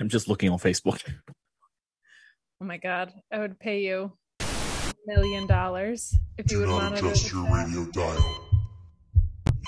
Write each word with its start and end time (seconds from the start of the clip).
I'm 0.00 0.08
just 0.08 0.28
looking 0.28 0.50
on 0.50 0.58
Facebook. 0.58 1.02
Oh 2.58 2.64
my 2.64 2.78
god, 2.78 3.12
I 3.30 3.38
would 3.40 3.60
pay 3.60 3.82
you 3.82 4.12
a 4.40 4.94
million 5.06 5.46
dollars 5.46 6.16
if 6.38 6.50
you 6.50 6.56
Do 6.56 6.60
would 6.60 6.68
not 6.70 6.82
monitor 6.84 7.06
adjust 7.08 7.24
this 7.24 7.32
your 7.34 7.46
app. 7.48 7.66
radio 7.66 7.84
dial. 7.92 8.48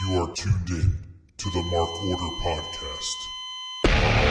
You 0.08 0.22
are 0.22 0.34
tuned 0.34 0.70
in 0.70 0.96
to 1.36 1.50
the 1.50 1.62
Mark 1.64 1.90
Order 2.04 2.32
Podcast. 2.42 4.28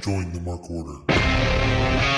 Join 0.00 0.32
the 0.32 0.40
Mark 0.40 0.70
Order. 0.70 2.10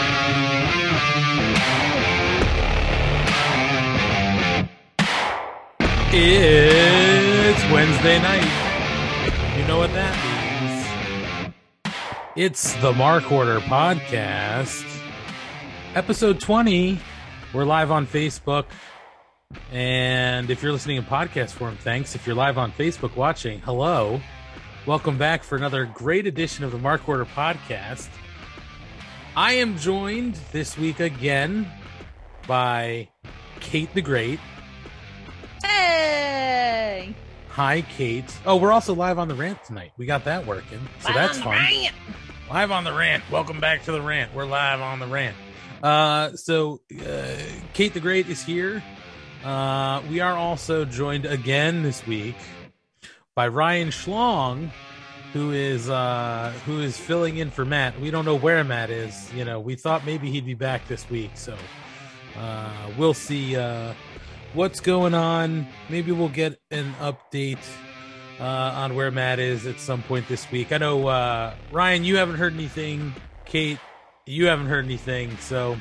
It's 6.15 7.63
Wednesday 7.73 8.21
night. 8.21 9.57
You 9.57 9.67
know 9.67 9.79
what 9.79 9.95
that 9.95 11.55
means. 11.83 11.95
It's 12.37 12.75
the 12.83 12.93
Mark 12.93 13.33
Order 13.33 13.61
Podcast, 13.61 14.85
episode 15.95 16.39
20. 16.39 16.99
We're 17.55 17.65
live 17.65 17.91
on 17.91 18.07
Facebook. 18.07 18.67
And 19.71 20.51
if 20.51 20.63
you're 20.63 20.73
listening 20.73 20.99
in 20.99 21.05
podcast 21.05 21.53
form, 21.53 21.79
thanks. 21.79 22.15
If 22.15 22.27
you're 22.27 22.37
live 22.37 22.59
on 22.59 22.73
Facebook 22.73 23.17
watching, 23.17 23.61
hello. 23.61 24.21
Welcome 24.85 25.17
back 25.17 25.43
for 25.43 25.57
another 25.57 25.87
great 25.87 26.27
edition 26.27 26.63
of 26.63 26.73
the 26.73 26.79
Mark 26.79 27.09
Order 27.09 27.25
Podcast. 27.25 28.11
I 29.35 29.55
am 29.55 29.79
joined 29.79 30.35
this 30.53 30.77
week 30.77 31.01
again 31.01 31.73
by 32.47 33.09
Kate 33.61 33.95
the 33.95 34.03
Great. 34.03 34.41
Hey! 35.65 37.15
Hi, 37.49 37.83
Kate. 37.83 38.33
Oh, 38.47 38.57
we're 38.57 38.73
also 38.73 38.95
live 38.95 39.19
on 39.19 39.29
the 39.29 39.35
rant 39.35 39.63
tonight. 39.65 39.93
We 39.97 40.07
got 40.07 40.25
that 40.25 40.47
working, 40.47 40.81
so 41.01 41.13
that's 41.13 41.39
fun. 41.39 41.63
Live 42.51 42.71
on 42.71 42.85
the 42.85 42.93
rant. 42.93 43.23
Welcome 43.31 43.61
back 43.61 43.85
to 43.85 43.93
the 43.93 44.01
rant. 44.01 44.35
We're 44.35 44.47
live 44.47 44.81
on 44.81 44.99
the 44.99 45.07
rant. 45.07 45.37
Uh, 45.83 46.35
so 46.37 46.81
uh, 47.07 47.35
Kate 47.75 47.93
the 47.93 48.01
Great 48.01 48.29
is 48.29 48.43
here. 48.43 48.83
Uh, 49.45 50.01
we 50.09 50.21
are 50.21 50.35
also 50.35 50.85
joined 50.85 51.27
again 51.27 51.83
this 51.83 52.07
week 52.07 52.37
by 53.35 53.49
Ryan 53.49 53.89
Schlong, 53.89 54.71
who 55.33 55.51
is 55.53 55.91
uh, 55.91 56.53
who 56.65 56.81
is 56.81 56.97
filling 56.97 57.39
in 57.39 57.51
for 57.51 57.65
Matt. 57.65 57.99
We 58.01 58.11
don't 58.11 58.25
know 58.25 58.37
where 58.37 58.63
Matt 58.65 58.91
is. 58.91 59.33
You 59.35 59.45
know, 59.45 59.61
we 59.61 59.75
thought 59.75 60.07
maybe 60.07 60.31
he'd 60.31 60.47
be 60.47 60.55
back 60.55 60.87
this 60.89 61.09
week, 61.11 61.33
so 61.35 61.57
uh, 62.39 62.71
we'll 62.97 63.15
see. 63.15 63.57
Uh, 63.57 63.95
what's 64.55 64.81
going 64.81 65.15
on. 65.15 65.67
Maybe 65.89 66.13
we'll 66.13 66.29
get 66.29 66.61
an 66.71 66.95
update 67.01 67.59
uh, 68.41 68.45
on 68.45 68.95
where 68.95 69.11
Matt 69.11 69.39
is 69.39 69.67
at 69.67 69.79
some 69.79 70.03
point 70.03 70.29
this 70.29 70.51
week. 70.51 70.73
I 70.73 70.79
know 70.79 71.07
uh, 71.07 71.55
Ryan, 71.71 72.05
you 72.05 72.17
haven't 72.17 72.37
heard 72.37 72.55
anything. 72.55 73.15
Kate, 73.45 73.79
you 74.27 74.47
haven't 74.47 74.67
heard 74.67 74.85
anything. 74.85 75.37
So 75.39 75.77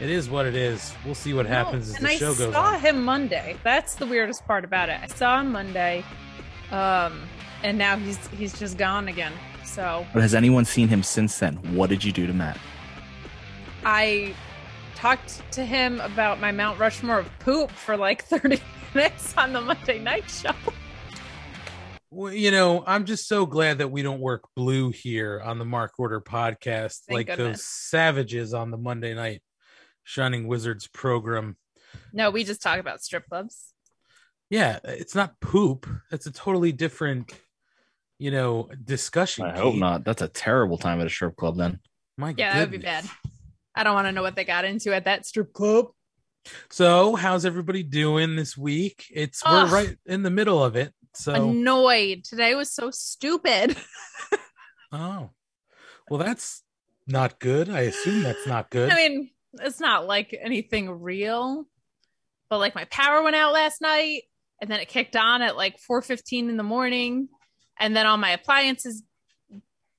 it 0.00 0.10
is 0.10 0.28
what 0.28 0.46
it 0.46 0.54
is. 0.54 0.92
We'll 1.04 1.14
see 1.14 1.34
what 1.34 1.46
happens 1.46 1.88
as 1.90 1.96
and 1.96 2.04
the 2.04 2.10
I 2.10 2.16
show 2.16 2.34
goes 2.34 2.52
saw 2.52 2.74
on. 2.74 2.80
him 2.80 3.04
Monday. 3.04 3.56
That's 3.62 3.94
the 3.94 4.06
weirdest 4.06 4.44
part 4.46 4.64
about 4.64 4.88
it. 4.88 4.98
I 5.02 5.06
saw 5.06 5.40
him 5.40 5.52
Monday, 5.52 6.04
um, 6.70 7.20
and 7.62 7.78
now 7.78 7.96
he's 7.96 8.26
he's 8.28 8.58
just 8.58 8.76
gone 8.78 9.08
again. 9.08 9.32
So 9.64 10.06
But 10.12 10.22
has 10.22 10.34
anyone 10.34 10.64
seen 10.64 10.88
him 10.88 11.02
since 11.02 11.38
then? 11.38 11.54
What 11.74 11.90
did 11.90 12.04
you 12.04 12.12
do 12.12 12.26
to 12.26 12.32
Matt? 12.32 12.58
I 13.84 14.34
talked 15.04 15.42
to 15.52 15.66
him 15.66 16.00
about 16.00 16.40
my 16.40 16.50
Mount 16.50 16.78
Rushmore 16.78 17.18
of 17.18 17.38
poop 17.38 17.70
for 17.70 17.94
like 17.94 18.24
30 18.28 18.58
minutes 18.94 19.34
on 19.36 19.52
the 19.52 19.60
Monday 19.60 19.98
night 19.98 20.30
show. 20.30 20.54
Well, 22.10 22.32
you 22.32 22.50
know, 22.50 22.82
I'm 22.86 23.04
just 23.04 23.28
so 23.28 23.44
glad 23.44 23.76
that 23.78 23.88
we 23.88 24.00
don't 24.00 24.20
work 24.20 24.48
blue 24.56 24.88
here 24.92 25.42
on 25.44 25.58
the 25.58 25.66
Mark 25.66 25.92
Order 25.98 26.22
podcast 26.22 27.00
Thank 27.06 27.28
like 27.28 27.36
those 27.36 27.62
savages 27.62 28.54
on 28.54 28.70
the 28.70 28.78
Monday 28.78 29.12
night 29.12 29.42
Shining 30.04 30.46
Wizards 30.46 30.86
program. 30.86 31.58
No, 32.14 32.30
we 32.30 32.42
just 32.42 32.62
talk 32.62 32.78
about 32.78 33.02
strip 33.02 33.28
clubs. 33.28 33.74
Yeah, 34.48 34.78
it's 34.84 35.14
not 35.14 35.38
poop. 35.38 35.86
That's 36.10 36.24
a 36.24 36.32
totally 36.32 36.72
different, 36.72 37.30
you 38.18 38.30
know, 38.30 38.70
discussion. 38.82 39.44
I 39.44 39.58
hope 39.58 39.74
Kate. 39.74 39.80
not. 39.80 40.04
That's 40.06 40.22
a 40.22 40.28
terrible 40.28 40.78
time 40.78 40.98
at 41.02 41.06
a 41.06 41.10
strip 41.10 41.36
club 41.36 41.58
then. 41.58 41.80
My 42.16 42.32
Yeah, 42.38 42.54
that 42.54 42.60
would 42.60 42.70
be 42.70 42.78
bad. 42.78 43.04
I 43.74 43.82
don't 43.82 43.94
want 43.94 44.06
to 44.06 44.12
know 44.12 44.22
what 44.22 44.36
they 44.36 44.44
got 44.44 44.64
into 44.64 44.94
at 44.94 45.04
that 45.04 45.26
strip 45.26 45.52
club. 45.52 45.88
So, 46.70 47.16
how's 47.16 47.46
everybody 47.46 47.82
doing 47.82 48.36
this 48.36 48.56
week? 48.56 49.06
It's 49.10 49.42
Ugh. 49.44 49.70
we're 49.70 49.74
right 49.74 49.98
in 50.06 50.22
the 50.22 50.30
middle 50.30 50.62
of 50.62 50.76
it. 50.76 50.92
So, 51.14 51.32
Annoyed. 51.32 52.24
Today 52.24 52.54
was 52.54 52.70
so 52.70 52.90
stupid. 52.90 53.76
oh, 54.92 55.30
well, 56.10 56.18
that's 56.18 56.62
not 57.06 57.38
good. 57.38 57.70
I 57.70 57.80
assume 57.82 58.22
that's 58.22 58.46
not 58.46 58.70
good. 58.70 58.90
I 58.90 58.96
mean, 58.96 59.30
it's 59.60 59.80
not 59.80 60.06
like 60.06 60.36
anything 60.38 60.90
real, 60.90 61.66
but 62.50 62.58
like 62.58 62.74
my 62.74 62.84
power 62.86 63.22
went 63.22 63.36
out 63.36 63.52
last 63.52 63.80
night 63.80 64.24
and 64.60 64.70
then 64.70 64.80
it 64.80 64.88
kicked 64.88 65.16
on 65.16 65.42
at 65.42 65.56
like 65.56 65.78
4:15 65.78 66.48
in 66.48 66.56
the 66.56 66.62
morning 66.62 67.28
and 67.78 67.96
then 67.96 68.06
all 68.06 68.16
my 68.16 68.30
appliances 68.30 69.02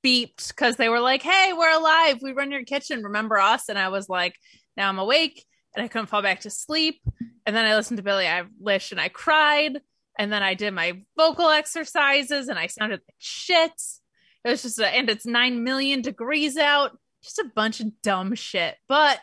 beeped 0.06 0.56
cuz 0.56 0.76
they 0.76 0.90
were 0.90 1.00
like, 1.00 1.24
"Hey, 1.24 1.54
we're 1.54 1.76
alive. 1.76 2.20
We 2.22 2.32
run 2.34 2.52
your 2.52 2.64
kitchen. 2.64 3.04
Remember 3.04 3.38
us?" 3.40 3.70
And 3.70 3.80
I 3.80 3.90
was 3.90 4.08
like, 4.08 4.36
"Now 4.78 4.90
I'm 4.90 5.00
awake." 5.00 5.44
And 5.76 5.84
I 5.84 5.88
couldn't 5.88 6.08
fall 6.08 6.22
back 6.22 6.42
to 6.42 6.50
sleep. 6.50 7.02
And 7.46 7.56
then 7.56 7.66
I 7.66 7.76
listened 7.76 7.98
to 7.98 8.04
Billie 8.04 8.26
Eilish 8.26 8.92
and 8.92 9.02
I 9.02 9.10
cried. 9.10 9.82
And 10.18 10.32
then 10.32 10.42
I 10.42 10.54
did 10.54 10.74
my 10.74 11.02
vocal 11.18 11.50
exercises 11.50 12.48
and 12.48 12.58
I 12.58 12.68
sounded 12.68 13.02
like 13.08 13.16
shit. 13.18 13.74
It 14.46 14.50
was 14.50 14.62
just 14.62 14.80
a, 14.80 14.88
and 14.88 15.10
it's 15.10 15.26
9 15.26 15.64
million 15.64 16.02
degrees 16.02 16.56
out. 16.56 16.98
Just 17.24 17.40
a 17.40 17.52
bunch 17.56 17.80
of 17.82 17.88
dumb 18.02 18.36
shit. 18.36 18.76
But 18.88 19.20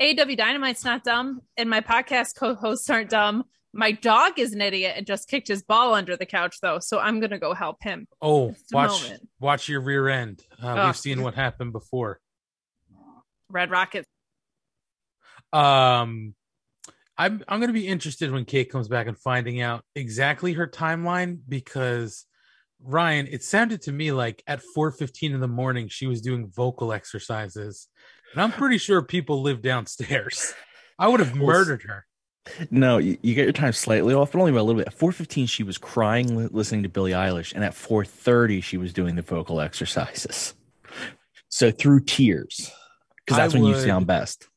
AEW 0.00 0.36
Dynamite's 0.36 0.84
not 0.84 1.04
dumb, 1.04 1.42
and 1.56 1.70
my 1.70 1.80
podcast 1.80 2.34
co-hosts 2.34 2.90
aren't 2.90 3.10
dumb. 3.10 3.44
My 3.72 3.92
dog 3.92 4.38
is 4.38 4.52
an 4.52 4.60
idiot 4.60 4.94
and 4.96 5.06
just 5.06 5.28
kicked 5.28 5.48
his 5.48 5.62
ball 5.62 5.94
under 5.94 6.16
the 6.16 6.26
couch, 6.26 6.56
though. 6.60 6.78
So 6.78 6.98
I'm 6.98 7.20
gonna 7.20 7.38
go 7.38 7.54
help 7.54 7.82
him. 7.82 8.06
oh, 8.20 8.54
watch 8.70 9.02
moment. 9.02 9.28
watch 9.40 9.68
your 9.68 9.80
rear 9.80 10.08
end. 10.08 10.42
Uh, 10.62 10.68
Ugh. 10.68 10.86
we've 10.86 10.96
seen 10.96 11.22
what 11.22 11.34
happened 11.34 11.72
before. 11.72 12.20
Red 13.48 13.70
Rocket. 13.70 14.06
Um, 15.52 16.34
I'm 17.16 17.42
I'm 17.48 17.60
gonna 17.60 17.72
be 17.72 17.86
interested 17.86 18.30
when 18.30 18.44
Kate 18.44 18.70
comes 18.70 18.88
back 18.88 19.06
and 19.06 19.18
finding 19.18 19.60
out 19.60 19.84
exactly 19.94 20.54
her 20.54 20.66
timeline 20.66 21.38
because 21.48 22.26
Ryan, 22.84 23.28
it 23.30 23.42
sounded 23.42 23.82
to 23.82 23.92
me 23.92 24.12
like 24.12 24.42
at 24.46 24.60
4:15 24.76 25.32
in 25.32 25.40
the 25.40 25.48
morning 25.48 25.88
she 25.88 26.06
was 26.06 26.20
doing 26.20 26.50
vocal 26.50 26.92
exercises, 26.92 27.88
and 28.32 28.42
I'm 28.42 28.52
pretty 28.52 28.78
sure 28.78 29.02
people 29.02 29.42
live 29.42 29.62
downstairs. 29.62 30.52
I 30.98 31.08
would 31.08 31.20
have 31.20 31.34
murdered 31.34 31.82
her. 31.84 32.06
No, 32.70 32.98
you, 32.98 33.16
you 33.22 33.34
get 33.34 33.44
your 33.44 33.52
time 33.52 33.72
slightly 33.72 34.14
off, 34.14 34.32
but 34.32 34.40
only 34.40 34.52
by 34.52 34.58
a 34.58 34.62
little 34.62 34.80
bit. 34.80 34.88
At 34.88 34.98
4:15, 34.98 35.48
she 35.48 35.62
was 35.62 35.78
crying 35.78 36.36
li- 36.36 36.48
listening 36.50 36.82
to 36.82 36.88
Billie 36.88 37.12
Eilish, 37.12 37.54
and 37.54 37.62
at 37.64 37.72
4:30, 37.74 38.62
she 38.62 38.76
was 38.76 38.92
doing 38.92 39.14
the 39.14 39.22
vocal 39.22 39.60
exercises. 39.60 40.54
So 41.48 41.70
through 41.70 42.00
tears, 42.00 42.70
because 43.24 43.38
I 43.38 43.42
that's 43.42 43.54
when 43.54 43.64
you 43.64 43.74
would- 43.74 43.84
sound 43.84 44.06
best. 44.06 44.48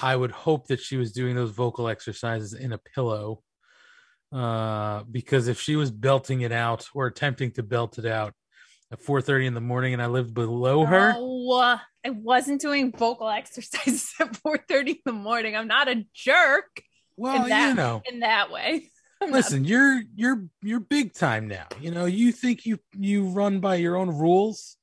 I 0.00 0.14
would 0.14 0.30
hope 0.30 0.68
that 0.68 0.78
she 0.80 0.96
was 0.96 1.10
doing 1.10 1.34
those 1.34 1.50
vocal 1.50 1.88
exercises 1.88 2.54
in 2.54 2.72
a 2.72 2.78
pillow. 2.78 3.42
Uh, 4.30 5.02
because 5.10 5.48
if 5.48 5.58
she 5.60 5.74
was 5.74 5.90
belting 5.90 6.42
it 6.42 6.52
out 6.52 6.86
or 6.94 7.06
attempting 7.06 7.50
to 7.52 7.62
belt 7.64 7.98
it 7.98 8.06
out 8.06 8.34
at 8.92 9.00
4:30 9.00 9.46
in 9.46 9.54
the 9.54 9.60
morning 9.60 9.94
and 9.94 10.02
I 10.02 10.06
lived 10.06 10.34
below 10.34 10.84
her, 10.84 11.14
Oh, 11.16 11.78
I 12.04 12.10
wasn't 12.10 12.60
doing 12.60 12.92
vocal 12.92 13.28
exercises 13.40 14.12
at 14.20 14.34
4:30 14.34 14.90
in 14.90 14.96
the 15.04 15.12
morning. 15.12 15.56
I'm 15.56 15.66
not 15.66 15.88
a 15.88 16.04
jerk 16.14 16.82
well, 17.18 17.42
in 17.42 17.48
that 17.50 17.68
you 17.68 17.74
know, 17.74 18.02
in 18.10 18.20
that 18.20 18.50
way. 18.50 18.90
I'm 19.20 19.30
not- 19.30 19.36
listen, 19.36 19.64
you're 19.64 20.02
you're 20.14 20.44
you're 20.62 20.80
big 20.80 21.12
time 21.12 21.48
now. 21.48 21.66
You 21.80 21.90
know, 21.90 22.06
you 22.06 22.32
think 22.32 22.64
you 22.64 22.78
you 22.96 23.24
run 23.28 23.60
by 23.60 23.76
your 23.76 23.96
own 23.96 24.10
rules. 24.10 24.76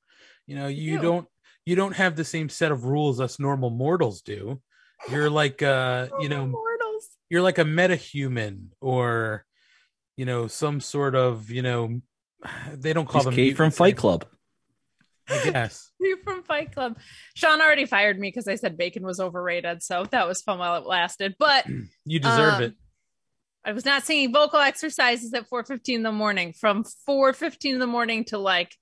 You 0.46 0.56
know, 0.56 0.68
you 0.68 0.96
do. 0.96 1.02
don't 1.02 1.28
you 1.64 1.74
don't 1.74 1.96
have 1.96 2.16
the 2.16 2.24
same 2.24 2.48
set 2.48 2.70
of 2.70 2.84
rules 2.84 3.20
us 3.20 3.40
normal 3.40 3.70
mortals 3.70 4.22
do. 4.22 4.60
You're 5.10 5.30
like 5.30 5.62
uh, 5.62 6.08
you 6.20 6.28
know, 6.28 6.46
mortals. 6.46 7.08
you're 7.30 7.42
like 7.42 7.58
a 7.58 7.64
metahuman 7.64 8.66
or 8.80 9.44
you 10.16 10.26
know 10.26 10.46
some 10.46 10.80
sort 10.80 11.14
of 11.14 11.50
you 11.50 11.62
know 11.62 12.00
they 12.72 12.92
don't 12.92 13.08
call 13.08 13.22
She's 13.22 13.24
them 13.26 13.34
Kate 13.34 13.56
from 13.56 13.70
Fight 13.70 13.96
Club. 13.96 14.26
I 15.28 15.50
guess. 15.50 15.90
You 16.00 16.18
from 16.22 16.42
Fight 16.42 16.72
Club. 16.72 16.98
Sean 17.34 17.60
already 17.60 17.86
fired 17.86 18.18
me 18.18 18.28
because 18.28 18.46
I 18.46 18.54
said 18.56 18.76
bacon 18.76 19.04
was 19.04 19.18
overrated. 19.18 19.82
So 19.82 20.04
that 20.10 20.28
was 20.28 20.42
fun 20.42 20.58
while 20.58 20.76
it 20.80 20.86
lasted. 20.86 21.34
But 21.38 21.66
You 22.04 22.20
deserve 22.20 22.54
Um, 22.54 22.62
it. 22.62 22.74
I 23.64 23.72
was 23.72 23.84
not 23.84 24.04
singing 24.04 24.32
vocal 24.32 24.60
exercises 24.60 25.34
at 25.34 25.48
4:15 25.50 25.94
in 25.96 26.02
the 26.04 26.12
morning. 26.12 26.52
From 26.52 26.84
4:15 27.08 27.72
in 27.74 27.78
the 27.80 27.86
morning 27.86 28.24
to 28.26 28.38
like 28.38 28.76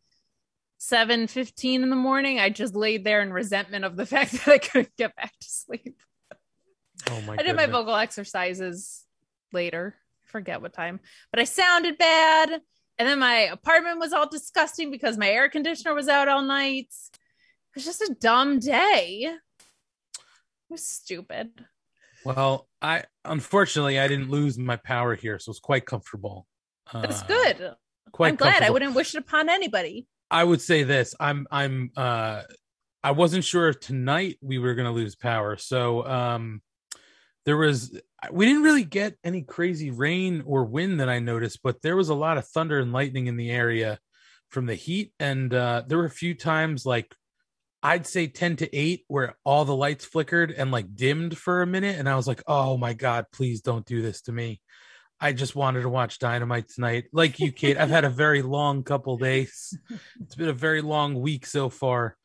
7:15 0.80 1.82
in 1.82 1.88
the 1.90 1.96
morning, 1.96 2.38
I 2.40 2.50
just 2.50 2.74
laid 2.74 3.04
there 3.04 3.22
in 3.22 3.32
resentment 3.32 3.84
of 3.84 3.96
the 3.96 4.04
fact 4.14 4.32
that 4.32 4.48
I 4.48 4.58
couldn't 4.58 4.94
get 4.98 5.14
back 5.16 5.32
to 5.40 5.48
sleep. 5.48 5.96
Oh 7.10 7.20
my 7.22 7.34
I 7.38 7.42
did 7.42 7.56
my 7.56 7.66
vocal 7.66 7.94
exercises 7.94 9.04
later. 9.52 9.94
I 10.26 10.30
forget 10.30 10.60
what 10.60 10.72
time, 10.74 11.00
but 11.30 11.40
I 11.40 11.44
sounded 11.44 11.96
bad. 11.96 12.60
And 12.98 13.08
then 13.08 13.18
my 13.18 13.34
apartment 13.52 13.98
was 13.98 14.12
all 14.12 14.28
disgusting 14.28 14.90
because 14.90 15.18
my 15.18 15.28
air 15.28 15.48
conditioner 15.48 15.94
was 15.94 16.08
out 16.08 16.28
all 16.28 16.42
night. 16.42 16.88
It 17.12 17.74
was 17.74 17.84
just 17.84 18.02
a 18.02 18.14
dumb 18.20 18.60
day. 18.60 19.34
It 19.34 20.70
was 20.70 20.86
stupid. 20.86 21.50
Well, 22.24 22.68
I 22.80 23.04
unfortunately 23.24 23.98
I 23.98 24.08
didn't 24.08 24.30
lose 24.30 24.56
my 24.58 24.76
power 24.76 25.14
here, 25.14 25.38
so 25.38 25.50
it's 25.50 25.60
quite 25.60 25.84
comfortable. 25.86 26.46
That's 26.92 27.22
Uh, 27.22 27.26
good. 27.26 27.74
Quite 28.12 28.28
I'm 28.28 28.36
glad. 28.36 28.62
I 28.62 28.70
wouldn't 28.70 28.94
wish 28.94 29.14
it 29.14 29.18
upon 29.18 29.48
anybody. 29.48 30.06
I 30.30 30.44
would 30.44 30.60
say 30.60 30.84
this. 30.84 31.14
I'm 31.18 31.46
I'm 31.50 31.90
uh 31.96 32.42
I 33.02 33.10
wasn't 33.10 33.44
sure 33.44 33.68
if 33.68 33.80
tonight 33.80 34.38
we 34.40 34.58
were 34.58 34.74
gonna 34.74 34.92
lose 34.92 35.16
power. 35.16 35.56
So 35.56 36.06
um 36.06 36.62
there 37.44 37.56
was 37.56 37.98
we 38.32 38.46
didn't 38.46 38.62
really 38.62 38.84
get 38.84 39.16
any 39.22 39.42
crazy 39.42 39.90
rain 39.90 40.42
or 40.46 40.64
wind 40.64 41.00
that 41.00 41.08
I 41.08 41.18
noticed, 41.18 41.60
but 41.62 41.82
there 41.82 41.96
was 41.96 42.08
a 42.08 42.14
lot 42.14 42.38
of 42.38 42.48
thunder 42.48 42.78
and 42.78 42.92
lightning 42.92 43.26
in 43.26 43.36
the 43.36 43.50
area 43.50 43.98
from 44.50 44.66
the 44.66 44.74
heat. 44.74 45.12
And 45.20 45.52
uh 45.52 45.82
there 45.86 45.98
were 45.98 46.06
a 46.06 46.10
few 46.10 46.34
times 46.34 46.86
like 46.86 47.14
I'd 47.82 48.06
say 48.06 48.28
10 48.28 48.56
to 48.56 48.76
8 48.76 49.04
where 49.08 49.36
all 49.44 49.66
the 49.66 49.76
lights 49.76 50.06
flickered 50.06 50.50
and 50.50 50.70
like 50.70 50.96
dimmed 50.96 51.36
for 51.36 51.60
a 51.60 51.66
minute. 51.66 51.98
And 51.98 52.08
I 52.08 52.16
was 52.16 52.26
like, 52.26 52.42
oh 52.46 52.78
my 52.78 52.94
God, 52.94 53.26
please 53.30 53.60
don't 53.60 53.84
do 53.84 54.00
this 54.00 54.22
to 54.22 54.32
me. 54.32 54.62
I 55.20 55.32
just 55.32 55.54
wanted 55.54 55.82
to 55.82 55.90
watch 55.90 56.18
Dynamite 56.18 56.68
tonight. 56.68 57.04
Like 57.12 57.38
you, 57.40 57.52
Kate, 57.52 57.76
I've 57.76 57.90
had 57.90 58.04
a 58.04 58.10
very 58.10 58.40
long 58.40 58.84
couple 58.84 59.16
days. 59.18 59.76
It's 60.20 60.34
been 60.34 60.48
a 60.48 60.54
very 60.54 60.80
long 60.80 61.20
week 61.20 61.44
so 61.44 61.68
far. 61.68 62.16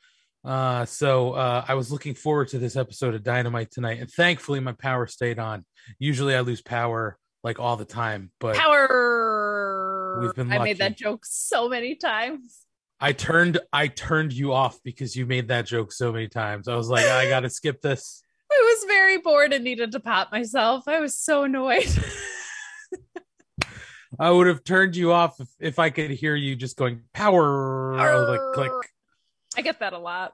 Uh, 0.44 0.86
so 0.86 1.34
uh, 1.34 1.66
I 1.68 1.74
was 1.74 1.92
looking 1.92 2.16
forward 2.16 2.48
to 2.50 2.60
this 2.60 2.76
episode 2.76 3.14
of 3.14 3.24
Dynamite 3.24 3.72
tonight, 3.72 4.00
and 4.00 4.10
thankfully 4.10 4.60
my 4.60 4.72
power 4.74 5.06
stayed 5.08 5.40
on. 5.40 5.66
Usually 6.00 6.36
I 6.36 6.42
lose 6.42 6.62
power 6.62 7.18
like 7.44 7.60
all 7.60 7.78
the 7.78 7.86
time, 7.86 8.32
but 8.40 8.56
Power. 8.56 10.20
We've 10.22 10.36
been 10.36 10.52
I 10.52 10.60
made 10.60 10.80
that 10.80 10.98
joke 10.98 11.26
so 11.26 11.70
many 11.70 11.96
times. 11.96 12.66
I 13.00 13.14
turned 13.14 13.60
I 13.72 13.88
turned 13.88 14.34
you 14.34 14.52
off 14.54 14.78
because 14.84 15.16
you 15.16 15.26
made 15.26 15.48
that 15.50 15.66
joke 15.66 15.92
so 15.92 16.12
many 16.12 16.28
times. 16.28 16.68
I 16.68 16.76
was 16.76 16.90
like, 16.90 17.06
I 17.06 17.30
got 17.30 17.42
to 17.42 17.50
skip 17.50 17.82
this. 17.82 18.22
I 18.52 18.76
was 18.76 18.86
very 18.88 19.18
bored 19.18 19.54
and 19.54 19.64
needed 19.64 19.92
to 19.94 20.00
pop 20.00 20.32
myself. 20.32 20.88
I 20.88 21.00
was 21.00 21.16
so 21.16 21.44
annoyed. 21.44 21.88
I 24.20 24.32
would 24.32 24.48
have 24.48 24.64
turned 24.64 24.96
you 24.96 25.14
off 25.14 25.40
if, 25.40 25.48
if 25.60 25.80
I 25.80 25.92
could 25.92 26.10
hear 26.12 26.36
you 26.36 26.56
just 26.56 26.76
going 26.76 27.04
power. 27.14 27.92
Was 27.92 28.30
like, 28.30 28.54
click. 28.54 28.90
I 29.60 29.62
get 29.62 29.82
that 29.82 29.92
a 29.92 30.00
lot. 30.00 30.32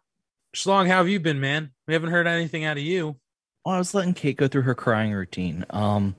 Schlong, 0.55 0.87
how 0.87 0.97
have 0.97 1.09
you 1.09 1.19
been, 1.19 1.39
man? 1.39 1.71
We 1.87 1.95
haven't 1.95 2.11
heard 2.11 2.27
anything 2.27 2.63
out 2.63 2.77
of 2.77 2.83
you. 2.83 3.17
Well, 3.65 3.73
I 3.73 3.79
was 3.79 3.95
letting 3.95 4.13
Kate 4.13 4.37
go 4.37 4.47
through 4.47 4.61
her 4.61 4.75
crying 4.75 5.13
routine. 5.13 5.65
Um, 5.71 6.15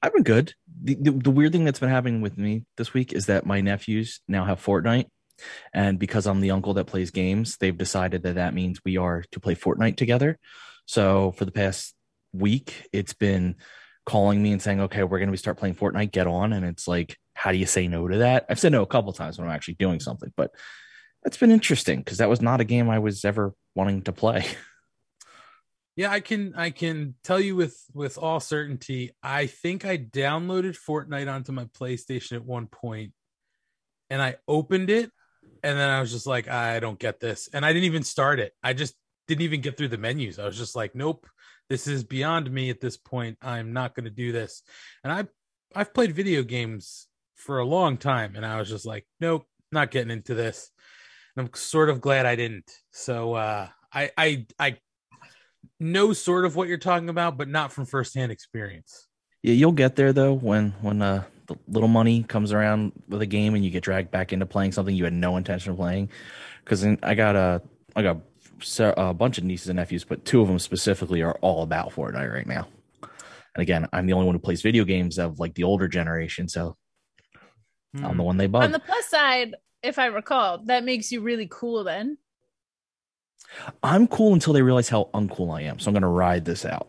I've 0.00 0.12
been 0.12 0.22
good. 0.22 0.54
The, 0.80 0.94
the, 0.94 1.10
the 1.10 1.30
weird 1.32 1.50
thing 1.50 1.64
that's 1.64 1.80
been 1.80 1.88
happening 1.88 2.20
with 2.20 2.38
me 2.38 2.64
this 2.76 2.94
week 2.94 3.12
is 3.12 3.26
that 3.26 3.46
my 3.46 3.62
nephews 3.62 4.20
now 4.28 4.44
have 4.44 4.64
Fortnite. 4.64 5.06
And 5.74 5.98
because 5.98 6.28
I'm 6.28 6.40
the 6.40 6.52
uncle 6.52 6.74
that 6.74 6.84
plays 6.84 7.10
games, 7.10 7.56
they've 7.56 7.76
decided 7.76 8.22
that 8.22 8.36
that 8.36 8.54
means 8.54 8.78
we 8.84 8.96
are 8.96 9.24
to 9.32 9.40
play 9.40 9.56
Fortnite 9.56 9.96
together. 9.96 10.38
So 10.86 11.32
for 11.32 11.46
the 11.46 11.50
past 11.50 11.96
week, 12.32 12.88
it's 12.92 13.14
been 13.14 13.56
calling 14.06 14.40
me 14.40 14.52
and 14.52 14.62
saying, 14.62 14.82
okay, 14.82 15.02
we're 15.02 15.18
going 15.18 15.32
to 15.32 15.36
start 15.36 15.58
playing 15.58 15.74
Fortnite, 15.74 16.12
get 16.12 16.28
on. 16.28 16.52
And 16.52 16.64
it's 16.64 16.86
like, 16.86 17.18
how 17.34 17.50
do 17.50 17.58
you 17.58 17.66
say 17.66 17.88
no 17.88 18.06
to 18.06 18.18
that? 18.18 18.46
I've 18.48 18.60
said 18.60 18.70
no 18.70 18.82
a 18.82 18.86
couple 18.86 19.12
times 19.12 19.36
when 19.36 19.48
I'm 19.48 19.54
actually 19.54 19.74
doing 19.74 19.98
something, 19.98 20.32
but 20.36 20.52
that's 21.22 21.36
been 21.36 21.50
interesting 21.50 21.98
because 21.98 22.18
that 22.18 22.28
was 22.28 22.40
not 22.40 22.60
a 22.60 22.64
game 22.64 22.88
I 22.88 22.98
was 22.98 23.24
ever 23.24 23.54
wanting 23.74 24.02
to 24.02 24.12
play. 24.12 24.46
Yeah, 25.98 26.12
I 26.12 26.20
can 26.20 26.54
I 26.54 26.70
can 26.70 27.16
tell 27.24 27.40
you 27.40 27.56
with 27.56 27.76
with 27.92 28.18
all 28.18 28.38
certainty. 28.38 29.16
I 29.20 29.46
think 29.46 29.84
I 29.84 29.98
downloaded 29.98 30.78
Fortnite 30.78 31.28
onto 31.28 31.50
my 31.50 31.64
PlayStation 31.64 32.34
at 32.34 32.44
one 32.44 32.68
point, 32.68 33.12
and 34.08 34.22
I 34.22 34.36
opened 34.46 34.90
it, 34.90 35.10
and 35.64 35.76
then 35.76 35.90
I 35.90 35.98
was 35.98 36.12
just 36.12 36.24
like, 36.24 36.46
I 36.46 36.78
don't 36.78 37.00
get 37.00 37.18
this, 37.18 37.48
and 37.52 37.66
I 37.66 37.72
didn't 37.72 37.86
even 37.86 38.04
start 38.04 38.38
it. 38.38 38.52
I 38.62 38.74
just 38.74 38.94
didn't 39.26 39.42
even 39.42 39.60
get 39.60 39.76
through 39.76 39.88
the 39.88 39.98
menus. 39.98 40.38
I 40.38 40.44
was 40.44 40.56
just 40.56 40.76
like, 40.76 40.94
nope, 40.94 41.26
this 41.68 41.88
is 41.88 42.04
beyond 42.04 42.48
me 42.48 42.70
at 42.70 42.80
this 42.80 42.96
point. 42.96 43.36
I'm 43.42 43.72
not 43.72 43.96
going 43.96 44.04
to 44.04 44.10
do 44.10 44.30
this. 44.30 44.62
And 45.02 45.12
I 45.12 45.26
I've 45.74 45.92
played 45.92 46.14
video 46.14 46.44
games 46.44 47.08
for 47.34 47.58
a 47.58 47.66
long 47.66 47.96
time, 47.96 48.36
and 48.36 48.46
I 48.46 48.60
was 48.60 48.68
just 48.68 48.86
like, 48.86 49.04
nope, 49.18 49.46
not 49.72 49.90
getting 49.90 50.12
into 50.12 50.34
this. 50.34 50.70
And 51.38 51.46
I'm 51.46 51.54
sort 51.54 51.88
of 51.88 52.00
glad 52.00 52.26
I 52.26 52.34
didn't. 52.34 52.68
So 52.90 53.34
uh, 53.34 53.68
I 53.92 54.10
I 54.18 54.46
I 54.58 54.76
know 55.78 56.12
sort 56.12 56.44
of 56.44 56.56
what 56.56 56.66
you're 56.66 56.78
talking 56.78 57.08
about, 57.08 57.38
but 57.38 57.46
not 57.46 57.72
from 57.72 57.86
firsthand 57.86 58.32
experience. 58.32 59.06
Yeah, 59.44 59.52
you'll 59.52 59.70
get 59.70 59.94
there 59.94 60.12
though 60.12 60.32
when 60.32 60.72
when 60.80 61.00
uh, 61.00 61.22
the 61.46 61.54
little 61.68 61.88
money 61.88 62.24
comes 62.24 62.52
around 62.52 62.90
with 63.06 63.22
a 63.22 63.26
game 63.26 63.54
and 63.54 63.64
you 63.64 63.70
get 63.70 63.84
dragged 63.84 64.10
back 64.10 64.32
into 64.32 64.46
playing 64.46 64.72
something 64.72 64.96
you 64.96 65.04
had 65.04 65.12
no 65.12 65.36
intention 65.36 65.70
of 65.70 65.76
playing. 65.76 66.10
Because 66.64 66.84
I 67.04 67.14
got 67.14 67.36
a 67.36 67.62
I 67.94 68.02
got 68.02 68.16
a 68.80 69.14
bunch 69.14 69.38
of 69.38 69.44
nieces 69.44 69.68
and 69.68 69.76
nephews, 69.76 70.02
but 70.02 70.24
two 70.24 70.40
of 70.40 70.48
them 70.48 70.58
specifically 70.58 71.22
are 71.22 71.38
all 71.40 71.62
about 71.62 71.92
Fortnite 71.92 72.34
right 72.34 72.48
now. 72.48 72.66
And 73.00 73.62
again, 73.62 73.86
I'm 73.92 74.06
the 74.06 74.12
only 74.14 74.26
one 74.26 74.34
who 74.34 74.40
plays 74.40 74.60
video 74.60 74.82
games 74.82 75.20
of 75.20 75.38
like 75.38 75.54
the 75.54 75.62
older 75.62 75.86
generation, 75.86 76.48
so 76.48 76.76
I'm 78.02 78.16
the 78.16 78.24
one 78.24 78.38
they 78.38 78.48
bought. 78.48 78.64
On 78.64 78.72
the 78.72 78.80
plus 78.80 79.06
side, 79.06 79.54
if 79.82 79.98
I 79.98 80.06
recall, 80.06 80.58
that 80.64 80.84
makes 80.84 81.10
you 81.12 81.20
really 81.20 81.48
cool 81.50 81.84
then. 81.84 82.18
I'm 83.82 84.06
cool 84.08 84.34
until 84.34 84.52
they 84.52 84.62
realize 84.62 84.88
how 84.88 85.10
uncool 85.14 85.56
I 85.56 85.62
am, 85.62 85.78
so 85.78 85.88
I'm 85.88 85.94
gonna 85.94 86.08
ride 86.08 86.44
this 86.44 86.64
out. 86.64 86.88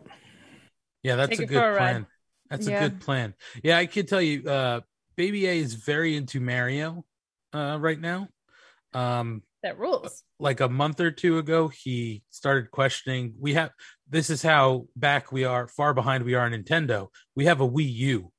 Yeah, 1.02 1.16
that's 1.16 1.30
Take 1.30 1.40
a 1.40 1.46
good 1.46 1.58
for 1.60 1.68
a 1.68 1.72
ride. 1.72 1.78
plan. 1.78 2.06
That's 2.50 2.68
Yeah. 2.68 2.84
a 2.84 2.88
good 2.90 3.00
plan. 3.00 3.34
Yeah, 3.62 3.78
I 3.78 3.86
can 3.86 4.06
tell 4.06 4.20
you, 4.20 4.48
uh, 4.48 4.80
Baby 5.16 5.46
A 5.46 5.58
is 5.58 5.74
very 5.74 6.16
into 6.16 6.40
Mario 6.40 7.04
uh, 7.52 7.78
right 7.80 7.98
now. 8.00 8.28
Um, 8.92 9.42
That 9.62 9.78
rules. 9.78 10.22
like 10.38 10.60
a 10.60 10.68
month 10.68 11.00
or 11.00 11.10
two 11.10 11.38
ago, 11.38 11.68
he 11.68 12.22
started 12.30 12.70
questioning. 12.70 13.34
We 13.38 13.54
have 13.54 13.70
this 14.08 14.28
is 14.30 14.42
how 14.42 14.86
back 14.96 15.30
we 15.32 15.44
are, 15.44 15.68
far 15.68 15.94
behind 15.94 16.24
we 16.24 16.34
are 16.34 16.48
Nintendo. 16.50 17.08
We 17.36 17.44
have 17.46 17.60
a 17.60 17.68
Wii 17.68 17.92
U, 17.94 18.32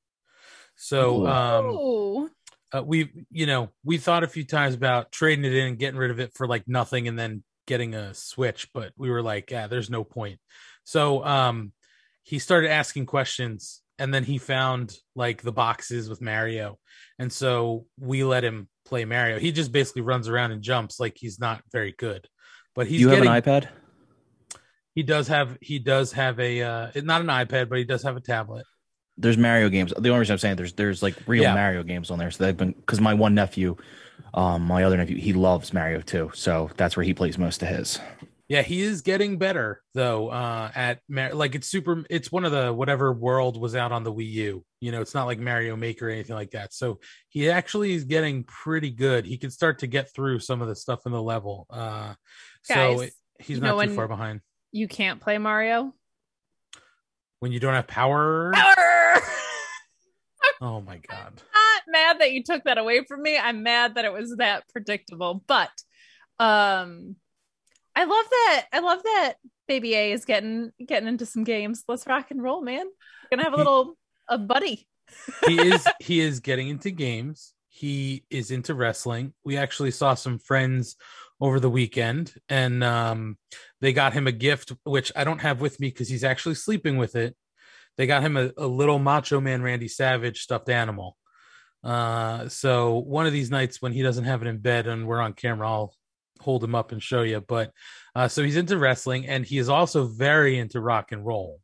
so 0.76 1.22
Ooh. 1.22 1.26
um, 1.26 1.64
Ooh. 1.66 2.30
Uh, 2.72 2.82
we 2.82 3.10
you 3.30 3.46
know 3.46 3.70
we 3.84 3.98
thought 3.98 4.24
a 4.24 4.28
few 4.28 4.44
times 4.44 4.74
about 4.74 5.12
trading 5.12 5.44
it 5.44 5.54
in 5.54 5.66
and 5.68 5.78
getting 5.78 5.98
rid 5.98 6.10
of 6.10 6.20
it 6.20 6.32
for 6.34 6.46
like 6.46 6.66
nothing 6.66 7.08
and 7.08 7.18
then 7.18 7.42
getting 7.66 7.94
a 7.94 8.12
switch 8.12 8.68
but 8.74 8.92
we 8.96 9.08
were 9.08 9.22
like 9.22 9.50
yeah 9.50 9.66
there's 9.66 9.90
no 9.90 10.04
point. 10.04 10.38
So 10.84 11.24
um 11.24 11.72
he 12.22 12.38
started 12.38 12.70
asking 12.70 13.06
questions 13.06 13.82
and 13.98 14.12
then 14.12 14.24
he 14.24 14.38
found 14.38 14.96
like 15.14 15.42
the 15.42 15.52
boxes 15.52 16.08
with 16.08 16.20
mario. 16.20 16.78
And 17.18 17.32
so 17.32 17.86
we 17.98 18.24
let 18.24 18.44
him 18.44 18.68
play 18.84 19.04
mario. 19.04 19.38
He 19.38 19.52
just 19.52 19.72
basically 19.72 20.02
runs 20.02 20.28
around 20.28 20.52
and 20.52 20.62
jumps 20.62 20.98
like 20.98 21.16
he's 21.16 21.38
not 21.38 21.62
very 21.72 21.94
good. 21.96 22.26
But 22.74 22.86
he's 22.86 23.00
you 23.00 23.08
have 23.08 23.18
getting 23.18 23.32
an 23.32 23.42
iPad? 23.42 23.68
he 24.94 25.02
does 25.02 25.28
have 25.28 25.56
he 25.60 25.78
does 25.78 26.12
have 26.12 26.38
a 26.38 26.62
uh 26.62 26.90
not 26.96 27.20
an 27.20 27.28
ipad 27.28 27.68
but 27.68 27.78
he 27.78 27.84
does 27.84 28.02
have 28.02 28.16
a 28.16 28.20
tablet 28.20 28.64
there's 29.18 29.36
Mario 29.36 29.68
games. 29.68 29.92
The 29.96 30.08
only 30.08 30.20
reason 30.20 30.32
I'm 30.34 30.38
saying 30.38 30.56
there's 30.56 30.72
there's 30.72 31.02
like 31.02 31.16
real 31.26 31.42
Yeah. 31.42 31.54
Mario 31.54 31.82
games 31.82 32.10
on 32.10 32.18
there. 32.18 32.30
So 32.30 32.44
they've 32.44 32.56
been 32.56 32.72
because 32.72 33.00
my 33.00 33.14
one 33.14 33.34
nephew, 33.34 33.76
um, 34.34 34.62
my 34.62 34.84
other 34.84 34.96
nephew, 34.96 35.16
he 35.16 35.32
loves 35.32 35.72
Mario 35.72 36.00
too. 36.00 36.30
So 36.34 36.70
that's 36.76 36.96
where 36.96 37.04
he 37.04 37.14
plays 37.14 37.38
most 37.38 37.62
of 37.62 37.68
his. 37.68 37.98
Yeah, 38.48 38.60
he 38.62 38.82
is 38.82 39.00
getting 39.00 39.38
better 39.38 39.80
though. 39.94 40.28
Uh, 40.28 40.70
at 40.74 41.00
Mar- 41.08 41.32
like 41.32 41.54
it's 41.54 41.68
super. 41.68 42.04
It's 42.10 42.30
one 42.30 42.44
of 42.44 42.52
the 42.52 42.70
whatever 42.72 43.12
world 43.12 43.58
was 43.58 43.74
out 43.74 43.92
on 43.92 44.02
the 44.02 44.12
Wii 44.12 44.30
U. 44.30 44.64
You 44.80 44.92
know, 44.92 45.00
it's 45.00 45.14
not 45.14 45.24
like 45.26 45.38
Mario 45.38 45.74
Maker 45.76 46.08
or 46.08 46.10
anything 46.10 46.36
like 46.36 46.50
that. 46.50 46.74
So 46.74 46.98
he 47.30 47.48
actually 47.50 47.92
is 47.94 48.04
getting 48.04 48.44
pretty 48.44 48.90
good. 48.90 49.24
He 49.24 49.38
can 49.38 49.50
start 49.50 49.78
to 49.78 49.86
get 49.86 50.12
through 50.12 50.40
some 50.40 50.60
of 50.60 50.68
the 50.68 50.74
stuff 50.76 51.06
in 51.06 51.12
the 51.12 51.22
level. 51.22 51.66
Uh, 51.70 52.14
so 52.62 53.02
it- 53.02 53.12
he's 53.38 53.56
you 53.58 53.62
not 53.62 53.80
too 53.82 53.94
far 53.94 54.08
behind. 54.08 54.40
You 54.70 54.86
can't 54.88 55.20
play 55.20 55.38
Mario. 55.38 55.94
When 57.40 57.52
you 57.52 57.60
don't 57.60 57.74
have 57.74 57.86
power. 57.86 58.52
Power! 58.54 58.74
Oh 60.62 60.80
my 60.80 60.98
god. 60.98 61.42
not 61.54 61.82
mad 61.88 62.20
that 62.20 62.30
you 62.30 62.44
took 62.44 62.62
that 62.64 62.78
away 62.78 63.04
from 63.04 63.20
me. 63.20 63.36
I'm 63.36 63.64
mad 63.64 63.96
that 63.96 64.04
it 64.04 64.12
was 64.12 64.36
that 64.36 64.62
predictable. 64.72 65.42
But 65.46 65.70
um 66.38 67.16
I 67.94 68.04
love 68.04 68.26
that. 68.30 68.66
I 68.72 68.78
love 68.78 69.02
that 69.02 69.34
Baby 69.66 69.94
A 69.94 70.12
is 70.12 70.24
getting 70.24 70.70
getting 70.86 71.08
into 71.08 71.26
some 71.26 71.42
games. 71.42 71.82
Let's 71.88 72.06
rock 72.06 72.30
and 72.30 72.40
roll, 72.40 72.62
man. 72.62 72.86
We're 72.86 73.36
gonna 73.36 73.42
have 73.42 73.54
a 73.54 73.56
little 73.56 73.98
a 74.28 74.38
buddy. 74.38 74.86
he 75.46 75.60
is 75.60 75.86
he 76.00 76.20
is 76.20 76.38
getting 76.38 76.68
into 76.68 76.90
games 76.90 77.54
he 77.68 78.22
is 78.28 78.50
into 78.50 78.74
wrestling 78.74 79.32
we 79.44 79.56
actually 79.56 79.90
saw 79.90 80.14
some 80.14 80.38
friends 80.38 80.96
over 81.40 81.58
the 81.58 81.70
weekend 81.70 82.34
and 82.48 82.84
um 82.84 83.36
they 83.80 83.92
got 83.92 84.12
him 84.12 84.26
a 84.26 84.32
gift 84.32 84.72
which 84.84 85.10
i 85.16 85.24
don't 85.24 85.40
have 85.40 85.60
with 85.60 85.80
me 85.80 85.88
because 85.88 86.08
he's 86.08 86.22
actually 86.22 86.54
sleeping 86.54 86.98
with 86.98 87.16
it 87.16 87.34
they 87.96 88.06
got 88.06 88.22
him 88.22 88.36
a, 88.36 88.50
a 88.56 88.66
little 88.66 88.98
macho 88.98 89.40
man 89.40 89.62
randy 89.62 89.88
savage 89.88 90.40
stuffed 90.40 90.68
animal 90.68 91.16
uh 91.84 92.48
so 92.48 92.98
one 92.98 93.26
of 93.26 93.32
these 93.32 93.50
nights 93.50 93.82
when 93.82 93.92
he 93.92 94.02
doesn't 94.02 94.24
have 94.24 94.42
it 94.42 94.48
in 94.48 94.58
bed 94.58 94.86
and 94.86 95.06
we're 95.06 95.20
on 95.20 95.32
camera 95.32 95.68
i'll 95.68 95.94
hold 96.40 96.62
him 96.62 96.74
up 96.74 96.92
and 96.92 97.02
show 97.02 97.22
you 97.22 97.40
but 97.40 97.72
uh 98.14 98.26
so 98.28 98.42
he's 98.42 98.56
into 98.56 98.76
wrestling 98.76 99.26
and 99.26 99.44
he 99.44 99.58
is 99.58 99.68
also 99.68 100.06
very 100.06 100.58
into 100.58 100.80
rock 100.80 101.12
and 101.12 101.24
roll 101.24 101.60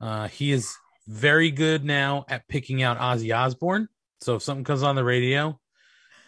uh 0.00 0.28
he 0.28 0.52
is 0.52 0.74
very 1.06 1.50
good 1.50 1.84
now 1.84 2.24
at 2.28 2.48
picking 2.48 2.82
out 2.82 2.98
Ozzy 2.98 3.36
Osbourne. 3.36 3.88
So 4.20 4.36
if 4.36 4.42
something 4.42 4.64
comes 4.64 4.82
on 4.82 4.96
the 4.96 5.04
radio, 5.04 5.58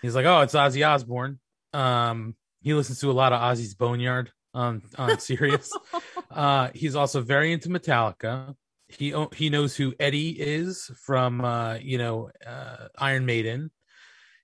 he's 0.02 0.14
like, 0.14 0.26
"Oh, 0.26 0.40
it's 0.40 0.54
Ozzy 0.54 0.86
Osbourne." 0.86 1.40
Um, 1.72 2.36
he 2.60 2.74
listens 2.74 3.00
to 3.00 3.10
a 3.10 3.12
lot 3.12 3.32
of 3.32 3.40
Ozzy's 3.40 3.74
Boneyard 3.74 4.32
on 4.54 4.82
on 4.96 5.18
Sirius. 5.18 5.76
uh, 6.30 6.70
he's 6.74 6.96
also 6.96 7.20
very 7.20 7.52
into 7.52 7.68
Metallica. 7.68 8.54
He 8.88 9.14
he 9.34 9.50
knows 9.50 9.76
who 9.76 9.94
Eddie 10.00 10.30
is 10.30 10.90
from 11.02 11.44
uh, 11.44 11.74
you 11.74 11.98
know 11.98 12.30
uh, 12.46 12.88
Iron 12.96 13.26
Maiden. 13.26 13.70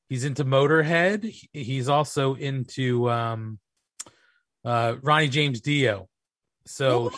He's 0.08 0.24
into 0.24 0.44
Motorhead. 0.44 1.34
He's 1.52 1.88
also 1.88 2.34
into 2.34 3.10
um, 3.10 3.58
uh, 4.64 4.96
Ronnie 5.02 5.28
James 5.28 5.60
Dio. 5.60 6.08
So 6.66 7.10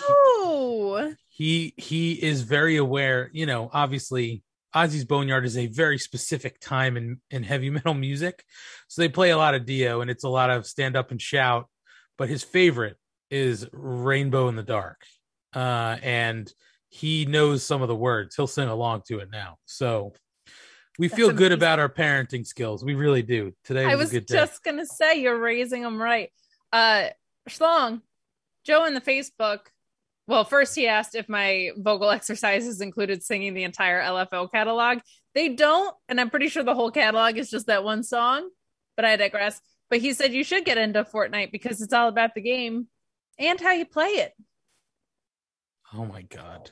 he, 1.31 1.75
he 1.75 1.75
he 1.77 2.13
is 2.13 2.43
very 2.43 2.77
aware. 2.77 3.31
You 3.33 3.47
know, 3.47 3.71
obviously 3.73 4.43
Ozzy's 4.75 5.05
Boneyard 5.05 5.45
is 5.45 5.57
a 5.57 5.67
very 5.67 5.99
specific 5.99 6.61
time 6.61 6.97
in 6.97 7.21
in 7.31 7.43
heavy 7.43 7.71
metal 7.77 7.95
music, 7.95 8.45
so 8.89 9.03
they 9.03 9.09
play 9.09 9.31
a 9.31 9.39
lot 9.39 9.55
of 9.55 9.67
Dio, 9.67 10.01
and 10.01 10.11
it's 10.11 10.25
a 10.25 10.29
lot 10.29 10.51
of 10.51 10.67
stand 10.67 10.97
up 10.97 11.11
and 11.11 11.21
shout. 11.21 11.69
But 12.19 12.29
his 12.29 12.43
favorite 12.43 12.97
is 13.31 13.67
Rainbow 13.73 14.49
in 14.49 14.57
the 14.57 14.63
Dark, 14.63 15.03
uh, 15.55 15.97
and 16.03 16.51
he 16.89 17.27
knows 17.27 17.65
some 17.65 17.83
of 17.83 17.89
the 17.89 17.97
words. 17.97 18.37
He'll 18.37 18.47
sing 18.47 18.69
along 18.69 19.03
to 19.09 19.19
it 19.19 19.31
now. 19.31 19.57
So 19.67 20.13
we 20.99 21.09
feel 21.09 21.33
good 21.33 21.53
about 21.53 21.79
our 21.79 21.89
parenting 21.89 22.47
skills. 22.47 22.85
We 22.85 22.95
really 22.95 23.23
do. 23.23 23.53
Today 23.65 23.95
was 23.95 24.11
a 24.11 24.15
good 24.15 24.27
day. 24.27 24.39
I 24.39 24.43
was 24.43 24.51
just 24.51 24.63
gonna 24.63 24.87
say 24.87 25.21
you're 25.21 25.39
raising 25.39 25.83
them 25.83 26.01
right. 26.01 26.31
Uh 26.73 27.09
Schlong, 27.49 28.03
Joe 28.65 28.85
in 28.85 28.95
the 28.95 29.01
Facebook. 29.01 29.61
Well, 30.29 30.45
first 30.45 30.75
he 30.75 30.87
asked 30.89 31.15
if 31.15 31.29
my 31.29 31.71
vocal 31.77 32.11
exercises 32.11 32.81
included 32.81 33.23
singing 33.23 33.55
the 33.55 33.65
entire 33.65 34.03
LFO 34.03 34.51
catalog. 34.51 34.99
They 35.35 35.51
don't, 35.51 35.95
and 36.09 36.21
I'm 36.21 36.31
pretty 36.31 36.49
sure 36.49 36.63
the 36.63 36.75
whole 36.75 36.91
catalog 36.91 37.37
is 37.37 37.51
just 37.51 37.67
that 37.67 37.85
one 37.85 38.03
song. 38.03 38.49
But 38.97 39.05
I 39.05 39.17
digress. 39.17 39.61
But 39.91 40.01
he 40.01 40.15
said 40.15 40.33
you 40.33 40.43
should 40.43 40.65
get 40.65 40.79
into 40.79 41.05
Fortnite 41.05 41.53
because 41.53 41.81
it's 41.81 41.93
all 41.93 42.09
about 42.09 42.35
the 42.35 42.41
game 42.41 42.89
and 43.39 43.61
how 43.61 43.73
you 43.73 43.85
play 43.85 44.09
it. 44.09 44.33
Oh 45.97 46.05
my 46.05 46.23
god. 46.23 46.71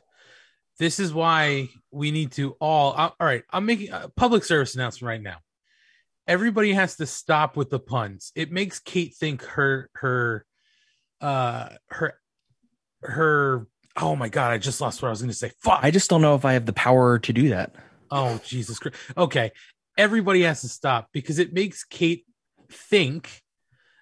This 0.78 0.98
is 0.98 1.14
why 1.14 1.68
we 1.90 2.10
need 2.10 2.32
to 2.32 2.56
all. 2.60 2.94
Uh, 2.96 3.10
all 3.18 3.26
right, 3.26 3.42
I'm 3.50 3.64
making 3.64 3.90
a 3.90 4.10
public 4.16 4.44
service 4.44 4.74
announcement 4.74 5.08
right 5.08 5.22
now. 5.22 5.38
Everybody 6.26 6.72
has 6.72 6.96
to 6.96 7.06
stop 7.06 7.56
with 7.56 7.70
the 7.70 7.78
puns. 7.78 8.32
It 8.34 8.50
makes 8.50 8.80
Kate 8.80 9.14
think 9.14 9.42
her 9.44 9.88
her 9.94 10.44
uh 11.20 11.68
her 11.88 12.18
her 13.02 13.66
oh 13.96 14.16
my 14.16 14.28
god, 14.28 14.50
I 14.50 14.58
just 14.58 14.80
lost 14.80 15.00
what 15.00 15.08
I 15.08 15.10
was 15.10 15.20
going 15.20 15.30
to 15.30 15.36
say. 15.36 15.52
Fuck. 15.62 15.80
I 15.82 15.90
just 15.90 16.10
don't 16.10 16.22
know 16.22 16.34
if 16.34 16.44
I 16.44 16.54
have 16.54 16.66
the 16.66 16.72
power 16.72 17.18
to 17.20 17.32
do 17.32 17.50
that. 17.50 17.74
Oh 18.10 18.40
Jesus 18.44 18.78
Christ. 18.78 18.96
Okay. 19.16 19.52
Everybody 19.96 20.42
has 20.42 20.62
to 20.62 20.68
stop 20.68 21.08
because 21.12 21.38
it 21.38 21.52
makes 21.52 21.84
Kate 21.84 22.26
think 22.70 23.42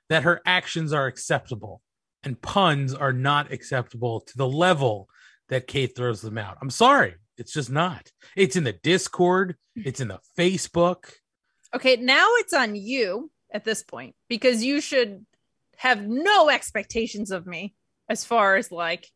that 0.08 0.22
her 0.22 0.40
actions 0.46 0.94
are 0.94 1.06
acceptable 1.06 1.82
and 2.22 2.40
puns 2.40 2.94
are 2.94 3.12
not 3.12 3.52
acceptable 3.52 4.20
to 4.20 4.38
the 4.38 4.48
level 4.48 5.08
that 5.52 5.66
Kate 5.66 5.94
throws 5.94 6.22
them 6.22 6.38
out. 6.38 6.56
I'm 6.62 6.70
sorry. 6.70 7.14
It's 7.36 7.52
just 7.52 7.70
not. 7.70 8.10
It's 8.34 8.56
in 8.56 8.64
the 8.64 8.72
Discord, 8.72 9.56
it's 9.76 10.00
in 10.00 10.08
the 10.08 10.18
Facebook. 10.38 11.12
Okay, 11.74 11.96
now 11.96 12.26
it's 12.36 12.54
on 12.54 12.74
you 12.74 13.30
at 13.52 13.62
this 13.62 13.82
point 13.82 14.14
because 14.30 14.64
you 14.64 14.80
should 14.80 15.26
have 15.76 16.06
no 16.06 16.48
expectations 16.48 17.30
of 17.30 17.46
me 17.46 17.74
as 18.08 18.24
far 18.24 18.56
as 18.56 18.72
like 18.72 19.08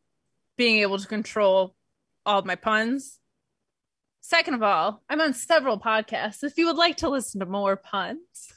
being 0.59 0.81
able 0.81 0.99
to 0.99 1.07
control 1.07 1.75
all 2.27 2.43
my 2.43 2.55
puns. 2.55 3.19
Second 4.21 4.55
of 4.55 4.63
all, 4.63 5.03
I'm 5.09 5.23
on 5.23 5.33
several 5.33 5.81
podcasts. 5.81 6.45
If 6.45 6.59
you 6.59 6.67
would 6.67 6.77
like 6.77 6.99
to 6.99 7.09
listen 7.09 7.41
to 7.41 7.47
more 7.47 7.77
puns, 7.77 8.53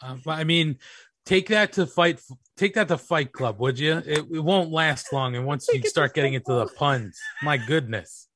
uh, 0.00 0.18
I 0.28 0.44
mean, 0.44 0.78
take 1.26 1.48
that 1.48 1.72
to 1.74 1.86
fight 1.86 2.20
take 2.56 2.74
that 2.74 2.88
to 2.88 2.96
fight 2.96 3.32
club 3.32 3.60
would 3.60 3.78
you? 3.78 3.98
It, 3.98 4.24
it 4.32 4.40
won't 4.40 4.70
last 4.70 5.12
long 5.12 5.36
and 5.36 5.44
once 5.44 5.68
you 5.72 5.82
start 5.82 6.14
getting 6.14 6.34
into 6.34 6.54
the 6.54 6.66
puns 6.66 7.18
my 7.42 7.58
goodness. 7.58 8.28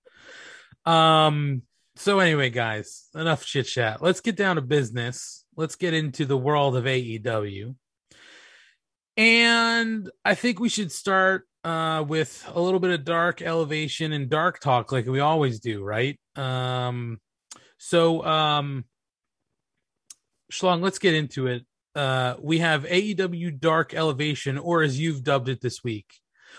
Um 0.85 1.63
so 1.97 2.19
anyway 2.19 2.51
guys 2.51 3.09
enough 3.15 3.47
chit 3.47 3.67
chat. 3.67 4.03
Let's 4.03 4.21
get 4.21 4.37
down 4.37 4.57
to 4.57 4.63
business. 4.63 5.45
Let's 5.57 5.77
get 5.77 5.95
into 5.95 6.27
the 6.27 6.37
world 6.37 6.77
of 6.77 6.85
aew 6.85 7.75
and 9.17 10.11
i 10.25 10.35
think 10.35 10.61
we 10.61 10.69
should 10.69 10.91
start 10.91 11.47
uh 11.65 12.03
with 12.07 12.43
a 12.55 12.61
little 12.61 12.81
bit 12.81 12.91
of 12.91 13.05
dark 13.05 13.43
elevation 13.43 14.13
and 14.13 14.31
dark 14.31 14.61
talk 14.61 14.93
like 14.93 15.07
we 15.07 15.21
always 15.21 15.61
do 15.61 15.83
right? 15.83 16.19
Um 16.37 17.21
so 17.79 18.25
um 18.25 18.85
Schlong, 20.51 20.81
let's 20.83 20.99
get 20.99 21.15
into 21.15 21.47
it 21.47 21.65
uh, 21.95 22.37
we 22.41 22.59
have 22.59 22.85
AEW 22.85 23.59
Dark 23.59 23.95
Elevation, 23.95 24.59
or 24.59 24.83
as 24.83 24.99
you've 24.99 25.25
dubbed 25.25 25.49
it 25.49 25.61
this 25.61 25.83
week. 25.83 26.07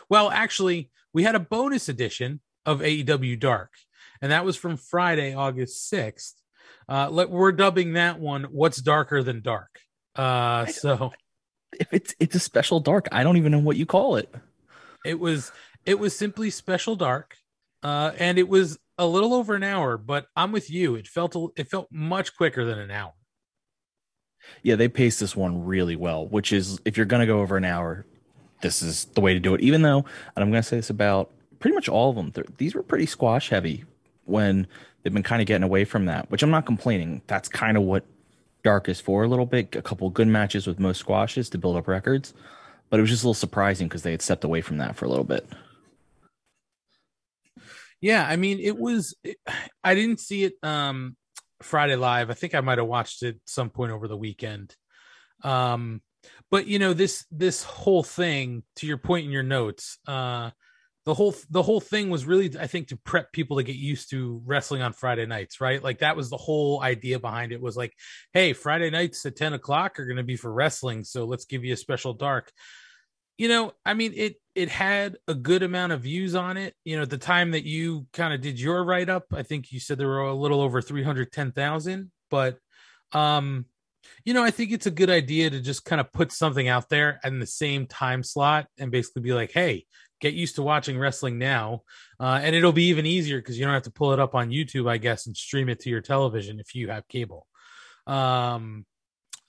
Well, 0.09 0.29
actually, 0.29 0.89
we 1.13 1.23
had 1.23 1.35
a 1.35 1.39
bonus 1.39 1.89
edition 1.89 2.41
of 2.65 2.79
AEW 2.79 3.39
Dark, 3.39 3.71
and 4.21 4.31
that 4.31 4.45
was 4.45 4.55
from 4.55 4.77
Friday, 4.77 5.33
August 5.33 5.91
6th. 5.91 6.33
Uh, 6.89 7.09
let, 7.09 7.29
we're 7.29 7.51
dubbing 7.51 7.93
that 7.93 8.19
one 8.19 8.43
What's 8.45 8.81
Darker 8.81 9.23
Than 9.23 9.41
Dark. 9.41 9.79
Uh, 10.15 10.65
so 10.65 11.13
if 11.79 11.93
it's 11.93 12.15
it's 12.19 12.35
a 12.35 12.39
special 12.39 12.79
dark, 12.79 13.07
I 13.11 13.23
don't 13.23 13.37
even 13.37 13.51
know 13.51 13.59
what 13.59 13.77
you 13.77 13.85
call 13.85 14.17
it. 14.17 14.33
It 15.05 15.19
was 15.19 15.51
it 15.85 15.99
was 15.99 16.17
simply 16.17 16.49
special 16.49 16.95
dark. 16.95 17.35
Uh, 17.83 18.11
and 18.19 18.37
it 18.37 18.47
was 18.47 18.77
a 18.97 19.07
little 19.07 19.33
over 19.33 19.55
an 19.55 19.63
hour, 19.63 19.97
but 19.97 20.27
I'm 20.35 20.51
with 20.51 20.69
you. 20.69 20.95
It 20.95 21.07
felt 21.07 21.35
it 21.55 21.69
felt 21.69 21.87
much 21.91 22.35
quicker 22.35 22.65
than 22.65 22.79
an 22.79 22.91
hour. 22.91 23.13
Yeah, 24.63 24.75
they 24.75 24.87
paced 24.87 25.19
this 25.19 25.35
one 25.35 25.65
really 25.65 25.95
well, 25.95 26.27
which 26.27 26.51
is 26.51 26.79
if 26.85 26.97
you're 26.97 27.05
going 27.05 27.21
to 27.21 27.25
go 27.25 27.41
over 27.41 27.57
an 27.57 27.65
hour, 27.65 28.05
this 28.61 28.81
is 28.81 29.05
the 29.05 29.21
way 29.21 29.33
to 29.33 29.39
do 29.39 29.53
it. 29.53 29.61
Even 29.61 29.81
though, 29.81 29.99
and 30.35 30.43
I'm 30.43 30.51
going 30.51 30.61
to 30.61 30.67
say 30.67 30.77
this 30.77 30.89
about 30.89 31.31
pretty 31.59 31.75
much 31.75 31.89
all 31.89 32.09
of 32.09 32.15
them, 32.15 32.33
these 32.57 32.75
were 32.75 32.83
pretty 32.83 33.05
squash 33.05 33.49
heavy 33.49 33.85
when 34.25 34.67
they've 35.03 35.13
been 35.13 35.23
kind 35.23 35.41
of 35.41 35.47
getting 35.47 35.63
away 35.63 35.85
from 35.85 36.05
that, 36.05 36.29
which 36.29 36.43
I'm 36.43 36.51
not 36.51 36.65
complaining. 36.65 37.21
That's 37.27 37.49
kind 37.49 37.77
of 37.77 37.83
what 37.83 38.05
Dark 38.63 38.89
is 38.89 38.99
for 39.01 39.23
a 39.23 39.27
little 39.27 39.45
bit. 39.45 39.75
A 39.75 39.81
couple 39.81 40.09
good 40.09 40.27
matches 40.27 40.67
with 40.67 40.79
most 40.79 40.99
squashes 40.99 41.49
to 41.49 41.57
build 41.57 41.75
up 41.77 41.87
records, 41.87 42.33
but 42.89 42.99
it 42.99 43.01
was 43.01 43.09
just 43.09 43.23
a 43.23 43.25
little 43.25 43.33
surprising 43.33 43.87
because 43.87 44.03
they 44.03 44.11
had 44.11 44.21
stepped 44.21 44.43
away 44.43 44.61
from 44.61 44.77
that 44.77 44.95
for 44.95 45.05
a 45.05 45.09
little 45.09 45.23
bit. 45.23 45.47
Yeah, 47.99 48.25
I 48.27 48.35
mean, 48.35 48.59
it 48.59 48.77
was. 48.77 49.15
I 49.83 49.95
didn't 49.95 50.19
see 50.19 50.43
it 50.43 50.53
um 50.63 51.15
Friday 51.63 51.95
Live. 51.95 52.29
I 52.29 52.33
think 52.33 52.55
I 52.55 52.61
might 52.61 52.77
have 52.77 52.87
watched 52.87 53.23
it 53.23 53.39
some 53.45 53.69
point 53.69 53.91
over 53.91 54.07
the 54.07 54.17
weekend. 54.17 54.75
Um, 55.43 56.01
but 56.49 56.67
you 56.67 56.79
know 56.79 56.93
this 56.93 57.25
this 57.31 57.63
whole 57.63 58.03
thing, 58.03 58.63
to 58.77 58.87
your 58.87 58.97
point 58.97 59.25
in 59.25 59.31
your 59.31 59.43
notes, 59.43 59.97
uh, 60.07 60.51
the 61.05 61.13
whole 61.13 61.33
the 61.49 61.63
whole 61.63 61.79
thing 61.79 62.09
was 62.09 62.25
really, 62.25 62.55
I 62.59 62.67
think, 62.67 62.89
to 62.89 62.97
prep 62.97 63.31
people 63.31 63.57
to 63.57 63.63
get 63.63 63.75
used 63.75 64.11
to 64.11 64.41
wrestling 64.45 64.81
on 64.83 64.93
Friday 64.93 65.25
nights, 65.25 65.59
right? 65.59 65.83
Like 65.83 65.99
that 65.99 66.15
was 66.15 66.29
the 66.29 66.37
whole 66.37 66.81
idea 66.81 67.19
behind 67.19 67.51
it. 67.51 67.61
Was 67.61 67.75
like, 67.75 67.93
hey, 68.33 68.53
Friday 68.53 68.91
nights 68.91 69.25
at 69.25 69.35
ten 69.35 69.53
o'clock 69.53 69.99
are 69.99 70.05
going 70.05 70.17
to 70.17 70.23
be 70.23 70.37
for 70.37 70.53
wrestling, 70.53 71.03
so 71.03 71.25
let's 71.25 71.45
give 71.45 71.65
you 71.65 71.73
a 71.73 71.77
special 71.77 72.13
dark 72.13 72.51
you 73.41 73.47
know, 73.47 73.73
I 73.83 73.95
mean, 73.95 74.13
it 74.15 74.35
it 74.53 74.69
had 74.69 75.17
a 75.27 75.33
good 75.33 75.63
amount 75.63 75.93
of 75.93 76.01
views 76.01 76.35
on 76.35 76.57
it. 76.57 76.75
You 76.85 76.97
know, 76.97 77.01
at 77.01 77.09
the 77.09 77.17
time 77.17 77.49
that 77.51 77.65
you 77.65 78.05
kind 78.13 78.35
of 78.35 78.41
did 78.41 78.59
your 78.59 78.83
write 78.83 79.09
up, 79.09 79.25
I 79.33 79.41
think 79.41 79.71
you 79.71 79.79
said 79.79 79.97
there 79.97 80.07
were 80.07 80.19
a 80.19 80.35
little 80.35 80.61
over 80.61 80.79
three 80.79 81.01
hundred 81.01 81.31
ten 81.31 81.51
thousand. 81.51 82.11
But, 82.29 82.59
um, 83.13 83.65
you 84.25 84.35
know, 84.35 84.43
I 84.43 84.51
think 84.51 84.71
it's 84.71 84.85
a 84.85 84.91
good 84.91 85.09
idea 85.09 85.49
to 85.49 85.59
just 85.59 85.85
kind 85.85 85.99
of 85.99 86.13
put 86.13 86.31
something 86.31 86.67
out 86.67 86.87
there 86.89 87.19
in 87.23 87.39
the 87.39 87.47
same 87.47 87.87
time 87.87 88.21
slot 88.21 88.67
and 88.77 88.91
basically 88.91 89.23
be 89.23 89.33
like, 89.33 89.51
hey, 89.51 89.87
get 90.19 90.35
used 90.35 90.57
to 90.57 90.61
watching 90.61 90.99
wrestling 90.99 91.39
now, 91.39 91.81
uh, 92.19 92.39
and 92.43 92.55
it'll 92.55 92.71
be 92.71 92.89
even 92.89 93.07
easier 93.07 93.39
because 93.39 93.57
you 93.57 93.65
don't 93.65 93.73
have 93.73 93.81
to 93.89 93.91
pull 93.91 94.13
it 94.13 94.19
up 94.19 94.35
on 94.35 94.51
YouTube, 94.51 94.87
I 94.87 94.97
guess, 94.97 95.25
and 95.25 95.35
stream 95.35 95.67
it 95.67 95.79
to 95.79 95.89
your 95.89 96.01
television 96.01 96.59
if 96.59 96.75
you 96.75 96.89
have 96.89 97.07
cable. 97.07 97.47
Um, 98.05 98.85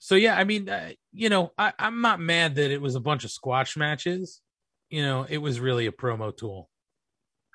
so 0.03 0.15
yeah, 0.15 0.35
I 0.35 0.43
mean, 0.43 0.67
uh, 0.67 0.89
you 1.13 1.29
know, 1.29 1.53
I, 1.57 1.71
I'm 1.79 2.01
not 2.01 2.19
mad 2.19 2.55
that 2.55 2.71
it 2.71 2.81
was 2.81 2.95
a 2.95 2.99
bunch 2.99 3.23
of 3.23 3.31
squash 3.31 3.77
matches. 3.77 4.41
You 4.89 5.01
know, 5.01 5.25
it 5.29 5.37
was 5.37 5.61
really 5.61 5.87
a 5.87 5.93
promo 5.93 6.35
tool. 6.35 6.69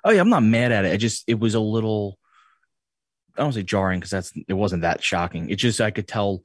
Oh 0.02 0.10
yeah, 0.12 0.22
I'm 0.22 0.30
not 0.30 0.42
mad 0.42 0.72
at 0.72 0.86
it. 0.86 0.92
I 0.94 0.96
just 0.96 1.24
it 1.26 1.38
was 1.38 1.54
a 1.54 1.60
little 1.60 2.18
I 3.36 3.42
don't 3.42 3.52
say 3.52 3.62
jarring 3.62 4.00
because 4.00 4.12
that's 4.12 4.32
it 4.48 4.54
wasn't 4.54 4.80
that 4.80 5.04
shocking. 5.04 5.50
It 5.50 5.56
just 5.56 5.78
I 5.82 5.90
could 5.90 6.08
tell 6.08 6.40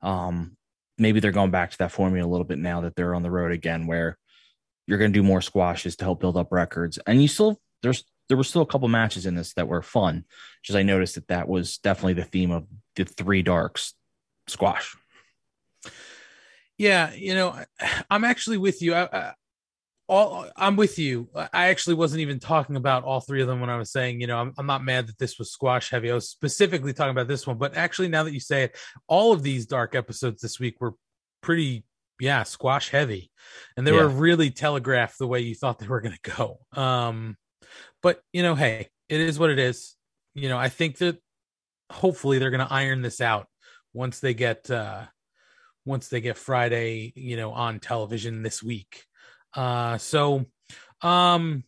um 0.00 0.56
maybe 0.96 1.20
they're 1.20 1.32
going 1.32 1.50
back 1.50 1.72
to 1.72 1.78
that 1.78 1.92
formula 1.92 2.26
a 2.26 2.32
little 2.32 2.46
bit 2.46 2.58
now 2.58 2.80
that 2.80 2.96
they're 2.96 3.14
on 3.14 3.22
the 3.22 3.30
road 3.30 3.52
again 3.52 3.86
where 3.86 4.16
you're 4.86 4.96
going 4.96 5.12
to 5.12 5.18
do 5.18 5.22
more 5.22 5.42
squashes 5.42 5.96
to 5.96 6.04
help 6.04 6.20
build 6.20 6.38
up 6.38 6.50
records. 6.50 6.98
And 7.06 7.20
you 7.20 7.28
still 7.28 7.60
there's 7.82 8.04
there 8.30 8.38
were 8.38 8.44
still 8.44 8.62
a 8.62 8.66
couple 8.66 8.88
matches 8.88 9.26
in 9.26 9.34
this 9.34 9.52
that 9.52 9.68
were 9.68 9.82
fun. 9.82 10.24
Just 10.62 10.78
I 10.78 10.82
noticed 10.82 11.16
that 11.16 11.28
that 11.28 11.46
was 11.46 11.76
definitely 11.76 12.14
the 12.14 12.24
theme 12.24 12.52
of 12.52 12.66
the 12.96 13.04
three 13.04 13.42
darks 13.42 13.92
squash. 14.48 14.96
Yeah, 16.82 17.12
you 17.14 17.36
know, 17.36 17.56
I'm 18.10 18.24
actually 18.24 18.58
with 18.58 18.82
you. 18.82 18.94
I, 18.94 19.04
I, 19.12 19.32
all 20.08 20.46
I'm 20.56 20.74
with 20.74 20.98
you. 20.98 21.28
I 21.34 21.68
actually 21.68 21.94
wasn't 21.94 22.22
even 22.22 22.40
talking 22.40 22.74
about 22.74 23.04
all 23.04 23.20
three 23.20 23.40
of 23.40 23.46
them 23.46 23.60
when 23.60 23.70
I 23.70 23.76
was 23.76 23.92
saying, 23.92 24.20
you 24.20 24.26
know, 24.26 24.36
I'm, 24.36 24.52
I'm 24.58 24.66
not 24.66 24.84
mad 24.84 25.06
that 25.06 25.16
this 25.16 25.38
was 25.38 25.52
squash 25.52 25.90
heavy. 25.90 26.10
I 26.10 26.14
was 26.14 26.28
specifically 26.28 26.92
talking 26.92 27.12
about 27.12 27.28
this 27.28 27.46
one, 27.46 27.56
but 27.56 27.76
actually, 27.76 28.08
now 28.08 28.24
that 28.24 28.34
you 28.34 28.40
say 28.40 28.64
it, 28.64 28.76
all 29.06 29.32
of 29.32 29.44
these 29.44 29.64
dark 29.64 29.94
episodes 29.94 30.42
this 30.42 30.58
week 30.58 30.80
were 30.80 30.94
pretty, 31.40 31.84
yeah, 32.18 32.42
squash 32.42 32.90
heavy, 32.90 33.30
and 33.76 33.86
they 33.86 33.92
Yeah. 33.92 34.02
were 34.02 34.08
really 34.08 34.50
telegraphed 34.50 35.18
the 35.20 35.28
way 35.28 35.38
you 35.38 35.54
thought 35.54 35.78
they 35.78 35.86
were 35.86 36.00
going 36.00 36.16
to 36.20 36.30
go. 36.36 36.58
Um, 36.72 37.36
but 38.02 38.20
you 38.32 38.42
know, 38.42 38.56
hey, 38.56 38.88
it 39.08 39.20
is 39.20 39.38
what 39.38 39.50
it 39.50 39.60
is. 39.60 39.94
You 40.34 40.48
know, 40.48 40.58
I 40.58 40.68
think 40.68 40.98
that 40.98 41.18
hopefully 41.92 42.40
they're 42.40 42.50
going 42.50 42.66
to 42.66 42.74
iron 42.74 43.02
this 43.02 43.20
out 43.20 43.46
once 43.94 44.18
they 44.18 44.34
get 44.34 44.68
uh 44.70 45.04
once 45.84 46.08
they 46.08 46.20
get 46.20 46.36
Friday, 46.36 47.12
you 47.16 47.36
know, 47.36 47.52
on 47.52 47.80
television 47.80 48.42
this 48.42 48.62
week. 48.62 49.04
Uh 49.54 49.98
so 49.98 50.46
um 51.02 51.64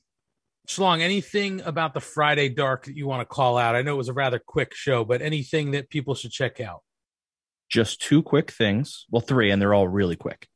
Schlong, 0.66 1.00
anything 1.02 1.60
about 1.60 1.92
the 1.92 2.00
Friday 2.00 2.48
dark 2.48 2.86
that 2.86 2.96
you 2.96 3.06
want 3.06 3.20
to 3.20 3.26
call 3.26 3.58
out? 3.58 3.74
I 3.76 3.82
know 3.82 3.92
it 3.94 3.98
was 3.98 4.08
a 4.08 4.14
rather 4.14 4.38
quick 4.38 4.74
show, 4.74 5.04
but 5.04 5.20
anything 5.20 5.72
that 5.72 5.90
people 5.90 6.14
should 6.14 6.30
check 6.30 6.58
out. 6.58 6.80
just 7.68 8.00
two 8.00 8.22
quick 8.22 8.50
things. 8.50 9.04
Well, 9.10 9.20
three, 9.20 9.50
and 9.50 9.60
they're 9.60 9.74
all 9.74 9.88
really 9.88 10.16
quick. 10.16 10.46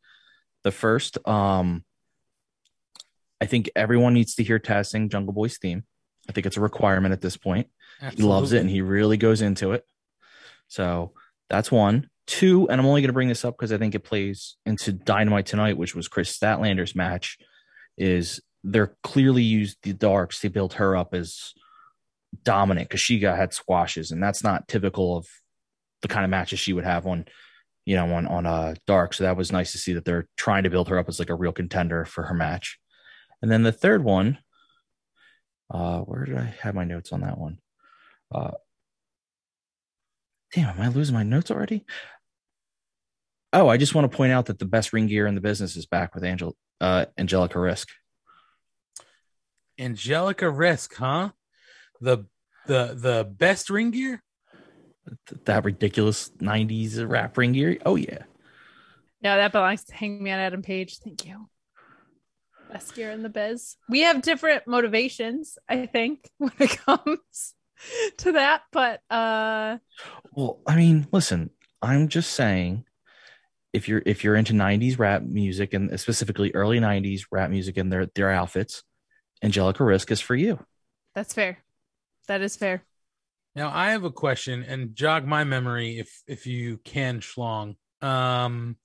The 0.64 0.70
first, 0.70 1.18
um, 1.28 1.84
I 3.40 3.46
think 3.46 3.70
everyone 3.76 4.14
needs 4.14 4.34
to 4.36 4.44
hear 4.44 4.58
Taz 4.58 4.86
sing 4.86 5.08
Jungle 5.10 5.32
Boy's 5.34 5.58
theme. 5.58 5.84
I 6.28 6.32
think 6.32 6.46
it's 6.46 6.56
a 6.56 6.60
requirement 6.62 7.12
at 7.12 7.20
this 7.20 7.36
point. 7.36 7.68
He 8.14 8.22
loves 8.22 8.52
it 8.52 8.60
and 8.60 8.70
he 8.70 8.80
really 8.80 9.16
goes 9.16 9.42
into 9.42 9.72
it. 9.72 9.84
So 10.68 11.12
that's 11.50 11.70
one. 11.72 12.08
Two, 12.28 12.68
and 12.68 12.78
I'm 12.78 12.86
only 12.86 13.00
going 13.00 13.08
to 13.08 13.14
bring 13.14 13.28
this 13.28 13.44
up 13.44 13.56
because 13.56 13.72
I 13.72 13.78
think 13.78 13.94
it 13.94 14.04
plays 14.04 14.58
into 14.66 14.92
Dynamite 14.92 15.46
tonight, 15.46 15.78
which 15.78 15.94
was 15.94 16.08
Kris 16.08 16.36
Statlander's 16.38 16.94
match. 16.94 17.38
Is 17.96 18.40
they're 18.62 18.94
clearly 19.02 19.42
used 19.42 19.78
the 19.82 19.94
darks 19.94 20.40
They 20.40 20.48
built 20.48 20.74
her 20.74 20.94
up 20.94 21.14
as 21.14 21.54
dominant 22.44 22.88
because 22.88 23.00
she 23.00 23.18
got 23.18 23.38
had 23.38 23.54
squashes, 23.54 24.10
and 24.10 24.22
that's 24.22 24.44
not 24.44 24.68
typical 24.68 25.16
of 25.16 25.26
the 26.02 26.08
kind 26.08 26.24
of 26.24 26.30
matches 26.30 26.60
she 26.60 26.74
would 26.74 26.84
have 26.84 27.06
on, 27.06 27.24
you 27.86 27.96
know, 27.96 28.12
on 28.12 28.26
on 28.26 28.44
uh 28.44 28.74
dark. 28.86 29.14
So 29.14 29.24
that 29.24 29.38
was 29.38 29.50
nice 29.50 29.72
to 29.72 29.78
see 29.78 29.94
that 29.94 30.04
they're 30.04 30.28
trying 30.36 30.64
to 30.64 30.70
build 30.70 30.88
her 30.90 30.98
up 30.98 31.08
as 31.08 31.18
like 31.18 31.30
a 31.30 31.34
real 31.34 31.52
contender 31.52 32.04
for 32.04 32.24
her 32.24 32.34
match. 32.34 32.78
And 33.40 33.50
then 33.50 33.62
the 33.62 33.72
third 33.72 34.04
one, 34.04 34.36
uh, 35.70 36.00
where 36.00 36.26
did 36.26 36.36
I 36.36 36.54
have 36.60 36.74
my 36.74 36.84
notes 36.84 37.10
on 37.10 37.22
that 37.22 37.38
one? 37.38 37.58
Uh, 38.30 38.50
damn, 40.54 40.76
am 40.76 40.80
I 40.80 40.88
losing 40.88 41.14
my 41.14 41.22
notes 41.22 41.50
already? 41.50 41.86
Oh, 43.52 43.68
I 43.68 43.76
just 43.78 43.94
want 43.94 44.10
to 44.10 44.16
point 44.16 44.32
out 44.32 44.46
that 44.46 44.58
the 44.58 44.64
best 44.66 44.92
ring 44.92 45.06
gear 45.06 45.26
in 45.26 45.34
the 45.34 45.40
business 45.40 45.76
is 45.76 45.86
back 45.86 46.14
with 46.14 46.24
Angel, 46.24 46.54
uh, 46.80 47.06
Angelica 47.16 47.58
Risk. 47.58 47.88
Angelica 49.78 50.50
Risk, 50.50 50.94
huh? 50.96 51.30
The 52.00 52.26
the 52.66 52.94
the 52.94 53.24
best 53.30 53.70
ring 53.70 53.90
gear? 53.90 54.22
Th- 55.28 55.40
That 55.44 55.64
ridiculous 55.64 56.30
'90s 56.40 57.08
rap 57.08 57.36
ring 57.38 57.52
gear. 57.52 57.78
Oh 57.86 57.96
yeah, 57.96 58.24
No, 59.22 59.36
that 59.36 59.52
belongs 59.52 59.84
to 59.84 59.94
Hangman 59.94 60.38
Adam 60.38 60.62
Page. 60.62 60.98
Thank 60.98 61.24
you. 61.24 61.48
Best 62.70 62.94
gear 62.94 63.10
in 63.10 63.22
the 63.22 63.30
biz. 63.30 63.76
We 63.88 64.00
have 64.02 64.20
different 64.20 64.66
motivations, 64.66 65.56
I 65.68 65.86
think, 65.86 66.28
when 66.38 66.52
it 66.58 66.76
comes 66.84 67.54
to 68.18 68.32
that. 68.32 68.62
But 68.72 69.00
uh 69.10 69.78
Well, 70.32 70.60
I 70.66 70.76
mean, 70.76 71.06
listen, 71.12 71.50
I'm 71.80 72.08
just 72.08 72.32
saying 72.32 72.84
if 73.72 73.88
you're 73.88 74.02
if 74.06 74.24
you're 74.24 74.36
into 74.36 74.52
90s 74.52 74.98
rap 74.98 75.22
music 75.22 75.74
and 75.74 75.98
specifically 76.00 76.52
early 76.54 76.80
90s 76.80 77.22
rap 77.30 77.50
music 77.50 77.76
and 77.76 77.92
their 77.92 78.06
their 78.14 78.30
outfits, 78.30 78.82
Angelica 79.42 79.84
Risk 79.84 80.10
is 80.10 80.20
for 80.20 80.34
you. 80.34 80.58
that's 81.14 81.34
fair. 81.34 81.58
That 82.26 82.40
is 82.42 82.56
fair. 82.56 82.82
Now 83.54 83.70
I 83.72 83.90
have 83.90 84.04
a 84.04 84.10
question 84.10 84.62
and 84.62 84.94
jog 84.94 85.26
my 85.26 85.44
memory 85.44 85.98
if 85.98 86.22
if 86.26 86.46
you 86.46 86.78
can, 86.78 87.20
Schlong. 87.20 87.76
Um, 88.00 88.76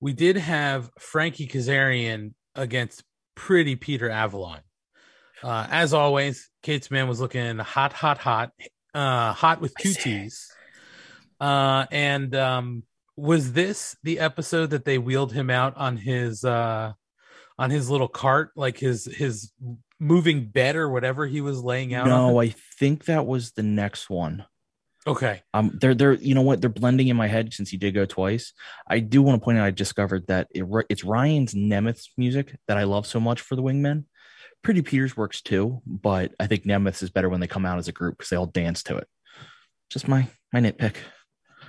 we 0.00 0.12
did 0.12 0.36
have 0.36 0.90
Frankie 0.98 1.48
Kazarian 1.48 2.34
against 2.54 3.02
Pretty 3.34 3.76
Peter 3.76 4.10
Avalon. 4.10 4.60
Uh, 5.42 5.66
as 5.70 5.92
always, 5.92 6.50
Kate's 6.62 6.90
man 6.90 7.08
was 7.08 7.20
looking 7.20 7.58
hot, 7.58 7.92
hot, 7.92 8.18
hot, 8.18 8.52
uh, 8.94 9.32
hot 9.32 9.60
with 9.60 9.74
two 9.76 9.90
I. 9.90 10.02
T's. 10.02 10.50
Uh, 11.38 11.86
and 11.90 12.34
um, 12.34 12.82
was 13.16 13.52
this 13.52 13.96
the 14.02 14.18
episode 14.18 14.70
that 14.70 14.84
they 14.84 14.98
wheeled 14.98 15.32
him 15.32 15.50
out 15.50 15.76
on 15.76 15.96
his 15.96 16.44
uh, 16.44 16.92
on 17.58 17.70
his 17.70 17.90
little 17.90 18.08
cart, 18.08 18.50
like 18.56 18.78
his 18.78 19.06
his 19.06 19.52
moving 19.98 20.46
bed 20.46 20.76
or 20.76 20.90
whatever 20.90 21.26
he 21.26 21.40
was 21.40 21.62
laying 21.62 21.94
out? 21.94 22.08
on? 22.08 22.10
No, 22.10 22.40
I 22.40 22.54
think 22.78 23.06
that 23.06 23.26
was 23.26 23.52
the 23.52 23.62
next 23.62 24.10
one. 24.10 24.44
Okay. 25.06 25.42
Um, 25.54 25.78
they're 25.80 25.94
they're 25.94 26.14
you 26.14 26.34
know 26.34 26.42
what 26.42 26.60
they're 26.60 26.68
blending 26.68 27.08
in 27.08 27.16
my 27.16 27.28
head 27.28 27.54
since 27.54 27.70
he 27.70 27.76
did 27.76 27.94
go 27.94 28.04
twice. 28.04 28.52
I 28.86 28.98
do 28.98 29.22
want 29.22 29.40
to 29.40 29.44
point 29.44 29.58
out 29.58 29.64
I 29.64 29.70
discovered 29.70 30.26
that 30.26 30.48
it, 30.50 30.66
it's 30.88 31.04
Ryan's 31.04 31.54
Nemeth's 31.54 32.10
music 32.16 32.58
that 32.66 32.76
I 32.76 32.84
love 32.84 33.06
so 33.06 33.20
much 33.20 33.40
for 33.40 33.54
the 33.56 33.62
Wingmen. 33.62 34.04
Pretty 34.62 34.82
Peters 34.82 35.16
works 35.16 35.42
too, 35.42 35.80
but 35.86 36.34
I 36.40 36.48
think 36.48 36.66
Nemeth's 36.66 37.02
is 37.02 37.10
better 37.10 37.28
when 37.28 37.40
they 37.40 37.46
come 37.46 37.64
out 37.64 37.78
as 37.78 37.86
a 37.86 37.92
group 37.92 38.18
because 38.18 38.30
they 38.30 38.36
all 38.36 38.46
dance 38.46 38.82
to 38.84 38.96
it. 38.96 39.06
Just 39.90 40.08
my 40.08 40.26
my 40.52 40.60
nitpick. 40.60 40.96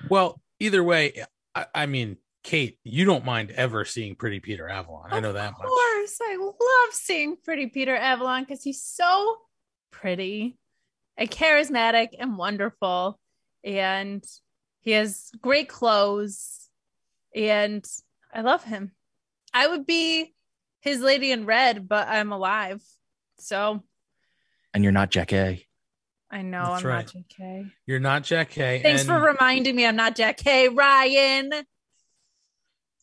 Well, 0.10 0.42
either 0.60 0.84
way, 0.84 1.24
I, 1.58 1.84
I 1.84 1.86
mean, 1.86 2.18
Kate, 2.44 2.78
you 2.84 3.04
don't 3.06 3.26
mind 3.26 3.52
ever 3.52 3.84
seeing 3.86 4.16
Pretty 4.16 4.40
Peter 4.40 4.70
Avalon. 4.70 5.10
I 5.12 5.20
know 5.20 5.34
that 5.34 5.54
Of 5.54 5.58
much. 5.60 5.68
course. 5.68 6.20
I 6.22 6.38
love 6.38 6.94
seeing 6.94 7.36
pretty 7.44 7.68
Peter 7.68 7.96
Avalon 7.96 8.44
because 8.44 8.64
he's 8.64 8.82
so 8.82 9.38
pretty 9.92 10.58
and 11.18 11.30
charismatic 11.30 12.10
and 12.18 12.38
wonderful. 12.38 13.20
And 13.64 14.24
he 14.82 14.92
has 14.92 15.30
great 15.42 15.68
clothes. 15.68 16.70
And 17.36 17.86
I 18.34 18.42
love 18.42 18.64
him. 18.64 18.92
I 19.54 19.68
would 19.68 19.86
be 19.86 20.34
his 20.82 21.02
lady 21.02 21.32
in 21.32 21.46
red, 21.46 21.88
but 21.90 22.08
I'm 22.08 22.32
alive. 22.32 22.82
So 23.40 23.84
And 24.74 24.84
you're 24.84 24.94
not 24.94 25.10
Jack 25.12 25.34
A. 25.34 25.67
I 26.30 26.42
know 26.42 26.72
That's 26.72 26.84
I'm 26.84 26.88
right. 26.90 27.16
not 27.16 27.24
JK. 27.40 27.72
You're 27.86 28.00
not 28.00 28.24
Jack 28.24 28.52
Hay. 28.54 28.82
Thanks 28.84 29.02
and, 29.02 29.10
for 29.10 29.20
reminding 29.20 29.76
me 29.76 29.86
I'm 29.86 29.96
not 29.96 30.16
Jack 30.16 30.38
K. 30.38 30.68
Ryan. 30.68 31.52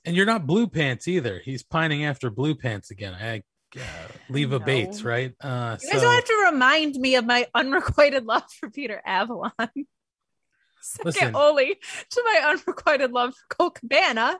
and 0.04 0.14
you're 0.16 0.26
not 0.26 0.46
Blue 0.46 0.66
Pants 0.66 1.08
either. 1.08 1.40
He's 1.42 1.62
pining 1.62 2.04
after 2.04 2.28
Blue 2.30 2.54
Pants 2.54 2.90
again. 2.90 3.14
I 3.14 3.42
uh, 3.76 3.80
leave 4.28 4.52
a. 4.52 4.60
Bates, 4.60 5.02
right? 5.02 5.32
Uh, 5.40 5.76
You 5.82 5.90
guys 5.90 6.00
so 6.00 6.04
don't 6.06 6.14
have 6.14 6.24
to 6.24 6.48
remind 6.52 6.96
me 6.96 7.14
of 7.16 7.24
my 7.24 7.46
unrequited 7.54 8.24
love 8.26 8.44
for 8.60 8.68
Peter 8.70 9.00
Avalon. 9.04 9.52
Second 10.82 11.04
Listen. 11.06 11.34
only 11.34 11.78
to 12.10 12.22
my 12.26 12.50
unrequited 12.50 13.10
love 13.10 13.34
for 13.34 13.56
Colt 13.56 13.74
Cabana. 13.76 14.38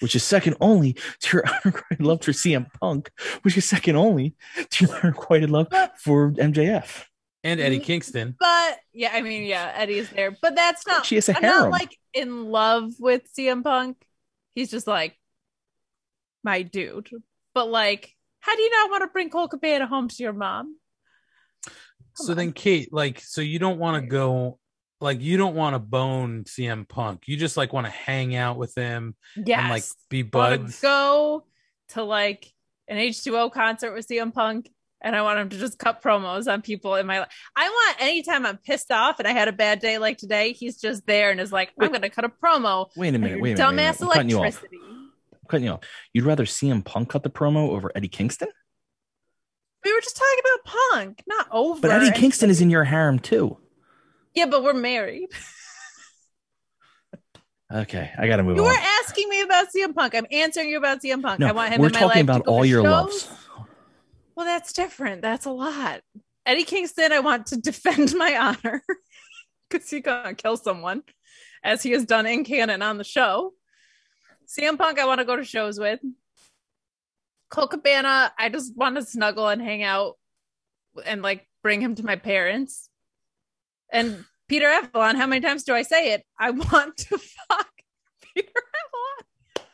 which 0.00 0.14
is 0.14 0.22
second 0.22 0.54
only 0.60 0.92
to 1.20 1.38
your 1.38 1.44
unrequited 1.64 2.04
love 2.04 2.22
for 2.22 2.32
CM 2.32 2.66
Punk, 2.78 3.10
which 3.40 3.56
is 3.56 3.64
second 3.66 3.96
only 3.96 4.34
to 4.68 4.84
your 4.84 4.94
unrequited 4.96 5.48
love 5.48 5.68
for 5.98 6.32
MJF. 6.32 7.06
And 7.46 7.60
Eddie 7.60 7.76
mm-hmm. 7.76 7.84
Kingston. 7.84 8.36
But 8.38 8.78
yeah, 8.92 9.10
I 9.12 9.22
mean, 9.22 9.44
yeah, 9.44 9.72
Eddie's 9.74 10.10
there. 10.10 10.36
But 10.42 10.56
that's 10.56 10.86
not 10.86 11.06
She 11.06 11.14
has 11.14 11.28
a 11.28 11.36
I'm 11.36 11.42
not 11.42 11.70
like 11.70 11.96
in 12.12 12.46
love 12.46 12.92
with 12.98 13.22
CM 13.32 13.62
Punk. 13.62 13.96
He's 14.54 14.70
just 14.70 14.86
like 14.86 15.16
my 16.42 16.62
dude. 16.62 17.08
But 17.54 17.68
like, 17.68 18.12
how 18.40 18.56
do 18.56 18.62
you 18.62 18.70
not 18.70 18.90
want 18.90 19.02
to 19.02 19.08
bring 19.08 19.30
Colt 19.30 19.50
Cabana 19.50 19.86
home 19.86 20.08
to 20.08 20.22
your 20.22 20.32
mom? 20.32 20.76
So 22.14 22.32
on. 22.32 22.36
then, 22.36 22.52
Kate, 22.52 22.92
like, 22.92 23.20
so 23.20 23.40
you 23.40 23.58
don't 23.58 23.78
want 23.78 24.02
to 24.02 24.08
go, 24.08 24.58
like, 25.00 25.20
you 25.20 25.36
don't 25.36 25.54
want 25.54 25.74
to 25.74 25.78
bone 25.78 26.44
CM 26.44 26.88
Punk. 26.88 27.24
You 27.26 27.36
just 27.36 27.56
like 27.56 27.72
want 27.72 27.86
to 27.86 27.92
hang 27.92 28.34
out 28.34 28.56
with 28.56 28.74
him 28.74 29.14
Yes. 29.36 29.60
and 29.60 29.70
like 29.70 29.84
be 30.08 30.20
I 30.20 30.22
buds. 30.22 30.80
go 30.80 31.44
to 31.90 32.02
like 32.02 32.52
an 32.88 32.96
H2O 32.96 33.52
concert 33.52 33.92
with 33.92 34.08
CM 34.08 34.32
Punk 34.32 34.70
and 35.00 35.14
I 35.14 35.22
want 35.22 35.38
him 35.38 35.48
to 35.50 35.58
just 35.58 35.78
cut 35.78 36.02
promos 36.02 36.50
on 36.50 36.62
people 36.62 36.94
in 36.96 37.06
my 37.06 37.20
life. 37.20 37.28
I 37.54 37.68
want 37.68 37.96
anytime 38.00 38.46
I'm 38.46 38.56
pissed 38.58 38.90
off 38.90 39.18
and 39.18 39.28
I 39.28 39.32
had 39.32 39.48
a 39.48 39.52
bad 39.52 39.80
day 39.80 39.98
like 39.98 40.18
today, 40.18 40.52
he's 40.52 40.80
just 40.80 41.06
there 41.06 41.30
and 41.30 41.40
is 41.40 41.52
like, 41.52 41.72
I'm 41.80 41.88
going 41.88 42.02
to 42.02 42.10
cut 42.10 42.24
a 42.24 42.28
promo. 42.28 42.88
Wait 42.96 43.14
a 43.14 43.18
minute, 43.18 43.40
wait 43.40 43.52
a 43.54 43.56
minute. 43.56 43.58
wait 43.58 43.60
a 43.60 43.72
minute. 43.72 43.96
Dumbass 43.96 44.02
I'm 44.02 44.08
cutting 44.10 44.30
you 44.30 44.36
off. 44.36 44.42
electricity. 44.42 44.78
I'm 44.82 45.48
cutting 45.48 45.64
you 45.66 45.72
off. 45.72 45.80
You'd 46.12 46.24
rather 46.24 46.44
CM 46.44 46.84
Punk 46.84 47.10
cut 47.10 47.22
the 47.22 47.30
promo 47.30 47.68
over 47.70 47.92
Eddie 47.94 48.08
Kingston? 48.08 48.48
We 49.84 49.92
were 49.92 50.00
just 50.00 50.16
talking 50.16 50.38
about 50.40 50.72
Punk, 50.92 51.22
not 51.28 51.46
over. 51.52 51.80
But 51.80 51.90
Eddie 51.92 52.10
Kingston 52.10 52.50
is 52.50 52.60
in 52.60 52.70
your 52.70 52.84
harem 52.84 53.18
too. 53.18 53.58
Yeah, 54.34 54.46
but 54.46 54.62
we're 54.64 54.74
married. 54.74 55.28
Okay, 57.72 58.12
I 58.16 58.28
got 58.28 58.36
to 58.36 58.44
move 58.44 58.52
on. 58.52 58.56
You 58.58 58.62
on. 58.62 58.68
were 58.68 58.80
asking 59.00 59.28
me 59.28 59.40
about 59.40 59.66
CM 59.76 59.92
Punk. 59.92 60.14
I'm 60.14 60.26
answering 60.30 60.68
you 60.68 60.78
about 60.78 61.02
CM 61.02 61.20
Punk. 61.20 61.40
no, 61.40 61.48
I 61.48 61.52
want 61.52 61.72
him 61.72 61.80
we're 61.80 61.88
in 61.88 61.94
my 61.94 61.98
talking 61.98 62.22
about 62.22 62.46
all 62.46 62.64
your 62.64 62.82
shows. 62.84 62.90
loves. 62.90 63.28
Well, 64.36 64.44
that's 64.44 64.74
different. 64.74 65.22
That's 65.22 65.46
a 65.46 65.50
lot. 65.50 66.02
Eddie 66.44 66.64
Kingston, 66.64 67.10
I 67.10 67.20
want 67.20 67.46
to 67.46 67.56
defend 67.56 68.14
my 68.14 68.36
honor 68.36 68.82
because 69.70 69.88
he's 69.88 70.02
gonna 70.02 70.34
kill 70.34 70.58
someone, 70.58 71.02
as 71.64 71.82
he 71.82 71.90
has 71.92 72.04
done 72.04 72.26
in 72.26 72.44
canon 72.44 72.82
on 72.82 72.98
the 72.98 73.04
show. 73.04 73.54
CM 74.46 74.78
Punk, 74.78 75.00
I 75.00 75.06
want 75.06 75.20
to 75.20 75.24
go 75.24 75.36
to 75.36 75.44
shows 75.44 75.80
with. 75.80 76.00
Colt 77.50 77.70
Cabana, 77.70 78.32
I 78.38 78.48
just 78.48 78.76
want 78.76 78.96
to 78.96 79.02
snuggle 79.02 79.48
and 79.48 79.62
hang 79.62 79.82
out 79.82 80.14
and 81.04 81.22
like 81.22 81.48
bring 81.62 81.80
him 81.80 81.94
to 81.94 82.04
my 82.04 82.16
parents. 82.16 82.90
And 83.90 84.24
Peter 84.48 84.66
Avalon, 84.66 85.16
how 85.16 85.26
many 85.26 85.40
times 85.40 85.64
do 85.64 85.74
I 85.74 85.82
say 85.82 86.12
it? 86.12 86.24
I 86.38 86.50
want 86.50 86.96
to 86.96 87.18
fuck 87.48 87.70
Peter 88.34 88.48
Avalon. 88.48 89.66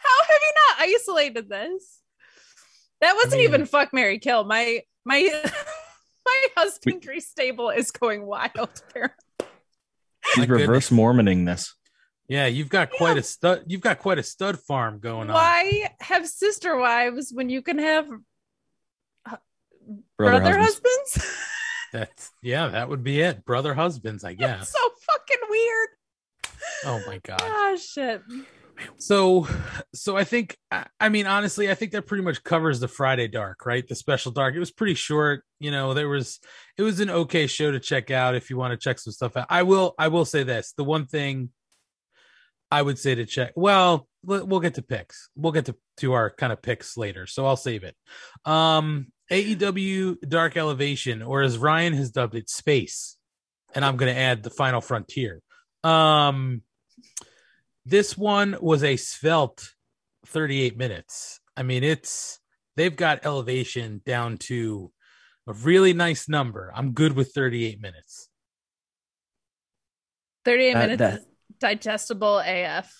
How 0.00 0.22
have 0.22 0.40
you 0.42 0.52
not 0.54 0.88
isolated 0.88 1.48
this? 1.48 1.98
That 3.00 3.14
wasn't 3.14 3.34
mean- 3.34 3.44
even 3.44 3.66
fuck 3.66 3.92
Mary 3.92 4.18
Kill. 4.18 4.44
My 4.44 4.82
my 5.04 5.28
my 6.26 6.46
husbandry 6.56 7.20
stable 7.20 7.70
is 7.70 7.90
going 7.90 8.26
wild. 8.26 8.50
apparently. 8.90 9.16
She's 10.34 10.48
reverse. 10.48 10.90
Mormoning 10.90 11.44
this. 11.44 11.74
Yeah, 12.28 12.46
you've 12.46 12.68
got 12.68 12.90
quite 12.90 13.16
a 13.16 13.22
stud. 13.22 13.62
You've 13.66 13.80
got 13.80 13.98
quite 14.00 14.18
a 14.18 14.22
stud 14.22 14.58
farm 14.58 14.98
going 14.98 15.30
on. 15.30 15.34
Why 15.34 15.90
have 16.00 16.26
sister 16.28 16.76
wives 16.76 17.30
when 17.32 17.48
you 17.48 17.62
can 17.62 17.78
have 17.78 18.06
Brother, 20.18 20.40
brother, 20.40 20.58
husbands. 20.58 21.14
husbands? 21.14 21.36
That's 21.92 22.30
yeah, 22.42 22.68
that 22.68 22.88
would 22.90 23.02
be 23.02 23.20
it. 23.22 23.44
Brother 23.46 23.72
husbands, 23.72 24.22
I 24.24 24.34
guess. 24.34 24.70
so 24.70 24.78
fucking 25.06 25.48
weird. 25.48 25.88
Oh 26.84 27.02
my 27.06 27.18
god. 27.24 27.40
Ah, 27.42 27.76
shit. 27.80 28.20
So, 28.98 29.46
so 29.94 30.16
I 30.16 30.24
think, 30.24 30.56
I 31.00 31.08
mean, 31.08 31.26
honestly, 31.26 31.70
I 31.70 31.74
think 31.74 31.92
that 31.92 32.06
pretty 32.06 32.22
much 32.24 32.42
covers 32.42 32.80
the 32.80 32.88
Friday 32.88 33.28
Dark, 33.28 33.66
right? 33.66 33.86
The 33.86 33.94
special 33.94 34.32
dark. 34.32 34.54
It 34.54 34.60
was 34.60 34.70
pretty 34.70 34.94
short. 34.94 35.44
You 35.60 35.70
know, 35.70 35.94
there 35.94 36.08
was, 36.08 36.40
it 36.76 36.82
was 36.82 37.00
an 37.00 37.10
okay 37.10 37.46
show 37.46 37.70
to 37.70 37.80
check 37.80 38.10
out 38.10 38.34
if 38.34 38.50
you 38.50 38.56
want 38.56 38.72
to 38.72 38.76
check 38.76 38.98
some 38.98 39.12
stuff 39.12 39.36
out. 39.36 39.46
I 39.50 39.62
will, 39.64 39.94
I 39.98 40.08
will 40.08 40.24
say 40.24 40.42
this: 40.42 40.72
the 40.76 40.84
one 40.84 41.06
thing 41.06 41.50
I 42.70 42.82
would 42.82 42.98
say 42.98 43.14
to 43.14 43.26
check. 43.26 43.52
Well, 43.56 44.06
we- 44.24 44.42
we'll 44.42 44.60
get 44.60 44.74
to 44.74 44.82
picks. 44.82 45.30
We'll 45.36 45.52
get 45.52 45.66
to 45.66 45.76
to 45.98 46.12
our 46.12 46.30
kind 46.30 46.52
of 46.52 46.62
picks 46.62 46.96
later, 46.96 47.26
so 47.26 47.46
I'll 47.46 47.56
save 47.56 47.82
it. 47.82 47.96
Um, 48.44 49.08
AEW 49.30 50.16
Dark 50.28 50.56
Elevation, 50.56 51.22
or 51.22 51.42
as 51.42 51.58
Ryan 51.58 51.92
has 51.94 52.10
dubbed 52.10 52.34
it, 52.34 52.48
Space, 52.48 53.16
and 53.74 53.84
I'm 53.84 53.96
going 53.96 54.12
to 54.14 54.18
add 54.20 54.42
the 54.42 54.50
Final 54.50 54.80
Frontier. 54.80 55.40
Um, 55.82 56.62
this 57.88 58.16
one 58.18 58.56
was 58.60 58.84
a 58.84 58.96
svelte 58.96 59.70
38 60.26 60.76
minutes. 60.76 61.40
I 61.56 61.62
mean, 61.62 61.82
it's 61.82 62.38
they've 62.76 62.94
got 62.94 63.24
elevation 63.24 64.02
down 64.04 64.36
to 64.38 64.92
a 65.46 65.52
really 65.54 65.94
nice 65.94 66.28
number. 66.28 66.70
I'm 66.74 66.92
good 66.92 67.14
with 67.14 67.32
38 67.32 67.80
minutes. 67.80 68.28
38 70.44 70.72
That- 70.74 70.78
minutes 70.80 70.98
that- 70.98 71.20
is 71.20 71.26
digestible 71.58 72.38
AF. 72.40 72.92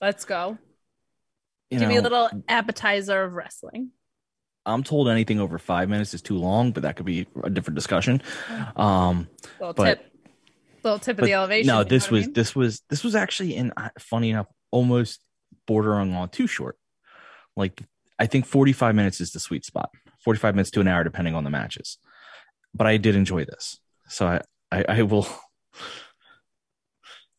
Let's 0.00 0.24
go. 0.24 0.56
You 1.70 1.78
Give 1.78 1.88
me 1.88 1.96
a 1.96 2.02
little 2.02 2.28
appetizer 2.48 3.24
of 3.24 3.32
wrestling. 3.32 3.90
I'm 4.64 4.84
told 4.84 5.08
anything 5.08 5.40
over 5.40 5.58
five 5.58 5.88
minutes 5.88 6.14
is 6.14 6.22
too 6.22 6.38
long, 6.38 6.70
but 6.72 6.84
that 6.84 6.96
could 6.96 7.06
be 7.06 7.26
a 7.42 7.50
different 7.50 7.74
discussion. 7.74 8.22
Um, 8.76 9.28
Little 9.58 9.74
But- 9.74 9.98
tip. 9.98 10.11
Little 10.82 10.98
tip 10.98 11.18
of 11.18 11.24
the 11.24 11.32
elevation. 11.34 11.68
no, 11.68 11.84
this 11.84 12.04
what 12.04 12.10
I 12.10 12.18
was 12.18 12.26
mean? 12.26 12.32
this 12.34 12.56
was 12.56 12.82
this 12.90 13.04
was 13.04 13.14
actually 13.14 13.54
in 13.56 13.72
uh, 13.76 13.90
funny 13.98 14.30
enough, 14.30 14.46
almost 14.70 15.20
bordering 15.66 16.12
on 16.12 16.28
too 16.28 16.46
short. 16.46 16.76
Like 17.56 17.82
I 18.18 18.26
think 18.26 18.46
45 18.46 18.94
minutes 18.94 19.20
is 19.20 19.32
the 19.32 19.40
sweet 19.40 19.64
spot. 19.64 19.90
45 20.24 20.54
minutes 20.54 20.70
to 20.72 20.80
an 20.80 20.88
hour, 20.88 21.02
depending 21.04 21.34
on 21.34 21.44
the 21.44 21.50
matches. 21.50 21.98
But 22.74 22.86
I 22.86 22.96
did 22.96 23.16
enjoy 23.16 23.44
this, 23.44 23.78
so 24.08 24.26
I 24.26 24.40
I, 24.70 24.84
I 24.88 25.02
will. 25.02 25.26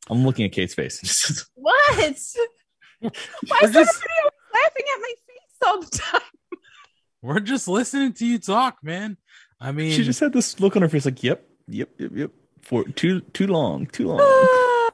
I'm 0.09 0.25
looking 0.25 0.45
at 0.45 0.51
Kate's 0.51 0.73
face. 0.73 1.45
What? 1.55 1.95
Why 1.97 2.09
is 2.09 2.35
We're 2.99 3.09
everybody 3.63 3.73
just 3.85 4.03
laughing 4.53 4.85
at 4.93 4.99
my 5.01 5.13
face 5.27 5.57
all 5.65 5.81
the 5.81 5.89
time? 5.97 6.21
we're 7.21 7.39
just 7.39 7.67
listening 7.67 8.13
to 8.13 8.25
you 8.25 8.37
talk, 8.39 8.77
man. 8.83 9.17
I 9.61 9.71
mean, 9.71 9.93
she 9.93 10.03
just 10.03 10.19
had 10.19 10.33
this 10.33 10.59
look 10.59 10.75
on 10.75 10.81
her 10.81 10.89
face, 10.89 11.05
like, 11.05 11.23
"Yep, 11.23 11.45
yep, 11.67 11.89
yep, 11.97 12.11
yep." 12.13 12.31
For 12.63 12.83
too 12.85 13.21
too 13.21 13.47
long, 13.47 13.85
too 13.87 14.07
long. 14.07 14.19
I 14.21 14.89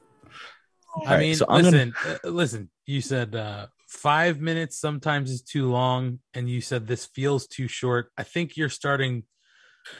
Alright, 1.02 1.20
mean, 1.20 1.34
so 1.36 1.46
I'm 1.48 1.62
gonna- 1.62 1.76
listen, 1.76 1.94
uh, 2.24 2.28
listen. 2.28 2.70
You 2.86 3.00
said 3.00 3.34
uh, 3.36 3.66
five 3.88 4.40
minutes 4.40 4.78
sometimes 4.78 5.30
is 5.30 5.42
too 5.42 5.70
long, 5.70 6.18
and 6.34 6.48
you 6.50 6.60
said 6.60 6.86
this 6.86 7.06
feels 7.06 7.46
too 7.46 7.68
short. 7.68 8.10
I 8.18 8.24
think 8.24 8.56
you're 8.56 8.68
starting. 8.68 9.22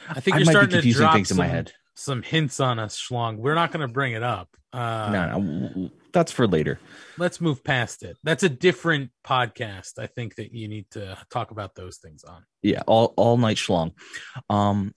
I 0.09 0.19
think 0.19 0.35
I 0.35 0.39
you're 0.39 0.45
starting 0.47 0.81
to 0.81 0.91
drop 0.91 1.13
things 1.13 1.29
some, 1.29 1.39
in 1.39 1.47
my 1.47 1.47
head. 1.47 1.71
some 1.95 2.21
hints 2.21 2.59
on 2.59 2.77
us, 2.77 2.99
Schlong. 2.99 3.37
We're 3.37 3.55
not 3.55 3.71
going 3.71 3.87
to 3.87 3.91
bring 3.91 4.13
it 4.13 4.21
up. 4.21 4.49
Uh, 4.73 5.09
no, 5.11 5.39
no, 5.39 5.89
that's 6.13 6.31
for 6.31 6.45
later. 6.47 6.79
Let's 7.17 7.41
move 7.41 7.63
past 7.63 8.03
it. 8.03 8.17
That's 8.23 8.43
a 8.43 8.49
different 8.49 9.11
podcast. 9.25 9.97
I 9.97 10.07
think 10.07 10.35
that 10.35 10.53
you 10.53 10.67
need 10.67 10.89
to 10.91 11.17
talk 11.31 11.51
about 11.51 11.73
those 11.75 11.97
things 11.97 12.23
on. 12.23 12.43
yeah 12.61 12.81
all 12.85 13.13
all 13.17 13.37
night 13.37 13.57
schlong 13.57 13.91
um 14.49 14.93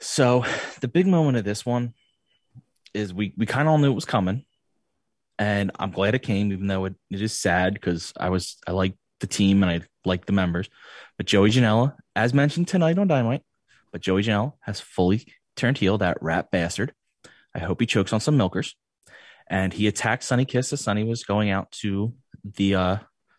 so 0.00 0.44
the 0.80 0.88
big 0.88 1.06
moment 1.06 1.36
of 1.36 1.44
this 1.44 1.64
one 1.64 1.94
is 2.94 3.12
we 3.12 3.34
we 3.36 3.46
kind 3.46 3.68
of 3.68 3.72
all 3.72 3.78
knew 3.78 3.90
it 3.90 3.94
was 3.94 4.04
coming 4.04 4.44
and 5.38 5.70
i'm 5.78 5.90
glad 5.90 6.14
it 6.14 6.22
came 6.22 6.52
even 6.52 6.66
though 6.66 6.86
it, 6.86 6.94
it 7.10 7.20
is 7.20 7.32
sad 7.32 7.74
because 7.74 8.12
i 8.18 8.30
was 8.30 8.56
i 8.66 8.72
like 8.72 8.94
the 9.20 9.26
team 9.26 9.62
and 9.62 9.70
i 9.70 9.80
like 10.04 10.26
the 10.26 10.32
members 10.32 10.68
but 11.16 11.26
joey 11.26 11.50
janela 11.50 11.94
as 12.14 12.32
mentioned 12.32 12.68
tonight 12.68 12.98
on 12.98 13.06
dynamite 13.06 13.42
but 13.92 14.00
joey 14.00 14.22
janela 14.22 14.52
has 14.60 14.80
fully 14.80 15.26
turned 15.56 15.78
heel 15.78 15.98
that 15.98 16.16
rat 16.22 16.50
bastard 16.50 16.92
i 17.54 17.58
hope 17.58 17.80
he 17.80 17.86
chokes 17.86 18.12
on 18.12 18.20
some 18.20 18.36
milkers 18.36 18.74
and 19.48 19.72
he 19.72 19.86
attacked 19.86 20.24
Sonny 20.24 20.44
Kiss 20.44 20.72
as 20.72 20.80
Sonny 20.80 21.04
was 21.04 21.24
going 21.24 21.50
out 21.50 21.70
to 21.72 22.14
the 22.44 22.74
uh 22.74 22.96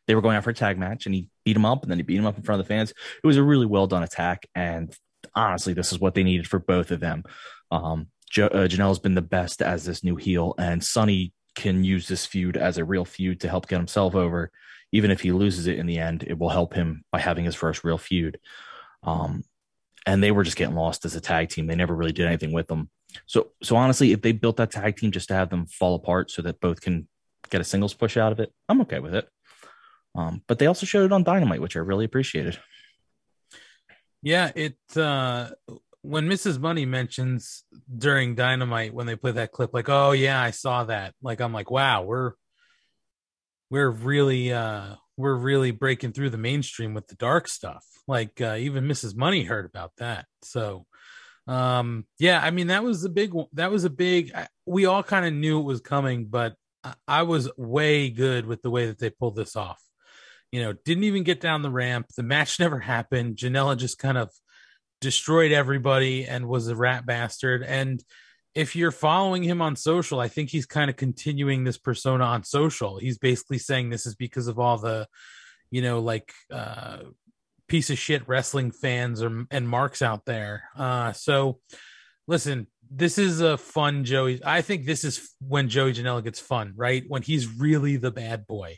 they 0.07 0.15
were 0.15 0.21
going 0.21 0.37
out 0.37 0.43
for 0.43 0.51
a 0.51 0.55
tag 0.55 0.77
match 0.77 1.05
and 1.05 1.13
he 1.13 1.29
beat 1.43 1.55
him 1.55 1.65
up 1.65 1.81
and 1.83 1.91
then 1.91 1.99
he 1.99 2.03
beat 2.03 2.17
him 2.17 2.25
up 2.25 2.37
in 2.37 2.43
front 2.43 2.61
of 2.61 2.65
the 2.65 2.73
fans. 2.73 2.91
It 2.91 3.27
was 3.27 3.35
a 3.35 3.43
really 3.43 3.65
well 3.65 3.87
done 3.87 4.03
attack. 4.03 4.47
And 4.55 4.95
honestly, 5.35 5.73
this 5.73 5.91
is 5.91 5.99
what 5.99 6.13
they 6.13 6.23
needed 6.23 6.47
for 6.47 6.59
both 6.59 6.91
of 6.91 6.99
them. 6.99 7.23
Um, 7.71 8.07
jo- 8.29 8.47
uh, 8.47 8.67
Janela's 8.67 8.99
been 8.99 9.15
the 9.15 9.21
best 9.21 9.61
as 9.61 9.85
this 9.85 10.03
new 10.03 10.15
heel, 10.15 10.55
and 10.57 10.83
Sonny 10.83 11.33
can 11.55 11.83
use 11.83 12.07
this 12.07 12.25
feud 12.25 12.55
as 12.55 12.77
a 12.77 12.85
real 12.85 13.05
feud 13.05 13.41
to 13.41 13.49
help 13.49 13.67
get 13.67 13.77
himself 13.77 14.15
over. 14.15 14.51
Even 14.91 15.11
if 15.11 15.21
he 15.21 15.31
loses 15.31 15.67
it 15.67 15.79
in 15.79 15.85
the 15.85 15.99
end, 15.99 16.23
it 16.23 16.37
will 16.37 16.49
help 16.49 16.73
him 16.73 17.03
by 17.11 17.19
having 17.19 17.45
his 17.45 17.55
first 17.55 17.83
real 17.83 17.97
feud. 17.97 18.39
Um, 19.03 19.43
and 20.05 20.23
they 20.23 20.31
were 20.31 20.43
just 20.43 20.55
getting 20.55 20.75
lost 20.75 21.03
as 21.03 21.15
a 21.15 21.21
tag 21.21 21.49
team. 21.49 21.67
They 21.67 21.75
never 21.75 21.95
really 21.95 22.13
did 22.13 22.25
anything 22.25 22.53
with 22.53 22.67
them. 22.67 22.89
So, 23.25 23.51
so 23.61 23.75
honestly, 23.75 24.11
if 24.11 24.21
they 24.21 24.31
built 24.31 24.57
that 24.57 24.71
tag 24.71 24.95
team 24.95 25.11
just 25.11 25.27
to 25.27 25.33
have 25.33 25.49
them 25.49 25.65
fall 25.65 25.95
apart 25.95 26.31
so 26.31 26.41
that 26.43 26.61
both 26.61 26.79
can 26.81 27.07
get 27.49 27.61
a 27.61 27.63
singles 27.63 27.93
push 27.93 28.15
out 28.15 28.31
of 28.31 28.39
it, 28.39 28.53
I'm 28.69 28.81
okay 28.81 28.99
with 28.99 29.15
it. 29.15 29.27
Um, 30.15 30.41
but 30.47 30.59
they 30.59 30.67
also 30.67 30.85
showed 30.85 31.05
it 31.05 31.11
on 31.11 31.23
Dynamite, 31.23 31.61
which 31.61 31.75
I 31.75 31.79
really 31.79 32.05
appreciated. 32.05 32.57
Yeah, 34.21 34.51
it 34.55 34.77
uh 34.95 35.49
when 36.01 36.27
Mrs. 36.27 36.59
Money 36.59 36.85
mentions 36.85 37.63
during 37.95 38.35
Dynamite 38.35 38.93
when 38.93 39.07
they 39.07 39.15
play 39.15 39.31
that 39.33 39.51
clip, 39.51 39.73
like, 39.73 39.89
oh 39.89 40.11
yeah, 40.11 40.41
I 40.41 40.51
saw 40.51 40.85
that. 40.85 41.13
Like 41.21 41.41
I'm 41.41 41.53
like, 41.53 41.69
wow, 41.69 42.03
we're 42.03 42.33
we're 43.69 43.89
really 43.89 44.53
uh 44.53 44.95
we're 45.17 45.35
really 45.35 45.71
breaking 45.71 46.13
through 46.13 46.29
the 46.29 46.37
mainstream 46.37 46.93
with 46.93 47.07
the 47.07 47.15
dark 47.15 47.47
stuff. 47.47 47.83
Like 48.07 48.39
uh, 48.39 48.55
even 48.59 48.85
Mrs. 48.85 49.15
Money 49.15 49.43
heard 49.43 49.65
about 49.65 49.91
that. 49.97 50.25
So 50.43 50.85
um 51.47 52.05
yeah, 52.19 52.39
I 52.41 52.51
mean 52.51 52.67
that 52.67 52.83
was 52.83 53.03
a 53.03 53.09
big. 53.09 53.33
That 53.53 53.71
was 53.71 53.83
a 53.83 53.89
big 53.89 54.33
we 54.65 54.85
all 54.85 55.03
kind 55.03 55.25
of 55.25 55.33
knew 55.33 55.59
it 55.59 55.63
was 55.63 55.81
coming, 55.81 56.25
but 56.25 56.55
I 57.07 57.23
was 57.23 57.49
way 57.57 58.09
good 58.09 58.45
with 58.45 58.61
the 58.61 58.69
way 58.69 58.87
that 58.87 58.99
they 58.99 59.09
pulled 59.09 59.35
this 59.35 59.55
off 59.55 59.81
you 60.51 60.61
know, 60.61 60.73
didn't 60.73 61.03
even 61.03 61.23
get 61.23 61.41
down 61.41 61.61
the 61.61 61.69
ramp. 61.69 62.07
The 62.15 62.23
match 62.23 62.59
never 62.59 62.79
happened. 62.79 63.37
Janela 63.37 63.77
just 63.77 63.99
kind 63.99 64.17
of 64.17 64.31
destroyed 65.01 65.51
everybody 65.51 66.25
and 66.25 66.47
was 66.47 66.67
a 66.67 66.75
rat 66.75 67.05
bastard. 67.05 67.63
And 67.63 68.03
if 68.55 68.75
you're 68.75 68.91
following 68.91 69.43
him 69.43 69.61
on 69.61 69.75
social, 69.75 70.19
I 70.19 70.27
think 70.29 70.49
he's 70.49 70.65
kind 70.65 70.89
of 70.89 70.95
continuing 70.95 71.63
this 71.63 71.77
persona 71.77 72.23
on 72.23 72.43
social. 72.43 72.97
He's 72.97 73.19
basically 73.19 73.59
saying 73.59 73.89
this 73.89 74.07
is 74.07 74.15
because 74.15 74.47
of 74.47 74.57
all 74.57 74.77
the, 74.79 75.07
you 75.69 75.81
know, 75.81 75.99
like 75.99 76.33
uh 76.51 76.99
piece 77.67 77.89
of 77.89 77.99
shit 77.99 78.27
wrestling 78.29 78.71
fans 78.71 79.21
or, 79.21 79.45
and 79.51 79.69
marks 79.69 80.01
out 80.01 80.25
there. 80.25 80.63
Uh 80.75 81.11
so 81.11 81.59
listen, 82.27 82.65
this 82.89 83.19
is 83.19 83.41
a 83.41 83.57
fun 83.57 84.05
Joey. 84.05 84.41
I 84.43 84.61
think 84.61 84.85
this 84.85 85.03
is 85.03 85.35
when 85.39 85.69
Joey 85.69 85.93
Janela 85.93 86.23
gets 86.23 86.39
fun, 86.39 86.73
right? 86.75 87.03
When 87.07 87.21
he's 87.21 87.47
really 87.59 87.97
the 87.97 88.11
bad 88.11 88.47
boy. 88.47 88.77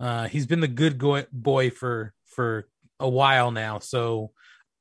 Uh, 0.00 0.28
he's 0.28 0.46
been 0.46 0.60
the 0.60 0.68
good 0.68 0.98
go- 0.98 1.24
boy 1.32 1.70
for 1.70 2.14
for 2.26 2.68
a 3.00 3.08
while 3.08 3.50
now, 3.50 3.78
so 3.80 4.32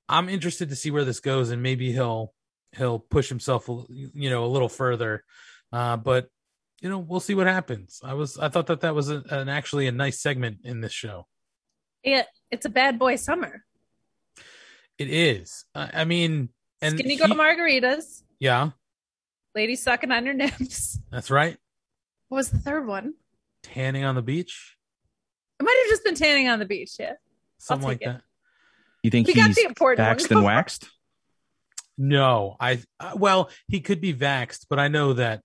I'm 0.10 0.30
interested 0.30 0.70
to 0.70 0.76
see 0.76 0.92
where 0.92 1.06
this 1.06 1.20
goes, 1.20 1.50
and 1.50 1.62
maybe 1.64 1.92
he'll 1.92 2.34
he'll 2.76 3.00
push 3.00 3.30
himself, 3.30 3.68
a- 3.70 3.86
you 3.90 4.30
know, 4.30 4.46
a 4.46 4.48
little 4.48 4.70
further. 4.70 5.24
Uh, 5.72 5.98
but 5.98 6.30
you 6.82 6.90
know, 6.90 7.00
we'll 7.00 7.20
see 7.20 7.34
what 7.34 7.48
happens. 7.48 8.00
I 8.04 8.14
was 8.14 8.38
I 8.38 8.50
thought 8.50 8.68
that 8.68 8.82
that 8.82 8.94
was 8.94 9.10
a, 9.10 9.24
an 9.32 9.50
actually 9.50 9.88
a 9.88 9.92
nice 9.92 10.22
segment 10.22 10.60
in 10.64 10.82
this 10.82 10.92
show. 10.94 11.26
Yeah, 12.04 12.24
it's 12.52 12.66
a 12.66 12.70
bad 12.70 13.00
boy 13.00 13.16
summer. 13.16 13.64
It 15.00 15.10
is. 15.10 15.66
I, 15.76 16.02
I 16.02 16.06
mean, 16.06 16.50
and 16.82 16.98
Skinny 16.98 17.16
he- 17.16 17.18
girl 17.18 17.30
margaritas, 17.30 18.22
yeah, 18.40 18.70
lady 19.56 19.76
sucking 19.76 20.12
on 20.12 20.26
her 20.28 20.34
nips. 20.36 21.00
that's 21.12 21.32
right. 21.32 21.58
What 22.30 22.36
was 22.38 22.50
the 22.52 22.60
third 22.60 22.86
one? 22.86 23.16
Tanning 23.64 24.04
on 24.04 24.14
the 24.16 24.22
beach. 24.22 24.77
I 25.60 25.64
might 25.64 25.84
have 25.84 25.90
just 25.90 26.04
been 26.04 26.16
tanning 26.16 26.48
on 26.48 26.60
the 26.60 26.66
beach. 26.66 26.94
Yeah. 27.00 27.14
Something 27.58 27.88
like 27.88 28.02
it. 28.02 28.06
that. 28.06 28.22
You 29.04 29.12
think 29.12 29.28
We 29.28 29.34
got 29.34 29.48
he's 29.48 29.56
the 29.56 29.64
important 29.64 30.00
one 30.00 30.08
waxed 30.10 30.32
and 30.32 30.44
waxed? 30.44 30.90
No, 31.98 32.56
I 32.60 32.80
uh, 33.00 33.14
well, 33.16 33.50
he 33.68 33.80
could 33.80 34.02
be 34.02 34.14
vaxxed, 34.14 34.68
but 34.70 34.80
I 34.80 34.88
know 34.88 35.14
that 35.14 35.42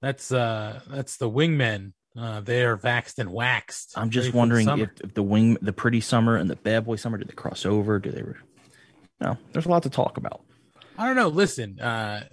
that's 0.00 0.32
uh 0.32 0.80
that's 0.88 1.18
the 1.18 1.30
wingmen. 1.30 1.92
Uh, 2.16 2.40
they 2.40 2.62
are 2.62 2.76
vaxxed 2.76 3.18
and 3.18 3.30
waxed. 3.30 3.92
I'm 3.96 4.10
just 4.10 4.34
wondering 4.34 4.68
if, 4.68 4.90
if 5.02 5.14
the 5.14 5.22
wing, 5.22 5.56
the 5.62 5.72
pretty 5.72 6.00
summer 6.00 6.36
and 6.36 6.48
the 6.48 6.56
bad 6.56 6.84
boy 6.84 6.96
summer, 6.96 7.18
did 7.18 7.28
they 7.28 7.34
cross 7.34 7.64
over? 7.64 7.98
Do 7.98 8.10
they? 8.10 8.22
Re- 8.22 8.34
no, 9.20 9.38
there's 9.52 9.66
a 9.66 9.68
lot 9.68 9.84
to 9.84 9.90
talk 9.90 10.16
about. 10.16 10.42
I 10.98 11.06
don't 11.06 11.16
know. 11.16 11.28
Listen, 11.28 11.80
uh, 11.80 12.24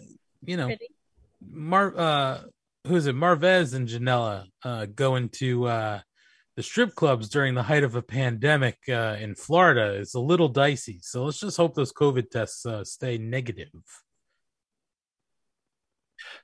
you 0.46 0.58
know, 0.58 0.68
Pretty. 0.68 0.88
Mar 1.50 1.94
uh 1.98 2.42
who 2.88 2.96
is 2.96 3.08
it 3.08 3.16
marvez 3.16 3.74
and 3.74 3.88
janela 3.88 4.46
uh 4.64 4.86
going 4.86 5.30
to 5.30 5.66
uh 5.66 6.00
the 6.60 6.64
strip 6.64 6.94
clubs 6.94 7.30
during 7.30 7.54
the 7.54 7.64
height 7.64 7.86
of 7.86 7.96
a 7.96 8.02
pandemic 8.02 8.78
uh 8.90 9.16
in 9.18 9.34
florida 9.34 9.94
is 9.94 10.14
a 10.14 10.20
little 10.20 10.50
dicey 10.50 11.00
so 11.02 11.24
let's 11.24 11.40
just 11.40 11.56
hope 11.56 11.74
those 11.74 11.94
covid 11.94 12.30
tests 12.30 12.66
uh 12.66 12.84
stay 12.84 13.18
negative 13.18 13.70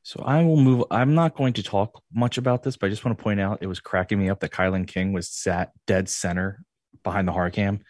So 0.03 0.23
I 0.23 0.41
will 0.43 0.55
move. 0.55 0.85
I'm 0.89 1.15
not 1.15 1.35
going 1.35 1.51
to 1.53 1.63
talk 1.63 2.01
much 2.13 2.37
about 2.37 2.63
this, 2.63 2.77
but 2.77 2.87
I 2.87 2.89
just 2.89 3.03
want 3.03 3.17
to 3.17 3.23
point 3.23 3.41
out 3.41 3.57
it 3.61 3.67
was 3.67 3.81
cracking 3.81 4.19
me 4.19 4.29
up 4.29 4.39
that 4.39 4.51
Kylan 4.51 4.87
King 4.87 5.11
was 5.11 5.27
sat 5.29 5.71
dead 5.85 6.07
center 6.07 6.63
behind 7.03 7.27
the 7.27 7.33
hard 7.33 7.51
cam, 7.53 7.81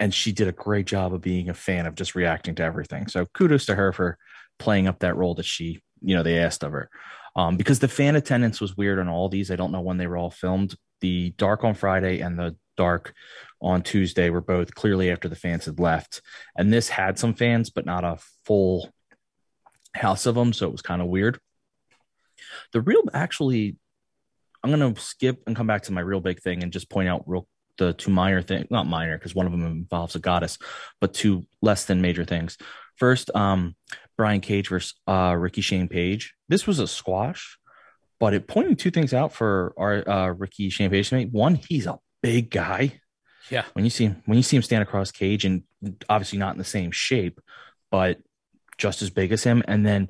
and 0.00 0.14
she 0.14 0.32
did 0.32 0.48
a 0.48 0.52
great 0.52 0.86
job 0.86 1.12
of 1.12 1.20
being 1.20 1.50
a 1.50 1.54
fan 1.54 1.84
of 1.84 1.94
just 1.94 2.14
reacting 2.14 2.54
to 2.54 2.62
everything. 2.62 3.08
So 3.08 3.26
kudos 3.26 3.66
to 3.66 3.74
her 3.74 3.92
for 3.92 4.16
playing 4.58 4.88
up 4.88 5.00
that 5.00 5.16
role 5.16 5.34
that 5.34 5.44
she, 5.44 5.82
you 6.00 6.16
know, 6.16 6.22
they 6.22 6.38
asked 6.38 6.64
of 6.64 6.72
her. 6.72 6.88
Um, 7.36 7.58
because 7.58 7.80
the 7.80 7.88
fan 7.88 8.16
attendance 8.16 8.60
was 8.60 8.76
weird 8.76 8.98
on 8.98 9.08
all 9.08 9.28
these. 9.28 9.50
I 9.50 9.56
don't 9.56 9.72
know 9.72 9.82
when 9.82 9.98
they 9.98 10.06
were 10.06 10.16
all 10.16 10.30
filmed. 10.30 10.74
The 11.00 11.30
dark 11.36 11.64
on 11.64 11.74
Friday 11.74 12.20
and 12.20 12.38
the 12.38 12.56
dark 12.76 13.14
on 13.60 13.82
Tuesday 13.82 14.30
were 14.30 14.40
both 14.40 14.74
clearly 14.74 15.10
after 15.10 15.28
the 15.28 15.36
fans 15.36 15.64
had 15.64 15.80
left. 15.80 16.22
And 16.56 16.72
this 16.72 16.88
had 16.88 17.18
some 17.18 17.34
fans, 17.34 17.70
but 17.70 17.86
not 17.86 18.04
a 18.04 18.18
full 18.44 18.92
house 19.94 20.26
of 20.26 20.34
them. 20.34 20.52
So 20.52 20.66
it 20.66 20.72
was 20.72 20.82
kind 20.82 21.02
of 21.02 21.08
weird. 21.08 21.40
The 22.72 22.80
real 22.80 23.02
actually, 23.12 23.76
I'm 24.62 24.70
gonna 24.70 24.94
skip 24.96 25.42
and 25.46 25.56
come 25.56 25.66
back 25.66 25.82
to 25.84 25.92
my 25.92 26.00
real 26.00 26.20
big 26.20 26.40
thing 26.40 26.62
and 26.62 26.72
just 26.72 26.90
point 26.90 27.08
out 27.08 27.24
real 27.26 27.46
the 27.78 27.92
two 27.92 28.10
minor 28.10 28.42
thing, 28.42 28.66
not 28.70 28.86
minor 28.86 29.18
because 29.18 29.34
one 29.34 29.46
of 29.46 29.52
them 29.52 29.66
involves 29.66 30.14
a 30.14 30.18
goddess, 30.18 30.58
but 31.00 31.14
two 31.14 31.44
less 31.60 31.84
than 31.84 32.00
major 32.00 32.24
things. 32.24 32.56
First, 32.96 33.30
um, 33.34 33.76
Brian 34.16 34.40
Cage 34.40 34.68
versus 34.68 34.94
uh, 35.06 35.36
Ricky 35.38 35.60
Shane 35.60 35.88
Page. 35.88 36.34
This 36.48 36.66
was 36.66 36.78
a 36.78 36.86
squash, 36.86 37.58
but 38.18 38.34
it 38.34 38.48
pointed 38.48 38.78
two 38.78 38.90
things 38.90 39.12
out 39.12 39.32
for 39.32 39.74
our 39.76 40.08
uh, 40.08 40.28
Ricky 40.28 40.70
to 40.70 41.14
me. 41.14 41.26
One, 41.26 41.54
he's 41.54 41.86
a 41.86 41.98
big 42.22 42.50
guy. 42.50 43.00
yeah 43.50 43.64
When 43.74 43.84
you 43.84 43.90
see 43.90 44.04
him, 44.06 44.22
when 44.26 44.36
you 44.36 44.42
see 44.42 44.56
him 44.56 44.62
stand 44.62 44.82
across 44.82 45.10
Cage, 45.10 45.44
and 45.44 45.62
obviously 46.08 46.38
not 46.38 46.52
in 46.52 46.58
the 46.58 46.64
same 46.64 46.90
shape, 46.90 47.40
but 47.90 48.18
just 48.78 49.02
as 49.02 49.10
big 49.10 49.32
as 49.32 49.44
him. 49.44 49.62
And 49.68 49.86
then 49.86 50.08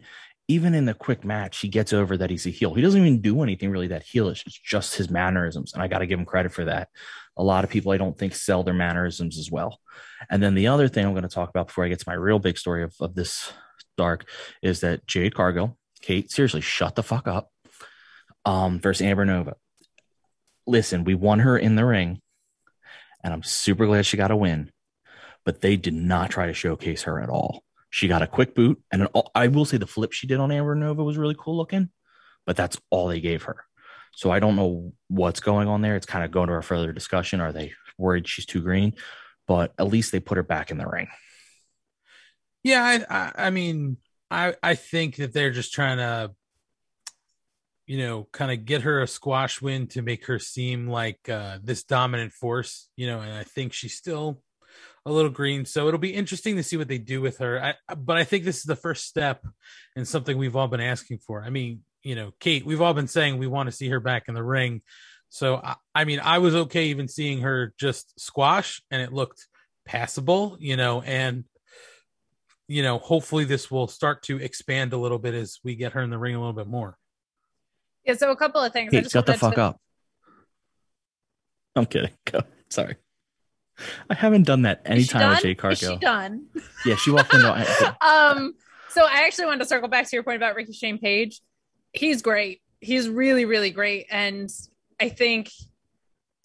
even 0.48 0.74
in 0.74 0.84
the 0.84 0.94
quick 0.94 1.24
match, 1.24 1.58
he 1.58 1.68
gets 1.68 1.92
over 1.92 2.16
that 2.16 2.30
he's 2.30 2.46
a 2.46 2.50
heel. 2.50 2.74
He 2.74 2.82
doesn't 2.82 3.00
even 3.00 3.20
do 3.20 3.42
anything 3.42 3.70
really 3.70 3.88
that 3.88 4.06
heelish. 4.06 4.46
It's 4.46 4.58
just 4.58 4.94
his 4.94 5.10
mannerisms, 5.10 5.72
and 5.74 5.82
I 5.82 5.88
got 5.88 5.98
to 5.98 6.06
give 6.06 6.18
him 6.18 6.24
credit 6.24 6.52
for 6.52 6.64
that. 6.66 6.88
A 7.36 7.42
lot 7.42 7.64
of 7.64 7.70
people 7.70 7.92
I 7.92 7.96
don't 7.96 8.16
think 8.16 8.34
sell 8.34 8.62
their 8.62 8.74
mannerisms 8.74 9.38
as 9.38 9.50
well. 9.50 9.80
And 10.30 10.42
then 10.42 10.54
the 10.54 10.68
other 10.68 10.88
thing 10.88 11.04
I'm 11.04 11.12
going 11.12 11.22
to 11.22 11.28
talk 11.28 11.50
about 11.50 11.66
before 11.66 11.84
I 11.84 11.88
get 11.88 11.98
to 11.98 12.08
my 12.08 12.14
real 12.14 12.38
big 12.38 12.58
story 12.58 12.84
of, 12.84 12.94
of 13.00 13.14
this 13.14 13.52
dark 13.96 14.28
is 14.62 14.80
that 14.80 15.06
Jade 15.06 15.34
Cargill, 15.34 15.76
Kate, 16.00 16.30
seriously, 16.30 16.60
shut 16.60 16.94
the 16.94 17.02
fuck 17.02 17.26
up. 17.26 17.50
Um, 18.46 18.80
versus 18.80 19.04
Amber 19.04 19.26
Nova. 19.26 19.56
Listen, 20.66 21.04
we 21.04 21.14
won 21.14 21.40
her 21.40 21.58
in 21.58 21.74
the 21.76 21.84
ring, 21.84 22.22
and 23.22 23.34
I'm 23.34 23.42
super 23.42 23.86
glad 23.86 24.06
she 24.06 24.16
got 24.16 24.30
a 24.30 24.36
win. 24.36 24.70
But 25.44 25.60
they 25.60 25.76
did 25.76 25.94
not 25.94 26.30
try 26.30 26.46
to 26.46 26.54
showcase 26.54 27.02
her 27.02 27.20
at 27.20 27.28
all. 27.28 27.62
She 27.90 28.08
got 28.08 28.22
a 28.22 28.26
quick 28.26 28.54
boot, 28.54 28.80
and 28.90 29.02
an, 29.02 29.08
I 29.34 29.48
will 29.48 29.64
say 29.64 29.76
the 29.76 29.86
flip 29.86 30.12
she 30.12 30.26
did 30.26 30.40
on 30.40 30.50
Amber 30.52 30.74
Nova 30.74 31.04
was 31.04 31.18
really 31.18 31.36
cool 31.38 31.56
looking, 31.56 31.90
but 32.46 32.56
that's 32.56 32.80
all 32.90 33.08
they 33.08 33.20
gave 33.20 33.42
her. 33.44 33.64
So 34.14 34.30
I 34.30 34.40
don't 34.40 34.56
know 34.56 34.92
what's 35.08 35.40
going 35.40 35.68
on 35.68 35.82
there. 35.82 35.96
It's 35.96 36.06
kind 36.06 36.24
of 36.24 36.30
going 36.30 36.48
to 36.48 36.54
our 36.54 36.62
further 36.62 36.92
discussion. 36.92 37.40
Are 37.40 37.52
they 37.52 37.74
worried 37.98 38.26
she's 38.28 38.46
too 38.46 38.62
green? 38.62 38.94
But 39.46 39.72
at 39.78 39.88
least 39.88 40.12
they 40.12 40.20
put 40.20 40.36
her 40.38 40.42
back 40.42 40.70
in 40.70 40.78
the 40.78 40.86
ring. 40.86 41.08
yeah 42.62 42.82
I, 42.84 43.16
I 43.18 43.46
i 43.46 43.50
mean 43.50 43.98
i 44.30 44.54
i 44.62 44.74
think 44.74 45.16
that 45.16 45.32
they're 45.32 45.52
just 45.52 45.72
trying 45.72 45.98
to 45.98 46.32
you 47.86 47.98
know 47.98 48.28
kind 48.32 48.50
of 48.50 48.64
get 48.64 48.82
her 48.82 49.02
a 49.02 49.06
squash 49.06 49.62
win 49.62 49.86
to 49.86 50.02
make 50.02 50.26
her 50.26 50.38
seem 50.38 50.88
like 50.88 51.28
uh 51.28 51.58
this 51.62 51.84
dominant 51.84 52.32
force 52.32 52.88
you 52.96 53.06
know 53.06 53.20
and 53.20 53.32
i 53.32 53.44
think 53.44 53.72
she's 53.72 53.94
still 53.94 54.42
a 55.06 55.12
little 55.12 55.30
green. 55.30 55.64
So 55.64 55.86
it'll 55.86 56.00
be 56.00 56.12
interesting 56.12 56.56
to 56.56 56.64
see 56.64 56.76
what 56.76 56.88
they 56.88 56.98
do 56.98 57.20
with 57.20 57.38
her. 57.38 57.62
I, 57.88 57.94
but 57.94 58.16
i 58.16 58.24
think 58.24 58.44
this 58.44 58.58
is 58.58 58.64
the 58.64 58.76
first 58.76 59.06
step 59.06 59.46
and 59.94 60.06
something 60.06 60.36
we've 60.36 60.56
all 60.56 60.68
been 60.68 60.80
asking 60.80 61.18
for. 61.18 61.42
I 61.42 61.50
mean 61.50 61.82
you 62.02 62.14
know 62.14 62.32
kate 62.40 62.66
we've 62.66 62.82
all 62.82 62.94
been 62.94 63.08
saying 63.08 63.38
we 63.38 63.46
want 63.46 63.68
to 63.68 63.74
see 63.74 63.88
her 63.88 64.00
back 64.00 64.24
in 64.28 64.34
the 64.34 64.42
ring. 64.42 64.82
So 65.28 65.56
I, 65.56 65.76
I 65.94 66.04
mean 66.04 66.20
i 66.20 66.38
was 66.38 66.54
okay 66.54 66.86
even 66.86 67.08
seeing 67.08 67.40
her 67.40 67.72
just 67.78 68.18
squash 68.20 68.82
and 68.90 69.00
it 69.00 69.12
looked 69.12 69.46
passable 69.86 70.56
you 70.58 70.76
know 70.76 71.00
and 71.02 71.44
you 72.66 72.82
know 72.82 72.98
hopefully 72.98 73.44
this 73.44 73.70
will 73.70 73.86
start 73.86 74.24
to 74.24 74.38
expand 74.38 74.92
a 74.92 74.96
little 74.98 75.18
bit 75.18 75.34
as 75.34 75.60
we 75.62 75.76
get 75.76 75.92
her 75.92 76.02
in 76.02 76.10
the 76.10 76.18
ring 76.18 76.34
a 76.34 76.40
little 76.40 76.52
bit 76.52 76.66
more 76.66 76.98
Yeah. 78.06 78.14
So 78.14 78.30
a 78.30 78.36
couple 78.36 78.62
of 78.62 78.72
things. 78.72 78.92
Just 78.92 79.12
shut 79.12 79.26
the 79.26 79.34
fuck 79.34 79.54
to- 79.54 79.62
up. 79.62 79.80
I'm 81.74 81.86
kidding. 81.86 82.12
Go. 82.24 82.40
Sorry. 82.70 82.96
I 84.08 84.14
haven't 84.14 84.44
done 84.46 84.62
that 84.62 84.80
anytime 84.86 85.28
with? 85.28 85.42
Jay 85.42 85.68
Is 85.68 85.78
she 85.78 85.96
done? 85.96 86.46
Yeah, 86.86 86.96
she 86.96 87.10
walked 87.10 87.34
into. 87.34 87.48
I- 88.00 88.30
um, 88.30 88.54
so 88.88 89.04
I 89.04 89.26
actually 89.26 89.46
wanted 89.46 89.58
to 89.58 89.66
circle 89.66 89.88
back 89.88 90.08
to 90.08 90.16
your 90.16 90.22
point 90.22 90.38
about 90.38 90.56
Ricky 90.56 90.72
Shane 90.72 90.98
Page. 90.98 91.42
He's 91.92 92.22
great. 92.22 92.62
He's 92.80 93.08
really, 93.08 93.44
really 93.44 93.70
great. 93.70 94.06
And 94.10 94.50
I 94.98 95.10
think 95.10 95.50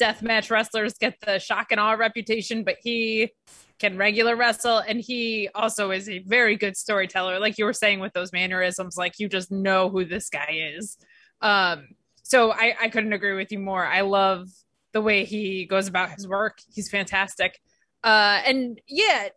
deathmatch 0.01 0.49
wrestlers 0.49 0.95
get 0.95 1.15
the 1.25 1.39
shock 1.39 1.67
and 1.71 1.79
awe 1.79 1.93
reputation, 1.93 2.63
but 2.65 2.77
he 2.81 3.31
can 3.79 3.97
regular 3.97 4.35
wrestle. 4.35 4.79
And 4.79 4.99
he 4.99 5.49
also 5.55 5.91
is 5.91 6.09
a 6.09 6.19
very 6.19 6.57
good 6.57 6.75
storyteller. 6.75 7.39
Like 7.39 7.57
you 7.57 7.65
were 7.65 7.73
saying 7.73 7.99
with 7.99 8.13
those 8.13 8.33
mannerisms, 8.33 8.97
like 8.97 9.19
you 9.19 9.29
just 9.29 9.51
know 9.51 9.89
who 9.89 10.03
this 10.03 10.29
guy 10.29 10.73
is. 10.75 10.97
Um, 11.41 11.89
so 12.23 12.51
I, 12.51 12.75
I 12.79 12.89
couldn't 12.89 13.13
agree 13.13 13.33
with 13.33 13.51
you 13.51 13.59
more. 13.59 13.85
I 13.85 14.01
love 14.01 14.47
the 14.93 15.01
way 15.01 15.25
he 15.25 15.65
goes 15.65 15.87
about 15.87 16.11
his 16.11 16.27
work. 16.27 16.59
He's 16.73 16.89
fantastic. 16.89 17.59
Uh, 18.03 18.41
and 18.45 18.79
yeah, 18.87 19.29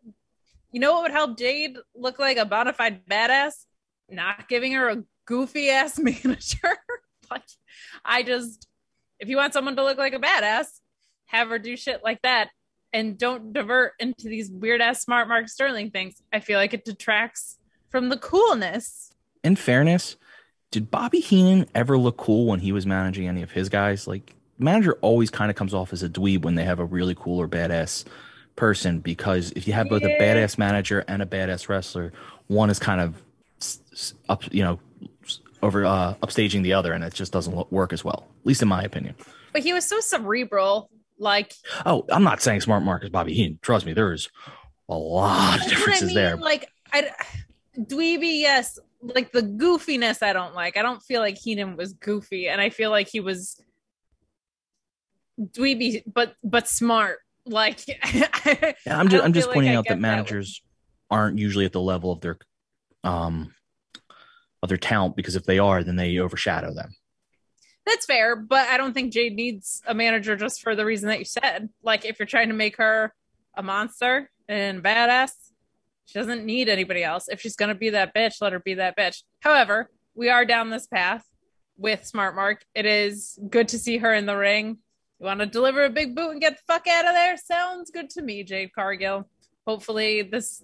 you 0.73 0.81
know 0.81 0.93
what 0.95 1.03
would 1.03 1.11
help 1.13 1.39
Jade 1.39 1.77
look 1.95 2.19
like 2.19 2.37
a 2.37 2.45
bona 2.45 2.73
fide 2.73 3.07
badass? 3.07 3.65
Not 4.09 4.49
giving 4.49 4.73
her 4.73 4.89
a 4.89 5.05
goofy 5.27 5.71
ass 5.71 5.99
manager. 5.99 6.77
like, 7.31 7.43
I 8.05 8.23
just, 8.23 8.67
if 9.19 9.29
you 9.29 9.37
want 9.37 9.53
someone 9.53 9.77
to 9.77 9.85
look 9.85 9.99
like 9.99 10.15
a 10.15 10.19
badass, 10.19 10.67
have 11.27 11.49
her 11.49 11.59
do 11.59 11.77
shit 11.77 12.03
like 12.05 12.21
that 12.23 12.51
and 12.93 13.19
don't 13.19 13.53
divert 13.53 13.93
into 13.99 14.29
these 14.29 14.51
weird 14.51 14.81
ass 14.81 15.03
smart 15.03 15.29
Mark 15.29 15.49
Sterling 15.49 15.91
things. 15.91 16.23
I 16.33 16.41
feel 16.41 16.59
like 16.59 16.75
it 16.75 16.85
detracts 16.85 17.59
from 17.91 18.09
the 18.09 18.17
coolness. 18.17 19.11
in 19.43 19.57
fairness, 19.57 20.17
did 20.75 20.91
Bobby 20.91 21.21
Heenan 21.21 21.69
ever 21.73 21.97
look 21.97 22.17
cool 22.17 22.47
when 22.47 22.59
he 22.59 22.73
was 22.73 22.85
managing 22.85 23.29
any 23.29 23.43
of 23.43 23.53
his 23.53 23.69
guys? 23.69 24.09
Like, 24.09 24.35
manager 24.59 24.99
always 25.03 25.31
kind 25.31 25.49
of 25.49 25.57
comes 25.57 25.73
off 25.73 25.93
as 25.93 26.03
a 26.03 26.09
dweeb 26.09 26.43
when 26.43 26.57
they 26.57 26.65
have 26.65 26.81
a 26.81 26.85
really 26.85 27.15
cool 27.15 27.41
or 27.41 27.47
badass 27.47 28.05
person 28.57 28.99
because 28.99 29.53
if 29.53 29.69
you 29.69 29.73
have 29.73 29.89
both 29.89 30.03
a 30.03 30.19
badass 30.19 30.59
manager 30.59 31.05
and 31.07 31.23
a 31.23 31.27
badass 31.27 31.69
wrestler, 31.69 32.13
one 32.49 32.71
is 32.71 32.81
kind 32.81 33.01
of 33.01 33.23
up, 34.29 34.43
you 34.53 34.65
know, 34.65 34.81
over 35.63 35.87
uh, 35.87 36.15
upstaging 36.25 36.65
the 36.65 36.73
other, 36.73 36.93
and 36.93 37.05
it 37.05 37.15
just 37.15 37.33
doesn't 37.33 37.55
lo- 37.55 37.69
work 37.71 37.93
as 37.93 38.05
well. 38.05 38.27
At 38.41 38.47
least 38.47 38.61
in 38.61 38.67
my 38.67 38.83
opinion. 38.83 39.15
But 39.53 39.63
he 39.63 39.73
was 39.73 39.87
so 39.87 40.01
cerebral. 40.01 40.91
Like, 41.21 41.55
Oh, 41.87 42.05
I'm 42.09 42.25
not 42.25 42.43
saying 42.43 42.63
Smart 42.63 42.83
Mark 42.83 43.05
is 43.05 43.11
Bobby 43.11 43.33
Heenan. 43.33 43.61
Trust 43.63 43.87
me, 43.87 43.93
there 43.93 44.13
is 44.13 44.29
a 44.89 44.95
lot 44.95 45.55
of 45.55 45.61
what 45.61 45.67
I 45.67 45.69
differences 45.69 46.07
mean, 46.09 46.17
there. 46.17 46.37
Like, 46.37 46.69
I, 46.93 47.11
dweeby, 47.79 48.41
yes. 48.41 48.77
Like 49.07 49.33
the 49.33 49.43
goofiness, 49.43 50.23
I 50.23 50.33
don't 50.33 50.55
like. 50.55 50.77
I 50.77 50.83
don't 50.83 51.03
feel 51.03 51.21
like 51.21 51.37
Heenan 51.37 51.77
was 51.77 51.93
goofy, 51.93 52.49
and 52.49 52.61
I 52.61 52.71
feel 52.71 52.91
like 52.91 53.09
he 53.09 53.21
was 53.21 53.61
dweeby, 55.39 56.03
but 56.07 56.35
but 56.43 56.69
smart. 56.69 57.19
Like, 57.47 57.87
Yeah, 58.15 58.73
I'm 58.87 59.09
just 59.09 59.23
I'm 59.23 59.33
just 59.33 59.47
feel 59.47 59.51
like 59.51 59.55
pointing 59.55 59.75
out 59.75 59.85
that 59.85 59.95
that 59.97 60.01
managers 60.01 60.63
aren't 61.11 61.39
usually 61.39 61.67
at 61.67 61.73
the 61.73 61.81
level 61.81 62.11
of 62.11 62.21
their 62.23 62.39
um 63.03 63.55
of 64.63 64.69
their 64.71 64.79
talent 64.79 65.15
because 65.17 65.37
if 65.37 65.45
they 65.45 65.59
are, 65.59 65.85
then 65.85 65.97
they 65.97 66.19
overshadow 66.19 66.73
them. 66.73 66.95
That's 67.87 68.07
fair, 68.07 68.35
but 68.35 68.67
I 68.69 68.79
don't 68.79 68.95
think 68.95 69.13
Jade 69.13 69.35
needs 69.35 69.83
a 69.87 69.95
manager 69.95 70.37
just 70.37 70.63
for 70.63 70.75
the 70.75 70.87
reason 70.87 71.11
that 71.11 71.19
you 71.19 71.27
said. 71.27 71.69
Like, 71.83 72.07
if 72.07 72.19
you're 72.19 72.25
trying 72.27 72.49
to 72.49 72.55
make 72.55 72.79
her 72.79 73.13
a 73.55 73.63
monster 73.63 74.31
and 74.49 74.83
badass, 74.83 75.33
she 76.07 76.19
doesn't 76.19 76.45
need 76.45 76.69
anybody 76.69 77.03
else. 77.03 77.29
If 77.29 77.41
she's 77.41 77.57
gonna 77.57 77.75
be 77.75 77.91
that 77.91 78.15
bitch, 78.15 78.41
let 78.41 78.53
her 78.53 78.61
be 78.61 78.75
that 78.75 78.97
bitch. 78.97 79.23
However, 79.41 79.91
we 80.15 80.29
are 80.29 80.45
down 80.45 80.71
this 80.71 80.87
path 80.87 81.25
with 81.77 82.07
Smart 82.07 82.35
Mark. 82.35 82.65
It 82.75 82.87
is 82.87 83.39
good 83.51 83.69
to 83.69 83.79
see 83.79 83.99
her 83.99 84.13
in 84.15 84.27
the 84.27 84.37
ring. 84.37 84.79
You 85.21 85.27
want 85.27 85.41
to 85.41 85.47
deliver 85.47 85.85
a 85.85 85.91
big 85.91 86.15
boot 86.15 86.31
and 86.31 86.41
get 86.41 86.57
the 86.57 86.63
fuck 86.67 86.87
out 86.87 87.07
of 87.07 87.13
there? 87.13 87.37
Sounds 87.37 87.91
good 87.91 88.11
to 88.11 88.23
me, 88.23 88.43
Jade 88.45 88.73
Cargill. 88.75 89.29
Hopefully, 89.67 90.23
this 90.23 90.63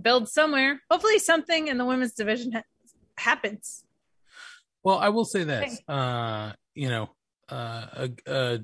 builds 0.00 0.32
somewhere. 0.32 0.80
Hopefully, 0.90 1.18
something 1.18 1.68
in 1.68 1.78
the 1.78 1.84
women's 1.84 2.12
division 2.12 2.52
ha- 2.52 2.62
happens. 3.16 3.84
Well, 4.82 4.98
I 4.98 5.08
will 5.10 5.24
say 5.24 5.44
this. 5.44 5.80
Uh, 5.88 6.52
you 6.74 6.88
know, 6.88 7.10
uh, 7.48 7.86
a, 7.94 8.10
a 8.26 8.58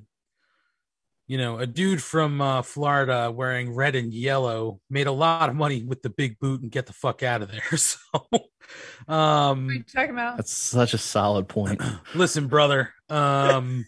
you 1.29 1.37
know, 1.37 1.59
a 1.59 1.67
dude 1.67 2.03
from 2.03 2.41
uh, 2.41 2.63
Florida 2.63 3.31
wearing 3.31 3.75
red 3.75 3.95
and 3.95 4.13
yellow 4.13 4.81
made 4.89 5.07
a 5.07 5.13
lot 5.13 5.51
of 5.51 5.55
money 5.55 5.83
with 5.83 6.01
the 6.01 6.09
big 6.09 6.39
boot 6.41 6.63
and 6.63 6.71
get 6.71 6.87
the 6.87 6.95
fuck 6.95 7.23
out 7.23 7.43
of 7.43 7.53
there. 7.53 7.61
So, 7.77 9.15
um, 9.15 9.67
What 9.67 9.71
are 9.71 9.75
you 9.75 9.83
talking 9.83 10.11
about? 10.11 10.37
That's 10.37 10.53
such 10.53 10.93
a 10.93 10.99
solid 10.99 11.49
point. 11.49 11.81
listen, 12.15 12.49
brother. 12.49 12.93
Um, 13.09 13.87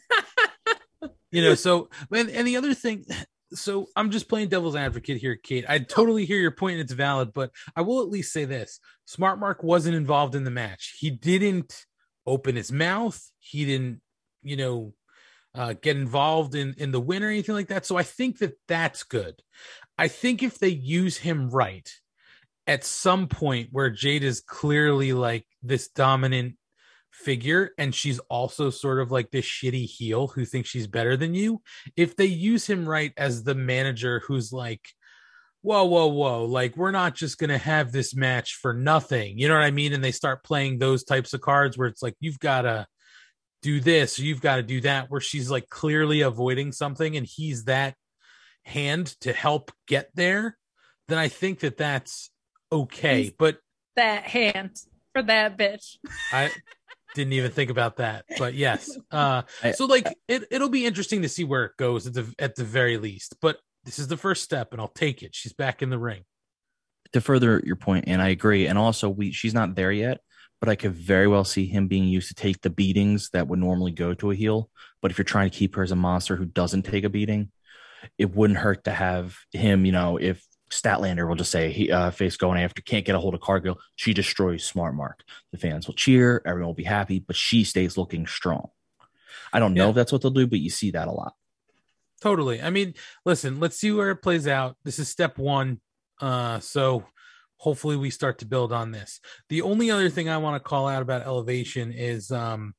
you 1.30 1.42
know, 1.42 1.54
so 1.54 1.88
and, 2.14 2.30
and 2.30 2.46
the 2.46 2.56
other 2.56 2.72
thing, 2.72 3.04
so 3.52 3.88
I'm 3.96 4.10
just 4.10 4.28
playing 4.28 4.48
devil's 4.48 4.76
advocate 4.76 5.18
here, 5.18 5.36
Kate. 5.36 5.64
I 5.68 5.80
totally 5.80 6.24
hear 6.24 6.38
your 6.38 6.50
point 6.50 6.74
and 6.74 6.82
it's 6.82 6.92
valid, 6.92 7.32
but 7.34 7.50
I 7.74 7.82
will 7.82 8.00
at 8.00 8.08
least 8.08 8.32
say 8.32 8.44
this: 8.44 8.80
Smart 9.06 9.38
Mark 9.38 9.62
wasn't 9.62 9.96
involved 9.96 10.34
in 10.34 10.44
the 10.44 10.50
match. 10.50 10.96
He 10.98 11.10
didn't 11.10 11.84
open 12.26 12.56
his 12.56 12.72
mouth. 12.72 13.20
He 13.38 13.64
didn't, 13.66 14.00
you 14.42 14.56
know, 14.56 14.94
uh, 15.54 15.74
get 15.80 15.96
involved 15.96 16.54
in 16.54 16.74
in 16.78 16.92
the 16.92 17.00
win 17.00 17.22
or 17.22 17.28
anything 17.28 17.54
like 17.54 17.68
that. 17.68 17.86
So 17.86 17.96
I 17.96 18.02
think 18.02 18.38
that 18.38 18.54
that's 18.68 19.02
good. 19.02 19.40
I 19.98 20.08
think 20.08 20.42
if 20.42 20.58
they 20.58 20.68
use 20.68 21.16
him 21.16 21.50
right 21.50 21.88
at 22.66 22.84
some 22.84 23.26
point 23.26 23.68
where 23.72 23.90
Jade 23.90 24.22
is 24.22 24.40
clearly 24.40 25.12
like 25.12 25.46
this 25.62 25.88
dominant 25.88 26.56
figure 27.12 27.72
and 27.76 27.94
she's 27.94 28.18
also 28.30 28.70
sort 28.70 29.00
of 29.00 29.10
like 29.10 29.30
this 29.30 29.44
shitty 29.44 29.84
heel 29.84 30.28
who 30.28 30.44
thinks 30.44 30.68
she's 30.68 30.86
better 30.86 31.16
than 31.16 31.34
you 31.34 31.60
if 31.96 32.16
they 32.16 32.26
use 32.26 32.66
him 32.66 32.88
right 32.88 33.12
as 33.16 33.42
the 33.42 33.54
manager 33.54 34.22
who's 34.26 34.52
like 34.52 34.80
whoa 35.62 35.84
whoa 35.84 36.06
whoa 36.06 36.44
like 36.44 36.76
we're 36.76 36.92
not 36.92 37.14
just 37.14 37.38
to 37.50 37.58
have 37.58 37.92
this 37.92 38.14
match 38.14 38.54
for 38.54 38.72
nothing 38.72 39.38
you 39.38 39.48
know 39.48 39.54
what 39.54 39.64
i 39.64 39.70
mean 39.70 39.92
and 39.92 40.02
they 40.02 40.12
start 40.12 40.44
playing 40.44 40.78
those 40.78 41.04
types 41.04 41.34
of 41.34 41.40
cards 41.40 41.76
where 41.76 41.88
it's 41.88 42.02
like 42.02 42.14
you've 42.20 42.38
got 42.38 42.62
to 42.62 42.86
do 43.62 43.80
this 43.80 44.18
you've 44.18 44.40
got 44.40 44.56
to 44.56 44.62
do 44.62 44.80
that 44.80 45.10
where 45.10 45.20
she's 45.20 45.50
like 45.50 45.68
clearly 45.68 46.20
avoiding 46.22 46.72
something 46.72 47.16
and 47.16 47.26
he's 47.26 47.64
that 47.64 47.94
hand 48.64 49.06
to 49.20 49.32
help 49.32 49.70
get 49.86 50.08
there 50.14 50.56
then 51.08 51.18
i 51.18 51.28
think 51.28 51.60
that 51.60 51.76
that's 51.76 52.30
okay 52.72 53.22
He's- 53.24 53.34
but 53.38 53.58
that 53.96 54.22
hand 54.24 54.76
for 55.12 55.22
that 55.22 55.58
bitch. 55.58 55.96
I 56.32 56.50
didn't 57.16 57.32
even 57.32 57.50
think 57.50 57.68
about 57.70 57.96
that, 57.96 58.24
but 58.38 58.54
yes. 58.54 58.96
Uh, 59.10 59.42
I- 59.62 59.72
so 59.72 59.86
like 59.86 60.06
it, 60.28 60.44
it'll 60.52 60.68
be 60.68 60.86
interesting 60.86 61.22
to 61.22 61.28
see 61.28 61.42
where 61.42 61.64
it 61.64 61.72
goes 61.76 62.06
at 62.06 62.14
the 62.14 62.32
at 62.38 62.54
the 62.54 62.62
very 62.62 62.96
least. 62.96 63.34
But 63.42 63.58
this 63.84 63.98
is 63.98 64.06
the 64.06 64.16
first 64.16 64.44
step, 64.44 64.72
and 64.72 64.80
I'll 64.80 64.86
take 64.86 65.24
it. 65.24 65.34
She's 65.34 65.52
back 65.52 65.82
in 65.82 65.90
the 65.90 65.98
ring. 65.98 66.22
to 67.12 67.20
further 67.20 67.60
your 67.66 67.74
point, 67.74 68.04
and 68.06 68.22
I 68.22 68.28
agree. 68.28 68.66
And 68.68 68.78
also, 68.78 69.08
we 69.10 69.32
she's 69.32 69.52
not 69.52 69.74
there 69.74 69.90
yet, 69.90 70.20
but 70.60 70.68
I 70.68 70.76
could 70.76 70.92
very 70.92 71.26
well 71.26 71.44
see 71.44 71.66
him 71.66 71.88
being 71.88 72.04
used 72.04 72.28
to 72.28 72.34
take 72.34 72.60
the 72.60 72.70
beatings 72.70 73.30
that 73.30 73.48
would 73.48 73.58
normally 73.58 73.92
go 73.92 74.14
to 74.14 74.30
a 74.30 74.34
heel. 74.34 74.70
But 75.00 75.10
if 75.10 75.18
you're 75.18 75.24
trying 75.24 75.50
to 75.50 75.56
keep 75.56 75.74
her 75.74 75.82
as 75.82 75.90
a 75.90 75.96
monster 75.96 76.36
who 76.36 76.44
doesn't 76.44 76.82
take 76.82 77.04
a 77.04 77.08
beating, 77.08 77.50
it 78.18 78.34
wouldn't 78.34 78.58
hurt 78.58 78.84
to 78.84 78.92
have 78.92 79.36
him. 79.52 79.84
You 79.86 79.92
know, 79.92 80.16
if 80.18 80.46
Statlander 80.70 81.26
will 81.26 81.34
just 81.34 81.50
say 81.50 81.70
he 81.72 81.90
uh, 81.90 82.10
face 82.10 82.36
going 82.36 82.60
after 82.60 82.82
can't 82.82 83.04
get 83.04 83.14
a 83.14 83.18
hold 83.18 83.34
of 83.34 83.40
Cargill, 83.40 83.78
she 83.96 84.12
destroys 84.14 84.64
Smart 84.64 84.94
Mark. 84.94 85.24
The 85.52 85.58
fans 85.58 85.86
will 85.86 85.94
cheer, 85.94 86.42
everyone 86.46 86.68
will 86.68 86.74
be 86.74 86.84
happy, 86.84 87.18
but 87.18 87.36
she 87.36 87.64
stays 87.64 87.96
looking 87.96 88.26
strong. 88.26 88.68
I 89.52 89.58
don't 89.58 89.74
know 89.74 89.84
Yeah. 89.84 89.88
if 89.90 89.94
that's 89.96 90.12
what 90.12 90.22
they'll 90.22 90.30
do, 90.30 90.46
but 90.46 90.60
you 90.60 90.70
see 90.70 90.90
that 90.92 91.08
a 91.08 91.12
lot. 91.12 91.34
Totally. 92.20 92.60
I 92.60 92.70
mean, 92.70 92.94
listen, 93.24 93.58
let's 93.60 93.76
see 93.76 93.90
where 93.90 94.10
it 94.10 94.16
plays 94.16 94.46
out. 94.46 94.76
This 94.84 94.98
is 94.98 95.08
step 95.08 95.38
one. 95.38 95.80
Uh, 96.20 96.60
so 96.60 97.04
hopefully 97.60 97.96
we 97.96 98.08
start 98.08 98.38
to 98.38 98.46
build 98.46 98.72
on 98.72 98.90
this. 98.90 99.20
The 99.50 99.62
only 99.62 99.90
other 99.90 100.08
thing 100.08 100.28
I 100.28 100.38
want 100.38 100.62
to 100.62 100.68
call 100.68 100.88
out 100.88 101.02
about 101.02 101.26
elevation 101.26 101.92
is 101.92 102.30
um 102.30 102.74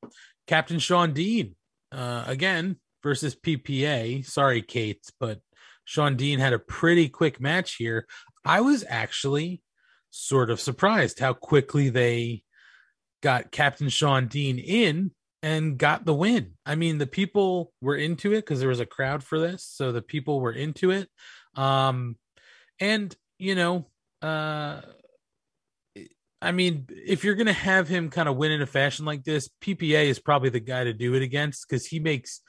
Captain 0.46 0.78
Shawn 0.78 1.12
Dean. 1.12 1.54
Uh 1.90 2.24
again 2.26 2.76
versus 3.02 3.34
PPA. 3.34 4.24
Sorry, 4.26 4.62
Kate, 4.62 5.04
but 5.18 5.40
Shawn 5.84 6.16
Dean 6.16 6.38
had 6.38 6.52
a 6.52 6.58
pretty 6.58 7.08
quick 7.08 7.40
match 7.40 7.76
here. 7.76 8.06
I 8.44 8.60
was 8.60 8.84
actually 8.88 9.62
sort 10.10 10.50
of 10.50 10.60
surprised 10.60 11.18
how 11.18 11.32
quickly 11.32 11.88
they 11.88 12.42
got 13.22 13.52
Captain 13.52 13.88
Shawn 13.88 14.26
Dean 14.26 14.58
in 14.58 15.12
and 15.42 15.78
got 15.78 16.04
the 16.04 16.14
win. 16.14 16.52
I 16.66 16.74
mean, 16.74 16.98
the 16.98 17.06
people 17.06 17.72
were 17.80 17.96
into 17.96 18.32
it 18.32 18.42
because 18.42 18.60
there 18.60 18.68
was 18.68 18.80
a 18.80 18.86
crowd 18.86 19.22
for 19.22 19.38
this, 19.38 19.64
so 19.64 19.92
the 19.92 20.02
people 20.02 20.40
were 20.40 20.52
into 20.52 20.90
it. 20.90 21.08
Um, 21.54 22.16
and 22.80 23.14
you 23.38 23.54
know, 23.54 23.86
uh, 24.22 24.80
I 26.40 26.50
mean, 26.50 26.86
if 26.88 27.24
you're 27.24 27.36
gonna 27.36 27.52
have 27.52 27.88
him 27.88 28.10
kind 28.10 28.28
of 28.28 28.36
win 28.36 28.50
in 28.50 28.62
a 28.62 28.66
fashion 28.66 29.04
like 29.04 29.22
this, 29.24 29.48
PPA 29.60 30.06
is 30.06 30.18
probably 30.18 30.50
the 30.50 30.60
guy 30.60 30.84
to 30.84 30.92
do 30.92 31.14
it 31.14 31.22
against 31.22 31.68
because 31.68 31.86
he 31.86 32.00
makes 32.00 32.40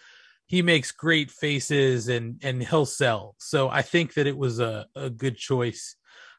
he 0.48 0.62
makes 0.62 0.92
great 0.92 1.30
faces 1.32 2.08
and 2.08 2.40
and 2.44 2.64
he'll 2.64 2.86
sell. 2.86 3.36
So 3.38 3.70
I 3.70 3.82
think 3.82 4.16
that 4.16 4.28
it 4.28 4.38
was 4.38 4.60
a 4.60 4.88
a 4.96 5.10
good 5.10 5.38
choice. 5.38 5.96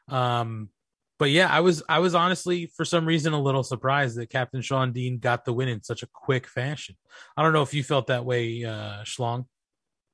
Um, 0.09 0.69
but 1.17 1.29
yeah, 1.29 1.47
I 1.49 1.61
was 1.61 1.81
I 1.87 1.99
was 1.99 2.13
honestly 2.13 2.67
for 2.75 2.83
some 2.83 3.05
reason 3.05 3.31
a 3.31 3.41
little 3.41 3.63
surprised 3.63 4.17
that 4.17 4.29
Captain 4.29 4.61
Shawn 4.61 4.91
Dean 4.91 5.17
got 5.19 5.45
the 5.45 5.53
win 5.53 5.69
in 5.69 5.81
such 5.81 6.03
a 6.03 6.07
quick 6.13 6.47
fashion. 6.47 6.97
I 7.37 7.43
don't 7.43 7.53
know 7.53 7.61
if 7.61 7.73
you 7.73 7.83
felt 7.83 8.07
that 8.07 8.25
way, 8.25 8.65
uh, 8.65 9.03
Schlong. 9.03 9.45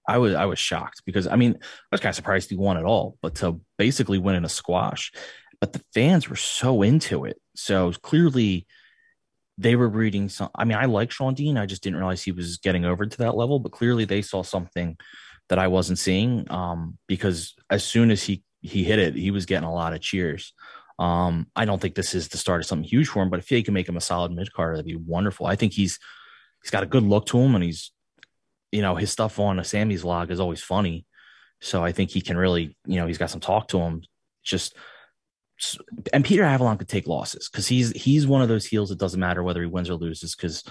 I 0.08 0.18
was 0.18 0.34
I 0.34 0.46
was 0.46 0.60
shocked 0.60 1.04
because 1.06 1.28
I 1.28 1.36
mean 1.36 1.58
I 1.62 1.66
was 1.92 2.02
kind 2.02 2.12
of 2.12 2.16
surprised 2.16 2.50
he 2.50 2.56
won 2.56 2.78
at 2.78 2.86
all, 2.86 3.18
but 3.22 3.36
to 3.36 3.62
basically 3.78 4.18
win 4.18 4.36
in 4.36 4.46
a 4.46 4.50
squash, 4.50 5.12
but 5.60 5.74
the 5.74 5.84
fans 5.94 6.30
were 6.30 6.36
so 6.36 6.82
into 6.82 7.26
it. 7.26 7.38
So 7.56 7.92
clearly 7.92 8.66
they 9.58 9.76
were 9.76 9.88
reading 9.88 10.28
some. 10.30 10.50
I 10.56 10.66
mean, 10.66 10.78
I 10.78 10.86
like 10.86 11.12
Shawn 11.12 11.36
Dean. 11.36 11.58
I 11.58 11.68
just 11.68 11.84
didn't 11.84 12.00
realize 12.00 12.24
he 12.24 12.32
was 12.32 12.58
getting 12.58 12.84
over 12.84 13.06
to 13.06 13.18
that 13.20 13.36
level. 13.36 13.60
But 13.60 13.72
clearly 13.72 14.06
they 14.06 14.22
saw 14.22 14.42
something 14.42 14.98
that 15.50 15.60
I 15.60 15.68
wasn't 15.68 16.00
seeing. 16.00 16.50
Um, 16.50 16.98
because 17.08 17.54
as 17.70 17.84
soon 17.84 18.10
as 18.12 18.24
he 18.24 18.44
he 18.62 18.84
hit 18.84 19.00
it, 19.00 19.16
he 19.16 19.32
was 19.32 19.46
getting 19.46 19.68
a 19.68 19.74
lot 19.74 19.94
of 19.94 20.02
cheers. 20.02 20.54
Um, 20.98 21.48
I 21.56 21.66
don't 21.66 21.82
think 21.82 21.96
this 21.96 22.14
is 22.14 22.28
the 22.30 22.38
start 22.38 22.62
of 22.62 22.68
something 22.68 22.88
huge 22.88 23.08
for 23.08 23.22
him, 23.22 23.30
but 23.30 23.40
if 23.40 23.52
you 23.52 23.64
can 23.64 23.74
make 23.74 23.90
him 23.90 23.98
a 23.98 24.02
solid 24.02 24.32
mid 24.32 24.52
card, 24.54 24.76
that'd 24.76 24.86
be 24.86 24.96
wonderful. 24.96 25.46
I 25.46 25.56
think 25.56 25.74
he's 25.74 26.00
he's 26.64 26.72
got 26.72 26.84
a 26.84 26.88
good 26.88 27.04
look 27.04 27.28
to 27.28 27.40
him, 27.40 27.56
and 27.56 27.64
he's 27.64 27.92
you 28.72 28.82
know, 28.82 28.96
his 28.96 29.12
stuff 29.12 29.40
on 29.40 29.60
a 29.60 29.64
Sammy's 29.64 30.04
vlog 30.04 30.32
is 30.32 30.40
always 30.40 30.62
funny. 30.62 31.06
So 31.60 31.84
I 31.84 31.92
think 31.92 32.10
he 32.10 32.22
can 32.22 32.38
really, 32.38 32.76
you 32.86 33.00
know, 33.00 33.08
he's 33.08 33.18
got 33.18 33.30
some 33.30 33.42
talk 33.42 33.68
to 33.70 33.80
him. 33.80 34.02
Just 34.44 34.76
and 36.12 36.26
Peter 36.26 36.44
Avalon 36.44 36.78
could 36.78 36.88
take 36.88 37.08
losses 37.08 37.50
because 37.50 37.68
he's 37.68 37.92
he's 37.92 38.26
one 38.26 38.42
of 38.42 38.48
those 38.48 38.66
heels 38.66 38.90
that 38.90 38.98
doesn't 38.98 39.20
matter 39.20 39.44
whether 39.44 39.62
he 39.62 39.68
wins 39.68 39.90
or 39.90 39.96
loses 39.96 40.36
because 40.36 40.64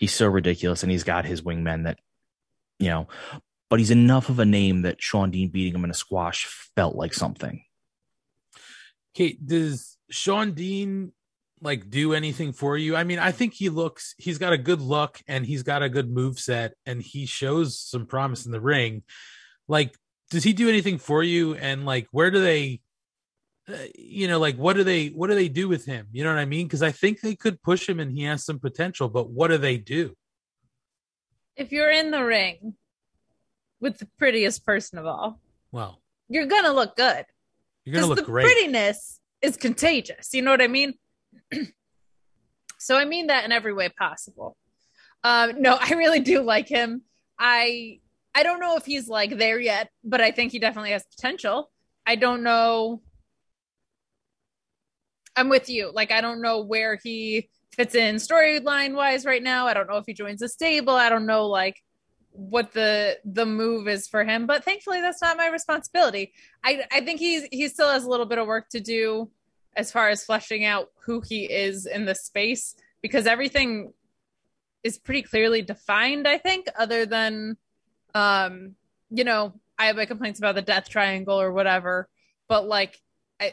he's 0.00 0.12
so 0.12 0.26
ridiculous 0.26 0.82
and 0.82 0.90
he's 0.90 1.04
got 1.04 1.24
his 1.24 1.42
wingmen 1.42 1.84
that, 1.84 1.98
you 2.80 2.88
know, 2.88 3.06
but 3.70 3.78
he's 3.78 3.92
enough 3.92 4.28
of 4.28 4.40
a 4.40 4.44
name 4.44 4.82
that 4.82 5.00
Shawn 5.00 5.30
Dean 5.30 5.50
beating 5.50 5.74
him 5.74 5.84
in 5.84 5.90
a 5.90 5.94
squash 5.94 6.46
felt 6.74 6.96
like 6.96 7.14
something. 7.14 7.62
Kate, 9.14 9.46
does 9.46 9.96
Shawn 10.10 10.52
Dean 10.52 11.12
like 11.62 11.88
do 11.88 12.12
anything 12.12 12.52
for 12.52 12.76
you? 12.76 12.96
I 12.96 13.04
mean, 13.04 13.18
I 13.18 13.30
think 13.32 13.54
he 13.54 13.68
looks 13.68 14.14
he's 14.18 14.38
got 14.38 14.52
a 14.52 14.58
good 14.58 14.80
look 14.80 15.20
and 15.28 15.46
he's 15.46 15.62
got 15.62 15.82
a 15.82 15.88
good 15.88 16.10
move 16.10 16.38
set 16.38 16.74
and 16.86 17.00
he 17.00 17.24
shows 17.26 17.78
some 17.78 18.04
promise 18.06 18.44
in 18.46 18.52
the 18.52 18.60
ring. 18.60 19.02
Like, 19.68 19.94
does 20.30 20.44
he 20.44 20.52
do 20.52 20.68
anything 20.68 20.98
for 20.98 21.22
you? 21.22 21.54
And 21.54 21.86
like, 21.86 22.08
where 22.10 22.30
do 22.30 22.40
they, 22.42 22.80
uh, 23.68 23.74
you 23.94 24.26
know, 24.28 24.38
like 24.40 24.56
what 24.56 24.74
do 24.76 24.82
they 24.84 25.08
what 25.08 25.28
do 25.28 25.34
they 25.36 25.48
do 25.48 25.68
with 25.68 25.84
him? 25.84 26.08
You 26.12 26.24
know 26.24 26.30
what 26.34 26.40
I 26.40 26.46
mean? 26.46 26.66
Because 26.66 26.82
I 26.82 26.90
think 26.92 27.20
they 27.20 27.36
could 27.36 27.62
push 27.62 27.88
him 27.88 28.00
and 28.00 28.12
he 28.12 28.24
has 28.24 28.44
some 28.44 28.58
potential, 28.58 29.08
but 29.08 29.30
what 29.30 29.48
do 29.48 29.58
they 29.58 29.76
do? 29.78 30.14
If 31.56 31.70
you're 31.70 31.90
in 31.90 32.10
the 32.10 32.24
ring 32.24 32.74
with 33.80 33.98
the 33.98 34.08
prettiest 34.18 34.64
person 34.64 34.98
of 34.98 35.06
all, 35.06 35.40
Well, 35.70 36.00
you're 36.28 36.46
gonna 36.46 36.72
look 36.72 36.96
good. 36.96 37.24
you're 37.84 37.94
gonna 37.94 38.06
Because 38.06 38.08
look 38.08 38.18
the 38.18 38.24
great. 38.24 38.44
prettiness 38.46 39.20
is 39.42 39.56
contagious. 39.56 40.32
You 40.32 40.42
know 40.42 40.50
what 40.50 40.62
I 40.62 40.68
mean? 40.68 40.94
so 42.78 42.96
I 42.96 43.04
mean 43.04 43.28
that 43.28 43.44
in 43.44 43.52
every 43.52 43.72
way 43.72 43.88
possible. 43.88 44.56
Um, 45.24 45.60
no, 45.60 45.76
I 45.80 45.94
really 45.94 46.20
do 46.20 46.42
like 46.42 46.68
him. 46.68 47.02
I 47.38 48.00
I 48.34 48.42
don't 48.42 48.60
know 48.60 48.76
if 48.76 48.84
he's 48.84 49.08
like 49.08 49.36
there 49.36 49.60
yet, 49.60 49.90
but 50.04 50.20
I 50.20 50.30
think 50.30 50.52
he 50.52 50.58
definitely 50.58 50.92
has 50.92 51.04
potential. 51.04 51.70
I 52.06 52.16
don't 52.16 52.42
know. 52.42 53.02
I'm 55.36 55.48
with 55.48 55.68
you. 55.68 55.90
Like 55.92 56.12
I 56.12 56.20
don't 56.20 56.42
know 56.42 56.60
where 56.60 56.98
he 57.02 57.48
fits 57.74 57.94
in 57.94 58.16
storyline 58.16 58.94
wise 58.94 59.24
right 59.24 59.42
now. 59.42 59.66
I 59.66 59.74
don't 59.74 59.88
know 59.88 59.96
if 59.96 60.04
he 60.06 60.14
joins 60.14 60.42
a 60.42 60.48
stable. 60.48 60.94
I 60.94 61.08
don't 61.08 61.26
know 61.26 61.46
like 61.46 61.76
what 62.30 62.72
the 62.72 63.18
the 63.24 63.46
move 63.46 63.88
is 63.88 64.08
for 64.08 64.24
him, 64.24 64.46
but 64.46 64.64
thankfully 64.64 65.00
that's 65.00 65.22
not 65.22 65.36
my 65.36 65.48
responsibility. 65.48 66.32
I 66.64 66.84
I 66.90 67.00
think 67.02 67.20
he's 67.20 67.44
he 67.50 67.68
still 67.68 67.90
has 67.90 68.04
a 68.04 68.08
little 68.08 68.26
bit 68.26 68.38
of 68.38 68.46
work 68.46 68.68
to 68.70 68.80
do 68.80 69.30
as 69.76 69.90
far 69.90 70.08
as 70.08 70.24
fleshing 70.24 70.64
out 70.64 70.90
who 71.04 71.20
he 71.20 71.44
is 71.44 71.86
in 71.86 72.04
the 72.04 72.14
space 72.14 72.74
because 73.00 73.26
everything 73.26 73.92
is 74.82 74.98
pretty 74.98 75.22
clearly 75.22 75.62
defined, 75.62 76.26
I 76.26 76.38
think, 76.38 76.66
other 76.76 77.06
than 77.06 77.56
um, 78.14 78.74
you 79.10 79.24
know, 79.24 79.54
I 79.78 79.86
have 79.86 79.96
my 79.96 80.06
complaints 80.06 80.38
about 80.38 80.54
the 80.54 80.62
death 80.62 80.88
triangle 80.88 81.40
or 81.40 81.52
whatever, 81.52 82.08
but 82.48 82.66
like 82.66 83.00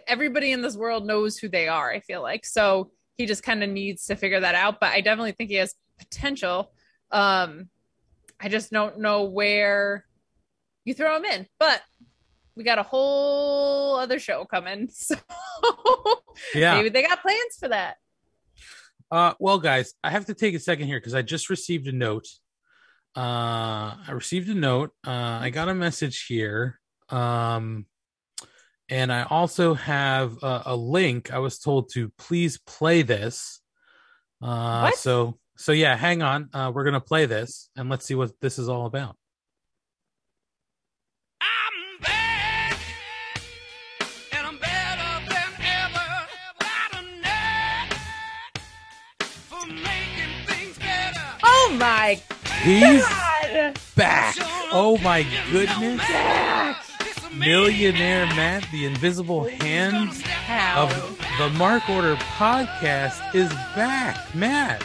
everybody 0.07 0.51
in 0.51 0.61
this 0.61 0.75
world 0.75 1.05
knows 1.05 1.37
who 1.37 1.49
they 1.49 1.67
are, 1.67 1.91
I 1.91 1.99
feel 2.01 2.21
like. 2.21 2.45
So 2.45 2.91
he 3.15 3.25
just 3.25 3.43
kind 3.43 3.63
of 3.63 3.69
needs 3.69 4.05
to 4.05 4.15
figure 4.15 4.39
that 4.39 4.55
out, 4.55 4.79
but 4.79 4.91
I 4.91 5.01
definitely 5.01 5.31
think 5.31 5.49
he 5.49 5.55
has 5.57 5.75
potential. 5.97 6.71
Um 7.11 7.69
I 8.39 8.47
just 8.47 8.71
don't 8.71 8.99
know 8.99 9.23
where 9.23 10.05
you 10.85 10.93
throw 10.93 11.15
him 11.17 11.25
in. 11.25 11.47
But 11.59 11.81
we 12.55 12.63
got 12.63 12.79
a 12.79 12.83
whole 12.83 13.97
other 13.97 14.19
show 14.19 14.45
coming. 14.45 14.89
So 14.99 15.15
Yeah. 16.55 16.75
maybe 16.77 16.89
they 16.89 17.01
got 17.03 17.21
plans 17.21 17.57
for 17.59 17.67
that. 17.69 17.97
Uh, 19.11 19.33
well, 19.39 19.59
guys, 19.59 19.93
I 20.03 20.09
have 20.11 20.25
to 20.27 20.33
take 20.33 20.55
a 20.55 20.59
second 20.59 20.87
here 20.87 20.99
because 20.99 21.13
I 21.15 21.21
just 21.21 21.49
received 21.49 21.87
a 21.87 21.91
note. 21.91 22.27
Uh, 23.17 23.97
I 24.07 24.11
received 24.11 24.47
a 24.49 24.53
note. 24.55 24.91
Uh, 25.05 25.39
I 25.41 25.49
got 25.49 25.67
a 25.67 25.73
message 25.75 26.25
here. 26.27 26.79
Um, 27.09 27.85
and 28.87 29.11
I 29.11 29.23
also 29.23 29.73
have 29.73 30.41
a, 30.43 30.63
a 30.67 30.75
link. 30.75 31.33
I 31.33 31.39
was 31.39 31.59
told 31.59 31.91
to 31.93 32.09
please 32.17 32.57
play 32.65 33.01
this. 33.01 33.59
Uh, 34.41 34.83
What? 34.89 34.95
so 34.97 35.39
so 35.57 35.73
yeah, 35.73 35.97
hang 35.97 36.21
on. 36.21 36.49
Uh, 36.53 36.71
we're 36.73 36.85
gonna 36.85 37.01
play 37.01 37.25
this 37.25 37.69
and 37.75 37.89
let's 37.89 38.05
see 38.05 38.15
what 38.15 38.31
this 38.41 38.57
is 38.57 38.69
all 38.69 38.85
about. 38.85 39.17
My 51.79 52.21
He's 52.61 53.01
god! 53.01 53.79
back. 53.95 54.35
Oh 54.71 54.99
my 55.01 55.25
goodness. 55.51 56.01
Millionaire 57.35 58.25
Matt, 58.27 58.67
the 58.71 58.85
invisible 58.85 59.45
hand 59.45 60.09
How? 60.23 60.83
of 60.83 61.19
the 61.37 61.49
Mark 61.57 61.89
Order 61.89 62.15
podcast 62.15 63.33
is 63.33 63.49
back. 63.75 64.35
Matt. 64.35 64.83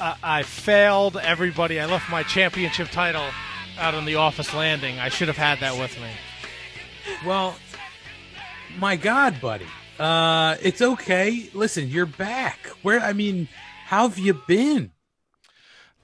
I, 0.00 0.16
I 0.22 0.42
failed 0.42 1.16
everybody. 1.16 1.78
I 1.78 1.86
left 1.86 2.10
my 2.10 2.22
championship 2.24 2.88
title 2.88 3.24
out 3.78 3.94
on 3.94 4.04
the 4.04 4.16
office 4.16 4.52
landing. 4.52 4.98
I 4.98 5.08
should 5.10 5.28
have 5.28 5.36
had 5.36 5.60
that 5.60 5.78
with 5.78 5.96
me. 6.00 6.08
Well, 7.26 7.56
my 8.78 8.96
God, 8.96 9.40
buddy. 9.40 9.66
Uh, 9.98 10.56
it's 10.62 10.80
okay. 10.82 11.48
Listen, 11.52 11.88
you're 11.88 12.06
back. 12.06 12.66
Where 12.82 13.00
I 13.00 13.12
mean, 13.12 13.48
how 13.86 14.08
have 14.08 14.18
you 14.18 14.34
been? 14.34 14.91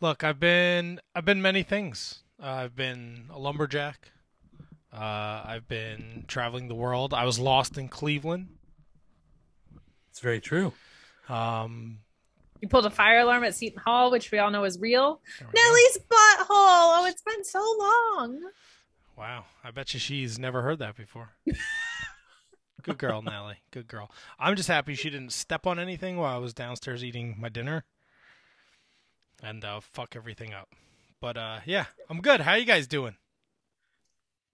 Look, 0.01 0.22
I've 0.24 0.38
been 0.40 1.01
I've 1.14 1.24
been 1.24 1.42
many 1.42 1.62
things. 1.62 2.22
Uh, 2.42 2.46
I've 2.46 2.76
been 2.76 3.26
a 3.32 3.38
lumberjack. 3.38 4.12
Uh, 4.92 5.42
I've 5.44 5.66
been 5.68 6.24
traveling 6.28 6.68
the 6.68 6.74
world. 6.74 7.12
I 7.12 7.24
was 7.24 7.38
lost 7.38 7.76
in 7.76 7.88
Cleveland. 7.88 8.49
It's 10.11 10.20
very 10.20 10.40
true. 10.40 10.72
Um, 11.28 11.99
You 12.61 12.68
pulled 12.68 12.86
a 12.86 12.90
fire 12.90 13.18
alarm 13.18 13.44
at 13.44 13.55
Seton 13.55 13.80
Hall, 13.84 14.11
which 14.11 14.30
we 14.30 14.38
all 14.38 14.51
know 14.51 14.64
is 14.64 14.78
real. 14.78 15.20
there 15.38 15.49
we 15.49 15.53
go. 15.53 15.62
Nellie's 15.62 15.99
butthole. 15.99 16.46
Oh, 16.51 17.07
it's 17.09 17.22
been 17.22 17.44
so 17.44 17.59
long. 17.61 18.51
Wow, 19.16 19.44
I 19.64 19.72
bet 19.72 19.92
you 19.94 20.01
she's 20.01 20.38
never 20.38 20.62
heard 20.62 20.78
that 20.78 20.96
before. 20.96 21.30
Good 22.82 22.99
girl, 22.99 23.20
Nellie. 23.20 23.59
Good 23.72 23.88
girl. 23.88 24.11
I'm 24.38 24.55
just 24.55 24.68
happy 24.68 24.94
she 24.94 25.11
didn't 25.11 25.32
step 25.32 25.66
on 25.66 25.78
anything 25.80 26.16
while 26.16 26.34
I 26.34 26.38
was 26.38 26.55
downstairs 26.55 27.05
eating 27.05 27.36
my 27.38 27.49
dinner 27.49 27.84
and 29.43 29.64
uh, 29.64 29.80
fuck 29.80 30.14
everything 30.16 30.53
up. 30.53 30.68
But 31.20 31.36
uh, 31.36 31.61
yeah, 31.64 31.86
I'm 32.09 32.20
good. 32.20 32.41
How 32.41 32.55
you 32.55 32.64
guys 32.64 32.86
doing? 32.86 33.16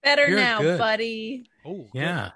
Better 0.02 0.28
You're 0.28 0.38
now, 0.38 0.60
good. 0.60 0.78
buddy. 0.78 1.46
Oh, 1.64 1.88
Yeah. 1.94 2.30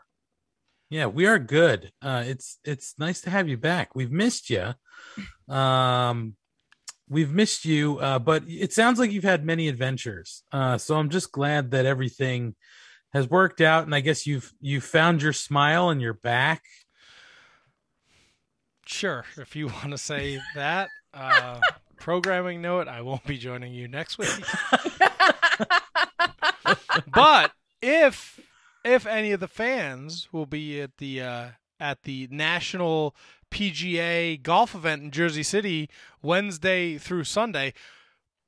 Yeah, 0.91 1.07
we 1.07 1.27
are 1.27 1.39
good. 1.39 1.93
Uh, 2.01 2.25
it's 2.27 2.59
it's 2.65 2.99
nice 2.99 3.21
to 3.23 3.31
have 3.31 3.47
you 3.47 3.59
back. 3.59 3.95
We've 3.95 4.11
missed 4.11 4.49
you. 4.49 4.73
Um, 5.55 6.35
we've 7.11 7.31
missed 7.31 7.67
you, 7.67 7.99
uh, 7.99 8.19
but 8.19 8.45
it 8.49 8.73
sounds 8.73 8.99
like 8.99 9.13
you've 9.13 9.23
had 9.23 9.45
many 9.45 9.69
adventures. 9.69 10.45
Uh, 10.51 10.79
so 10.79 10.97
I'm 10.97 11.11
just 11.11 11.31
glad 11.31 11.73
that 11.73 11.85
everything 11.85 12.55
has 13.13 13.29
worked 13.29 13.61
out, 13.61 13.85
and 13.85 13.95
I 13.95 14.01
guess 14.01 14.27
you've 14.27 14.51
you 14.63 14.81
found 14.81 15.21
your 15.21 15.35
smile 15.35 15.91
and 15.91 16.01
you're 16.01 16.15
back. 16.15 16.63
Sure, 18.87 19.27
if 19.37 19.55
you 19.55 19.67
want 19.67 19.91
to 19.91 19.99
say 19.99 20.41
that. 20.55 20.89
Uh, 21.13 21.61
programming 21.99 22.63
note: 22.63 22.89
I 22.89 23.01
won't 23.03 23.25
be 23.27 23.39
joining 23.39 23.75
you 23.75 23.89
next 23.89 24.19
week. 24.19 24.31
but 27.13 27.53
if 27.83 28.41
if 28.85 29.07
any 29.07 29.33
of 29.33 29.41
the 29.41 29.49
fans 29.49 30.29
will 30.33 30.47
be 30.47 30.81
at 30.81 30.97
the 30.99 31.21
uh, 31.23 31.47
at 31.81 32.03
the 32.03 32.29
national 32.31 33.15
PGA 33.51 34.43
golf 34.43 34.75
event 34.75 35.03
in 35.03 35.11
Jersey 35.11 35.43
City 35.43 35.89
Wednesday 36.23 36.99
through 36.99 37.25
Sunday, 37.25 37.73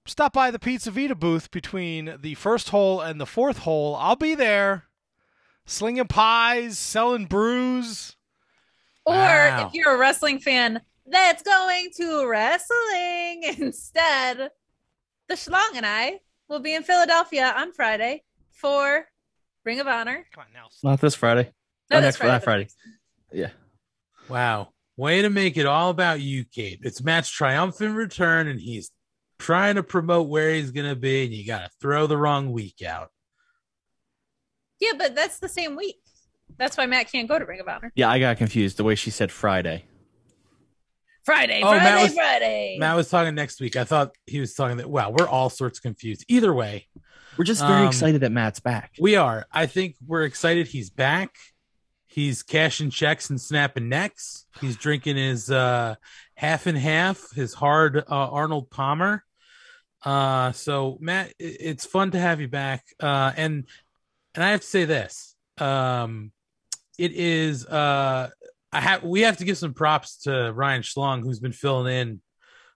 stop 0.06 0.32
by 0.32 0.50
the 0.50 0.58
Pizza 0.58 0.90
Vita 0.90 1.14
booth 1.14 1.50
between 1.50 2.16
the 2.20 2.34
first 2.34 2.70
hole 2.70 3.00
and 3.00 3.20
the 3.20 3.26
fourth 3.26 3.58
hole. 3.58 3.96
I'll 3.96 4.16
be 4.16 4.34
there, 4.34 4.84
slinging 5.66 6.06
pies, 6.06 6.78
selling 6.78 7.26
brews. 7.26 8.16
Or 9.06 9.14
Wow. 9.14 9.66
if 9.66 9.74
you're 9.74 9.94
a 9.94 9.98
wrestling 9.98 10.38
fan 10.38 10.82
that's 11.10 11.42
going 11.42 11.90
to 11.96 12.26
wrestling 12.28 13.42
instead, 13.58 14.50
the 15.28 15.34
Schlong 15.34 15.76
and 15.76 15.86
I 15.86 16.20
will 16.48 16.60
be 16.60 16.74
in 16.74 16.82
Philadelphia 16.82 17.52
on 17.56 17.72
Friday 17.72 18.24
for 18.52 19.06
Ring 19.64 19.80
of 19.80 19.86
Honor. 19.86 20.26
Come 20.34 20.44
on 20.46 20.52
now. 20.52 20.68
Not 20.82 21.00
this 21.00 21.14
Friday. 21.14 21.52
No, 21.90 21.98
Oh, 21.98 22.00
that's 22.00 22.18
next- 22.18 22.26
not 22.28 22.42
Friday. 22.44 22.68
Friday. 23.30 23.40
Yeah. 23.42 23.50
Wow. 24.28 24.72
Way 24.96 25.22
to 25.22 25.30
make 25.30 25.56
it 25.56 25.66
all 25.66 25.90
about 25.90 26.20
you, 26.20 26.44
Kate. 26.44 26.80
It's 26.82 27.02
Matt's 27.02 27.30
triumphant 27.30 27.96
return, 27.96 28.48
and 28.48 28.60
he's 28.60 28.90
trying 29.38 29.76
to 29.76 29.82
promote 29.82 30.28
where 30.28 30.52
he's 30.54 30.70
going 30.72 30.88
to 30.88 30.96
be, 30.96 31.24
and 31.24 31.32
you 31.32 31.46
got 31.46 31.60
to 31.64 31.70
throw 31.80 32.06
the 32.06 32.16
wrong 32.18 32.52
week 32.52 32.82
out. 32.82 33.10
Yeah, 34.78 34.92
but 34.98 35.14
that's 35.14 35.38
the 35.38 35.48
same 35.48 35.76
week. 35.76 35.96
That's 36.58 36.76
why 36.76 36.86
Matt 36.86 37.10
can't 37.10 37.28
go 37.28 37.38
to 37.38 37.44
Ring 37.44 37.60
of 37.60 37.68
Honor. 37.68 37.92
Yeah, 37.94 38.10
I 38.10 38.18
got 38.18 38.36
confused 38.36 38.76
the 38.76 38.84
way 38.84 38.94
she 38.94 39.10
said 39.10 39.30
Friday. 39.32 39.84
Friday, 41.30 41.60
Oh, 41.62 41.68
Friday, 41.70 41.84
Matt 41.84 42.02
was- 42.02 42.14
Friday. 42.14 42.76
Matt 42.78 42.96
was 42.96 43.08
talking 43.08 43.34
next 43.34 43.60
week. 43.60 43.76
I 43.76 43.84
thought 43.84 44.14
he 44.26 44.40
was 44.40 44.54
talking 44.54 44.78
that, 44.78 44.90
wow, 44.90 45.10
we're 45.10 45.28
all 45.28 45.48
sorts 45.50 45.78
confused. 45.80 46.24
Either 46.28 46.52
way, 46.52 46.86
We're 47.36 47.44
just 47.44 47.60
very 47.62 47.82
Um, 47.82 47.86
excited 47.86 48.20
that 48.22 48.32
Matt's 48.32 48.60
back. 48.60 48.90
we 48.98 49.14
are. 49.16 49.46
I 49.52 49.66
think 49.66 49.94
we're 50.06 50.24
excited 50.24 50.66
he's 50.66 50.90
back. 50.90 51.36
He's 52.08 52.42
cashing 52.42 52.90
checks 52.90 53.30
and 53.30 53.40
snapping 53.40 53.88
necks. 53.88 54.44
He's 54.60 54.76
drinking 54.76 55.16
his 55.16 55.48
uh, 55.50 55.94
half 56.34 56.66
and 56.66 56.76
half, 56.76 57.30
his 57.34 57.54
hard 57.54 57.96
uh, 57.98 58.02
Arnold 58.10 58.68
Palmer. 58.70 59.24
Uh, 60.04 60.50
so 60.52 60.98
Matt, 61.00 61.32
it's 61.38 61.86
fun 61.86 62.10
to 62.10 62.18
have 62.18 62.40
you 62.40 62.48
back. 62.48 62.84
Uh, 62.98 63.32
and 63.36 63.64
and 64.34 64.44
I 64.44 64.50
have 64.50 64.60
to 64.62 64.66
say 64.66 64.84
this, 64.84 65.34
um, 65.58 66.32
it 66.98 67.12
is. 67.12 67.64
Uh, 67.64 68.30
I 68.72 68.80
have 68.80 69.02
we 69.02 69.22
have 69.22 69.38
to 69.38 69.44
give 69.44 69.58
some 69.58 69.74
props 69.74 70.22
to 70.22 70.52
Ryan 70.52 70.82
Schlong, 70.82 71.22
who's 71.22 71.40
been 71.40 71.52
filling 71.52 71.92
in 71.92 72.20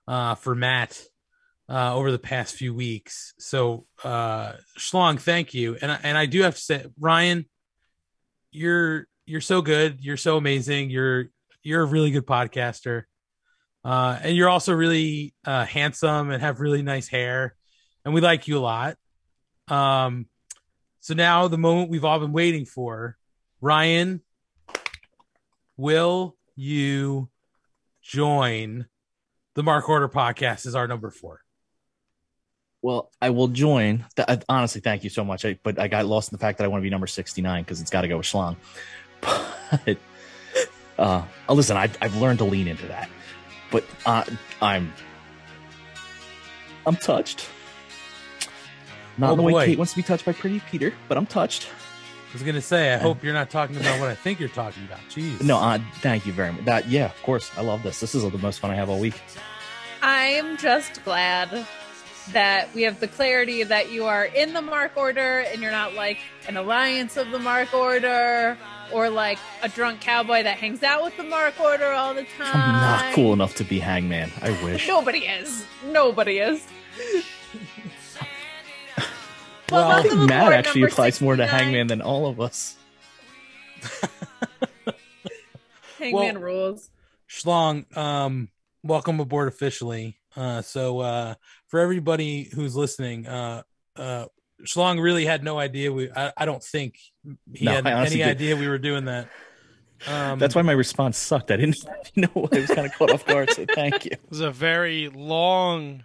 uh, 0.08 0.34
for 0.34 0.54
Matt 0.54 1.00
uh, 1.68 1.94
over 1.94 2.10
the 2.10 2.18
past 2.18 2.54
few 2.54 2.74
weeks. 2.74 3.34
So, 3.38 3.86
uh, 4.02 4.54
Schlong, 4.78 5.18
thank 5.20 5.54
you. 5.54 5.76
And 5.80 5.90
I, 5.90 5.98
and 6.02 6.18
I 6.18 6.26
do 6.26 6.42
have 6.42 6.56
to 6.56 6.60
say, 6.60 6.86
Ryan, 6.98 7.46
you're 8.50 9.06
you're 9.26 9.40
so 9.40 9.62
good. 9.62 9.98
You're 10.00 10.16
so 10.16 10.36
amazing. 10.36 10.90
You're 10.90 11.26
you're 11.62 11.82
a 11.82 11.86
really 11.86 12.10
good 12.10 12.26
podcaster, 12.26 13.04
uh, 13.84 14.18
and 14.22 14.36
you're 14.36 14.48
also 14.48 14.72
really 14.72 15.34
uh, 15.46 15.64
handsome 15.64 16.30
and 16.30 16.42
have 16.42 16.60
really 16.60 16.82
nice 16.82 17.08
hair, 17.08 17.54
and 18.04 18.12
we 18.12 18.20
like 18.20 18.48
you 18.48 18.58
a 18.58 18.60
lot. 18.60 18.96
Um, 19.68 20.26
so 21.00 21.14
now 21.14 21.48
the 21.48 21.58
moment 21.58 21.90
we've 21.90 22.04
all 22.04 22.18
been 22.18 22.32
waiting 22.32 22.64
for, 22.64 23.16
Ryan, 23.60 24.22
will 25.76 26.36
you 26.56 27.28
join 28.02 28.86
the 29.54 29.62
Mark 29.62 29.88
Order 29.88 30.08
podcast 30.08 30.66
as 30.66 30.74
our 30.74 30.86
number 30.86 31.10
four? 31.10 31.40
Well, 32.82 33.10
I 33.22 33.30
will 33.30 33.48
join. 33.48 34.04
Th- 34.16 34.40
honestly, 34.48 34.80
thank 34.82 35.04
you 35.04 35.10
so 35.10 35.24
much. 35.24 35.44
I, 35.46 35.58
but 35.62 35.78
I 35.78 35.88
got 35.88 36.04
lost 36.04 36.30
in 36.32 36.36
the 36.36 36.40
fact 36.40 36.58
that 36.58 36.64
I 36.64 36.68
want 36.68 36.82
to 36.82 36.84
be 36.84 36.90
number 36.90 37.06
69 37.06 37.62
because 37.62 37.80
it's 37.80 37.90
got 37.90 38.02
to 38.02 38.08
go 38.08 38.18
with 38.18 38.26
Schlong. 38.26 38.56
But 39.84 39.98
uh, 40.98 41.22
oh, 41.48 41.54
listen, 41.54 41.76
I, 41.76 41.90
I've 42.00 42.14
learned 42.16 42.38
to 42.38 42.44
lean 42.44 42.68
into 42.68 42.86
that. 42.86 43.08
But 43.72 43.84
uh, 44.06 44.22
I'm 44.62 44.92
I'm 46.86 46.94
touched. 46.96 47.48
Not 49.18 49.30
Oh, 49.32 49.36
the 49.36 49.42
way 49.42 49.52
boy. 49.52 49.66
Kate 49.66 49.78
wants 49.78 49.92
to 49.94 49.96
be 49.96 50.02
touched 50.04 50.24
by 50.24 50.32
Pretty 50.32 50.60
Peter, 50.70 50.92
but 51.08 51.16
I'm 51.18 51.26
touched. 51.26 51.68
I 52.34 52.36
was 52.36 52.42
gonna 52.42 52.60
say, 52.60 52.92
I 52.92 52.96
hope 52.96 53.22
you're 53.22 53.32
not 53.32 53.48
talking 53.48 53.76
about 53.76 54.00
what 54.00 54.08
I 54.08 54.16
think 54.16 54.40
you're 54.40 54.48
talking 54.48 54.82
about. 54.82 54.98
Jeez. 55.08 55.40
No, 55.40 55.56
uh, 55.56 55.78
thank 56.00 56.26
you 56.26 56.32
very 56.32 56.50
much. 56.50 56.64
That 56.64 56.88
yeah, 56.88 57.04
of 57.04 57.22
course, 57.22 57.48
I 57.56 57.60
love 57.60 57.84
this. 57.84 58.00
This 58.00 58.12
is 58.12 58.28
the 58.28 58.38
most 58.38 58.58
fun 58.58 58.72
I 58.72 58.74
have 58.74 58.90
all 58.90 58.98
week. 58.98 59.22
I'm 60.02 60.56
just 60.56 61.04
glad 61.04 61.64
that 62.32 62.74
we 62.74 62.82
have 62.82 62.98
the 62.98 63.06
clarity 63.06 63.62
that 63.62 63.92
you 63.92 64.06
are 64.06 64.24
in 64.24 64.52
the 64.52 64.62
Mark 64.62 64.96
Order 64.96 65.44
and 65.46 65.62
you're 65.62 65.70
not 65.70 65.94
like 65.94 66.18
an 66.48 66.56
alliance 66.56 67.16
of 67.16 67.30
the 67.30 67.38
Mark 67.38 67.72
Order 67.72 68.58
or 68.92 69.10
like 69.10 69.38
a 69.62 69.68
drunk 69.68 70.00
cowboy 70.00 70.42
that 70.42 70.58
hangs 70.58 70.82
out 70.82 71.04
with 71.04 71.16
the 71.16 71.22
Mark 71.22 71.60
Order 71.60 71.92
all 71.92 72.14
the 72.14 72.26
time. 72.36 72.50
I'm 72.52 72.72
not 72.72 73.14
cool 73.14 73.32
enough 73.32 73.54
to 73.56 73.64
be 73.64 73.78
hangman. 73.78 74.32
I 74.42 74.50
wish. 74.64 74.88
Nobody 74.88 75.20
is. 75.20 75.64
Nobody 75.84 76.38
is. 76.38 76.66
Well, 79.70 79.90
I 79.90 80.02
think 80.02 80.14
Matt 80.28 80.52
actually 80.52 80.82
number 80.82 80.92
applies 80.92 81.20
more 81.20 81.36
to 81.36 81.46
hangman 81.46 81.86
than 81.88 82.00
all 82.02 82.26
of 82.26 82.40
us. 82.40 82.76
Hangman 85.98 86.34
Well- 86.40 86.42
rules. 86.42 86.90
Schlong, 87.28 87.96
um, 87.96 88.48
welcome 88.82 89.18
aboard 89.18 89.48
officially. 89.48 90.18
Uh, 90.36 90.62
so 90.62 91.00
uh, 91.00 91.34
for 91.68 91.80
everybody 91.80 92.44
who's 92.54 92.76
listening, 92.76 93.26
uh, 93.26 93.62
uh, 93.96 94.26
Schlong 94.64 95.00
really 95.02 95.24
had 95.24 95.42
no 95.42 95.58
idea. 95.58 95.92
We, 95.92 96.10
I, 96.12 96.32
I 96.36 96.44
don't 96.44 96.62
think 96.62 96.96
he 97.52 97.64
No, 97.64 97.72
had 97.72 97.86
any 97.86 98.16
did. 98.16 98.28
idea 98.28 98.56
we 98.56 98.68
were 98.68 98.78
doing 98.78 99.06
that. 99.06 99.28
Um, 100.06 100.38
That's 100.38 100.54
why 100.54 100.62
my 100.62 100.72
response 100.72 101.16
sucked. 101.18 101.50
I 101.50 101.56
didn't 101.56 101.78
know. 102.16 102.48
I 102.52 102.58
was 102.60 102.66
kind 102.70 102.86
of 102.86 102.92
caught 102.94 103.10
off 103.10 103.24
guard. 103.26 103.50
So 103.50 103.64
thank 103.74 104.04
you. 104.04 104.10
It 104.12 104.20
was 104.28 104.40
a 104.40 104.50
very 104.50 105.08
long, 105.08 106.04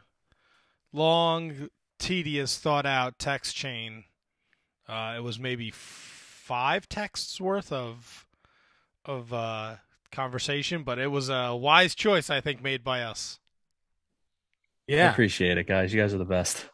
long, 0.93 1.70
tedious, 2.00 2.58
thought 2.58 2.86
out 2.86 3.20
text 3.20 3.56
chain. 3.56 4.06
Uh, 4.88 5.14
it 5.18 5.22
was 5.22 5.39
maybe 5.39 5.72
five 5.72 6.89
texts 6.89 7.39
worth 7.39 7.72
of 7.72 8.26
of 9.06 9.32
uh, 9.34 9.76
conversation, 10.12 10.84
but 10.84 10.97
it 11.00 11.08
was 11.08 11.30
a 11.30 11.56
wise 11.56 11.93
choice, 11.95 12.30
I 12.30 12.41
think, 12.41 12.64
made 12.64 12.84
by 12.84 13.02
us. 13.02 13.39
I 14.89 14.93
yeah. 14.93 15.12
appreciate 15.12 15.58
it, 15.58 15.68
guys. 15.68 15.93
You 15.93 16.02
guys 16.02 16.14
are 16.14 16.18
the 16.18 16.26
best. 16.26 16.66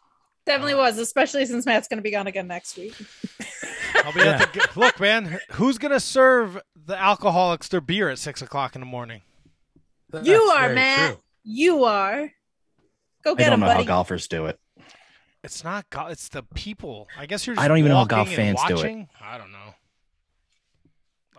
Definitely 0.46 0.76
was, 0.76 0.98
especially 1.00 1.46
since 1.46 1.66
Matt's 1.66 1.88
going 1.88 1.98
to 1.98 2.04
be 2.04 2.12
gone 2.12 2.28
again 2.28 2.48
next 2.48 2.78
week. 2.78 2.94
I'll 4.06 4.14
be 4.14 4.22
at 4.22 4.54
the, 4.54 4.70
look, 4.80 5.00
man. 5.00 5.40
Who's 5.54 5.78
gonna 5.78 6.00
serve 6.00 6.60
the 6.76 6.98
alcoholics 7.00 7.68
their 7.68 7.82
beer 7.82 8.10
at 8.10 8.20
six 8.20 8.42
o'clock 8.42 8.76
in 8.76 8.82
the 8.82 8.86
morning? 8.86 9.22
That's 10.10 10.28
you 10.28 10.36
are, 10.36 10.64
very 10.64 10.76
Matt. 10.76 11.12
true. 11.14 11.22
You 11.44 11.84
are. 11.86 12.32
Go 13.24 13.32
I 13.32 13.36
get 13.36 13.46
don't 13.46 13.54
him, 13.56 13.60
know 13.62 13.66
how 13.68 13.74
buddy. 13.74 13.86
golfers 13.86 14.28
do 14.28 14.46
it. 14.46 14.60
It's 15.46 15.64
not. 15.64 15.90
golf. 15.90 16.12
it's 16.12 16.30
the 16.30 16.44
people. 16.54 17.08
I 17.18 17.26
guess 17.26 17.46
you're. 17.48 17.60
I 17.60 17.68
don't 17.68 17.78
even 17.78 17.90
know 17.90 17.98
how 17.98 18.06
golf 18.06 18.28
and 18.28 18.36
fans 18.36 18.60
do 18.68 18.76
it. 18.82 19.08
I 19.22 19.38
don't 19.38 19.52
know. 19.52 19.74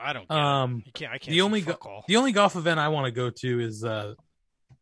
I 0.00 0.12
don't. 0.12 0.28
Get 0.28 0.36
Um, 0.36 0.78
it. 0.80 0.86
you 0.86 0.92
can't. 0.92 1.12
I 1.12 1.18
can't. 1.18 1.30
the 1.32 1.40
only 1.42 1.60
go- 1.60 1.72
fuck 1.72 1.86
all. 1.86 2.04
the 2.08 2.16
only 2.16 2.32
golf 2.32 2.56
event 2.56 2.78
I 2.80 2.88
want 2.88 3.06
to 3.06 3.10
go 3.10 3.30
to 3.30 3.60
is 3.60 3.84
uh 3.84 4.14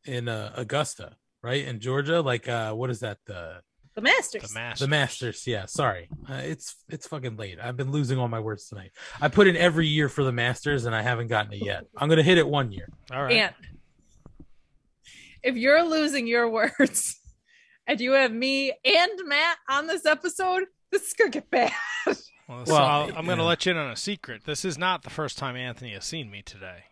in 0.05 0.29
uh, 0.29 0.53
Augusta, 0.57 1.17
right 1.43 1.65
in 1.65 1.81
Georgia. 1.81 2.21
Like 2.21 2.49
uh, 2.49 2.73
what 2.75 2.91
is 2.91 3.01
that? 3.01 3.19
The 3.27 3.61
The 3.95 4.01
Masters. 4.03 4.43
the 4.51 4.55
master. 4.55 4.85
the 4.85 4.89
Masters. 4.91 5.47
Yeah, 5.47 5.67
sorry, 5.67 6.09
uh, 6.29 6.35
it's 6.43 6.77
it's 6.89 7.07
fucking 7.07 7.37
late. 7.37 7.59
I've 7.63 7.77
been 7.77 7.93
losing 7.93 8.19
all 8.19 8.29
my 8.29 8.41
words 8.41 8.69
tonight. 8.69 8.91
I 9.21 9.29
put 9.29 9.47
in 9.47 9.57
every 9.57 9.87
year 9.87 10.09
for 10.09 10.25
the 10.25 10.33
Masters 10.33 10.85
and 10.85 10.95
I 10.95 11.03
haven't 11.03 11.29
gotten 11.29 11.53
it 11.53 11.65
yet. 11.65 11.85
I'm 11.97 12.09
gonna 12.09 12.23
hit 12.25 12.39
it 12.39 12.47
one 12.47 12.73
year. 12.73 12.89
All 13.13 13.23
right. 13.23 13.33
And 13.33 13.55
if 15.43 15.57
you're 15.57 15.85
losing 15.85 16.27
your 16.27 16.49
words 16.51 17.21
and 17.87 18.01
you 18.01 18.13
have 18.13 18.33
me 18.33 18.73
and 18.85 19.13
Matt 19.27 19.59
on 19.69 19.87
this 19.87 20.07
episode, 20.07 20.65
this 20.91 21.09
is 21.09 21.13
going 21.15 21.31
to 21.33 21.41
get 21.41 21.51
bad. 21.51 21.73
Well, 22.49 22.67
so 22.67 22.73
Well, 22.75 22.83
I'll, 22.85 23.03
I'm 23.17 23.25
going 23.25 23.39
to 23.39 23.43
yeah. 23.45 23.49
let 23.49 23.67
you 23.67 23.73
in 23.73 23.79
on 23.79 23.91
a 23.91 23.97
secret. 23.97 24.45
This 24.45 24.65
is 24.65 24.77
not 24.77 25.03
the 25.03 25.11
first 25.11 25.39
time 25.39 25.57
Anthony 25.57 25.93
has 25.95 26.05
seen 26.05 26.31
me 26.31 26.43
today. 26.43 26.85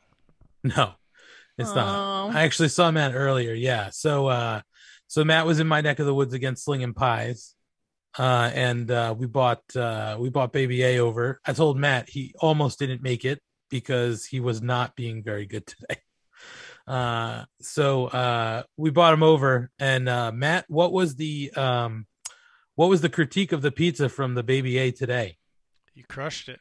No, 0.65 0.93
it's 1.59 1.75
not. 1.75 2.35
I 2.35 2.43
actually 2.43 2.69
saw 2.69 2.91
Matt 2.91 3.15
earlier. 3.15 3.53
Yeah. 3.53 3.91
So, 3.91 4.29
uh, 4.29 4.61
so 5.09 5.25
Matt 5.25 5.45
was 5.45 5.61
in 5.61 5.67
my 5.67 5.81
neck 5.81 5.99
of 5.99 6.07
the 6.07 6.15
woods 6.15 6.35
against 6.35 6.65
Slinging 6.65 6.95
Pies. 6.95 7.55
Uh, 8.19 8.51
and, 8.55 8.91
uh, 8.91 9.15
we 9.19 9.27
bought, 9.27 9.63
uh, 9.75 10.17
we 10.19 10.31
bought 10.31 10.53
baby 10.53 10.83
A 10.85 10.99
over. 11.01 11.41
I 11.45 11.53
told 11.53 11.79
Matt 11.79 12.09
he 12.09 12.35
almost 12.39 12.79
didn't 12.79 13.03
make 13.03 13.25
it 13.25 13.41
because 13.71 14.25
he 14.25 14.41
was 14.41 14.63
not 14.63 14.95
being 14.97 15.23
very 15.23 15.47
good 15.47 15.67
today. 15.67 16.01
Uh, 16.87 17.45
so, 17.61 18.07
uh, 18.07 18.63
we 18.77 18.91
bought 18.91 19.15
him 19.15 19.23
over 19.23 19.71
and, 19.79 20.09
uh, 20.09 20.33
Matt, 20.33 20.65
what 20.69 20.93
was 20.93 21.17
the, 21.17 21.51
um, 21.53 22.07
what 22.75 22.89
was 22.89 23.01
the 23.03 23.09
critique 23.09 23.53
of 23.53 23.63
the 23.63 23.71
pizza 23.71 24.09
from 24.09 24.35
the 24.35 24.43
baby 24.43 24.79
A 24.79 24.91
today? 24.91 25.39
You 25.95 26.05
crushed 26.05 26.49
it. 26.49 26.61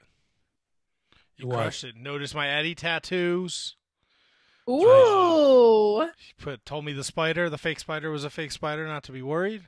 You 1.37 1.47
What? 1.47 1.55
crushed 1.57 1.83
it. 1.85 1.95
Notice 1.95 2.35
my 2.35 2.47
Eddie 2.49 2.75
tattoos. 2.75 3.75
Ooh. 4.69 6.07
She 6.17 6.33
put 6.37 6.65
told 6.65 6.85
me 6.85 6.93
the 6.93 7.03
spider, 7.03 7.49
the 7.49 7.57
fake 7.57 7.79
spider, 7.79 8.11
was 8.11 8.23
a 8.23 8.29
fake 8.29 8.51
spider, 8.51 8.85
not 8.87 9.03
to 9.03 9.11
be 9.11 9.21
worried. 9.21 9.63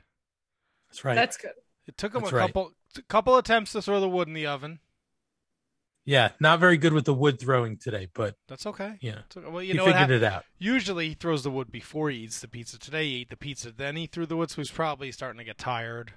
That's 0.88 1.04
right. 1.04 1.14
That's 1.14 1.36
good. 1.36 1.50
It 1.86 1.96
took 1.96 2.14
him 2.14 2.22
That's 2.22 2.32
a 2.32 2.36
right. 2.36 2.46
couple 2.46 2.72
a 2.96 3.02
couple 3.02 3.36
attempts 3.36 3.72
to 3.72 3.82
throw 3.82 4.00
the 4.00 4.08
wood 4.08 4.28
in 4.28 4.34
the 4.34 4.46
oven. 4.46 4.78
Yeah. 6.04 6.30
Not 6.40 6.60
very 6.60 6.76
good 6.76 6.92
with 6.92 7.04
the 7.04 7.14
wood 7.14 7.40
throwing 7.40 7.76
today, 7.78 8.08
but 8.14 8.36
That's 8.48 8.66
okay. 8.66 8.94
yeah, 9.00 9.20
It's 9.26 9.36
okay. 9.36 9.48
Well, 9.48 9.62
you 9.62 9.72
he 9.72 9.76
know 9.78 9.84
figured 9.84 10.00
happened? 10.00 10.22
it 10.22 10.24
out. 10.24 10.44
Usually 10.58 11.08
he 11.08 11.14
throws 11.14 11.42
the 11.44 11.50
wood 11.50 11.70
before 11.72 12.10
he 12.10 12.18
eats 12.18 12.40
the 12.40 12.48
pizza. 12.48 12.78
Today 12.78 13.04
he 13.06 13.20
ate 13.22 13.30
the 13.30 13.36
pizza, 13.36 13.72
then 13.72 13.96
he 13.96 14.06
threw 14.06 14.26
the 14.26 14.36
wood, 14.36 14.50
so 14.50 14.56
he's 14.56 14.70
probably 14.70 15.10
starting 15.12 15.38
to 15.38 15.44
get 15.44 15.58
tired. 15.58 16.12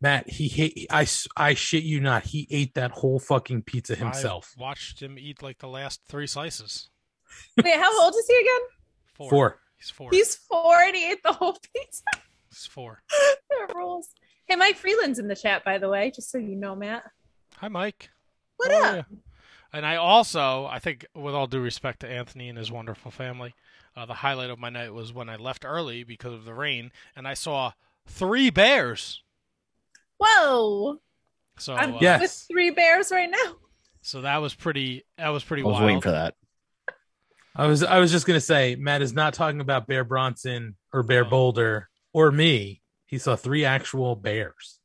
Matt, 0.00 0.28
he 0.28 0.48
hate 0.48 0.86
I, 0.90 1.02
s- 1.02 1.28
I 1.36 1.54
shit 1.54 1.84
you 1.84 2.00
not. 2.00 2.24
He 2.24 2.48
ate 2.50 2.74
that 2.74 2.90
whole 2.90 3.20
fucking 3.20 3.62
pizza 3.62 3.94
himself. 3.94 4.52
I 4.58 4.62
watched 4.62 5.00
him 5.00 5.16
eat 5.18 5.42
like 5.42 5.58
the 5.58 5.68
last 5.68 6.00
three 6.08 6.26
slices. 6.26 6.90
Wait, 7.62 7.76
how 7.76 8.02
old 8.02 8.12
is 8.14 8.26
he 8.28 8.36
again? 8.36 8.60
Four. 9.14 9.30
Four. 9.30 9.58
He's 9.76 9.90
four. 9.90 10.08
He's 10.10 10.34
four 10.34 10.74
and 10.82 10.96
he 10.96 11.10
ate 11.12 11.22
the 11.22 11.32
whole 11.32 11.52
pizza. 11.72 12.02
He's 12.50 12.66
four. 12.66 13.02
that 13.50 13.74
rules. 13.74 14.08
Hey, 14.46 14.56
Mike 14.56 14.76
Freeland's 14.76 15.20
in 15.20 15.28
the 15.28 15.36
chat, 15.36 15.64
by 15.64 15.78
the 15.78 15.88
way, 15.88 16.10
just 16.14 16.30
so 16.32 16.38
you 16.38 16.56
know, 16.56 16.74
Matt. 16.74 17.04
Hi, 17.58 17.68
Mike. 17.68 18.10
What 18.56 18.70
How 18.72 18.78
up? 18.78 18.92
are 18.92 18.96
ya? 18.96 19.02
And 19.74 19.86
I 19.86 19.96
also, 19.96 20.66
I 20.66 20.78
think, 20.78 21.06
with 21.14 21.34
all 21.34 21.46
due 21.46 21.60
respect 21.60 22.00
to 22.00 22.08
Anthony 22.08 22.48
and 22.50 22.58
his 22.58 22.70
wonderful 22.70 23.10
family, 23.10 23.54
uh, 23.96 24.04
the 24.06 24.14
highlight 24.14 24.50
of 24.50 24.58
my 24.58 24.68
night 24.68 24.92
was 24.92 25.12
when 25.12 25.28
I 25.30 25.36
left 25.36 25.64
early 25.64 26.04
because 26.04 26.34
of 26.34 26.44
the 26.44 26.52
rain, 26.54 26.92
and 27.16 27.26
I 27.26 27.32
saw 27.34 27.72
three 28.06 28.50
bears. 28.50 29.22
Whoa. 30.18 31.00
So, 31.58 31.74
I'm 31.74 31.94
uh, 31.94 31.98
Yeah. 32.00 32.20
with 32.20 32.30
three 32.50 32.70
bears 32.70 33.10
right 33.10 33.30
now. 33.30 33.56
so 34.02 34.22
that 34.22 34.38
was 34.38 34.54
pretty. 34.54 35.04
That 35.18 35.28
was 35.30 35.44
pretty 35.44 35.62
I 35.62 35.66
was 35.66 35.72
wild. 35.74 35.84
waiting 35.84 36.00
for 36.00 36.10
that. 36.10 36.34
I 37.54 37.66
was 37.66 37.82
I 37.82 37.98
was 37.98 38.10
just 38.10 38.26
gonna 38.26 38.40
say 38.40 38.76
Matt 38.76 39.02
is 39.02 39.12
not 39.12 39.34
talking 39.34 39.60
about 39.60 39.86
Bear 39.86 40.04
Bronson 40.04 40.74
or 40.92 41.02
Bear 41.02 41.24
No. 41.24 41.30
Boulder 41.30 41.88
or 42.14 42.32
me. 42.32 42.80
He 43.06 43.18
saw 43.18 43.36
three 43.36 43.64
actual 43.66 44.16
bears. 44.16 44.78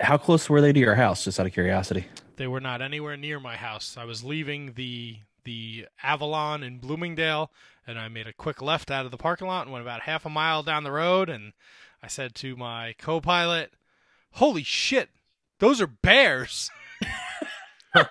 How 0.00 0.16
close 0.16 0.48
were 0.48 0.62
they 0.62 0.72
to 0.72 0.80
your 0.80 0.94
house? 0.94 1.24
Just 1.24 1.38
out 1.38 1.44
of 1.46 1.52
curiosity. 1.52 2.06
They 2.36 2.46
were 2.46 2.60
not 2.60 2.82
anywhere 2.82 3.16
near 3.16 3.38
my 3.40 3.56
house. 3.56 3.96
I 3.96 4.04
was 4.04 4.24
leaving 4.24 4.74
the 4.74 5.18
the 5.44 5.86
Avalon 6.02 6.62
in 6.62 6.78
Bloomingdale, 6.78 7.50
and 7.86 7.98
I 7.98 8.08
made 8.08 8.28
a 8.28 8.32
quick 8.32 8.62
left 8.62 8.90
out 8.90 9.04
of 9.04 9.10
the 9.10 9.16
parking 9.16 9.48
lot 9.48 9.62
and 9.62 9.72
went 9.72 9.82
about 9.84 10.02
half 10.02 10.24
a 10.24 10.30
mile 10.30 10.62
down 10.62 10.84
the 10.84 10.92
road. 10.92 11.28
And 11.28 11.52
I 12.02 12.06
said 12.06 12.34
to 12.36 12.56
my 12.56 12.94
co-pilot, 12.98 13.72
"Holy 14.32 14.62
shit, 14.62 15.10
those 15.58 15.80
are 15.80 15.86
bears!" 15.86 16.70
and 17.94 18.06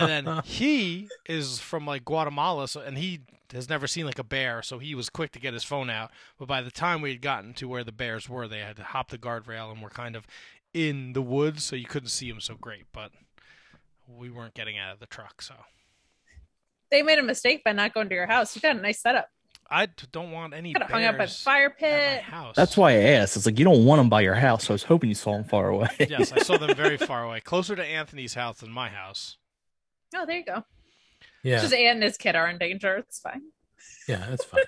then 0.00 0.42
he 0.44 1.08
is 1.26 1.58
from 1.58 1.86
like 1.86 2.04
Guatemala, 2.04 2.68
so 2.68 2.80
and 2.80 2.98
he 2.98 3.20
has 3.52 3.68
never 3.68 3.86
seen 3.86 4.06
like 4.06 4.18
a 4.18 4.24
bear, 4.24 4.62
so 4.62 4.78
he 4.78 4.94
was 4.94 5.10
quick 5.10 5.32
to 5.32 5.40
get 5.40 5.54
his 5.54 5.64
phone 5.64 5.90
out. 5.90 6.10
But 6.38 6.48
by 6.48 6.62
the 6.62 6.70
time 6.70 7.00
we 7.00 7.10
had 7.10 7.22
gotten 7.22 7.54
to 7.54 7.68
where 7.68 7.84
the 7.84 7.92
bears 7.92 8.28
were, 8.28 8.48
they 8.48 8.60
had 8.60 8.76
to 8.76 8.84
hop 8.84 9.10
the 9.10 9.18
guardrail 9.18 9.70
and 9.70 9.82
were 9.82 9.90
kind 9.90 10.16
of 10.16 10.26
in 10.74 11.12
the 11.12 11.22
woods, 11.22 11.64
so 11.64 11.76
you 11.76 11.84
couldn't 11.84 12.08
see 12.08 12.30
them 12.30 12.40
so 12.40 12.54
great. 12.54 12.84
But 12.92 13.12
we 14.18 14.30
weren't 14.30 14.54
getting 14.54 14.78
out 14.78 14.92
of 14.92 15.00
the 15.00 15.06
truck, 15.06 15.42
so 15.42 15.54
They 16.90 17.02
made 17.02 17.18
a 17.18 17.22
mistake 17.22 17.64
by 17.64 17.72
not 17.72 17.94
going 17.94 18.08
to 18.08 18.14
your 18.14 18.26
house. 18.26 18.54
You 18.54 18.62
got 18.62 18.76
a 18.76 18.80
nice 18.80 19.00
setup. 19.00 19.28
I 19.70 19.88
don't 20.10 20.32
want 20.32 20.52
any 20.52 20.74
Could 20.74 20.82
have 20.82 20.90
hung 20.90 21.04
up 21.04 21.16
by 21.16 21.24
the 21.26 21.32
fire 21.32 21.70
pit. 21.70 22.20
house. 22.22 22.54
That's 22.56 22.76
why 22.76 22.90
I 22.92 22.96
asked. 23.14 23.36
It's 23.36 23.46
like 23.46 23.58
you 23.58 23.64
don't 23.64 23.86
want 23.86 24.00
them 24.00 24.10
by 24.10 24.20
your 24.20 24.34
house. 24.34 24.64
So 24.66 24.72
I 24.72 24.74
was 24.74 24.82
hoping 24.82 25.08
you 25.08 25.14
saw 25.14 25.32
them 25.32 25.44
far 25.44 25.68
away. 25.70 25.88
yes, 25.98 26.30
I 26.32 26.40
saw 26.40 26.58
them 26.58 26.74
very 26.76 26.96
far 26.98 27.24
away, 27.24 27.40
closer 27.40 27.74
to 27.74 27.82
Anthony's 27.84 28.34
house 28.34 28.58
than 28.58 28.70
my 28.70 28.90
house. 28.90 29.38
Oh, 30.14 30.26
there 30.26 30.36
you 30.38 30.44
go. 30.44 30.64
Yeah, 31.42 31.60
Just 31.62 31.72
Ann 31.72 31.96
and 31.96 32.02
his 32.02 32.18
kid 32.18 32.36
are 32.36 32.48
in 32.48 32.58
danger. 32.58 32.96
It's 32.96 33.18
fine. 33.20 33.42
yeah, 34.06 34.26
that's 34.28 34.44
fine. 34.44 34.62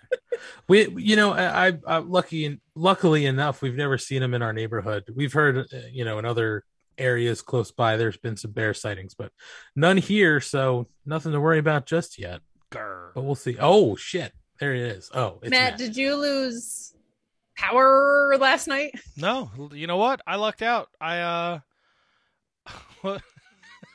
we, 0.68 0.88
you 0.96 1.16
know, 1.16 1.32
I, 1.32 1.68
I, 1.68 1.72
I 1.86 1.96
lucky, 1.98 2.60
luckily 2.74 3.26
enough, 3.26 3.60
we've 3.60 3.76
never 3.76 3.98
seen 3.98 4.20
them 4.22 4.32
in 4.32 4.40
our 4.42 4.52
neighborhood. 4.54 5.04
We've 5.14 5.32
heard, 5.34 5.58
uh, 5.58 5.64
you 5.92 6.04
know, 6.06 6.18
in 6.18 6.24
other 6.24 6.64
areas 6.98 7.42
close 7.42 7.70
by, 7.70 7.96
there's 7.96 8.16
been 8.16 8.36
some 8.36 8.52
bear 8.52 8.74
sightings, 8.74 9.14
but 9.14 9.32
none 9.74 9.96
here, 9.96 10.40
so 10.40 10.86
nothing 11.06 11.32
to 11.32 11.40
worry 11.40 11.58
about 11.58 11.86
just 11.86 12.18
yet. 12.18 12.40
Grr. 12.70 13.10
But 13.14 13.22
we'll 13.24 13.34
see. 13.34 13.56
Oh 13.58 13.96
shit, 13.96 14.32
there 14.58 14.74
it 14.74 14.82
is. 14.82 15.10
Oh, 15.14 15.38
it's 15.42 15.50
Matt, 15.50 15.72
Matt. 15.72 15.78
did 15.78 15.96
you 15.96 16.16
lose 16.16 16.94
power 17.56 18.36
last 18.38 18.66
night? 18.66 18.92
No, 19.16 19.50
you 19.72 19.86
know 19.86 19.96
what? 19.96 20.20
I 20.26 20.36
lucked 20.36 20.62
out. 20.62 20.88
I 21.00 21.20
uh 21.20 21.58
what 23.02 23.22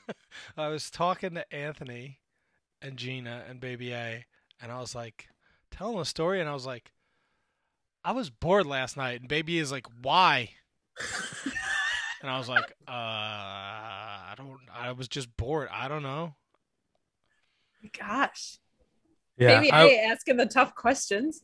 I 0.57 0.67
was 0.67 0.89
talking 0.89 1.35
to 1.35 1.53
Anthony 1.53 2.19
and 2.81 2.97
Gina 2.97 3.43
and 3.49 3.59
Baby 3.59 3.93
A 3.93 4.25
and 4.61 4.71
I 4.71 4.79
was 4.79 4.95
like 4.95 5.27
telling 5.71 5.99
a 5.99 6.05
story 6.05 6.39
and 6.39 6.49
I 6.49 6.53
was 6.53 6.65
like 6.65 6.91
I 8.03 8.13
was 8.13 8.29
bored 8.29 8.65
last 8.65 8.95
night, 8.95 9.19
and 9.19 9.29
baby 9.29 9.59
is 9.59 9.71
like, 9.71 9.85
why? 10.01 10.51
and 12.22 12.30
I 12.30 12.38
was 12.38 12.49
like, 12.49 12.65
uh, 12.88 12.91
I 12.91 14.34
don't. 14.38 14.57
I 14.74 14.91
was 14.93 15.07
just 15.07 15.36
bored. 15.38 15.70
I 15.72 15.88
don't 15.88 16.03
know. 16.03 16.36
Gosh. 17.97 18.57
Yeah, 19.38 19.59
Maybe 19.61 19.72
I- 19.72 19.86
I 19.86 19.93
asking 20.11 20.38
the 20.38 20.45
tough 20.45 20.76
questions. 20.76 21.41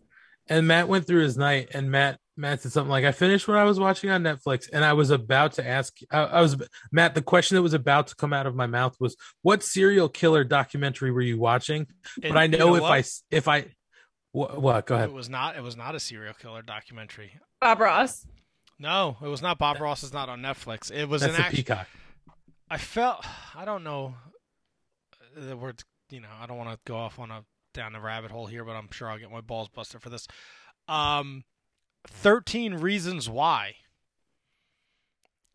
and 0.47 0.67
Matt 0.67 0.88
went 0.88 1.07
through 1.07 1.21
his 1.23 1.38
night, 1.38 1.69
and 1.73 1.89
Matt 1.89 2.19
Matt 2.38 2.61
said 2.61 2.73
something 2.73 2.91
like, 2.91 3.05
"I 3.05 3.13
finished 3.13 3.47
what 3.47 3.57
I 3.57 3.63
was 3.63 3.80
watching 3.80 4.09
on 4.09 4.21
Netflix, 4.21 4.69
and 4.71 4.84
I 4.84 4.91
was 4.93 5.09
about 5.09 5.53
to 5.53 5.65
ask. 5.65 5.93
I, 6.11 6.19
I 6.23 6.41
was 6.41 6.57
Matt. 6.91 7.15
The 7.15 7.21
question 7.21 7.55
that 7.55 7.61
was 7.61 7.73
about 7.73 8.07
to 8.07 8.15
come 8.15 8.34
out 8.34 8.45
of 8.45 8.53
my 8.55 8.67
mouth 8.67 8.97
was, 8.99 9.15
"What 9.41 9.63
serial 9.63 10.09
killer 10.09 10.43
documentary 10.43 11.11
were 11.11 11.21
you 11.21 11.39
watching?" 11.39 11.88
And 12.21 12.34
but 12.34 12.38
I 12.38 12.43
you 12.43 12.57
know, 12.57 12.76
if 12.76 12.84
I, 12.84 13.03
if 13.32 13.47
I 13.47 13.67
what, 14.34 14.61
what 14.61 14.86
go 14.86 14.95
ahead. 14.95 15.09
It 15.09 15.13
was 15.15 15.30
not. 15.30 15.55
It 15.55 15.63
was 15.63 15.78
not 15.78 15.95
a 15.95 15.99
serial 16.01 16.34
killer 16.34 16.61
documentary. 16.61 17.32
Bob 17.61 17.80
Ross. 17.80 18.28
No, 18.78 19.17
it 19.21 19.28
was 19.28 19.41
not. 19.41 19.57
Bob 19.57 19.80
Ross 19.80 20.03
is 20.03 20.11
not 20.13 20.28
on 20.30 20.41
Netflix. 20.41 20.91
It 20.91 21.07
was 21.07 21.21
That's 21.21 21.38
an 21.38 21.43
the 21.49 21.55
Peacock. 21.55 21.88
I 22.69 22.78
felt. 22.78 23.26
I 23.55 23.63
don't 23.65 23.84
know. 23.84 24.15
The 25.36 25.55
words. 25.55 25.84
You 26.09 26.21
know. 26.21 26.30
I 26.41 26.45
don't 26.45 26.57
want 26.57 26.71
to 26.71 26.80
go 26.86 26.97
off 26.97 27.17
on 27.19 27.32
a 27.32 27.43
down 27.73 27.93
the 27.93 27.99
rabbit 27.99 28.32
hole 28.32 28.47
here, 28.47 28.63
but 28.65 28.73
I'm 28.73 28.89
sure 28.91 29.09
I'll 29.09 29.17
get 29.19 29.32
my 29.32 29.41
balls 29.41 29.69
busted 29.69 30.01
for 30.01 30.09
this. 30.09 30.28
Um, 30.88 31.43
Thirteen 32.07 32.76
Reasons 32.76 33.30
Why 33.30 33.76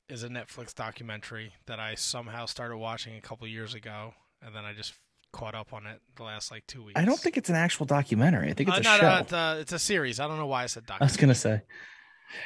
is 0.09 0.23
a 0.25 0.29
Netflix 0.29 0.75
documentary 0.75 1.53
that 1.66 1.79
I 1.79 1.95
somehow 1.95 2.47
started 2.47 2.77
watching 2.79 3.16
a 3.16 3.21
couple 3.21 3.47
years 3.47 3.75
ago, 3.75 4.14
and 4.43 4.55
then 4.55 4.64
I 4.64 4.73
just 4.73 4.95
caught 5.33 5.55
up 5.55 5.73
on 5.73 5.87
it 5.87 6.01
the 6.16 6.25
last 6.25 6.51
like 6.51 6.66
two 6.66 6.83
weeks. 6.83 6.99
I 6.99 7.05
don't 7.05 7.21
think 7.21 7.37
it's 7.37 7.49
an 7.49 7.55
actual 7.55 7.87
documentary. 7.87 8.51
I 8.51 8.55
think 8.55 8.68
it's 8.71 8.79
Uh, 8.79 8.81
a 8.81 8.83
no, 8.83 8.97
show. 8.99 9.09
no, 9.09 9.16
it's, 9.18 9.33
a, 9.33 9.59
it's 9.61 9.73
a 9.73 9.79
series. 9.79 10.18
I 10.18 10.27
don't 10.27 10.39
know 10.39 10.47
why 10.47 10.64
I 10.64 10.66
said 10.66 10.87
documentary. 10.87 11.05
I 11.05 11.07
was 11.12 11.16
gonna 11.16 11.35
say, 11.37 11.62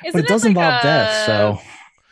Isn't 0.05 0.13
but 0.21 0.25
it 0.25 0.29
does 0.29 0.43
like 0.45 0.51
involve 0.51 0.81
a 0.81 0.83
death. 0.83 1.27
So 1.27 1.61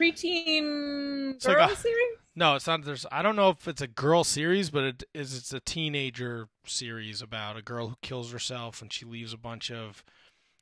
preteen 0.00 1.34
It's 1.34 1.46
like 1.46 1.56
girl 1.56 1.70
a- 1.70 1.76
series. 1.76 2.16
No, 2.34 2.54
it's 2.54 2.66
not. 2.66 2.82
There's. 2.84 3.04
I 3.12 3.20
don't 3.20 3.36
know 3.36 3.50
if 3.50 3.68
it's 3.68 3.82
a 3.82 3.86
girl 3.86 4.24
series, 4.24 4.70
but 4.70 4.84
it 4.84 5.04
is. 5.12 5.36
It's 5.36 5.52
a 5.52 5.60
teenager 5.60 6.48
series 6.64 7.20
about 7.20 7.58
a 7.58 7.62
girl 7.62 7.88
who 7.88 7.96
kills 8.00 8.32
herself, 8.32 8.80
and 8.80 8.90
she 8.90 9.04
leaves 9.04 9.34
a 9.34 9.38
bunch 9.38 9.70
of 9.70 10.02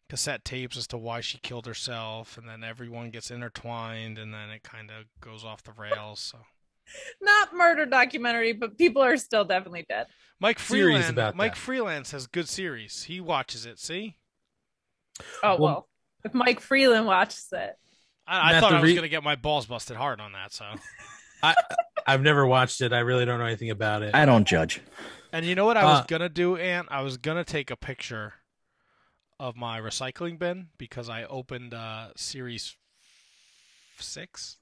cassette 0.09 0.45
tapes 0.45 0.77
as 0.77 0.89
to 0.89 0.99
why 0.99 1.21
she 1.21 1.39
killed 1.39 1.67
herself, 1.67 2.37
and 2.37 2.49
then 2.49 2.65
everyone 2.65 3.11
gets 3.11 3.31
intertwined, 3.31 4.19
and 4.19 4.35
then 4.35 4.51
it 4.51 4.65
kind 4.65 4.91
of 4.91 5.05
goes 5.21 5.45
off 5.45 5.63
the 5.63 5.71
rails. 5.71 6.19
So 6.19 6.39
Not 7.23 7.55
murder 7.55 7.87
documentary, 7.87 8.53
but 8.53 8.77
people 8.77 9.03
are 9.03 9.17
still 9.17 9.45
definitely 9.45 9.87
dead. 9.89 10.09
Mike 10.41 10.59
Series 10.59 11.09
about 11.09 11.37
Mike 11.37 11.53
that. 11.55 11.61
Freeland 11.61 12.09
has 12.09 12.27
good 12.27 12.49
series. 12.49 13.05
He 13.05 13.21
watches 13.21 13.65
it. 13.65 13.79
See, 13.79 14.17
Oh 15.45 15.51
well, 15.51 15.59
Well- 15.61 15.89
if 16.25 16.35
Mike 16.35 16.61
Freeland 16.61 17.07
watches 17.07 17.49
it, 17.53 17.77
I, 18.27 18.57
I 18.57 18.61
thought 18.61 18.71
the 18.71 18.77
I 18.77 18.81
was 18.81 18.91
re- 18.91 18.95
gonna 18.95 19.09
get 19.09 19.23
my 19.23 19.37
balls 19.37 19.67
busted 19.67 19.97
hard 19.97 20.21
on 20.21 20.33
that. 20.33 20.53
So, 20.53 20.65
I 21.43 21.55
I've 22.07 22.23
never 22.23 22.47
watched 22.47 22.81
it. 22.81 22.93
I 22.93 23.01
really 23.01 23.25
don't 23.25 23.39
know 23.39 23.47
anything 23.47 23.71
about 23.71 24.03
it. 24.03 24.15
I 24.15 24.25
don't 24.27 24.47
judge. 24.47 24.81
and 25.33 25.45
you 25.47 25.55
know 25.55 25.67
what 25.67 25.77
I 25.77 25.85
was 25.85 26.01
Uh, 26.01 26.05
gonna 26.09 26.29
do, 26.29 26.57
Ant? 26.57 26.89
I 26.91 27.03
was 27.03 27.17
gonna 27.17 27.45
take 27.45 27.71
a 27.71 27.77
picture 27.77 28.35
of 29.39 29.57
my 29.57 29.81
recycling 29.81 30.39
bin 30.39 30.69
because 30.79 31.09
I 31.09 31.25
opened 31.25 31.73
uh, 31.75 32.09
series 32.17 32.77
six 33.99 34.59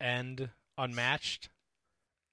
and 0.00 0.50
unmatched, 0.78 1.48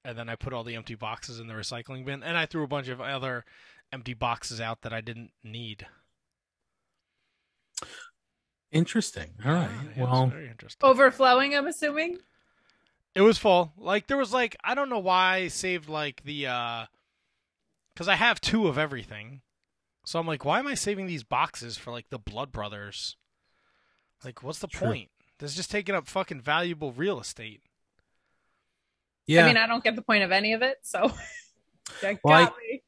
and 0.03 0.17
then 0.17 0.27
I 0.29 0.35
put 0.35 0.53
all 0.53 0.63
the 0.63 0.75
empty 0.75 0.95
boxes 0.95 1.39
in 1.39 1.47
the 1.47 1.53
recycling 1.53 2.05
bin, 2.05 2.23
and 2.23 2.37
I 2.37 2.45
threw 2.45 2.63
a 2.63 2.67
bunch 2.67 2.87
of 2.89 2.99
other 2.99 3.45
empty 3.91 4.13
boxes 4.13 4.59
out 4.59 4.81
that 4.81 4.93
I 4.93 5.01
didn't 5.01 5.31
need. 5.43 5.85
Interesting. 8.71 9.29
All 9.45 9.53
right. 9.53 9.69
Yeah, 9.95 10.03
well, 10.03 10.27
very 10.27 10.47
interesting. 10.49 10.79
overflowing. 10.87 11.55
I'm 11.55 11.67
assuming. 11.67 12.17
It 13.15 13.21
was 13.21 13.37
full. 13.37 13.71
Like 13.77 14.07
there 14.07 14.17
was 14.17 14.33
like 14.33 14.55
I 14.63 14.73
don't 14.73 14.89
know 14.89 14.99
why 14.99 15.35
I 15.35 15.47
saved 15.47 15.87
like 15.89 16.23
the 16.23 16.47
uh 16.47 16.85
cuz 17.95 18.07
I 18.07 18.15
have 18.15 18.41
two 18.41 18.67
of 18.67 18.77
everything. 18.77 19.41
So 20.05 20.19
I'm 20.19 20.27
like 20.27 20.43
why 20.43 20.59
am 20.59 20.67
I 20.67 20.73
saving 20.73 21.05
these 21.05 21.23
boxes 21.23 21.77
for 21.77 21.91
like 21.91 22.09
the 22.09 22.17
Blood 22.19 22.51
Brothers? 22.51 23.15
Like 24.25 24.41
what's 24.41 24.59
the 24.59 24.67
True. 24.67 24.87
point? 24.87 25.09
This 25.39 25.51
is 25.51 25.57
just 25.57 25.71
taking 25.71 25.93
up 25.95 26.07
fucking 26.07 26.41
valuable 26.41 26.91
real 26.91 27.19
estate. 27.19 27.61
yeah. 29.27 29.43
I 29.43 29.47
mean, 29.47 29.57
I 29.57 29.67
don't 29.67 29.83
get 29.83 29.95
the 29.95 30.01
point 30.01 30.23
of 30.23 30.31
any 30.31 30.53
of 30.53 30.61
it, 30.61 30.77
so 30.83 31.11
that 32.01 32.19
Well, 32.23 32.45
got 32.45 32.55
me. 32.57 32.81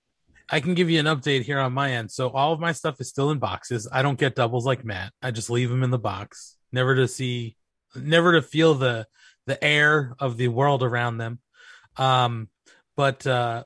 I 0.50 0.60
can 0.60 0.76
give 0.76 0.90
you 0.90 1.00
an 1.00 1.06
update 1.06 1.44
here 1.44 1.60
on 1.60 1.74
my 1.74 1.94
end. 1.94 2.12
So 2.12 2.30
all 2.30 2.54
of 2.54 2.60
my 2.60 2.72
stuff 2.72 3.00
is 3.00 3.10
still 3.10 3.32
in 3.32 3.40
boxes. 3.40 3.88
I 3.92 4.02
don't 4.02 4.20
get 4.20 4.36
doubles 4.36 4.66
like 4.66 4.86
Matt. 4.86 5.12
I 5.22 5.32
just 5.32 5.50
leave 5.50 5.70
them 5.70 5.84
in 5.84 5.90
the 5.90 5.98
box, 5.98 6.58
never 6.72 6.96
to 6.96 7.08
see, 7.08 7.58
never 7.96 8.34
to 8.34 8.42
feel 8.42 8.76
the 8.76 9.08
the 9.48 9.64
air 9.64 10.16
of 10.20 10.38
the 10.38 10.48
world 10.48 10.84
around 10.84 11.18
them. 11.18 11.40
Um, 11.98 12.50
but 12.96 13.26
uh, 13.26 13.64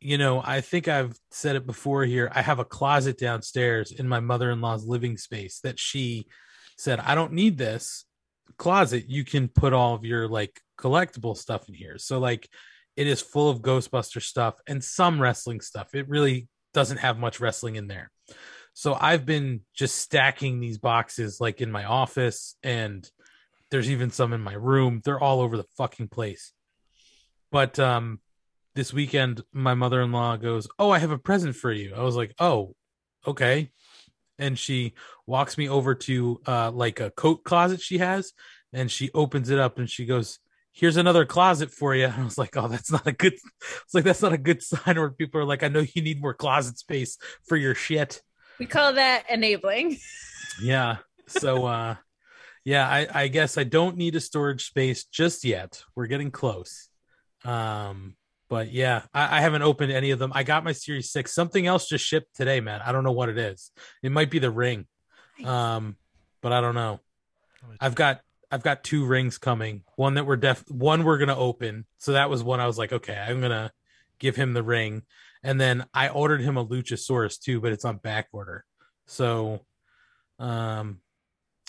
you 0.00 0.18
know, 0.18 0.40
I 0.44 0.60
think 0.60 0.86
I've 0.86 1.18
said 1.30 1.56
it 1.56 1.66
before 1.66 2.04
here. 2.04 2.30
I 2.32 2.42
have 2.42 2.58
a 2.58 2.64
closet 2.64 3.18
downstairs 3.18 3.90
in 3.90 4.08
my 4.08 4.20
mother-in-law's 4.20 4.86
living 4.86 5.16
space 5.16 5.60
that 5.60 5.78
she 5.78 6.26
said, 6.76 7.00
"I 7.00 7.14
don't 7.14 7.32
need 7.32 7.58
this 7.58 8.04
closet. 8.56 9.08
You 9.08 9.24
can 9.24 9.48
put 9.48 9.72
all 9.72 9.94
of 9.94 10.04
your 10.04 10.28
like 10.28 10.60
collectible 10.78 11.36
stuff 11.36 11.68
in 11.68 11.74
here." 11.74 11.98
So 11.98 12.18
like 12.20 12.48
it 12.98 13.06
is 13.06 13.20
full 13.20 13.48
of 13.48 13.62
Ghostbuster 13.62 14.20
stuff 14.20 14.56
and 14.66 14.82
some 14.82 15.22
wrestling 15.22 15.60
stuff. 15.60 15.94
It 15.94 16.08
really 16.08 16.48
doesn't 16.74 16.96
have 16.96 17.16
much 17.16 17.38
wrestling 17.38 17.76
in 17.76 17.86
there. 17.86 18.10
So 18.72 18.96
I've 19.00 19.24
been 19.24 19.60
just 19.72 19.94
stacking 19.94 20.58
these 20.58 20.78
boxes 20.78 21.40
like 21.40 21.60
in 21.60 21.70
my 21.70 21.84
office 21.84 22.56
and 22.64 23.08
there's 23.70 23.88
even 23.88 24.10
some 24.10 24.32
in 24.32 24.40
my 24.40 24.54
room. 24.54 25.00
They're 25.04 25.20
all 25.20 25.40
over 25.40 25.56
the 25.56 25.66
fucking 25.76 26.08
place. 26.08 26.52
But 27.52 27.78
um 27.78 28.18
this 28.74 28.92
weekend 28.92 29.42
my 29.52 29.74
mother-in-law 29.74 30.38
goes, 30.38 30.66
"Oh, 30.76 30.90
I 30.90 30.98
have 30.98 31.12
a 31.12 31.18
present 31.18 31.54
for 31.54 31.70
you." 31.70 31.94
I 31.94 32.02
was 32.02 32.16
like, 32.16 32.34
"Oh, 32.40 32.74
okay." 33.24 33.70
And 34.40 34.58
she 34.58 34.94
walks 35.24 35.56
me 35.56 35.68
over 35.68 35.94
to 35.94 36.40
uh 36.48 36.72
like 36.72 36.98
a 36.98 37.12
coat 37.12 37.44
closet 37.44 37.80
she 37.80 37.98
has 37.98 38.32
and 38.72 38.90
she 38.90 39.08
opens 39.14 39.50
it 39.50 39.60
up 39.60 39.78
and 39.78 39.88
she 39.88 40.04
goes, 40.04 40.40
here's 40.78 40.96
another 40.96 41.24
closet 41.24 41.70
for 41.72 41.94
you. 41.94 42.06
And 42.08 42.22
I 42.22 42.24
was 42.24 42.38
like, 42.38 42.56
oh, 42.56 42.68
that's 42.68 42.90
not 42.90 43.06
a 43.06 43.12
good. 43.12 43.34
It's 43.34 43.94
like 43.94 44.04
that's 44.04 44.22
not 44.22 44.32
a 44.32 44.38
good 44.38 44.62
sign 44.62 44.96
where 44.96 45.10
people 45.10 45.40
are 45.40 45.44
like, 45.44 45.62
I 45.62 45.68
know 45.68 45.84
you 45.94 46.02
need 46.02 46.22
more 46.22 46.34
closet 46.34 46.78
space 46.78 47.18
for 47.46 47.56
your 47.56 47.74
shit. 47.74 48.22
We 48.58 48.66
call 48.66 48.94
that 48.94 49.24
enabling. 49.30 49.98
Yeah. 50.62 50.98
So, 51.30 51.66
uh, 51.66 51.96
yeah, 52.64 52.88
I, 52.88 53.06
I 53.12 53.28
guess 53.28 53.58
I 53.58 53.64
don't 53.64 53.98
need 53.98 54.16
a 54.16 54.20
storage 54.20 54.64
space 54.64 55.04
just 55.04 55.44
yet. 55.44 55.82
We're 55.94 56.06
getting 56.06 56.30
close. 56.30 56.88
Um, 57.44 58.16
but 58.48 58.72
yeah, 58.72 59.02
I, 59.12 59.36
I 59.36 59.40
haven't 59.42 59.60
opened 59.60 59.92
any 59.92 60.10
of 60.12 60.18
them. 60.18 60.32
I 60.34 60.44
got 60.44 60.64
my 60.64 60.72
Series 60.72 61.10
Six. 61.10 61.34
Something 61.34 61.66
else 61.66 61.86
just 61.86 62.02
shipped 62.02 62.34
today, 62.34 62.60
man. 62.60 62.80
I 62.82 62.92
don't 62.92 63.04
know 63.04 63.12
what 63.12 63.28
it 63.28 63.36
is. 63.36 63.72
It 64.02 64.10
might 64.10 64.30
be 64.30 64.38
the 64.38 64.50
ring. 64.50 64.86
Um, 65.44 65.96
but 66.40 66.54
I 66.54 66.62
don't 66.62 66.74
know. 66.74 67.00
I've 67.78 67.94
got 67.94 68.22
I've 68.50 68.62
got 68.62 68.84
two 68.84 69.04
rings 69.04 69.38
coming. 69.38 69.82
One 69.96 70.14
that 70.14 70.26
we're 70.26 70.36
def 70.36 70.64
one 70.70 71.04
we're 71.04 71.18
gonna 71.18 71.36
open. 71.36 71.84
So 71.98 72.12
that 72.12 72.30
was 72.30 72.42
one 72.42 72.60
I 72.60 72.66
was 72.66 72.78
like, 72.78 72.92
okay, 72.92 73.16
I'm 73.16 73.40
gonna 73.40 73.72
give 74.18 74.36
him 74.36 74.54
the 74.54 74.62
ring. 74.62 75.02
And 75.42 75.60
then 75.60 75.86
I 75.94 76.08
ordered 76.08 76.40
him 76.40 76.56
a 76.56 76.66
Luchasaurus 76.66 77.38
too, 77.38 77.60
but 77.60 77.72
it's 77.72 77.84
on 77.84 77.98
back 77.98 78.28
order. 78.32 78.64
So 79.06 79.60
um 80.38 81.00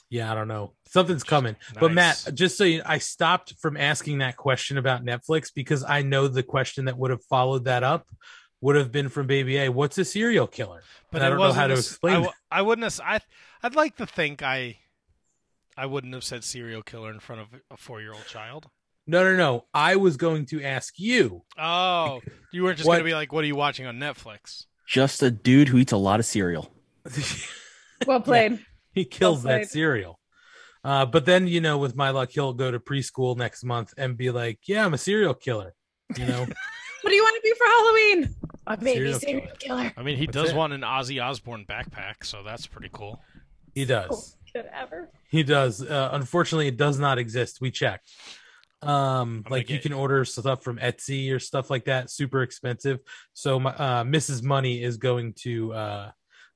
yeah, 0.09 0.31
I 0.31 0.35
don't 0.35 0.47
know. 0.47 0.73
Something's 0.87 1.23
coming. 1.23 1.55
But 1.79 1.93
Matt, 1.93 2.29
just 2.33 2.57
so 2.57 2.63
you 2.63 2.81
I 2.85 2.97
stopped 2.97 3.55
from 3.59 3.77
asking 3.77 4.19
that 4.19 4.37
question 4.37 4.77
about 4.77 5.05
Netflix 5.05 5.53
because 5.53 5.83
I 5.83 6.01
know 6.01 6.27
the 6.27 6.43
question 6.43 6.85
that 6.85 6.97
would 6.97 7.11
have 7.11 7.23
followed 7.25 7.65
that 7.65 7.83
up 7.83 8.07
would 8.61 8.75
have 8.75 8.91
been 8.91 9.09
from 9.09 9.27
Baby 9.27 9.57
A. 9.57 9.69
What's 9.69 9.97
a 9.97 10.05
serial 10.05 10.47
killer? 10.47 10.81
But 11.11 11.21
I 11.21 11.29
don't 11.29 11.39
know 11.39 11.53
how 11.53 11.67
to 11.67 11.73
explain 11.73 12.27
I, 12.51 12.57
that. 12.57 12.65
wouldn't 12.65 12.91
have. 12.91 13.23
I'd 13.63 13.75
like 13.75 13.97
to 13.97 14.05
think 14.05 14.41
I 14.41 14.77
I 15.79 15.85
wouldn't 15.85 16.13
have 16.13 16.23
said 16.23 16.43
serial 16.43 16.81
killer 16.81 17.09
in 17.11 17.19
front 17.19 17.41
of 17.41 17.47
a 17.71 17.77
four 17.77 18.01
year 18.01 18.11
old 18.13 18.25
child. 18.27 18.67
No, 19.07 19.23
no, 19.23 19.35
no. 19.35 19.65
I 19.73 19.95
was 19.95 20.17
going 20.17 20.45
to 20.47 20.61
ask 20.63 20.93
you. 20.99 21.43
Oh, 21.57 22.21
you 22.51 22.63
weren't 22.63 22.77
just 22.77 22.87
What- 22.87 22.95
gonna 22.95 23.05
be 23.05 23.13
like, 23.13 23.31
"What 23.33 23.43
are 23.43 23.47
you 23.47 23.55
watching 23.55 23.85
on 23.85 23.97
Netflix?" 23.97 24.65
Just 24.87 25.23
a 25.23 25.31
dude 25.31 25.69
who 25.69 25.77
eats 25.77 25.91
a 25.91 25.97
lot 25.97 26.19
of 26.19 26.25
cereal. 26.25 26.71
Well 28.07 28.21
played. 28.21 28.59
he 28.93 29.05
kills 29.05 29.43
Well 29.43 29.59
that 29.59 29.69
cereal. 29.69 30.19
Uh, 30.83 31.05
but 31.05 31.25
then 31.25 31.47
you 31.47 31.59
know, 31.61 31.77
with 31.77 31.95
my 31.95 32.11
luck, 32.11 32.29
he'll 32.31 32.53
go 32.53 32.71
to 32.71 32.79
preschool 32.79 33.35
next 33.35 33.63
month 33.65 33.93
and 33.97 34.15
be 34.17 34.31
like, 34.31 34.59
"Yeah, 34.67 34.85
I'm 34.85 34.93
a 34.93 34.97
serial 34.97 35.33
killer." 35.33 35.73
You 36.17 36.25
know, 36.25 36.39
What 37.01 37.09
do 37.09 37.15
you 37.15 37.23
want 37.23 37.35
to 37.35 37.41
be 37.41 37.53
for 37.57 37.65
Halloween? 37.65 38.35
A 38.67 38.77
baby 38.77 38.93
Serial 39.13 39.19
serial, 39.19 39.47
killer. 39.59 39.93
I 39.97 40.03
mean, 40.03 40.17
he 40.17 40.25
That's 40.25 40.35
does 40.35 40.49
it. 40.51 40.55
want 40.55 40.73
an 40.73 40.81
Ozzy 40.81 41.21
Osbourne 41.23 41.65
backpack, 41.67 42.23
so 42.23 42.43
that's 42.43 42.67
pretty 42.67 42.89
cool. 42.93 43.21
he 43.73 43.85
does. 43.85 44.35
Kid 44.53 44.65
ever. 44.73 45.09
He 45.29 45.43
does. 45.43 45.81
Uh, 45.81 46.09
unfortunately, 46.13 46.67
it 46.67 46.77
does 46.77 46.99
not 46.99 47.17
exist. 47.17 47.59
We 47.61 47.71
checked. 47.71 48.09
Um, 48.81 48.89
I'm 48.89 49.35
like 49.43 49.45
gonna 49.49 49.59
you 49.59 49.65
get- 49.75 49.81
can 49.83 49.93
order 49.93 50.23
stuff 50.25 50.63
from 50.63 50.77
Etsy 50.77 51.33
or 51.33 51.39
stuff 51.39 51.69
like 51.69 51.85
that, 51.85 52.09
super 52.09 52.41
expensive. 52.43 52.99
So 53.33 53.59
my 53.59 53.71
uh, 53.71 54.03
Mrs. 54.03 54.41
Money 54.43 54.81
is 54.83 54.97
going 54.97 55.33
to 55.41 55.73
uh 55.73 56.11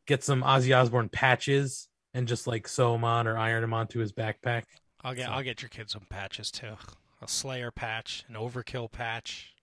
get 0.07 0.23
some 0.23 0.41
Ozzy 0.43 0.77
Osbourne 0.77 1.09
patches 1.09 1.89
and 2.13 2.27
just 2.27 2.47
like 2.47 2.67
sew 2.67 2.93
them 2.93 3.03
on 3.03 3.27
or 3.27 3.37
iron 3.37 3.61
them 3.61 3.73
onto 3.73 3.99
his 3.99 4.13
backpack. 4.13 4.63
I'll 5.03 5.13
get 5.13 5.25
So- 5.25 5.31
I'll 5.33 5.43
get 5.43 5.61
your 5.61 5.69
kids 5.69 5.91
some 5.93 6.05
patches 6.09 6.49
too. 6.49 6.75
A 7.21 7.27
Slayer 7.27 7.71
patch, 7.71 8.23
an 8.29 8.35
Overkill 8.35 8.91
patch. 8.91 9.53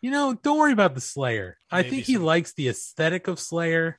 You 0.00 0.10
know, 0.10 0.34
don't 0.34 0.58
worry 0.58 0.72
about 0.72 0.94
the 0.94 1.00
Slayer. 1.00 1.56
I 1.70 1.78
Maybe 1.82 1.90
think 1.90 2.04
he 2.04 2.18
likes 2.18 2.52
the 2.52 2.68
aesthetic 2.68 3.28
of 3.28 3.40
Slayer. 3.40 3.98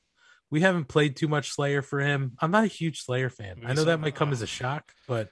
We 0.51 0.61
haven't 0.61 0.85
played 0.85 1.15
too 1.15 1.27
much 1.27 1.51
Slayer 1.51 1.81
for 1.81 1.99
him. 1.99 2.35
I'm 2.39 2.51
not 2.51 2.63
a 2.63 2.67
huge 2.67 3.01
Slayer 3.03 3.29
fan. 3.29 3.61
I 3.65 3.73
know 3.73 3.83
that 3.83 3.93
some- 3.93 4.01
might 4.01 4.15
come 4.15 4.31
as 4.31 4.41
a 4.41 4.47
shock, 4.47 4.93
but 5.07 5.29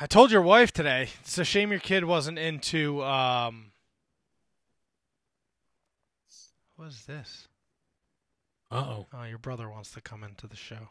I 0.00 0.06
told 0.06 0.30
your 0.32 0.42
wife 0.42 0.72
today. 0.72 1.10
It's 1.20 1.38
a 1.38 1.44
shame 1.44 1.70
your 1.70 1.80
kid 1.80 2.04
wasn't 2.04 2.38
into 2.38 3.02
um. 3.04 3.72
What 6.76 6.88
is 6.88 7.04
this? 7.06 7.48
uh 8.70 8.76
oh. 8.76 9.06
Oh, 9.12 9.24
your 9.24 9.38
brother 9.38 9.68
wants 9.68 9.92
to 9.92 10.00
come 10.00 10.24
into 10.24 10.46
the 10.46 10.56
show. 10.56 10.88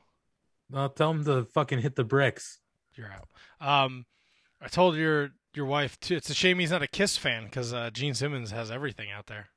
I'll 0.74 0.90
tell 0.90 1.12
him 1.12 1.26
to 1.26 1.44
fucking 1.46 1.80
hit 1.80 1.96
the 1.96 2.04
bricks. 2.04 2.60
You're 2.96 3.12
out. 3.12 3.28
Um, 3.60 4.06
I 4.62 4.68
told 4.68 4.96
your 4.96 5.32
your 5.54 5.66
wife 5.66 6.00
too. 6.00 6.16
It's 6.16 6.30
a 6.30 6.34
shame 6.34 6.60
he's 6.60 6.72
not 6.72 6.84
a 6.84 6.88
Kiss 6.88 7.18
fan 7.18 7.46
because 7.46 7.74
uh, 7.74 7.90
Gene 7.92 8.14
Simmons 8.14 8.52
has 8.52 8.72
everything 8.72 9.12
out 9.12 9.28
there. 9.28 9.50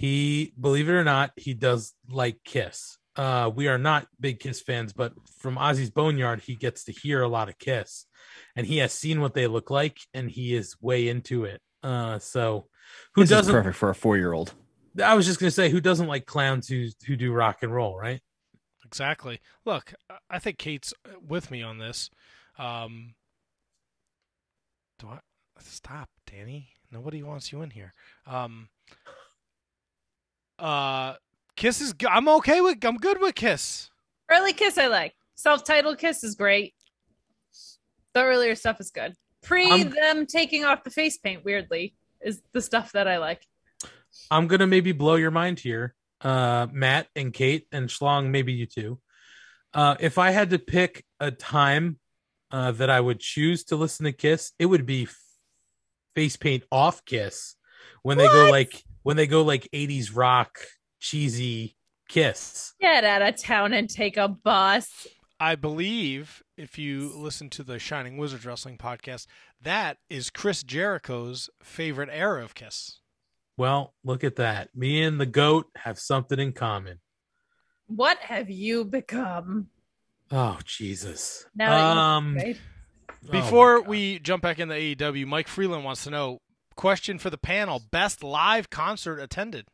He, 0.00 0.54
believe 0.58 0.88
it 0.88 0.92
or 0.92 1.04
not, 1.04 1.32
he 1.36 1.52
does 1.52 1.92
like 2.08 2.38
Kiss. 2.42 2.96
Uh, 3.16 3.50
we 3.54 3.68
are 3.68 3.76
not 3.76 4.06
big 4.18 4.40
Kiss 4.40 4.62
fans, 4.62 4.94
but 4.94 5.12
from 5.40 5.56
Ozzy's 5.58 5.90
Boneyard, 5.90 6.40
he 6.40 6.54
gets 6.56 6.84
to 6.84 6.92
hear 6.92 7.20
a 7.20 7.28
lot 7.28 7.50
of 7.50 7.58
Kiss, 7.58 8.06
and 8.56 8.66
he 8.66 8.78
has 8.78 8.94
seen 8.94 9.20
what 9.20 9.34
they 9.34 9.46
look 9.46 9.68
like, 9.68 9.98
and 10.14 10.30
he 10.30 10.54
is 10.54 10.74
way 10.80 11.06
into 11.08 11.44
it. 11.44 11.60
Uh, 11.82 12.18
so 12.18 12.68
who 13.14 13.20
This 13.24 13.28
doesn't? 13.28 13.52
perfect 13.52 13.76
for 13.76 13.90
a 13.90 13.94
four 13.94 14.16
year 14.16 14.32
old. 14.32 14.54
I 15.04 15.12
was 15.12 15.26
just 15.26 15.38
gonna 15.38 15.50
say, 15.50 15.68
who 15.68 15.82
doesn't 15.82 16.06
like 16.06 16.24
clowns 16.24 16.66
who 16.66 16.86
who 17.06 17.14
do 17.14 17.30
rock 17.34 17.58
and 17.62 17.70
roll, 17.74 17.94
right? 17.98 18.22
Exactly. 18.86 19.38
Look, 19.66 19.92
I- 20.08 20.16
I 20.30 20.38
think 20.38 20.56
Kate's 20.56 20.94
with 21.20 21.50
me 21.50 21.62
on 21.62 21.76
this. 21.76 22.08
Um, 22.58 23.16
do 24.98 25.08
I 25.08 25.18
stop, 25.58 26.08
Danny? 26.26 26.70
Nobody 26.90 27.22
wants 27.22 27.52
you 27.52 27.60
in 27.60 27.68
here. 27.70 27.92
Um, 28.26 28.70
uh, 30.60 31.14
Kiss 31.56 31.80
is. 31.80 31.94
I'm 32.08 32.28
okay 32.28 32.60
with. 32.60 32.84
I'm 32.84 32.96
good 32.96 33.20
with 33.20 33.34
Kiss. 33.34 33.90
Early 34.30 34.52
Kiss, 34.52 34.78
I 34.78 34.86
like. 34.86 35.14
Self-titled 35.34 35.98
Kiss 35.98 36.22
is 36.22 36.34
great. 36.34 36.74
The 38.12 38.22
earlier 38.22 38.54
stuff 38.54 38.80
is 38.80 38.90
good. 38.90 39.14
Pre 39.42 39.70
I'm- 39.70 39.90
them 39.90 40.26
taking 40.26 40.64
off 40.64 40.84
the 40.84 40.90
face 40.90 41.16
paint, 41.18 41.44
weirdly, 41.44 41.94
is 42.20 42.42
the 42.52 42.60
stuff 42.60 42.92
that 42.92 43.08
I 43.08 43.18
like. 43.18 43.46
I'm 44.30 44.46
gonna 44.48 44.66
maybe 44.66 44.92
blow 44.92 45.14
your 45.14 45.30
mind 45.30 45.60
here, 45.60 45.94
uh, 46.20 46.66
Matt 46.70 47.08
and 47.14 47.32
Kate 47.32 47.66
and 47.72 47.88
Schlong, 47.88 48.30
maybe 48.30 48.52
you 48.52 48.66
too. 48.66 49.00
Uh, 49.72 49.96
if 50.00 50.18
I 50.18 50.30
had 50.32 50.50
to 50.50 50.58
pick 50.58 51.04
a 51.20 51.30
time 51.30 51.98
uh, 52.50 52.72
that 52.72 52.90
I 52.90 53.00
would 53.00 53.20
choose 53.20 53.64
to 53.64 53.76
listen 53.76 54.04
to 54.04 54.12
Kiss, 54.12 54.52
it 54.58 54.66
would 54.66 54.84
be 54.84 55.08
face 56.14 56.36
paint 56.36 56.64
off 56.72 57.04
Kiss 57.04 57.54
when 58.02 58.18
they 58.18 58.26
go 58.26 58.50
like 58.50 58.84
when 59.02 59.16
they 59.16 59.26
go 59.26 59.42
like 59.42 59.68
80s 59.72 60.14
rock 60.14 60.58
cheesy 60.98 61.76
Kiss. 62.08 62.72
Get 62.80 63.04
out 63.04 63.22
of 63.22 63.36
town 63.40 63.72
and 63.72 63.88
take 63.88 64.16
a 64.16 64.26
bus. 64.28 65.06
I 65.38 65.54
believe 65.54 66.42
if 66.56 66.76
you 66.76 67.12
listen 67.16 67.48
to 67.50 67.62
the 67.62 67.78
Shining 67.78 68.18
Wizards 68.18 68.44
Wrestling 68.44 68.76
podcast, 68.78 69.26
that 69.62 69.98
is 70.10 70.28
Chris 70.28 70.62
Jericho's 70.62 71.48
favorite 71.62 72.08
era 72.12 72.42
of 72.42 72.54
Kiss. 72.54 72.98
Well, 73.56 73.94
look 74.04 74.24
at 74.24 74.36
that. 74.36 74.70
Me 74.74 75.02
and 75.02 75.20
the 75.20 75.26
goat 75.26 75.66
have 75.76 75.98
something 75.98 76.38
in 76.38 76.52
common. 76.52 76.98
What 77.86 78.18
have 78.18 78.50
you 78.50 78.84
become? 78.84 79.68
Oh 80.30 80.58
Jesus. 80.64 81.46
Now 81.54 81.70
that 81.70 81.94
you- 81.94 82.00
um 82.00 82.34
Right? 82.36 82.56
oh 83.28 83.30
Before 83.30 83.82
we 83.82 84.18
jump 84.18 84.42
back 84.42 84.58
into 84.58 84.74
AEW, 84.74 85.26
Mike 85.26 85.48
Freeland 85.48 85.84
wants 85.84 86.04
to 86.04 86.10
know 86.10 86.40
question 86.80 87.18
for 87.18 87.28
the 87.30 87.38
panel: 87.38 87.80
best 87.90 88.24
live 88.24 88.70
concert 88.70 89.18
attended. 89.18 89.66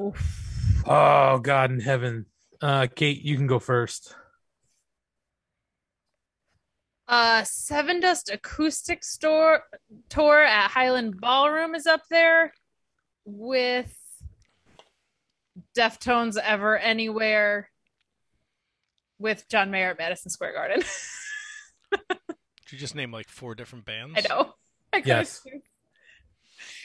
Oof. 0.00 0.82
Oh 0.86 1.38
God 1.38 1.70
in 1.70 1.80
heaven. 1.80 2.26
Uh 2.60 2.86
Kate, 2.94 3.22
you 3.22 3.36
can 3.36 3.46
go 3.46 3.58
first. 3.58 4.14
Uh, 7.06 7.42
Sevendust 7.42 8.32
Acoustic 8.32 9.04
Store 9.04 9.62
tour 10.08 10.42
at 10.42 10.70
Highland 10.70 11.20
Ballroom 11.20 11.74
is 11.74 11.86
up 11.86 12.00
there 12.08 12.54
with 13.26 13.94
Deftones 15.76 16.38
Ever 16.42 16.78
Anywhere 16.78 17.68
with 19.18 19.46
John 19.50 19.70
Mayer 19.70 19.90
at 19.90 19.98
Madison 19.98 20.30
Square 20.30 20.54
Garden. 20.54 20.82
Did 21.92 22.72
you 22.72 22.78
just 22.78 22.94
name 22.94 23.12
like 23.12 23.28
four 23.28 23.54
different 23.54 23.84
bands? 23.84 24.14
I 24.16 24.26
know. 24.26 24.54
I 24.94 25.00
could've 25.02 25.06
Yes. 25.06 25.42
choose. 25.46 25.60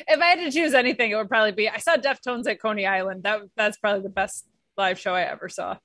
If 0.07 0.19
I 0.19 0.25
had 0.25 0.39
to 0.39 0.51
choose 0.51 0.73
anything, 0.73 1.11
it 1.11 1.15
would 1.15 1.29
probably 1.29 1.51
be 1.51 1.69
I 1.69 1.77
saw 1.77 1.97
Deftones 1.97 2.47
at 2.47 2.61
Coney 2.61 2.85
Island. 2.85 3.23
That 3.23 3.41
that's 3.55 3.77
probably 3.77 4.03
the 4.03 4.09
best 4.09 4.47
live 4.77 4.99
show 4.99 5.13
I 5.13 5.23
ever 5.23 5.49
saw. 5.49 5.77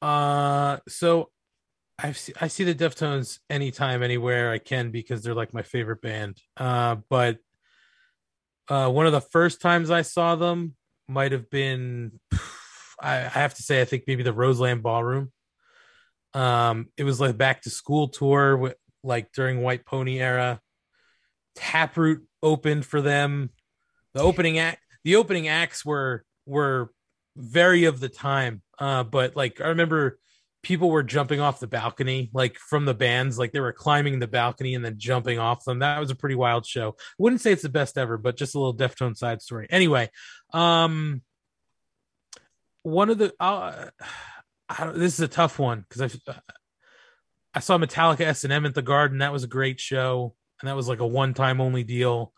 Uh 0.00 0.78
so 0.88 1.30
I've 1.98 2.18
se- 2.18 2.34
I 2.40 2.48
see 2.48 2.64
the 2.64 2.74
Deftones 2.74 3.38
anytime, 3.48 4.02
anywhere 4.02 4.50
I 4.50 4.58
can 4.58 4.90
because 4.90 5.22
they're 5.22 5.34
like 5.34 5.54
my 5.54 5.62
favorite 5.62 6.02
band. 6.02 6.38
Uh, 6.56 6.96
but 7.08 7.38
uh, 8.68 8.90
one 8.90 9.06
of 9.06 9.12
the 9.12 9.20
first 9.20 9.60
times 9.60 9.90
I 9.90 10.02
saw 10.02 10.34
them 10.34 10.74
might 11.08 11.32
have 11.32 11.48
been, 11.48 12.18
I, 13.00 13.16
I 13.16 13.28
have 13.28 13.54
to 13.54 13.62
say, 13.62 13.80
I 13.80 13.84
think 13.84 14.04
maybe 14.06 14.22
the 14.22 14.32
Roseland 14.32 14.82
Ballroom. 14.82 15.30
Um, 16.34 16.88
it 16.96 17.04
was 17.04 17.20
like 17.20 17.36
back 17.36 17.62
to 17.62 17.70
school 17.70 18.08
tour, 18.08 18.56
with, 18.56 18.74
like 19.04 19.32
during 19.32 19.62
White 19.62 19.84
Pony 19.84 20.20
era. 20.20 20.60
Taproot 21.54 22.22
opened 22.42 22.84
for 22.84 23.00
them. 23.00 23.50
The 24.14 24.20
opening 24.20 24.58
act, 24.58 24.80
the 25.04 25.16
opening 25.16 25.48
acts 25.48 25.84
were 25.84 26.24
were 26.46 26.92
very 27.36 27.84
of 27.84 28.00
the 28.00 28.08
time. 28.08 28.62
Uh, 28.78 29.04
but 29.04 29.36
like 29.36 29.60
I 29.60 29.68
remember 29.68 30.18
people 30.62 30.90
were 30.90 31.02
jumping 31.02 31.40
off 31.40 31.60
the 31.60 31.66
balcony, 31.66 32.30
like 32.32 32.56
from 32.56 32.84
the 32.84 32.94
bands, 32.94 33.38
like 33.38 33.52
they 33.52 33.60
were 33.60 33.72
climbing 33.72 34.18
the 34.18 34.28
balcony 34.28 34.74
and 34.74 34.84
then 34.84 34.94
jumping 34.96 35.38
off 35.38 35.64
them. 35.64 35.80
That 35.80 35.98
was 35.98 36.10
a 36.10 36.16
pretty 36.16 36.36
wild 36.36 36.66
show. 36.66 36.96
Wouldn't 37.18 37.40
say 37.40 37.52
it's 37.52 37.62
the 37.62 37.68
best 37.68 37.98
ever, 37.98 38.16
but 38.16 38.36
just 38.36 38.54
a 38.54 38.58
little 38.58 38.76
Deftone 38.76 39.16
side 39.16 39.42
story. 39.42 39.66
Anyway, 39.70 40.10
um, 40.52 41.22
one 42.82 43.10
of 43.10 43.18
the 43.18 43.32
uh, 43.40 43.86
this 44.94 45.14
is 45.14 45.20
a 45.20 45.28
tough 45.28 45.58
one 45.58 45.84
because 45.88 46.02
I 46.02 46.34
I 47.54 47.60
saw 47.60 47.76
Metallica 47.76 48.22
S 48.22 48.44
and 48.44 48.52
M 48.52 48.66
at 48.66 48.74
the 48.74 48.82
Garden. 48.82 49.18
That 49.18 49.32
was 49.32 49.44
a 49.44 49.48
great 49.48 49.80
show, 49.80 50.34
and 50.62 50.68
that 50.68 50.76
was 50.76 50.88
like 50.88 51.00
a 51.00 51.06
one 51.06 51.34
time 51.34 51.60
only 51.60 51.82
deal. 51.82 52.32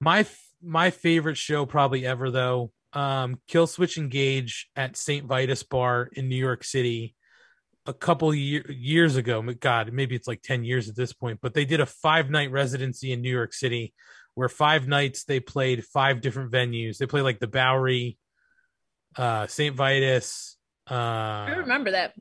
My 0.00 0.24
my 0.62 0.90
favorite 0.90 1.36
show 1.36 1.66
probably 1.66 2.06
ever 2.06 2.30
though 2.30 2.72
um 2.92 3.40
Killswitch 3.48 3.96
Engage 3.98 4.68
at 4.76 4.96
st 4.96 5.26
vitus 5.26 5.62
bar 5.62 6.08
in 6.12 6.28
new 6.28 6.36
york 6.36 6.64
city 6.64 7.14
a 7.86 7.92
couple 7.92 8.34
year, 8.34 8.64
years 8.70 9.16
ago 9.16 9.42
god 9.60 9.92
maybe 9.92 10.14
it's 10.14 10.28
like 10.28 10.42
10 10.42 10.64
years 10.64 10.88
at 10.88 10.96
this 10.96 11.12
point 11.12 11.38
but 11.42 11.54
they 11.54 11.64
did 11.64 11.80
a 11.80 11.86
five 11.86 12.30
night 12.30 12.50
residency 12.50 13.12
in 13.12 13.20
new 13.20 13.30
york 13.30 13.52
city 13.52 13.94
where 14.34 14.48
five 14.48 14.88
nights 14.88 15.24
they 15.24 15.40
played 15.40 15.84
five 15.84 16.20
different 16.20 16.50
venues 16.50 16.98
they 16.98 17.06
played 17.06 17.22
like 17.22 17.40
the 17.40 17.46
bowery 17.46 18.18
uh 19.16 19.46
st 19.46 19.74
vitus 19.74 20.56
uh 20.90 20.94
I 20.94 21.54
remember 21.58 21.90
that. 21.90 22.14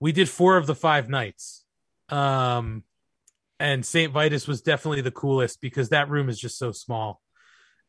we 0.00 0.12
did 0.12 0.28
four 0.28 0.58
of 0.58 0.66
the 0.66 0.74
five 0.74 1.08
nights 1.08 1.64
um 2.10 2.82
and 3.60 3.84
st 3.84 4.12
vitus 4.12 4.46
was 4.46 4.62
definitely 4.62 5.00
the 5.00 5.10
coolest 5.10 5.60
because 5.60 5.88
that 5.88 6.08
room 6.08 6.28
is 6.28 6.38
just 6.38 6.58
so 6.58 6.72
small 6.72 7.20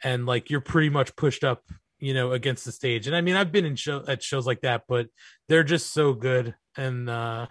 and 0.03 0.25
like 0.25 0.49
you're 0.49 0.61
pretty 0.61 0.89
much 0.89 1.15
pushed 1.15 1.43
up 1.43 1.63
you 1.99 2.13
know 2.13 2.31
against 2.31 2.65
the 2.65 2.71
stage 2.71 3.07
and 3.07 3.15
i 3.15 3.21
mean 3.21 3.35
i've 3.35 3.51
been 3.51 3.65
in 3.65 3.75
show 3.75 4.03
at 4.07 4.23
shows 4.23 4.47
like 4.47 4.61
that 4.61 4.83
but 4.87 5.07
they're 5.47 5.63
just 5.63 5.93
so 5.93 6.13
good 6.13 6.55
and 6.77 7.09
uh 7.09 7.45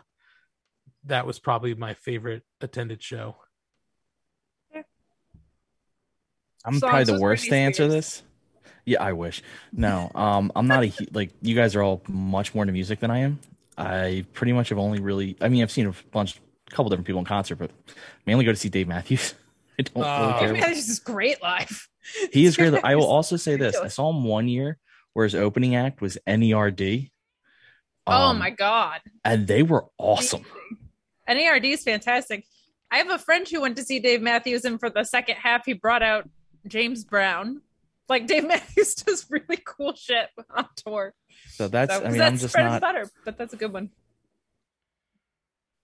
that 1.04 1.26
was 1.26 1.38
probably 1.38 1.74
my 1.74 1.94
favorite 1.94 2.42
attended 2.60 3.02
show 3.02 3.36
I'm 6.64 6.74
Songs 6.74 6.90
probably 6.90 7.04
the 7.04 7.20
worst 7.20 7.46
to 7.46 7.54
answer 7.54 7.84
Spears. 7.84 7.92
this. 7.92 8.22
Yeah, 8.84 9.02
I 9.02 9.12
wish. 9.12 9.42
No, 9.72 10.10
um, 10.14 10.52
I'm 10.54 10.66
not 10.66 10.82
a 10.82 10.88
hu- 10.88 11.06
like 11.12 11.30
you 11.40 11.54
guys 11.54 11.74
are 11.74 11.82
all 11.82 12.02
much 12.08 12.54
more 12.54 12.62
into 12.64 12.72
music 12.72 13.00
than 13.00 13.10
I 13.10 13.18
am. 13.18 13.38
I 13.76 14.24
pretty 14.32 14.52
much 14.52 14.70
have 14.70 14.78
only 14.78 15.00
really. 15.00 15.36
I 15.40 15.48
mean, 15.48 15.62
I've 15.62 15.70
seen 15.70 15.86
a 15.86 15.94
bunch, 16.10 16.40
a 16.70 16.74
couple 16.74 16.88
different 16.90 17.06
people 17.06 17.18
in 17.20 17.24
concert, 17.24 17.56
but 17.56 17.70
mainly 18.26 18.44
go 18.44 18.52
to 18.52 18.56
see 18.56 18.68
Dave 18.68 18.88
Matthews. 18.88 19.34
I 19.78 19.82
don't 19.82 20.04
Oh. 20.04 20.20
really 20.26 20.38
care. 20.40 20.52
Dave 20.52 20.60
Matthews 20.60 20.88
is 20.88 20.98
great 21.00 21.42
live. 21.42 21.88
He 22.32 22.46
is 22.46 22.56
great. 22.56 22.72
I 22.84 22.96
will 22.96 23.04
also 23.06 23.36
say 23.36 23.56
this: 23.56 23.76
I 23.76 23.88
saw 23.88 24.08
him 24.08 24.24
one 24.24 24.48
year 24.48 24.78
where 25.12 25.24
his 25.24 25.34
opening 25.34 25.76
act 25.76 26.00
was 26.00 26.16
Nerd. 26.26 27.10
oh 28.06 28.12
Um, 28.12 28.38
my 28.38 28.48
god. 28.48 29.00
And 29.26 29.46
they 29.46 29.62
were 29.62 29.84
awesome. 29.98 30.44
NERD 31.28 31.64
is 31.66 31.82
fantastic. 31.84 32.46
I 32.90 32.96
have 32.98 33.10
a 33.10 33.18
friend 33.18 33.46
who 33.46 33.60
went 33.60 33.76
to 33.76 33.84
see 33.84 34.00
Dave 34.00 34.22
Matthews, 34.22 34.64
and 34.64 34.80
for 34.80 34.88
the 34.88 35.04
second 35.04 35.36
half, 35.36 35.66
he 35.66 35.74
brought 35.74 36.02
out 36.02 36.26
James 36.66 37.04
Brown. 37.04 37.60
Like 38.08 38.26
Dave 38.26 38.46
Matthews 38.48 38.94
does 38.94 39.26
really 39.28 39.60
cool 39.62 39.94
shit 39.94 40.28
on 40.48 40.66
tour. 40.76 41.12
So 41.50 41.68
that's 41.68 41.92
So- 41.94 42.00
I 42.04 42.08
mean 42.08 42.16
that's 42.18 42.32
I'm 42.32 42.38
just 42.38 42.56
and 42.56 42.66
not 42.68 42.80
butter, 42.80 43.10
but 43.26 43.36
that's 43.36 43.52
a 43.52 43.56
good 43.58 43.72
one. 43.74 43.90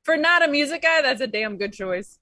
For 0.04 0.16
not 0.16 0.42
a 0.46 0.48
music 0.48 0.82
guy, 0.82 1.02
that's 1.02 1.20
a 1.20 1.26
damn 1.26 1.56
good 1.56 1.72
choice. 1.72 2.18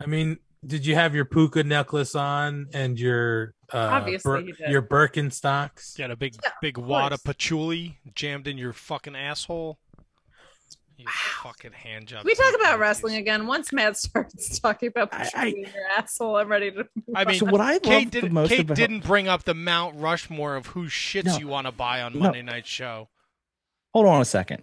I 0.00 0.06
mean, 0.06 0.38
did 0.66 0.84
you 0.86 0.94
have 0.94 1.14
your 1.14 1.24
puka 1.24 1.62
necklace 1.64 2.14
on 2.14 2.68
and 2.72 2.98
your 2.98 3.54
uh, 3.72 3.78
Obviously 3.78 4.46
he 4.46 4.52
did. 4.52 4.70
your 4.70 4.82
Birkenstocks? 4.82 5.96
Got 5.98 6.10
a 6.10 6.16
big 6.16 6.34
Yeah, 6.42 6.50
big 6.60 6.78
of 6.78 6.84
wad 6.86 7.12
of 7.12 7.22
patchouli 7.24 7.98
jammed 8.14 8.46
in 8.48 8.58
your 8.58 8.72
fucking 8.72 9.14
asshole. 9.16 9.78
You 10.98 11.06
fucking 11.42 11.72
hand 11.72 12.06
job. 12.06 12.24
We 12.24 12.34
talk 12.34 12.54
about 12.54 12.78
wrestling 12.78 13.16
again. 13.16 13.46
Once 13.46 13.72
Matt 13.72 13.96
starts 13.98 14.58
talking 14.60 14.88
about 14.88 15.08
I- 15.12 15.30
I, 15.34 15.46
your 15.46 15.66
asshole, 15.96 16.36
I'm 16.36 16.48
ready 16.48 16.70
to. 16.70 16.86
I 17.14 17.24
mean, 17.24 17.38
So 17.38 17.46
what 17.46 17.60
I 17.60 17.78
Kate, 17.78 18.10
did, 18.10 18.24
the 18.24 18.30
most 18.30 18.50
Kate 18.50 18.60
about 18.60 18.76
didn't 18.76 19.04
bring 19.04 19.26
up 19.26 19.42
the 19.44 19.54
Mount 19.54 19.96
Rushmore 19.98 20.54
of 20.56 20.66
whose 20.66 20.92
shits 20.92 21.24
No. 21.24 21.38
you 21.38 21.48
want 21.48 21.66
to 21.66 21.72
buy 21.72 22.02
on 22.02 22.12
No. 22.14 22.20
Monday 22.20 22.42
Night 22.42 22.66
Show. 22.66 23.08
Hold 23.92 24.06
on 24.06 24.20
a 24.20 24.24
second. 24.24 24.62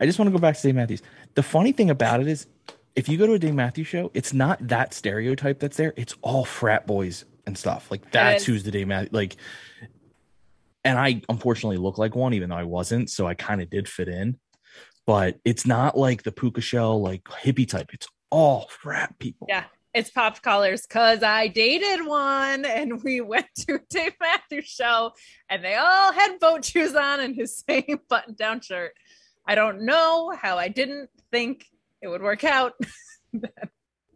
I 0.00 0.06
just 0.06 0.18
want 0.18 0.28
to 0.28 0.32
go 0.32 0.40
back 0.40 0.56
to 0.56 0.62
Dave 0.62 0.74
Matthews. 0.74 1.02
The 1.34 1.42
funny 1.42 1.72
thing 1.72 1.90
about 1.90 2.20
it 2.20 2.28
is, 2.28 2.46
if 2.94 3.08
you 3.08 3.16
go 3.16 3.26
to 3.26 3.32
a 3.32 3.38
Dave 3.38 3.54
Matthews 3.54 3.86
show, 3.86 4.10
it's 4.14 4.32
not 4.32 4.66
that 4.68 4.94
stereotype 4.94 5.58
that's 5.58 5.76
there. 5.76 5.94
It's 5.96 6.14
all 6.22 6.44
frat 6.44 6.86
boys 6.86 7.24
and 7.46 7.56
stuff. 7.56 7.90
Like 7.90 8.10
that's 8.10 8.44
who's 8.44 8.64
the 8.64 8.70
Dave 8.70 8.86
Matthews. 8.86 9.12
Like, 9.12 9.36
and 10.84 10.98
I 10.98 11.22
unfortunately 11.28 11.78
look 11.78 11.98
like 11.98 12.14
one, 12.14 12.34
even 12.34 12.50
though 12.50 12.56
I 12.56 12.64
wasn't. 12.64 13.10
So 13.10 13.26
I 13.26 13.34
kind 13.34 13.62
of 13.62 13.70
did 13.70 13.88
fit 13.88 14.08
in. 14.08 14.38
But 15.06 15.40
it's 15.44 15.66
not 15.66 15.96
like 15.96 16.22
the 16.22 16.32
puka 16.32 16.60
shell, 16.60 17.00
like 17.00 17.24
hippie 17.24 17.68
type. 17.68 17.90
It's 17.92 18.06
all 18.30 18.68
frat 18.68 19.18
people. 19.18 19.46
Yeah. 19.48 19.64
It's 19.94 20.10
pop 20.10 20.40
collars 20.40 20.86
because 20.86 21.22
I 21.22 21.48
dated 21.48 22.06
one 22.06 22.64
and 22.64 23.02
we 23.02 23.20
went 23.20 23.46
to 23.66 23.74
a 23.74 23.80
Dave 23.90 24.14
Matthews 24.20 24.66
show 24.66 25.12
and 25.50 25.62
they 25.62 25.74
all 25.74 26.12
had 26.12 26.38
boat 26.40 26.64
shoes 26.64 26.94
on 26.94 27.20
and 27.20 27.34
his 27.36 27.62
same 27.68 28.00
button 28.08 28.34
down 28.34 28.60
shirt. 28.60 28.92
I 29.46 29.54
don't 29.54 29.82
know 29.82 30.32
how 30.40 30.56
I 30.56 30.68
didn't 30.68 31.10
think 31.30 31.66
it 32.00 32.08
would 32.08 32.22
work 32.22 32.42
out. 32.44 32.72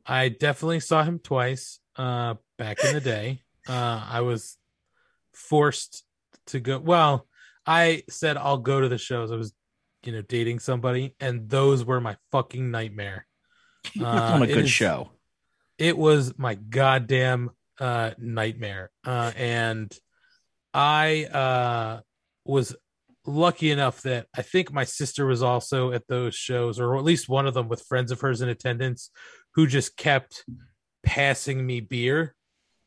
I 0.07 0.29
definitely 0.29 0.81
saw 0.81 1.03
him 1.03 1.18
twice 1.18 1.79
uh 1.97 2.35
back 2.59 2.83
in 2.85 2.95
the 2.95 3.01
day. 3.01 3.43
Uh 3.68 4.03
I 4.09 4.20
was 4.20 4.57
forced 5.35 6.05
to 6.47 6.61
go 6.61 6.79
well, 6.79 7.27
I 7.66 8.05
said 8.09 8.37
I'll 8.37 8.59
go 8.59 8.81
to 8.81 8.89
the 8.89 8.99
shows. 8.99 9.31
I 9.33 9.37
was, 9.37 9.53
you 10.05 10.12
know, 10.12 10.22
dating 10.22 10.61
somebody 10.61 11.14
and 11.20 11.49
those 11.51 11.85
were 11.85 12.01
my 12.01 12.16
fucking 12.33 12.70
nightmare. 12.70 13.27
It's 13.95 14.03
on 14.03 14.41
a 14.43 14.45
Uh, 14.45 14.47
good 14.47 14.64
is- 14.64 14.70
show. 14.70 15.11
It 15.79 15.97
was 15.97 16.37
my 16.39 16.55
goddamn 16.55 17.51
uh 17.81 18.12
nightmare. 18.18 18.91
Uh 19.05 19.33
and 19.37 19.93
I 20.72 21.24
uh 21.24 22.01
was 22.45 22.74
lucky 23.27 23.70
enough 23.70 24.03
that 24.03 24.27
I 24.35 24.43
think 24.43 24.72
my 24.72 24.85
sister 24.85 25.27
was 25.27 25.43
also 25.43 25.93
at 25.93 26.07
those 26.07 26.35
shows, 26.35 26.79
or 26.79 26.97
at 26.97 27.05
least 27.05 27.29
one 27.29 27.47
of 27.47 27.55
them 27.55 27.68
with 27.68 27.83
friends 27.83 28.12
of 28.12 28.20
hers 28.20 28.41
in 28.41 28.49
attendance 28.49 29.11
who 29.55 29.66
just 29.66 29.97
kept 29.97 30.45
passing 31.03 31.64
me 31.64 31.81
beer 31.81 32.35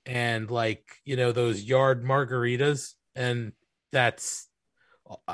and 0.06 0.50
like, 0.50 0.84
you 1.06 1.16
know, 1.16 1.32
those 1.32 1.64
yard 1.64 2.04
margaritas. 2.04 2.94
And 3.16 3.52
that's 3.92 4.48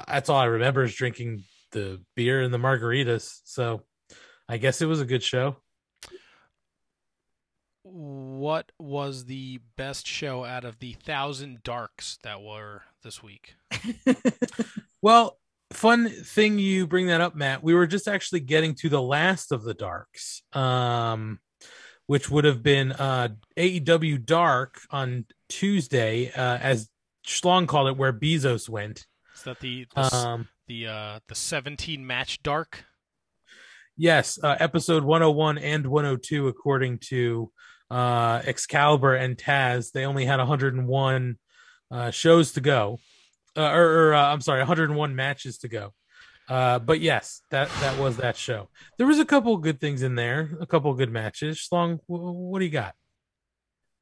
that's 0.07 0.29
all 0.29 0.39
I 0.39 0.45
remember 0.45 0.83
is 0.83 0.95
drinking 0.95 1.43
the 1.71 2.01
beer 2.15 2.41
and 2.41 2.53
the 2.53 2.57
margaritas. 2.57 3.39
So 3.43 3.83
I 4.47 4.57
guess 4.57 4.81
it 4.81 4.85
was 4.85 5.01
a 5.01 5.05
good 5.05 5.23
show. 5.23 5.57
What 7.87 8.71
was 8.79 9.25
the 9.25 9.59
best 9.77 10.07
show 10.07 10.43
out 10.43 10.65
of 10.65 10.79
the 10.79 10.93
thousand 10.93 11.61
darks 11.61 12.17
that 12.23 12.41
were 12.41 12.81
this 13.03 13.21
week? 13.21 13.55
Well, 15.01 15.37
fun 15.71 16.09
thing 16.09 16.57
you 16.57 16.87
bring 16.87 17.05
that 17.07 17.21
up, 17.21 17.35
Matt. 17.35 17.61
We 17.61 17.75
were 17.75 17.85
just 17.85 18.07
actually 18.07 18.39
getting 18.39 18.73
to 18.75 18.89
the 18.89 19.01
last 19.01 19.51
of 19.51 19.61
the 19.63 19.75
darks, 19.75 20.41
um, 20.53 21.39
which 22.07 22.27
would 22.31 22.43
have 22.43 22.63
been 22.63 22.91
uh, 22.91 23.27
AEW 23.55 24.25
Dark 24.25 24.79
on 24.89 25.25
Tuesday, 25.47 26.31
uh, 26.31 26.57
as 26.57 26.89
Schlong 27.23 27.67
called 27.67 27.89
it, 27.89 27.97
where 27.97 28.11
Bezos 28.13 28.67
went. 28.67 29.05
Is 29.35 29.43
that 29.43 29.59
the 29.59 29.85
the, 29.93 30.15
Um, 30.15 30.47
the 30.67 30.87
uh 30.87 31.19
the 31.27 31.35
17 31.35 32.07
match 32.07 32.41
dark? 32.41 32.85
yes, 33.95 34.39
uh, 34.41 34.55
episode 34.59 35.03
101 35.03 35.59
and 35.59 35.85
102, 35.85 36.47
according 36.47 36.97
to 37.09 37.51
uh, 37.89 38.41
Excalibur 38.45 39.15
and 39.15 39.37
Taz, 39.37 39.91
they 39.91 40.05
only 40.05 40.25
had 40.25 40.39
101 40.39 41.37
uh, 41.91 42.11
shows 42.11 42.53
to 42.53 42.61
go, 42.61 42.99
uh, 43.55 43.71
or, 43.71 44.09
or 44.09 44.13
uh, 44.13 44.33
I'm 44.33 44.41
sorry, 44.41 44.59
101 44.59 45.15
matches 45.15 45.59
to 45.59 45.67
go. 45.67 45.93
Uh, 46.47 46.77
but 46.77 46.99
yes, 46.99 47.41
that 47.49 47.69
that 47.79 47.97
was 47.97 48.17
that 48.17 48.37
show. 48.37 48.69
There 48.97 49.07
was 49.07 49.19
a 49.19 49.25
couple 49.25 49.57
good 49.57 49.81
things 49.81 50.03
in 50.03 50.15
there, 50.15 50.57
a 50.61 50.67
couple 50.67 50.93
good 50.93 51.11
matches. 51.11 51.67
Wh- 51.71 52.09
what 52.09 52.59
do 52.59 52.65
you 52.65 52.71
got? 52.71 52.93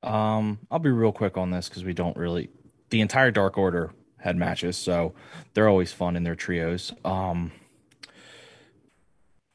Um, 0.03 0.59
I'll 0.69 0.79
be 0.79 0.91
real 0.91 1.13
quick 1.13 1.37
on 1.37 1.51
this 1.51 1.69
because 1.69 1.85
we 1.85 1.93
don't 1.93 2.17
really. 2.17 2.49
The 2.89 2.99
entire 3.01 3.31
Dark 3.31 3.57
Order 3.57 3.93
had 4.17 4.35
matches, 4.35 4.77
so 4.77 5.13
they're 5.53 5.69
always 5.69 5.93
fun 5.93 6.15
in 6.15 6.23
their 6.23 6.35
trios. 6.35 6.93
Um, 7.05 7.51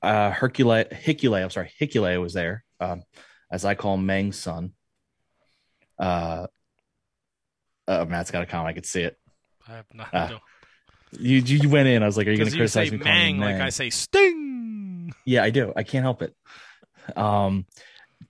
uh, 0.02 0.30
Hercule, 0.30 0.84
Hikuleo, 0.84 1.44
I'm 1.44 1.50
sorry, 1.50 1.70
Hikuleo 1.80 2.20
was 2.20 2.32
there, 2.32 2.64
um, 2.80 3.02
as 3.50 3.64
I 3.64 3.74
call 3.74 3.96
Meng's 3.96 4.38
son. 4.38 4.72
Uh, 5.98 6.46
uh, 7.86 8.04
Matt's 8.08 8.30
got 8.30 8.42
a 8.42 8.46
comment. 8.46 8.68
I 8.68 8.72
could 8.72 8.86
see 8.86 9.02
it. 9.02 9.18
I 9.66 9.76
have 9.76 9.86
not. 9.94 10.08
Ah, 10.12 10.28
no. 10.30 10.38
You 11.12 11.38
you 11.38 11.68
went 11.68 11.88
in. 11.88 12.02
I 12.02 12.06
was 12.06 12.16
like, 12.16 12.26
"Are 12.26 12.30
you 12.30 12.36
going 12.36 12.50
to 12.50 12.56
Because 12.56 12.60
you 12.60 12.68
say 12.68 12.88
criticize 12.88 12.92
me?" 12.92 12.98
calling 12.98 13.14
mang 13.14 13.34
him 13.36 13.40
like 13.40 13.60
I 13.62 13.70
say 13.70 13.90
sting. 13.90 15.12
Yeah, 15.24 15.42
I 15.42 15.50
do. 15.50 15.72
I 15.74 15.82
can't 15.82 16.02
help 16.02 16.22
it. 16.22 16.34
Um, 17.16 17.64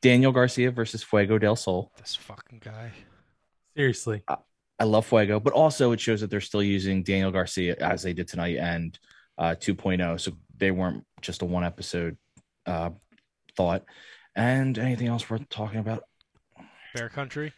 Daniel 0.01 0.31
Garcia 0.31 0.71
versus 0.71 1.03
Fuego 1.03 1.39
del 1.39 1.57
Sol. 1.57 1.91
This 1.99 2.14
fucking 2.14 2.61
guy. 2.64 2.93
Seriously, 3.77 4.23
I 4.79 4.85
love 4.85 5.07
Fuego, 5.07 5.41
but 5.41 5.53
also 5.53 5.93
it 5.93 6.01
shows 6.01 6.21
that 6.21 6.31
they're 6.31 6.41
still 6.41 6.62
using 6.62 7.03
Daniel 7.03 7.33
Garcia 7.33 7.77
as 7.81 8.03
they 8.03 8.12
did 8.12 8.29
tonight 8.29 8.57
and 8.59 8.99
uh, 9.39 9.55
2.0. 9.59 10.21
So 10.21 10.33
they 10.57 10.71
weren't 10.71 11.05
just 11.21 11.43
a 11.43 11.45
one 11.45 11.64
episode 11.64 12.16
uh, 12.66 12.91
thought. 13.57 13.85
And 14.39 14.78
anything 14.78 15.09
else 15.09 15.28
worth 15.28 15.49
talking 15.49 15.80
about? 15.80 16.05
Bear 16.95 17.09
Country. 17.09 17.53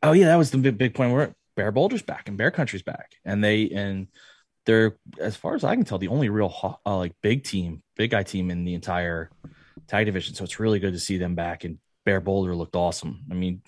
Oh 0.00 0.12
yeah, 0.12 0.26
that 0.26 0.36
was 0.36 0.52
the 0.52 0.58
big, 0.58 0.78
big 0.78 0.94
point. 0.94 1.12
Where 1.12 1.34
Bear 1.56 1.72
Boulder's 1.72 2.02
back 2.02 2.28
and 2.28 2.38
Bear 2.38 2.52
Country's 2.52 2.84
back, 2.84 3.16
and 3.24 3.42
they 3.42 3.68
and 3.70 4.06
they're 4.64 4.96
as 5.18 5.34
far 5.34 5.56
as 5.56 5.64
I 5.64 5.74
can 5.74 5.84
tell 5.84 5.98
the 5.98 6.06
only 6.06 6.28
real 6.28 6.78
uh, 6.86 6.96
like 6.96 7.16
big 7.20 7.42
team, 7.42 7.82
big 7.96 8.12
guy 8.12 8.22
team 8.22 8.52
in 8.52 8.64
the 8.64 8.74
entire 8.74 9.28
tag 9.88 10.06
division. 10.06 10.36
So 10.36 10.44
it's 10.44 10.60
really 10.60 10.78
good 10.78 10.92
to 10.92 11.00
see 11.00 11.18
them 11.18 11.34
back. 11.34 11.64
And 11.64 11.78
Bear 12.04 12.20
Boulder 12.20 12.54
looked 12.54 12.76
awesome. 12.76 13.24
I 13.28 13.34
mean, 13.34 13.62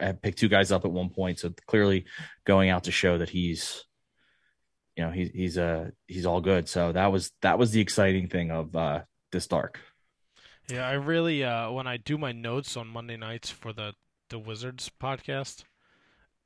I 0.00 0.12
picked 0.12 0.38
two 0.38 0.48
guys 0.48 0.72
up 0.72 0.86
at 0.86 0.90
one 0.90 1.10
point, 1.10 1.38
so 1.38 1.52
clearly 1.66 2.06
going 2.46 2.70
out 2.70 2.84
to 2.84 2.92
show 2.92 3.18
that 3.18 3.28
he's, 3.28 3.84
you 4.96 5.04
know, 5.04 5.10
he's 5.10 5.30
he's 5.32 5.58
uh 5.58 5.90
he's 6.06 6.24
all 6.24 6.40
good. 6.40 6.66
So 6.66 6.92
that 6.92 7.12
was 7.12 7.30
that 7.42 7.58
was 7.58 7.72
the 7.72 7.82
exciting 7.82 8.28
thing 8.28 8.50
of 8.50 8.74
uh 8.74 9.02
this 9.32 9.46
dark. 9.48 9.80
Yeah, 10.68 10.86
I 10.88 10.92
really 10.92 11.44
uh 11.44 11.70
when 11.70 11.86
I 11.86 11.96
do 11.96 12.16
my 12.18 12.32
notes 12.32 12.76
on 12.76 12.88
Monday 12.88 13.16
nights 13.16 13.50
for 13.50 13.72
the 13.72 13.94
the 14.30 14.38
Wizards 14.38 14.90
podcast 15.00 15.64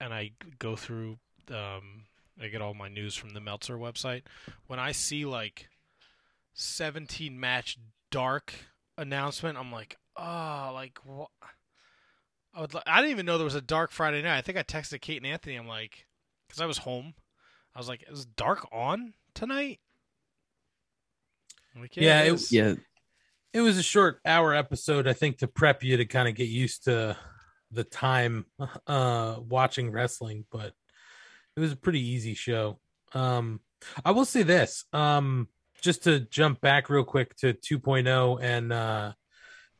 and 0.00 0.12
I 0.12 0.32
go 0.58 0.74
through 0.76 1.18
um 1.50 2.04
I 2.40 2.48
get 2.48 2.60
all 2.62 2.74
my 2.74 2.88
news 2.88 3.14
from 3.16 3.30
the 3.30 3.40
Meltzer 3.40 3.76
website. 3.76 4.22
When 4.66 4.78
I 4.78 4.92
see 4.92 5.24
like 5.24 5.68
17 6.54 7.38
match 7.38 7.78
dark 8.10 8.52
announcement, 8.96 9.58
I'm 9.58 9.70
like, 9.72 9.96
"Oh, 10.16 10.70
like 10.74 10.98
what 11.04 11.30
I 12.54 12.60
would 12.60 12.74
li- 12.74 12.82
I 12.86 13.00
didn't 13.00 13.12
even 13.12 13.26
know 13.26 13.38
there 13.38 13.44
was 13.44 13.54
a 13.54 13.60
dark 13.60 13.90
Friday 13.92 14.22
night. 14.22 14.38
I 14.38 14.42
think 14.42 14.58
I 14.58 14.62
texted 14.62 15.00
Kate 15.00 15.18
and 15.18 15.26
Anthony. 15.26 15.54
I'm 15.56 15.68
like 15.68 16.06
cuz 16.48 16.60
I 16.60 16.66
was 16.66 16.78
home. 16.78 17.14
I 17.74 17.78
was 17.78 17.88
like, 17.88 18.04
"Is 18.08 18.24
dark 18.26 18.66
on 18.72 19.14
tonight?" 19.34 19.80
Like, 21.78 21.96
Yeah, 21.96 22.22
it- 22.22 22.32
is." 22.32 22.50
Yeah, 22.52 22.74
it 23.52 23.60
was 23.60 23.78
a 23.78 23.82
short 23.82 24.20
hour 24.24 24.54
episode, 24.54 25.08
I 25.08 25.12
think, 25.12 25.38
to 25.38 25.48
prep 25.48 25.82
you 25.82 25.96
to 25.96 26.04
kind 26.04 26.28
of 26.28 26.34
get 26.34 26.48
used 26.48 26.84
to 26.84 27.16
the 27.70 27.84
time 27.84 28.46
uh 28.86 29.36
watching 29.38 29.90
wrestling, 29.90 30.44
but 30.50 30.72
it 31.56 31.60
was 31.60 31.72
a 31.72 31.76
pretty 31.76 32.00
easy 32.00 32.34
show. 32.34 32.78
Um 33.12 33.60
I 34.04 34.10
will 34.12 34.24
say 34.24 34.42
this, 34.42 34.84
um 34.92 35.48
just 35.80 36.04
to 36.04 36.20
jump 36.20 36.60
back 36.60 36.90
real 36.90 37.04
quick 37.04 37.36
to 37.36 37.54
2.0 37.54 38.42
and 38.42 38.72
uh 38.72 39.12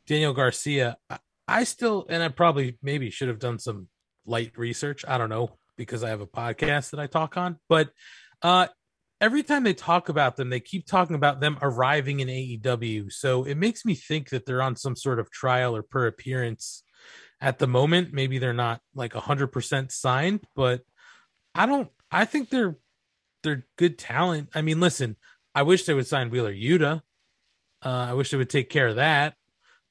Daniel 0.06 0.32
Garcia, 0.32 0.96
I, 1.10 1.18
I 1.46 1.64
still 1.64 2.06
and 2.08 2.22
I 2.22 2.28
probably 2.28 2.78
maybe 2.82 3.10
should 3.10 3.28
have 3.28 3.38
done 3.38 3.58
some 3.58 3.88
light 4.26 4.56
research. 4.56 5.04
I 5.06 5.18
don't 5.18 5.30
know 5.30 5.58
because 5.76 6.02
I 6.02 6.10
have 6.10 6.20
a 6.20 6.26
podcast 6.26 6.90
that 6.90 7.00
I 7.00 7.06
talk 7.06 7.36
on, 7.36 7.58
but 7.68 7.90
uh 8.42 8.68
every 9.20 9.42
time 9.42 9.64
they 9.64 9.74
talk 9.74 10.08
about 10.08 10.36
them, 10.36 10.50
they 10.50 10.60
keep 10.60 10.86
talking 10.86 11.16
about 11.16 11.40
them 11.40 11.58
arriving 11.60 12.20
in 12.20 12.28
AEW. 12.28 13.12
So 13.12 13.44
it 13.44 13.56
makes 13.56 13.84
me 13.84 13.94
think 13.94 14.30
that 14.30 14.46
they're 14.46 14.62
on 14.62 14.76
some 14.76 14.96
sort 14.96 15.18
of 15.18 15.30
trial 15.30 15.74
or 15.74 15.82
per 15.82 16.06
appearance 16.06 16.82
at 17.40 17.58
the 17.58 17.66
moment. 17.66 18.12
Maybe 18.12 18.38
they're 18.38 18.52
not 18.52 18.80
like 18.94 19.12
hundred 19.14 19.48
percent 19.48 19.92
signed, 19.92 20.40
but 20.54 20.82
I 21.54 21.66
don't. 21.66 21.88
I 22.10 22.24
think 22.24 22.50
they're 22.50 22.78
they're 23.42 23.66
good 23.76 23.98
talent. 23.98 24.50
I 24.54 24.62
mean, 24.62 24.80
listen, 24.80 25.16
I 25.54 25.62
wish 25.62 25.84
they 25.84 25.94
would 25.94 26.06
sign 26.06 26.30
Wheeler 26.30 26.54
Yuta. 26.54 27.02
Uh, 27.84 28.06
I 28.10 28.12
wish 28.14 28.30
they 28.30 28.36
would 28.36 28.50
take 28.50 28.70
care 28.70 28.88
of 28.88 28.96
that. 28.96 29.34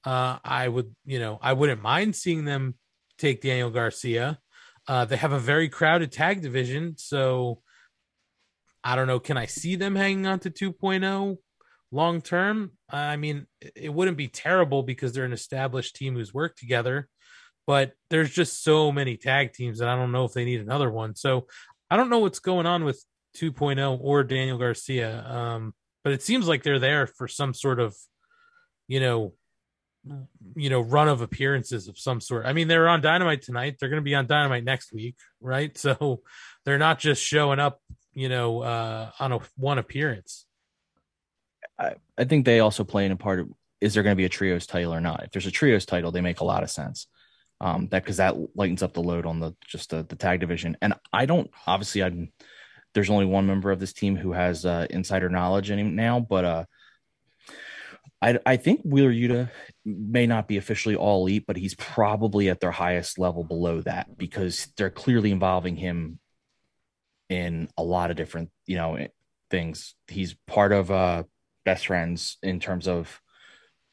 Uh, 0.03 0.37
I 0.43 0.67
would, 0.67 0.95
you 1.05 1.19
know, 1.19 1.39
I 1.41 1.53
wouldn't 1.53 1.81
mind 1.81 2.15
seeing 2.15 2.45
them 2.45 2.75
take 3.17 3.41
Daniel 3.41 3.69
Garcia. 3.69 4.39
Uh, 4.87 5.05
they 5.05 5.17
have 5.17 5.33
a 5.33 5.39
very 5.39 5.67
crowded 5.67 6.11
tag 6.11 6.41
division, 6.41 6.95
so 6.97 7.61
I 8.83 8.95
don't 8.95 9.07
know. 9.07 9.19
Can 9.19 9.37
I 9.37 9.45
see 9.45 9.75
them 9.75 9.95
hanging 9.95 10.27
on 10.27 10.39
to 10.39 10.49
2.0 10.49 11.37
long 11.91 12.21
term? 12.21 12.71
I 12.89 13.17
mean, 13.17 13.47
it 13.75 13.93
wouldn't 13.93 14.17
be 14.17 14.27
terrible 14.27 14.83
because 14.83 15.13
they're 15.13 15.25
an 15.25 15.33
established 15.33 15.95
team 15.95 16.15
who's 16.15 16.33
worked 16.33 16.59
together, 16.59 17.07
but 17.65 17.93
there's 18.09 18.31
just 18.31 18.63
so 18.63 18.91
many 18.91 19.17
tag 19.17 19.53
teams 19.53 19.79
that 19.79 19.89
I 19.89 19.95
don't 19.95 20.11
know 20.11 20.25
if 20.25 20.33
they 20.33 20.45
need 20.45 20.61
another 20.61 20.89
one. 20.89 21.15
So 21.15 21.47
I 21.89 21.97
don't 21.97 22.09
know 22.09 22.19
what's 22.19 22.39
going 22.39 22.65
on 22.65 22.83
with 22.83 23.03
2.0 23.37 23.99
or 24.01 24.23
Daniel 24.23 24.57
Garcia. 24.57 25.25
Um, 25.25 25.73
but 26.03 26.13
it 26.13 26.23
seems 26.23 26.47
like 26.47 26.63
they're 26.63 26.79
there 26.79 27.07
for 27.07 27.27
some 27.27 27.53
sort 27.53 27.79
of, 27.79 27.95
you 28.87 28.99
know, 28.99 29.33
you 30.55 30.69
know, 30.69 30.79
run 30.81 31.07
of 31.09 31.21
appearances 31.21 31.87
of 31.87 31.97
some 31.97 32.21
sort. 32.21 32.45
I 32.45 32.53
mean, 32.53 32.67
they're 32.67 32.87
on 32.87 33.01
Dynamite 33.01 33.41
tonight. 33.41 33.75
They're 33.79 33.89
going 33.89 34.01
to 34.01 34.05
be 34.05 34.15
on 34.15 34.27
Dynamite 34.27 34.63
next 34.63 34.93
week, 34.93 35.15
right? 35.41 35.77
So 35.87 36.21
they're 36.65 36.77
not 36.77 36.99
just 36.99 37.21
showing 37.21 37.59
up, 37.59 37.79
you 38.17 38.29
know, 38.29 38.63
uh, 38.63 39.11
on 39.19 39.31
a 39.31 39.39
one 39.57 39.77
appearance. 39.77 40.47
I, 41.77 41.93
I 42.17 42.23
think 42.23 42.45
they 42.45 42.61
also 42.61 42.83
play 42.83 43.05
in 43.05 43.11
a 43.11 43.15
part 43.15 43.41
of 43.41 43.49
is 43.79 43.93
there 43.93 44.01
going 44.01 44.15
to 44.15 44.17
be 44.17 44.25
a 44.25 44.29
trios 44.29 44.65
title 44.65 44.91
or 44.91 44.99
not? 44.99 45.25
If 45.25 45.31
there's 45.31 45.45
a 45.45 45.51
trios 45.51 45.85
title, 45.85 46.11
they 46.11 46.21
make 46.21 46.39
a 46.39 46.43
lot 46.43 46.63
of 46.63 46.71
sense. 46.71 47.05
Um, 47.61 47.89
that 47.89 48.03
because 48.03 48.17
that 48.17 48.35
lightens 48.55 48.81
up 48.81 48.93
the 48.93 49.03
load 49.03 49.27
on 49.27 49.39
the 49.39 49.55
just 49.67 49.91
the, 49.91 50.01
the 50.01 50.15
tag 50.15 50.39
division. 50.39 50.77
And 50.81 50.95
I 51.13 51.27
don't 51.27 51.51
obviously 51.67 52.01
I'm 52.01 52.31
there's 52.95 53.11
only 53.11 53.25
one 53.25 53.45
member 53.45 53.69
of 53.69 53.79
this 53.79 53.93
team 53.93 54.15
who 54.15 54.31
has 54.31 54.65
uh, 54.65 54.87
insider 54.89 55.29
knowledge 55.29 55.69
in 55.69 55.95
now, 55.95 56.19
but 56.19 56.43
uh, 56.43 56.65
I 58.19 58.39
I 58.47 58.57
think 58.57 58.81
Wheeler 58.83 59.13
Yuta 59.13 59.51
may 59.85 60.25
not 60.25 60.47
be 60.47 60.57
officially 60.57 60.95
all 60.95 61.21
elite, 61.21 61.45
but 61.45 61.55
he's 61.55 61.75
probably 61.75 62.49
at 62.49 62.61
their 62.61 62.71
highest 62.71 63.19
level 63.19 63.43
below 63.43 63.81
that 63.81 64.17
because 64.17 64.69
they're 64.75 64.89
clearly 64.89 65.29
involving 65.29 65.75
him 65.75 66.17
in 67.29 67.69
a 67.77 67.83
lot 67.83 68.11
of 68.11 68.17
different 68.17 68.49
you 68.65 68.77
know 68.77 69.07
things. 69.49 69.95
He's 70.07 70.35
part 70.47 70.71
of 70.71 70.91
uh 70.91 71.23
best 71.65 71.87
friends 71.87 72.37
in 72.41 72.59
terms 72.59 72.87
of 72.87 73.21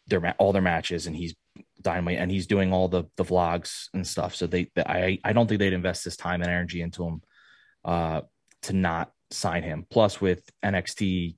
their 0.07 0.35
all 0.39 0.53
their 0.53 0.63
matches, 0.63 1.07
and 1.07 1.17
he's 1.17 1.35
dynamite, 1.81 2.19
and 2.19 2.31
he's 2.31 2.47
doing 2.47 2.73
all 2.73 2.89
the 2.89 3.05
the 3.17 3.25
vlogs 3.25 3.89
and 3.95 4.07
stuff. 4.07 4.35
So 4.35 4.47
they, 4.47 4.71
I 4.77 5.19
I 5.25 5.33
don't 5.33 5.47
think 5.47 5.59
they'd 5.59 5.73
invest 5.73 6.05
this 6.05 6.17
time 6.17 6.43
and 6.43 6.51
energy 6.51 6.83
into 6.83 7.05
him 7.05 7.23
uh, 7.85 8.23
to 8.63 8.73
not 8.73 9.13
sign 9.31 9.63
him. 9.63 9.87
Plus, 9.89 10.21
with 10.21 10.43
NXT 10.65 11.37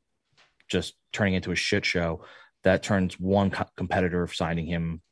just 0.69 0.95
turning 1.13 1.35
into 1.35 1.53
a 1.53 1.57
shit 1.57 1.85
show, 1.85 2.25
that 2.65 2.83
turns 2.83 3.19
one 3.19 3.51
co- 3.51 3.67
competitor 3.77 4.27
signing 4.29 4.67
him 4.67 5.03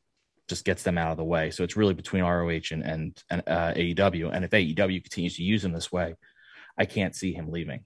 just 0.49 0.65
gets 0.65 0.83
them 0.83 0.99
out 0.99 1.11
of 1.11 1.17
the 1.17 1.25
way. 1.25 1.51
So 1.51 1.65
it's 1.65 1.77
really 1.77 1.95
between 1.95 2.23
ROH 2.23 2.71
and 2.73 2.83
and, 2.83 3.23
and 3.31 3.43
uh, 3.47 3.73
AEW. 3.75 4.31
And 4.33 4.45
if 4.45 4.51
AEW 4.51 5.03
continues 5.03 5.37
to 5.37 5.43
use 5.43 5.65
him 5.65 5.73
this 5.73 5.93
way, 5.93 6.15
I 6.79 6.85
can't 6.85 7.15
see 7.15 7.33
him 7.33 7.51
leaving. 7.51 7.85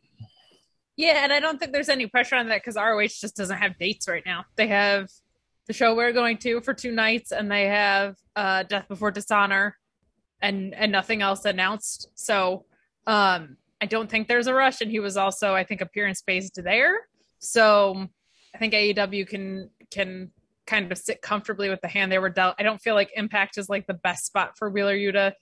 Yeah, 0.96 1.22
and 1.22 1.32
I 1.32 1.40
don't 1.40 1.58
think 1.58 1.72
there's 1.72 1.88
any 1.88 2.06
pressure 2.06 2.36
on 2.36 2.48
that 2.48 2.62
because 2.62 2.76
ROH 2.76 3.06
just 3.20 3.36
doesn't 3.36 3.58
have 3.58 3.78
dates 3.78 4.08
right 4.08 4.24
now. 4.26 4.44
They 4.56 4.66
have 4.66 5.08
the 5.66 5.72
show 5.72 5.94
we're 5.94 6.12
going 6.12 6.38
to 6.38 6.60
for 6.60 6.74
two 6.74 6.90
nights, 6.90 7.30
and 7.30 7.50
they 7.50 7.66
have 7.66 8.16
uh, 8.34 8.64
Death 8.64 8.88
Before 8.88 9.10
Dishonor, 9.10 9.76
and 10.40 10.74
and 10.74 10.90
nothing 10.90 11.22
else 11.22 11.44
announced. 11.44 12.08
So 12.14 12.64
um, 13.06 13.56
I 13.80 13.86
don't 13.86 14.10
think 14.10 14.28
there's 14.28 14.46
a 14.46 14.54
rush. 14.54 14.80
And 14.80 14.90
he 14.90 15.00
was 15.00 15.16
also, 15.16 15.54
I 15.54 15.64
think, 15.64 15.80
appearance 15.80 16.22
based 16.22 16.60
there. 16.62 17.00
So 17.38 18.06
I 18.54 18.58
think 18.58 18.74
AEW 18.74 19.28
can 19.28 19.70
can 19.90 20.32
kind 20.66 20.90
of 20.92 20.98
sit 20.98 21.22
comfortably 21.22 21.70
with 21.70 21.80
the 21.80 21.88
hand 21.88 22.12
they 22.12 22.18
were 22.18 22.28
dealt. 22.28 22.56
I 22.58 22.62
don't 22.62 22.80
feel 22.80 22.94
like 22.94 23.10
Impact 23.16 23.56
is 23.56 23.68
like 23.68 23.86
the 23.86 23.94
best 23.94 24.26
spot 24.26 24.58
for 24.58 24.68
Wheeler 24.68 24.96
Yuta. 24.96 25.32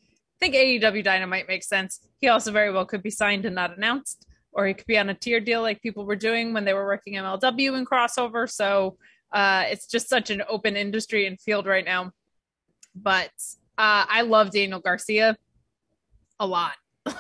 Think 0.41 0.55
AEW 0.55 1.03
Dynamite 1.03 1.49
makes 1.49 1.69
sense. 1.69 2.01
He 2.19 2.29
also 2.29 2.53
very 2.53 2.73
well 2.73 2.85
could 2.85 3.03
be 3.03 3.11
signed 3.11 3.47
and 3.47 3.55
not 3.55 3.77
announced 3.77 4.27
or 4.57 4.67
he 4.67 4.75
could 4.75 4.87
be 4.87 4.99
on 4.99 5.11
a 5.11 5.15
tier 5.15 5.39
deal 5.39 5.61
like 5.61 5.83
people 5.83 6.07
were 6.07 6.17
doing 6.17 6.55
when 6.55 6.65
they 6.65 6.73
were 6.73 6.87
working 6.87 7.15
MLW 7.15 7.77
and 7.77 7.87
crossover. 7.87 8.51
So 8.51 8.97
uh, 9.33 9.65
it's 9.67 9.87
just 9.87 10.09
such 10.09 10.31
an 10.31 10.43
open 10.49 10.77
industry 10.77 11.27
and 11.27 11.39
field 11.39 11.67
right 11.67 11.85
now. 11.85 12.11
But 12.95 13.31
uh, 13.77 14.09
I 14.09 14.23
love 14.23 14.51
Daniel 14.51 14.81
Garcia 14.81 15.37
a 16.41 16.47
lot. 16.47 16.73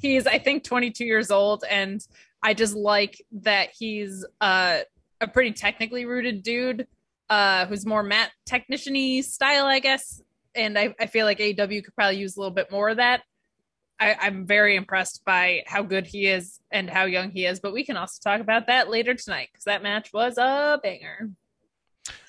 he's, 0.00 0.26
I 0.26 0.38
think, 0.38 0.64
22 0.64 1.04
years 1.04 1.30
old, 1.30 1.62
and 1.68 2.00
I 2.42 2.54
just 2.54 2.74
like 2.74 3.22
that 3.42 3.70
he's 3.78 4.24
uh, 4.40 4.80
a 5.20 5.28
pretty 5.28 5.52
technically 5.52 6.06
rooted 6.06 6.42
dude 6.42 6.86
uh, 7.28 7.66
who's 7.66 7.84
more 7.84 8.02
mat 8.02 8.30
technician 8.46 9.22
style, 9.22 9.66
I 9.66 9.78
guess. 9.78 10.22
And 10.54 10.78
I, 10.78 10.94
I 11.00 11.06
feel 11.06 11.26
like 11.26 11.38
AEW 11.38 11.84
could 11.84 11.94
probably 11.94 12.18
use 12.18 12.36
a 12.36 12.40
little 12.40 12.54
bit 12.54 12.70
more 12.70 12.88
of 12.88 12.98
that. 12.98 13.22
I, 14.00 14.16
I'm 14.20 14.46
very 14.46 14.76
impressed 14.76 15.24
by 15.24 15.62
how 15.66 15.82
good 15.82 16.06
he 16.06 16.26
is 16.26 16.60
and 16.70 16.90
how 16.90 17.04
young 17.04 17.30
he 17.30 17.46
is. 17.46 17.60
But 17.60 17.72
we 17.72 17.84
can 17.84 17.96
also 17.96 18.18
talk 18.22 18.40
about 18.40 18.66
that 18.66 18.88
later 18.90 19.14
tonight 19.14 19.48
because 19.52 19.64
that 19.64 19.82
match 19.82 20.12
was 20.12 20.36
a 20.38 20.78
banger. 20.82 21.30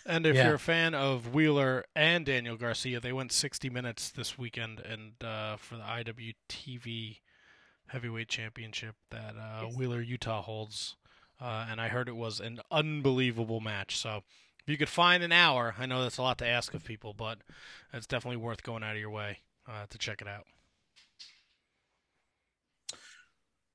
And 0.05 0.25
if 0.25 0.35
Yeah. 0.35 0.45
you're 0.45 0.55
a 0.55 0.59
fan 0.59 0.93
of 0.93 1.33
Wheeler 1.33 1.85
and 1.95 2.25
Daniel 2.25 2.55
Garcia, 2.55 2.99
they 2.99 3.11
went 3.11 3.31
60 3.31 3.69
minutes 3.69 4.11
this 4.11 4.37
weekend 4.37 4.79
and 4.79 5.13
uh, 5.23 5.57
for 5.57 5.77
the 5.77 5.81
IWTV 5.83 7.19
Heavyweight 7.87 8.29
Championship 8.29 8.95
that 9.09 9.35
uh, 9.35 9.65
Wheeler 9.65 10.03
Yuta 10.03 10.43
holds. 10.43 10.95
Uh, 11.41 11.65
and 11.69 11.81
I 11.81 11.87
heard 11.89 12.07
it 12.07 12.15
was 12.15 12.39
an 12.39 12.59
unbelievable 12.71 13.59
match. 13.59 13.97
So 13.97 14.23
if 14.65 14.71
you 14.71 14.77
could 14.77 14.89
find 14.89 15.21
an 15.21 15.31
hour, 15.31 15.75
I 15.77 15.85
know 15.85 16.01
that's 16.01 16.17
a 16.17 16.23
lot 16.23 16.39
to 16.39 16.47
ask 16.47 16.73
of 16.73 16.83
people, 16.83 17.13
but 17.13 17.37
it's 17.93 18.07
definitely 18.07 18.37
worth 18.37 18.63
going 18.63 18.81
out 18.81 18.95
of 18.95 18.99
your 18.99 19.11
way 19.11 19.39
uh, 19.67 19.85
to 19.91 19.97
check 19.99 20.23
it 20.23 20.27
out. 20.27 20.45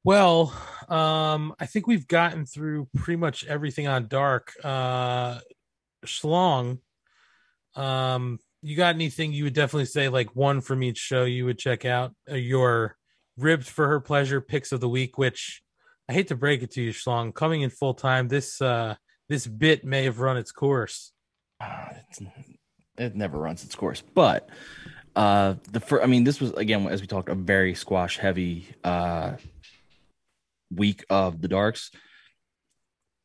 Well, 0.02 0.52
um, 0.88 1.54
I 1.60 1.66
think 1.66 1.86
we've 1.86 2.08
gotten 2.08 2.44
through 2.44 2.88
pretty 2.96 3.18
much 3.18 3.46
everything 3.46 3.86
on 3.86 4.08
Dark. 4.08 4.52
Uh, 4.64 5.38
Schlong, 6.04 6.78
um, 7.76 8.40
you 8.62 8.76
got 8.76 8.96
anything 8.96 9.32
you 9.32 9.44
would 9.44 9.52
definitely 9.52 9.86
say 9.86 10.08
like 10.08 10.34
one 10.34 10.60
from 10.60 10.82
each 10.82 10.98
show 10.98 11.22
you 11.24 11.44
would 11.44 11.58
check 11.58 11.84
out? 11.84 12.14
Uh, 12.28 12.34
your 12.34 12.96
ribbed 13.36 13.66
for 13.66 13.86
her 13.86 14.00
pleasure 14.00 14.40
picks 14.40 14.72
of 14.72 14.80
the 14.80 14.88
week, 14.88 15.18
which 15.18 15.62
I 16.08 16.14
hate 16.14 16.28
to 16.28 16.34
break 16.34 16.64
it 16.64 16.72
to 16.72 16.82
you, 16.82 16.92
Schlong, 16.92 17.32
coming 17.32 17.62
in 17.62 17.70
full 17.70 17.94
time, 17.94 18.26
this 18.26 18.60
uh, 18.60 18.96
this 19.30 19.46
bit 19.46 19.84
may 19.84 20.04
have 20.04 20.18
run 20.18 20.36
its 20.36 20.50
course. 20.50 21.12
Uh, 21.60 21.86
it's, 22.08 22.20
it 22.98 23.14
never 23.14 23.38
runs 23.38 23.64
its 23.64 23.76
course, 23.76 24.02
but 24.14 24.50
uh, 25.14 25.54
the 25.70 25.78
first, 25.78 26.02
I 26.02 26.06
mean, 26.06 26.24
this 26.24 26.40
was 26.40 26.50
again 26.52 26.86
as 26.88 27.00
we 27.00 27.06
talked 27.06 27.28
a 27.28 27.34
very 27.34 27.74
squash 27.74 28.18
heavy 28.18 28.68
uh 28.84 29.34
week 30.72 31.04
of 31.08 31.40
the 31.40 31.48
darks. 31.48 31.90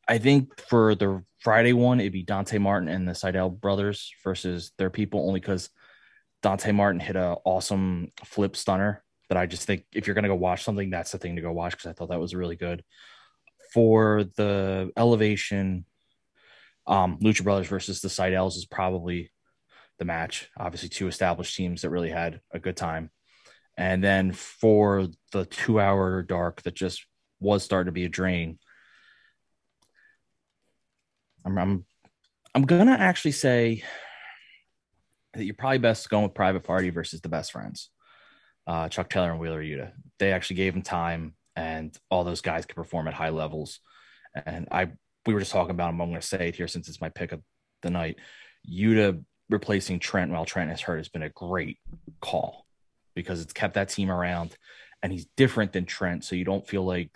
I 0.08 0.20
think 0.20 0.60
for 0.70 0.94
the 0.94 1.24
Friday 1.40 1.74
one, 1.74 2.00
it'd 2.00 2.14
be 2.14 2.24
Dante 2.24 2.60
Martin 2.60 2.88
and 2.88 3.08
the 3.08 3.14
Sydal 3.14 3.60
brothers 3.60 4.14
versus 4.24 4.72
their 4.78 4.92
people, 4.92 5.28
only 5.28 5.40
because 5.40 5.70
Dante 6.44 6.72
Martin 6.72 7.00
hit 7.00 7.16
a 7.16 7.38
awesome 7.46 8.12
flip 8.24 8.56
stunner 8.56 9.04
that 9.30 9.38
I 9.38 9.48
just 9.48 9.66
think 9.66 9.86
if 9.92 10.06
you're 10.06 10.14
gonna 10.14 10.28
go 10.28 10.36
watch 10.36 10.64
something, 10.64 10.92
that's 10.92 11.12
the 11.12 11.18
thing 11.18 11.36
to 11.36 11.42
go 11.42 11.52
watch 11.52 11.72
because 11.72 11.88
I 11.88 11.94
thought 11.94 12.10
that 12.10 12.20
was 12.20 12.36
really 12.36 12.56
good. 12.56 12.84
For 13.74 14.26
the 14.38 14.92
elevation, 14.96 15.86
um, 16.88 17.20
Lucha 17.20 17.44
Brothers 17.44 17.68
versus 17.68 18.02
the 18.02 18.08
Sydals 18.08 18.56
is 18.56 18.66
probably 18.66 19.32
the 20.00 20.06
match. 20.06 20.50
Obviously, 20.58 20.90
two 20.90 21.08
established 21.08 21.56
teams 21.56 21.82
that 21.82 21.90
really 21.90 22.10
had 22.10 22.42
a 22.52 22.60
good 22.60 22.78
time. 22.78 23.10
And 23.78 24.04
then 24.04 24.32
for 24.32 25.08
the 25.32 25.46
two 25.46 25.80
hour 25.80 26.22
dark 26.22 26.62
that 26.64 26.76
just 26.76 27.06
was 27.40 27.64
starting 27.64 27.88
to 27.88 27.92
be 27.92 28.06
a 28.06 28.10
drain, 28.10 28.60
I'm 31.46 31.58
I'm, 31.58 31.86
I'm 32.54 32.64
gonna 32.64 32.94
actually 32.94 33.34
say 33.34 33.84
that 35.34 35.44
you're 35.44 35.56
probably 35.56 35.80
best 35.80 36.10
going 36.10 36.24
with 36.24 36.34
Private 36.34 36.64
Party 36.64 36.90
versus 36.90 37.22
the 37.22 37.30
Best 37.30 37.52
Friends, 37.52 37.90
uh, 38.66 38.88
Chuck 38.88 39.10
Taylor 39.10 39.32
and 39.32 39.40
Wheeler 39.40 39.62
Yuta. 39.62 39.92
They 40.20 40.32
actually 40.32 40.58
gave 40.58 40.74
him 40.74 40.82
time, 40.82 41.36
and 41.56 41.96
all 42.10 42.24
those 42.24 42.42
guys 42.42 42.66
could 42.66 42.76
perform 42.76 43.08
at 43.08 43.14
high 43.14 43.30
levels. 43.30 43.80
And 44.46 44.68
I 44.72 44.92
we 45.26 45.34
were 45.34 45.40
just 45.40 45.52
talking 45.52 45.72
about 45.72 45.90
him. 45.90 46.02
I'm 46.02 46.10
going 46.10 46.22
to 46.22 46.26
say 46.28 46.50
it 46.50 46.56
here 46.56 46.68
since 46.68 46.88
it's 46.88 47.02
my 47.02 47.10
pick 47.10 47.32
of 47.32 47.42
the 47.82 47.90
night. 47.90 48.18
Yuta 48.70 49.24
replacing 49.50 50.00
Trent 50.00 50.32
while 50.32 50.46
Trent 50.46 50.72
is 50.72 50.82
hurt 50.82 50.98
has 50.98 51.10
been 51.10 51.22
a 51.24 51.30
great 51.30 51.80
call 52.20 52.66
because 53.16 53.42
it's 53.42 53.54
kept 53.54 53.76
that 53.76 53.90
team 53.90 54.10
around, 54.12 54.56
and 55.04 55.12
he's 55.12 55.26
different 55.38 55.72
than 55.74 55.86
Trent, 55.86 56.24
so 56.24 56.36
you 56.36 56.44
don't 56.46 56.68
feel 56.68 56.84
like 56.86 57.10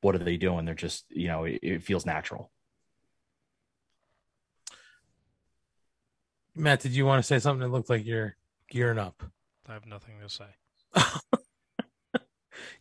what 0.00 0.14
are 0.14 0.18
they 0.18 0.36
doing? 0.36 0.64
They're 0.64 0.74
just 0.74 1.04
you 1.10 1.28
know 1.28 1.44
it, 1.44 1.58
it 1.62 1.82
feels 1.82 2.06
natural. 2.06 2.50
Matt, 6.54 6.80
did 6.80 6.92
you 6.92 7.06
want 7.06 7.20
to 7.22 7.26
say 7.26 7.38
something 7.38 7.60
that 7.60 7.72
looked 7.72 7.88
like 7.90 8.04
you're 8.04 8.36
gearing 8.70 8.98
up? 8.98 9.22
I 9.68 9.74
have 9.74 9.86
nothing 9.86 10.14
to 10.22 10.28
say. 10.28 10.46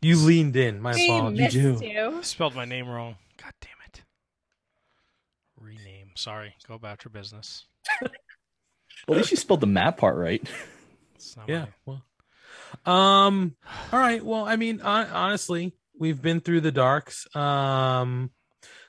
You 0.01 0.15
leaned 0.17 0.55
in. 0.55 0.79
My 0.81 0.93
We 0.93 1.07
apologies. 1.07 1.39
missed 1.55 1.79
do. 1.81 1.85
you. 1.87 2.17
I 2.19 2.21
spelled 2.21 2.55
my 2.55 2.65
name 2.65 2.87
wrong. 2.87 3.15
God 3.41 3.51
damn 3.61 3.71
it. 3.71 3.76
Rename. 5.59 6.11
Sorry. 6.15 6.55
Go 6.67 6.73
about 6.75 7.03
your 7.05 7.11
business. 7.11 7.65
Well, 8.01 9.15
at 9.15 9.17
least 9.17 9.31
you 9.31 9.37
spelled 9.37 9.61
the 9.61 9.67
map 9.67 9.97
part 9.97 10.17
right. 10.17 10.45
Yeah. 11.47 11.65
my- 11.85 11.93
Well, 12.85 12.95
um. 12.95 13.55
All 13.91 13.99
right. 13.99 14.23
Well, 14.23 14.45
I 14.45 14.55
mean, 14.55 14.81
honestly, 14.81 15.73
we've 15.97 16.21
been 16.21 16.41
through 16.41 16.61
the 16.61 16.71
darks. 16.71 17.27
Um. 17.35 18.31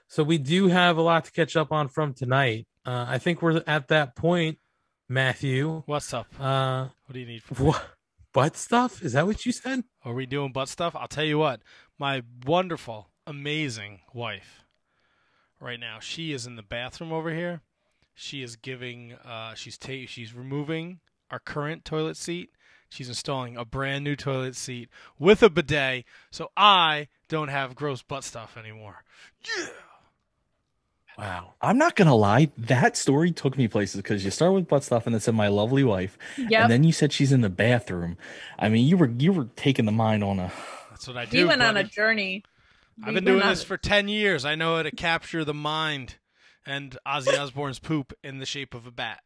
So 0.09 0.23
we 0.25 0.39
do 0.39 0.69
have 0.69 0.97
a 0.97 1.03
lot 1.03 1.27
to 1.27 1.33
catch 1.33 1.57
up 1.57 1.71
on 1.73 1.89
from 1.89 2.15
tonight. 2.15 2.67
Uh, 2.87 3.05
I 3.09 3.19
think 3.19 3.43
we're 3.43 3.63
at 3.67 3.89
that 3.89 4.17
point, 4.17 4.59
Matthew. 5.09 5.83
What's 5.87 6.13
up? 6.15 6.27
Uh, 6.41 6.89
What 7.07 7.13
do 7.13 7.21
you 7.21 7.27
need 7.27 7.43
from 7.43 7.59
me? 7.63 7.71
what 7.71 7.85
butt 8.33 8.57
stuff? 8.57 9.03
Is 9.03 9.13
that 9.13 9.27
what 9.27 9.45
you 9.45 9.53
said? 9.53 9.85
Are 10.05 10.15
we 10.15 10.25
doing 10.25 10.53
butt 10.53 10.69
stuff? 10.71 10.97
I'll 10.97 11.09
tell 11.09 11.25
you 11.25 11.37
what. 11.39 11.61
My 11.99 12.23
wonderful, 12.47 13.11
amazing 13.27 14.01
wife, 14.15 14.65
right 15.61 15.81
now, 15.81 15.99
she 16.01 16.33
is 16.33 16.47
in 16.47 16.57
the 16.57 16.63
bathroom 16.63 17.13
over 17.13 17.33
here. 17.35 17.61
She 18.15 18.43
is 18.43 18.57
giving. 18.57 19.13
Uh, 19.25 19.55
she's 19.55 19.79
ta- 19.79 20.07
She's 20.07 20.35
removing 20.35 21.01
our 21.31 21.39
current 21.39 21.85
toilet 21.85 22.17
seat. 22.17 22.51
She's 22.91 23.09
installing 23.09 23.57
a 23.57 23.65
brand 23.65 24.03
new 24.03 24.17
toilet 24.17 24.57
seat 24.57 24.89
with 25.19 25.43
a 25.43 25.51
bidet, 25.51 26.05
so 26.31 26.51
I 26.57 27.09
don't 27.29 27.49
have 27.49 27.75
gross 27.75 28.01
butt 28.03 28.25
stuff 28.25 28.57
anymore. 28.57 29.05
Yeah. 29.59 29.67
Wow. 31.19 31.55
I'm 31.61 31.77
not 31.79 31.97
gonna 31.97 32.15
lie, 32.15 32.51
that 32.57 32.97
story 32.97 33.33
took 33.33 33.59
me 33.59 33.67
places 33.67 33.97
because 34.01 34.25
you 34.25 34.31
start 34.31 34.53
with 34.55 34.69
butt 34.69 34.85
stuff 34.85 35.05
and 35.07 35.15
then 35.15 35.21
said 35.21 35.35
my 35.35 35.49
lovely 35.49 35.83
wife, 35.83 36.17
Yep. 36.39 36.51
and 36.63 36.71
then 36.73 36.85
you 36.85 36.93
said 36.93 37.13
she's 37.13 37.33
in 37.33 37.41
the 37.41 37.49
bathroom. 37.49 38.17
I 38.59 38.69
mean, 38.69 38.87
you 38.87 38.97
were 38.97 39.11
you 39.19 39.33
were 39.33 39.49
taking 39.57 39.85
the 39.85 39.93
mind 39.93 40.23
on 40.23 40.39
a. 40.39 40.53
That's 40.91 41.09
what 41.09 41.17
I 41.17 41.25
we 41.25 41.31
do. 41.31 41.49
went 41.49 41.61
on 41.63 41.77
a 41.77 41.85
journey. 41.85 42.45
I've 43.05 43.15
been 43.15 43.25
doing 43.25 43.41
this 43.41 43.63
for 43.63 43.77
10 43.77 44.09
years. 44.09 44.45
I 44.45 44.55
know 44.55 44.77
how 44.77 44.83
to 44.83 44.91
capture 44.91 45.45
the 45.45 45.55
mind 45.55 46.17
and 46.67 46.97
Ozzy 47.07 47.39
Osbourne's 47.39 47.79
poop 47.79 48.13
in 48.23 48.39
the 48.39 48.47
shape 48.47 48.75
of 48.75 48.87
a 48.87 48.91
bat. 48.91 49.21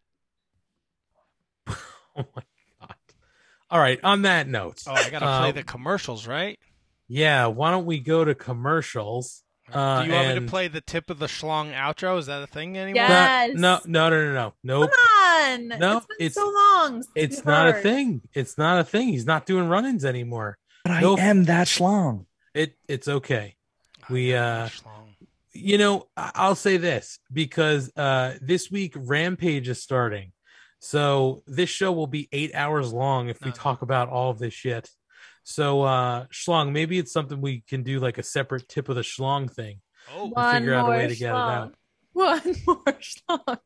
Oh 2.14 2.26
my 2.36 2.42
god. 2.80 2.94
All 3.70 3.78
right. 3.80 3.98
On 4.04 4.22
that 4.22 4.46
note. 4.46 4.82
Oh, 4.86 4.92
I 4.92 5.08
got 5.08 5.20
to 5.20 5.38
play 5.40 5.48
uh, 5.48 5.52
the 5.52 5.62
commercials, 5.62 6.26
right? 6.26 6.58
Yeah. 7.08 7.46
Why 7.46 7.70
don't 7.70 7.86
we 7.86 8.00
go 8.00 8.22
to 8.22 8.34
commercials? 8.34 9.42
Uh, 9.72 10.02
Do 10.02 10.08
you 10.08 10.14
want 10.14 10.28
me 10.28 10.34
to 10.34 10.40
play 10.42 10.68
the 10.68 10.82
tip 10.82 11.08
of 11.08 11.18
the 11.18 11.26
schlong 11.26 11.72
outro? 11.72 12.18
Is 12.18 12.26
that 12.26 12.42
a 12.42 12.46
thing 12.46 12.76
anymore? 12.76 13.02
No, 13.04 13.08
Yes. 13.08 13.54
no, 13.54 13.80
no, 13.86 14.10
no, 14.10 14.24
no, 14.24 14.32
no. 14.34 14.52
Nope. 14.62 14.90
Come 14.90 15.00
on. 15.00 15.68
No, 15.68 15.96
it's 15.96 16.06
been 16.06 16.16
it's- 16.18 16.34
so 16.34 16.46
long. 16.50 17.02
since 17.02 17.08
It's 17.14 17.36
we've 17.36 17.46
not 17.46 17.68
a 17.70 17.72
thing. 17.74 18.20
It's 18.34 18.58
not 18.58 18.78
a 18.78 18.84
thing. 18.84 19.08
He's 19.08 19.24
not 19.24 19.46
doing 19.46 19.68
run-ins 19.68 20.04
anymore. 20.04 20.58
But 20.84 20.92
I 20.92 21.00
am 21.20 21.44
that 21.44 21.66
schlong. 21.68 22.26
It 22.52 22.74
it's 22.88 23.08
okay. 23.08 23.56
I 24.08 24.12
We, 24.12 24.34
uh. 24.34 24.68
You 25.54 25.76
know, 25.76 26.08
I- 26.16 26.32
I'll 26.34 26.54
say 26.54 26.78
this 26.78 27.18
because 27.32 27.90
uh 27.96 28.34
this 28.40 28.70
week 28.70 28.94
Rampage 28.96 29.68
is 29.68 29.82
starting. 29.82 30.32
So 30.80 31.42
this 31.46 31.68
show 31.70 31.92
will 31.92 32.06
be 32.06 32.28
8 32.32 32.54
hours 32.54 32.92
long 32.92 33.28
if 33.28 33.44
we 33.44 33.52
talk 33.52 33.82
about 33.82 34.08
all 34.08 34.30
of 34.30 34.38
this 34.38 34.54
shit. 34.54 34.88
So 35.44 35.82
uh 35.82 36.24
Schlong, 36.32 36.72
maybe 36.72 36.98
it's 36.98 37.12
something 37.12 37.40
we 37.40 37.62
can 37.68 37.82
do 37.82 38.00
like 38.00 38.16
a 38.18 38.22
separate 38.22 38.66
tip 38.68 38.88
of 38.88 38.96
the 38.96 39.02
schlong 39.02 39.50
thing. 39.52 39.80
Oh, 40.14 40.26
One 40.28 40.54
figure 40.54 40.74
out 40.74 40.86
a 40.88 40.90
way 40.90 41.06
to 41.08 41.14
get 41.16 41.28
it 41.30 41.36
out. 41.36 41.74
One 42.14 42.40
more 42.66 42.84
schlong. 43.00 43.58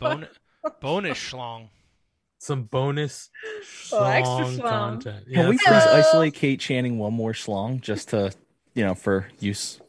bon- 0.00 0.28
bonus 0.80 1.16
schlong. 1.18 1.68
Some 2.38 2.64
bonus 2.64 3.28
Oh, 3.92 4.04
extra 4.04 4.46
schlong 4.46 4.58
schlong. 4.58 4.68
content. 4.68 5.26
Can 5.32 5.48
we 5.48 5.58
please 5.58 5.66
isolate 5.86 6.34
Kate 6.34 6.58
Channing 6.58 6.98
one 6.98 7.12
more 7.14 7.32
schlong 7.34 7.80
just 7.80 8.08
to 8.10 8.32
you 8.74 8.84
know 8.84 8.94
for 8.94 9.28
use? 9.38 9.80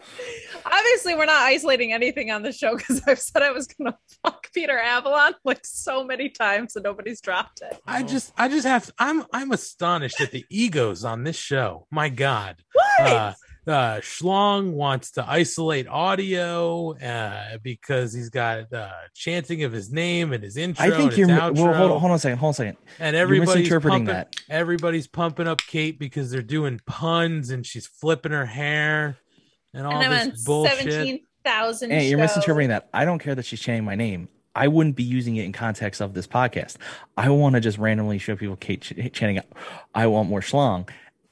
Obviously, 0.65 1.15
we're 1.15 1.25
not 1.25 1.41
isolating 1.41 1.93
anything 1.93 2.31
on 2.31 2.43
the 2.43 2.51
show 2.51 2.75
because 2.75 3.01
I've 3.07 3.19
said 3.19 3.41
I 3.41 3.51
was 3.51 3.67
going 3.67 3.91
to 3.91 3.97
fuck 4.23 4.51
Peter 4.53 4.77
Avalon 4.77 5.33
like 5.43 5.65
so 5.65 6.03
many 6.03 6.29
times 6.29 6.75
and 6.75 6.83
nobody's 6.83 7.21
dropped 7.21 7.61
it. 7.61 7.79
I 7.85 8.03
just 8.03 8.33
I 8.37 8.47
just 8.47 8.65
have 8.65 8.91
I'm 8.97 9.25
I'm 9.33 9.51
astonished 9.51 10.19
at 10.21 10.31
the 10.31 10.45
egos 10.49 11.03
on 11.03 11.23
this 11.23 11.35
show. 11.35 11.87
My 11.91 12.09
God. 12.09 12.57
What? 12.73 13.01
Uh 13.01 13.33
uh 13.67 13.97
Schlong 14.01 14.71
wants 14.71 15.11
to 15.11 15.25
isolate 15.29 15.87
audio 15.87 16.95
uh 16.97 17.57
because 17.61 18.11
he's 18.13 18.29
got 18.29 18.71
uh 18.73 18.89
chanting 19.13 19.63
of 19.63 19.71
his 19.71 19.91
name 19.91 20.33
and 20.33 20.43
his 20.43 20.57
intro 20.57 20.85
I 20.85 20.89
think 20.89 21.09
and 21.11 21.17
you're 21.17 21.27
his 21.29 21.37
well, 21.61 21.73
hold 21.73 21.91
on, 21.91 21.99
hold 21.99 22.11
on 22.11 22.15
a 22.15 22.19
second, 22.19 22.37
hold 22.39 22.49
on 22.49 22.51
a 22.51 22.55
second. 22.55 22.77
and 22.99 23.15
everybody's 23.15 23.55
misinterpreting 23.55 24.05
pumping, 24.07 24.13
that. 24.15 24.35
everybody's 24.49 25.07
pumping 25.07 25.47
up 25.47 25.61
Kate 25.67 25.99
because 25.99 26.31
they're 26.31 26.41
doing 26.41 26.81
puns 26.87 27.49
and 27.51 27.65
she's 27.65 27.85
flipping 27.87 28.31
her 28.31 28.45
hair 28.45 29.17
and 29.73 29.85
all 29.85 29.93
and 30.01 30.11
I'm 30.13 30.21
on 30.21 30.29
this 30.31 30.43
bullshit. 30.43 30.79
17,000 30.91 31.91
Hey, 31.91 32.09
you're 32.09 32.19
shows. 32.19 32.35
misinterpreting 32.35 32.69
that. 32.69 32.89
I 32.93 33.05
don't 33.05 33.19
care 33.19 33.35
that 33.35 33.45
she's 33.45 33.59
chanting 33.59 33.85
my 33.85 33.95
name. 33.95 34.27
I 34.53 34.67
wouldn't 34.67 34.95
be 34.97 35.03
using 35.03 35.37
it 35.37 35.45
in 35.45 35.53
context 35.53 36.01
of 36.01 36.13
this 36.13 36.27
podcast. 36.27 36.75
I 37.15 37.29
want 37.29 37.55
to 37.55 37.61
just 37.61 37.77
randomly 37.77 38.17
show 38.17 38.35
people 38.35 38.57
Kate 38.57 38.81
ch- 38.81 38.93
chanting, 39.13 39.41
I 39.95 40.07
want 40.07 40.27
more 40.29 40.41
schlong, 40.41 40.89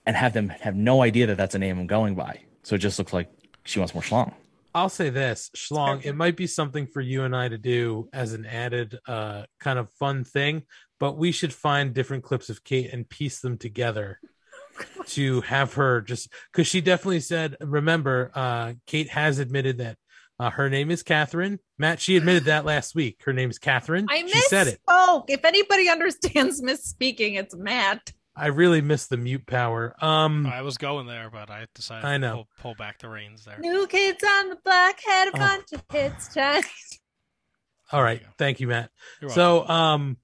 and 0.10 0.18
have 0.18 0.34
them 0.34 0.50
have 0.50 0.76
no 0.76 1.04
idea 1.04 1.28
that 1.28 1.38
that's 1.38 1.54
a 1.54 1.60
name 1.60 1.78
I'm 1.78 1.86
going 1.86 2.16
by. 2.16 2.42
So 2.64 2.74
it 2.74 2.80
just 2.80 2.98
looks 2.98 3.14
like 3.14 3.30
she 3.64 3.78
wants 3.78 3.94
more 3.94 4.02
schlong. 4.02 4.34
I'll 4.74 4.90
say 4.90 5.12
this, 5.12 5.52
Schlong, 5.56 6.04
it 6.04 6.14
might 6.14 6.36
be 6.36 6.48
something 6.48 6.88
for 6.88 7.00
you 7.00 7.26
and 7.26 7.36
I 7.36 7.48
to 7.48 7.60
do 7.60 8.10
as 8.12 8.34
an 8.34 8.48
added 8.48 8.98
uh 9.08 9.44
kind 9.60 9.78
of 9.78 9.92
fun 9.94 10.24
thing, 10.24 10.64
but 11.00 11.16
we 11.16 11.32
should 11.32 11.54
find 11.54 11.94
different 11.94 12.24
clips 12.24 12.50
of 12.50 12.64
Kate 12.64 12.92
and 12.92 13.08
piece 13.08 13.40
them 13.40 13.60
together 13.60 14.20
to 15.10 15.42
have 15.42 15.76
her 15.76 16.02
just 16.02 16.34
because 16.52 16.66
she 16.66 16.82
definitely 16.82 17.20
said, 17.20 17.56
remember, 17.62 18.32
uh 18.34 18.74
Kate 18.88 19.10
has 19.10 19.38
admitted 19.38 19.78
that 19.78 19.96
uh, 20.40 20.50
her 20.50 20.72
name 20.72 20.90
is 20.90 21.04
Catherine. 21.04 21.60
Matt, 21.78 22.00
she 22.00 22.16
admitted 22.16 22.46
that 22.46 22.66
last 22.66 22.96
week. 22.96 23.22
Her 23.26 23.34
name 23.34 23.52
is 23.52 23.60
Catherine. 23.60 24.08
I 24.10 24.26
she 24.26 24.40
said 24.42 24.68
it. 24.68 24.80
misspoke. 24.88 25.26
If 25.28 25.46
anybody 25.46 25.90
understands 25.96 26.62
misspeaking, 26.62 27.38
it's 27.38 27.56
Matt. 27.56 28.14
I 28.40 28.48
really 28.48 28.82
miss 28.82 29.08
the 29.08 29.18
mute 29.18 29.46
power. 29.46 29.96
Um 30.02 30.46
I 30.48 30.62
was 30.62 30.78
going 30.78 31.08
there, 31.08 31.30
but 31.30 31.50
I 31.50 31.68
decided 31.76 32.06
I 32.06 32.14
to 32.14 32.20
know. 32.20 32.34
pull, 32.36 32.48
pull 32.60 32.76
back 32.76 33.00
the 33.00 33.10
reins 33.10 33.46
there. 33.46 33.60
New 33.60 33.86
kids 33.88 34.24
on 34.24 34.50
the 34.50 34.58
block 34.64 34.96
had 35.06 35.28
a 35.28 35.32
Oh. 35.36 35.40
bunch 35.40 35.72
of 35.74 35.84
hits. 35.92 36.34
Chinese. 36.34 37.00
all 37.92 38.02
right. 38.04 38.22
You. 38.22 38.28
Thank 38.38 38.60
you, 38.60 38.68
Matt. 38.68 38.92
You're 39.22 39.30
So, 39.32 39.56
welcome. 39.68 39.72
um, 39.76 40.18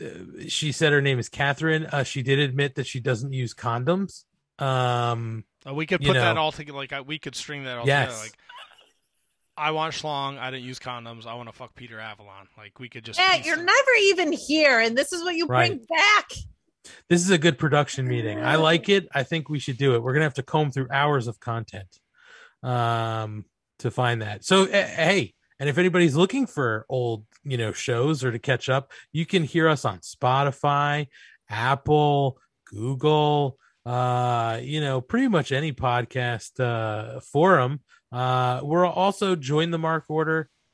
uh, 0.00 0.42
she 0.48 0.72
said 0.72 0.92
her 0.92 1.00
name 1.02 1.18
is 1.18 1.28
Catherine. 1.28 1.86
Uh, 1.86 2.04
she 2.04 2.22
did 2.22 2.38
admit 2.38 2.76
that 2.76 2.86
she 2.86 3.00
doesn't 3.00 3.32
use 3.32 3.54
condoms. 3.54 4.24
Um, 4.58 5.44
Uh, 5.66 5.74
we 5.74 5.86
could 5.86 6.00
you 6.02 6.08
put 6.08 6.14
that 6.14 6.36
all 6.36 6.52
together. 6.52 6.76
Like 6.76 6.92
we 7.06 7.18
could 7.18 7.34
string 7.34 7.64
that 7.64 7.78
all 7.78 7.86
Yes. 7.86 8.08
together. 8.08 8.22
Like 8.24 8.34
I 9.56 9.72
want 9.72 9.92
schlong. 9.94 10.38
I 10.38 10.50
didn't 10.50 10.64
use 10.64 10.78
condoms. 10.78 11.26
I 11.26 11.34
want 11.34 11.48
to 11.48 11.54
fuck 11.54 11.74
Peter 11.74 11.98
Avalon. 12.00 12.48
Like 12.56 12.78
we 12.78 12.88
could 12.88 13.04
just. 13.04 13.18
Yeah, 13.18 13.36
you're 13.36 13.58
it. 13.58 13.64
never 13.64 13.90
even 14.04 14.32
here, 14.32 14.80
and 14.80 14.96
this 14.96 15.12
is 15.12 15.22
what 15.22 15.34
you 15.34 15.46
bring 15.46 15.78
back. 15.78 16.30
This 17.08 17.20
is 17.22 17.30
a 17.30 17.38
good 17.38 17.58
production 17.58 18.06
meeting. 18.06 18.40
I 18.40 18.56
like 18.56 18.88
it. 18.88 19.08
I 19.14 19.22
think 19.22 19.48
we 19.48 19.58
should 19.58 19.78
do 19.78 19.94
it. 19.94 20.02
We're 20.02 20.12
gonna 20.12 20.24
have 20.24 20.34
to 20.34 20.42
comb 20.42 20.70
through 20.70 20.88
hours 20.90 21.26
of 21.26 21.40
content, 21.40 21.98
um, 22.62 23.44
to 23.80 23.90
find 23.90 24.22
that. 24.22 24.44
So, 24.44 24.64
eh, 24.64 24.86
hey, 24.86 25.34
and 25.58 25.68
if 25.68 25.78
anybody's 25.78 26.16
looking 26.16 26.46
for 26.46 26.86
old, 26.88 27.24
you 27.44 27.58
know, 27.58 27.72
shows 27.72 28.24
or 28.24 28.32
to 28.32 28.38
catch 28.38 28.68
up, 28.68 28.92
you 29.12 29.26
can 29.26 29.44
hear 29.44 29.68
us 29.68 29.84
on 29.84 29.98
Spotify, 29.98 31.08
Apple, 31.48 32.38
Google, 32.66 33.58
uh, 33.84 34.58
you 34.62 34.80
know, 34.80 35.00
pretty 35.00 35.28
much 35.28 35.52
any 35.52 35.72
podcast 35.72 36.60
uh, 36.60 37.20
forum. 37.20 37.80
Uh, 38.12 38.60
we're 38.62 38.86
also 38.86 39.36
join 39.36 39.70
the 39.70 39.78
mark 39.78 40.06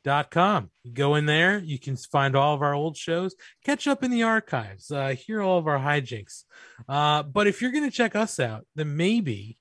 order.com. 0.07 0.71
You 0.83 0.93
go 0.93 1.15
in 1.15 1.27
there, 1.27 1.59
you 1.59 1.79
can 1.79 1.97
find 1.97 2.37
all 2.37 2.55
of 2.55 2.63
our 2.63 2.75
old 2.75 2.97
shows, 2.97 3.35
catch 3.65 3.87
up 3.87 4.03
in 4.03 4.11
the 4.11 4.23
archives, 4.23 4.91
uh, 4.91 5.09
hear 5.09 5.43
all 5.43 5.59
of 5.59 5.67
our 5.67 5.79
hijinks. 5.79 6.45
Uh, 6.89 7.23
but 7.23 7.47
if 7.47 7.61
you're 7.61 7.73
going 7.73 7.89
to 7.89 7.91
check 7.91 8.17
us 8.17 8.39
out, 8.41 8.67
then 8.75 8.97
maybe 8.97 9.59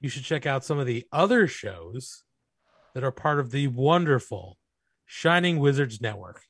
you 0.00 0.08
should 0.08 0.24
check 0.24 0.46
out 0.46 0.64
some 0.64 0.78
of 0.78 0.86
the 0.86 1.06
other 1.12 1.46
shows 1.46 2.24
that 2.94 3.04
are 3.04 3.12
part 3.12 3.40
of 3.40 3.50
the 3.50 3.66
wonderful 3.68 4.56
Shining 5.06 5.58
Wizards 5.58 6.00
Network. 6.00 6.42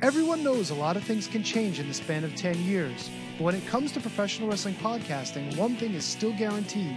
Everyone 0.00 0.44
knows 0.44 0.70
a 0.70 0.74
lot 0.74 0.96
of 0.96 1.02
things 1.02 1.26
can 1.26 1.42
change 1.42 1.80
in 1.80 1.88
the 1.88 1.94
span 1.94 2.22
of 2.22 2.34
10 2.36 2.62
years. 2.62 3.10
But 3.36 3.44
when 3.44 3.54
it 3.54 3.66
comes 3.66 3.90
to 3.92 4.00
professional 4.00 4.48
wrestling 4.48 4.74
podcasting, 4.74 5.56
one 5.56 5.74
thing 5.76 5.94
is 5.94 6.04
still 6.04 6.32
guaranteed. 6.32 6.96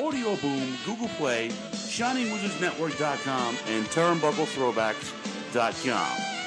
Audio 0.00 0.36
Boom, 0.36 0.76
Google 0.86 1.08
Play, 1.18 1.48
ShiningWizardsNetwork.com, 1.72 3.56
and 3.68 3.84
TurnbuckleThrowbacks.com. 3.86 6.39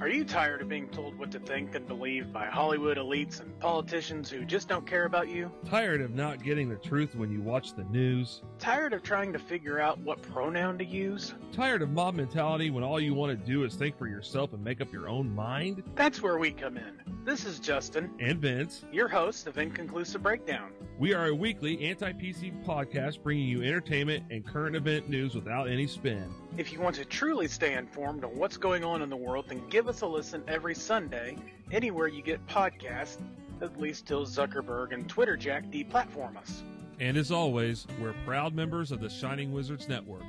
Are 0.00 0.08
you 0.08 0.24
tired 0.24 0.62
of 0.62 0.68
being 0.68 0.86
told 0.90 1.18
what 1.18 1.32
to 1.32 1.40
think 1.40 1.74
and 1.74 1.84
believe 1.88 2.32
by 2.32 2.46
Hollywood 2.46 2.98
elites 2.98 3.40
and 3.40 3.58
politicians 3.58 4.30
who 4.30 4.44
just 4.44 4.68
don't 4.68 4.86
care 4.86 5.06
about 5.06 5.28
you? 5.28 5.50
Tired 5.68 6.00
of 6.00 6.14
not 6.14 6.40
getting 6.44 6.68
the 6.68 6.76
truth 6.76 7.16
when 7.16 7.32
you 7.32 7.40
watch 7.40 7.74
the 7.74 7.82
news? 7.82 8.42
Tired 8.60 8.92
of 8.92 9.02
trying 9.02 9.32
to 9.32 9.40
figure 9.40 9.80
out 9.80 9.98
what 9.98 10.22
pronoun 10.22 10.78
to 10.78 10.84
use? 10.84 11.34
Tired 11.52 11.82
of 11.82 11.90
mob 11.90 12.14
mentality 12.14 12.70
when 12.70 12.84
all 12.84 13.00
you 13.00 13.12
want 13.12 13.36
to 13.36 13.46
do 13.46 13.64
is 13.64 13.74
think 13.74 13.98
for 13.98 14.06
yourself 14.06 14.52
and 14.52 14.62
make 14.62 14.80
up 14.80 14.92
your 14.92 15.08
own 15.08 15.34
mind? 15.34 15.82
That's 15.96 16.22
where 16.22 16.38
we 16.38 16.52
come 16.52 16.76
in. 16.76 17.00
This 17.24 17.44
is 17.44 17.58
Justin, 17.58 18.08
And 18.20 18.38
Vince, 18.38 18.84
your 18.92 19.08
hosts 19.08 19.48
of 19.48 19.58
Inconclusive 19.58 20.22
Breakdown. 20.22 20.70
We 20.98 21.14
are 21.14 21.26
a 21.26 21.34
weekly 21.34 21.88
anti 21.88 22.12
PC 22.12 22.64
podcast 22.64 23.22
bringing 23.22 23.46
you 23.46 23.62
entertainment 23.62 24.24
and 24.30 24.44
current 24.44 24.74
event 24.74 25.08
news 25.08 25.34
without 25.34 25.68
any 25.68 25.86
spin. 25.86 26.28
If 26.56 26.72
you 26.72 26.80
want 26.80 26.96
to 26.96 27.04
truly 27.04 27.46
stay 27.46 27.74
informed 27.74 28.24
on 28.24 28.36
what's 28.36 28.56
going 28.56 28.82
on 28.82 29.02
in 29.02 29.08
the 29.08 29.16
world, 29.16 29.46
then 29.48 29.62
give 29.68 29.88
us 29.88 30.00
a 30.00 30.06
listen 30.06 30.42
every 30.48 30.74
Sunday, 30.74 31.36
anywhere 31.70 32.08
you 32.08 32.20
get 32.20 32.44
podcasts, 32.48 33.18
at 33.60 33.78
least 33.80 34.06
till 34.06 34.26
Zuckerberg 34.26 34.92
and 34.92 35.08
Twitter 35.08 35.36
Jack 35.36 35.70
deplatform 35.70 36.36
us. 36.36 36.64
And 36.98 37.16
as 37.16 37.30
always, 37.30 37.86
we're 38.00 38.14
proud 38.24 38.54
members 38.54 38.90
of 38.90 39.00
the 39.00 39.08
Shining 39.08 39.52
Wizards 39.52 39.88
Network. 39.88 40.24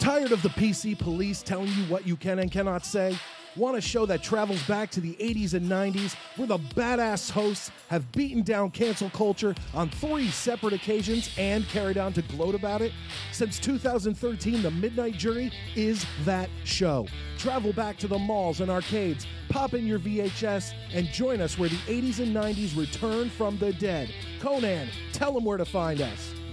Tired 0.00 0.32
of 0.32 0.42
the 0.42 0.48
PC 0.48 0.98
police 0.98 1.42
telling 1.42 1.68
you 1.68 1.84
what 1.84 2.04
you 2.04 2.16
can 2.16 2.40
and 2.40 2.50
cannot 2.50 2.84
say? 2.84 3.16
Want 3.54 3.76
a 3.76 3.82
show 3.82 4.06
that 4.06 4.22
travels 4.22 4.62
back 4.62 4.90
to 4.92 5.00
the 5.00 5.14
80s 5.16 5.52
and 5.52 5.68
90s 5.68 6.16
where 6.36 6.48
the 6.48 6.58
badass 6.58 7.30
hosts 7.30 7.70
have 7.88 8.10
beaten 8.12 8.42
down 8.42 8.70
cancel 8.70 9.10
culture 9.10 9.54
on 9.74 9.90
three 9.90 10.28
separate 10.28 10.72
occasions 10.72 11.30
and 11.36 11.68
carried 11.68 11.98
on 11.98 12.14
to 12.14 12.22
gloat 12.22 12.54
about 12.54 12.80
it? 12.80 12.92
Since 13.30 13.58
2013, 13.58 14.62
The 14.62 14.70
Midnight 14.70 15.18
Jury 15.18 15.52
is 15.76 16.06
that 16.24 16.48
show. 16.64 17.06
Travel 17.36 17.74
back 17.74 17.98
to 17.98 18.08
the 18.08 18.18
malls 18.18 18.62
and 18.62 18.70
arcades, 18.70 19.26
pop 19.50 19.74
in 19.74 19.86
your 19.86 19.98
VHS, 19.98 20.72
and 20.94 21.06
join 21.08 21.42
us 21.42 21.58
where 21.58 21.68
the 21.68 21.76
80s 21.76 22.20
and 22.20 22.34
90s 22.34 22.74
return 22.74 23.28
from 23.28 23.58
the 23.58 23.74
dead. 23.74 24.08
Conan, 24.40 24.88
tell 25.12 25.34
them 25.34 25.44
where 25.44 25.58
to 25.58 25.66
find 25.66 26.00
us. 26.00 26.32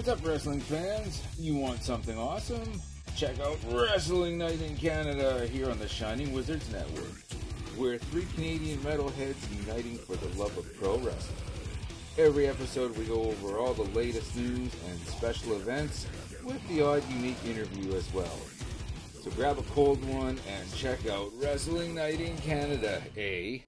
What's 0.00 0.08
up, 0.08 0.26
wrestling 0.26 0.60
fans? 0.60 1.22
You 1.38 1.56
want 1.56 1.82
something 1.82 2.16
awesome? 2.16 2.80
Check 3.16 3.38
out 3.38 3.58
Wrestling 3.68 4.38
Night 4.38 4.58
in 4.62 4.74
Canada 4.74 5.46
here 5.46 5.70
on 5.70 5.78
the 5.78 5.86
Shining 5.86 6.32
Wizards 6.32 6.72
Network. 6.72 7.12
We're 7.76 7.98
three 7.98 8.24
Canadian 8.34 8.78
metalheads 8.78 9.36
uniting 9.54 9.98
for 9.98 10.16
the 10.16 10.28
love 10.38 10.56
of 10.56 10.74
pro 10.78 10.96
wrestling. 11.00 11.36
Every 12.16 12.48
episode, 12.48 12.96
we 12.96 13.04
go 13.04 13.24
over 13.24 13.58
all 13.58 13.74
the 13.74 13.90
latest 13.94 14.34
news 14.36 14.72
and 14.88 14.98
special 15.00 15.52
events 15.56 16.06
with 16.44 16.66
the 16.68 16.80
odd 16.80 17.02
unique 17.10 17.44
interview 17.44 17.94
as 17.94 18.10
well. 18.14 18.38
So 19.22 19.30
grab 19.32 19.58
a 19.58 19.62
cold 19.74 20.02
one 20.06 20.40
and 20.48 20.74
check 20.74 21.06
out 21.08 21.30
Wrestling 21.34 21.94
Night 21.94 22.22
in 22.22 22.38
Canada, 22.38 23.02
eh? 23.18 23.58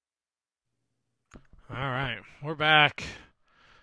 All 1.68 1.76
right, 1.76 2.20
we're 2.42 2.54
back. 2.54 3.04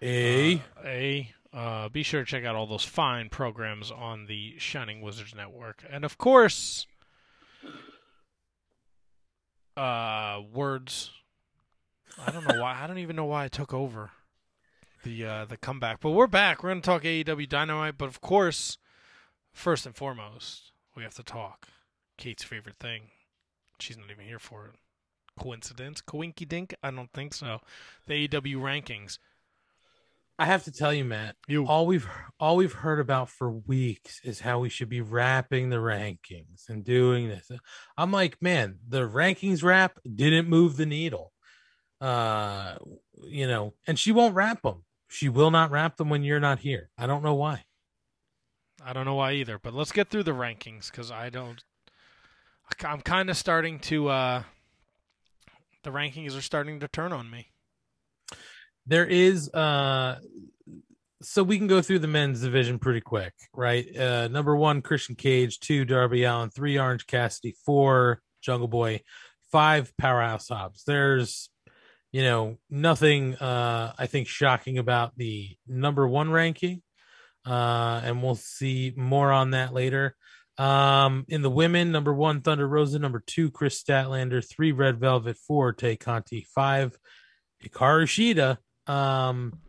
A. 0.02 0.56
Uh, 0.56 0.60
a. 0.84 1.34
Uh, 1.52 1.90
be 1.90 2.04
sure 2.04 2.22
to 2.22 2.26
check 2.26 2.46
out 2.46 2.56
all 2.56 2.68
those 2.68 2.86
fine 2.86 3.30
programs 3.30 3.90
on 3.90 4.28
the 4.28 4.54
Shining 4.60 5.02
Wizards 5.02 5.34
Network, 5.34 5.84
and 5.90 6.06
of 6.06 6.18
course, 6.18 6.86
uh, 9.76 10.42
words. 10.54 11.12
I 12.24 12.32
don't 12.32 12.48
know 12.48 12.62
why. 12.62 12.80
I 12.82 12.86
don't 12.86 13.00
even 13.00 13.16
know 13.16 13.26
why 13.26 13.46
I 13.46 13.48
took 13.48 13.74
over 13.74 14.12
the 15.04 15.26
uh, 15.26 15.46
the 15.46 15.58
comeback, 15.58 16.02
but 16.02 16.12
we're 16.12 16.28
back. 16.28 16.62
We're 16.62 16.70
gonna 16.70 16.82
talk 16.82 17.04
AEW 17.04 17.50
Dynamite, 17.50 17.98
but 17.98 18.10
of 18.10 18.22
course, 18.22 18.78
first 19.52 19.88
and 19.88 19.96
foremost, 19.96 20.72
we 20.96 21.02
have 21.02 21.16
to 21.16 21.24
talk 21.24 21.68
Kate's 22.18 22.44
favorite 22.44 22.78
thing. 22.80 23.04
She's 23.80 23.98
not 23.98 24.12
even 24.12 24.26
here 24.26 24.40
for 24.40 24.66
it. 24.68 24.76
Coincidence? 25.40 26.02
Coinky 26.02 26.48
dink? 26.48 26.76
I 26.84 26.92
don't 26.92 27.12
think 27.14 27.34
so. 27.34 27.62
The 28.06 28.28
AEW 28.28 28.58
rankings. 28.58 29.18
I 30.40 30.46
have 30.46 30.64
to 30.64 30.72
tell 30.72 30.94
you, 30.94 31.04
Matt. 31.04 31.36
All 31.68 31.86
we've 31.86 32.08
all 32.40 32.56
we've 32.56 32.72
heard 32.72 33.02
about 33.02 33.30
for 33.30 33.52
weeks 33.52 34.22
is 34.24 34.40
how 34.40 34.60
we 34.60 34.70
should 34.70 34.88
be 34.88 35.02
wrapping 35.02 35.70
the 35.70 35.76
rankings 35.76 36.70
and 36.70 36.84
doing 36.84 37.28
this. 37.28 37.52
I'm 37.98 38.12
like, 38.12 38.42
man, 38.42 38.80
the 38.88 39.02
rankings 39.02 39.64
wrap 39.64 40.00
didn't 40.16 40.48
move 40.48 40.78
the 40.78 40.86
needle. 40.86 41.34
Uh, 42.00 42.76
you 43.24 43.48
know, 43.48 43.74
and 43.86 44.00
she 44.00 44.14
won't 44.14 44.34
wrap 44.34 44.62
them. 44.62 44.86
She 45.10 45.28
will 45.28 45.52
not 45.52 45.72
wrap 45.72 45.98
them 45.98 46.10
when 46.10 46.24
you're 46.24 46.40
not 46.40 46.60
here. 46.60 46.90
I 46.98 47.06
don't 47.06 47.24
know 47.24 47.34
why. 47.34 47.66
I 48.82 48.94
don't 48.94 49.06
know 49.06 49.16
why 49.16 49.34
either, 49.34 49.60
but 49.60 49.74
let's 49.74 49.92
get 49.92 50.10
through 50.10 50.24
the 50.24 50.32
rankings 50.32 50.90
because 50.90 51.12
I 51.12 51.30
don't. 51.30 51.62
I'm 52.82 53.02
kind 53.02 53.30
of 53.30 53.36
starting 53.36 53.80
to. 53.80 54.08
uh 54.08 54.44
The 55.84 55.92
rankings 55.92 56.38
are 56.38 56.42
starting 56.42 56.80
to 56.80 56.88
turn 56.88 57.12
on 57.12 57.30
me. 57.30 57.52
There 58.86 59.06
is 59.06 59.54
uh 59.54 60.20
so 61.22 61.44
we 61.44 61.58
can 61.58 61.68
go 61.68 61.82
through 61.82 62.00
the 62.00 62.08
men's 62.08 62.42
division 62.42 62.80
pretty 62.80 63.02
quick, 63.02 63.34
right? 63.54 63.96
Uh, 63.96 64.28
number 64.30 64.56
one, 64.56 64.82
Christian 64.82 65.16
Cage. 65.16 65.60
Two, 65.60 65.84
Darby 65.84 66.24
Allin. 66.24 66.50
Three, 66.50 66.80
Orange 66.80 67.08
Cassidy. 67.08 67.56
Four, 67.66 68.22
Jungle 68.42 68.70
Boy. 68.70 69.02
Five, 69.52 69.92
Powerhouse 69.98 70.48
Hobbs. 70.48 70.84
There's, 70.86 71.50
you 72.12 72.24
know, 72.24 72.58
nothing. 72.70 73.36
Uh, 73.36 73.94
I 73.98 74.06
think 74.06 74.28
shocking 74.28 74.78
about 74.78 75.18
the 75.18 75.58
number 75.68 76.08
one 76.08 76.32
ranking, 76.32 76.82
uh, 77.46 78.02
and 78.04 78.24
we'll 78.24 78.36
see 78.36 78.94
more 78.96 79.32
on 79.32 79.52
that 79.52 79.74
later. 79.74 80.16
Um, 80.58 81.26
in 81.30 81.42
the 81.42 81.50
women, 81.50 81.92
number 81.92 82.14
one, 82.14 82.42
Thunder 82.42 82.68
Rosa. 82.68 83.00
Number 83.00 83.24
two, 83.26 83.50
Kris 83.52 83.82
Statlander. 83.82 84.48
Three, 84.48 84.72
Red 84.72 85.00
Velvet. 85.00 85.38
Four, 85.38 85.74
Tay 85.74 85.98
Conti. 85.98 86.48
Five, 86.54 86.98
Hikaru 87.64 88.04
Shida. 88.04 88.58
Um, 88.90 89.60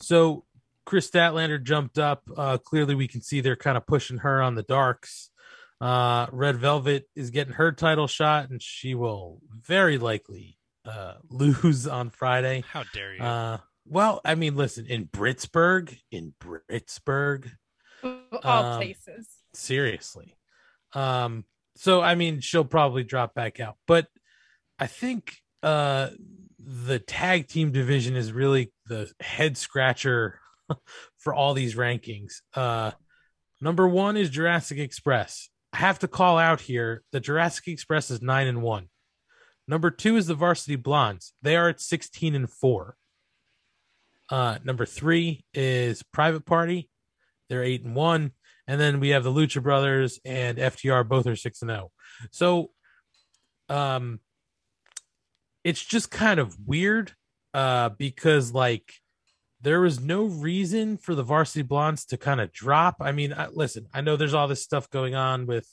so 0.00 0.44
Kris 0.84 1.10
Statlander 1.10 1.62
jumped 1.62 1.98
up. 1.98 2.22
Uh, 2.36 2.58
clearly, 2.58 2.94
we 2.94 3.08
can 3.08 3.22
see 3.22 3.40
they're 3.40 3.56
kind 3.56 3.76
of 3.76 3.86
pushing 3.86 4.18
her 4.18 4.42
on 4.42 4.54
the 4.54 4.62
darks. 4.62 5.30
Uh, 5.80 6.26
Red 6.30 6.56
Velvet 6.56 7.08
is 7.16 7.30
getting 7.30 7.54
her 7.54 7.72
title 7.72 8.06
shot, 8.06 8.50
and 8.50 8.62
she 8.62 8.94
will 8.94 9.40
very 9.50 9.98
likely 9.98 10.58
uh, 10.84 11.14
lose 11.30 11.86
on 11.86 12.10
Friday. 12.10 12.62
How 12.70 12.84
dare 12.92 13.14
you? 13.14 13.22
Uh, 13.22 13.58
well, 13.86 14.20
I 14.24 14.34
mean, 14.34 14.54
listen, 14.54 14.86
in 14.86 15.08
Pittsburgh, 15.08 15.96
in 16.10 16.34
Pittsburgh, 16.68 17.50
All 18.02 18.20
um, 18.42 18.76
places. 18.76 19.28
seriously. 19.52 20.36
Um, 20.92 21.44
so 21.76 22.00
I 22.00 22.14
mean, 22.14 22.40
she'll 22.40 22.64
probably 22.64 23.04
drop 23.04 23.34
back 23.34 23.60
out, 23.60 23.76
but 23.86 24.06
I 24.78 24.86
think 24.86 25.36
uh 25.62 26.10
the 26.66 26.98
tag 26.98 27.48
team 27.48 27.72
division 27.72 28.16
is 28.16 28.32
really 28.32 28.72
the 28.86 29.10
head 29.20 29.56
scratcher 29.56 30.40
for 31.18 31.34
all 31.34 31.54
these 31.54 31.74
rankings. 31.74 32.40
Uh 32.54 32.92
number 33.60 33.88
one 33.88 34.16
is 34.16 34.30
Jurassic 34.30 34.78
Express. 34.78 35.48
I 35.72 35.78
have 35.78 35.98
to 36.00 36.08
call 36.08 36.38
out 36.38 36.60
here 36.60 37.02
that 37.12 37.20
Jurassic 37.20 37.68
Express 37.68 38.10
is 38.10 38.22
nine 38.22 38.46
and 38.46 38.62
one. 38.62 38.88
Number 39.66 39.90
two 39.90 40.16
is 40.16 40.26
the 40.26 40.34
Varsity 40.34 40.76
Blondes. 40.76 41.32
They 41.42 41.56
are 41.56 41.68
at 41.68 41.80
16 41.80 42.34
and 42.34 42.50
four. 42.50 42.96
Uh, 44.30 44.58
number 44.64 44.86
three 44.86 45.44
is 45.54 46.02
Private 46.02 46.44
Party. 46.44 46.88
They're 47.48 47.64
eight 47.64 47.84
and 47.84 47.94
one. 47.94 48.32
And 48.66 48.80
then 48.80 49.00
we 49.00 49.10
have 49.10 49.24
the 49.24 49.32
Lucha 49.32 49.62
Brothers 49.62 50.20
and 50.24 50.58
FTR. 50.58 51.06
Both 51.06 51.26
are 51.26 51.36
six 51.36 51.60
and 51.62 51.70
zero. 51.70 51.90
So, 52.30 52.70
um, 53.68 54.20
it's 55.64 55.82
just 55.82 56.10
kind 56.10 56.38
of 56.38 56.56
weird, 56.66 57.12
uh, 57.54 57.88
because 57.88 58.52
like 58.52 58.92
there 59.60 59.80
was 59.80 59.98
no 59.98 60.24
reason 60.24 60.98
for 60.98 61.14
the 61.14 61.22
Varsity 61.22 61.62
Blondes 61.62 62.04
to 62.06 62.18
kind 62.18 62.40
of 62.40 62.52
drop. 62.52 62.96
I 63.00 63.12
mean, 63.12 63.32
I, 63.32 63.48
listen, 63.48 63.86
I 63.94 64.02
know 64.02 64.16
there's 64.16 64.34
all 64.34 64.46
this 64.46 64.62
stuff 64.62 64.90
going 64.90 65.14
on 65.14 65.46
with 65.46 65.66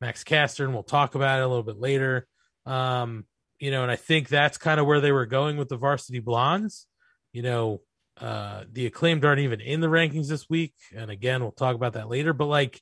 Max 0.00 0.24
Caster, 0.24 0.64
and 0.64 0.74
we'll 0.74 0.82
talk 0.82 1.14
about 1.14 1.38
it 1.38 1.44
a 1.44 1.46
little 1.46 1.62
bit 1.62 1.78
later. 1.78 2.26
Um, 2.66 3.26
you 3.60 3.70
know, 3.70 3.82
and 3.82 3.90
I 3.90 3.96
think 3.96 4.28
that's 4.28 4.58
kind 4.58 4.80
of 4.80 4.86
where 4.86 5.00
they 5.00 5.12
were 5.12 5.26
going 5.26 5.56
with 5.56 5.68
the 5.68 5.76
Varsity 5.76 6.18
Blondes. 6.18 6.86
You 7.32 7.42
know, 7.42 7.80
uh, 8.20 8.64
the 8.72 8.86
acclaimed 8.86 9.24
aren't 9.24 9.40
even 9.40 9.60
in 9.60 9.80
the 9.80 9.86
rankings 9.86 10.28
this 10.28 10.48
week, 10.48 10.74
and 10.94 11.10
again, 11.10 11.40
we'll 11.42 11.52
talk 11.52 11.76
about 11.76 11.92
that 11.92 12.08
later. 12.08 12.32
But 12.32 12.46
like, 12.46 12.80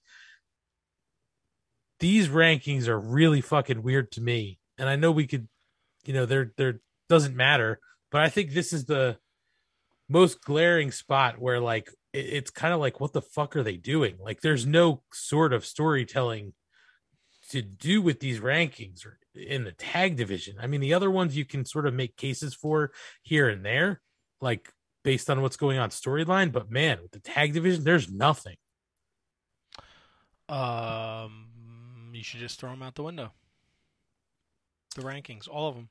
these 2.01 2.29
rankings 2.29 2.89
are 2.89 2.99
really 2.99 3.41
fucking 3.41 3.83
weird 3.83 4.13
to 4.13 4.21
me, 4.21 4.59
and 4.79 4.89
I 4.89 4.97
know 4.97 5.13
we 5.13 5.27
could, 5.27 5.49
you 6.09 6.15
know, 6.15 6.27
they're 6.27 6.53
they're 6.57 6.81
doesn't 7.09 7.37
matter, 7.37 7.81
but 8.11 8.23
I 8.23 8.29
think 8.29 8.53
this 8.53 8.73
is 8.73 8.85
the 8.85 9.19
most 10.09 10.43
glaring 10.45 10.91
spot 10.93 11.39
where 11.39 11.61
like 11.61 11.91
it, 12.13 12.27
it's 12.27 12.51
kind 12.51 12.75
of 12.75 12.81
like 12.81 13.01
what 13.01 13.13
the 13.13 13.23
fuck 13.23 13.57
are 13.57 13.63
they 13.63 13.77
doing? 13.77 14.17
Like, 14.21 14.41
there's 14.41 14.67
no 14.67 15.03
sort 15.13 15.53
of 15.53 15.65
storytelling 15.65 16.55
to 17.51 17.63
do 17.63 18.03
with 18.03 18.21
these 18.21 18.41
rankings 18.41 19.07
or 19.07 19.19
in 19.35 19.65
the 19.65 19.73
tag 19.73 20.17
division. 20.17 20.57
I 20.61 20.67
mean, 20.67 20.81
the 20.81 20.95
other 20.95 21.11
ones 21.11 21.37
you 21.37 21.45
can 21.45 21.65
sort 21.65 21.87
of 21.87 21.95
make 21.95 22.17
cases 22.17 22.55
for 22.55 22.93
here 23.23 23.49
and 23.49 23.65
there, 23.65 24.01
like 24.41 24.73
based 25.05 25.31
on 25.31 25.43
what's 25.43 25.57
going 25.57 25.79
on 25.79 25.91
storyline. 25.91 26.51
But 26.51 26.71
man, 26.71 26.99
with 27.03 27.13
the 27.13 27.21
tag 27.21 27.53
division, 27.53 27.85
there's 27.85 28.11
nothing. 28.11 28.57
Um, 30.49 32.11
you 32.13 32.23
should 32.23 32.41
just 32.41 32.59
throw 32.61 32.71
them 32.71 32.83
out 32.83 32.95
the 32.95 33.03
window. 33.03 33.33
The 34.95 35.03
rankings, 35.03 35.49
all 35.49 35.69
of 35.69 35.75
them. 35.75 35.89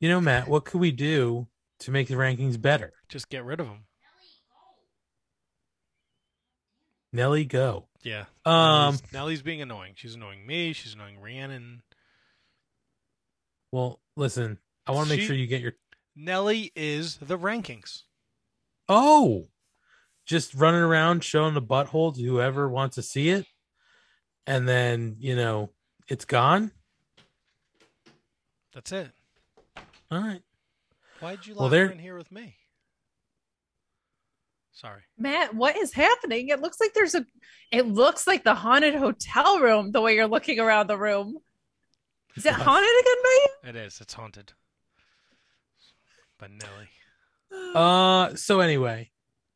You 0.00 0.08
know, 0.08 0.20
Matt, 0.20 0.48
what 0.48 0.64
could 0.64 0.80
we 0.80 0.92
do 0.92 1.46
to 1.80 1.90
make 1.90 2.08
the 2.08 2.14
rankings 2.14 2.60
better? 2.60 2.92
Just 3.08 3.28
get 3.28 3.44
rid 3.44 3.60
of 3.60 3.66
them. 3.66 3.84
Nelly, 7.12 7.44
go. 7.44 7.86
Yeah. 8.02 8.24
Um, 8.44 8.54
Nellie's, 8.94 9.12
Nellie's 9.12 9.42
being 9.42 9.62
annoying. 9.62 9.92
She's 9.96 10.14
annoying 10.14 10.46
me. 10.46 10.72
She's 10.72 10.94
annoying 10.94 11.18
Rhiannon. 11.20 11.82
well, 13.72 14.00
listen, 14.16 14.58
I 14.86 14.92
want 14.92 15.08
to 15.08 15.14
make 15.14 15.20
She- 15.20 15.26
sure 15.26 15.36
you 15.36 15.46
get 15.46 15.60
your. 15.62 15.72
Nellie 16.14 16.72
is 16.74 17.16
the 17.18 17.38
rankings. 17.38 18.02
Oh, 18.88 19.48
just 20.24 20.54
running 20.54 20.80
around 20.80 21.24
showing 21.24 21.54
the 21.54 21.60
butthole 21.62 22.14
to 22.14 22.22
whoever 22.22 22.68
wants 22.68 22.94
to 22.96 23.02
see 23.02 23.28
it, 23.30 23.46
and 24.46 24.66
then 24.68 25.16
you 25.18 25.36
know 25.36 25.70
it's 26.08 26.24
gone. 26.24 26.70
That's 28.72 28.92
it. 28.92 29.10
All 30.10 30.20
right. 30.20 30.42
Why'd 31.20 31.46
you 31.46 31.54
Well, 31.54 31.64
lock 31.64 31.70
there- 31.72 31.86
her 31.86 31.92
in 31.92 31.98
here 31.98 32.16
with 32.16 32.30
me? 32.30 32.56
Sorry. 34.72 35.02
Matt, 35.16 35.54
what 35.54 35.76
is 35.76 35.92
happening? 35.94 36.48
It 36.50 36.60
looks 36.60 36.78
like 36.80 36.92
there's 36.92 37.14
a 37.14 37.24
it 37.72 37.86
looks 37.86 38.26
like 38.26 38.44
the 38.44 38.54
haunted 38.54 38.94
hotel 38.94 39.58
room 39.58 39.90
the 39.90 40.00
way 40.02 40.14
you're 40.14 40.26
looking 40.28 40.60
around 40.60 40.88
the 40.88 40.98
room. 40.98 41.38
Is 42.36 42.44
it 42.44 42.52
haunted 42.54 43.00
again 43.00 43.22
by 43.22 43.38
you? 43.46 43.68
It 43.70 43.76
is. 43.76 44.00
It's 44.02 44.12
haunted. 44.12 44.52
By 46.38 46.48
Nellie. 46.48 47.74
Uh. 47.74 48.34
So 48.36 48.60
anyway, 48.60 49.10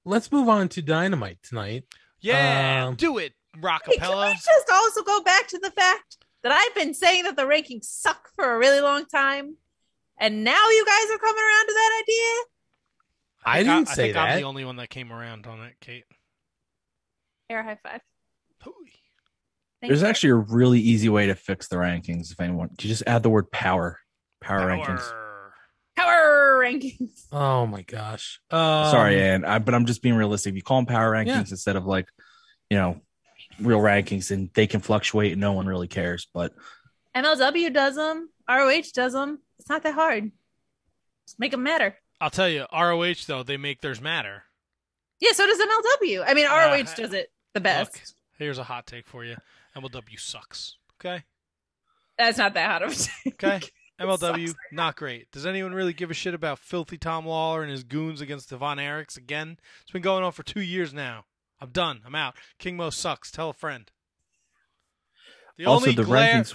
let's 0.07 0.33
move 0.33 0.49
on 0.49 0.71
to 0.71 0.81
Dynamite 0.83 1.43
tonight. 1.43 1.85
Yeah, 2.23 2.87
Um, 2.89 2.95
do 2.97 3.19
it, 3.19 3.33
Hey, 3.55 3.61
can 3.61 3.71
we 3.89 3.97
Rockapella. 3.97 4.33
just 4.35 4.71
also 4.71 5.03
go 5.03 5.23
back 5.23 5.49
to 5.49 5.59
the 5.59 5.71
fact 5.71 6.17
that 6.43 6.53
I've 6.53 6.75
been 6.75 6.93
saying 6.95 7.25
that 7.25 7.37
the 7.37 7.43
rankings 7.45 7.85
suck 7.85 8.29
for 8.35 8.55
a 8.55 8.59
really 8.59 8.81
long 8.81 9.05
time, 9.07 9.57
and 10.21 10.45
now 10.45 10.69
you 10.69 10.85
guys 10.87 11.11
are 11.15 11.19
coming 11.19 11.43
around 11.43 11.67
to 11.67 11.73
that 11.75 12.03
idea? 12.03 12.45
I 13.45 13.57
think 13.57 13.67
didn't 13.69 13.89
I 13.89 13.95
say 13.95 14.03
think 14.13 14.17
I'm 14.17 14.37
the 14.39 14.45
only 14.45 14.65
one 14.65 14.77
that 14.77 14.91
came 14.91 15.13
around 15.13 15.47
on 15.47 15.63
it, 15.63 15.75
Kate. 15.81 16.05
Air 17.49 17.63
high 17.63 17.79
five. 17.83 18.01
Thank 19.81 19.89
There's 19.93 20.03
you. 20.03 20.09
actually 20.09 20.31
a 20.31 20.35
really 20.35 20.79
easy 20.79 21.09
way 21.09 21.29
to 21.29 21.35
fix 21.35 21.69
the 21.69 21.77
rankings. 21.77 22.31
If 22.31 22.39
anyone, 22.41 22.69
you 22.79 22.89
just 22.89 23.03
add 23.07 23.23
the 23.23 23.31
word 23.31 23.51
power. 23.51 23.99
Power, 24.43 24.67
rankings. 24.69 25.11
power 25.97 26.59
rankings. 26.63 27.27
Oh 27.33 27.67
my 27.67 27.81
gosh. 27.83 28.41
Um, 28.51 28.91
Sorry, 28.91 29.21
Ann, 29.23 29.45
I, 29.47 29.59
but 29.59 29.75
I'm 29.75 29.87
just 29.87 30.03
being 30.03 30.17
realistic. 30.17 30.51
If 30.51 30.57
you 30.57 30.63
call 30.63 30.79
them 30.79 30.87
power 30.87 31.13
rankings 31.13 31.27
Yeah. 31.27 31.39
instead 31.41 31.77
of 31.77 31.87
like, 31.87 32.09
you 32.69 32.77
know, 32.77 33.01
real 33.59 33.81
rankings, 33.81 34.31
and 34.31 34.51
they 34.55 34.67
can 34.67 34.81
fluctuate 34.81 35.33
and 35.33 35.41
no 35.41 35.53
one 35.53 35.67
really 35.67 35.89
cares. 35.89 36.27
But 36.35 36.53
MLW 37.15 37.73
does 37.73 37.97
them. 37.97 38.31
ROH 38.49 38.83
does 38.95 39.13
them. 39.13 39.41
It's 39.59 39.69
not 39.69 39.83
that 39.83 39.95
hard. 39.95 40.31
Just 41.27 41.39
make 41.39 41.51
them 41.53 41.63
matter. 41.63 41.97
I'll 42.21 42.31
tell 42.31 42.49
you, 42.49 42.67
ROH 42.73 43.15
though 43.27 43.43
they 43.43 43.57
make 43.57 43.81
theirs 43.81 44.01
matter. 44.01 44.45
Yeah, 45.21 45.33
so 45.33 45.47
does 45.47 45.59
MLW. 45.59 46.25
I 46.27 46.35
mean, 46.35 46.47
Uh, 46.47 46.51
ROH 46.51 46.95
does 46.97 47.13
it 47.13 47.31
the 47.55 47.61
best. 47.61 47.93
Look, 47.95 48.03
here's 48.39 48.59
a 48.59 48.65
hot 48.65 48.87
take 48.87 49.07
for 49.07 49.25
you: 49.25 49.37
MLW 49.77 50.19
sucks. 50.19 50.77
Okay, 51.01 51.25
That's 52.19 52.39
not 52.39 52.55
that 52.55 52.69
hot 52.71 52.83
of 52.83 52.93
a 52.93 52.95
take. 52.95 53.45
okay. 53.45 53.61
MLW 54.01 54.55
not 54.73 54.97
great. 54.97 55.31
Does 55.31 55.45
anyone 55.45 55.75
really 55.75 55.93
give 55.93 56.11
a 56.11 56.15
shit 56.15 56.33
about 56.33 56.59
filthy 56.59 56.97
Tom 56.97 57.27
Lawlor 57.27 57.61
and 57.63 57.71
his 57.71 57.85
goons 57.85 58.23
against 58.23 58.49
Devon 58.49 58.79
Eriks 58.79 59.19
again? 59.19 59.59
It's 59.83 59.91
been 59.91 60.01
going 60.01 60.25
on 60.25 60.33
for 60.33 60.43
two 60.43 60.63
years 60.63 60.95
now. 60.95 61.27
I'm 61.61 61.69
done. 61.69 62.01
I'm 62.07 62.15
out. 62.15 62.35
King 62.59 62.79
Mo 62.79 62.89
sucks. 62.89 63.31
Tell 63.31 63.51
a 63.51 63.53
friend. 63.53 63.91
The 65.59 65.67
also 65.67 65.85
only 65.91 65.95
the 65.97 66.05
glare, 66.05 66.43
rankings. 66.43 66.55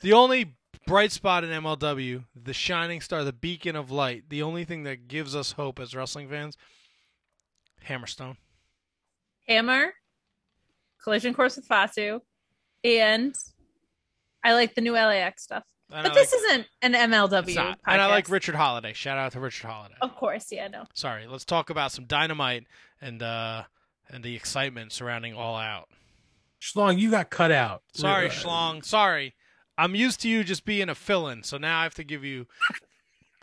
The 0.00 0.12
only 0.12 0.54
bright 0.86 1.12
spot 1.12 1.44
in 1.44 1.50
MLW, 1.50 2.24
the 2.34 2.52
shining 2.52 3.00
star, 3.00 3.24
the 3.24 3.32
beacon 3.32 3.76
of 3.76 3.90
light, 3.90 4.24
the 4.28 4.42
only 4.42 4.64
thing 4.64 4.84
that 4.84 5.08
gives 5.08 5.34
us 5.34 5.52
hope 5.52 5.78
as 5.80 5.94
wrestling 5.94 6.28
fans, 6.28 6.56
Hammerstone. 7.86 8.36
Hammer, 9.48 9.94
Collision 11.02 11.34
Course 11.34 11.56
with 11.56 11.66
Fatu, 11.66 12.20
and 12.84 13.34
I 14.44 14.52
like 14.54 14.74
the 14.74 14.80
new 14.80 14.92
LAX 14.92 15.42
stuff. 15.44 15.64
And 15.90 16.02
but 16.02 16.12
I 16.12 16.14
this 16.14 16.32
like- 16.32 16.42
isn't 16.42 16.66
an 16.82 16.92
MLW 17.10 17.46
It's 17.46 17.54
not. 17.56 17.78
podcast. 17.78 17.92
And 17.92 18.00
I 18.02 18.06
like 18.06 18.28
Richard 18.28 18.54
Holliday. 18.54 18.92
Shout 18.92 19.16
out 19.16 19.32
to 19.32 19.40
Richard 19.40 19.68
Holliday. 19.68 19.94
Of 20.02 20.14
course, 20.16 20.52
yeah, 20.52 20.68
no. 20.68 20.84
Sorry, 20.94 21.26
let's 21.26 21.46
talk 21.46 21.70
about 21.70 21.92
some 21.92 22.04
dynamite 22.04 22.66
and 23.00 23.22
uh 23.22 23.64
and 24.10 24.22
the 24.22 24.34
excitement 24.36 24.92
surrounding 24.92 25.34
All 25.34 25.56
Out. 25.56 25.88
Schlong, 26.60 26.98
you 26.98 27.10
got 27.10 27.30
cut 27.30 27.52
out. 27.52 27.82
Sorry, 27.94 28.26
Uh, 28.26 28.30
Schlong. 28.30 28.84
Sorry. 28.84 29.34
I'm 29.78 29.94
used 29.94 30.20
to 30.22 30.28
you 30.28 30.42
just 30.44 30.64
being 30.64 30.88
a 30.88 30.94
fill-in, 30.94 31.44
so 31.44 31.56
now 31.56 31.78
I 31.80 31.82
have 31.84 31.94
to 31.94 32.04
give 32.04 32.24
you 32.24 32.46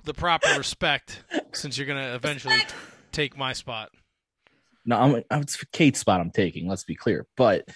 the 0.03 0.13
proper 0.13 0.49
respect 0.57 1.23
since 1.53 1.77
you're 1.77 1.87
gonna 1.87 2.13
eventually 2.13 2.59
take 3.11 3.37
my 3.37 3.53
spot. 3.53 3.89
No, 4.85 4.97
I'm, 4.97 5.23
I'm 5.31 5.41
it's 5.41 5.63
Kate's 5.71 5.99
spot. 5.99 6.19
I'm 6.19 6.29
taking. 6.31 6.67
Let's 6.67 6.83
be 6.83 6.95
clear. 6.95 7.25
But 7.37 7.67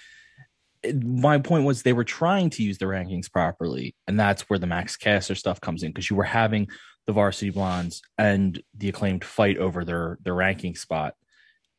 it- 0.84 1.04
my 1.04 1.40
point 1.40 1.64
was 1.66 1.82
they 1.82 1.94
were 1.94 2.04
trying 2.04 2.50
to 2.52 2.64
use 2.64 2.78
the 2.78 2.86
rankings 2.86 3.32
properly, 3.32 3.96
and 4.08 4.20
that's 4.20 4.44
where 4.50 4.60
the 4.60 4.68
Max 4.68 4.96
Caster 4.98 5.36
stuff 5.36 5.60
comes 5.62 5.82
in 5.82 5.90
because 5.92 6.10
you 6.10 6.16
were 6.16 6.24
having 6.24 6.68
the 7.08 7.14
Varsity 7.14 7.50
Blondes 7.50 8.02
and 8.18 8.62
the 8.78 8.90
acclaimed 8.90 9.24
fight 9.24 9.58
over 9.58 9.84
their 9.86 10.18
their 10.22 10.36
ranking 10.36 10.76
spot, 10.76 11.16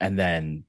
and 0.01 0.19
then 0.19 0.65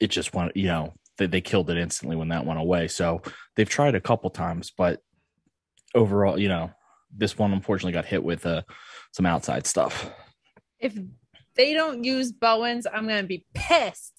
it 0.00 0.08
just 0.12 0.34
went. 0.34 0.56
You 0.56 0.66
know, 0.68 0.94
they 1.18 1.26
they 1.26 1.40
killed 1.40 1.70
it 1.70 1.76
instantly 1.76 2.16
when 2.16 2.28
that 2.28 2.46
went 2.46 2.60
away. 2.60 2.88
So 2.88 3.22
they've 3.56 3.68
tried 3.68 3.94
a 3.94 4.00
couple 4.00 4.30
times, 4.30 4.72
but 4.76 5.00
overall, 5.94 6.38
you 6.38 6.48
know, 6.48 6.70
this 7.14 7.36
one 7.36 7.52
unfortunately 7.52 7.92
got 7.92 8.06
hit 8.06 8.22
with 8.22 8.46
uh, 8.46 8.62
some 9.12 9.26
outside 9.26 9.66
stuff. 9.66 10.10
If 10.78 10.96
they 11.54 11.74
don't 11.74 12.04
use 12.04 12.32
Bowens, 12.32 12.86
I'm 12.86 13.06
gonna 13.06 13.24
be 13.24 13.44
pissed. 13.54 14.14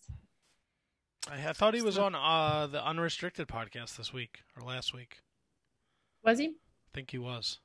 I, 1.32 1.50
I 1.50 1.54
thought 1.54 1.74
he 1.74 1.82
was 1.82 1.98
on 1.98 2.16
uh, 2.16 2.68
the 2.68 2.86
Unrestricted 2.86 3.48
podcast 3.48 3.98
this 3.98 4.14
week 4.14 4.40
or 4.56 4.68
last 4.68 4.94
week. 4.94 5.18
Was 6.24 6.40
he? 6.40 6.48
I 6.48 6.90
think 6.94 7.12
he 7.12 7.18
was. 7.18 7.60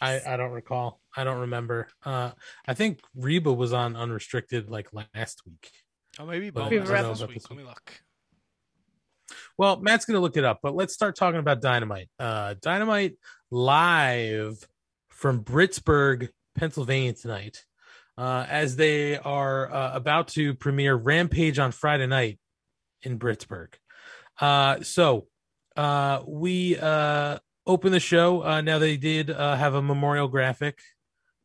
I, 0.00 0.20
I 0.26 0.36
don't 0.36 0.50
recall. 0.50 1.00
I 1.16 1.24
don't 1.24 1.40
remember. 1.40 1.88
Uh, 2.04 2.32
I 2.66 2.74
think 2.74 3.00
Reba 3.14 3.52
was 3.52 3.72
on 3.72 3.96
unrestricted 3.96 4.68
like 4.68 4.88
last 4.92 5.42
week. 5.46 5.70
Oh, 6.18 6.26
maybe 6.26 6.50
But 6.50 6.70
Bowens 6.70 6.90
I 6.90 7.02
don't 7.02 7.02
know 7.02 7.14
this 7.14 7.28
week. 7.28 7.50
Let 7.50 7.58
me 7.58 7.64
look. 7.64 7.92
Well, 9.58 9.80
Matt's 9.80 10.04
gonna 10.04 10.20
look 10.20 10.36
it 10.36 10.44
up, 10.44 10.60
but 10.62 10.74
let's 10.74 10.94
start 10.94 11.16
talking 11.16 11.40
about 11.40 11.60
Dynamite. 11.60 12.08
Uh, 12.18 12.54
Dynamite 12.60 13.16
live 13.50 14.66
from 15.08 15.44
Pittsburgh, 15.44 16.30
Pennsylvania 16.54 17.14
tonight, 17.14 17.64
uh, 18.18 18.46
as 18.48 18.76
they 18.76 19.18
are 19.18 19.72
uh, 19.72 19.92
about 19.94 20.28
to 20.28 20.54
premiere 20.54 20.94
Rampage 20.94 21.58
on 21.58 21.72
Friday 21.72 22.06
night 22.06 22.38
in 23.02 23.18
Pittsburgh. 23.18 23.76
Uh, 24.40 24.82
so 24.82 25.26
uh, 25.76 26.22
we 26.26 26.78
uh, 26.78 27.38
open 27.66 27.92
the 27.92 28.00
show. 28.00 28.42
Uh, 28.42 28.60
now 28.60 28.78
they 28.78 28.96
did 28.96 29.30
uh, 29.30 29.56
have 29.56 29.74
a 29.74 29.82
memorial 29.82 30.28
graphic 30.28 30.78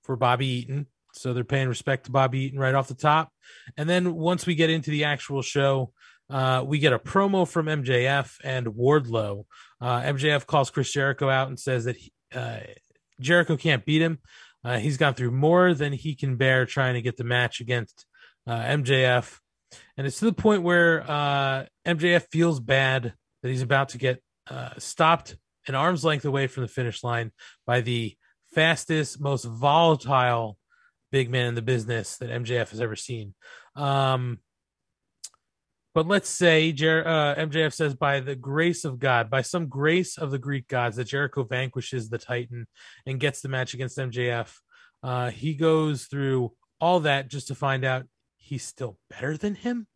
for 0.03 0.15
Bobby 0.15 0.47
Eaton, 0.47 0.87
so 1.13 1.33
they're 1.33 1.43
paying 1.43 1.67
respect 1.67 2.05
to 2.05 2.11
Bobby 2.11 2.39
Eaton 2.39 2.59
right 2.59 2.75
off 2.75 2.87
the 2.87 2.93
top. 2.93 3.31
And 3.77 3.89
then 3.89 4.15
once 4.15 4.45
we 4.45 4.55
get 4.55 4.69
into 4.69 4.91
the 4.91 5.05
actual 5.05 5.41
show, 5.41 5.91
uh, 6.29 6.63
we 6.65 6.79
get 6.79 6.93
a 6.93 6.99
promo 6.99 7.47
from 7.47 7.65
MJF 7.65 8.37
and 8.43 8.67
Wardlow. 8.67 9.45
Uh, 9.81 10.01
MJF 10.01 10.45
calls 10.45 10.69
Chris 10.69 10.91
Jericho 10.91 11.29
out 11.29 11.49
and 11.49 11.59
says 11.59 11.85
that 11.85 11.97
he, 11.97 12.13
uh, 12.33 12.59
Jericho 13.19 13.57
can't 13.57 13.85
beat 13.85 14.01
him. 14.01 14.19
Uh, 14.63 14.77
he's 14.77 14.97
gone 14.97 15.13
through 15.13 15.31
more 15.31 15.73
than 15.73 15.91
he 15.91 16.15
can 16.15 16.37
bear 16.37 16.65
trying 16.65 16.93
to 16.93 17.01
get 17.01 17.17
the 17.17 17.23
match 17.23 17.59
against 17.59 18.05
uh, 18.47 18.61
MJF. 18.61 19.39
And 19.97 20.07
it's 20.07 20.19
to 20.19 20.25
the 20.25 20.33
point 20.33 20.63
where 20.63 21.03
uh, 21.09 21.65
MJF 21.85 22.27
feels 22.31 22.59
bad 22.59 23.13
that 23.41 23.49
he's 23.49 23.61
about 23.61 23.89
to 23.89 23.97
get 23.97 24.21
stopped 24.77 25.35
an 25.67 25.75
arm's 25.75 26.03
length 26.03 26.25
away 26.25 26.47
from 26.47 26.63
the 26.63 26.67
finish 26.67 27.03
line 27.03 27.31
by 27.65 27.81
the 27.81 28.15
fastest, 28.53 29.21
most 29.21 29.45
volatile 29.45 30.57
big 31.11 31.29
man 31.29 31.47
in 31.47 31.55
the 31.55 31.61
business 31.61 32.17
that 32.17 32.29
MJF 32.29 32.69
has 32.69 32.81
ever 32.81 32.95
seen. 32.95 33.33
Um, 33.75 34.39
but 35.93 36.07
let's 36.07 36.29
say 36.29 36.71
Jer- 36.71 37.05
uh, 37.05 37.35
MJF 37.35 37.73
says, 37.73 37.93
by 37.93 38.21
the 38.21 38.35
grace 38.35 38.85
of 38.85 38.97
God, 38.97 39.29
by 39.29 39.41
some 39.41 39.67
grace 39.67 40.17
of 40.17 40.31
the 40.31 40.39
Greek 40.39 40.67
gods, 40.67 40.95
that 40.95 41.05
Jericho 41.05 41.43
vanquishes 41.43 42.09
the 42.09 42.17
Titan 42.17 42.67
and 43.05 43.19
gets 43.19 43.41
the 43.41 43.49
match 43.49 43.73
against 43.73 43.97
MJF. 43.97 44.53
Uh, 45.03 45.31
he 45.31 45.53
goes 45.53 46.05
through 46.05 46.53
all 46.79 47.01
that 47.01 47.29
just 47.29 47.47
to 47.47 47.55
find 47.55 47.83
out 47.83 48.05
he's 48.37 48.63
still 48.63 48.97
better 49.09 49.35
than 49.35 49.55
him. 49.55 49.87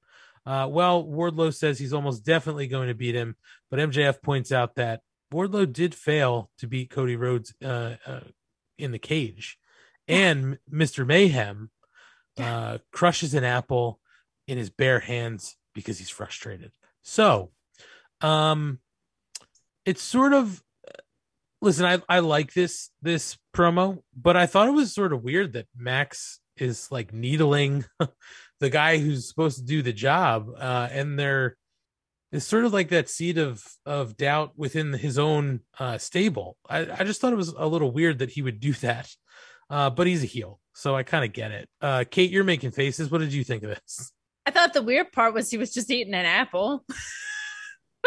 Uh, 0.46 0.68
well, 0.70 1.04
Wardlow 1.04 1.54
says 1.54 1.80
he's 1.80 1.94
almost 1.94 2.24
definitely 2.26 2.68
going 2.68 2.90
to 2.90 2.94
beat 2.94 3.16
him, 3.16 3.36
but 3.72 3.80
MJF 3.80 4.22
points 4.22 4.52
out 4.52 4.76
that 4.76 5.02
Wardlow 5.34 5.72
did 5.72 5.96
fail 5.96 6.52
to 6.60 6.68
beat 6.68 6.92
Cody 6.92 7.16
Rhodes 7.16 7.54
uh, 7.64 7.96
uh, 8.06 8.20
in 8.78 8.92
the 8.92 9.00
cage, 9.00 9.58
and 10.08 10.58
Mr. 10.72 11.06
Mayhem 11.06 11.70
uh, 12.38 12.80
crushes 12.92 13.34
an 13.34 13.44
apple 13.44 14.00
in 14.48 14.58
his 14.58 14.70
bare 14.70 15.00
hands 15.00 15.56
because 15.74 15.98
he's 15.98 16.10
frustrated. 16.10 16.72
So, 17.02 17.52
um, 18.22 18.80
it's 19.86 20.02
sort 20.02 20.34
of 20.34 20.62
listen. 21.62 21.86
I 21.86 22.02
I 22.10 22.20
like 22.20 22.54
this 22.54 22.90
this 23.02 23.38
promo, 23.56 24.00
but 24.16 24.36
I 24.36 24.46
thought 24.46 24.68
it 24.68 24.72
was 24.72 24.94
sort 24.94 25.14
of 25.14 25.24
weird 25.24 25.54
that 25.54 25.68
Max 25.78 26.40
is 26.58 26.90
like 26.92 27.14
needling 27.14 27.86
the 28.60 28.70
guy 28.70 28.98
who's 28.98 29.28
supposed 29.28 29.58
to 29.60 29.66
do 29.66 29.82
the 29.82 29.94
job, 29.94 30.50
uh, 30.58 30.88
and 30.92 31.20
there 31.20 31.58
is 32.32 32.46
sort 32.46 32.66
of 32.66 32.74
like 32.74 32.90
that 32.90 33.10
seed 33.10 33.38
of 33.38 33.64
of 33.86 34.18
doubt 34.18 34.54
within 34.56 34.94
his 34.94 35.20
own 35.20 35.62
uh, 35.80 35.98
stable. 35.98 36.58
I 36.70 36.80
I 37.00 37.04
just 37.04 37.22
thought 37.22 37.34
it 37.34 37.38
was 37.38 37.50
a 37.50 37.68
little 37.68 37.92
weird 37.92 38.20
that 38.20 38.32
he 38.32 38.42
would 38.42 38.60
do 38.60 38.74
that, 38.74 39.10
uh, 39.70 39.90
but 39.90 40.08
he's 40.08 40.24
a 40.24 40.28
heel, 40.28 40.60
so 40.74 40.96
I 40.96 41.04
kind 41.04 41.26
of 41.26 41.34
get 41.34 41.52
it. 41.52 41.70
Uh, 41.82 42.04
Kate, 42.10 42.32
you're 42.32 42.44
making 42.44 42.72
faces. 42.72 43.10
What 43.12 43.20
did 43.20 43.34
you 43.34 43.44
think 43.44 43.64
of 43.64 43.70
this? 43.70 44.12
I 44.46 44.52
thought 44.52 44.74
the 44.74 44.82
weird 44.82 45.12
part 45.12 45.34
was 45.34 45.50
he 45.50 45.58
was 45.58 45.74
just 45.74 45.90
eating 45.90 46.14
an 46.14 46.26
apple. 46.26 46.86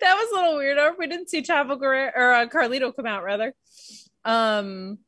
that 0.00 0.14
was 0.14 0.30
a 0.30 0.34
little 0.34 0.56
weirder. 0.56 0.94
We 0.98 1.06
didn't 1.06 1.30
see 1.30 1.42
Chavo 1.42 1.78
Guerrero 1.78 2.12
or 2.14 2.32
uh, 2.32 2.46
Carlito 2.46 2.94
come 2.94 3.06
out 3.06 3.24
rather. 3.24 3.54
Um, 4.24 4.98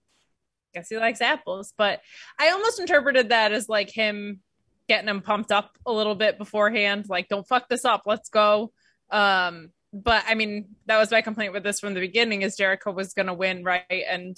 guess 0.76 0.88
he 0.88 0.98
likes 0.98 1.20
apples, 1.20 1.72
but 1.76 2.00
I 2.38 2.50
almost 2.50 2.80
interpreted 2.80 3.30
that 3.30 3.52
as 3.52 3.68
like 3.68 3.90
him 3.90 4.40
getting 4.88 5.08
him 5.08 5.20
pumped 5.20 5.50
up 5.50 5.76
a 5.84 5.92
little 5.92 6.14
bit 6.14 6.38
beforehand. 6.38 7.06
Like, 7.08 7.28
don't 7.28 7.46
fuck 7.46 7.68
this 7.68 7.84
up. 7.84 8.02
Let's 8.06 8.28
go. 8.28 8.72
Um, 9.10 9.70
but 9.92 10.24
I 10.26 10.34
mean, 10.34 10.76
that 10.86 10.98
was 10.98 11.10
my 11.10 11.22
complaint 11.22 11.52
with 11.52 11.64
this 11.64 11.80
from 11.80 11.94
the 11.94 12.00
beginning: 12.00 12.42
is 12.42 12.56
Jericho 12.56 12.92
was 12.92 13.14
going 13.14 13.26
to 13.26 13.34
win, 13.34 13.64
right? 13.64 13.84
And 13.90 14.36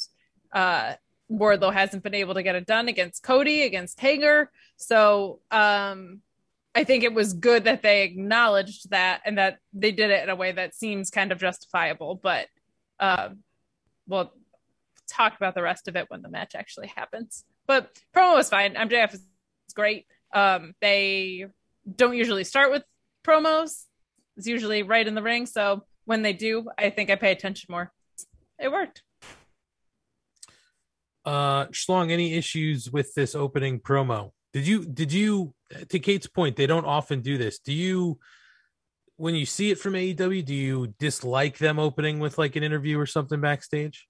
uh, 0.52 0.94
Wardlow 1.30 1.72
hasn't 1.72 2.02
been 2.02 2.14
able 2.14 2.34
to 2.34 2.42
get 2.42 2.54
it 2.54 2.66
done 2.66 2.88
against 2.88 3.22
Cody, 3.22 3.62
against 3.62 4.00
Hager. 4.00 4.50
So 4.76 5.40
um, 5.50 6.20
I 6.74 6.84
think 6.84 7.04
it 7.04 7.12
was 7.12 7.34
good 7.34 7.64
that 7.64 7.82
they 7.82 8.02
acknowledged 8.02 8.90
that 8.90 9.20
and 9.24 9.36
that 9.38 9.58
they 9.72 9.92
did 9.92 10.10
it 10.10 10.22
in 10.22 10.30
a 10.30 10.36
way 10.36 10.52
that 10.52 10.74
seems 10.74 11.10
kind 11.10 11.32
of 11.32 11.38
justifiable. 11.38 12.18
But 12.22 12.46
uh, 12.98 13.30
we'll 14.06 14.32
talk 15.08 15.36
about 15.36 15.54
the 15.54 15.62
rest 15.62 15.88
of 15.88 15.96
it 15.96 16.06
when 16.08 16.22
the 16.22 16.28
match 16.28 16.54
actually 16.54 16.88
happens. 16.88 17.44
But 17.66 17.90
promo 18.16 18.36
was 18.36 18.48
fine. 18.48 18.74
MJF 18.74 19.14
is 19.14 19.22
great. 19.74 20.06
Um, 20.32 20.74
they 20.80 21.46
don't 21.96 22.16
usually 22.16 22.44
start 22.44 22.70
with 22.70 22.82
promos. 23.24 23.84
It's 24.36 24.46
usually 24.46 24.82
right 24.82 25.06
in 25.06 25.14
the 25.14 25.22
ring. 25.22 25.46
So 25.46 25.84
when 26.04 26.22
they 26.22 26.32
do, 26.32 26.68
I 26.78 26.90
think 26.90 27.10
I 27.10 27.16
pay 27.16 27.32
attention 27.32 27.66
more. 27.70 27.92
It 28.58 28.72
worked. 28.72 29.02
Uh, 31.28 31.66
Schlong, 31.66 32.10
any 32.10 32.32
issues 32.32 32.90
with 32.90 33.12
this 33.12 33.34
opening 33.34 33.80
promo? 33.80 34.30
Did 34.54 34.66
you 34.66 34.86
did 34.86 35.12
you 35.12 35.52
to 35.90 35.98
Kate's 35.98 36.26
point? 36.26 36.56
They 36.56 36.66
don't 36.66 36.86
often 36.86 37.20
do 37.20 37.36
this. 37.36 37.58
Do 37.58 37.74
you 37.74 38.18
when 39.16 39.34
you 39.34 39.44
see 39.44 39.70
it 39.70 39.78
from 39.78 39.92
AEW? 39.92 40.42
Do 40.42 40.54
you 40.54 40.94
dislike 40.98 41.58
them 41.58 41.78
opening 41.78 42.18
with 42.18 42.38
like 42.38 42.56
an 42.56 42.62
interview 42.62 42.98
or 42.98 43.04
something 43.04 43.42
backstage? 43.42 44.06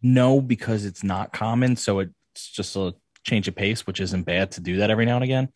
No, 0.00 0.40
because 0.40 0.84
it's 0.84 1.02
not 1.02 1.32
common. 1.32 1.74
So 1.74 1.98
it's 1.98 2.48
just 2.48 2.76
a 2.76 2.94
change 3.24 3.48
of 3.48 3.56
pace, 3.56 3.84
which 3.84 3.98
isn't 3.98 4.22
bad 4.22 4.52
to 4.52 4.60
do 4.60 4.76
that 4.76 4.90
every 4.90 5.06
now 5.06 5.16
and 5.16 5.24
again. 5.24 5.48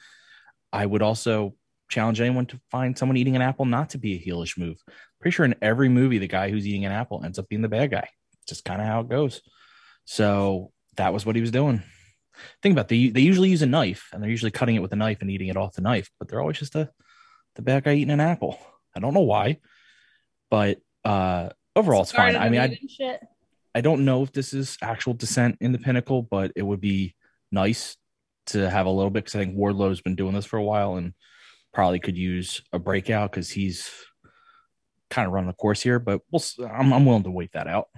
I 0.72 0.84
would 0.84 1.02
also 1.02 1.54
challenge 1.90 2.20
anyone 2.20 2.46
to 2.46 2.60
find 2.72 2.98
someone 2.98 3.16
eating 3.16 3.36
an 3.36 3.42
apple 3.42 3.66
not 3.66 3.90
to 3.90 3.98
be 3.98 4.14
a 4.14 4.20
heelish 4.20 4.58
move. 4.58 4.78
Pretty 5.20 5.32
sure 5.32 5.46
in 5.46 5.54
every 5.62 5.88
movie, 5.88 6.18
the 6.18 6.26
guy 6.26 6.50
who's 6.50 6.66
eating 6.66 6.86
an 6.86 6.90
apple 6.90 7.22
ends 7.24 7.38
up 7.38 7.48
being 7.48 7.62
the 7.62 7.68
bad 7.68 7.92
guy. 7.92 8.08
Just 8.48 8.64
kind 8.64 8.80
of 8.80 8.88
how 8.88 8.98
it 8.98 9.08
goes. 9.08 9.42
So 10.04 10.72
that 10.96 11.12
was 11.12 11.24
what 11.24 11.36
he 11.36 11.40
was 11.40 11.50
doing. 11.50 11.82
Think 12.62 12.72
about 12.72 12.86
it, 12.86 12.88
they 12.88 13.08
they 13.08 13.20
usually 13.20 13.50
use 13.50 13.62
a 13.62 13.66
knife 13.66 14.08
and 14.12 14.22
they're 14.22 14.30
usually 14.30 14.50
cutting 14.50 14.76
it 14.76 14.82
with 14.82 14.92
a 14.92 14.96
knife 14.96 15.20
and 15.20 15.30
eating 15.30 15.48
it 15.48 15.56
off 15.56 15.74
the 15.74 15.82
knife, 15.82 16.10
but 16.18 16.28
they're 16.28 16.40
always 16.40 16.58
just 16.58 16.74
a 16.74 16.90
the 17.54 17.62
bad 17.62 17.84
guy 17.84 17.94
eating 17.94 18.10
an 18.10 18.20
apple. 18.20 18.58
I 18.96 19.00
don't 19.00 19.14
know 19.14 19.20
why, 19.20 19.58
but 20.50 20.78
uh 21.04 21.50
overall 21.76 22.02
it's 22.02 22.12
fine. 22.12 22.36
I 22.36 22.48
mean, 22.48 22.60
I 22.60 22.78
shit. 22.88 23.20
I 23.74 23.80
don't 23.80 24.04
know 24.04 24.22
if 24.22 24.32
this 24.32 24.52
is 24.52 24.76
actual 24.82 25.14
descent 25.14 25.58
in 25.60 25.72
the 25.72 25.78
pinnacle, 25.78 26.22
but 26.22 26.52
it 26.56 26.62
would 26.62 26.80
be 26.80 27.14
nice 27.50 27.96
to 28.46 28.68
have 28.68 28.86
a 28.86 28.90
little 28.90 29.10
bit 29.10 29.24
because 29.24 29.34
I 29.34 29.44
think 29.44 29.56
Wardlow's 29.56 30.00
been 30.00 30.16
doing 30.16 30.34
this 30.34 30.44
for 30.44 30.58
a 30.58 30.64
while 30.64 30.96
and 30.96 31.14
probably 31.72 32.00
could 32.00 32.18
use 32.18 32.62
a 32.72 32.78
breakout 32.78 33.30
because 33.30 33.50
he's 33.50 33.90
kind 35.10 35.26
of 35.26 35.32
running 35.32 35.48
the 35.48 35.54
course 35.54 35.80
here. 35.80 35.98
But 35.98 36.20
we'll, 36.30 36.42
I'm, 36.70 36.92
I'm 36.92 37.06
willing 37.06 37.22
to 37.22 37.30
wait 37.30 37.52
that 37.52 37.66
out. 37.66 37.88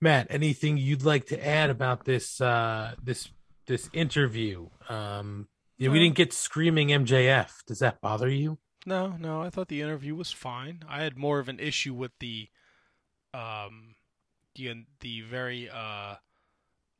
Matt, 0.00 0.28
anything 0.30 0.76
you'd 0.76 1.04
like 1.04 1.26
to 1.26 1.46
add 1.46 1.70
about 1.70 2.04
this 2.04 2.40
uh 2.40 2.94
this 3.02 3.28
this 3.66 3.88
interview? 3.92 4.68
Um 4.88 5.48
yeah, 5.76 5.90
we 5.90 5.98
didn't 6.00 6.16
get 6.16 6.32
screaming 6.32 6.88
MJF. 6.88 7.64
Does 7.66 7.78
that 7.80 8.00
bother 8.00 8.28
you? 8.28 8.58
No, 8.86 9.08
no, 9.18 9.42
I 9.42 9.50
thought 9.50 9.68
the 9.68 9.82
interview 9.82 10.14
was 10.14 10.32
fine. 10.32 10.82
I 10.88 11.02
had 11.02 11.16
more 11.16 11.38
of 11.38 11.48
an 11.48 11.60
issue 11.60 11.94
with 11.94 12.12
the 12.20 12.48
um 13.34 13.94
the 14.54 14.84
the 15.00 15.20
very 15.22 15.68
uh 15.68 16.16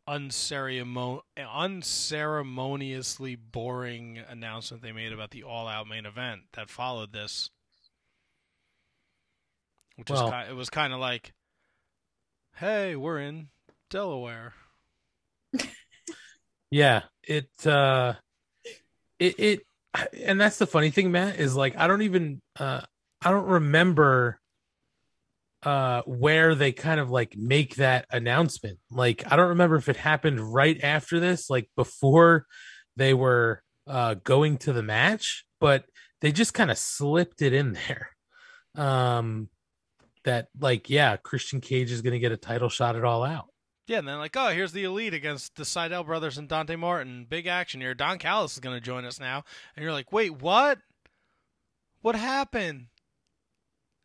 unceremon- 0.09 1.21
unceremoniously 1.37 3.37
boring 3.37 4.19
announcement 4.29 4.83
they 4.83 4.93
made 4.93 5.13
about 5.13 5.31
the 5.33 5.43
all 5.43 5.69
out 5.69 5.87
main 5.87 6.07
event 6.07 6.43
that 6.55 6.71
followed 6.71 7.13
this. 7.13 7.51
Which 9.97 10.11
Well- 10.11 10.25
was 10.25 10.31
kind, 10.31 10.51
it 10.51 10.55
was 10.55 10.71
kind 10.71 10.93
of 10.93 11.01
like, 11.01 11.33
hey, 12.59 12.97
we're 12.97 13.19
in 13.19 13.49
Delaware. 13.91 14.53
Yeah, 16.71 17.05
it 17.23 17.49
uh 17.65 18.13
it 19.19 19.41
it 19.41 19.61
and 20.23 20.39
that's 20.39 20.59
the 20.59 20.67
funny 20.67 20.91
thing, 20.91 21.11
Matt, 21.11 21.41
is 21.41 21.57
like 21.57 21.79
I 21.79 21.87
don't 21.87 22.03
even 22.03 22.43
uh 22.61 22.83
I 23.25 23.31
don't 23.31 23.47
remember 23.47 24.39
uh 25.63 26.03
where 26.03 26.55
they 26.55 26.73
kind 26.73 27.01
of 27.01 27.11
like 27.11 27.35
make 27.39 27.77
that 27.77 28.05
announcement. 28.11 28.81
Like 28.91 29.25
I 29.33 29.37
don't 29.37 29.49
remember 29.49 29.77
if 29.77 29.89
it 29.89 29.97
happened 29.97 30.53
right 30.53 30.79
after 30.83 31.19
this, 31.19 31.49
like 31.49 31.71
before 31.75 32.45
they 32.97 33.15
were 33.15 33.63
uh 33.87 34.17
going 34.23 34.59
to 34.59 34.75
the 34.75 34.83
match, 34.83 35.47
but 35.61 35.87
they 36.21 36.33
just 36.33 36.53
kind 36.53 36.71
of 36.71 36.77
slipped 36.77 37.41
it 37.41 37.55
in 37.55 37.73
there. 37.73 38.11
Um 38.75 39.49
that 40.29 40.49
like 40.61 40.89
yeah, 40.91 41.17
Christian 41.17 41.61
Cage 41.61 41.91
is 41.91 42.03
going 42.03 42.13
to 42.13 42.19
get 42.19 42.33
a 42.33 42.37
title 42.37 42.69
shot 42.69 42.97
at 42.97 43.05
all 43.05 43.25
out. 43.25 43.47
Yeah, 43.87 43.99
and 43.99 44.07
then 44.07 44.19
like, 44.19 44.37
oh, 44.37 44.49
here's 44.49 44.73
the 44.73 44.85
elite 44.85 45.15
against 45.15 45.57
the 45.57 45.63
Sydal 45.63 46.05
brothers 46.05 46.37
and 46.37 46.47
Dante 46.47 46.77
Martin. 46.77 47.27
Big 47.29 47.47
action 47.47 47.81
here. 47.81 47.95
Don 47.95 48.19
Callis 48.19 48.53
is 48.53 48.61
going 48.61 48.77
to 48.77 48.81
join 48.85 49.07
us 49.07 49.19
now, 49.19 49.45
and 49.75 49.83
you're 49.83 49.93
like, 49.95 50.13
wait, 50.13 50.31
what? 50.43 50.79
What 52.03 52.15
happened? 52.15 52.89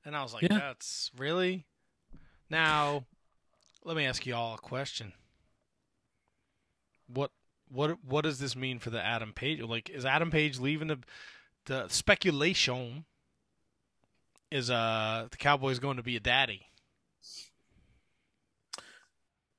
And 0.06 0.16
I 0.16 0.24
was 0.24 0.34
like, 0.34 0.44
Yeah. 0.44 0.58
that's 0.58 1.12
really. 1.18 1.66
Now, 2.50 3.06
let 3.84 3.98
me 3.98 4.06
ask 4.06 4.26
you 4.26 4.36
all 4.36 4.56
a 4.56 4.58
question. 4.58 5.12
What 7.08 7.32
what 7.70 7.98
what 8.06 8.24
does 8.24 8.40
this 8.40 8.56
mean 8.56 8.80
for 8.80 8.90
the 8.90 9.04
Adam 9.04 9.34
Page? 9.34 9.62
Like, 9.62 9.90
is 9.90 10.06
Adam 10.06 10.32
Page 10.32 10.60
leaving 10.60 10.88
the 10.88 11.00
the 11.66 11.88
speculation? 11.90 13.06
Is 14.54 14.70
uh 14.70 15.28
the 15.32 15.38
Cowboys 15.38 15.80
going 15.80 15.98
to 15.98 16.04
be 16.04 16.16
a 16.16 16.20
daddy? 16.20 16.62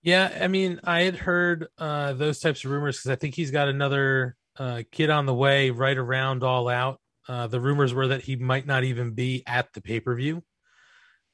Yeah, 0.04 0.38
I 0.40 0.46
mean, 0.46 0.80
I 0.84 1.00
had 1.00 1.16
heard 1.16 1.66
uh, 1.78 2.12
those 2.12 2.38
types 2.38 2.62
of 2.64 2.70
rumors 2.70 2.98
because 2.98 3.10
I 3.10 3.16
think 3.16 3.34
he's 3.34 3.50
got 3.50 3.68
another 3.68 4.36
uh, 4.56 4.82
kid 4.92 5.10
on 5.10 5.26
the 5.26 5.34
way 5.34 5.70
right 5.70 5.96
around 5.96 6.44
All 6.44 6.68
Out. 6.68 7.00
Uh, 7.26 7.46
the 7.48 7.58
rumors 7.58 7.92
were 7.92 8.08
that 8.08 8.20
he 8.22 8.36
might 8.36 8.66
not 8.66 8.84
even 8.84 9.14
be 9.14 9.42
at 9.46 9.72
the 9.72 9.80
pay 9.80 9.98
per 9.98 10.14
view. 10.14 10.44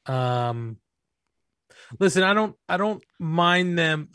Um, 0.06 0.78
listen, 1.98 2.22
I 2.22 2.32
don't, 2.32 2.54
I 2.66 2.78
don't 2.78 3.02
mind 3.18 3.76
them. 3.76 4.08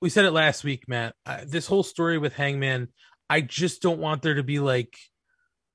We 0.00 0.08
said 0.10 0.24
it 0.24 0.32
last 0.32 0.64
week, 0.64 0.88
Matt. 0.88 1.14
I, 1.24 1.44
this 1.44 1.66
whole 1.66 1.84
story 1.84 2.18
with 2.18 2.32
Hangman, 2.32 2.88
I 3.30 3.42
just 3.42 3.82
don't 3.82 4.00
want 4.00 4.22
there 4.22 4.34
to 4.34 4.42
be 4.42 4.58
like 4.58 4.96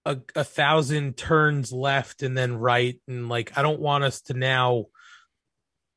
a, 0.09 0.17
a 0.35 0.43
thousand 0.43 1.17
turns 1.17 1.71
left 1.71 2.23
and 2.23 2.35
then 2.35 2.57
right, 2.57 2.99
and 3.07 3.29
like 3.29 3.55
I 3.57 3.61
don't 3.61 3.79
want 3.79 4.03
us 4.03 4.21
to 4.21 4.33
now 4.33 4.85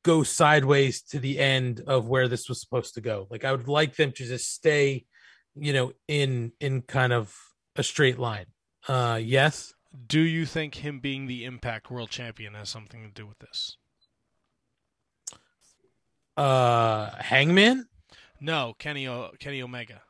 go 0.03 0.21
sideways 0.21 1.01
to 1.01 1.19
the 1.19 1.39
end 1.39 1.81
of 1.87 2.07
where 2.07 2.27
this 2.27 2.47
was 2.47 2.61
supposed 2.61 2.93
to 2.93 3.01
go. 3.01 3.27
Like 3.31 3.43
I 3.43 3.51
would 3.51 3.67
like 3.67 3.95
them 3.95 4.11
to 4.11 4.25
just 4.25 4.53
stay, 4.53 5.05
you 5.55 5.73
know, 5.73 5.93
in 6.07 6.51
in 6.59 6.83
kind 6.83 7.11
of 7.11 7.35
a 7.75 7.81
straight 7.81 8.19
line. 8.19 8.45
Uh 8.87 9.19
yes. 9.21 9.73
Do 10.07 10.19
you 10.19 10.45
think 10.45 10.75
him 10.75 10.99
being 10.99 11.25
the 11.25 11.45
Impact 11.45 11.89
World 11.89 12.09
Champion 12.09 12.53
has 12.53 12.69
something 12.69 13.03
to 13.03 13.09
do 13.09 13.25
with 13.25 13.39
this? 13.39 13.77
Uh 16.37 17.09
Hangman? 17.17 17.87
No, 18.39 18.75
Kenny 18.77 19.07
o- 19.07 19.31
Kenny 19.39 19.63
Omega. 19.63 20.01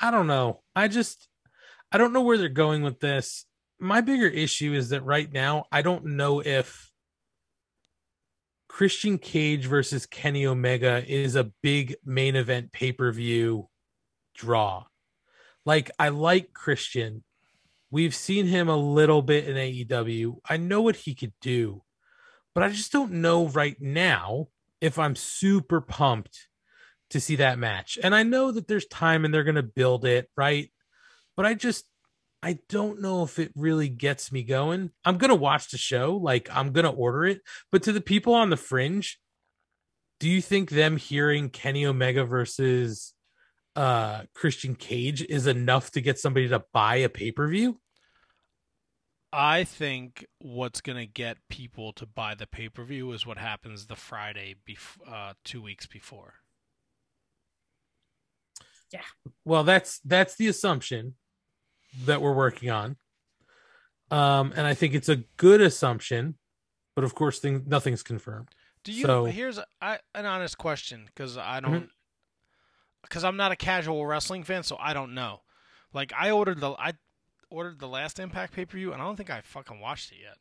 I, 0.00 0.10
don't 0.10 0.26
know. 0.26 0.62
I 0.74 0.88
just 0.88 1.28
I 1.90 1.98
don't 1.98 2.12
know 2.12 2.22
where 2.22 2.38
they're 2.38 2.48
going 2.48 2.82
with 2.82 3.00
this. 3.00 3.46
My 3.80 4.00
bigger 4.00 4.26
issue 4.26 4.72
is 4.72 4.90
that 4.90 5.04
right 5.04 5.32
now 5.32 5.64
I 5.70 5.82
don't 5.82 6.04
know 6.16 6.40
if 6.40 6.90
Christian 8.68 9.18
Cage 9.18 9.66
versus 9.66 10.06
Kenny 10.06 10.46
Omega 10.46 11.02
is 11.06 11.36
a 11.36 11.50
big 11.62 11.96
main 12.04 12.36
event 12.36 12.72
pay-per-view 12.72 13.68
draw. 14.34 14.84
Like 15.64 15.90
I 15.98 16.10
like 16.10 16.52
Christian. 16.52 17.24
We've 17.90 18.14
seen 18.14 18.46
him 18.46 18.68
a 18.68 18.76
little 18.76 19.22
bit 19.22 19.48
in 19.48 19.56
AEW. 19.56 20.36
I 20.48 20.58
know 20.58 20.82
what 20.82 20.96
he 20.96 21.14
could 21.14 21.32
do, 21.40 21.82
but 22.54 22.62
I 22.62 22.68
just 22.68 22.92
don't 22.92 23.12
know 23.12 23.48
right 23.48 23.76
now 23.80 24.48
if 24.80 24.98
I'm 24.98 25.16
super 25.16 25.80
pumped 25.80 26.47
to 27.10 27.20
see 27.20 27.36
that 27.36 27.58
match. 27.58 27.98
And 28.02 28.14
I 28.14 28.22
know 28.22 28.50
that 28.52 28.68
there's 28.68 28.86
time 28.86 29.24
and 29.24 29.32
they're 29.32 29.44
going 29.44 29.54
to 29.54 29.62
build 29.62 30.04
it, 30.04 30.28
right? 30.36 30.70
But 31.36 31.46
I 31.46 31.54
just 31.54 31.84
I 32.42 32.58
don't 32.68 33.00
know 33.00 33.24
if 33.24 33.38
it 33.38 33.52
really 33.56 33.88
gets 33.88 34.30
me 34.30 34.44
going. 34.44 34.90
I'm 35.04 35.18
going 35.18 35.30
to 35.30 35.34
watch 35.34 35.70
the 35.70 35.78
show, 35.78 36.16
like 36.16 36.48
I'm 36.52 36.72
going 36.72 36.84
to 36.84 36.90
order 36.90 37.24
it, 37.24 37.40
but 37.72 37.82
to 37.84 37.92
the 37.92 38.00
people 38.00 38.34
on 38.34 38.50
the 38.50 38.56
fringe, 38.56 39.18
do 40.20 40.28
you 40.28 40.40
think 40.40 40.70
them 40.70 40.96
hearing 40.96 41.50
Kenny 41.50 41.86
Omega 41.86 42.24
versus 42.24 43.14
uh 43.76 44.22
Christian 44.34 44.74
Cage 44.74 45.22
is 45.22 45.46
enough 45.46 45.92
to 45.92 46.00
get 46.00 46.18
somebody 46.18 46.48
to 46.48 46.64
buy 46.72 46.96
a 46.96 47.08
pay-per-view? 47.08 47.78
I 49.32 49.64
think 49.64 50.26
what's 50.38 50.80
going 50.80 50.96
to 50.98 51.06
get 51.06 51.36
people 51.50 51.92
to 51.94 52.06
buy 52.06 52.34
the 52.34 52.46
pay 52.46 52.68
per 52.68 52.82
view 52.82 53.12
is 53.12 53.26
what 53.26 53.38
happens 53.38 53.86
the 53.86 53.96
Friday 53.96 54.54
bef- 54.66 54.98
uh, 55.06 55.34
two 55.44 55.60
weeks 55.60 55.86
before. 55.86 56.34
Yeah. 58.92 59.02
Well, 59.44 59.64
that's 59.64 60.00
that's 60.00 60.36
the 60.36 60.48
assumption 60.48 61.14
that 62.04 62.20
we're 62.22 62.34
working 62.34 62.70
on. 62.70 62.96
Um 64.10 64.52
and 64.56 64.66
I 64.66 64.74
think 64.74 64.94
it's 64.94 65.08
a 65.08 65.16
good 65.36 65.60
assumption, 65.60 66.36
but 66.94 67.04
of 67.04 67.14
course 67.14 67.38
thing, 67.38 67.64
nothing's 67.66 68.02
confirmed. 68.02 68.48
Do 68.84 68.92
you? 68.92 69.04
So- 69.04 69.24
here's 69.26 69.58
a, 69.58 69.66
I, 69.82 69.98
an 70.14 70.24
honest 70.26 70.56
question 70.58 71.04
because 71.06 71.36
I 71.36 71.60
Mm-hmm. 71.60 71.72
don't, 71.72 71.90
because 73.02 73.24
I'm 73.24 73.36
not 73.36 73.52
a 73.52 73.56
casual 73.56 74.06
wrestling 74.06 74.42
fan, 74.44 74.62
so 74.62 74.76
I 74.80 74.92
don't 74.94 75.14
know. 75.14 75.40
Like 75.92 76.12
I 76.18 76.30
ordered 76.30 76.60
the 76.60 76.70
I 76.72 76.92
ordered 77.50 77.78
the 77.80 77.88
last 77.88 78.18
Impact 78.18 78.52
pay 78.54 78.64
per 78.66 78.76
view, 78.76 78.92
and 78.92 79.00
I 79.00 79.04
don't 79.04 79.16
think 79.16 79.30
I 79.30 79.40
fucking 79.42 79.80
watched 79.80 80.12
it 80.12 80.18
yet. 80.22 80.36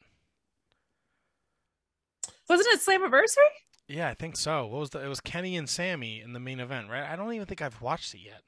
Wasn't 2.49 2.68
it 2.74 2.80
Slammiversary? 2.82 3.52
Yeah, 3.88 4.09
I 4.09 4.14
think 4.14 4.35
so. 4.35 4.65
What 4.68 4.80
was 4.80 4.89
the? 4.89 5.03
It 5.03 5.07
was 5.07 5.22
Kenny 5.22 5.55
and 5.55 5.69
Sammy 5.69 6.22
in 6.22 6.34
the 6.34 6.39
main 6.39 6.59
event, 6.59 6.89
right? 6.89 7.09
I 7.09 7.15
don't 7.15 7.31
even 7.34 7.45
think 7.47 7.61
I've 7.61 7.81
watched 7.81 8.14
it 8.14 8.19
yet. 8.19 8.41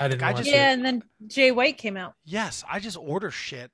I 0.00 0.08
didn't 0.08 0.22
I 0.22 0.28
watch 0.30 0.36
just- 0.38 0.48
it. 0.48 0.54
Yeah, 0.54 0.72
and 0.72 0.84
then 0.84 1.02
Jay 1.26 1.50
White 1.50 1.76
came 1.78 1.96
out. 1.96 2.14
Yes, 2.24 2.64
I 2.70 2.80
just 2.80 2.96
order 2.96 3.30
shit. 3.30 3.70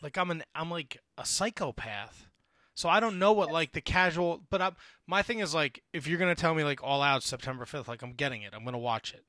Like 0.00 0.16
I'm 0.16 0.30
an 0.30 0.44
I'm 0.54 0.70
like 0.70 0.98
a 1.16 1.24
psychopath. 1.26 2.26
So 2.74 2.88
I 2.88 3.00
don't 3.00 3.18
know 3.18 3.32
what 3.32 3.50
like 3.50 3.72
the 3.72 3.80
casual 3.80 4.44
but 4.50 4.62
I, 4.62 4.70
my 5.08 5.22
thing 5.22 5.40
is 5.40 5.52
like 5.52 5.82
if 5.92 6.06
you're 6.06 6.18
going 6.20 6.32
to 6.32 6.40
tell 6.40 6.54
me 6.54 6.62
like 6.62 6.80
all 6.84 7.02
out 7.02 7.24
September 7.24 7.64
5th 7.64 7.88
like 7.88 8.02
I'm 8.02 8.12
getting 8.12 8.42
it. 8.42 8.52
I'm 8.54 8.62
going 8.62 8.74
to 8.74 8.78
watch 8.78 9.12
it. 9.12 9.24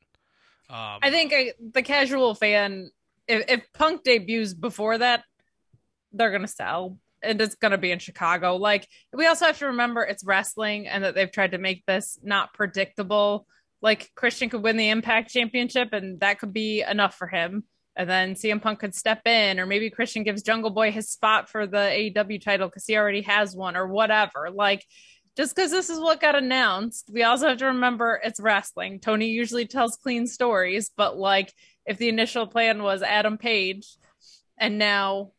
Um 0.69 0.99
I 1.01 1.10
think 1.10 1.34
I, 1.34 1.53
the 1.73 1.81
casual 1.81 2.35
fan, 2.35 2.91
if, 3.27 3.45
if 3.49 3.73
Punk 3.73 4.03
debuts 4.03 4.53
before 4.53 4.99
that, 4.99 5.23
they're 6.11 6.31
gonna 6.31 6.47
sell, 6.47 6.97
and 7.21 7.39
it's 7.41 7.55
gonna 7.55 7.77
be 7.77 7.91
in 7.91 7.99
Chicago. 7.99 8.55
Like 8.55 8.87
we 9.13 9.27
also 9.27 9.45
have 9.45 9.59
to 9.59 9.67
remember 9.67 10.03
it's 10.03 10.23
wrestling, 10.23 10.87
and 10.87 11.03
that 11.03 11.15
they've 11.15 11.31
tried 11.31 11.51
to 11.51 11.57
make 11.57 11.85
this 11.85 12.19
not 12.23 12.53
predictable. 12.53 13.47
Like 13.81 14.11
Christian 14.15 14.49
could 14.49 14.63
win 14.63 14.77
the 14.77 14.89
Impact 14.89 15.31
Championship, 15.31 15.93
and 15.93 16.19
that 16.19 16.39
could 16.39 16.53
be 16.53 16.81
enough 16.81 17.15
for 17.15 17.27
him. 17.27 17.63
And 17.95 18.09
then 18.09 18.35
CM 18.35 18.61
Punk 18.61 18.79
could 18.79 18.95
step 18.95 19.27
in, 19.27 19.59
or 19.59 19.65
maybe 19.65 19.89
Christian 19.89 20.23
gives 20.23 20.43
Jungle 20.43 20.69
Boy 20.69 20.91
his 20.91 21.09
spot 21.09 21.49
for 21.49 21.67
the 21.67 21.77
AEW 21.77 22.41
title 22.41 22.67
because 22.67 22.85
he 22.85 22.97
already 22.97 23.21
has 23.23 23.55
one, 23.55 23.75
or 23.75 23.87
whatever. 23.87 24.49
Like 24.53 24.85
just 25.39 25.55
because 25.55 25.71
this 25.71 25.89
is 25.89 25.99
what 25.99 26.19
got 26.19 26.35
announced, 26.35 27.09
we 27.13 27.23
also 27.23 27.47
have 27.47 27.59
to 27.59 27.67
remember 27.67 28.19
it's 28.21 28.41
wrestling. 28.41 28.99
Tony 28.99 29.27
usually 29.27 29.65
tells 29.65 29.95
clean 29.95 30.27
stories, 30.27 30.91
but 30.97 31.17
like 31.17 31.53
if 31.85 31.97
the 31.97 32.09
initial 32.09 32.45
plan 32.45 32.83
was 32.83 33.01
Adam 33.01 33.37
Page, 33.37 33.87
and 34.57 34.77
now 34.77 35.31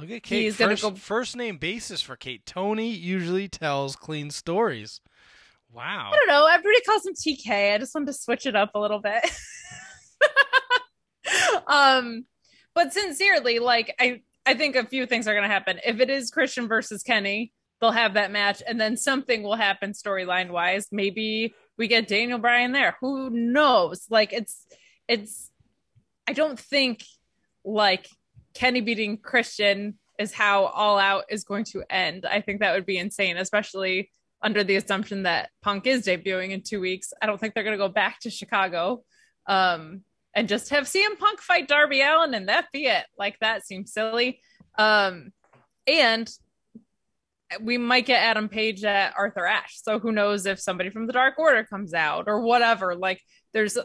Look 0.00 0.10
at 0.10 0.22
Kate 0.22 0.42
he's 0.42 0.56
gonna 0.56 0.72
first, 0.72 0.82
go- 0.82 0.94
first 0.94 1.36
name 1.36 1.58
basis 1.58 2.02
for 2.02 2.16
Kate. 2.16 2.44
Tony 2.46 2.90
usually 2.90 3.48
tells 3.48 3.96
clean 3.96 4.30
stories. 4.30 5.00
Wow. 5.72 6.10
I 6.12 6.16
don't 6.16 6.28
know, 6.28 6.46
everybody 6.46 6.80
calls 6.82 7.04
him 7.04 7.14
TK. 7.14 7.74
I 7.74 7.78
just 7.78 7.94
wanted 7.94 8.06
to 8.06 8.12
switch 8.12 8.46
it 8.46 8.56
up 8.56 8.70
a 8.74 8.80
little 8.80 9.00
bit. 9.00 9.24
um, 11.66 12.24
but 12.74 12.92
sincerely, 12.92 13.58
like 13.58 13.94
I, 13.98 14.22
I 14.46 14.54
think 14.54 14.76
a 14.76 14.86
few 14.86 15.06
things 15.06 15.28
are 15.28 15.34
going 15.34 15.42
to 15.42 15.52
happen. 15.52 15.80
If 15.84 16.00
it 16.00 16.10
is 16.10 16.30
Christian 16.30 16.68
versus 16.68 17.02
Kenny, 17.02 17.52
they'll 17.80 17.90
have 17.90 18.14
that 18.14 18.30
match, 18.30 18.62
and 18.66 18.80
then 18.80 18.96
something 18.96 19.42
will 19.42 19.56
happen 19.56 19.92
storyline 19.92 20.50
wise. 20.50 20.86
Maybe 20.90 21.54
we 21.76 21.88
get 21.88 22.08
Daniel 22.08 22.38
Bryan 22.38 22.72
there. 22.72 22.96
Who 23.00 23.30
knows? 23.30 24.06
Like 24.08 24.32
it's, 24.32 24.64
it's. 25.06 25.50
I 26.26 26.32
don't 26.32 26.58
think 26.58 27.04
like 27.64 28.08
Kenny 28.58 28.80
beating 28.80 29.18
Christian 29.18 29.96
is 30.18 30.32
how 30.32 30.64
All 30.64 30.98
Out 30.98 31.26
is 31.28 31.44
going 31.44 31.62
to 31.66 31.84
end. 31.88 32.26
I 32.26 32.40
think 32.40 32.58
that 32.58 32.74
would 32.74 32.86
be 32.86 32.98
insane, 32.98 33.36
especially 33.36 34.10
under 34.42 34.64
the 34.64 34.74
assumption 34.74 35.22
that 35.22 35.50
Punk 35.62 35.86
is 35.86 36.06
debuting 36.06 36.50
in 36.50 36.62
two 36.62 36.80
weeks. 36.80 37.12
I 37.22 37.26
don't 37.26 37.38
think 37.38 37.54
they're 37.54 37.62
going 37.62 37.78
to 37.78 37.84
go 37.84 37.88
back 37.88 38.18
to 38.22 38.30
Chicago 38.30 39.04
um, 39.46 40.02
and 40.34 40.48
just 40.48 40.70
have 40.70 40.86
CM 40.86 41.16
Punk 41.20 41.40
fight 41.40 41.68
Darby 41.68 42.00
Allin 42.00 42.34
and 42.34 42.48
that 42.48 42.66
be 42.72 42.86
it. 42.86 43.04
Like 43.16 43.38
that 43.38 43.64
seems 43.64 43.92
silly. 43.92 44.40
Um, 44.76 45.32
and 45.86 46.28
we 47.60 47.78
might 47.78 48.06
get 48.06 48.24
Adam 48.24 48.48
Page 48.48 48.82
at 48.82 49.14
Arthur 49.16 49.46
Ashe. 49.46 49.80
So 49.80 50.00
who 50.00 50.10
knows 50.10 50.46
if 50.46 50.58
somebody 50.58 50.90
from 50.90 51.06
the 51.06 51.12
Dark 51.12 51.38
Order 51.38 51.62
comes 51.62 51.94
out 51.94 52.24
or 52.26 52.40
whatever. 52.40 52.96
Like 52.96 53.22
there's 53.54 53.78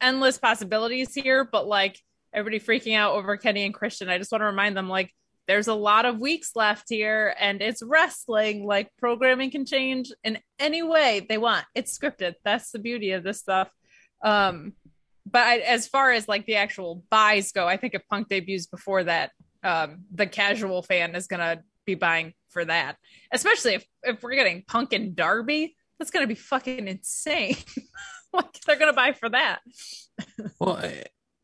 endless 0.00 0.38
possibilities 0.38 1.14
here, 1.14 1.44
but 1.44 1.66
like 1.66 1.98
everybody 2.32 2.60
freaking 2.60 2.96
out 2.96 3.14
over 3.14 3.36
Kenny 3.36 3.64
and 3.64 3.74
Christian. 3.74 4.08
I 4.08 4.18
just 4.18 4.32
want 4.32 4.42
to 4.42 4.46
remind 4.46 4.76
them 4.76 4.88
like 4.88 5.12
there's 5.46 5.68
a 5.68 5.74
lot 5.74 6.04
of 6.04 6.20
weeks 6.20 6.52
left 6.54 6.86
here 6.88 7.34
and 7.38 7.60
it's 7.60 7.82
wrestling. 7.82 8.64
Like 8.64 8.88
programming 8.98 9.50
can 9.50 9.66
change 9.66 10.12
in 10.22 10.38
any 10.58 10.82
way 10.82 11.26
they 11.28 11.38
want. 11.38 11.64
It's 11.74 11.96
scripted. 11.96 12.34
That's 12.44 12.70
the 12.70 12.78
beauty 12.78 13.12
of 13.12 13.24
this 13.24 13.38
stuff. 13.40 13.70
Um 14.22 14.74
but 15.30 15.42
I, 15.42 15.58
as 15.58 15.86
far 15.86 16.12
as 16.12 16.28
like 16.28 16.46
the 16.46 16.56
actual 16.56 17.04
buys 17.10 17.52
go, 17.52 17.66
I 17.66 17.76
think 17.76 17.94
if 17.94 18.06
Punk 18.08 18.28
debuts 18.28 18.66
before 18.66 19.04
that, 19.04 19.30
um, 19.62 20.04
the 20.12 20.26
casual 20.26 20.82
fan 20.82 21.14
is 21.14 21.26
gonna 21.26 21.62
be 21.86 21.94
buying 21.94 22.32
for 22.48 22.64
that. 22.64 22.96
Especially 23.32 23.74
if 23.74 23.84
if 24.02 24.22
we're 24.22 24.34
getting 24.34 24.64
Punk 24.66 24.92
and 24.92 25.14
Darby, 25.14 25.76
that's 25.98 26.10
gonna 26.10 26.26
be 26.26 26.34
fucking 26.34 26.88
insane. 26.88 27.56
like 28.32 28.60
they're 28.66 28.78
gonna 28.78 28.92
buy 28.92 29.12
for 29.12 29.28
that. 29.28 29.60
Well, 30.58 30.82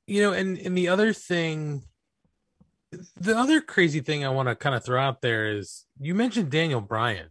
you 0.07 0.23
know, 0.23 0.33
and 0.33 0.59
and 0.59 0.77
the 0.77 0.89
other 0.89 1.13
thing, 1.13 1.83
the 3.17 3.37
other 3.37 3.61
crazy 3.61 4.01
thing 4.01 4.25
I 4.25 4.31
want 4.31 4.49
to 4.49 4.55
kind 4.55 4.75
of 4.75 4.85
throw 4.85 5.01
out 5.01 5.21
there 5.21 5.57
is 5.57 5.85
you 5.99 6.15
mentioned 6.15 6.51
Daniel 6.51 6.81
Bryan. 6.81 7.29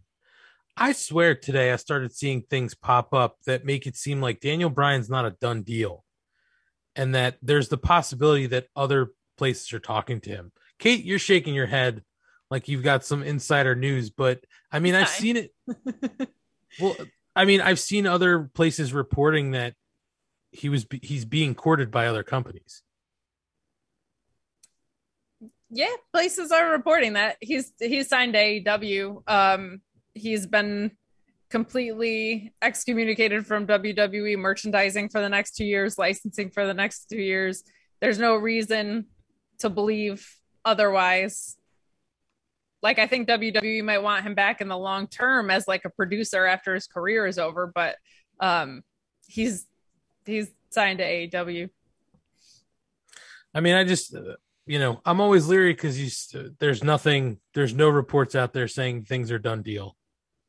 I 0.76 0.92
swear 0.92 1.34
today 1.34 1.72
I 1.72 1.76
started 1.76 2.14
seeing 2.14 2.42
things 2.42 2.74
pop 2.74 3.14
up 3.14 3.38
that 3.46 3.64
make 3.64 3.86
it 3.86 3.96
seem 3.96 4.20
like 4.20 4.40
Daniel 4.40 4.68
Bryan's 4.68 5.08
not 5.08 5.24
a 5.24 5.30
done 5.30 5.62
deal, 5.62 6.04
and 6.94 7.14
that 7.14 7.38
there's 7.42 7.68
the 7.68 7.78
possibility 7.78 8.46
that 8.46 8.68
other 8.76 9.12
places 9.38 9.72
are 9.72 9.78
talking 9.78 10.20
to 10.22 10.30
him. 10.30 10.52
Kate, 10.78 11.04
you're 11.04 11.18
shaking 11.18 11.54
your 11.54 11.66
head 11.66 12.02
like 12.50 12.68
you've 12.68 12.82
got 12.82 13.04
some 13.04 13.22
insider 13.22 13.74
news, 13.74 14.10
but 14.10 14.44
I 14.70 14.78
mean, 14.78 14.94
I've 14.94 15.08
seen 15.08 15.36
it. 15.36 15.52
Well, 16.78 16.94
I 17.34 17.46
mean, 17.46 17.60
I've 17.60 17.78
seen 17.78 18.06
other 18.06 18.50
places 18.54 18.92
reporting 18.92 19.52
that 19.52 19.74
he 20.52 20.68
was 20.68 20.86
he's 21.02 21.24
being 21.24 21.54
courted 21.54 21.90
by 21.90 22.06
other 22.06 22.22
companies. 22.22 22.82
yeah, 25.70 25.94
places 26.12 26.52
are 26.52 26.70
reporting 26.70 27.14
that 27.14 27.36
he's 27.40 27.72
he's 27.78 28.08
signed 28.08 28.34
AEW. 28.34 29.22
Um, 29.26 29.80
he's 30.14 30.46
been 30.46 30.92
completely 31.50 32.52
excommunicated 32.62 33.46
from 33.46 33.66
WWE 33.66 34.38
merchandising 34.38 35.08
for 35.08 35.20
the 35.20 35.28
next 35.28 35.56
two 35.56 35.64
years, 35.64 35.98
licensing 35.98 36.50
for 36.50 36.66
the 36.66 36.74
next 36.74 37.06
two 37.06 37.20
years. 37.20 37.64
There's 38.00 38.18
no 38.18 38.36
reason 38.36 39.06
to 39.58 39.70
believe 39.70 40.28
otherwise. 40.64 41.56
Like 42.82 42.98
I 42.98 43.06
think 43.06 43.28
WWE 43.28 43.82
might 43.82 44.02
want 44.02 44.24
him 44.24 44.34
back 44.34 44.60
in 44.60 44.68
the 44.68 44.78
long 44.78 45.08
term 45.08 45.50
as 45.50 45.66
like 45.66 45.84
a 45.84 45.90
producer 45.90 46.46
after 46.46 46.74
his 46.74 46.86
career 46.86 47.26
is 47.26 47.38
over, 47.38 47.70
but 47.74 47.96
um, 48.38 48.82
he's 49.26 49.66
he's 50.26 50.48
signed 50.70 50.98
to 50.98 51.04
AEW. 51.04 51.70
I 53.54 53.60
mean, 53.60 53.74
I 53.74 53.84
just 53.84 54.14
uh, 54.14 54.36
you 54.66 54.78
know 54.78 55.00
I'm 55.04 55.20
always 55.20 55.46
leery 55.46 55.72
because 55.72 56.00
you 56.00 56.50
there's 56.58 56.84
nothing 56.84 57.38
there's 57.54 57.74
no 57.74 57.88
reports 57.88 58.34
out 58.34 58.52
there 58.52 58.68
saying 58.68 59.04
things 59.04 59.30
are 59.30 59.38
done 59.38 59.62
deal, 59.62 59.96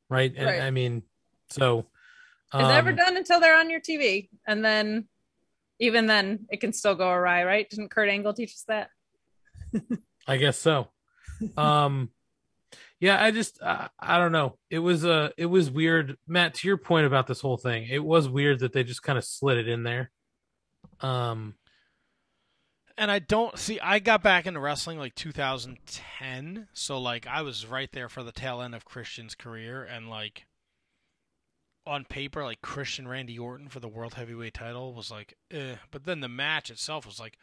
right? 0.09 0.33
And 0.35 0.45
Right. 0.45 0.61
I 0.61 0.71
mean, 0.71 1.03
so 1.49 1.87
It's 2.53 2.69
never 2.69 2.89
um, 2.89 2.95
done 2.95 3.17
until 3.17 3.39
they're 3.39 3.57
on 3.57 3.69
your 3.69 3.81
TV, 3.81 4.29
and 4.47 4.63
then 4.63 5.07
even 5.79 6.07
then 6.07 6.47
it 6.49 6.59
can 6.59 6.73
still 6.73 6.95
go 6.95 7.09
awry, 7.09 7.43
right? 7.43 7.69
Didn't 7.69 7.89
Kurt 7.89 8.09
Angle 8.09 8.33
teach 8.33 8.51
us 8.53 8.65
that? 8.67 8.89
I 10.27 10.37
guess 10.37 10.57
so. 10.57 10.89
Um, 11.55 12.09
yeah, 12.99 13.24
I 13.24 13.32
just 13.32 13.61
uh, 13.61 13.88
I 13.99 14.18
don't 14.18 14.32
know. 14.32 14.57
It 14.69 14.80
was 14.80 15.06
uh 15.06 15.30
it 15.38 15.45
was 15.45 15.69
weird, 15.69 16.18
Matt. 16.28 16.56
To 16.56 16.68
your 16.68 16.78
point 16.78 17.06
about 17.06 17.28
this 17.28 17.41
whole 17.41 17.57
thing, 17.57 17.88
it 17.90 18.03
was 18.03 18.28
weird 18.28 18.60
that 18.60 18.74
they 18.74 18.84
just 18.84 19.03
kind 19.03 19.18
of 19.18 19.24
slid 19.24 19.57
it 19.57 19.68
in 19.68 19.84
there. 19.84 20.11
Um, 21.02 21.56
and 22.98 23.11
I 23.11 23.19
don't 23.19 23.57
see. 23.57 23.80
I 23.80 23.99
got 23.99 24.24
back 24.24 24.48
into 24.48 24.60
wrestling 24.60 24.98
like 24.98 25.14
2010, 25.14 26.68
so 26.74 26.99
like 26.99 27.28
I 27.28 27.44
was 27.44 27.68
right 27.68 27.91
there 27.91 28.10
for 28.10 28.24
the 28.24 28.32
tail 28.32 28.61
end 28.61 28.74
of 28.74 28.86
Christian's 28.86 29.36
career, 29.36 29.84
and 29.84 30.10
like 30.10 30.48
on 31.86 32.03
paper, 32.03 32.44
like 32.44 32.61
Christian 32.61 33.07
Randy 33.07 33.38
Orton 33.38 33.69
for 33.69 33.80
the 33.80 33.88
world 33.88 34.15
heavyweight 34.15 34.56
title 34.56 34.94
was 34.94 35.11
like, 35.11 35.36
eh. 35.52 35.76
but 35.91 36.06
then 36.06 36.19
the 36.19 36.28
match 36.28 36.72
itself 36.72 37.06
was 37.06 37.19
like, 37.19 37.38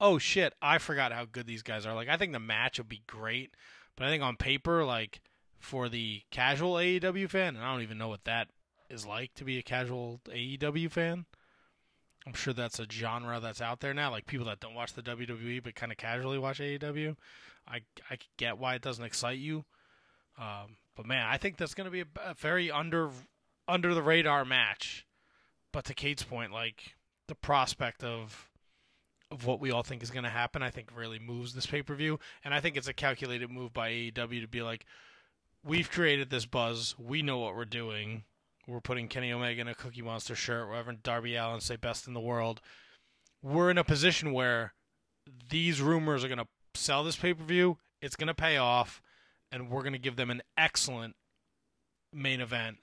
oh 0.00 0.18
shit, 0.18 0.52
I 0.60 0.78
forgot 0.78 1.12
how 1.12 1.24
good 1.24 1.46
these 1.46 1.62
guys 1.62 1.86
are. 1.86 1.94
Like 1.94 2.08
I 2.08 2.18
think 2.18 2.32
the 2.32 2.38
match 2.38 2.78
would 2.78 2.88
be 2.90 3.02
great, 3.06 3.54
but 3.98 4.06
I 4.06 4.10
think 4.10 4.22
on 4.22 4.36
paper, 4.36 4.84
like 4.84 5.20
for 5.58 5.88
the 5.88 6.22
casual 6.30 6.74
AEW 6.74 7.28
fan, 7.28 7.56
and 7.56 7.64
I 7.64 7.72
don't 7.72 7.82
even 7.82 7.98
know 7.98 8.08
what 8.08 8.24
that 8.24 8.46
is 8.88 9.04
like 9.04 9.34
to 9.34 9.44
be 9.44 9.58
a 9.58 9.62
casual 9.62 10.20
AEW 10.28 10.88
fan. 10.88 11.26
I'm 12.24 12.32
sure 12.32 12.52
that's 12.52 12.78
a 12.78 12.86
genre 12.88 13.40
that's 13.40 13.60
out 13.60 13.80
there 13.80 13.92
now. 13.92 14.12
Like 14.12 14.26
people 14.26 14.46
that 14.46 14.60
don't 14.60 14.74
watch 14.74 14.92
the 14.92 15.02
WWE 15.02 15.62
but 15.64 15.74
kind 15.74 15.90
of 15.90 15.98
casually 15.98 16.38
watch 16.38 16.60
AEW. 16.60 17.16
I 17.66 17.80
I 18.08 18.18
get 18.36 18.58
why 18.58 18.76
it 18.76 18.82
doesn't 18.82 19.04
excite 19.04 19.38
you. 19.38 19.64
Um, 20.38 20.76
but 20.96 21.04
man, 21.04 21.26
I 21.26 21.36
think 21.36 21.56
that's 21.56 21.74
going 21.74 21.86
to 21.86 21.90
be 21.90 22.02
a, 22.02 22.06
a 22.24 22.34
very 22.34 22.70
under 22.70 23.10
under 23.66 23.94
the 23.94 24.02
radar 24.02 24.44
match. 24.44 25.06
But 25.72 25.84
to 25.86 25.94
Kate's 25.94 26.22
point, 26.22 26.52
like 26.52 26.94
the 27.26 27.34
prospect 27.34 28.04
of 28.04 28.47
of 29.30 29.44
what 29.44 29.60
we 29.60 29.70
all 29.70 29.82
think 29.82 30.02
is 30.02 30.10
going 30.10 30.24
to 30.24 30.30
happen, 30.30 30.62
I 30.62 30.70
think 30.70 30.88
really 30.94 31.18
moves 31.18 31.54
this 31.54 31.66
pay 31.66 31.82
per 31.82 31.94
view, 31.94 32.18
and 32.44 32.54
I 32.54 32.60
think 32.60 32.76
it's 32.76 32.88
a 32.88 32.92
calculated 32.92 33.50
move 33.50 33.72
by 33.72 33.90
AEW 33.90 34.40
to 34.40 34.48
be 34.48 34.62
like, 34.62 34.86
we've 35.64 35.90
created 35.90 36.30
this 36.30 36.46
buzz, 36.46 36.94
we 36.98 37.22
know 37.22 37.38
what 37.38 37.54
we're 37.54 37.64
doing. 37.64 38.24
We're 38.66 38.80
putting 38.80 39.08
Kenny 39.08 39.32
Omega 39.32 39.62
in 39.62 39.68
a 39.68 39.74
Cookie 39.74 40.02
Monster 40.02 40.34
shirt. 40.34 40.68
We're 40.68 40.76
having 40.76 40.98
Darby 41.02 41.36
Allin 41.36 41.60
say 41.60 41.76
best 41.76 42.06
in 42.06 42.12
the 42.12 42.20
world. 42.20 42.60
We're 43.42 43.70
in 43.70 43.78
a 43.78 43.84
position 43.84 44.32
where 44.32 44.74
these 45.48 45.80
rumors 45.80 46.22
are 46.22 46.28
going 46.28 46.38
to 46.38 46.46
sell 46.74 47.02
this 47.02 47.16
pay 47.16 47.32
per 47.32 47.44
view. 47.44 47.78
It's 48.02 48.16
going 48.16 48.28
to 48.28 48.34
pay 48.34 48.58
off, 48.58 49.00
and 49.50 49.70
we're 49.70 49.82
going 49.82 49.94
to 49.94 49.98
give 49.98 50.16
them 50.16 50.30
an 50.30 50.42
excellent 50.56 51.16
main 52.12 52.40
event 52.40 52.78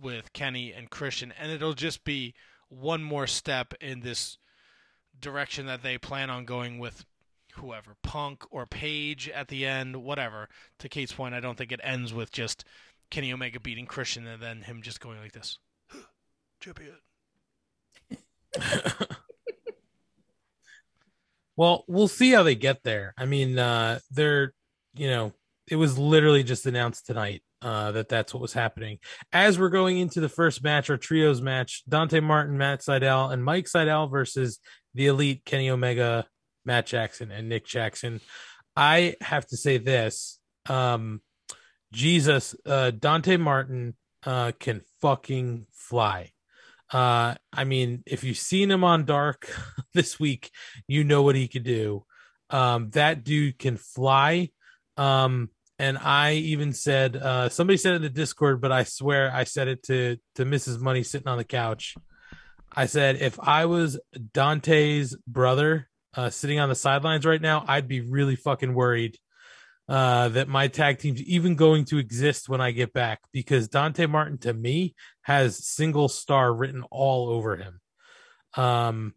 with 0.00 0.32
Kenny 0.32 0.72
and 0.72 0.90
Christian, 0.90 1.32
and 1.38 1.52
it'll 1.52 1.74
just 1.74 2.04
be 2.04 2.34
one 2.68 3.02
more 3.02 3.26
step 3.26 3.74
in 3.80 4.00
this 4.00 4.38
direction 5.20 5.66
that 5.66 5.82
they 5.82 5.98
plan 5.98 6.30
on 6.30 6.44
going 6.44 6.78
with 6.78 7.04
whoever, 7.54 7.96
Punk 8.02 8.44
or 8.50 8.66
Page 8.66 9.28
at 9.28 9.48
the 9.48 9.66
end, 9.66 9.96
whatever. 9.96 10.48
To 10.80 10.88
Kate's 10.88 11.12
point, 11.12 11.34
I 11.34 11.40
don't 11.40 11.56
think 11.56 11.72
it 11.72 11.80
ends 11.82 12.12
with 12.12 12.30
just 12.30 12.64
Kenny 13.10 13.32
Omega 13.32 13.60
beating 13.60 13.86
Christian 13.86 14.26
and 14.26 14.42
then 14.42 14.62
him 14.62 14.82
just 14.82 15.00
going 15.00 15.18
like 15.20 15.32
this. 15.32 15.58
Champion. 16.60 16.96
Well, 21.56 21.84
we'll 21.88 22.08
see 22.08 22.32
how 22.32 22.42
they 22.42 22.54
get 22.54 22.82
there. 22.82 23.14
I 23.16 23.24
mean, 23.24 23.58
uh, 23.58 23.98
they're, 24.10 24.52
you 24.94 25.08
know, 25.08 25.32
it 25.70 25.76
was 25.76 25.98
literally 25.98 26.44
just 26.44 26.66
announced 26.66 27.06
tonight 27.06 27.42
uh, 27.62 27.92
that 27.92 28.08
that's 28.08 28.34
what 28.34 28.42
was 28.42 28.52
happening. 28.52 28.98
As 29.32 29.58
we're 29.58 29.70
going 29.70 29.98
into 29.98 30.20
the 30.20 30.28
first 30.28 30.62
match, 30.62 30.90
our 30.90 30.98
trios 30.98 31.40
match, 31.40 31.82
Dante 31.88 32.20
Martin, 32.20 32.58
Matt 32.58 32.82
Sydal, 32.82 33.32
and 33.32 33.42
Mike 33.42 33.66
Sydal 33.66 34.10
versus 34.10 34.60
the 34.96 35.06
elite 35.06 35.44
Kenny 35.44 35.70
Omega, 35.70 36.26
Matt 36.64 36.86
Jackson, 36.86 37.30
and 37.30 37.48
Nick 37.48 37.66
Jackson. 37.66 38.20
I 38.74 39.16
have 39.20 39.46
to 39.48 39.56
say 39.56 39.78
this. 39.78 40.38
Um, 40.68 41.20
Jesus, 41.92 42.54
uh, 42.66 42.90
Dante 42.90 43.36
Martin 43.36 43.94
uh, 44.24 44.52
can 44.58 44.82
fucking 45.00 45.66
fly. 45.72 46.32
Uh, 46.92 47.34
I 47.52 47.64
mean, 47.64 48.02
if 48.06 48.24
you've 48.24 48.36
seen 48.36 48.70
him 48.70 48.84
on 48.84 49.04
Dark 49.04 49.50
this 49.94 50.18
week, 50.18 50.50
you 50.86 51.04
know 51.04 51.22
what 51.22 51.36
he 51.36 51.48
could 51.48 51.64
do. 51.64 52.04
Um, 52.50 52.90
that 52.90 53.24
dude 53.24 53.58
can 53.58 53.76
fly. 53.76 54.50
Um, 54.96 55.50
and 55.78 55.98
I 55.98 56.34
even 56.34 56.72
said, 56.72 57.16
uh, 57.16 57.48
somebody 57.48 57.76
said 57.76 57.92
it 57.92 57.96
in 57.96 58.02
the 58.02 58.08
Discord, 58.08 58.60
but 58.60 58.72
I 58.72 58.84
swear 58.84 59.30
I 59.34 59.44
said 59.44 59.68
it 59.68 59.82
to 59.84 60.16
to 60.36 60.44
Mrs. 60.44 60.80
Money 60.80 61.02
sitting 61.02 61.28
on 61.28 61.38
the 61.38 61.44
couch. 61.44 61.96
I 62.76 62.86
said, 62.86 63.16
if 63.16 63.40
I 63.40 63.64
was 63.64 63.98
Dante's 64.34 65.16
brother, 65.26 65.88
uh, 66.14 66.28
sitting 66.30 66.60
on 66.60 66.68
the 66.68 66.74
sidelines 66.74 67.24
right 67.24 67.40
now, 67.40 67.64
I'd 67.66 67.88
be 67.88 68.02
really 68.02 68.36
fucking 68.36 68.74
worried 68.74 69.18
uh, 69.88 70.28
that 70.30 70.48
my 70.48 70.68
tag 70.68 70.98
team's 70.98 71.22
even 71.22 71.54
going 71.54 71.86
to 71.86 71.98
exist 71.98 72.48
when 72.48 72.60
I 72.60 72.72
get 72.72 72.92
back 72.92 73.20
because 73.32 73.68
Dante 73.68 74.06
Martin 74.06 74.38
to 74.38 74.52
me 74.52 74.94
has 75.22 75.66
single 75.66 76.08
star 76.08 76.52
written 76.52 76.82
all 76.90 77.30
over 77.30 77.56
him. 77.56 77.80
Um, 78.54 79.14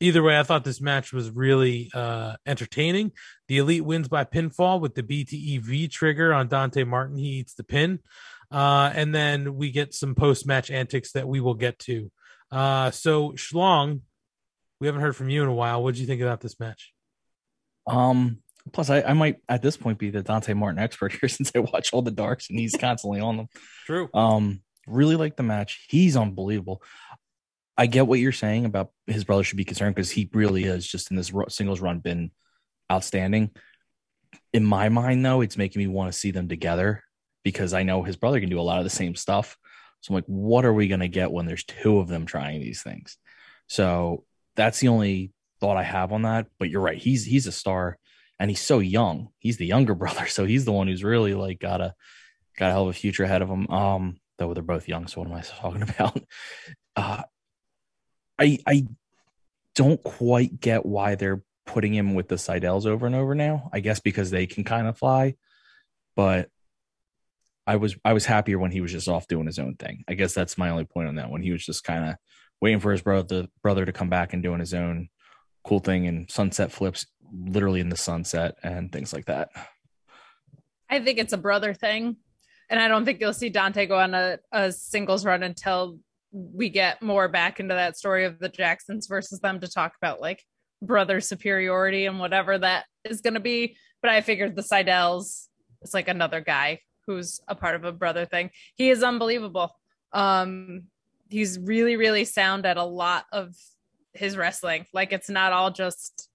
either 0.00 0.22
way, 0.22 0.38
I 0.38 0.42
thought 0.42 0.64
this 0.64 0.80
match 0.80 1.12
was 1.12 1.30
really 1.30 1.90
uh, 1.92 2.36
entertaining. 2.46 3.12
The 3.48 3.58
Elite 3.58 3.84
wins 3.84 4.08
by 4.08 4.24
pinfall 4.24 4.80
with 4.80 4.94
the 4.94 5.02
BTEV 5.02 5.90
trigger 5.90 6.32
on 6.32 6.48
Dante 6.48 6.84
Martin. 6.84 7.16
He 7.16 7.38
eats 7.40 7.54
the 7.54 7.64
pin. 7.64 8.00
Uh, 8.50 8.92
and 8.94 9.14
then 9.14 9.56
we 9.56 9.70
get 9.70 9.94
some 9.94 10.14
post 10.14 10.46
match 10.46 10.70
antics 10.70 11.12
that 11.12 11.26
we 11.26 11.40
will 11.40 11.54
get 11.54 11.78
to. 11.80 12.10
Uh, 12.50 12.90
so, 12.90 13.32
Schlong, 13.32 14.00
we 14.80 14.86
haven't 14.86 15.02
heard 15.02 15.16
from 15.16 15.28
you 15.28 15.42
in 15.42 15.48
a 15.48 15.54
while. 15.54 15.82
What 15.82 15.94
did 15.94 16.00
you 16.00 16.06
think 16.06 16.22
about 16.22 16.40
this 16.40 16.58
match? 16.60 16.92
Um, 17.86 18.38
plus 18.72 18.90
I, 18.90 19.02
I 19.02 19.12
might 19.12 19.38
at 19.48 19.62
this 19.62 19.76
point 19.76 19.98
be 19.98 20.10
the 20.10 20.22
Dante 20.22 20.54
Martin 20.54 20.78
expert 20.78 21.12
here 21.12 21.28
since 21.28 21.52
I 21.54 21.60
watch 21.60 21.92
all 21.92 22.02
the 22.02 22.10
darks 22.10 22.50
and 22.50 22.58
he's 22.58 22.76
constantly 22.76 23.20
on 23.20 23.36
them. 23.36 23.48
True. 23.86 24.08
Um, 24.14 24.62
really 24.86 25.16
like 25.16 25.36
the 25.36 25.42
match. 25.42 25.86
He's 25.88 26.16
unbelievable. 26.16 26.82
I 27.76 27.86
get 27.86 28.06
what 28.06 28.20
you're 28.20 28.32
saying 28.32 28.66
about 28.66 28.92
his 29.06 29.24
brother 29.24 29.42
should 29.42 29.56
be 29.56 29.64
concerned 29.64 29.94
because 29.94 30.10
he 30.10 30.30
really 30.32 30.64
is 30.64 30.86
just 30.86 31.10
in 31.10 31.16
this 31.16 31.32
singles 31.48 31.80
run 31.80 31.98
been 31.98 32.30
outstanding. 32.90 33.50
In 34.52 34.64
my 34.64 34.88
mind, 34.88 35.24
though, 35.24 35.40
it's 35.40 35.56
making 35.56 35.80
me 35.80 35.88
want 35.88 36.12
to 36.12 36.18
see 36.18 36.30
them 36.30 36.48
together 36.48 37.02
because 37.42 37.74
I 37.74 37.82
know 37.82 38.04
his 38.04 38.16
brother 38.16 38.38
can 38.38 38.48
do 38.48 38.60
a 38.60 38.62
lot 38.62 38.78
of 38.78 38.84
the 38.84 38.90
same 38.90 39.16
stuff. 39.16 39.56
So 40.04 40.12
I'm 40.12 40.16
like, 40.16 40.24
what 40.26 40.66
are 40.66 40.72
we 40.74 40.86
going 40.86 41.00
to 41.00 41.08
get 41.08 41.32
when 41.32 41.46
there's 41.46 41.64
two 41.64 41.98
of 41.98 42.08
them 42.08 42.26
trying 42.26 42.60
these 42.60 42.82
things? 42.82 43.16
So 43.68 44.24
that's 44.54 44.78
the 44.78 44.88
only 44.88 45.32
thought 45.60 45.78
I 45.78 45.82
have 45.82 46.12
on 46.12 46.22
that. 46.22 46.46
But 46.58 46.68
you're 46.68 46.82
right. 46.82 46.98
He's 46.98 47.24
he's 47.24 47.46
a 47.46 47.52
star 47.52 47.96
and 48.38 48.50
he's 48.50 48.60
so 48.60 48.80
young. 48.80 49.30
He's 49.38 49.56
the 49.56 49.64
younger 49.64 49.94
brother, 49.94 50.26
so 50.26 50.44
he's 50.44 50.66
the 50.66 50.72
one 50.72 50.88
who's 50.88 51.02
really 51.02 51.32
like 51.32 51.58
got 51.58 51.80
a 51.80 51.94
got 52.58 52.68
a 52.68 52.72
hell 52.72 52.82
of 52.82 52.90
a 52.90 52.92
future 52.92 53.24
ahead 53.24 53.40
of 53.40 53.48
him. 53.48 53.66
Um, 53.70 54.18
though 54.36 54.52
they're 54.52 54.62
both 54.62 54.88
young, 54.88 55.06
so 55.06 55.22
what 55.22 55.30
am 55.30 55.36
I 55.36 55.40
talking 55.60 55.82
about? 55.82 56.22
Uh, 56.94 57.22
I 58.38 58.58
I 58.66 58.86
don't 59.74 60.02
quite 60.04 60.60
get 60.60 60.84
why 60.84 61.14
they're 61.14 61.42
putting 61.64 61.94
him 61.94 62.14
with 62.14 62.28
the 62.28 62.34
Sydals 62.34 62.84
over 62.84 63.06
and 63.06 63.14
over 63.14 63.34
now. 63.34 63.70
I 63.72 63.80
guess 63.80 64.00
because 64.00 64.30
they 64.30 64.46
can 64.46 64.64
kind 64.64 64.86
of 64.86 64.98
fly, 64.98 65.36
but 66.14 66.50
I 67.66 67.76
was 67.76 67.96
I 68.04 68.12
was 68.12 68.26
happier 68.26 68.58
when 68.58 68.70
he 68.70 68.80
was 68.80 68.92
just 68.92 69.08
off 69.08 69.26
doing 69.26 69.46
his 69.46 69.58
own 69.58 69.76
thing. 69.76 70.04
I 70.08 70.14
guess 70.14 70.34
that's 70.34 70.58
my 70.58 70.70
only 70.70 70.84
point 70.84 71.08
on 71.08 71.16
that. 71.16 71.30
When 71.30 71.42
he 71.42 71.52
was 71.52 71.64
just 71.64 71.84
kind 71.84 72.04
of 72.04 72.16
waiting 72.60 72.80
for 72.80 72.92
his 72.92 73.02
brother 73.02 73.46
brother 73.62 73.84
to 73.84 73.92
come 73.92 74.10
back 74.10 74.32
and 74.32 74.42
doing 74.42 74.60
his 74.60 74.74
own 74.74 75.08
cool 75.64 75.80
thing 75.80 76.06
and 76.06 76.30
sunset 76.30 76.72
flips 76.72 77.06
literally 77.32 77.80
in 77.80 77.88
the 77.88 77.96
sunset 77.96 78.56
and 78.62 78.92
things 78.92 79.12
like 79.12 79.24
that. 79.26 79.48
I 80.90 81.00
think 81.00 81.18
it's 81.18 81.32
a 81.32 81.38
brother 81.38 81.72
thing. 81.72 82.16
And 82.70 82.80
I 82.80 82.88
don't 82.88 83.04
think 83.04 83.20
you'll 83.20 83.32
see 83.32 83.48
Dante 83.48 83.86
go 83.86 83.98
on 83.98 84.14
a, 84.14 84.38
a 84.52 84.72
singles 84.72 85.24
run 85.24 85.42
until 85.42 85.98
we 86.32 86.68
get 86.68 87.02
more 87.02 87.28
back 87.28 87.60
into 87.60 87.74
that 87.74 87.96
story 87.96 88.24
of 88.24 88.38
the 88.38 88.48
Jacksons 88.48 89.06
versus 89.06 89.40
them 89.40 89.60
to 89.60 89.68
talk 89.68 89.94
about 90.00 90.20
like 90.20 90.42
brother 90.82 91.20
superiority 91.20 92.06
and 92.06 92.18
whatever 92.18 92.58
that 92.58 92.84
is 93.04 93.20
going 93.20 93.34
to 93.34 93.40
be. 93.40 93.76
But 94.02 94.10
I 94.10 94.20
figured 94.20 94.54
the 94.54 94.62
Sydals 94.62 95.46
is 95.82 95.94
like 95.94 96.08
another 96.08 96.40
guy 96.40 96.80
who's 97.06 97.40
a 97.48 97.54
part 97.54 97.74
of 97.74 97.84
a 97.84 97.92
brother 97.92 98.26
thing. 98.26 98.50
He 98.74 98.90
is 98.90 99.02
unbelievable. 99.02 99.76
Um, 100.12 100.84
he's 101.28 101.58
really, 101.58 101.96
really 101.96 102.24
sound 102.24 102.66
at 102.66 102.76
a 102.76 102.84
lot 102.84 103.26
of 103.32 103.54
his 104.12 104.36
wrestling. 104.36 104.86
Like 104.92 105.12
it's 105.12 105.28
not 105.28 105.52
all 105.52 105.70
just 105.70 106.28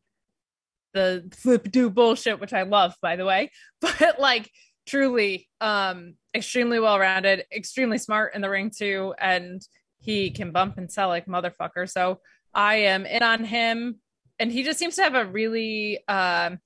the 0.93 1.29
flip 1.33 1.71
do 1.71 1.89
bullshit, 1.89 2.39
which 2.39 2.53
I 2.53 2.63
love, 2.63 2.95
by 3.01 3.15
the 3.15 3.25
way, 3.25 3.51
but 3.81 4.19
like 4.19 4.51
truly 4.85 5.47
um 5.61 6.15
extremely 6.35 6.79
well 6.79 6.99
rounded, 6.99 7.45
extremely 7.55 7.97
smart 7.97 8.35
in 8.35 8.41
the 8.41 8.49
ring 8.49 8.71
too, 8.75 9.13
and 9.19 9.61
he 9.99 10.31
can 10.31 10.51
bump 10.51 10.77
and 10.77 10.91
sell 10.91 11.07
like 11.07 11.25
motherfucker. 11.25 11.89
So 11.89 12.19
I 12.53 12.75
am 12.75 13.05
in 13.05 13.23
on 13.23 13.43
him, 13.43 13.99
and 14.39 14.51
he 14.51 14.63
just 14.63 14.79
seems 14.79 14.95
to 14.95 15.03
have 15.03 15.15
a 15.15 15.25
really 15.25 15.99
um 16.07 16.59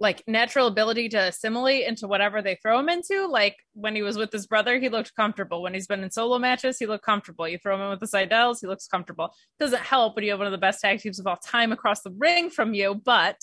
like 0.00 0.24
natural 0.26 0.66
ability 0.66 1.10
to 1.10 1.18
assimilate 1.18 1.86
into 1.86 2.08
whatever 2.08 2.40
they 2.40 2.56
throw 2.56 2.78
him 2.78 2.88
into. 2.88 3.26
Like 3.26 3.56
when 3.74 3.94
he 3.94 4.02
was 4.02 4.16
with 4.16 4.32
his 4.32 4.46
brother, 4.46 4.78
he 4.78 4.88
looked 4.88 5.14
comfortable. 5.14 5.62
When 5.62 5.74
he's 5.74 5.86
been 5.86 6.02
in 6.02 6.10
solo 6.10 6.38
matches, 6.38 6.78
he 6.78 6.86
looked 6.86 7.04
comfortable. 7.04 7.46
You 7.46 7.58
throw 7.58 7.76
him 7.76 7.82
in 7.82 7.90
with 7.90 8.00
the 8.00 8.06
Sydals, 8.06 8.60
he 8.60 8.66
looks 8.66 8.88
comfortable. 8.88 9.34
Doesn't 9.60 9.82
help 9.82 10.16
when 10.16 10.24
you 10.24 10.30
have 10.30 10.40
one 10.40 10.46
of 10.46 10.52
the 10.52 10.58
best 10.58 10.80
tag 10.80 11.00
teams 11.00 11.20
of 11.20 11.26
all 11.26 11.36
time 11.36 11.70
across 11.70 12.00
the 12.00 12.14
ring 12.16 12.50
from 12.50 12.74
you, 12.74 12.94
but 12.94 13.36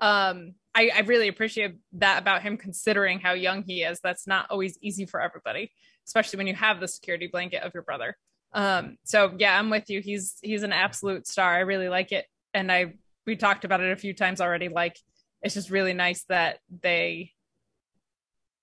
um 0.00 0.54
I, 0.74 0.90
I 0.94 1.00
really 1.00 1.28
appreciate 1.28 1.76
that 1.94 2.20
about 2.20 2.42
him 2.42 2.56
considering 2.56 3.20
how 3.20 3.32
young 3.32 3.62
he 3.62 3.82
is. 3.82 4.00
That's 4.02 4.26
not 4.26 4.46
always 4.50 4.78
easy 4.80 5.04
for 5.04 5.20
everybody, 5.20 5.70
especially 6.06 6.38
when 6.38 6.46
you 6.46 6.54
have 6.54 6.80
the 6.80 6.88
security 6.88 7.26
blanket 7.26 7.62
of 7.62 7.74
your 7.74 7.82
brother. 7.82 8.16
Um, 8.54 8.96
so 9.04 9.34
yeah, 9.38 9.58
I'm 9.58 9.70
with 9.70 9.90
you. 9.90 10.00
He's 10.00 10.36
he's 10.42 10.62
an 10.62 10.72
absolute 10.72 11.26
star. 11.26 11.54
I 11.54 11.60
really 11.60 11.88
like 11.88 12.12
it. 12.12 12.26
And 12.54 12.70
I 12.70 12.94
we 13.26 13.36
talked 13.36 13.64
about 13.64 13.80
it 13.80 13.92
a 13.92 13.96
few 13.96 14.14
times 14.14 14.40
already. 14.40 14.68
Like 14.68 14.96
it's 15.42 15.54
just 15.54 15.70
really 15.70 15.92
nice 15.94 16.24
that 16.28 16.58
they 16.82 17.32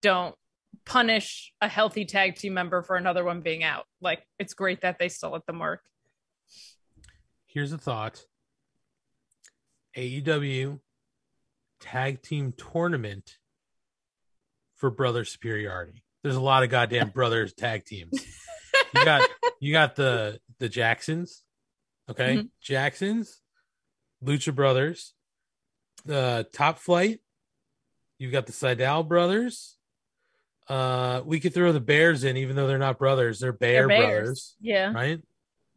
don't 0.02 0.36
punish 0.86 1.52
a 1.62 1.68
healthy 1.68 2.06
tag 2.06 2.36
team 2.36 2.54
member 2.54 2.82
for 2.82 2.96
another 2.96 3.24
one 3.24 3.42
being 3.42 3.64
out. 3.64 3.86
Like 4.02 4.24
it's 4.38 4.54
great 4.54 4.82
that 4.82 4.98
they 5.00 5.10
still 5.10 5.32
let 5.32 5.46
them 5.46 5.60
work. 5.60 5.82
Here's 7.46 7.74
a 7.74 7.78
thought 7.78 8.24
AEW 9.98 10.80
tag 11.80 12.22
team 12.22 12.54
tournament 12.54 13.38
for 14.76 14.90
brother 14.90 15.26
superiority. 15.26 16.04
There's 16.24 16.36
a 16.36 16.42
lot 16.42 16.64
of 16.64 16.70
goddamn 16.70 17.10
brothers 17.10 17.54
tag 17.54 17.86
teams. 17.86 18.12
You 18.94 19.04
got 19.06 19.30
you 19.60 19.74
got 19.74 19.96
the 19.96 20.40
the 20.60 20.70
Jacksons, 20.70 21.44
okay? 22.10 22.38
Mhm. 22.38 22.50
Jacksons, 22.62 23.42
Lucha 24.24 24.54
Brothers, 24.54 25.14
the 26.06 26.48
Top 26.54 26.80
Flight. 26.80 27.20
You've 28.18 28.32
got 28.32 28.46
the 28.46 28.52
Sydal 28.52 29.08
brothers. 29.08 29.76
Uh, 30.68 31.22
we 31.26 31.40
could 31.40 31.54
throw 31.54 31.72
the 31.72 31.80
Bears 31.80 32.24
in, 32.24 32.38
even 32.38 32.56
though 32.56 32.68
they're 32.68 32.78
not 32.78 33.00
brothers. 33.00 33.40
They're 33.40 33.52
Bear 33.54 33.88
They're 33.88 33.98
brothers, 34.00 34.56
Yeah. 34.62 34.92
right? 34.94 35.22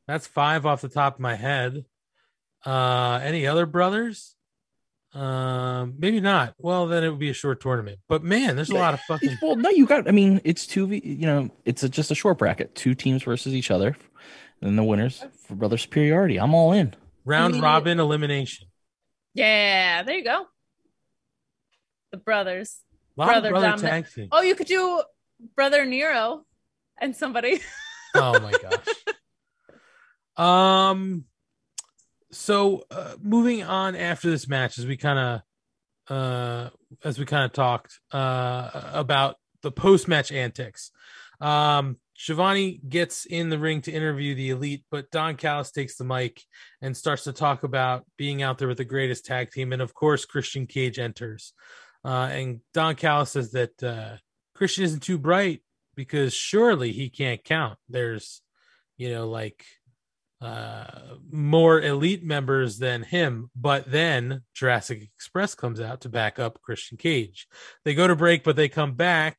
That's 0.07 0.27
five 0.27 0.67
off 0.67 0.81
the 0.83 0.89
top 0.89 1.15
of 1.15 1.21
my 1.21 1.35
head. 1.35 1.85
Uh, 2.67 3.21
any 3.23 3.47
other 3.47 3.65
brothers? 3.67 4.35
Um, 5.15 5.95
maybe 5.99 6.21
not. 6.21 6.55
Well, 6.59 6.87
then 6.87 7.05
it 7.05 7.11
would 7.11 7.19
be 7.19 7.31
a 7.31 7.35
short 7.35 7.61
tournament. 7.61 7.99
But 8.09 8.23
man, 8.23 8.57
there's 8.57 8.71
a 8.71 8.75
lot 8.75 8.95
of 8.95 9.01
fucking. 9.01 9.39
Well, 9.43 9.57
no, 9.57 9.69
you 9.71 9.87
got. 9.87 10.09
I 10.09 10.11
mean, 10.11 10.41
it's 10.45 10.67
two. 10.67 10.87
v- 10.87 11.03
You 11.05 11.27
know, 11.27 11.51
it's 11.65 11.83
a, 11.83 11.89
just 11.89 12.11
a 12.11 12.15
short 12.15 12.39
bracket, 12.39 12.75
two 12.75 12.95
teams 12.95 13.23
versus 13.23 13.55
each 13.55 13.71
other, 13.71 13.89
and 13.89 13.97
then 14.69 14.77
the 14.77 14.85
winners 14.85 15.25
for 15.47 15.55
brother 15.55 15.77
superiority. 15.77 16.39
I'm 16.41 16.55
all 16.55 16.73
in. 16.73 16.95
round 17.25 17.55
Yeah. 17.57 17.63
robin 17.63 18.01
elimination. 18.01 18.69
Yeah, 19.35 20.03
there 20.03 20.17
you 20.17 20.25
go. 20.25 20.47
The 22.11 22.19
brothers. 22.19 22.81
A 23.17 23.21
lot 23.21 23.45
of 23.45 23.51
brother 23.51 23.77
tag 23.77 24.07
teams. 24.11 24.29
Oh, 24.33 24.43
you 24.43 24.55
could 24.55 24.67
do 24.67 25.03
brother 25.57 25.85
Nero 25.85 26.45
and 27.01 27.17
somebody. 27.17 27.61
Oh 28.15 28.39
my 28.41 28.53
gosh. 28.53 28.87
um. 30.37 31.25
So 32.31 32.85
uh, 32.91 33.15
moving 33.23 33.63
on 33.63 33.97
after 33.97 34.29
this 34.29 34.47
match, 34.47 34.79
as 34.79 34.87
we 34.87 34.99
kind 34.99 35.19
of, 36.11 36.15
uh, 36.15 36.71
as 37.03 37.19
we 37.19 37.25
kind 37.25 37.47
of 37.47 37.55
talked 37.55 38.01
uh 38.13 38.91
about 38.93 39.37
the 39.63 39.73
post 39.73 40.09
match 40.09 40.31
antics, 40.31 40.91
um, 41.41 41.97
Schiavone 42.23 42.81
gets 42.89 43.25
in 43.25 43.49
the 43.49 43.59
ring 43.59 43.81
to 43.81 43.91
interview 43.91 44.37
the 44.37 44.51
elite, 44.51 44.85
but 44.93 45.11
Don 45.11 45.35
Callis 45.35 45.73
takes 45.73 45.97
the 45.97 46.05
mic 46.05 46.41
and 46.81 46.97
starts 46.97 47.25
to 47.25 47.33
talk 47.33 47.65
about 47.65 48.07
being 48.17 48.45
out 48.45 48.59
there 48.59 48.69
with 48.69 48.77
the 48.77 48.85
greatest 48.85 49.27
tag 49.27 49.51
team, 49.51 49.73
and 49.73 49.83
of 49.83 49.93
course 49.93 50.25
Christian 50.25 50.69
Cage 50.69 51.01
enters, 51.01 51.53
uh, 52.05 52.29
and 52.31 52.61
Don 52.75 52.95
Callis 52.95 53.33
says 53.33 53.51
that 53.51 53.83
uh, 53.83 54.19
Christian 54.55 54.85
isn't 54.85 55.03
too 55.03 55.19
bright 55.19 55.65
because 55.97 56.33
surely 56.33 56.93
he 56.93 57.11
can't 57.11 57.43
count. 57.43 57.77
There's, 57.89 58.41
you 58.97 59.11
know, 59.11 59.29
like 59.29 59.65
uh 60.41 61.17
more 61.31 61.81
elite 61.81 62.25
members 62.25 62.79
than 62.79 63.05
him 63.05 63.49
but 63.55 63.89
then 63.89 64.43
Jurassic 64.55 65.01
Express 65.17 65.55
comes 65.55 65.81
out 65.81 66.01
to 66.01 66.09
back 66.09 66.41
up 66.41 66.61
Christian 66.63 66.99
Cage. 66.99 67.47
They 67.85 67.95
go 67.95 68.09
to 68.09 68.17
break 68.17 68.43
but 68.43 68.57
they 68.57 68.69
come 68.69 68.95
back 68.95 69.39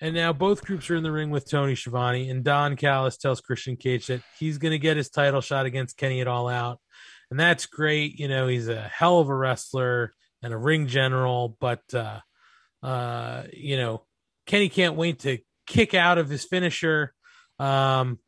and 0.00 0.14
now 0.14 0.32
both 0.32 0.64
groups 0.64 0.90
are 0.90 0.96
in 0.96 1.02
the 1.02 1.12
ring 1.12 1.30
with 1.30 1.48
Tony 1.48 1.74
Schiavone 1.74 2.30
and 2.30 2.44
Don 2.44 2.76
Callis 2.76 3.16
tells 3.16 3.40
Christian 3.40 3.76
Cage 3.76 4.06
that 4.06 4.22
he's 4.38 4.58
going 4.58 4.72
to 4.72 4.78
get 4.78 4.96
his 4.96 5.10
title 5.10 5.40
shot 5.40 5.66
against 5.66 5.96
Kenny 5.96 6.20
at 6.20 6.28
All 6.28 6.48
Out. 6.48 6.80
And 7.30 7.38
that's 7.38 7.66
great, 7.66 8.18
you 8.18 8.28
know, 8.28 8.48
he's 8.48 8.68
a 8.68 8.80
hell 8.80 9.20
of 9.20 9.28
a 9.28 9.34
wrestler 9.34 10.12
and 10.42 10.52
a 10.52 10.58
ring 10.58 10.86
general 10.86 11.56
but 11.60 11.82
uh 11.94 12.20
uh 12.82 13.44
you 13.52 13.76
know, 13.76 14.04
Kenny 14.46 14.68
can't 14.68 14.96
wait 14.96 15.20
to 15.20 15.38
kick 15.66 15.94
out 15.94 16.18
of 16.18 16.28
his 16.28 16.44
finisher. 16.44 17.12
Um 17.58 18.18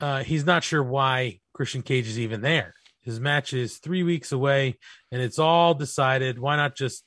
uh, 0.00 0.22
he's 0.22 0.44
not 0.44 0.64
sure 0.64 0.82
why 0.82 1.40
Christian 1.54 1.82
Cage 1.82 2.08
is 2.08 2.18
even 2.18 2.40
there. 2.40 2.74
His 3.02 3.20
match 3.20 3.52
is 3.52 3.78
three 3.78 4.02
weeks 4.02 4.32
away, 4.32 4.78
and 5.12 5.22
it's 5.22 5.38
all 5.38 5.74
decided. 5.74 6.38
Why 6.38 6.56
not 6.56 6.76
just, 6.76 7.04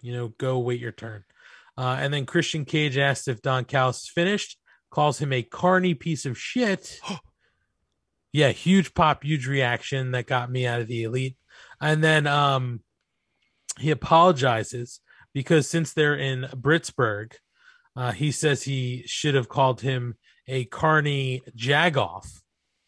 you 0.00 0.12
know, 0.12 0.28
go 0.38 0.58
wait 0.58 0.80
your 0.80 0.92
turn? 0.92 1.24
Uh, 1.80 1.96
and 1.98 2.12
then 2.12 2.26
Christian 2.26 2.66
Cage 2.66 2.98
asks 2.98 3.26
if 3.26 3.40
Don 3.40 3.64
Callis 3.64 4.02
is 4.02 4.08
finished, 4.10 4.58
calls 4.90 5.18
him 5.18 5.32
a 5.32 5.42
carny 5.42 5.94
piece 5.94 6.26
of 6.26 6.36
shit, 6.36 7.00
yeah, 8.34 8.50
huge 8.50 8.92
pop, 8.92 9.24
huge 9.24 9.46
reaction 9.46 10.10
that 10.10 10.26
got 10.26 10.50
me 10.50 10.66
out 10.66 10.82
of 10.82 10.88
the 10.88 11.04
elite. 11.04 11.38
And 11.80 12.04
then 12.04 12.26
um 12.26 12.82
he 13.78 13.90
apologizes 13.90 15.00
because 15.32 15.70
since 15.70 15.94
they're 15.94 16.16
in 16.16 16.48
Pittsburgh, 16.62 17.34
uh, 17.96 18.12
he 18.12 18.30
says 18.30 18.62
he 18.62 19.04
should 19.06 19.34
have 19.34 19.48
called 19.48 19.80
him 19.80 20.16
a 20.46 20.66
carny 20.66 21.40
Jagoff, 21.56 22.42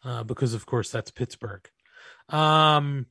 uh, 0.05 0.23
because 0.23 0.53
of 0.53 0.67
course 0.67 0.91
that's 0.91 1.09
Pittsburgh. 1.09 1.67
Um, 2.29 3.07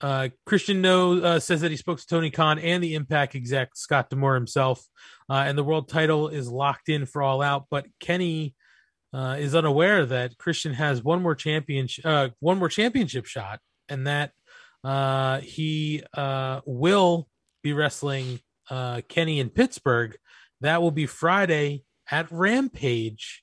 uh, 0.00 0.28
Christian 0.46 0.80
No 0.80 1.20
uh, 1.20 1.40
says 1.40 1.60
that 1.62 1.70
he 1.70 1.76
spoke 1.76 1.98
to 1.98 2.06
Tony 2.06 2.30
Khan 2.30 2.58
and 2.58 2.82
the 2.82 2.94
Impact 2.94 3.34
exec 3.34 3.70
Scott 3.74 4.10
D'Amore 4.10 4.34
himself, 4.34 4.84
uh, 5.28 5.44
and 5.46 5.58
the 5.58 5.64
world 5.64 5.88
title 5.88 6.28
is 6.28 6.48
locked 6.48 6.88
in 6.88 7.06
for 7.06 7.22
All 7.22 7.42
Out. 7.42 7.66
But 7.70 7.86
Kenny 7.98 8.54
uh, 9.12 9.36
is 9.38 9.54
unaware 9.54 10.06
that 10.06 10.38
Christian 10.38 10.72
has 10.74 11.02
one 11.02 11.22
more 11.22 11.34
championship, 11.34 12.06
uh, 12.06 12.28
one 12.40 12.58
more 12.58 12.68
championship 12.68 13.26
shot, 13.26 13.60
and 13.88 14.06
that 14.06 14.32
uh, 14.84 15.40
he 15.40 16.04
will 16.14 17.28
be 17.62 17.72
wrestling 17.72 18.40
Kenny 19.08 19.40
in 19.40 19.50
Pittsburgh. 19.50 20.16
That 20.60 20.80
will 20.80 20.90
be 20.90 21.06
Friday 21.06 21.82
at 22.10 22.30
Rampage. 22.30 23.42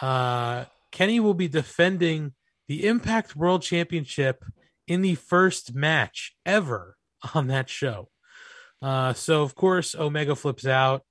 Kenny 0.00 1.20
will 1.20 1.34
be 1.34 1.48
defending 1.48 2.32
the 2.68 2.86
Impact 2.86 3.36
World 3.36 3.62
Championship 3.62 4.44
in 4.86 5.02
the 5.02 5.14
first 5.14 5.74
match 5.74 6.34
ever 6.44 6.96
on 7.34 7.48
that 7.48 7.68
show. 7.68 8.08
Uh, 8.82 9.14
so, 9.14 9.42
of 9.42 9.54
course, 9.54 9.94
Omega 9.94 10.34
flips 10.36 10.66
out 10.66 11.02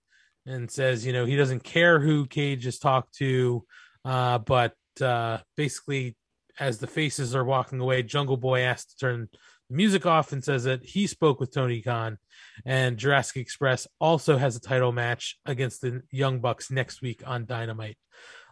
and 0.45 0.69
says, 0.69 1.05
you 1.05 1.13
know, 1.13 1.25
he 1.25 1.35
doesn't 1.35 1.63
care 1.63 1.99
who 1.99 2.27
Cage 2.27 2.65
has 2.65 2.77
talked 2.77 3.15
to, 3.15 3.65
uh, 4.05 4.37
but 4.37 4.75
uh, 5.01 5.39
basically, 5.57 6.15
as 6.59 6.77
the 6.77 6.87
faces 6.87 7.35
are 7.35 7.43
walking 7.43 7.79
away, 7.79 8.03
Jungle 8.03 8.37
Boy 8.37 8.61
asks 8.61 8.93
to 8.93 8.99
turn 8.99 9.29
the 9.69 9.75
music 9.75 10.05
off 10.05 10.31
and 10.31 10.43
says 10.43 10.65
that 10.65 10.83
he 10.83 11.07
spoke 11.07 11.39
with 11.39 11.53
Tony 11.53 11.81
Khan. 11.81 12.19
And 12.65 12.97
Jurassic 12.97 13.37
Express 13.37 13.87
also 13.99 14.37
has 14.37 14.55
a 14.55 14.61
title 14.61 14.91
match 14.91 15.39
against 15.45 15.81
the 15.81 16.03
Young 16.11 16.41
Bucks 16.41 16.69
next 16.69 17.01
week 17.01 17.23
on 17.25 17.45
Dynamite. 17.45 17.97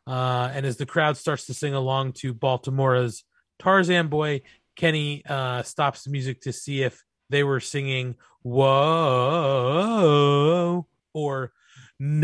Uh, 0.07 0.49
and 0.51 0.65
as 0.65 0.77
the 0.77 0.85
crowd 0.85 1.15
starts 1.15 1.45
to 1.45 1.53
sing 1.53 1.75
along 1.75 2.13
to 2.13 2.33
Baltimora's 2.33 3.23
Tarzan 3.59 4.07
Boy, 4.07 4.41
Kenny 4.75 5.23
uh, 5.25 5.63
stops 5.63 6.03
the 6.03 6.11
music 6.11 6.41
to 6.41 6.53
see 6.53 6.83
if 6.83 7.03
they 7.29 7.43
were 7.43 7.59
singing 7.59 8.15
"Whoa" 8.41 8.67
or 11.13 11.51
"No," 11.99 12.21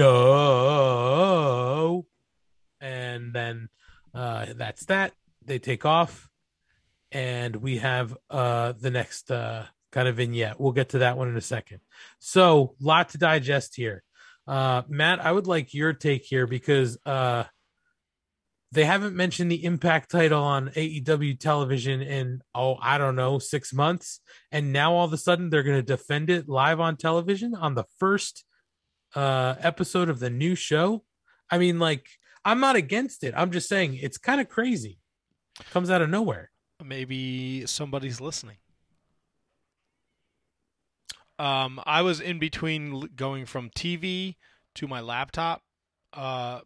and 2.81 3.33
then 3.33 3.69
uh, 4.13 4.47
that's 4.55 4.85
that. 4.85 5.13
They 5.45 5.59
take 5.59 5.85
off, 5.85 6.29
and 7.11 7.55
we 7.55 7.77
have 7.77 8.17
uh, 8.29 8.73
the 8.73 8.91
next 8.91 9.31
uh, 9.31 9.65
kind 9.91 10.07
of 10.07 10.15
vignette. 10.15 10.59
We'll 10.59 10.71
get 10.73 10.89
to 10.89 10.99
that 10.99 11.17
one 11.17 11.29
in 11.29 11.37
a 11.37 11.41
second. 11.41 11.79
So, 12.19 12.75
lot 12.79 13.09
to 13.09 13.17
digest 13.17 13.75
here. 13.75 14.03
Uh, 14.47 14.83
Matt, 14.87 15.19
I 15.19 15.31
would 15.31 15.47
like 15.47 15.73
your 15.73 15.93
take 15.93 16.23
here 16.23 16.47
because 16.47 16.97
uh, 17.05 17.43
they 18.71 18.85
haven't 18.85 19.15
mentioned 19.15 19.51
the 19.51 19.63
Impact 19.63 20.11
title 20.11 20.43
on 20.43 20.69
AEW 20.69 21.39
television 21.39 22.01
in 22.01 22.41
oh 22.53 22.77
I 22.81 22.97
don't 22.97 23.15
know 23.15 23.39
six 23.39 23.73
months, 23.73 24.19
and 24.51 24.73
now 24.73 24.93
all 24.93 25.05
of 25.05 25.13
a 25.13 25.17
sudden 25.17 25.49
they're 25.49 25.63
going 25.63 25.77
to 25.77 25.83
defend 25.83 26.29
it 26.29 26.49
live 26.49 26.79
on 26.79 26.97
television 26.97 27.55
on 27.55 27.75
the 27.75 27.85
first 27.99 28.43
uh, 29.15 29.55
episode 29.59 30.09
of 30.09 30.19
the 30.19 30.29
new 30.29 30.55
show. 30.55 31.03
I 31.49 31.57
mean, 31.57 31.79
like 31.79 32.07
I'm 32.43 32.59
not 32.59 32.75
against 32.75 33.23
it. 33.23 33.33
I'm 33.37 33.51
just 33.51 33.69
saying 33.69 33.99
it's 34.01 34.17
kind 34.17 34.41
of 34.41 34.49
crazy. 34.49 34.99
Comes 35.71 35.89
out 35.89 36.01
of 36.01 36.09
nowhere. 36.09 36.51
Maybe 36.83 37.65
somebody's 37.65 38.21
listening. 38.21 38.57
Um, 41.39 41.79
I 41.85 42.01
was 42.01 42.19
in 42.19 42.39
between 42.39 43.09
going 43.15 43.45
from 43.45 43.69
TV 43.69 44.35
to 44.75 44.87
my 44.87 45.01
laptop 45.01 45.61
uh, 46.13 46.61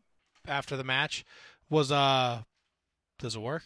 after 0.48 0.78
the 0.78 0.84
match. 0.84 1.26
Was 1.72 1.89
uh, 1.89 2.41
does 3.18 3.38
it 3.38 3.41
work? 3.41 3.64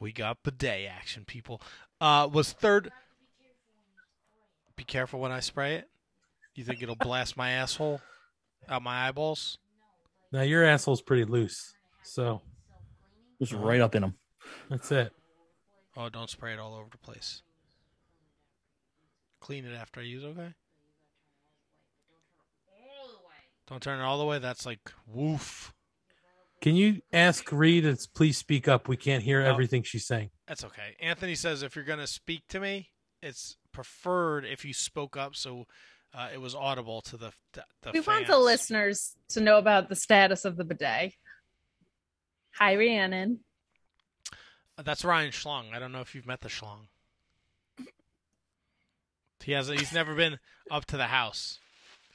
We 0.00 0.12
got 0.12 0.42
bidet 0.42 0.90
action, 0.90 1.24
people. 1.24 1.62
Uh, 2.00 2.28
was 2.30 2.52
third. 2.52 2.90
Be 4.74 4.82
careful 4.82 5.20
when 5.20 5.30
I 5.30 5.38
spray 5.38 5.76
it. 5.76 5.88
You 6.56 6.64
think 6.64 6.82
it'll 6.82 6.96
blast 6.96 7.36
my 7.36 7.50
asshole 7.52 8.00
out 8.68 8.82
my 8.82 9.06
eyeballs? 9.06 9.58
Now 10.32 10.42
your 10.42 10.64
asshole's 10.64 11.02
pretty 11.02 11.24
loose, 11.24 11.74
so 12.02 12.42
Just 13.40 13.52
right 13.52 13.80
up 13.80 13.94
in 13.94 14.02
them. 14.02 14.14
That's 14.68 14.90
it. 14.90 15.12
Oh, 15.96 16.08
don't 16.08 16.28
spray 16.28 16.52
it 16.52 16.58
all 16.58 16.74
over 16.74 16.88
the 16.90 16.98
place. 16.98 17.42
Clean 19.38 19.64
it 19.64 19.74
after 19.74 20.00
I 20.00 20.04
use, 20.04 20.24
okay? 20.24 20.54
Don't 23.68 23.80
turn 23.80 24.00
it 24.00 24.02
all 24.02 24.18
the 24.18 24.24
way. 24.24 24.40
That's 24.40 24.66
like 24.66 24.92
woof. 25.06 25.72
Can 26.64 26.76
you 26.76 27.02
ask 27.12 27.52
Reed 27.52 27.84
to 27.84 27.94
please 28.14 28.38
speak 28.38 28.68
up? 28.68 28.88
We 28.88 28.96
can't 28.96 29.22
hear 29.22 29.42
No. 29.42 29.50
everything 29.50 29.82
she's 29.82 30.06
saying. 30.06 30.30
That's 30.48 30.64
okay. 30.64 30.96
Anthony 30.98 31.34
says 31.34 31.62
if 31.62 31.76
you're 31.76 31.84
gonna 31.84 32.06
speak 32.06 32.40
to 32.48 32.58
me, 32.58 32.88
it's 33.22 33.58
preferred 33.70 34.46
if 34.46 34.64
you 34.64 34.72
spoke 34.72 35.14
up 35.14 35.36
so 35.36 35.66
uh, 36.14 36.30
it 36.32 36.40
was 36.40 36.54
audible 36.54 37.02
to 37.02 37.18
the 37.18 37.32
the, 37.52 37.64
the 37.82 37.90
we 37.92 38.00
want 38.00 38.26
the 38.26 38.38
listeners 38.38 39.14
to 39.28 39.42
know 39.42 39.58
about 39.58 39.90
the 39.90 39.94
status 39.94 40.46
of 40.46 40.56
the 40.56 40.64
bidet. 40.64 41.12
Hi, 42.54 42.76
Rhiannon. 42.76 43.40
That's 44.82 45.04
Ryan 45.04 45.32
Schlong. 45.32 45.74
I 45.74 45.78
don't 45.78 45.92
know 45.92 46.00
if 46.00 46.14
you've 46.14 46.26
met 46.26 46.40
the 46.40 46.48
Schlong. 46.48 46.86
He 49.42 49.52
has. 49.52 49.68
He's 49.68 49.92
never 49.92 50.14
been 50.14 50.38
up 50.70 50.86
to 50.86 50.96
the 50.96 51.08
house. 51.08 51.58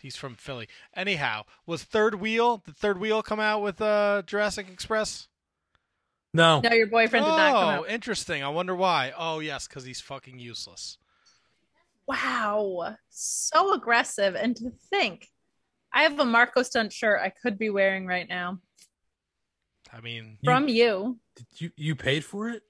He's 0.01 0.15
from 0.15 0.35
Philly. 0.35 0.67
Anyhow, 0.95 1.43
was 1.65 1.83
Third 1.83 2.15
Wheel? 2.15 2.57
Did 2.65 2.77
Third 2.77 2.99
Wheel 2.99 3.21
come 3.21 3.39
out 3.39 3.61
with 3.61 3.81
uh, 3.81 4.23
Jurassic 4.25 4.69
Express? 4.69 5.27
No. 6.33 6.61
No, 6.61 6.71
your 6.71 6.87
boyfriend 6.87 7.25
did 7.25 7.31
not 7.31 7.53
come 7.53 7.63
Oh, 7.63 7.83
out. 7.83 7.89
interesting. 7.89 8.43
I 8.43 8.49
wonder 8.49 8.75
why. 8.75 9.13
Oh, 9.17 9.39
yes, 9.39 9.67
because 9.67 9.83
he's 9.83 9.99
fucking 10.01 10.39
useless. 10.39 10.97
Wow, 12.07 12.95
so 13.09 13.73
aggressive. 13.73 14.35
And 14.35 14.55
to 14.57 14.71
think, 14.89 15.27
I 15.93 16.03
have 16.03 16.19
a 16.19 16.25
Marco 16.25 16.63
Stunt 16.63 16.91
shirt 16.93 17.19
I 17.23 17.29
could 17.29 17.57
be 17.59 17.69
wearing 17.69 18.05
right 18.07 18.27
now 18.27 18.59
I 19.93 20.01
mean, 20.01 20.37
from 20.43 20.67
you. 20.67 21.17
Did 21.35 21.45
you 21.57 21.71
you 21.75 21.95
paid 21.95 22.23
for 22.23 22.49
it? 22.49 22.63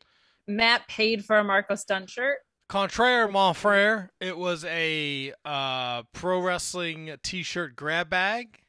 Matt 0.47 0.87
paid 0.87 1.23
for 1.25 1.37
a 1.37 1.43
Marco 1.43 1.75
Stunt 1.75 2.09
shirt. 2.09 2.37
Contraire, 2.69 3.27
mon 3.27 3.55
frere, 3.55 4.11
it 4.21 4.37
was 4.37 4.63
a 4.65 5.33
uh, 5.43 6.03
pro 6.13 6.39
wrestling 6.39 7.15
T-shirt 7.23 7.75
grab 7.75 8.11
bag, 8.11 8.59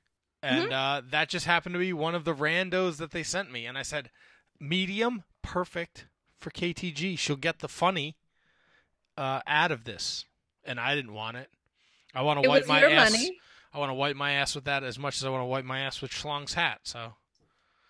and 0.43 0.73
uh, 0.73 1.03
that 1.11 1.29
just 1.29 1.45
happened 1.45 1.75
to 1.75 1.79
be 1.79 1.93
one 1.93 2.15
of 2.15 2.25
the 2.25 2.35
randos 2.35 2.97
that 2.97 3.11
they 3.11 3.23
sent 3.23 3.53
me. 3.53 3.67
And 3.67 3.77
I 3.77 3.83
said, 3.83 4.11
medium, 4.59 5.25
perfect 5.43 6.07
for 6.39 6.49
KTG. 6.51 7.19
She'll 7.19 7.37
get 7.37 7.59
the 7.59 7.69
funny 7.69 8.17
uh, 9.19 9.41
out 9.47 9.71
of 9.71 9.85
this, 9.85 10.25
and 10.65 10.81
I 10.81 10.95
didn't 10.95 11.13
want 11.13 11.37
it. 11.37 11.51
I 12.15 12.23
want 12.23 12.43
to 12.43 12.49
wipe 12.49 12.63
was 12.63 12.69
my 12.69 12.81
your 12.81 12.91
ass. 12.91 13.13
money. 13.13 13.37
I 13.75 13.79
want 13.79 13.91
to 13.91 13.95
wipe 13.95 14.17
my 14.17 14.33
ass 14.33 14.55
with 14.55 14.65
that 14.65 14.83
as 14.83 14.99
much 14.99 15.19
as 15.19 15.27
I 15.27 15.29
want 15.29 15.43
to 15.43 15.47
wipe 15.47 15.67
my 15.67 15.81
ass 15.81 16.01
with 16.01 16.11
Schlong's 16.11 16.55
hat. 16.55 16.81
So 16.85 17.13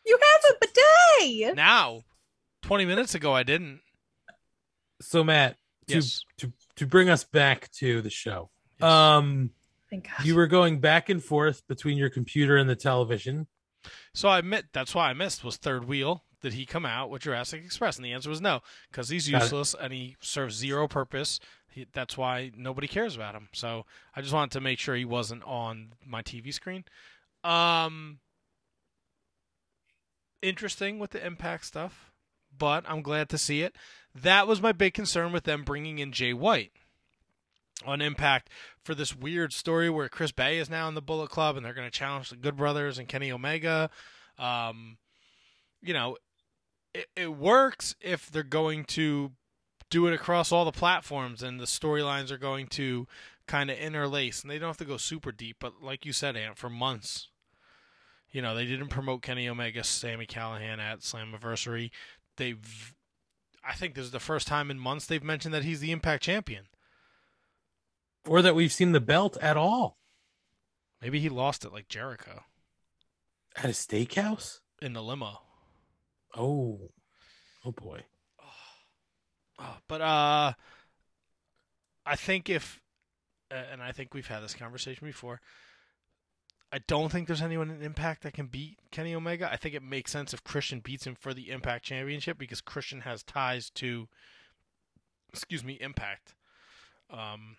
You 0.05 0.19
have 0.21 0.57
a 0.57 0.67
bidet. 0.67 1.55
now, 1.55 2.03
twenty 2.63 2.85
minutes 2.85 3.15
ago, 3.15 3.33
I 3.33 3.45
didn't. 3.45 3.81
So 5.01 5.23
Matt, 5.25 5.53
to 5.53 5.60
Yes. 5.97 6.25
to 6.39 6.53
to 6.77 6.87
bring 6.87 7.09
us 7.09 7.25
back 7.25 7.71
to 7.73 8.01
the 8.03 8.11
show. 8.11 8.51
Um 8.81 9.51
Thank 9.91 10.09
God. 10.09 10.25
you 10.25 10.35
were 10.37 10.47
going 10.47 10.79
back 10.81 11.09
and 11.09 11.23
forth 11.23 11.67
between 11.67 11.99
your 11.99 12.11
computer 12.11 12.57
and 12.57 12.69
the 12.71 12.77
television. 12.77 13.47
So 14.15 14.29
I 14.29 14.39
admit 14.39 14.67
that's 14.73 14.95
why 14.95 15.11
I 15.11 15.15
missed 15.15 15.43
was 15.43 15.57
third 15.57 15.85
wheel. 15.87 16.25
Did 16.43 16.53
he 16.55 16.65
come 16.65 16.87
out 16.87 17.11
with 17.11 17.23
Jurassic 17.23 17.63
Express? 17.65 17.97
And 17.97 18.05
the 18.05 18.13
answer 18.13 18.31
was 18.31 18.41
no, 18.41 18.61
because 18.91 19.09
he's 19.09 19.29
Got 19.29 19.39
it. 19.39 19.45
useless 19.45 19.75
and 19.79 19.93
he 19.93 20.17
serves 20.21 20.55
zero 20.57 20.87
purpose. 20.89 21.39
He, 21.69 21.87
that's 21.93 22.17
why 22.17 22.51
nobody 22.57 22.89
cares 22.89 23.15
about 23.17 23.35
him. 23.35 23.49
So 23.53 23.85
I 24.15 24.21
just 24.23 24.33
wanted 24.33 24.53
to 24.53 24.61
make 24.61 24.79
sure 24.79 24.95
he 24.97 25.05
wasn't 25.05 25.43
on 25.45 25.93
my 26.07 26.23
TV 26.23 26.53
screen. 26.55 26.85
Um, 27.45 28.21
interesting 30.43 30.99
with 30.99 31.11
the 31.11 31.25
Impact 31.25 31.65
stuff, 31.67 32.10
but 32.61 32.85
I'm 32.87 33.03
glad 33.03 33.29
to 33.31 33.39
see 33.39 33.63
it. 33.63 33.75
That 34.15 34.47
was 34.47 34.63
my 34.63 34.71
big 34.71 34.95
concern 34.95 35.33
with 35.33 35.45
them 35.45 35.65
bringing 35.65 35.99
in 35.99 36.13
Jay 36.13 36.33
White 36.33 36.73
on 37.85 38.03
Impact 38.03 38.51
for 38.85 38.95
this 38.95 39.17
weird 39.17 39.53
story 39.53 39.89
where 39.89 40.09
Chris 40.09 40.31
Bey 40.31 40.59
is 40.59 40.71
now 40.71 40.87
in 40.87 40.95
the 40.95 41.03
Bullet 41.03 41.31
Club 41.31 41.57
and 41.57 41.65
they're 41.65 41.75
going 41.75 41.91
to 41.91 41.99
challenge 41.99 42.31
the 42.31 42.37
Good 42.37 42.57
Brothers 42.57 42.99
and 42.99 43.09
Kenny 43.09 43.33
Omega. 43.33 43.91
Um, 44.39 44.99
you 45.81 45.95
know, 45.95 46.19
it, 46.95 47.07
it 47.17 47.37
works 47.37 47.97
if 48.01 48.31
they're 48.31 48.43
going 48.43 48.85
to 48.85 49.33
do 49.89 50.07
it 50.07 50.15
across 50.15 50.53
all 50.53 50.65
the 50.65 50.73
platforms 50.73 51.43
and 51.43 51.59
the 51.59 51.65
storylines 51.65 52.31
are 52.31 52.39
going 52.39 52.67
to 52.67 53.07
kind 53.47 53.71
of 53.71 53.79
interlace 53.79 54.43
and 54.43 54.51
they 54.51 54.59
don't 54.59 54.69
have 54.69 54.77
to 54.77 54.85
go 54.85 54.99
super 54.99 55.33
deep. 55.33 55.57
But 55.61 55.83
like 55.83 56.05
you 56.05 56.13
said, 56.13 56.37
Ant, 56.37 56.59
for 56.59 56.69
months, 56.69 57.29
you 58.31 58.43
know, 58.43 58.55
they 58.55 58.67
didn't 58.67 58.89
promote 58.89 59.23
Kenny 59.23 59.49
Omega, 59.49 59.83
Sami 59.83 60.27
Callihan 60.27 60.79
at 60.79 61.01
Slammiversary. 61.01 61.91
They've. 62.41 62.95
I 63.65 63.75
think 63.75 63.95
this 63.95 64.07
is 64.07 64.11
the 64.11 64.19
first 64.19 64.49
time 64.49 64.71
in 64.71 64.79
months 64.81 65.07
they've 65.07 65.23
mentioned 65.23 65.55
that 65.55 65.63
he's 65.65 65.79
the 65.81 65.93
Impact 65.93 66.25
champion. 66.25 66.65
Or 68.27 68.43
that 68.43 68.55
we've 68.55 68.73
seen 68.73 68.93
the 68.93 69.01
belt 69.01 69.37
at 69.41 69.57
all 69.57 70.01
Maybe 71.01 71.19
he 71.21 71.29
lost 71.29 71.65
it 71.65 71.73
like 71.73 71.89
Jericho 71.89 72.45
at 73.57 73.65
a 73.65 73.69
steakhouse. 73.69 74.61
in 74.83 74.93
the 74.93 75.03
limo. 75.03 75.41
Oh, 76.37 76.91
oh 77.65 77.73
boy. 77.73 78.03
Oh, 79.63 79.77
but 79.89 80.01
uh, 80.01 80.55
I 82.07 82.17
think 82.17 82.49
if, 82.49 82.81
and 83.51 83.83
I 83.83 83.93
think 83.93 84.15
we've 84.15 84.27
had 84.27 84.43
this 84.43 84.55
conversation 84.55 85.07
before. 85.07 85.43
I 86.73 86.79
don't 86.87 87.11
think 87.11 87.27
there's 87.27 87.43
anyone 87.43 87.71
in 87.71 87.83
Impact 87.83 88.23
that 88.23 88.35
can 88.35 88.47
beat 88.47 88.79
Kenny 88.91 89.15
Omega. 89.15 89.51
I 89.53 89.57
think 89.57 89.75
it 89.75 89.83
makes 89.83 90.13
sense 90.13 90.33
if 90.33 90.45
Christian 90.45 90.81
beats 90.81 91.07
him 91.07 91.17
for 91.17 91.35
the 91.35 91.51
Impact 91.51 91.85
Championship 91.85 92.39
because 92.39 92.61
Christian 92.61 93.01
has 93.01 93.25
ties 93.25 93.71
to, 93.71 94.09
excuse 95.33 95.65
me, 95.65 95.79
Impact. 95.81 96.35
Um, 97.11 97.57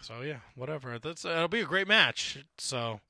so 0.00 0.22
yeah, 0.22 0.38
whatever. 0.56 0.98
That's 0.98 1.24
it'll 1.24 1.48
be 1.48 1.60
a 1.60 1.66
great 1.66 1.86
match. 1.86 2.38
So, 2.58 3.00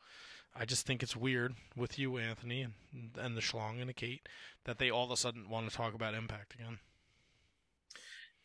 I 0.55 0.65
just 0.65 0.86
think 0.86 1.03
it's 1.03 1.16
weird 1.16 1.55
with 1.77 1.99
you, 1.99 2.19
Anthony, 2.19 2.62
and 2.62 2.74
and 3.19 3.36
the 3.36 3.40
Schlong 3.40 3.81
and 3.81 3.89
the 3.89 3.94
Kate 3.94 4.28
that 4.65 4.78
they 4.78 4.90
all 4.90 5.05
of 5.05 5.11
a 5.11 5.16
sudden 5.16 5.49
want 5.49 5.70
to 5.70 5.77
talk 5.77 5.94
about 5.94 6.15
Impact 6.15 6.55
again. 6.55 6.78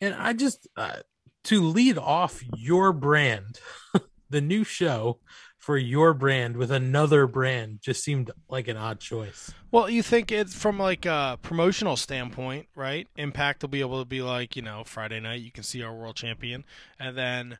And 0.00 0.14
I 0.14 0.32
just 0.32 0.68
uh, 0.76 0.98
to 1.44 1.60
lead 1.60 1.98
off 1.98 2.42
your 2.56 2.92
brand, 2.92 3.58
the 4.30 4.40
new 4.40 4.64
show 4.64 5.18
for 5.58 5.76
your 5.76 6.14
brand 6.14 6.56
with 6.56 6.70
another 6.70 7.26
brand 7.26 7.80
just 7.82 8.02
seemed 8.02 8.30
like 8.48 8.68
an 8.68 8.76
odd 8.76 9.00
choice. 9.00 9.52
Well, 9.70 9.90
you 9.90 10.02
think 10.02 10.32
it's 10.32 10.54
from 10.54 10.78
like 10.78 11.04
a 11.04 11.38
promotional 11.42 11.96
standpoint, 11.96 12.68
right? 12.74 13.06
Impact 13.16 13.62
will 13.62 13.68
be 13.68 13.80
able 13.80 14.00
to 14.00 14.08
be 14.08 14.22
like, 14.22 14.56
you 14.56 14.62
know, 14.62 14.84
Friday 14.84 15.20
night 15.20 15.42
you 15.42 15.52
can 15.52 15.64
see 15.64 15.82
our 15.82 15.94
world 15.94 16.16
champion, 16.16 16.64
and 16.98 17.18
then, 17.18 17.58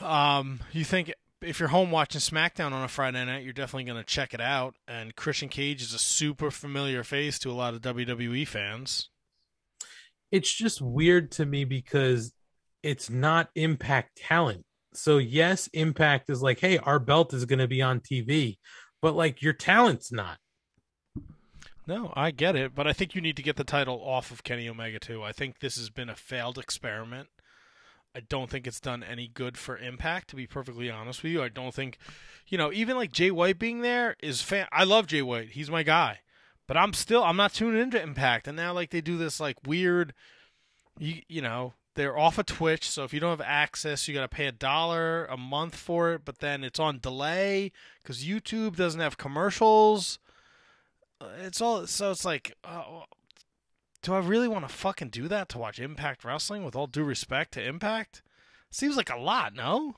um, 0.00 0.60
you 0.72 0.84
think 0.84 1.14
if 1.40 1.58
you're 1.60 1.68
home 1.68 1.90
watching 1.90 2.20
SmackDown 2.20 2.72
on 2.72 2.84
a 2.84 2.88
Friday 2.88 3.24
night, 3.24 3.44
you're 3.44 3.52
definitely 3.52 3.84
going 3.84 3.98
to 3.98 4.04
check 4.04 4.34
it 4.34 4.40
out. 4.40 4.74
And 4.86 5.16
Christian 5.16 5.48
Cage 5.48 5.82
is 5.82 5.92
a 5.92 5.98
super 5.98 6.50
familiar 6.50 7.04
face 7.04 7.38
to 7.40 7.50
a 7.50 7.52
lot 7.52 7.74
of 7.74 7.80
WWE 7.80 8.46
fans. 8.46 9.08
It's 10.30 10.52
just 10.52 10.80
weird 10.80 11.30
to 11.32 11.46
me 11.46 11.64
because 11.64 12.32
it's 12.82 13.10
not 13.10 13.50
Impact 13.54 14.16
talent. 14.16 14.64
So 14.94 15.18
yes, 15.18 15.68
Impact 15.72 16.30
is 16.30 16.42
like, 16.42 16.60
hey, 16.60 16.78
our 16.78 16.98
belt 16.98 17.32
is 17.32 17.44
going 17.44 17.58
to 17.58 17.68
be 17.68 17.82
on 17.82 18.00
TV, 18.00 18.58
but 19.00 19.14
like 19.14 19.42
your 19.42 19.54
talent's 19.54 20.12
not. 20.12 20.38
No, 21.86 22.12
I 22.14 22.30
get 22.30 22.54
it, 22.54 22.74
but 22.74 22.86
I 22.86 22.92
think 22.92 23.14
you 23.14 23.20
need 23.20 23.36
to 23.36 23.42
get 23.42 23.56
the 23.56 23.64
title 23.64 24.00
off 24.04 24.30
of 24.30 24.44
Kenny 24.44 24.68
Omega 24.68 25.00
too. 25.00 25.22
I 25.22 25.32
think 25.32 25.58
this 25.58 25.76
has 25.76 25.90
been 25.90 26.08
a 26.08 26.14
failed 26.14 26.58
experiment. 26.58 27.28
I 28.14 28.20
don't 28.20 28.50
think 28.50 28.66
it's 28.66 28.80
done 28.80 29.02
any 29.02 29.26
good 29.26 29.56
for 29.56 29.76
Impact, 29.78 30.28
to 30.28 30.36
be 30.36 30.46
perfectly 30.46 30.90
honest 30.90 31.22
with 31.22 31.32
you. 31.32 31.42
I 31.42 31.48
don't 31.48 31.74
think, 31.74 31.98
you 32.46 32.58
know, 32.58 32.70
even 32.72 32.96
like 32.96 33.10
Jay 33.10 33.30
White 33.30 33.58
being 33.58 33.80
there 33.80 34.16
is 34.22 34.42
fan. 34.42 34.68
I 34.70 34.84
love 34.84 35.06
Jay 35.06 35.22
White; 35.22 35.50
he's 35.50 35.70
my 35.70 35.82
guy. 35.82 36.20
But 36.68 36.76
I'm 36.76 36.92
still 36.92 37.24
I'm 37.24 37.36
not 37.36 37.54
tuning 37.54 37.80
into 37.80 38.00
Impact, 38.00 38.46
and 38.46 38.56
now 38.56 38.72
like 38.72 38.90
they 38.90 39.00
do 39.00 39.16
this 39.16 39.40
like 39.40 39.56
weird, 39.66 40.12
you 40.98 41.22
you 41.28 41.42
know, 41.42 41.74
they're 41.94 42.16
off 42.18 42.38
of 42.38 42.46
Twitch, 42.46 42.88
so 42.88 43.04
if 43.04 43.12
you 43.12 43.20
don't 43.20 43.30
have 43.30 43.40
access, 43.46 44.08
you 44.08 44.14
got 44.14 44.22
to 44.22 44.28
pay 44.28 44.46
a 44.46 44.52
dollar 44.52 45.26
a 45.26 45.36
month 45.36 45.74
for 45.76 46.14
it. 46.14 46.22
But 46.24 46.38
then 46.38 46.64
it's 46.64 46.80
on 46.80 46.98
delay 46.98 47.72
because 48.02 48.24
YouTube 48.24 48.76
doesn't 48.76 49.00
have 49.00 49.18
commercials. 49.18 50.18
Uh, 51.20 51.26
It's 51.40 51.60
all 51.60 51.86
so 51.86 52.10
it's 52.10 52.24
like, 52.24 52.56
uh, 52.64 53.02
do 54.02 54.14
I 54.14 54.18
really 54.18 54.48
want 54.48 54.66
to 54.68 54.74
fucking 54.74 55.10
do 55.10 55.28
that 55.28 55.48
to 55.50 55.58
watch 55.58 55.78
Impact 55.78 56.24
Wrestling? 56.24 56.64
With 56.64 56.74
all 56.74 56.86
due 56.86 57.04
respect 57.04 57.52
to 57.54 57.64
Impact, 57.64 58.22
seems 58.70 58.96
like 58.96 59.10
a 59.10 59.16
lot. 59.18 59.54
No. 59.54 59.96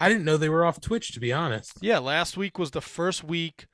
I 0.00 0.08
didn't 0.08 0.24
know 0.24 0.36
they 0.36 0.48
were 0.48 0.64
off 0.64 0.80
Twitch, 0.80 1.12
to 1.12 1.20
be 1.20 1.32
honest. 1.32 1.78
Yeah, 1.80 1.98
last 2.00 2.36
week 2.36 2.58
was 2.58 2.72
the 2.72 2.80
first 2.80 3.22
week 3.24 3.66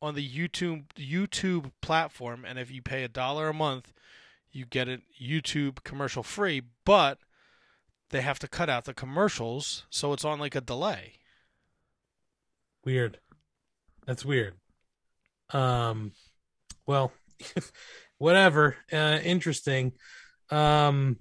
on 0.00 0.14
the 0.14 0.28
YouTube 0.28 0.84
YouTube 0.96 1.72
platform, 1.80 2.44
and 2.44 2.58
if 2.58 2.70
you 2.70 2.82
pay 2.82 3.04
a 3.04 3.08
dollar 3.08 3.48
a 3.48 3.54
month, 3.54 3.92
you 4.52 4.66
get 4.66 4.88
it 4.88 5.02
YouTube 5.20 5.82
commercial 5.84 6.22
free. 6.22 6.62
But 6.84 7.18
they 8.10 8.20
have 8.20 8.38
to 8.40 8.48
cut 8.48 8.68
out 8.68 8.84
the 8.84 8.94
commercials, 8.94 9.84
so 9.90 10.12
it's 10.12 10.24
on 10.24 10.38
like 10.38 10.54
a 10.54 10.60
delay. 10.60 11.14
Weird. 12.84 13.18
That's 14.06 14.24
weird. 14.24 14.54
Um, 15.50 16.12
well, 16.86 17.12
whatever. 18.18 18.76
Uh, 18.92 19.18
interesting. 19.22 19.92
Um, 20.50 21.18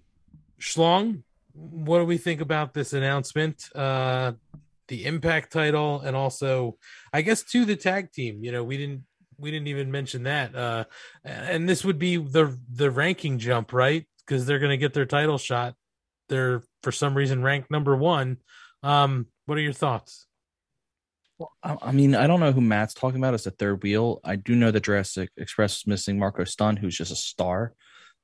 Schlong, 0.60 1.24
what 1.54 2.00
do 2.00 2.06
we 2.06 2.18
think 2.18 2.42
about 2.42 2.74
this 2.74 2.94
announcement? 2.94 3.70
Uh, 3.76 4.34
the 4.88 5.06
Impact 5.06 5.54
title, 5.54 6.02
and 6.02 6.16
also, 6.16 6.78
I 7.14 7.22
guess, 7.22 7.44
to 7.44 7.64
the 7.64 7.76
tag 7.76 8.12
team. 8.12 8.44
You 8.44 8.52
know, 8.52 8.64
we 8.64 8.78
didn't 8.78 9.04
we 9.42 9.52
didn't 9.52 9.68
even 9.68 9.92
mention 9.92 10.24
that. 10.24 10.56
Uh, 10.56 10.86
and 11.24 11.68
this 11.68 11.84
would 11.84 12.00
be 12.00 12.18
the 12.18 12.58
the 12.72 12.92
ranking 12.92 13.40
jump, 13.40 13.74
right? 13.74 14.08
Because 14.26 14.46
they're 14.46 14.60
going 14.60 14.72
to 14.72 14.78
get 14.78 14.94
their 14.94 15.06
title 15.06 15.38
shot. 15.38 15.76
They're 16.30 16.64
for 16.84 16.92
some 16.92 17.16
reason 17.16 17.44
ranked 17.44 17.72
number 17.72 17.96
one. 17.96 18.38
Um, 18.84 19.28
what 19.46 19.58
are 19.58 19.62
your 19.62 19.74
thoughts? 19.74 20.28
Well, 21.38 21.52
I, 21.64 21.78
I 21.82 21.92
mean, 21.92 22.16
I 22.16 22.28
don't 22.28 22.40
know 22.40 22.52
who 22.52 22.62
Matt's 22.62 22.94
talking 22.94 23.20
about 23.20 23.34
as 23.34 23.44
the 23.44 23.52
third 23.52 23.84
wheel. 23.84 24.22
I 24.24 24.36
do 24.36 24.56
know 24.56 24.72
that 24.72 24.84
Jurassic 24.84 25.30
Express 25.38 25.78
is 25.78 25.88
missing 25.88 26.20
Marco 26.20 26.44
Stunt, 26.44 26.80
who's 26.80 26.96
just 26.96 27.12
a 27.12 27.16
star 27.16 27.74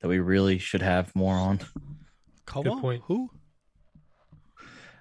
that 0.02 0.08
we 0.08 0.20
really 0.20 0.60
should 0.60 0.82
have 0.82 1.14
more 1.16 1.36
on. 1.36 1.60
Come 2.46 2.64
Good 2.64 2.74
on, 2.74 2.82
point. 2.82 3.04
who? 3.08 3.30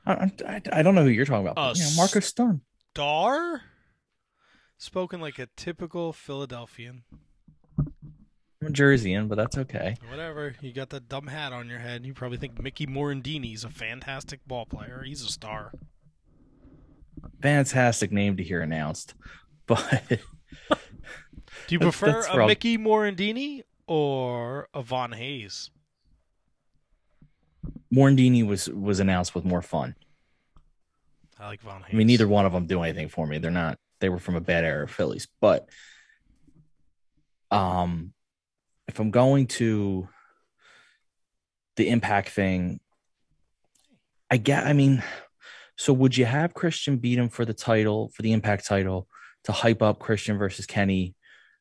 I, 0.07 0.31
I, 0.47 0.63
I 0.73 0.83
don't 0.83 0.95
know 0.95 1.03
who 1.03 1.11
you're 1.11 1.27
talking 1.27 1.47
about. 1.47 1.59
Uh, 1.59 1.75
you 1.77 1.83
know, 1.85 1.91
Marco 1.97 2.21
Stunt. 2.21 2.63
Star? 2.95 3.61
Spoken 4.79 5.21
like 5.21 5.39
a 5.39 5.49
typical 5.57 6.13
Philadelphian. 6.13 7.03
I'm 7.79 8.69
a 8.69 8.71
Jerseyan, 8.71 9.29
but 9.29 9.37
that's 9.37 9.57
okay. 9.59 9.97
Whatever. 10.11 10.55
You 10.61 10.73
got 10.73 10.91
that 10.91 11.09
dumb 11.09 11.27
hat 11.29 11.53
on 11.53 11.69
your 11.69 11.79
head. 11.79 12.05
You 12.07 12.15
probably 12.15 12.39
think 12.39 12.61
Mickey 12.61 12.87
Morandini's 12.87 13.65
a 13.65 13.71
fantastic 13.71 14.41
ball 14.47 14.67
player. 14.67 15.03
He's 15.07 15.23
a 15.23 15.27
star. 15.29 15.73
Fantastic 17.41 18.13
name 18.13 18.37
to 18.37 18.43
hear 18.43 18.61
announced. 18.61 19.15
But 19.69 20.05
Do 20.69 21.75
you 21.75 21.81
prefer 21.81 22.13
that's 22.13 22.29
a 22.29 22.33
where 22.35 22.43
I'll- 22.43 22.47
Mickey 22.49 22.79
Morandini 22.79 23.63
or 23.89 24.69
a 24.73 24.81
Von 24.81 25.11
Hayes? 25.11 25.71
Morandini 27.93 28.47
was 28.47 28.69
was 28.69 29.01
announced 29.01 29.35
with 29.35 29.45
more 29.45 29.63
fun. 29.63 29.97
I 31.41 31.49
like 31.49 31.61
Von 31.63 31.83
Hayes. 31.83 31.91
I 31.95 31.97
mean, 31.97 32.07
neither 32.07 32.29
one 32.29 32.47
of 32.47 32.53
them 32.53 32.67
do 32.67 32.81
anything 32.83 33.09
for 33.09 33.27
me. 33.27 33.39
They're 33.39 33.51
not. 33.51 33.77
They 34.01 34.09
were 34.09 34.19
from 34.19 34.37
a 34.37 34.41
bad 34.41 34.65
era 34.65 34.85
of 34.85 34.91
Phillies, 34.91 35.29
but 35.41 35.69
um, 37.51 38.13
if 38.89 38.99
I'm 38.99 39.11
going 39.11 39.47
to 39.47 40.09
the 41.77 41.89
impact 41.89 42.31
thing, 42.31 42.81
I 44.31 44.37
get. 44.37 44.67
I 44.67 44.73
mean, 44.73 45.03
so 45.77 45.93
would 45.93 46.17
you 46.17 46.25
have 46.25 46.55
Christian 46.55 46.97
beat 46.97 47.19
him 47.19 47.29
for 47.29 47.45
the 47.45 47.55
title 47.55 48.11
for 48.15 48.23
the 48.23 48.33
impact 48.33 48.67
title 48.67 49.09
to 49.45 49.53
hype 49.53 49.83
up 49.83 49.99
Christian 49.99 50.39
versus 50.39 50.67
Kenny 50.67 51.15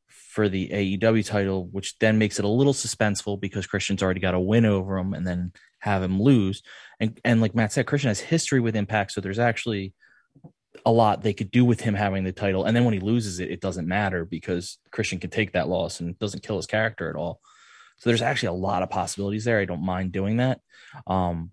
for 0.07 0.49
the 0.49 0.69
AEW 0.69 1.25
title, 1.25 1.67
which 1.71 1.97
then 1.99 2.17
makes 2.17 2.39
it 2.39 2.45
a 2.45 2.49
little 2.49 2.73
suspenseful 2.73 3.39
because 3.39 3.67
Christian's 3.67 4.03
already 4.03 4.19
got 4.19 4.33
a 4.33 4.39
win 4.39 4.65
over 4.65 4.97
him, 4.97 5.13
and 5.13 5.25
then 5.25 5.51
have 5.79 6.01
him 6.01 6.21
lose. 6.21 6.61
And 6.99 7.19
and 7.23 7.41
like 7.41 7.55
Matt 7.55 7.71
said, 7.71 7.85
Christian 7.85 8.09
has 8.09 8.19
history 8.19 8.59
with 8.59 8.75
Impact, 8.75 9.11
so 9.11 9.21
there's 9.21 9.39
actually 9.39 9.93
a 10.85 10.91
lot 10.91 11.21
they 11.21 11.33
could 11.33 11.51
do 11.51 11.65
with 11.65 11.81
him 11.81 11.93
having 11.93 12.23
the 12.23 12.31
title. 12.31 12.65
And 12.65 12.75
then 12.75 12.85
when 12.85 12.93
he 12.93 12.99
loses 12.99 13.39
it, 13.39 13.51
it 13.51 13.61
doesn't 13.61 13.87
matter 13.87 14.25
because 14.25 14.77
Christian 14.91 15.19
can 15.19 15.29
take 15.29 15.53
that 15.53 15.67
loss 15.67 15.99
and 15.99 16.17
doesn't 16.19 16.43
kill 16.43 16.57
his 16.57 16.67
character 16.67 17.09
at 17.09 17.15
all. 17.15 17.39
So 17.97 18.09
there's 18.09 18.21
actually 18.21 18.47
a 18.47 18.53
lot 18.53 18.83
of 18.83 18.89
possibilities 18.89 19.45
there. 19.45 19.59
I 19.59 19.65
don't 19.65 19.85
mind 19.85 20.11
doing 20.11 20.37
that. 20.37 20.59
Um, 21.07 21.51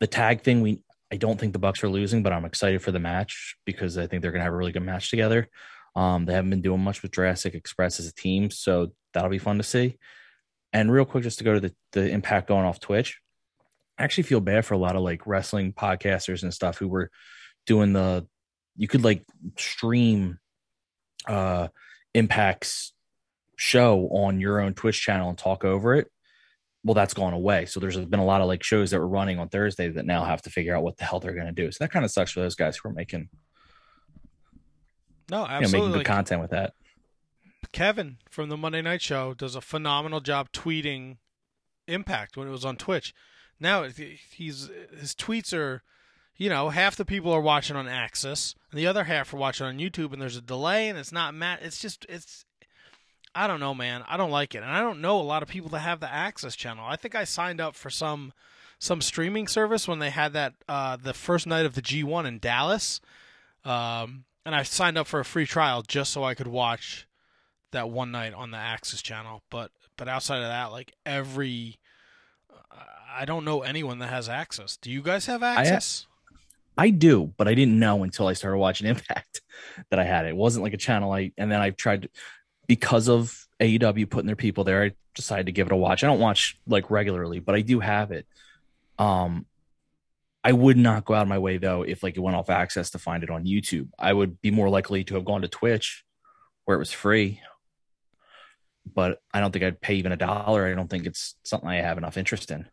the 0.00 0.06
tag 0.06 0.42
thing, 0.42 0.60
we 0.60 0.80
I 1.10 1.16
don't 1.16 1.40
think 1.40 1.54
the 1.54 1.58
Bucks 1.58 1.82
are 1.82 1.88
losing, 1.88 2.22
but 2.22 2.32
I'm 2.32 2.44
excited 2.44 2.82
for 2.82 2.92
the 2.92 2.98
match 2.98 3.56
because 3.64 3.96
I 3.96 4.06
think 4.06 4.20
they're 4.20 4.32
gonna 4.32 4.44
have 4.44 4.52
a 4.52 4.56
really 4.56 4.72
good 4.72 4.82
match 4.82 5.10
together. 5.10 5.48
Um, 5.96 6.26
they 6.26 6.34
haven't 6.34 6.50
been 6.50 6.60
doing 6.60 6.80
much 6.80 7.02
with 7.02 7.12
Jurassic 7.12 7.54
Express 7.54 7.98
as 7.98 8.06
a 8.06 8.14
team, 8.14 8.50
so 8.50 8.92
that'll 9.14 9.30
be 9.30 9.38
fun 9.38 9.56
to 9.56 9.64
see. 9.64 9.96
And 10.72 10.92
real 10.92 11.06
quick, 11.06 11.24
just 11.24 11.38
to 11.38 11.44
go 11.44 11.54
to 11.54 11.60
the, 11.60 11.74
the 11.92 12.10
impact 12.10 12.48
going 12.48 12.66
off 12.66 12.78
Twitch, 12.78 13.18
I 13.98 14.04
actually 14.04 14.24
feel 14.24 14.40
bad 14.40 14.66
for 14.66 14.74
a 14.74 14.78
lot 14.78 14.96
of 14.96 15.02
like 15.02 15.26
wrestling 15.26 15.72
podcasters 15.72 16.42
and 16.42 16.52
stuff 16.52 16.78
who 16.78 16.88
were 16.88 17.10
doing 17.66 17.94
the 17.94 18.26
you 18.78 18.88
could 18.88 19.04
like 19.04 19.24
stream 19.58 20.38
uh 21.26 21.68
impacts 22.14 22.94
show 23.56 24.08
on 24.12 24.40
your 24.40 24.60
own 24.60 24.72
twitch 24.72 25.00
channel 25.02 25.28
and 25.28 25.36
talk 25.36 25.64
over 25.64 25.94
it 25.94 26.10
well 26.84 26.94
that's 26.94 27.12
gone 27.12 27.34
away 27.34 27.66
so 27.66 27.80
there's 27.80 27.98
been 27.98 28.20
a 28.20 28.24
lot 28.24 28.40
of 28.40 28.46
like 28.46 28.62
shows 28.62 28.90
that 28.90 28.98
were 28.98 29.06
running 29.08 29.38
on 29.38 29.48
thursday 29.48 29.88
that 29.88 30.06
now 30.06 30.24
have 30.24 30.40
to 30.40 30.48
figure 30.48 30.74
out 30.74 30.82
what 30.82 30.96
the 30.96 31.04
hell 31.04 31.20
they're 31.20 31.34
going 31.34 31.46
to 31.46 31.52
do 31.52 31.70
so 31.70 31.84
that 31.84 31.90
kind 31.90 32.04
of 32.04 32.10
sucks 32.10 32.30
for 32.30 32.40
those 32.40 32.54
guys 32.54 32.76
who 32.76 32.88
are 32.88 32.92
making 32.92 33.28
No, 35.30 35.42
you 35.42 35.48
know, 35.48 35.50
absolutely. 35.50 35.88
making 35.88 35.98
good 35.98 36.06
content 36.06 36.40
with 36.40 36.50
that 36.52 36.72
Kevin 37.72 38.16
from 38.30 38.48
the 38.48 38.56
Monday 38.56 38.80
Night 38.80 39.02
Show 39.02 39.34
does 39.34 39.54
a 39.54 39.60
phenomenal 39.60 40.20
job 40.20 40.52
tweeting 40.52 41.18
Impact 41.86 42.36
when 42.36 42.46
it 42.46 42.50
was 42.50 42.64
on 42.64 42.76
Twitch. 42.76 43.14
Now 43.60 43.84
he's 43.84 44.70
his 44.98 45.14
tweets 45.14 45.52
are, 45.52 45.82
you 46.38 46.48
know, 46.48 46.68
half 46.68 46.94
the 46.94 47.04
people 47.04 47.32
are 47.32 47.40
watching 47.40 47.76
on 47.76 47.86
AXS, 47.86 48.54
and 48.70 48.78
the 48.78 48.86
other 48.86 49.04
half 49.04 49.34
are 49.34 49.36
watching 49.36 49.66
on 49.66 49.78
YouTube, 49.78 50.12
and 50.12 50.22
there's 50.22 50.36
a 50.36 50.40
delay, 50.40 50.88
and 50.88 50.96
it's 50.96 51.12
not 51.12 51.34
mat. 51.34 51.58
It's 51.62 51.80
just 51.80 52.06
it's. 52.08 52.44
I 53.34 53.46
don't 53.46 53.60
know, 53.60 53.74
man. 53.74 54.04
I 54.08 54.16
don't 54.16 54.30
like 54.30 54.54
it, 54.54 54.62
and 54.62 54.70
I 54.70 54.80
don't 54.80 55.00
know 55.00 55.20
a 55.20 55.22
lot 55.22 55.42
of 55.42 55.48
people 55.48 55.68
that 55.70 55.80
have 55.80 56.00
the 56.00 56.10
Access 56.10 56.56
channel. 56.56 56.84
I 56.86 56.96
think 56.96 57.14
I 57.14 57.24
signed 57.24 57.60
up 57.60 57.74
for 57.74 57.90
some 57.90 58.32
some 58.78 59.00
streaming 59.00 59.48
service 59.48 59.88
when 59.88 59.98
they 59.98 60.10
had 60.10 60.32
that 60.32 60.54
uh, 60.68 60.96
the 60.96 61.12
first 61.12 61.46
night 61.46 61.66
of 61.66 61.74
the 61.74 61.82
G1 61.82 62.24
in 62.24 62.38
Dallas, 62.38 63.00
um, 63.64 64.24
and 64.46 64.54
I 64.54 64.62
signed 64.62 64.96
up 64.96 65.08
for 65.08 65.18
a 65.18 65.24
free 65.24 65.46
trial 65.46 65.82
just 65.82 66.12
so 66.12 66.22
I 66.22 66.34
could 66.34 66.46
watch 66.46 67.06
that 67.72 67.90
one 67.90 68.12
night 68.12 68.32
on 68.32 68.52
the 68.52 68.58
Access 68.58 69.02
channel. 69.02 69.42
But 69.50 69.72
but 69.96 70.08
outside 70.08 70.38
of 70.38 70.48
that, 70.48 70.66
like 70.66 70.94
every, 71.04 71.78
I 73.12 73.24
don't 73.24 73.44
know 73.44 73.62
anyone 73.62 73.98
that 73.98 74.10
has 74.10 74.28
access. 74.28 74.76
Do 74.76 74.90
you 74.92 75.02
guys 75.02 75.26
have 75.26 75.42
access? 75.42 76.06
I 76.78 76.90
do, 76.90 77.34
but 77.36 77.48
I 77.48 77.54
didn't 77.54 77.80
know 77.80 78.04
until 78.04 78.28
I 78.28 78.34
started 78.34 78.58
watching 78.58 78.86
Impact 78.86 79.42
that 79.90 79.98
I 79.98 80.04
had 80.04 80.24
it. 80.24 80.30
It 80.30 80.36
wasn't 80.36 80.62
like 80.62 80.72
a 80.72 80.78
channel 80.78 81.12
I 81.12 81.32
and 81.36 81.50
then 81.50 81.60
I 81.60 81.70
tried 81.70 82.02
to, 82.02 82.10
because 82.68 83.08
of 83.08 83.46
AEW 83.60 84.08
putting 84.08 84.28
their 84.28 84.36
people 84.36 84.62
there, 84.62 84.84
I 84.84 84.92
decided 85.14 85.46
to 85.46 85.52
give 85.52 85.66
it 85.66 85.72
a 85.72 85.76
watch. 85.76 86.04
I 86.04 86.06
don't 86.06 86.20
watch 86.20 86.56
like 86.66 86.90
regularly, 86.90 87.40
but 87.40 87.56
I 87.56 87.62
do 87.62 87.80
have 87.80 88.12
it. 88.12 88.26
Um 88.98 89.46
I 90.44 90.52
would 90.52 90.76
not 90.76 91.04
go 91.04 91.14
out 91.14 91.22
of 91.22 91.28
my 91.28 91.38
way 91.38 91.58
though 91.58 91.82
if 91.82 92.02
like 92.04 92.16
it 92.16 92.20
went 92.20 92.36
off 92.36 92.48
access 92.48 92.90
to 92.90 92.98
find 92.98 93.24
it 93.24 93.30
on 93.30 93.44
YouTube. 93.44 93.88
I 93.98 94.12
would 94.12 94.40
be 94.40 94.52
more 94.52 94.70
likely 94.70 95.02
to 95.04 95.16
have 95.16 95.24
gone 95.24 95.42
to 95.42 95.48
Twitch 95.48 96.04
where 96.64 96.76
it 96.76 96.78
was 96.78 96.92
free. 96.92 97.40
But 98.86 99.20
I 99.34 99.40
don't 99.40 99.52
think 99.52 99.64
I'd 99.64 99.80
pay 99.80 99.94
even 99.96 100.12
a 100.12 100.16
dollar. 100.16 100.66
I 100.66 100.74
don't 100.74 100.88
think 100.88 101.06
it's 101.06 101.34
something 101.42 101.68
I 101.68 101.76
have 101.76 101.98
enough 101.98 102.16
interest 102.16 102.50
in. 102.50 102.68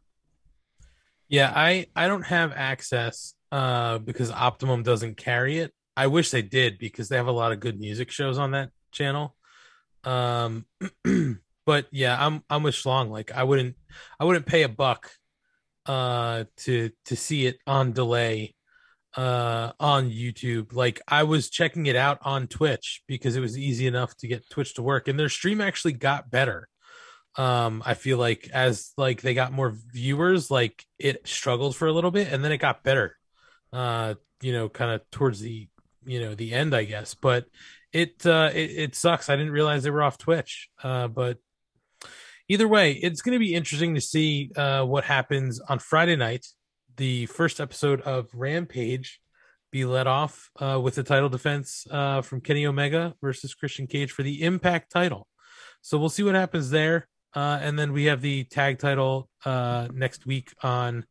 Yeah, 1.27 1.51
I 1.53 1.87
I 1.95 2.07
don't 2.07 2.23
have 2.23 2.53
access 2.53 3.34
uh 3.51 3.97
because 3.99 4.31
Optimum 4.31 4.83
doesn't 4.83 5.17
carry 5.17 5.59
it. 5.59 5.73
I 5.97 6.07
wish 6.07 6.31
they 6.31 6.41
did 6.41 6.77
because 6.77 7.09
they 7.09 7.15
have 7.15 7.27
a 7.27 7.31
lot 7.31 7.51
of 7.51 7.59
good 7.59 7.79
music 7.79 8.11
shows 8.11 8.37
on 8.37 8.51
that 8.51 8.71
channel. 8.91 9.35
Um 10.03 10.65
but 11.65 11.87
yeah, 11.91 12.17
I'm 12.19 12.43
I'm 12.49 12.63
with 12.63 12.75
Schlong. 12.75 13.09
Like 13.09 13.31
I 13.31 13.43
wouldn't 13.43 13.75
I 14.19 14.25
wouldn't 14.25 14.45
pay 14.45 14.63
a 14.63 14.69
buck 14.69 15.11
uh 15.85 16.45
to 16.57 16.91
to 17.05 17.15
see 17.15 17.45
it 17.45 17.57
on 17.67 17.93
delay 17.93 18.55
uh 19.15 19.71
on 19.79 20.09
YouTube. 20.09 20.73
Like 20.73 21.01
I 21.07 21.23
was 21.23 21.49
checking 21.49 21.85
it 21.85 21.95
out 21.95 22.19
on 22.23 22.47
Twitch 22.47 23.03
because 23.07 23.35
it 23.35 23.41
was 23.41 23.57
easy 23.57 23.87
enough 23.87 24.15
to 24.17 24.27
get 24.27 24.49
Twitch 24.49 24.73
to 24.75 24.81
work 24.81 25.07
and 25.07 25.19
their 25.19 25.29
stream 25.29 25.61
actually 25.61 25.93
got 25.93 26.29
better 26.29 26.67
um 27.37 27.83
i 27.85 27.93
feel 27.93 28.17
like 28.17 28.49
as 28.53 28.93
like 28.97 29.21
they 29.21 29.33
got 29.33 29.51
more 29.51 29.75
viewers 29.91 30.49
like 30.49 30.85
it 30.97 31.27
struggled 31.27 31.75
for 31.75 31.87
a 31.87 31.91
little 31.91 32.11
bit 32.11 32.31
and 32.31 32.43
then 32.43 32.51
it 32.51 32.57
got 32.57 32.83
better 32.83 33.17
uh 33.73 34.15
you 34.41 34.53
know 34.53 34.69
kind 34.69 34.91
of 34.91 35.01
towards 35.11 35.39
the 35.39 35.67
you 36.05 36.19
know 36.19 36.35
the 36.35 36.53
end 36.53 36.75
i 36.75 36.83
guess. 36.83 37.13
But 37.13 37.45
it 37.91 38.25
uh 38.25 38.51
it, 38.53 38.71
it 38.71 38.95
sucks. 38.95 39.29
I 39.29 39.35
didn't 39.35 39.53
realize 39.53 39.83
they 39.83 39.91
were 39.91 40.03
off 40.03 40.17
twitch. 40.17 40.69
Uh 40.83 41.07
but 41.07 41.37
either 42.47 42.67
way 42.67 42.91
it's 42.93 43.21
going 43.21 43.33
to 43.33 43.39
be 43.39 43.55
interesting 43.55 43.95
to 43.95 44.01
see 44.01 44.51
uh 44.55 44.83
what 44.83 45.03
happens 45.03 45.59
on 45.59 45.79
friday 45.79 46.15
night. 46.15 46.45
The 46.97 47.25
first 47.25 47.59
episode 47.59 48.01
of 48.01 48.29
rampage 48.33 49.19
be 49.71 49.83
let 49.85 50.07
off 50.07 50.51
uh 50.59 50.79
with 50.81 50.95
the 50.95 51.03
title 51.03 51.29
defense 51.29 51.85
uh 51.91 52.21
from 52.21 52.39
kenny 52.39 52.65
omega 52.65 53.13
versus 53.21 53.53
christian 53.53 53.87
cage 53.87 54.11
for 54.11 54.23
the 54.23 54.43
impact 54.43 54.91
title. 54.91 55.27
So 55.81 55.97
we'll 55.97 56.09
see 56.09 56.23
what 56.23 56.35
happens 56.35 56.69
there. 56.69 57.07
Uh, 57.35 57.59
and 57.61 57.77
then 57.77 57.91
we 57.91 58.05
have 58.05 58.21
the 58.21 58.45
tag 58.45 58.79
title 58.79 59.29
uh, 59.43 59.87
next 59.93 60.25
week 60.25 60.53
on 60.63 61.05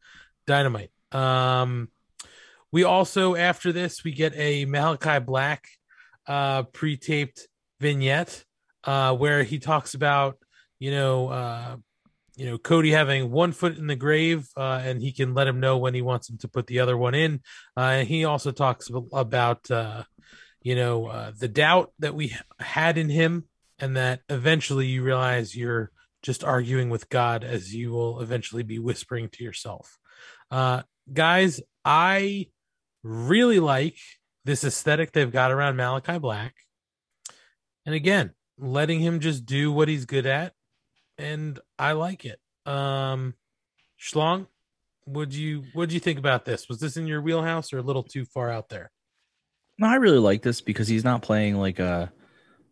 Dynamite. 0.47 0.90
Um, 1.12 1.90
we 2.75 2.83
also, 2.83 3.37
after 3.37 3.71
this, 3.71 4.03
we 4.03 4.11
get 4.11 4.35
a 4.35 4.65
Malachi 4.65 5.21
Black 5.21 5.69
uh, 6.27 6.65
pre 6.65 6.97
taped 6.97 7.47
vignette 7.79 8.45
uh, 8.83 9.15
where 9.15 9.45
he 9.45 9.61
talks 9.61 9.95
about, 9.95 10.39
you 10.81 10.91
know, 10.91 11.29
uh, 11.29 11.77
you 12.35 12.47
know, 12.47 12.59
Cody 12.59 12.91
having 12.91 13.31
one 13.31 13.53
foot 13.53 13.79
in 13.79 13.87
the 13.87 13.95
grave 13.95 14.49
uh, 14.57 14.81
and 14.83 15.01
he 15.01 15.13
can 15.13 15.35
let 15.35 15.47
him 15.47 15.61
know 15.61 15.79
when 15.79 15.95
he 15.95 16.03
wants 16.03 16.29
him 16.29 16.37
to 16.39 16.49
put 16.49 16.67
the 16.67 16.81
other 16.81 16.97
one 16.97 17.15
in. 17.15 17.43
Uh, 17.77 17.81
and 17.83 18.09
he 18.09 18.25
also 18.25 18.51
talks 18.51 18.91
about, 19.13 19.71
uh, 19.71 20.03
you 20.61 20.75
know, 20.75 21.07
uh, 21.07 21.31
the 21.39 21.47
doubt 21.47 21.93
that 22.01 22.17
we 22.17 22.37
had 22.59 22.99
in 22.99 23.09
him 23.09 23.45
and 23.79 23.97
that 23.97 24.19
eventually 24.29 24.87
you 24.87 25.05
realize 25.05 25.55
you're 25.55 25.93
just 26.23 26.43
arguing 26.43 26.91
with 26.91 27.09
God 27.09 27.45
as 27.45 27.73
you 27.73 27.93
will 27.93 28.21
eventually 28.21 28.65
be 28.65 28.81
whispering 28.81 29.29
to 29.29 29.45
yourself. 29.45 29.97
Uh, 30.51 30.83
guys, 31.13 31.61
I 31.85 32.49
really 33.05 33.60
like 33.60 33.97
this 34.44 34.64
aesthetic 34.64 35.12
they've 35.12 35.31
got 35.31 35.52
around 35.52 35.76
Malachi 35.76 36.18
Black. 36.18 36.55
And 37.86 37.94
again, 37.94 38.32
letting 38.59 39.01
him 39.01 39.20
just 39.20 39.47
do 39.47 39.70
what 39.70 39.89
he's 39.89 40.06
good 40.06 40.26
at. 40.26 40.55
And 41.18 41.60
I 41.78 41.93
like 41.93 42.24
it. 42.24 42.40
Um, 42.66 43.35
Schlong, 44.01 44.47
would 45.06 45.35
you 45.35 45.64
what 45.74 45.89
do 45.89 45.94
you 45.94 46.01
think 46.01 46.18
about 46.18 46.44
this? 46.44 46.68
Was 46.68 46.81
this 46.81 46.97
in 46.97 47.06
your 47.06 47.20
wheelhouse 47.20 47.72
or 47.72 47.78
a 47.78 47.82
little 47.82 48.02
too 48.02 48.24
far 48.24 48.51
out 48.51 48.68
there? 48.70 48.90
No, 49.78 49.86
I 49.86 49.97
really 49.97 50.18
like 50.18 50.43
this 50.43 50.60
because 50.60 50.89
he's 50.89 51.05
not 51.05 51.22
playing 51.22 51.56
like 51.56 51.78
a 51.78 52.12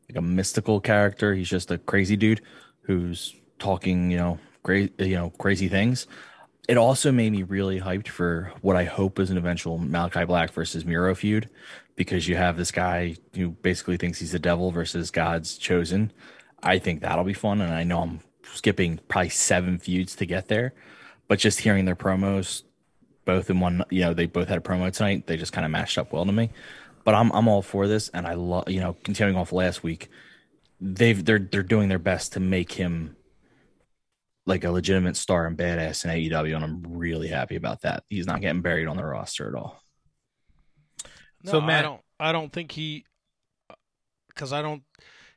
like 0.09 0.17
a 0.17 0.23
mystical 0.23 0.81
character. 0.81 1.35
He's 1.35 1.49
just 1.49 1.71
a 1.71 1.79
crazy 1.79 2.17
dude 2.17 2.43
who's 2.83 3.35
talking, 3.59 4.11
you 4.11 4.17
know, 4.17 4.39
great, 4.63 4.99
you 5.01 5.15
know, 5.15 5.31
crazy 5.31 5.69
things. 5.69 6.07
It 6.69 6.77
also 6.77 7.11
made 7.11 7.33
me 7.33 7.43
really 7.43 7.81
hyped 7.81 8.09
for 8.09 8.53
what 8.61 8.77
I 8.77 8.85
hope 8.85 9.19
is 9.19 9.31
an 9.31 9.37
eventual 9.37 9.79
Malachi 9.79 10.25
Black 10.25 10.53
versus 10.53 10.85
Miro 10.85 11.15
feud, 11.15 11.51
because 11.97 12.29
you 12.29 12.37
have 12.37 12.57
this 12.57 12.71
guy 12.71 13.17
who 13.35 13.51
basically 13.51 13.97
thinks 13.97 14.21
he's 14.21 14.33
the 14.33 14.39
devil 14.39 14.71
versus 14.71 15.11
God's 15.11 15.59
chosen. 15.59 16.13
I 16.63 16.79
think 16.79 17.01
that'll 17.01 17.25
be 17.25 17.35
fun, 17.35 17.61
and 17.61 17.75
I 17.75 17.83
know 17.83 18.01
I'm 18.01 18.21
skipping 18.45 19.01
probably 19.09 19.31
seven 19.31 19.79
feuds 19.79 20.15
to 20.17 20.27
get 20.27 20.49
there, 20.49 20.73
but 21.27 21.41
just 21.41 21.61
hearing 21.61 21.85
their 21.85 21.97
promos, 21.97 22.63
both 23.25 23.51
in 23.51 23.59
one, 23.59 23.85
you 23.91 24.03
know, 24.03 24.15
they 24.15 24.27
both 24.27 24.49
had 24.49 24.59
a 24.59 24.61
promo 24.61 24.93
tonight. 24.93 25.27
They 25.27 25.37
just 25.37 25.53
kind 25.53 25.65
of 25.65 25.71
matched 25.71 25.99
up 25.99 26.13
well 26.13 26.25
to 26.25 26.33
me. 26.33 26.51
But 27.05 27.15
I'm 27.15 27.33
I'm 27.33 27.49
all 27.49 27.63
for 27.63 27.89
this, 27.89 28.09
and 28.11 28.27
I 28.27 28.35
love, 28.35 28.69
you 28.69 28.79
know, 28.79 28.97
continuing 29.03 29.37
off 29.37 29.51
last 29.53 29.83
week, 29.83 30.09
they've 30.81 31.25
they're 31.25 31.41
they're 31.41 31.65
doing 31.65 31.89
their 31.89 31.99
best 31.99 32.33
to 32.35 32.41
make 32.41 32.73
him 32.73 33.17
like 34.47 34.65
a 34.65 34.71
legitimate 34.71 35.17
star 35.17 35.47
and 35.47 35.57
badass 35.57 36.05
in 36.05 36.11
AEW, 36.11 36.57
and 36.57 36.65
I'm 36.65 36.83
really 36.89 37.29
happy 37.29 37.57
about 37.57 37.83
that. 37.83 38.05
He's 38.09 38.27
not 38.27 38.41
getting 38.41 38.63
buried 38.63 38.89
on 38.89 38.97
the 38.97 39.05
roster 39.05 39.49
at 39.49 39.55
all. 39.55 39.81
No, 41.45 41.53
So, 41.53 41.61
I 41.61 41.83
don't. 41.83 42.01
I 42.19 42.33
don't 42.33 42.53
think 42.53 42.73
he, 42.73 43.05
uh, 43.71 43.75
because 44.29 44.53
I 44.53 44.63
don't. 44.63 44.83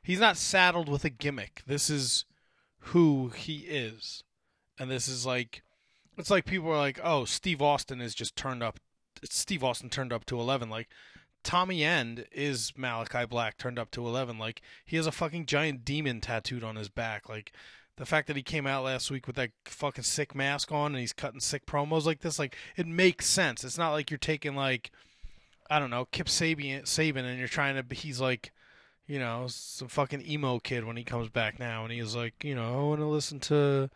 He's 0.02 0.20
not 0.20 0.36
saddled 0.36 0.88
with 0.88 1.04
a 1.04 1.10
gimmick. 1.10 1.62
This 1.66 1.90
is 1.90 2.24
who 2.78 3.30
he 3.30 3.58
is, 3.58 4.22
and 4.78 4.90
this 4.90 5.08
is 5.08 5.26
like, 5.26 5.62
it's 6.16 6.30
like 6.30 6.44
people 6.44 6.70
are 6.70 6.76
like, 6.76 7.00
oh, 7.02 7.24
Steve 7.24 7.60
Austin 7.60 8.00
is 8.00 8.14
just 8.14 8.36
turned 8.36 8.62
up. 8.62 8.78
Steve 9.24 9.64
Austin 9.64 9.90
turned 9.90 10.12
up 10.12 10.24
to 10.26 10.38
eleven. 10.38 10.68
Like 10.68 10.88
Tommy 11.42 11.82
End 11.84 12.26
is 12.32 12.72
Malachi 12.76 13.24
Black 13.24 13.56
turned 13.56 13.78
up 13.78 13.90
to 13.92 14.06
eleven. 14.06 14.38
Like 14.38 14.62
he 14.84 14.96
has 14.96 15.06
a 15.06 15.12
fucking 15.12 15.46
giant 15.46 15.84
demon 15.84 16.20
tattooed 16.20 16.64
on 16.64 16.76
his 16.76 16.88
back. 16.88 17.28
Like 17.28 17.52
the 17.96 18.06
fact 18.06 18.26
that 18.28 18.36
he 18.36 18.42
came 18.42 18.66
out 18.66 18.84
last 18.84 19.10
week 19.10 19.26
with 19.26 19.36
that 19.36 19.50
fucking 19.64 20.04
sick 20.04 20.34
mask 20.34 20.70
on 20.70 20.92
and 20.92 21.00
he's 21.00 21.12
cutting 21.12 21.40
sick 21.40 21.66
promos 21.66 22.04
like 22.04 22.20
this, 22.20 22.38
like 22.38 22.56
it 22.76 22.86
makes 22.86 23.26
sense. 23.26 23.64
It's 23.64 23.78
not 23.78 23.92
like 23.92 24.10
you're 24.10 24.18
taking 24.18 24.54
like 24.54 24.90
I 25.70 25.78
don't 25.78 25.90
know, 25.90 26.06
Kip 26.06 26.26
Sabian, 26.26 26.82
Saban, 26.82 27.24
and 27.24 27.38
you're 27.38 27.48
trying 27.48 27.74
to. 27.76 27.94
He's 27.94 28.20
like, 28.20 28.52
you 29.06 29.18
know, 29.18 29.46
some 29.48 29.88
fucking 29.88 30.28
emo 30.28 30.58
kid 30.58 30.84
when 30.84 30.96
he 30.96 31.04
comes 31.04 31.28
back 31.28 31.58
now, 31.58 31.84
and 31.84 31.92
he's 31.92 32.14
like, 32.14 32.44
you 32.44 32.54
know, 32.54 32.80
I 32.80 32.82
want 32.84 33.00
to 33.00 33.06
listen 33.06 33.40
to, 33.40 33.90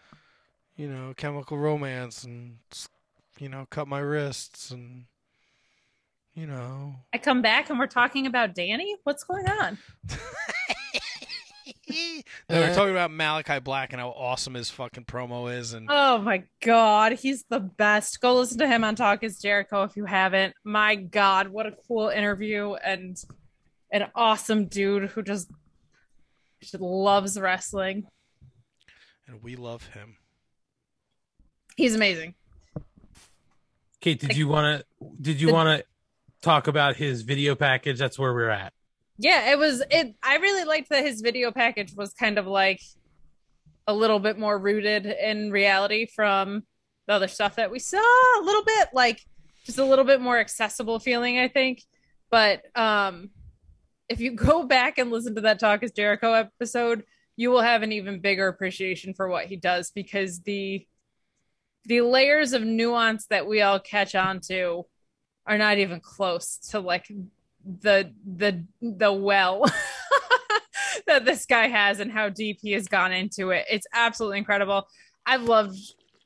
you 0.76 0.88
know, 0.88 1.14
Chemical 1.16 1.58
Romance 1.58 2.24
and, 2.24 2.58
you 3.38 3.48
know, 3.48 3.66
cut 3.70 3.88
my 3.88 4.00
wrists 4.00 4.70
and, 4.70 5.04
you 6.34 6.46
know, 6.46 6.94
I 7.12 7.18
come 7.18 7.42
back 7.42 7.70
and 7.70 7.78
we're 7.78 7.86
talking 7.86 8.26
about 8.26 8.54
Danny. 8.54 8.96
What's 9.04 9.24
going 9.24 9.48
on? 9.48 9.78
No, 12.50 12.60
we're 12.60 12.74
talking 12.74 12.90
about 12.92 13.10
Malachi 13.10 13.60
Black 13.60 13.92
and 13.92 14.00
how 14.00 14.08
awesome 14.10 14.54
his 14.54 14.70
fucking 14.70 15.04
promo 15.04 15.52
is, 15.56 15.72
and 15.72 15.88
Oh 15.90 16.18
my 16.18 16.44
god, 16.62 17.12
he's 17.12 17.44
the 17.48 17.60
best. 17.60 18.20
Go 18.20 18.34
listen 18.36 18.58
to 18.58 18.66
him 18.68 18.82
on 18.84 18.94
Talk 18.96 19.22
is 19.22 19.38
Jericho 19.40 19.82
if 19.84 19.96
you 19.96 20.04
haven't. 20.04 20.54
My 20.64 20.94
god, 20.96 21.48
what 21.48 21.66
a 21.66 21.72
cool 21.86 22.08
interview 22.08 22.74
and 22.74 23.16
an 23.92 24.06
awesome 24.14 24.66
dude 24.66 25.10
who 25.10 25.22
just, 25.22 25.50
just 26.60 26.80
loves 26.80 27.38
wrestling. 27.38 28.06
and 29.26 29.42
we 29.42 29.56
love 29.56 29.86
him. 29.88 30.16
He's 31.76 31.94
amazing. 31.94 32.34
Kate, 34.00 34.18
did 34.20 34.36
you 34.36 34.48
want 34.48 34.82
to 35.00 35.06
did 35.20 35.40
you 35.40 35.52
want 35.52 35.80
to 35.80 35.84
talk 36.40 36.66
about 36.68 36.96
his 36.96 37.22
video 37.22 37.54
package? 37.54 37.98
That's 37.98 38.18
where 38.18 38.32
we're 38.32 38.48
at. 38.50 38.72
Yeah, 39.22 39.52
it 39.52 39.58
was 39.58 39.82
it 39.90 40.14
I 40.22 40.36
really 40.36 40.64
liked 40.64 40.88
that 40.88 41.04
his 41.04 41.20
video 41.20 41.52
package 41.52 41.92
was 41.94 42.14
kind 42.14 42.38
of 42.38 42.46
like 42.46 42.80
a 43.86 43.92
little 43.92 44.18
bit 44.18 44.38
more 44.38 44.58
rooted 44.58 45.04
in 45.04 45.50
reality 45.50 46.06
from 46.06 46.62
the 47.06 47.12
other 47.12 47.28
stuff 47.28 47.56
that 47.56 47.70
we 47.70 47.80
saw 47.80 47.98
a 47.98 48.42
little 48.42 48.64
bit 48.64 48.88
like 48.94 49.20
just 49.66 49.76
a 49.76 49.84
little 49.84 50.06
bit 50.06 50.22
more 50.22 50.38
accessible 50.38 50.98
feeling 50.98 51.38
I 51.38 51.48
think. 51.48 51.82
But 52.30 52.62
um 52.74 53.28
if 54.08 54.20
you 54.20 54.30
go 54.36 54.64
back 54.64 54.96
and 54.96 55.10
listen 55.10 55.34
to 55.34 55.42
that 55.42 55.60
Talk 55.60 55.82
is 55.82 55.92
Jericho 55.92 56.32
episode 56.32 57.04
you 57.36 57.50
will 57.50 57.60
have 57.60 57.82
an 57.82 57.92
even 57.92 58.20
bigger 58.20 58.48
appreciation 58.48 59.12
for 59.12 59.28
what 59.28 59.46
he 59.46 59.56
does 59.56 59.90
because 59.90 60.40
the 60.40 60.86
the 61.84 62.00
layers 62.00 62.54
of 62.54 62.62
nuance 62.62 63.26
that 63.26 63.46
we 63.46 63.60
all 63.60 63.80
catch 63.80 64.14
on 64.14 64.40
to 64.40 64.86
are 65.46 65.58
not 65.58 65.76
even 65.76 66.00
close 66.00 66.56
to 66.70 66.80
like 66.80 67.10
the 67.64 68.12
the 68.24 68.64
the 68.80 69.12
well 69.12 69.64
that 71.06 71.24
this 71.24 71.46
guy 71.46 71.68
has 71.68 72.00
and 72.00 72.10
how 72.10 72.28
deep 72.28 72.58
he 72.62 72.72
has 72.72 72.88
gone 72.88 73.12
into 73.12 73.50
it. 73.50 73.66
It's 73.70 73.86
absolutely 73.92 74.38
incredible. 74.38 74.86
I've 75.26 75.42
loved 75.42 75.78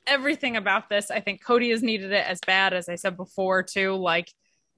everything 0.07 0.57
about 0.57 0.89
this. 0.89 1.11
I 1.11 1.21
think 1.21 1.45
Cody 1.45 1.71
has 1.71 1.83
needed 1.83 2.13
it 2.13 2.27
as 2.27 2.41
bad 2.47 2.73
as 2.75 2.89
I 2.89 2.97
said 2.97 3.17
before 3.17 3.63
too. 3.63 3.95
Like 3.95 4.33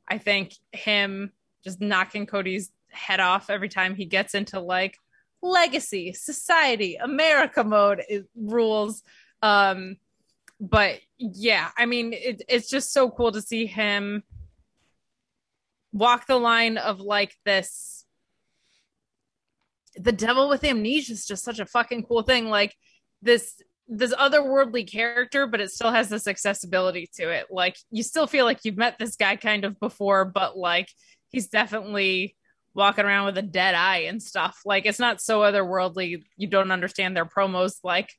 I 0.08 0.18
think 0.18 0.54
him 0.72 1.32
just 1.64 1.80
knocking 1.80 2.26
Cody's 2.26 2.70
head 2.90 3.20
off 3.20 3.50
every 3.50 3.68
time 3.68 3.94
he 3.94 4.04
gets 4.04 4.34
into 4.34 4.60
like 4.60 4.98
legacy, 5.42 6.12
society, 6.12 6.96
America 6.96 7.64
mode 7.64 8.02
rules. 8.34 9.02
Um 9.42 9.96
but 10.58 11.00
yeah, 11.18 11.70
I 11.76 11.86
mean 11.86 12.12
it, 12.12 12.42
it's 12.48 12.70
just 12.70 12.92
so 12.92 13.10
cool 13.10 13.32
to 13.32 13.42
see 13.42 13.66
him 13.66 14.22
walk 15.96 16.26
the 16.26 16.36
line 16.36 16.76
of 16.76 17.00
like 17.00 17.34
this 17.46 18.04
the 19.96 20.12
devil 20.12 20.50
with 20.50 20.62
amnesia 20.62 21.14
is 21.14 21.24
just 21.24 21.42
such 21.42 21.58
a 21.58 21.64
fucking 21.64 22.02
cool 22.04 22.22
thing. 22.22 22.50
Like 22.50 22.74
this 23.22 23.54
this 23.88 24.12
otherworldly 24.14 24.90
character 24.90 25.46
but 25.46 25.60
it 25.60 25.70
still 25.70 25.90
has 25.90 26.08
this 26.08 26.26
accessibility 26.26 27.08
to 27.14 27.30
it. 27.30 27.46
Like 27.50 27.76
you 27.90 28.02
still 28.02 28.26
feel 28.26 28.44
like 28.44 28.58
you've 28.64 28.76
met 28.76 28.98
this 28.98 29.16
guy 29.16 29.36
kind 29.36 29.64
of 29.64 29.80
before 29.80 30.26
but 30.26 30.58
like 30.58 30.88
he's 31.30 31.48
definitely 31.48 32.36
walking 32.74 33.06
around 33.06 33.26
with 33.26 33.38
a 33.38 33.42
dead 33.42 33.74
eye 33.74 34.00
and 34.00 34.22
stuff. 34.22 34.58
Like 34.66 34.84
it's 34.84 34.98
not 34.98 35.22
so 35.22 35.40
otherworldly 35.40 36.22
you 36.36 36.46
don't 36.46 36.72
understand 36.72 37.16
their 37.16 37.24
promos 37.24 37.76
like 37.82 38.10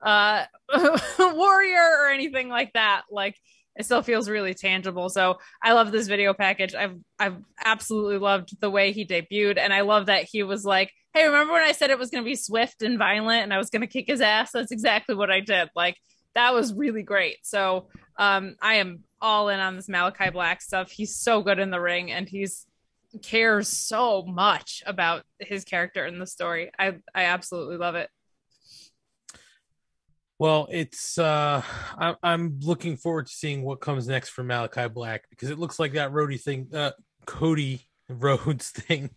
uh 0.00 0.44
warrior 1.18 1.86
or 2.00 2.08
anything 2.08 2.48
like 2.48 2.72
that. 2.72 3.02
Like 3.10 3.36
it 3.76 3.84
still 3.84 4.02
feels 4.02 4.28
really 4.28 4.54
tangible. 4.54 5.08
So 5.08 5.36
I 5.62 5.72
love 5.72 5.92
this 5.92 6.08
video 6.08 6.34
package. 6.34 6.74
I've 6.74 6.96
I've 7.18 7.36
absolutely 7.62 8.18
loved 8.18 8.60
the 8.60 8.70
way 8.70 8.92
he 8.92 9.06
debuted, 9.06 9.58
and 9.58 9.72
I 9.72 9.82
love 9.82 10.06
that 10.06 10.24
he 10.30 10.42
was 10.42 10.64
like, 10.64 10.92
"Hey, 11.14 11.26
remember 11.26 11.52
when 11.52 11.62
I 11.62 11.72
said 11.72 11.90
it 11.90 11.98
was 11.98 12.10
going 12.10 12.24
to 12.24 12.28
be 12.28 12.36
swift 12.36 12.82
and 12.82 12.98
violent, 12.98 13.42
and 13.42 13.52
I 13.52 13.58
was 13.58 13.70
going 13.70 13.82
to 13.82 13.86
kick 13.86 14.06
his 14.08 14.20
ass? 14.20 14.50
That's 14.52 14.72
exactly 14.72 15.14
what 15.14 15.30
I 15.30 15.40
did. 15.40 15.68
Like 15.76 15.96
that 16.34 16.54
was 16.54 16.74
really 16.74 17.02
great." 17.02 17.38
So 17.42 17.88
um, 18.18 18.56
I 18.60 18.76
am 18.76 19.04
all 19.20 19.48
in 19.48 19.60
on 19.60 19.76
this 19.76 19.88
Malachi 19.88 20.30
Black 20.30 20.62
stuff. 20.62 20.90
He's 20.90 21.16
so 21.16 21.42
good 21.42 21.58
in 21.58 21.70
the 21.70 21.80
ring, 21.80 22.10
and 22.10 22.28
he's 22.28 22.66
cares 23.22 23.68
so 23.68 24.22
much 24.22 24.82
about 24.84 25.22
his 25.38 25.64
character 25.64 26.04
in 26.04 26.18
the 26.18 26.26
story. 26.26 26.70
I 26.78 26.96
I 27.14 27.24
absolutely 27.24 27.76
love 27.76 27.94
it. 27.94 28.08
Well, 30.38 30.68
it's 30.70 31.18
uh 31.18 31.62
I, 31.98 32.14
I'm 32.22 32.60
looking 32.60 32.96
forward 32.96 33.26
to 33.26 33.32
seeing 33.32 33.62
what 33.62 33.80
comes 33.80 34.06
next 34.06 34.30
for 34.30 34.42
Malachi 34.44 34.88
Black 34.88 35.24
because 35.30 35.50
it 35.50 35.58
looks 35.58 35.78
like 35.78 35.94
that 35.94 36.12
Rhodey 36.12 36.40
thing, 36.40 36.68
uh, 36.74 36.90
Cody 37.26 37.88
Rhodes 38.08 38.70
thing, 38.70 39.10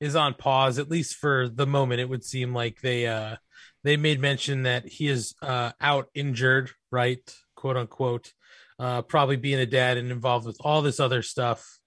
is 0.00 0.14
on 0.14 0.34
pause 0.34 0.78
at 0.78 0.90
least 0.90 1.16
for 1.16 1.48
the 1.48 1.66
moment. 1.66 2.00
It 2.00 2.08
would 2.08 2.24
seem 2.24 2.52
like 2.54 2.80
they 2.82 3.06
uh 3.06 3.36
they 3.84 3.96
made 3.96 4.20
mention 4.20 4.64
that 4.64 4.86
he 4.86 5.08
is 5.08 5.34
uh 5.40 5.72
out 5.80 6.08
injured, 6.14 6.70
right, 6.90 7.34
quote 7.54 7.78
unquote, 7.78 8.32
uh 8.78 9.00
probably 9.02 9.36
being 9.36 9.60
a 9.60 9.66
dad 9.66 9.96
and 9.96 10.10
involved 10.12 10.46
with 10.46 10.58
all 10.60 10.82
this 10.82 11.00
other 11.00 11.22
stuff. 11.22 11.78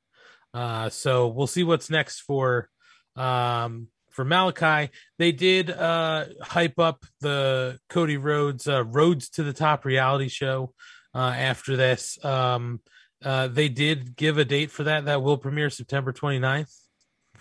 Uh, 0.51 0.89
so 0.89 1.27
we'll 1.27 1.45
see 1.45 1.63
what's 1.63 1.91
next 1.91 2.21
for 2.21 2.69
um 3.15 3.87
for 4.19 4.25
Malachi. 4.25 4.91
They 5.17 5.31
did 5.31 5.71
uh, 5.71 6.25
hype 6.41 6.77
up 6.77 7.05
the 7.21 7.79
Cody 7.87 8.17
Rhodes 8.17 8.67
uh, 8.67 8.83
Rhodes 8.83 9.29
to 9.29 9.43
the 9.43 9.53
Top 9.53 9.85
reality 9.85 10.27
show 10.27 10.73
uh, 11.15 11.33
after 11.37 11.77
this. 11.77 12.19
Um, 12.25 12.81
uh, 13.23 13.47
they 13.47 13.69
did 13.69 14.17
give 14.17 14.37
a 14.37 14.43
date 14.43 14.71
for 14.71 14.83
that. 14.83 15.05
That 15.05 15.21
will 15.21 15.37
premiere 15.37 15.69
September 15.69 16.11
29th. 16.11 16.75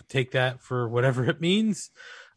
Take 0.09 0.30
that 0.32 0.62
for 0.62 0.88
whatever 0.88 1.28
it 1.28 1.40
means 1.40 1.90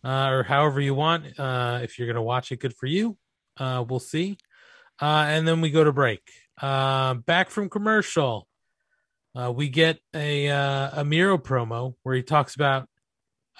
uh, 0.03 0.30
or 0.31 0.41
however 0.41 0.81
you 0.81 0.95
want. 0.95 1.39
Uh, 1.39 1.81
if 1.84 1.99
you're 1.99 2.07
going 2.07 2.15
to 2.15 2.23
watch 2.23 2.51
it, 2.51 2.57
good 2.57 2.76
for 2.76 2.88
you. 2.88 3.19
Uh, 3.57 3.85
we'll 3.88 3.99
see. 3.99 4.39
Uh, 4.99 5.26
and 5.27 5.47
then 5.47 5.61
we 5.61 5.69
go 5.69 5.84
to 5.84 5.91
break. 5.91 6.22
Uh, 6.59 7.13
back 7.13 7.51
from 7.51 7.69
commercial. 7.69 8.47
Uh, 9.35 9.51
we 9.51 9.69
get 9.69 9.99
a 10.15 10.49
uh, 10.49 11.01
a 11.01 11.05
Miro 11.05 11.38
promo 11.38 11.93
where 12.01 12.15
he 12.15 12.23
talks 12.23 12.55
about 12.55 12.88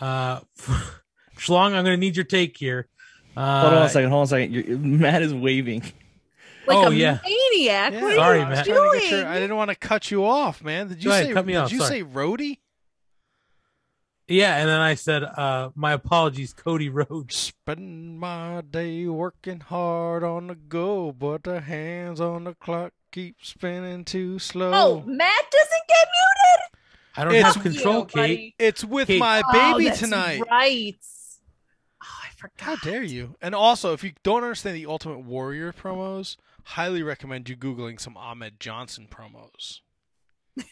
uh, 0.02 0.40
Schlong, 1.38 1.68
I'm 1.74 1.84
going 1.84 1.86
to 1.86 1.98
need 1.98 2.16
your 2.16 2.26
take 2.26 2.58
here. 2.58 2.88
Uh, 3.36 3.62
hold 3.62 3.74
on 3.74 3.84
a 3.84 3.90
second. 3.90 4.10
Hold 4.10 4.20
on 4.20 4.24
a 4.24 4.28
second. 4.28 4.54
You're, 4.54 4.78
Matt 4.78 5.22
is 5.22 5.34
waving. 5.34 5.82
Like 6.68 6.78
oh 6.78 6.88
a 6.88 6.94
yeah. 6.94 7.20
maniac. 7.24 7.94
Yeah. 7.94 8.02
What 8.02 8.12
are 8.12 8.16
Sorry, 8.16 8.40
you 8.40 8.46
Matt. 8.46 8.52
I, 8.54 8.60
was 8.60 8.68
trying 8.68 8.92
to 8.92 9.00
get 9.00 9.10
doing? 9.10 9.22
your- 9.22 9.30
I 9.30 9.40
didn't 9.40 9.56
want 9.56 9.70
to 9.70 9.76
cut 9.76 10.12
you 10.12 10.26
off, 10.26 10.64
man. 10.64 10.90
Did 10.90 11.04
you 11.04 11.10
Go 11.10 11.14
ahead, 11.14 11.26
say? 11.28 11.34
cut 11.34 11.46
me 11.46 11.54
did 11.54 11.60
off, 11.60 11.72
you 11.72 11.80
sorry. 11.80 11.90
say 12.00 12.04
Rhodey? 12.04 12.58
Yeah, 14.28 14.58
and 14.58 14.70
then 14.70 14.80
I 14.80 14.94
said, 14.96 15.24
uh, 15.24 15.72
my 15.76 15.92
apologies, 15.92 16.54
Cody 16.54 16.88
Rhodes. 16.88 17.36
Spend 17.36 18.20
my 18.20 18.62
day 18.62 19.06
working 19.08 19.60
hard 19.60 20.24
on 20.24 20.48
the 20.48 20.56
go, 20.56 21.12
but 21.12 21.44
the 21.44 21.60
hands 21.60 22.22
on 22.22 22.46
the 22.46 22.54
clock 22.54 22.94
keep 23.12 23.38
spinning 23.42 24.06
too 24.06 24.40
slow. 24.40 24.72
Oh, 24.74 25.04
Matt 25.06 25.52
doesn't 25.52 25.88
get 25.88 26.08
muted. 26.08 26.81
I 27.16 27.24
don't 27.24 27.34
It's- 27.36 27.54
have 27.56 27.64
control, 27.64 28.02
Fuck 28.02 28.16
you, 28.16 28.22
buddy. 28.22 28.36
Kate. 28.38 28.56
It's 28.60 28.86
with 28.86 29.08
Kate. 29.08 29.20
my 29.20 29.42
Oh, 29.46 29.52
baby 29.74 29.90
that's 29.90 30.00
tonight. 30.00 30.42
Right. 30.50 30.98
Oh, 32.04 32.20
I 32.24 32.30
forgot. 32.38 32.60
How 32.66 32.76
dare 32.78 33.04
you? 33.04 33.36
And 33.42 33.54
also, 33.54 33.94
if 33.94 34.04
you 34.04 34.14
don't 34.24 34.44
understand 34.44 34.76
the 34.78 34.86
Ultimate 34.86 35.20
Warrior 35.26 35.74
promos, 35.74 36.38
highly 36.64 37.04
recommend 37.04 37.50
you 37.50 37.56
googling 37.58 38.00
some 38.00 38.16
Ahmed 38.18 38.60
Johnson 38.60 39.08
promos. 39.12 39.80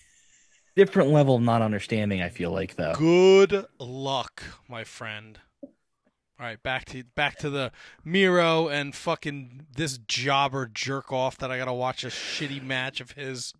Different 0.75 1.09
level 1.09 1.35
of 1.35 1.41
not 1.41 1.61
understanding. 1.61 2.21
I 2.21 2.29
feel 2.29 2.51
like 2.51 2.75
though. 2.75 2.93
Good 2.95 3.65
luck, 3.79 4.43
my 4.69 4.83
friend. 4.83 5.39
All 5.61 6.45
right, 6.45 6.61
back 6.63 6.85
to 6.85 7.03
back 7.15 7.37
to 7.39 7.49
the 7.49 7.73
Miro 8.05 8.69
and 8.69 8.95
fucking 8.95 9.65
this 9.75 9.97
jobber 9.97 10.67
jerk 10.73 11.11
off 11.11 11.37
that 11.39 11.51
I 11.51 11.57
gotta 11.57 11.73
watch 11.73 12.05
a 12.05 12.07
shitty 12.07 12.63
match 12.63 13.01
of 13.01 13.11
his 13.11 13.53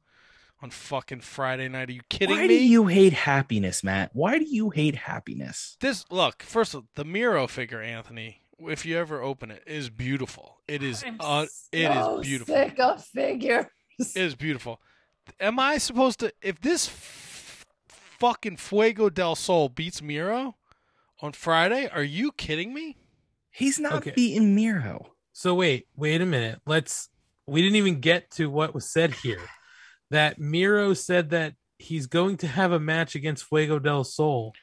on 0.61 0.69
fucking 0.71 1.21
Friday 1.21 1.67
night. 1.69 1.89
Are 1.89 1.93
you 1.93 2.01
kidding 2.09 2.35
Why 2.35 2.47
me? 2.47 2.55
Why 2.55 2.59
do 2.59 2.63
you 2.65 2.87
hate 2.87 3.13
happiness, 3.13 3.83
Matt? 3.83 4.11
Why 4.13 4.37
do 4.39 4.45
you 4.45 4.69
hate 4.69 4.95
happiness? 4.95 5.77
This 5.79 6.05
look 6.09 6.43
first 6.43 6.73
of 6.73 6.79
all, 6.81 6.87
the 6.95 7.05
Miro 7.05 7.47
figure, 7.47 7.81
Anthony. 7.81 8.41
If 8.59 8.85
you 8.85 8.97
ever 8.97 9.21
open 9.21 9.51
it, 9.51 9.63
is 9.65 9.89
beautiful. 9.89 10.57
It 10.67 10.83
is. 10.83 11.03
I'm 11.05 11.15
Uh, 11.19 11.45
it 11.71 11.91
so 11.93 12.19
is 12.19 12.27
beautiful. 12.27 12.55
Sick 12.55 12.79
of 12.79 13.05
figures. 13.05 13.65
It 13.99 14.15
is 14.21 14.35
beautiful. 14.35 14.81
Am 15.39 15.59
I 15.59 15.77
supposed 15.77 16.19
to? 16.21 16.33
If 16.41 16.59
this 16.61 16.87
f- 16.87 17.65
fucking 17.87 18.57
Fuego 18.57 19.09
del 19.09 19.35
Sol 19.35 19.69
beats 19.69 20.01
Miro 20.01 20.55
on 21.21 21.31
Friday, 21.33 21.87
are 21.87 22.03
you 22.03 22.31
kidding 22.33 22.73
me? 22.73 22.97
He's 23.51 23.79
not 23.79 23.93
Okay. 23.93 24.11
beating 24.15 24.55
Miro. 24.55 25.13
So 25.31 25.53
wait, 25.55 25.87
wait 25.95 26.21
a 26.21 26.25
minute. 26.25 26.59
Let's. 26.65 27.09
We 27.45 27.61
didn't 27.61 27.77
even 27.77 27.99
get 28.01 28.29
to 28.31 28.49
what 28.49 28.73
was 28.73 28.89
said 28.91 29.13
here. 29.13 29.39
That 30.11 30.39
Miro 30.39 30.93
said 30.93 31.29
that 31.29 31.53
he's 31.77 32.07
going 32.07 32.37
to 32.37 32.47
have 32.47 32.71
a 32.71 32.79
match 32.79 33.15
against 33.15 33.45
Fuego 33.45 33.79
del 33.79 34.03
Sol, 34.03 34.53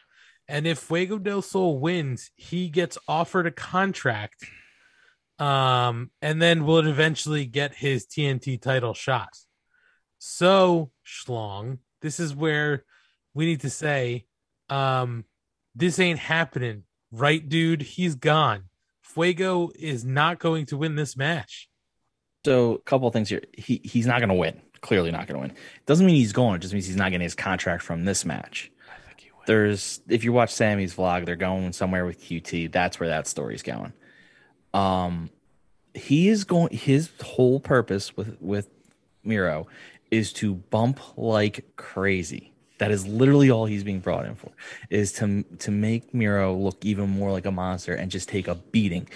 and 0.48 0.66
if 0.66 0.78
Fuego 0.78 1.18
del 1.18 1.42
Sol 1.42 1.78
wins, 1.78 2.30
he 2.36 2.68
gets 2.68 2.98
offered 3.08 3.46
a 3.46 3.50
contract, 3.50 4.44
um, 5.38 6.10
and 6.22 6.40
then 6.40 6.64
will 6.64 6.86
eventually 6.86 7.46
get 7.46 7.74
his 7.74 8.06
TNT 8.06 8.60
title 8.60 8.94
shot. 8.94 9.30
So 10.18 10.90
Schlong, 11.04 11.78
this 12.00 12.20
is 12.20 12.34
where 12.34 12.84
we 13.34 13.46
need 13.46 13.60
to 13.60 13.70
say, 13.70 14.26
um, 14.68 15.24
this 15.74 15.98
ain't 15.98 16.18
happening, 16.18 16.84
right, 17.12 17.46
dude? 17.46 17.82
He's 17.82 18.14
gone. 18.14 18.64
Fuego 19.02 19.70
is 19.74 20.04
not 20.04 20.38
going 20.38 20.66
to 20.66 20.76
win 20.76 20.96
this 20.96 21.16
match. 21.16 21.68
So, 22.44 22.74
a 22.74 22.78
couple 22.78 23.10
things 23.10 23.28
here. 23.28 23.42
He 23.56 23.80
he's 23.82 24.06
not 24.06 24.20
going 24.20 24.28
to 24.28 24.34
win. 24.34 24.60
Clearly, 24.80 25.10
not 25.10 25.26
going 25.26 25.40
to 25.40 25.48
win. 25.48 25.56
Doesn't 25.86 26.06
mean 26.06 26.16
he's 26.16 26.32
going. 26.32 26.56
It 26.56 26.60
just 26.60 26.74
means 26.74 26.86
he's 26.86 26.96
not 26.96 27.10
getting 27.10 27.24
his 27.24 27.34
contract 27.34 27.82
from 27.82 28.04
this 28.04 28.24
match. 28.24 28.70
There's 29.46 30.00
if 30.08 30.24
you 30.24 30.32
watch 30.32 30.52
Sammy's 30.52 30.94
vlog, 30.94 31.24
they're 31.24 31.36
going 31.36 31.72
somewhere 31.72 32.04
with 32.04 32.20
QT. 32.20 32.72
That's 32.72 32.98
where 32.98 33.08
that 33.08 33.26
story's 33.26 33.62
going. 33.62 33.92
Um, 34.74 35.30
he 35.94 36.28
is 36.28 36.44
going. 36.44 36.76
His 36.76 37.10
whole 37.22 37.60
purpose 37.60 38.16
with 38.16 38.36
with 38.40 38.68
Miro 39.24 39.68
is 40.10 40.32
to 40.34 40.54
bump 40.54 41.00
like 41.16 41.64
crazy. 41.76 42.52
That 42.78 42.90
is 42.90 43.06
literally 43.06 43.50
all 43.50 43.64
he's 43.64 43.84
being 43.84 44.00
brought 44.00 44.26
in 44.26 44.34
for, 44.34 44.50
is 44.90 45.12
to 45.14 45.44
to 45.60 45.70
make 45.70 46.12
Miro 46.12 46.54
look 46.54 46.84
even 46.84 47.08
more 47.08 47.32
like 47.32 47.46
a 47.46 47.50
monster 47.50 47.94
and 47.94 48.10
just 48.10 48.28
take 48.28 48.48
a 48.48 48.56
beating, 48.56 49.08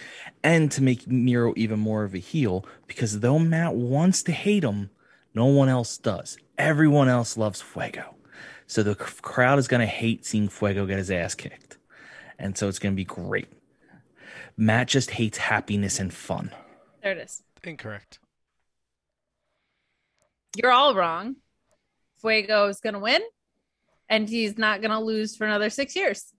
and 0.43 0.71
to 0.73 0.83
make 0.83 1.07
Miro 1.09 1.53
even 1.57 1.79
more 1.81 2.05
of 2.05 2.15
a 2.15 2.19
heel. 2.19 2.65
Because 2.87 3.21
though 3.21 3.39
Matt 3.39 3.75
wants 3.75 4.23
to 4.23 4.33
hate 4.33 4.65
him, 4.65 4.91
no 5.35 5.47
one 5.47 5.69
else 5.69 5.99
does. 5.99 6.39
Everyone 6.59 7.09
else 7.09 7.37
loves 7.37 7.61
Fuego, 7.63 8.15
so 8.67 8.83
the 8.83 8.95
c- 8.95 9.15
crowd 9.23 9.59
is 9.59 9.69
gonna 9.69 9.87
hate 9.87 10.25
seeing 10.27 10.49
Fuego 10.49 10.87
get 10.87 10.99
his 10.99 11.11
ass 11.11 11.35
kicked, 11.35 11.79
and 12.39 12.57
so 12.57 12.69
it's 12.69 12.79
gonna 12.79 12.95
be 12.95 13.05
great. 13.05 13.49
Matt 14.57 14.89
just 14.89 15.13
hates 15.13 15.39
happiness 15.39 15.99
and 15.99 16.13
fun. 16.13 16.51
There 17.03 17.13
it 17.13 17.19
is. 17.19 17.43
Incorrect. 17.65 18.19
You're 20.57 20.73
all 20.73 20.95
wrong. 20.95 21.37
Fuego 22.21 22.69
is 22.69 22.81
going 22.81 22.93
to 22.95 22.99
win, 22.99 23.23
and 24.09 24.29
he's 24.29 24.59
not 24.59 24.81
going 24.83 24.91
to 24.91 24.99
lose 24.99 25.37
for 25.37 25.47
another 25.47 25.71
six 25.71 25.97
years. 25.97 26.35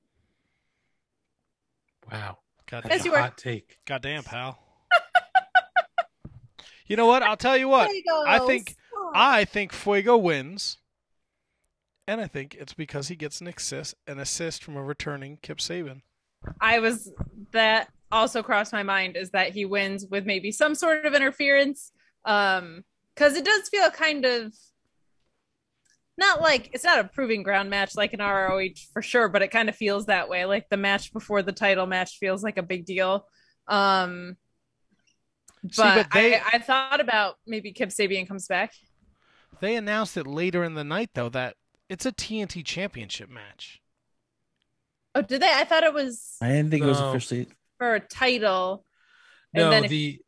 Wow. 2.11 2.37
God, 2.69 2.85
Yes, 2.89 3.05
you 3.05 3.11
were. 3.11 3.17
Hot 3.17 3.37
take. 3.37 3.77
Goddamn, 3.85 4.23
pal. 4.23 4.59
you 6.87 6.95
know 6.97 7.07
what? 7.07 7.23
I'll 7.23 7.37
tell 7.37 7.57
you 7.57 7.67
what. 7.67 7.89
I 8.27 8.39
think 8.39 8.75
I 9.13 9.45
think 9.45 9.73
Fuego 9.73 10.17
wins, 10.17 10.77
and 12.07 12.21
I 12.21 12.27
think 12.27 12.55
it's 12.55 12.73
because 12.73 13.07
he 13.07 13.15
gets 13.15 13.41
an 13.41 13.47
assist, 13.47 13.95
an 14.07 14.19
assist 14.19 14.63
from 14.63 14.77
a 14.77 14.83
returning 14.83 15.37
Kip 15.41 15.57
Saban. 15.57 16.01
I 16.59 16.79
was 16.79 17.11
that 17.51 17.89
also 18.11 18.41
crossed 18.43 18.73
my 18.73 18.83
mind 18.83 19.15
is 19.15 19.29
that 19.31 19.51
he 19.51 19.65
wins 19.65 20.05
with 20.09 20.25
maybe 20.25 20.51
some 20.51 20.75
sort 20.75 21.05
of 21.05 21.13
interference. 21.13 21.91
Um, 22.25 22.83
because 23.15 23.35
it 23.35 23.43
does 23.45 23.67
feel 23.69 23.89
kind 23.91 24.25
of 24.25 24.53
not 26.17 26.41
like 26.41 26.69
it's 26.73 26.83
not 26.83 26.99
a 26.99 27.03
proving 27.03 27.43
ground 27.43 27.69
match 27.69 27.95
like 27.95 28.13
an 28.13 28.19
ROH 28.19 28.75
for 28.93 29.01
sure, 29.01 29.27
but 29.27 29.41
it 29.41 29.49
kind 29.49 29.69
of 29.69 29.75
feels 29.75 30.05
that 30.05 30.29
way. 30.29 30.45
Like 30.45 30.69
the 30.69 30.77
match 30.77 31.11
before 31.13 31.41
the 31.41 31.51
title 31.51 31.87
match 31.87 32.17
feels 32.19 32.43
like 32.43 32.57
a 32.57 32.63
big 32.63 32.85
deal. 32.85 33.27
Um, 33.67 34.37
but, 35.63 35.73
See, 35.73 35.81
but 35.83 36.07
they- 36.13 36.35
I, 36.35 36.41
I 36.53 36.59
thought 36.59 36.99
about 36.99 37.35
maybe 37.45 37.73
Kip 37.73 37.89
Sabian 37.89 38.27
comes 38.27 38.47
back. 38.47 38.73
They 39.61 39.75
announced 39.75 40.17
it 40.17 40.27
later 40.27 40.63
in 40.63 40.73
the 40.73 40.83
night 40.83 41.11
though 41.13 41.29
that 41.29 41.55
it's 41.87 42.05
a 42.05 42.11
TNT 42.11 42.65
Championship 42.65 43.29
match. 43.29 43.81
Oh, 45.15 45.21
did 45.21 45.41
they? 45.41 45.51
I 45.51 45.63
thought 45.65 45.83
it 45.83 45.93
was 45.93 46.35
I 46.41 46.47
didn't 46.49 46.71
think 46.71 46.83
it 46.83 46.87
was 46.87 46.99
officially. 46.99 47.47
for 47.77 47.95
a 47.95 47.99
title. 47.99 48.85
And 49.53 49.63
No, 49.65 49.69
then 49.71 49.83
if- 49.85 49.89
the 49.89 50.19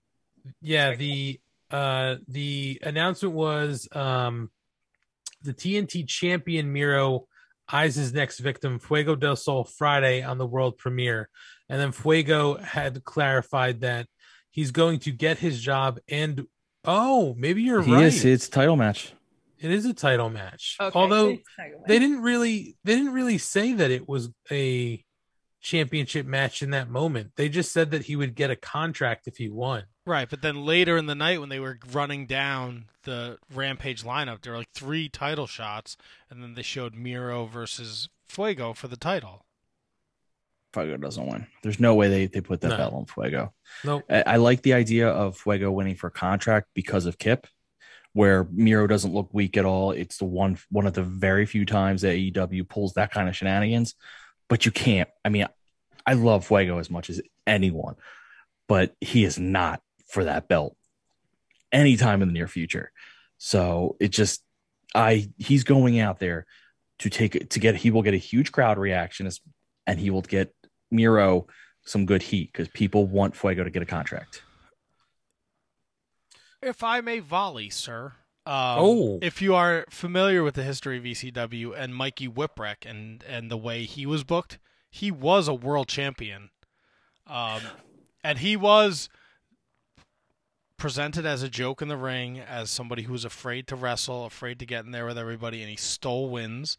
yeah 0.61 0.95
the 0.95 1.39
uh 1.71 2.15
the 2.27 2.79
announcement 2.83 3.33
was 3.33 3.87
um 3.93 4.51
the 5.41 5.53
TNT 5.53 6.07
champion 6.07 6.71
Miro 6.71 7.27
eyes 7.71 7.95
his 7.95 8.13
next 8.13 8.39
victim 8.39 8.77
Fuego 8.79 9.15
del 9.15 9.35
Sol 9.35 9.63
Friday 9.63 10.21
on 10.21 10.37
the 10.37 10.45
world 10.45 10.77
premiere, 10.77 11.29
and 11.69 11.79
then 11.81 11.91
Fuego 11.91 12.55
had 12.57 13.03
clarified 13.03 13.81
that 13.81 14.07
he's 14.51 14.71
going 14.71 14.99
to 14.99 15.11
get 15.11 15.39
his 15.39 15.59
job 15.61 15.99
and 16.09 16.45
oh 16.85 17.33
maybe 17.37 17.63
you're 17.63 17.81
He 17.81 17.93
right 17.93 18.03
is. 18.03 18.25
It's 18.25 18.47
title 18.49 18.75
match. 18.75 19.13
It 19.63 19.71
is 19.71 19.85
a 19.85 19.93
title 19.93 20.29
match 20.29 20.77
Okay, 20.81 20.97
although 20.99 21.29
so 21.29 21.29
he's 21.31 21.39
they 21.87 21.99
didn't 21.99 22.21
really 22.21 22.75
they 22.83 22.95
didn't 22.95 23.13
really 23.13 23.37
say 23.37 23.73
that 23.73 23.89
it 23.91 24.07
was 24.07 24.29
a 24.51 25.03
championship 25.61 26.25
match 26.25 26.61
in 26.61 26.71
that 26.71 26.89
moment 26.89 27.31
they 27.37 27.47
just 27.47 27.71
said 27.71 27.91
that 27.91 28.03
he 28.03 28.15
would 28.17 28.35
get 28.35 28.51
a 28.51 28.55
contract 28.55 29.27
if 29.27 29.37
he 29.37 29.49
won 29.49 29.83
Right, 30.05 30.29
but 30.29 30.41
then 30.41 30.65
later 30.65 30.97
in 30.97 31.05
the 31.05 31.15
night 31.15 31.39
when 31.39 31.47
they 31.47 31.61
were 31.61 31.79
running 31.93 32.25
down 32.25 32.87
the 33.03 33.37
Rampage 33.53 34.03
lineup, 34.03 34.41
there 34.41 34.51
were 34.51 34.57
like 34.57 34.67
three 34.75 35.07
title 35.07 35.47
shots, 35.47 35.95
and 36.29 36.43
then 36.43 36.55
they 36.55 36.61
showed 36.61 36.93
Miro 36.93 37.45
versus 37.45 38.09
Fuego 38.27 38.73
for 38.73 38.89
the 38.89 38.97
title. 38.97 39.45
Fuego 40.73 40.97
doesn't 40.97 41.25
win. 41.25 41.47
There's 41.61 41.79
no 41.79 41.95
way 41.95 42.09
they, 42.09 42.25
they 42.25 42.41
put 42.41 42.59
that 42.61 42.71
No. 42.71 42.77
belt 42.77 42.93
on 42.93 43.05
Fuego. 43.05 43.53
Nope. 43.85 44.03
I, 44.09 44.23
I 44.27 44.35
like 44.35 44.61
the 44.63 44.73
idea 44.73 45.07
of 45.07 45.37
Fuego 45.37 45.71
winning 45.71 45.95
for 45.95 46.09
contract 46.09 46.67
because 46.73 47.05
of 47.05 47.17
Kip, 47.17 47.47
where 48.13 48.47
Miro 48.51 48.87
doesn't 48.87 49.13
look 49.13 49.29
weak 49.33 49.57
at 49.57 49.65
all. 49.65 49.91
It's 49.91 50.17
the 50.17 50.25
one 50.25 50.57
one 50.69 50.87
of 50.87 50.93
the 50.93 51.03
very 51.03 51.45
few 51.45 51.65
times 51.65 52.01
that 52.01 52.15
AEW 52.15 52.67
pulls 52.69 52.93
that 52.93 53.11
kind 53.11 53.27
of 53.27 53.35
shenanigans. 53.35 53.95
But 54.49 54.65
you 54.65 54.71
can't. 54.71 55.09
I 55.25 55.29
mean, 55.29 55.47
I 56.05 56.13
love 56.13 56.45
Fuego 56.45 56.77
as 56.77 56.89
much 56.89 57.09
as 57.09 57.21
anyone, 57.47 57.95
but 58.67 58.93
he 59.01 59.23
is 59.23 59.39
not 59.39 59.81
for 60.07 60.25
that 60.25 60.47
belt 60.47 60.75
anytime 61.71 62.21
in 62.21 62.27
the 62.27 62.33
near 62.33 62.47
future. 62.47 62.91
So 63.37 63.97
it 63.99 64.09
just 64.09 64.43
I 64.93 65.29
he's 65.37 65.63
going 65.63 65.99
out 65.99 66.19
there 66.19 66.45
to 66.99 67.09
take 67.09 67.49
to 67.49 67.59
get 67.59 67.75
he 67.75 67.89
will 67.89 68.03
get 68.03 68.13
a 68.13 68.17
huge 68.17 68.51
crowd 68.51 68.77
reaction 68.77 69.29
and 69.87 69.99
he 69.99 70.09
will 70.11 70.21
get 70.21 70.53
Miro 70.91 71.47
some 71.85 72.05
good 72.05 72.21
heat 72.21 72.51
because 72.53 72.67
people 72.69 73.07
want 73.07 73.35
Fuego 73.35 73.63
to 73.63 73.69
get 73.69 73.81
a 73.81 73.87
contract. 73.87 74.43
If 76.63 76.83
I 76.83 77.01
may 77.01 77.19
volley, 77.19 77.69
sir. 77.69 78.13
Um, 78.45 78.53
Oh. 78.79 79.19
If 79.21 79.41
you 79.41 79.55
are 79.55 79.85
familiar 79.89 80.43
with 80.43 80.55
the 80.55 80.63
history 80.63 80.97
of 80.97 81.03
ECW 81.03 81.73
and 81.77 81.95
Mikey 81.95 82.27
Whipwreck 82.27 82.85
and, 82.85 83.23
and 83.27 83.49
the 83.49 83.57
way 83.57 83.83
he 83.85 84.05
was 84.05 84.23
booked, 84.23 84.59
he 84.89 85.11
was 85.11 85.47
a 85.47 85.53
world 85.53 85.87
champion. 85.87 86.49
Um, 87.25 87.61
and 88.23 88.39
he 88.39 88.55
was 88.55 89.09
presented 90.77 91.25
as 91.25 91.41
a 91.41 91.49
joke 91.49 91.81
in 91.81 91.87
the 91.87 91.97
ring, 91.97 92.39
as 92.39 92.69
somebody 92.69 93.03
who 93.03 93.13
was 93.13 93.23
afraid 93.23 93.67
to 93.67 93.75
wrestle, 93.75 94.25
afraid 94.25 94.59
to 94.59 94.65
get 94.65 94.83
in 94.85 94.91
there 94.91 95.05
with 95.05 95.17
everybody, 95.17 95.61
and 95.61 95.69
he 95.69 95.77
stole 95.77 96.29
wins. 96.29 96.77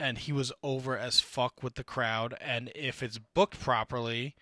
And 0.00 0.18
he 0.18 0.32
was 0.32 0.50
over 0.62 0.96
as 0.96 1.20
fuck 1.20 1.62
with 1.62 1.74
the 1.74 1.84
crowd. 1.84 2.34
And 2.40 2.72
if 2.74 3.02
it's 3.02 3.18
booked 3.18 3.60
properly, 3.60 4.34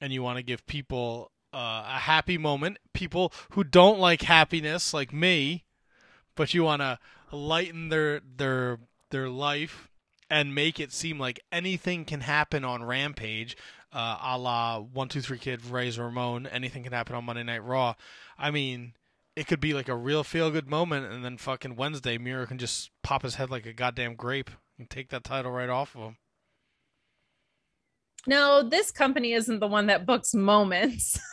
and 0.00 0.12
you 0.12 0.22
want 0.22 0.38
to 0.38 0.42
give 0.42 0.66
people 0.66 1.30
uh, 1.52 1.84
a 1.86 1.98
happy 2.00 2.38
moment, 2.38 2.78
people 2.92 3.32
who 3.50 3.64
don't 3.64 3.98
like 3.98 4.22
happiness, 4.22 4.94
like 4.94 5.12
me, 5.12 5.64
but 6.34 6.54
you 6.54 6.64
want 6.64 6.82
to 6.82 6.98
lighten 7.30 7.88
their 7.88 8.20
their 8.36 8.78
their 9.10 9.28
life 9.28 9.88
and 10.30 10.54
make 10.54 10.80
it 10.80 10.92
seem 10.92 11.18
like 11.18 11.40
anything 11.52 12.04
can 12.04 12.20
happen 12.20 12.64
on 12.64 12.82
Rampage, 12.82 13.56
uh, 13.92 14.18
a 14.22 14.38
la 14.38 14.78
One 14.78 15.08
Two 15.08 15.20
Three 15.20 15.38
Kid, 15.38 15.64
Razor 15.64 16.04
Ramon. 16.04 16.46
Anything 16.46 16.82
can 16.82 16.92
happen 16.92 17.14
on 17.14 17.24
Monday 17.24 17.42
Night 17.42 17.64
Raw. 17.64 17.94
I 18.38 18.50
mean, 18.50 18.94
it 19.36 19.46
could 19.46 19.60
be 19.60 19.74
like 19.74 19.88
a 19.88 19.96
real 19.96 20.24
feel 20.24 20.50
good 20.50 20.68
moment, 20.68 21.12
and 21.12 21.24
then 21.24 21.36
fucking 21.36 21.76
Wednesday, 21.76 22.18
Miro 22.18 22.46
can 22.46 22.58
just 22.58 22.90
pop 23.02 23.22
his 23.22 23.34
head 23.36 23.50
like 23.50 23.66
a 23.66 23.72
goddamn 23.72 24.14
grape 24.14 24.50
and 24.78 24.88
take 24.88 25.10
that 25.10 25.24
title 25.24 25.52
right 25.52 25.68
off 25.68 25.94
of 25.94 26.02
him. 26.02 26.16
No, 28.26 28.62
this 28.62 28.90
company 28.90 29.32
isn't 29.32 29.58
the 29.58 29.66
one 29.66 29.86
that 29.86 30.06
books 30.06 30.32
moments. 30.34 31.18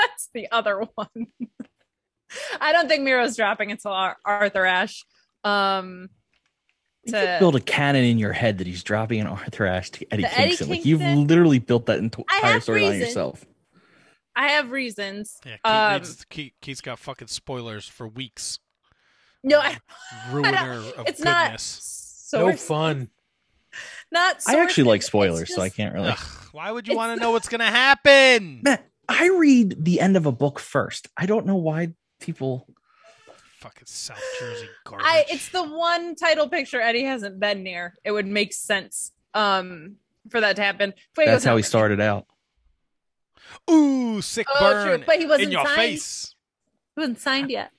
That's 0.00 0.28
the 0.34 0.48
other 0.50 0.84
one. 0.94 1.08
I 2.60 2.72
don't 2.72 2.88
think 2.88 3.02
Miro's 3.02 3.36
dropping 3.36 3.70
until 3.70 3.90
Ar- 3.92 4.16
Arthur 4.24 4.64
Ashe. 4.64 5.04
Um, 5.44 6.08
You 7.04 7.12
to- 7.12 7.18
could 7.18 7.38
build 7.40 7.56
a 7.56 7.60
canon 7.60 8.04
in 8.04 8.18
your 8.18 8.32
head 8.32 8.58
that 8.58 8.66
he's 8.66 8.82
dropping 8.82 9.20
an 9.20 9.26
Arthur 9.26 9.66
Ashe 9.66 9.90
to 9.90 10.06
Eddie 10.12 10.22
To 10.22 10.32
Eddie 10.32 10.48
Kingston. 10.48 10.68
Like 10.70 10.84
you've 10.84 11.00
literally 11.00 11.58
built 11.58 11.86
that 11.86 12.00
ento- 12.00 12.24
I 12.28 12.36
entire 12.36 12.52
have 12.52 12.62
story 12.62 12.86
on 12.86 12.98
yourself. 12.98 13.44
I 14.36 14.48
have 14.52 14.70
reasons. 14.70 15.38
Yeah, 15.44 15.52
Keith, 15.52 15.60
Um, 15.64 15.92
needs, 15.94 16.24
Keith, 16.26 16.52
Keith's 16.62 16.80
got 16.80 16.98
fucking 17.00 17.28
spoilers 17.28 17.86
for 17.88 18.06
weeks. 18.06 18.58
no, 19.42 19.58
I, 19.58 19.76
Ruiner 20.30 20.82
of 20.98 21.08
it's 21.08 21.20
not 21.20 21.46
goodness. 21.46 22.28
no 22.32 22.52
fun 22.54 23.10
not. 24.12 24.36
I 24.46 24.60
actually 24.60 24.84
like 24.84 24.98
it's 24.98 25.06
spoilers, 25.06 25.54
so 25.54 25.60
I 25.62 25.68
can't 25.68 25.94
really. 25.94 26.10
Ugh, 26.10 26.18
why 26.52 26.70
would 26.70 26.86
you 26.88 26.96
want 26.96 27.16
to 27.18 27.22
know 27.22 27.30
what's 27.32 27.48
gonna 27.48 27.64
happen? 27.70 28.60
Matt, 28.62 28.88
I 29.12 29.28
read 29.36 29.84
the 29.84 30.00
end 30.00 30.16
of 30.16 30.24
a 30.26 30.32
book 30.32 30.60
first. 30.60 31.08
I 31.16 31.26
don't 31.26 31.44
know 31.44 31.56
why 31.56 31.88
people. 32.20 32.66
Fucking 33.58 33.84
South 33.86 34.22
Jersey 34.38 34.68
garbage. 34.84 35.04
I 35.06 35.24
it's 35.28 35.48
the 35.50 35.62
one 35.62 36.14
title 36.14 36.48
picture 36.48 36.80
Eddie 36.80 37.02
hasn't 37.04 37.38
been 37.40 37.62
near. 37.62 37.94
It 38.04 38.12
would 38.12 38.26
make 38.26 38.52
sense 38.54 39.12
um 39.34 39.96
for 40.30 40.40
that 40.40 40.56
to 40.56 40.62
happen. 40.62 40.94
Fuego's 41.14 41.26
That's 41.32 41.44
how 41.44 41.50
not 41.52 41.56
he 41.58 41.62
started 41.64 42.00
out. 42.00 42.24
Ooh, 43.70 44.22
sick 44.22 44.46
Oh, 44.48 44.60
burn 44.60 44.86
true, 44.98 45.04
but 45.06 45.18
he 45.18 45.26
wasn't 45.26 45.46
in 45.46 45.50
your 45.52 45.66
signed. 45.66 45.76
face. 45.76 46.34
He 46.94 47.00
wasn't 47.00 47.18
signed 47.20 47.50
yet. 47.50 47.70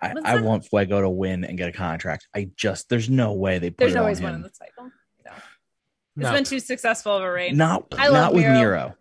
I, 0.00 0.12
What's 0.12 0.26
I 0.28 0.34
that? 0.36 0.44
want 0.44 0.66
Fuego 0.66 1.00
to 1.00 1.08
win 1.08 1.44
and 1.44 1.56
get 1.56 1.68
a 1.68 1.72
contract. 1.72 2.26
I 2.34 2.50
just 2.56 2.88
there's 2.88 3.08
no 3.08 3.32
way 3.32 3.58
they 3.58 3.70
put 3.70 3.78
There's 3.78 3.92
it 3.92 3.96
no 3.96 4.02
on 4.02 4.06
ways 4.08 4.18
him. 4.18 4.24
winning 4.26 4.42
the 4.42 4.50
title. 4.50 4.90
No. 5.24 5.30
It's 5.32 5.42
No. 6.16 6.32
been 6.32 6.44
too 6.44 6.60
successful 6.60 7.16
of 7.16 7.22
a 7.22 7.30
reign. 7.30 7.56
Not 7.56 7.86
I 7.96 8.08
love 8.08 8.12
not 8.14 8.34
with 8.34 8.42
Miro. 8.44 8.58
Miro. 8.58 8.94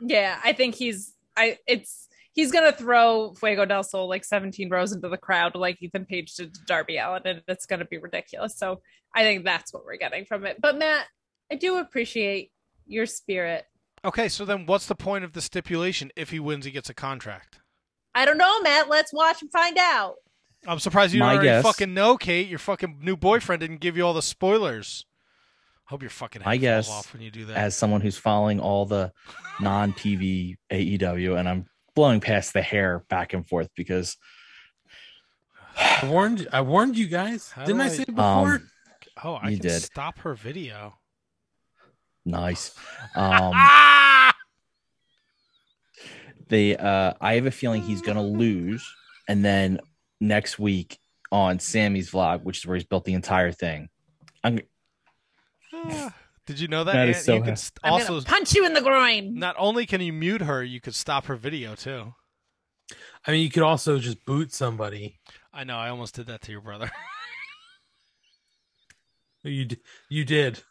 Yeah, 0.00 0.38
I 0.44 0.52
think 0.52 0.74
he's 0.74 1.14
I 1.36 1.58
it's 1.66 2.08
he's 2.32 2.52
gonna 2.52 2.72
throw 2.72 3.34
Fuego 3.34 3.64
del 3.64 3.82
Sol 3.82 4.08
like 4.08 4.24
17 4.24 4.68
rows 4.70 4.92
into 4.92 5.08
the 5.08 5.16
crowd 5.16 5.54
like 5.54 5.78
Ethan 5.80 6.04
Page 6.06 6.34
did 6.34 6.54
to 6.54 6.60
Darby 6.66 6.96
Allin, 6.98 7.22
and 7.24 7.42
it's 7.48 7.66
gonna 7.66 7.84
be 7.84 7.98
ridiculous. 7.98 8.56
So 8.56 8.80
I 9.14 9.22
think 9.22 9.44
that's 9.44 9.72
what 9.72 9.84
we're 9.84 9.96
getting 9.96 10.24
from 10.24 10.44
it. 10.46 10.60
But 10.60 10.78
Matt, 10.78 11.06
I 11.50 11.54
do 11.56 11.78
appreciate 11.78 12.50
your 12.86 13.06
spirit. 13.06 13.64
Okay, 14.04 14.28
so 14.28 14.44
then 14.44 14.66
what's 14.66 14.86
the 14.86 14.94
point 14.94 15.24
of 15.24 15.32
the 15.32 15.40
stipulation? 15.40 16.12
If 16.16 16.30
he 16.30 16.38
wins, 16.38 16.64
he 16.64 16.70
gets 16.70 16.88
a 16.90 16.94
contract. 16.94 17.60
I 18.14 18.24
don't 18.24 18.38
know, 18.38 18.60
Matt. 18.60 18.88
Let's 18.88 19.12
watch 19.12 19.42
and 19.42 19.50
find 19.50 19.76
out. 19.78 20.14
I'm 20.66 20.78
surprised 20.78 21.12
you 21.14 21.20
My 21.20 21.26
don't 21.30 21.34
already 21.36 21.48
guess- 21.48 21.64
fucking 21.64 21.92
know, 21.94 22.16
Kate. 22.16 22.48
Your 22.48 22.58
fucking 22.58 22.98
new 23.02 23.16
boyfriend 23.16 23.60
didn't 23.60 23.80
give 23.80 23.96
you 23.96 24.04
all 24.06 24.14
the 24.14 24.22
spoilers. 24.22 25.04
Hope 25.86 26.02
your 26.02 26.10
fucking 26.10 26.42
head 26.42 26.50
I 26.50 26.56
guess 26.56 26.90
off 26.90 27.12
when 27.12 27.22
you 27.22 27.30
do 27.30 27.44
that. 27.46 27.56
as 27.56 27.76
someone 27.76 28.00
who's 28.00 28.18
following 28.18 28.58
all 28.60 28.86
the 28.86 29.12
non-TV 29.60 30.56
AEW, 30.70 31.38
and 31.38 31.48
I'm 31.48 31.66
blowing 31.94 32.20
past 32.20 32.52
the 32.52 32.62
hair 32.62 33.04
back 33.08 33.32
and 33.32 33.46
forth 33.46 33.70
because 33.76 34.16
I 35.78 36.08
warned. 36.08 36.48
I 36.52 36.62
warned 36.62 36.96
you 36.98 37.06
guys. 37.06 37.50
How 37.52 37.64
Didn't 37.64 37.78
do 37.78 37.82
I 37.84 37.86
I- 37.86 37.90
say 37.90 38.04
before? 38.04 38.22
Um, 38.54 38.70
oh, 39.22 39.34
I 39.34 39.50
you 39.50 39.58
can 39.58 39.68
did. 39.68 39.82
stop 39.82 40.18
her 40.20 40.34
video. 40.34 40.94
nice. 42.24 42.74
Um, 43.14 43.54
they, 46.48 46.76
uh, 46.76 47.12
I 47.20 47.34
have 47.34 47.46
a 47.46 47.50
feeling 47.50 47.82
he's 47.82 48.02
gonna 48.02 48.22
lose, 48.22 48.84
and 49.28 49.44
then 49.44 49.80
next 50.20 50.58
week 50.58 50.98
on 51.32 51.58
Sammy's 51.58 52.10
vlog, 52.10 52.42
which 52.42 52.58
is 52.58 52.66
where 52.66 52.76
he's 52.76 52.84
built 52.86 53.04
the 53.04 53.14
entire 53.14 53.50
thing. 53.52 53.88
I'm 54.44 54.60
Ah, 55.84 56.14
did 56.46 56.58
you 56.60 56.68
know 56.68 56.84
that? 56.84 56.92
That 56.94 57.08
is 57.08 57.24
so 57.24 57.34
you 57.36 57.42
can 57.42 57.56
st- 57.56 57.78
I'm 57.84 57.92
also 57.94 58.14
gonna 58.14 58.24
punch 58.24 58.54
you 58.54 58.64
in 58.66 58.72
the 58.74 58.80
groin. 58.80 59.34
not 59.34 59.54
only 59.58 59.84
can 59.86 60.00
you 60.00 60.12
mute 60.12 60.42
her, 60.42 60.62
you 60.64 60.80
could 60.80 60.94
stop 60.94 61.26
her 61.26 61.36
video 61.36 61.74
too. 61.74 62.14
I 63.26 63.32
mean, 63.32 63.42
you 63.42 63.50
could 63.50 63.62
also 63.64 63.98
just 63.98 64.24
boot 64.24 64.52
somebody. 64.52 65.18
I 65.52 65.64
know. 65.64 65.76
I 65.76 65.88
almost 65.88 66.14
did 66.14 66.26
that 66.26 66.42
to 66.42 66.52
your 66.52 66.60
brother. 66.60 66.90
You 69.42 69.64
d- 69.64 69.78
you 70.08 70.24
did. 70.24 70.62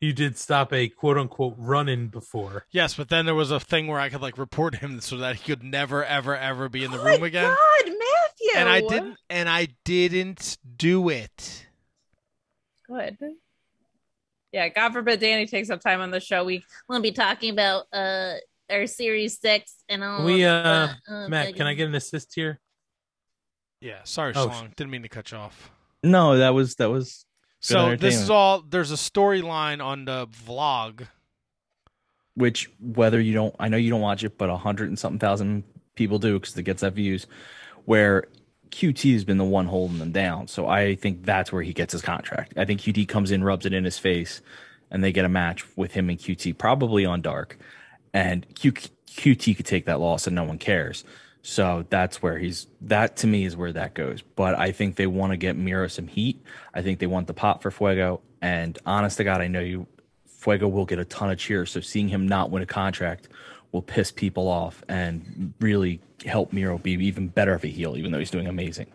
You 0.00 0.12
did 0.14 0.38
stop 0.38 0.72
a 0.72 0.88
quote 0.88 1.18
unquote 1.18 1.54
run 1.58 1.86
in 1.88 2.08
before. 2.08 2.64
yes, 2.70 2.94
but 2.94 3.08
then 3.10 3.26
there 3.26 3.34
was 3.34 3.50
a 3.50 3.60
thing 3.60 3.86
where 3.88 4.00
I 4.00 4.08
could 4.08 4.22
like 4.22 4.38
report 4.38 4.76
him 4.76 5.00
so 5.02 5.18
that 5.18 5.36
he 5.36 5.44
could 5.44 5.62
never, 5.62 6.02
ever, 6.04 6.34
ever 6.36 6.68
be 6.70 6.82
in 6.82 6.90
the 6.92 6.98
Oh 6.98 7.04
room 7.04 7.20
my 7.20 7.26
again. 7.26 7.44
God, 7.54 7.84
Matthew. 7.84 8.50
And 8.56 8.68
I 8.70 8.80
didn't. 8.80 9.16
And 9.28 9.48
I 9.50 9.68
didn't 9.84 10.56
do 10.76 11.08
it. 11.10 11.66
Good. 12.88 13.18
Yeah, 14.52 14.68
God 14.68 14.92
forbid 14.92 15.20
Danny 15.20 15.46
takes 15.46 15.70
up 15.70 15.80
time 15.80 16.00
on 16.00 16.10
the 16.10 16.20
show. 16.20 16.44
We 16.44 16.64
will 16.88 17.00
be 17.00 17.12
talking 17.12 17.52
about 17.52 17.84
uh 17.92 18.34
our 18.70 18.86
series 18.86 19.38
six 19.38 19.76
and 19.88 20.02
all. 20.04 20.24
we 20.24 20.44
of 20.44 20.64
uh, 20.66 20.88
the, 21.08 21.14
uh, 21.14 21.28
Matt, 21.28 21.54
can 21.56 21.66
I 21.66 21.74
get 21.74 21.88
an 21.88 21.94
assist 21.94 22.34
here? 22.34 22.60
Yeah. 23.80 23.98
Sorry, 24.04 24.32
Oh, 24.36 24.48
Schlong. 24.48 24.74
Didn't 24.76 24.90
mean 24.90 25.02
to 25.02 25.08
cut 25.08 25.30
you 25.32 25.38
off. 25.38 25.70
no, 26.02 26.36
that 26.38 26.50
was 26.50 26.74
that 26.76 26.90
was. 26.90 27.24
So 27.60 27.94
this 27.96 28.14
is 28.20 28.30
all. 28.30 28.62
There's 28.62 28.90
a 28.90 28.96
storyline 28.96 29.84
on 29.84 30.04
the 30.06 30.26
vlog. 30.28 31.06
which 32.34 32.70
whether 32.80 33.20
you 33.20 33.34
don't 33.34 33.54
i 33.58 33.68
know 33.68 33.76
you 33.76 33.90
don't 33.90 34.00
watch 34.00 34.24
it 34.24 34.38
but 34.38 34.48
a 34.48 34.56
hundred 34.56 34.88
and 34.88 34.98
something 34.98 35.18
thousand 35.18 35.64
people 35.96 36.18
do 36.18 36.38
because 36.38 36.56
it 36.56 36.62
gets 36.62 36.80
that 36.80 36.94
views 36.94 37.26
where 37.84 38.24
qt 38.70 39.12
has 39.12 39.24
been 39.24 39.38
the 39.38 39.44
one 39.44 39.66
holding 39.66 39.98
them 39.98 40.12
down. 40.12 40.48
So 40.48 40.68
i 40.68 40.94
think 40.94 41.24
that's 41.24 41.52
where 41.52 41.62
he 41.62 41.72
gets 41.72 41.92
his 41.92 42.02
contract. 42.02 42.54
I 42.56 42.64
think 42.64 42.80
qt 42.80 43.08
comes 43.08 43.30
in 43.30 43.44
rubs 43.44 43.66
it 43.66 43.72
in 43.72 43.84
his 43.84 43.98
face 43.98 44.40
and 44.90 45.04
they 45.04 45.12
get 45.12 45.24
a 45.24 45.28
match 45.28 45.64
with 45.76 45.92
him 45.92 46.08
and 46.10 46.18
qt 46.18 46.56
probably 46.58 47.04
on 47.04 47.20
dark. 47.20 47.58
And 48.12 48.46
Q, 48.54 48.72
qt 48.72 49.56
could 49.56 49.66
take 49.66 49.86
that 49.86 50.00
loss 50.00 50.26
and 50.26 50.34
no 50.34 50.44
one 50.44 50.58
cares. 50.58 51.04
So 51.42 51.86
that's 51.88 52.20
where 52.20 52.38
he's 52.38 52.66
that 52.82 53.16
to 53.18 53.26
me 53.26 53.44
is 53.44 53.56
where 53.56 53.72
that 53.72 53.94
goes. 53.94 54.22
But 54.22 54.58
i 54.58 54.72
think 54.72 54.96
they 54.96 55.06
want 55.06 55.32
to 55.32 55.36
get 55.36 55.56
miro 55.56 55.88
some 55.88 56.06
heat. 56.06 56.42
I 56.74 56.82
think 56.82 56.98
they 56.98 57.06
want 57.06 57.26
the 57.26 57.34
pop 57.34 57.62
for 57.62 57.70
fuego. 57.70 58.20
And 58.42 58.78
honest 58.86 59.16
to 59.18 59.24
god 59.24 59.40
i 59.40 59.48
know 59.48 59.60
you 59.60 59.86
Fuego 60.40 60.68
will 60.68 60.86
get 60.86 60.98
a 60.98 61.04
ton 61.04 61.30
of 61.30 61.38
cheers. 61.38 61.70
So 61.70 61.80
seeing 61.80 62.08
him 62.08 62.26
not 62.26 62.50
win 62.50 62.62
a 62.62 62.66
contract 62.66 63.28
will 63.72 63.82
piss 63.82 64.10
people 64.10 64.48
off 64.48 64.82
and 64.88 65.54
really 65.60 66.00
help 66.26 66.52
Miro 66.52 66.78
be 66.78 66.92
even 66.92 67.28
better 67.28 67.54
of 67.54 67.64
a 67.64 67.68
heel, 67.68 67.96
even 67.96 68.10
though 68.12 68.18
he's 68.18 68.30
doing 68.30 68.46
amazing. 68.46 68.88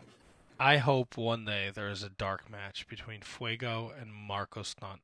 I 0.59 0.77
hope 0.77 1.17
one 1.17 1.45
day 1.45 1.69
there 1.73 1.89
is 1.89 2.03
a 2.03 2.09
dark 2.09 2.49
match 2.49 2.87
between 2.87 3.21
Fuego 3.21 3.91
and 3.99 4.13
Marco 4.13 4.63
Stunt, 4.63 5.01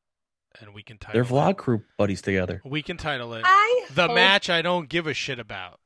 and 0.60 0.74
we 0.74 0.82
can 0.84 0.98
title 0.98 1.14
Their 1.14 1.24
it. 1.24 1.28
vlog 1.42 1.58
crew 1.58 1.84
buddies 1.98 2.22
together. 2.22 2.62
We 2.64 2.82
can 2.82 2.98
title 2.98 3.34
it 3.34 3.42
I 3.46 3.86
the 3.94 4.08
hope- 4.08 4.16
match 4.16 4.50
I 4.50 4.62
don't 4.62 4.88
give 4.90 5.08
a 5.08 5.14
shit 5.14 5.40
about. 5.40 5.80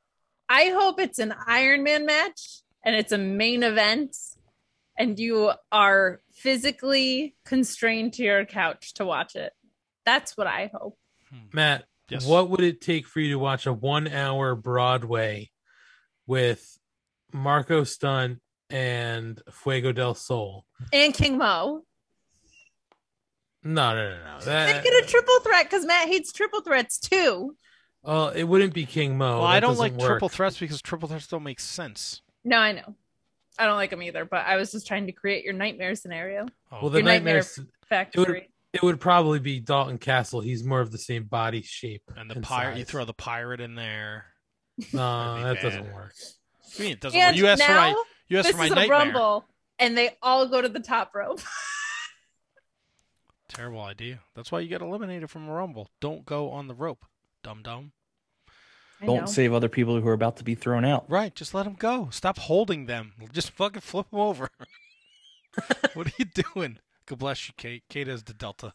I 0.48 0.66
hope 0.68 1.00
it's 1.00 1.18
an 1.18 1.34
Iron 1.48 1.82
Man 1.82 2.06
match 2.06 2.60
and 2.84 2.94
it's 2.94 3.10
a 3.10 3.18
main 3.18 3.64
event, 3.64 4.16
and 4.96 5.18
you 5.18 5.50
are 5.72 6.20
physically 6.32 7.34
constrained 7.44 8.12
to 8.14 8.22
your 8.22 8.44
couch 8.44 8.94
to 8.94 9.04
watch 9.04 9.34
it. 9.34 9.52
That's 10.04 10.36
what 10.36 10.46
I 10.46 10.70
hope. 10.72 10.96
Hmm. 11.30 11.38
Matt, 11.52 11.84
Yes. 12.08 12.24
what 12.26 12.50
would 12.50 12.60
it 12.62 12.80
take 12.80 13.06
for 13.06 13.20
you 13.20 13.30
to 13.32 13.38
watch 13.38 13.66
a 13.66 13.72
one 13.72 14.06
hour 14.08 14.54
Broadway 14.54 15.50
with 16.26 16.78
Marco 17.32 17.84
Stunt 17.84 18.40
and 18.70 19.40
Fuego 19.50 19.92
del 19.92 20.14
Sol? 20.14 20.64
And 20.92 21.12
King 21.12 21.38
Mo. 21.38 21.82
No, 23.64 23.94
no, 23.94 24.10
no, 24.10 24.24
no. 24.24 24.40
Then 24.44 24.68
That, 24.74 24.84
get 24.84 25.04
a 25.04 25.06
triple 25.06 25.40
threat 25.40 25.64
because 25.68 25.84
Matt 25.84 26.08
hates 26.08 26.32
triple 26.32 26.60
threats 26.60 26.98
too. 26.98 27.56
well, 28.02 28.28
it 28.28 28.44
wouldn't 28.44 28.74
be 28.74 28.86
King 28.86 29.18
Mo. 29.18 29.38
well, 29.38 29.46
I 29.46 29.58
don't 29.58 29.76
like 29.78 29.92
work. 29.94 30.06
triple 30.08 30.28
threats 30.28 30.58
because 30.58 30.80
triple 30.80 31.08
threats 31.08 31.26
don't 31.26 31.42
make 31.42 31.58
sense. 31.58 32.22
No, 32.44 32.58
I 32.58 32.72
know. 32.72 32.94
I 33.58 33.64
don't 33.66 33.76
like 33.76 33.90
them 33.90 34.02
either, 34.02 34.24
but 34.24 34.46
I 34.46 34.56
was 34.56 34.70
just 34.70 34.86
trying 34.86 35.06
to 35.06 35.12
create 35.12 35.44
your 35.44 35.54
nightmare 35.54 35.94
scenario. 35.96 36.46
Well, 36.70 36.90
the 36.90 36.98
your 36.98 37.06
nightmare 37.06 37.34
nightmares. 37.36 37.58
It 37.58 37.62
would, 37.62 37.88
factory. 37.88 38.50
It 38.76 38.82
would 38.82 39.00
probably 39.00 39.38
be 39.38 39.60
Dalton 39.60 39.98
Castle. 39.98 40.40
He's 40.40 40.64
more 40.64 40.80
of 40.80 40.92
the 40.92 40.98
same 40.98 41.24
body 41.24 41.62
shape. 41.62 42.02
And 42.16 42.30
the 42.30 42.40
pirate, 42.40 42.78
you 42.78 42.84
throw 42.84 43.04
the 43.04 43.14
pirate 43.14 43.60
in 43.60 43.74
there. 43.74 44.26
No, 44.92 45.36
that 45.36 45.42
That'd 45.42 45.62
doesn't 45.62 45.94
work. 45.94 46.12
I 46.78 46.82
mean, 46.82 46.92
it 46.92 47.00
doesn't 47.00 47.18
And 47.18 47.34
work. 47.34 47.36
You 47.36 47.46
asked 47.48 47.62
for 47.62 47.72
my, 47.72 47.90
now, 47.90 47.96
you 48.28 48.38
asked 48.38 48.46
this 48.48 48.52
for 48.52 48.58
my 48.58 48.66
is 48.66 48.72
a 48.72 48.74
nightmare. 48.74 48.98
rumble, 48.98 49.44
and 49.78 49.96
they 49.96 50.10
all 50.22 50.46
go 50.48 50.60
to 50.60 50.68
the 50.68 50.80
top 50.80 51.14
rope. 51.14 51.40
Terrible 53.48 53.80
idea. 53.80 54.20
That's 54.34 54.52
why 54.52 54.60
you 54.60 54.68
get 54.68 54.82
eliminated 54.82 55.30
from 55.30 55.48
a 55.48 55.52
rumble. 55.52 55.88
Don't 56.00 56.26
go 56.26 56.50
on 56.50 56.68
the 56.68 56.74
rope, 56.74 57.04
dum 57.42 57.62
dum. 57.62 57.92
I 59.00 59.06
Don't 59.06 59.28
save 59.28 59.52
other 59.52 59.68
people 59.68 60.00
who 60.00 60.08
are 60.08 60.12
about 60.14 60.38
to 60.38 60.44
be 60.44 60.54
thrown 60.54 60.84
out. 60.84 61.04
Right, 61.08 61.34
just 61.34 61.54
let 61.54 61.64
them 61.64 61.76
go. 61.78 62.08
Stop 62.10 62.38
holding 62.38 62.86
them. 62.86 63.12
Just 63.32 63.50
fucking 63.50 63.82
flip 63.82 64.10
them 64.10 64.20
over. 64.20 64.48
what 65.94 66.06
are 66.06 66.12
you 66.18 66.24
doing? 66.24 66.78
God 67.06 67.18
bless 67.18 67.48
you, 67.48 67.54
Kate. 67.56 67.82
Kate 67.88 68.08
is 68.08 68.24
the 68.24 68.34
Delta. 68.34 68.72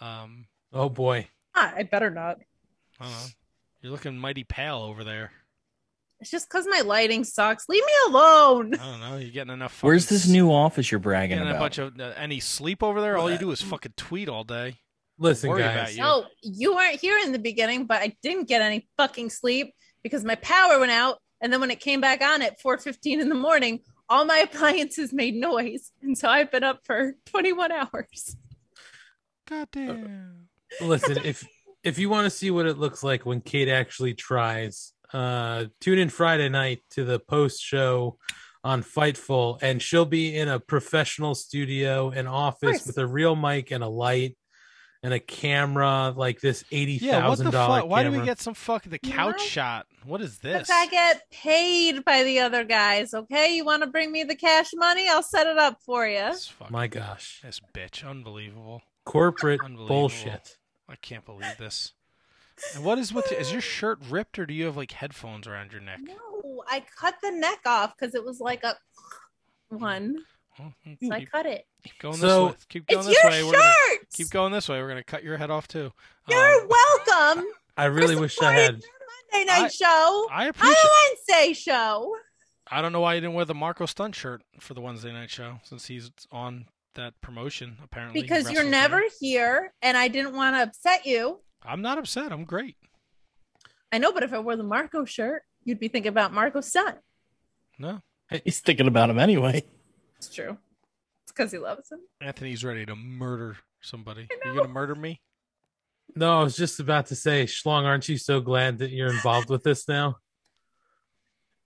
Um, 0.00 0.46
Oh 0.72 0.88
boy. 0.88 1.28
Ah, 1.54 1.72
I 1.76 1.84
better 1.84 2.10
not. 2.10 2.38
I. 3.00 3.26
You're 3.80 3.92
looking 3.92 4.18
mighty 4.18 4.44
pale 4.44 4.78
over 4.78 5.04
there. 5.04 5.30
It's 6.20 6.30
just 6.30 6.48
because 6.48 6.66
my 6.68 6.80
lighting 6.80 7.22
sucks. 7.22 7.68
Leave 7.68 7.84
me 7.84 7.92
alone. 8.08 8.74
I 8.74 8.78
don't 8.90 9.00
know. 9.00 9.16
You're 9.18 9.30
getting 9.30 9.52
enough. 9.52 9.72
Fucking, 9.74 9.86
Where's 9.88 10.06
this 10.06 10.26
new 10.26 10.50
office 10.50 10.90
you're 10.90 10.98
bragging 10.98 11.36
Getting 11.36 11.48
a 11.48 11.50
about? 11.52 11.60
bunch 11.60 11.78
of 11.78 12.00
uh, 12.00 12.12
any 12.16 12.40
sleep 12.40 12.82
over 12.82 13.00
there. 13.00 13.16
All 13.18 13.30
you 13.30 13.38
do 13.38 13.50
is 13.50 13.60
fucking 13.60 13.92
tweet 13.96 14.28
all 14.28 14.42
day. 14.42 14.76
Listen, 15.18 15.50
guys. 15.50 15.60
about 15.60 15.92
you. 15.94 16.00
No, 16.02 16.24
you 16.42 16.74
weren't 16.74 16.98
here 17.00 17.18
in 17.18 17.30
the 17.32 17.38
beginning, 17.38 17.86
but 17.86 18.00
I 18.02 18.16
didn't 18.22 18.48
get 18.48 18.62
any 18.62 18.88
fucking 18.96 19.30
sleep 19.30 19.74
because 20.02 20.24
my 20.24 20.34
power 20.36 20.80
went 20.80 20.90
out, 20.92 21.18
and 21.40 21.52
then 21.52 21.60
when 21.60 21.70
it 21.70 21.78
came 21.78 22.00
back 22.00 22.20
on 22.22 22.42
at 22.42 22.60
4:15 22.60 23.20
in 23.20 23.28
the 23.28 23.34
morning, 23.34 23.80
all 24.08 24.24
my 24.24 24.38
appliances 24.38 25.12
made 25.12 25.34
noise, 25.34 25.90
and 26.02 26.16
so 26.16 26.28
I've 26.28 26.50
been 26.50 26.64
up 26.64 26.80
for 26.84 27.14
21 27.26 27.72
hours. 27.72 28.36
God 29.48 29.68
damn. 29.72 30.48
Listen, 30.80 31.18
if 31.24 31.46
if 31.82 31.98
you 31.98 32.08
want 32.08 32.24
to 32.24 32.30
see 32.30 32.50
what 32.50 32.66
it 32.66 32.78
looks 32.78 33.02
like 33.02 33.26
when 33.26 33.40
Kate 33.40 33.68
actually 33.68 34.14
tries, 34.14 34.92
uh 35.12 35.66
tune 35.80 35.98
in 35.98 36.08
Friday 36.08 36.48
night 36.48 36.80
to 36.90 37.04
the 37.04 37.18
post 37.18 37.62
show 37.62 38.18
on 38.62 38.82
Fightful, 38.82 39.58
and 39.62 39.80
she'll 39.82 40.06
be 40.06 40.34
in 40.34 40.48
a 40.48 40.58
professional 40.58 41.34
studio, 41.34 42.10
an 42.10 42.26
office 42.26 42.86
with 42.86 42.96
a 42.96 43.06
real 43.06 43.36
mic 43.36 43.70
and 43.70 43.84
a 43.84 43.88
light 43.88 44.36
and 45.04 45.14
a 45.14 45.20
camera, 45.20 46.12
like 46.16 46.40
this 46.40 46.64
eighty 46.72 46.94
Yeah, 46.94 47.28
what 47.28 47.38
the 47.38 47.50
dollar. 47.50 47.82
fuck? 47.82 47.88
Why 47.90 48.02
do 48.02 48.10
we 48.10 48.22
get 48.22 48.40
some 48.40 48.54
fucking 48.54 48.90
the 48.90 48.98
couch 48.98 49.34
What? 49.36 49.40
shot? 49.40 49.86
What 50.04 50.20
is 50.20 50.38
this? 50.38 50.62
Because 50.66 50.70
I 50.70 50.86
get 50.86 51.30
paid 51.30 52.04
by 52.04 52.24
the 52.24 52.40
other 52.40 52.64
guys. 52.64 53.14
Okay, 53.14 53.54
you 53.54 53.64
want 53.64 53.82
to 53.82 53.88
bring 53.88 54.10
me 54.10 54.24
the 54.24 54.34
cash 54.34 54.70
money? 54.74 55.08
I'll 55.08 55.22
set 55.22 55.46
it 55.46 55.58
up 55.58 55.78
for 55.84 56.06
you. 56.08 56.32
My 56.70 56.86
gosh, 56.88 57.40
this 57.44 57.60
bitch, 57.72 58.04
unbelievable. 58.04 58.82
corporate 59.04 59.60
Unbelievable. 59.60 59.86
bullshit. 59.88 60.56
I 60.88 60.96
can't 60.96 61.24
believe 61.24 61.56
this. 61.58 61.92
And 62.74 62.84
what 62.84 62.98
is 62.98 63.12
with 63.12 63.30
is 63.32 63.50
your 63.52 63.60
shirt 63.60 63.98
ripped 64.08 64.38
or 64.38 64.46
do 64.46 64.54
you 64.54 64.66
have 64.66 64.76
like 64.76 64.92
headphones 64.92 65.46
around 65.46 65.72
your 65.72 65.80
neck? 65.80 66.00
No, 66.02 66.62
I 66.68 66.84
cut 66.98 67.16
the 67.22 67.30
neck 67.32 67.60
off 67.66 67.94
because 67.98 68.14
it 68.14 68.24
was 68.24 68.40
like 68.40 68.62
a 68.64 68.76
one. 69.68 70.18
Well, 70.58 70.72
keep, 70.84 70.98
So 71.02 71.12
I 71.12 71.24
cut 71.24 71.46
it. 71.46 71.66
keep 71.82 71.98
going 71.98 72.16
So- 72.16 72.46
this 72.46 72.52
way. 72.52 72.58
Keep 72.68 72.86
going 72.86 72.98
It's 73.00 73.08
this 73.08 73.18
your 73.22 73.30
way. 73.30 73.44
We're 73.44 73.52
gonna 73.52 73.72
shirt. 73.90 74.10
keep 74.12 74.30
going 74.30 74.52
this 74.52 74.68
way. 74.68 74.80
We're 74.80 74.88
gonna 74.88 75.02
cut 75.04 75.24
your 75.24 75.36
head 75.36 75.50
off 75.50 75.66
too. 75.68 75.92
You're 76.28 76.62
Um, 76.62 76.68
welcome. 76.68 77.46
I 77.76 77.86
really 77.86 78.14
wish 78.16 78.40
I 78.40 78.52
had. 78.52 78.82
Monday 79.32 79.46
night 79.46 79.64
I- 79.64 79.68
show. 79.68 80.28
I 80.30 80.46
appreciate. 80.46 80.76
the 80.80 80.90
Wednesday 81.28 81.52
show. 81.54 82.16
I 82.70 82.80
don't 82.80 82.92
know 82.92 83.00
why 83.00 83.14
you 83.14 83.20
didn't 83.20 83.34
wear 83.34 83.44
the 83.44 83.54
Marco 83.54 83.84
Stunt 83.86 84.14
shirt 84.14 84.42
for 84.60 84.74
the 84.74 84.80
Wednesday 84.80 85.12
night 85.12 85.30
show 85.30 85.58
since 85.64 85.86
he's 85.86 86.10
on 86.32 86.66
that 86.94 87.20
promotion 87.20 87.78
apparently. 87.82 88.22
Because 88.22 88.50
you're 88.50 88.62
never 88.64 89.00
there. 89.00 89.10
here, 89.20 89.72
and 89.82 89.96
I 89.96 90.06
didn't 90.08 90.34
want 90.34 90.54
to 90.56 90.62
upset 90.62 91.04
you. 91.04 91.40
I'm 91.62 91.82
not 91.82 91.98
upset. 91.98 92.30
I'm 92.32 92.44
great. 92.44 92.76
I 93.92 93.98
know, 93.98 94.12
but 94.12 94.22
if 94.22 94.32
I 94.32 94.38
wore 94.38 94.56
the 94.56 94.62
Marco 94.62 95.04
shirt, 95.04 95.42
you'd 95.64 95.80
be 95.80 95.88
thinking 95.88 96.08
about 96.10 96.32
Marco 96.32 96.60
Stunt. 96.60 96.98
No. 97.78 98.00
He's 98.44 98.60
thinking 98.60 98.86
about 98.88 99.10
him 99.10 99.18
anyway. 99.18 99.64
It's 100.26 100.34
true. 100.34 100.56
It's 101.24 101.32
because 101.32 101.52
he 101.52 101.58
loves 101.58 101.90
him. 101.90 102.00
Anthony's 102.20 102.64
ready 102.64 102.86
to 102.86 102.96
murder 102.96 103.56
somebody. 103.82 104.26
You 104.44 104.54
gonna 104.56 104.68
murder 104.68 104.94
me? 104.94 105.20
No, 106.16 106.40
I 106.40 106.42
was 106.42 106.56
just 106.56 106.80
about 106.80 107.06
to 107.06 107.14
say, 107.16 107.44
Schlong, 107.44 107.84
aren't 107.84 108.08
you 108.08 108.16
so 108.18 108.40
glad 108.40 108.78
that 108.78 108.90
you're 108.90 109.10
involved 109.12 109.48
with 109.50 109.62
this 109.62 109.88
now? 109.88 110.16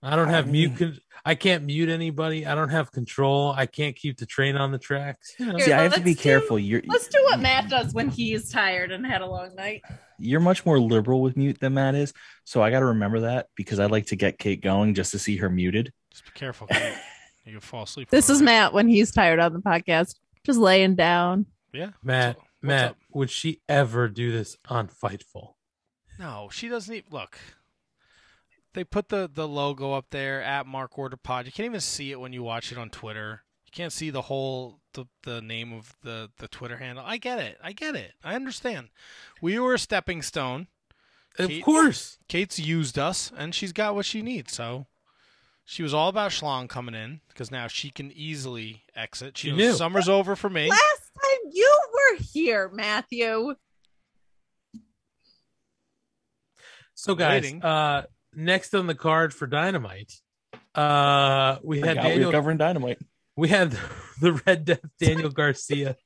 I 0.01 0.15
don't 0.15 0.29
have 0.29 0.47
mute. 0.49 0.77
Con- 0.77 0.97
I 1.25 1.35
can't 1.35 1.65
mute 1.65 1.89
anybody. 1.89 2.45
I 2.45 2.55
don't 2.55 2.69
have 2.69 2.89
control. 2.91 3.51
I 3.55 3.65
can't 3.65 3.95
keep 3.97 4.17
the 4.17 4.25
train 4.25 4.55
on 4.55 4.71
the 4.71 4.77
tracks. 4.77 5.33
You 5.37 5.47
know? 5.47 5.57
Here, 5.57 5.65
See, 5.65 5.73
I 5.73 5.83
have 5.83 5.93
to 5.95 5.99
be 6.01 6.13
do- 6.13 6.21
careful. 6.21 6.57
You're 6.57 6.81
Let's 6.87 7.09
do 7.09 7.21
what 7.25 7.39
Matt 7.41 7.69
does 7.69 7.93
when 7.93 8.07
he's 8.09 8.49
tired 8.49 8.91
and 8.93 9.05
had 9.05 9.21
a 9.21 9.25
long 9.25 9.55
night. 9.55 9.81
you're 10.17 10.39
much 10.39 10.65
more 10.65 10.79
liberal 10.79 11.21
with 11.21 11.35
mute 11.35 11.59
than 11.59 11.73
Matt 11.73 11.95
is, 11.95 12.13
so 12.45 12.61
I 12.61 12.71
got 12.71 12.79
to 12.79 12.85
remember 12.85 13.21
that 13.21 13.47
because 13.55 13.79
I 13.79 13.87
like 13.87 14.05
to 14.07 14.15
get 14.15 14.37
Kate 14.39 14.61
going 14.61 14.93
just 14.93 15.11
to 15.11 15.19
see 15.19 15.35
her 15.37 15.49
muted. 15.49 15.91
Just 16.11 16.23
be 16.25 16.31
careful. 16.33 16.67
Kate. 17.49 17.53
You 17.53 17.59
can 17.59 17.67
fall 17.67 17.83
asleep. 17.83 18.09
This 18.09 18.29
is. 18.29 18.41
Matt 18.41 18.73
when 18.73 18.87
he's 18.87 19.11
tired 19.11 19.39
on 19.39 19.53
the 19.53 19.59
podcast, 19.59 20.15
just 20.45 20.59
laying 20.59 20.95
down. 20.95 21.45
Yeah, 21.73 21.91
Matt, 22.03 22.37
Matt, 22.61 22.95
would 23.13 23.29
she 23.29 23.61
ever 23.67 24.07
do 24.07 24.31
this 24.31 24.57
on 24.67 24.87
Fightful? 24.87 25.53
No, 26.17 26.49
she 26.51 26.67
doesn't 26.67 26.93
even 26.93 27.11
look. 27.11 27.37
They 28.73 28.83
put 28.83 29.09
the 29.09 29.29
the 29.31 29.47
logo 29.47 29.93
up 29.93 30.07
there 30.11 30.41
at 30.41 30.67
Mark 30.67 30.97
Order 30.97 31.17
Pod. 31.17 31.45
You 31.45 31.51
can't 31.51 31.65
even 31.65 31.79
see 31.79 32.11
it 32.11 32.19
when 32.19 32.33
you 32.33 32.43
watch 32.43 32.71
it 32.71 32.77
on 32.77 32.89
Twitter. 32.89 33.43
You 33.65 33.71
can't 33.71 33.93
see 33.93 34.09
the 34.09 34.23
whole 34.23 34.79
the, 34.93 35.05
the 35.23 35.41
name 35.41 35.73
of 35.73 35.95
the 36.03 36.29
the 36.37 36.47
Twitter 36.47 36.77
handle. 36.77 37.03
I 37.05 37.17
get 37.17 37.39
it. 37.39 37.57
I 37.63 37.71
get 37.71 37.95
it. 37.95 38.13
I 38.23 38.35
understand. 38.35 38.89
We 39.41 39.59
were 39.59 39.73
a 39.73 39.79
stepping 39.79 40.21
stone. 40.21 40.67
Of 41.37 41.51
course. 41.63 42.17
Kate's 42.27 42.59
used 42.59 42.99
us, 42.99 43.31
and 43.37 43.55
she's 43.55 43.71
got 43.71 43.95
what 43.95 44.05
she 44.05 44.21
needs. 44.21 44.53
So 44.53 44.87
she 45.69 45.83
was 45.83 45.93
all 45.93 46.09
about 46.09 46.31
Schlong 46.31 46.67
coming 46.67 46.95
in 46.95 47.21
because 47.27 47.51
now 47.51 47.67
she 47.67 47.91
can 47.91 48.11
easily 48.11 48.81
exit. 48.95 49.37
She, 49.37 49.49
She 49.49 49.51
knows 49.51 49.57
knew. 49.59 49.73
Summer's 49.73 50.09
over 50.09 50.35
for 50.35 50.49
me. 50.49 50.67
Last 50.67 51.11
time 51.21 51.51
you 51.51 51.79
were 51.93 52.17
here, 52.33 52.71
Matthew. 52.73 53.53
So, 56.95 57.13
guys, 57.13 57.53
uh, 57.53 58.01
next 58.33 58.73
on 58.73 58.87
the 58.87 58.95
card 58.95 59.31
for 59.31 59.45
Dynamite, 59.45 60.11
uh, 60.73 61.57
we 61.63 61.81
had 61.81 61.89
Forgot 61.89 62.03
we 62.03 62.09
Daniel 62.09 62.31
covering 62.31 62.57
Dynamite. 62.57 62.97
We 63.37 63.49
had 63.49 63.77
the 64.21 64.41
Red 64.47 64.65
Death 64.65 64.81
Daniel 64.99 65.29
Garcia 65.29 65.97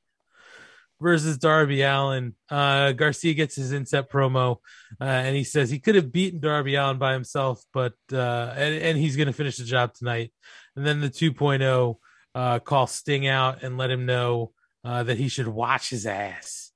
versus 1.00 1.38
Darby 1.38 1.82
Allin. 1.82 2.34
Uh, 2.50 2.92
Garcia 2.92 3.34
gets 3.34 3.56
his 3.56 3.72
inset 3.72 4.10
promo, 4.10 4.56
uh, 5.00 5.04
and 5.04 5.36
he 5.36 5.44
says 5.44 5.70
he 5.70 5.78
could 5.78 5.94
have 5.94 6.12
beaten 6.12 6.40
Darby 6.40 6.74
Allin 6.76 6.98
by 6.98 7.12
himself, 7.12 7.62
but 7.72 7.94
uh, 8.12 8.52
and, 8.56 8.74
and 8.74 8.98
he's 8.98 9.16
going 9.16 9.26
to 9.26 9.32
finish 9.32 9.56
the 9.56 9.64
job 9.64 9.94
tonight. 9.94 10.32
And 10.76 10.86
then 10.86 11.00
the 11.00 11.10
2.0 11.10 11.96
uh, 12.34 12.58
call 12.60 12.86
Sting 12.86 13.26
out 13.26 13.62
and 13.62 13.78
let 13.78 13.90
him 13.90 14.06
know 14.06 14.52
uh, 14.84 15.02
that 15.04 15.18
he 15.18 15.28
should 15.28 15.48
watch 15.48 15.90
his 15.90 16.06
ass 16.06 16.72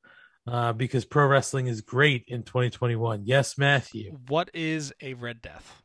uh, 0.46 0.72
because 0.72 1.04
pro 1.04 1.26
wrestling 1.26 1.66
is 1.66 1.80
great 1.80 2.24
in 2.28 2.42
2021. 2.42 3.22
Yes, 3.24 3.58
Matthew. 3.58 4.16
What 4.28 4.50
is 4.54 4.92
a 5.02 5.14
Red 5.14 5.42
Death? 5.42 5.82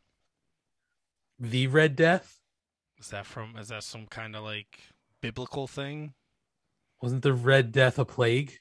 The 1.40 1.68
Red 1.68 1.96
Death 1.96 2.40
Is 2.98 3.10
that 3.10 3.26
from? 3.26 3.58
Is 3.58 3.70
that 3.70 3.84
some 3.84 4.06
kind 4.06 4.36
of 4.36 4.44
like 4.44 4.80
biblical 5.22 5.68
thing? 5.68 6.14
Wasn't 7.04 7.22
the 7.22 7.34
Red 7.34 7.74
Death 7.74 8.00
a 8.00 8.06
plague? 8.06 8.60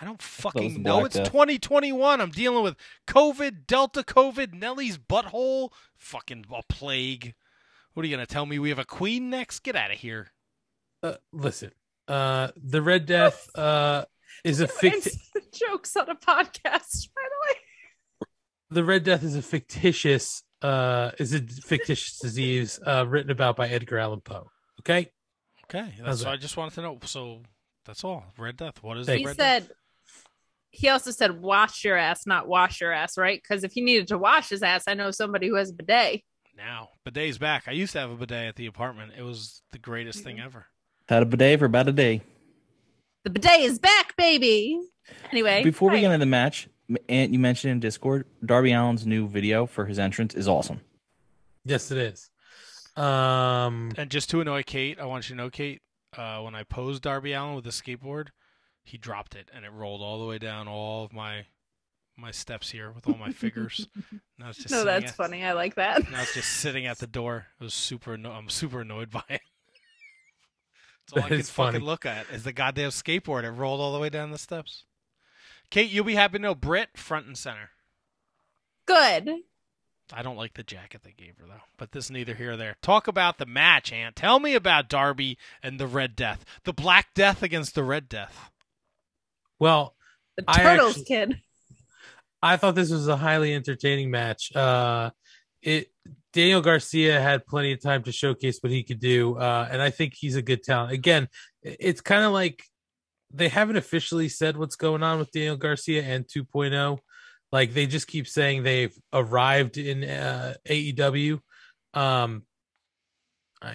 I 0.00 0.04
don't 0.04 0.20
fucking 0.20 0.74
the 0.74 0.78
know. 0.80 1.04
It's 1.04 1.14
Death. 1.14 1.30
2021. 1.30 2.20
I'm 2.20 2.30
dealing 2.30 2.64
with 2.64 2.74
COVID, 3.06 3.68
Delta 3.68 4.02
COVID, 4.02 4.52
Nelly's 4.52 4.98
butthole, 4.98 5.70
fucking 5.96 6.46
a 6.52 6.62
plague. 6.68 7.34
What 7.94 8.02
are 8.02 8.08
you 8.08 8.16
gonna 8.16 8.26
tell 8.26 8.46
me? 8.46 8.58
We 8.58 8.70
have 8.70 8.80
a 8.80 8.84
queen 8.84 9.30
next? 9.30 9.60
Get 9.60 9.76
out 9.76 9.92
of 9.92 9.98
here. 9.98 10.32
Uh, 11.04 11.14
listen, 11.32 11.70
uh, 12.08 12.48
the 12.56 12.82
Red 12.82 13.06
Death 13.06 13.48
uh, 13.54 14.06
is 14.42 14.60
a 14.60 14.66
ficti- 14.66 15.16
jokes 15.54 15.94
on 15.94 16.10
a 16.10 16.16
podcast, 16.16 17.10
by 17.14 17.22
the 17.22 17.38
way. 17.46 18.26
the 18.70 18.82
Red 18.82 19.04
Death 19.04 19.22
is 19.22 19.36
a 19.36 19.42
fictitious 19.42 20.42
uh, 20.62 21.12
is 21.20 21.32
a 21.32 21.40
fictitious 21.40 22.18
disease 22.18 22.80
uh, 22.84 23.06
written 23.06 23.30
about 23.30 23.54
by 23.54 23.68
Edgar 23.68 23.98
Allan 23.98 24.20
Poe. 24.20 24.50
Okay, 24.80 25.12
Okay, 25.74 25.94
How's 25.98 26.06
that's 26.06 26.24
that? 26.24 26.30
I 26.30 26.36
just 26.36 26.56
wanted 26.56 26.74
to 26.74 26.82
know. 26.82 26.98
So 27.04 27.40
that's 27.84 28.04
all. 28.04 28.24
Red 28.36 28.56
Death. 28.56 28.82
What 28.82 28.98
is 28.98 29.08
it? 29.08 29.18
He 29.18 29.26
Red 29.26 29.36
Death? 29.36 29.64
said 29.66 29.76
he 30.70 30.88
also 30.88 31.10
said 31.10 31.40
wash 31.40 31.84
your 31.84 31.96
ass, 31.96 32.26
not 32.26 32.48
wash 32.48 32.80
your 32.80 32.92
ass, 32.92 33.16
right? 33.18 33.40
Because 33.40 33.62
if 33.62 33.72
he 33.72 33.82
needed 33.82 34.08
to 34.08 34.18
wash 34.18 34.48
his 34.48 34.62
ass, 34.62 34.84
I 34.86 34.94
know 34.94 35.10
somebody 35.10 35.48
who 35.48 35.54
has 35.54 35.70
a 35.70 35.74
bidet. 35.74 36.22
Now 36.56 36.90
bidet's 37.04 37.38
back. 37.38 37.64
I 37.66 37.72
used 37.72 37.92
to 37.92 38.00
have 38.00 38.10
a 38.10 38.16
bidet 38.16 38.48
at 38.48 38.56
the 38.56 38.66
apartment. 38.66 39.12
It 39.16 39.22
was 39.22 39.62
the 39.72 39.78
greatest 39.78 40.22
thing 40.24 40.40
ever. 40.40 40.66
Had 41.08 41.22
a 41.22 41.26
bidet 41.26 41.58
for 41.58 41.66
about 41.66 41.88
a 41.88 41.92
day. 41.92 42.22
The 43.24 43.30
bidet 43.30 43.60
is 43.60 43.78
back, 43.78 44.16
baby. 44.16 44.78
Anyway, 45.30 45.62
Before 45.62 45.90
we 45.90 46.00
get 46.00 46.06
into 46.06 46.18
the 46.18 46.26
match, 46.26 46.68
M- 46.88 46.96
Ant, 47.08 47.32
you 47.32 47.38
mentioned 47.38 47.72
in 47.72 47.80
Discord, 47.80 48.26
Darby 48.44 48.72
Allin's 48.72 49.06
new 49.06 49.26
video 49.28 49.66
for 49.66 49.86
his 49.86 49.98
entrance 49.98 50.34
is 50.34 50.48
awesome. 50.48 50.80
yes, 51.64 51.90
it 51.90 51.98
is. 51.98 52.30
Um, 52.96 53.90
And 53.96 54.10
just 54.10 54.28
to 54.30 54.40
annoy 54.40 54.62
Kate, 54.64 54.98
I 55.00 55.04
want 55.06 55.28
you 55.28 55.34
to 55.36 55.42
know, 55.42 55.50
Kate, 55.50 55.80
uh, 56.16 56.40
when 56.40 56.54
I 56.54 56.62
posed 56.62 57.02
Darby 57.02 57.32
Allin 57.32 57.54
with 57.54 57.66
a 57.66 57.70
skateboard, 57.70 58.28
he 58.84 58.98
dropped 58.98 59.34
it 59.34 59.50
and 59.54 59.64
it 59.64 59.72
rolled 59.72 60.02
all 60.02 60.18
the 60.18 60.26
way 60.26 60.38
down 60.38 60.68
all 60.68 61.04
of 61.04 61.12
my 61.12 61.46
my 62.14 62.30
steps 62.30 62.70
here 62.70 62.90
with 62.92 63.08
all 63.08 63.16
my 63.16 63.32
figures. 63.32 63.88
now 64.38 64.50
it's 64.50 64.58
just 64.58 64.70
no, 64.70 64.84
that's 64.84 65.06
at- 65.12 65.14
funny. 65.16 65.42
I 65.44 65.52
like 65.52 65.76
that. 65.76 66.10
Now 66.10 66.20
it's 66.20 66.34
just 66.34 66.50
sitting 66.50 66.84
at 66.86 66.98
the 66.98 67.06
door. 67.06 67.46
It 67.58 67.64
was 67.64 67.72
super. 67.74 68.12
Anno- 68.14 68.32
I'm 68.32 68.50
super 68.50 68.82
annoyed 68.82 69.10
by 69.10 69.22
it. 69.30 69.40
It's 71.04 71.12
all 71.14 71.22
I 71.24 71.28
can 71.28 71.38
is 71.40 71.48
fucking 71.50 71.72
funny. 71.80 71.84
look 71.84 72.04
at 72.04 72.28
is 72.30 72.44
the 72.44 72.52
goddamn 72.52 72.90
skateboard. 72.90 73.44
It 73.44 73.50
rolled 73.52 73.80
all 73.80 73.94
the 73.94 73.98
way 73.98 74.10
down 74.10 74.30
the 74.30 74.38
steps. 74.38 74.84
Kate, 75.70 75.90
you'll 75.90 76.04
be 76.04 76.14
happy 76.16 76.36
to 76.36 76.42
know 76.42 76.54
Britt 76.54 76.90
front 76.98 77.26
and 77.26 77.38
center. 77.38 77.70
Good. 78.86 79.30
I 80.12 80.22
don't 80.22 80.36
like 80.36 80.54
the 80.54 80.62
jacket 80.62 81.02
they 81.04 81.14
gave 81.16 81.38
her 81.38 81.46
though, 81.46 81.62
but 81.78 81.92
this 81.92 82.10
neither 82.10 82.34
here 82.34 82.52
or 82.52 82.56
there. 82.56 82.76
Talk 82.82 83.08
about 83.08 83.38
the 83.38 83.46
match, 83.46 83.92
Ant. 83.92 84.14
Tell 84.16 84.38
me 84.40 84.54
about 84.54 84.88
Darby 84.88 85.38
and 85.62 85.80
the 85.80 85.86
Red 85.86 86.14
Death, 86.16 86.44
the 86.64 86.72
Black 86.72 87.14
Death 87.14 87.42
against 87.42 87.74
the 87.74 87.84
Red 87.84 88.08
Death. 88.08 88.50
well, 89.58 89.94
The 90.36 90.44
I 90.48 90.62
turtles 90.62 90.90
actually- 90.92 91.04
kid. 91.04 91.40
I 92.44 92.56
thought 92.56 92.74
this 92.74 92.90
was 92.90 93.06
a 93.06 93.16
highly 93.16 93.54
entertaining 93.54 94.10
match. 94.10 94.54
Uh, 94.54 95.10
it 95.62 95.92
Daniel 96.32 96.60
Garcia 96.60 97.20
had 97.20 97.46
plenty 97.46 97.72
of 97.72 97.80
time 97.80 98.02
to 98.04 98.10
showcase 98.12 98.58
what 98.62 98.72
he 98.72 98.82
could 98.82 98.98
do, 98.98 99.36
uh, 99.36 99.68
and 99.70 99.80
I 99.80 99.90
think 99.90 100.14
he's 100.16 100.34
a 100.34 100.42
good 100.42 100.62
talent. 100.64 100.92
Again, 100.92 101.28
it's 101.62 102.00
kind 102.00 102.24
of 102.24 102.32
like 102.32 102.64
they 103.30 103.48
haven't 103.48 103.76
officially 103.76 104.28
said 104.28 104.56
what's 104.56 104.74
going 104.76 105.02
on 105.02 105.18
with 105.18 105.30
Daniel 105.30 105.56
Garcia 105.56 106.02
and 106.02 106.26
2.0. 106.26 106.98
Like 107.52 107.74
they 107.74 107.86
just 107.86 108.06
keep 108.06 108.26
saying 108.26 108.62
they've 108.62 108.96
arrived 109.12 109.76
in 109.76 110.04
uh, 110.04 110.54
AEW, 110.66 111.38
um, 111.92 112.44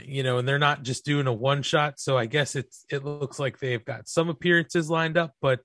you 0.04 0.24
know, 0.24 0.40
and 0.40 0.48
they're 0.48 0.60
not 0.60 0.84
just 0.84 1.06
doing 1.06 1.28
a 1.28 1.34
one 1.34 1.62
shot. 1.62 2.00
So 2.00 2.18
I 2.18 2.26
guess 2.26 2.56
it's 2.56 2.86
it 2.90 3.06
looks 3.06 3.40
like 3.40 3.60
they've 3.60 3.86
got 3.86 4.08
some 4.08 4.30
appearances 4.30 4.90
lined 4.90 5.18
up, 5.18 5.34
but 5.42 5.62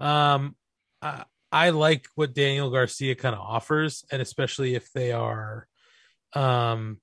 um, 0.00 0.56
I, 1.00 1.24
I 1.52 1.70
like 1.70 2.06
what 2.16 2.34
Daniel 2.34 2.70
Garcia 2.70 3.14
kind 3.14 3.34
of 3.34 3.40
offers, 3.40 4.04
and 4.10 4.20
especially 4.20 4.74
if 4.74 4.92
they 4.92 5.12
are, 5.12 5.68
um, 6.34 7.00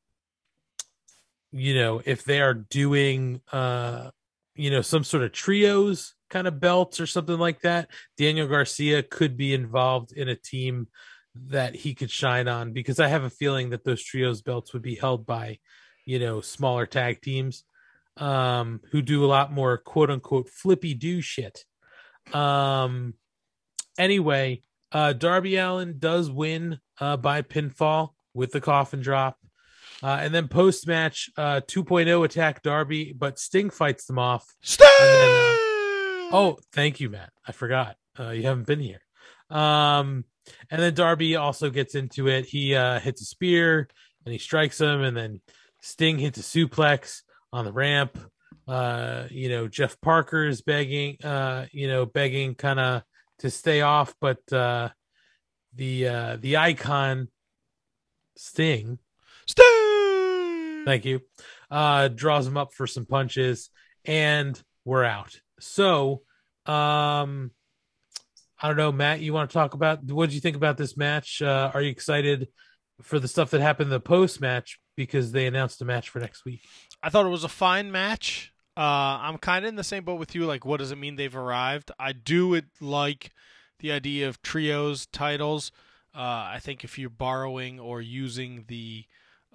you 1.51 1.75
know, 1.75 2.01
if 2.03 2.23
they 2.23 2.41
are 2.41 2.53
doing, 2.53 3.41
uh, 3.51 4.09
you 4.55 4.69
know, 4.69 4.81
some 4.81 5.03
sort 5.03 5.23
of 5.23 5.31
trios 5.31 6.13
kind 6.33 6.47
of 6.47 6.59
belts 6.59 6.99
or 6.99 7.05
something 7.05 7.37
like 7.37 7.61
that. 7.61 7.89
Daniel 8.17 8.47
Garcia 8.47 9.03
could 9.03 9.37
be 9.37 9.53
involved 9.53 10.11
in 10.13 10.27
a 10.27 10.35
team 10.35 10.87
that 11.49 11.75
he 11.75 11.93
could 11.93 12.09
shine 12.09 12.47
on 12.47 12.73
because 12.73 12.99
I 12.99 13.07
have 13.07 13.23
a 13.23 13.29
feeling 13.29 13.69
that 13.69 13.83
those 13.83 14.03
trios 14.03 14.41
belts 14.41 14.73
would 14.73 14.81
be 14.81 14.95
held 14.95 15.27
by, 15.27 15.59
you 16.05 16.17
know, 16.17 16.41
smaller 16.41 16.85
tag 16.85 17.21
teams 17.21 17.63
um 18.17 18.79
who 18.91 19.01
do 19.01 19.25
a 19.25 19.33
lot 19.37 19.51
more 19.51 19.75
quote 19.75 20.11
unquote 20.11 20.47
flippy 20.49 20.93
do 20.93 21.21
shit. 21.21 21.65
Um 22.31 23.13
anyway, 23.97 24.61
uh 24.91 25.13
Darby 25.13 25.57
Allin 25.57 25.95
does 25.97 26.29
win 26.29 26.79
uh 26.99 27.17
by 27.17 27.41
pinfall 27.43 28.09
with 28.33 28.51
the 28.51 28.61
coffin 28.61 29.01
drop. 29.01 29.37
Uh, 30.01 30.19
and 30.19 30.35
then 30.35 30.49
post 30.49 30.85
match, 30.85 31.29
uh, 31.37 31.61
2.0 31.61 32.25
attack 32.25 32.61
Darby, 32.61 33.13
but 33.17 33.39
Sting 33.39 33.69
fights 33.69 34.05
them 34.05 34.19
off. 34.19 34.53
Sting! 34.61 35.72
Oh, 36.33 36.57
thank 36.73 36.99
you, 36.99 37.09
Matt. 37.09 37.31
I 37.47 37.51
forgot. 37.53 37.95
Uh, 38.19 38.31
you 38.31 38.43
haven't 38.43 38.67
been 38.67 38.79
here. 38.79 39.01
Um, 39.49 40.25
and 40.69 40.81
then 40.81 40.93
Darby 40.93 41.35
also 41.37 41.69
gets 41.69 41.95
into 41.95 42.27
it. 42.27 42.45
He 42.45 42.75
uh, 42.75 42.99
hits 42.99 43.21
a 43.21 43.25
spear 43.25 43.87
and 44.25 44.33
he 44.33 44.39
strikes 44.39 44.81
him, 44.81 45.01
and 45.01 45.15
then 45.15 45.41
Sting 45.81 46.17
hits 46.17 46.39
a 46.39 46.41
suplex 46.41 47.21
on 47.51 47.65
the 47.65 47.71
ramp. 47.71 48.17
Uh, 48.67 49.27
you 49.29 49.49
know, 49.49 49.67
Jeff 49.67 49.99
Parker 50.01 50.45
is 50.45 50.61
begging, 50.61 51.17
uh, 51.23 51.67
you 51.71 51.87
know, 51.87 52.05
begging 52.05 52.55
kind 52.55 52.79
of 52.79 53.03
to 53.39 53.49
stay 53.49 53.81
off, 53.81 54.15
but 54.21 54.39
uh, 54.51 54.89
the 55.75 56.07
uh, 56.07 56.37
the 56.39 56.57
icon 56.57 57.27
Sting 58.35 58.97
Sting. 59.45 60.85
Thank 60.85 61.05
you. 61.05 61.21
uh, 61.71 62.07
draws 62.09 62.45
him 62.47 62.57
up 62.57 62.73
for 62.73 62.87
some 62.87 63.05
punches, 63.05 63.69
and 64.05 64.61
we're 64.85 65.03
out. 65.03 65.39
So, 65.59 66.21
um, 66.65 67.51
I 68.61 68.67
don't 68.67 68.77
know, 68.77 68.91
Matt. 68.91 69.19
You 69.19 69.33
want 69.33 69.49
to 69.49 69.53
talk 69.53 69.73
about 69.73 70.03
what 70.05 70.27
did 70.27 70.35
you 70.35 70.41
think 70.41 70.55
about 70.55 70.77
this 70.77 70.95
match? 70.95 71.41
Uh, 71.41 71.71
are 71.73 71.81
you 71.81 71.89
excited 71.89 72.47
for 73.01 73.19
the 73.19 73.27
stuff 73.27 73.51
that 73.51 73.61
happened 73.61 73.87
in 73.87 73.91
the 73.91 73.99
post 73.99 74.39
match 74.39 74.79
because 74.95 75.31
they 75.31 75.47
announced 75.47 75.81
a 75.81 75.85
match 75.85 76.09
for 76.09 76.19
next 76.19 76.45
week? 76.45 76.61
I 77.01 77.09
thought 77.09 77.25
it 77.25 77.29
was 77.29 77.43
a 77.43 77.49
fine 77.49 77.91
match. 77.91 78.53
Uh, 78.77 79.19
I'm 79.21 79.37
kind 79.37 79.65
of 79.65 79.69
in 79.69 79.75
the 79.75 79.83
same 79.83 80.03
boat 80.03 80.19
with 80.19 80.33
you. 80.33 80.45
Like, 80.45 80.65
what 80.65 80.77
does 80.77 80.91
it 80.91 80.97
mean 80.97 81.15
they've 81.15 81.35
arrived? 81.35 81.91
I 81.99 82.13
do 82.13 82.53
it 82.53 82.65
like 82.79 83.31
the 83.79 83.91
idea 83.91 84.29
of 84.29 84.41
trios 84.41 85.05
titles. 85.05 85.71
Uh, 86.15 86.47
I 86.53 86.59
think 86.61 86.83
if 86.83 86.97
you're 86.97 87.09
borrowing 87.09 87.79
or 87.79 88.01
using 88.01 88.65
the 88.67 89.05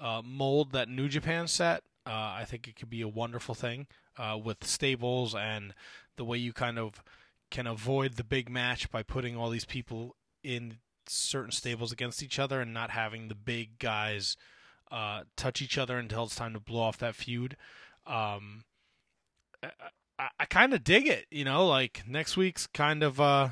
uh, 0.00 0.22
mold 0.24 0.72
that 0.72 0.88
New 0.88 1.08
Japan 1.08 1.46
set, 1.46 1.82
uh, 2.06 2.10
I 2.10 2.44
think 2.46 2.68
it 2.68 2.76
could 2.76 2.90
be 2.90 3.00
a 3.02 3.08
wonderful 3.08 3.54
thing 3.54 3.86
uh, 4.18 4.38
with 4.42 4.64
stables 4.64 5.34
and 5.34 5.74
the 6.16 6.24
way 6.24 6.36
you 6.36 6.52
kind 6.52 6.78
of 6.78 7.02
can 7.50 7.66
avoid 7.66 8.14
the 8.14 8.24
big 8.24 8.50
match 8.50 8.90
by 8.90 9.02
putting 9.02 9.36
all 9.36 9.48
these 9.48 9.64
people 9.64 10.16
in 10.42 10.78
certain 11.06 11.52
stables 11.52 11.92
against 11.92 12.22
each 12.22 12.38
other 12.38 12.60
and 12.60 12.74
not 12.74 12.90
having 12.90 13.28
the 13.28 13.34
big 13.34 13.78
guys 13.78 14.36
uh, 14.90 15.22
touch 15.36 15.62
each 15.62 15.78
other 15.78 15.98
until 15.98 16.24
it's 16.24 16.34
time 16.34 16.52
to 16.52 16.60
blow 16.60 16.82
off 16.82 16.98
that 16.98 17.14
feud. 17.14 17.56
Um, 18.06 18.64
I, 19.62 20.28
I, 20.38 20.44
kind 20.46 20.72
of 20.72 20.84
dig 20.84 21.06
it, 21.06 21.26
you 21.30 21.44
know. 21.44 21.66
Like 21.66 22.04
next 22.06 22.36
week's 22.36 22.66
kind 22.66 23.02
of, 23.02 23.20
uh, 23.20 23.50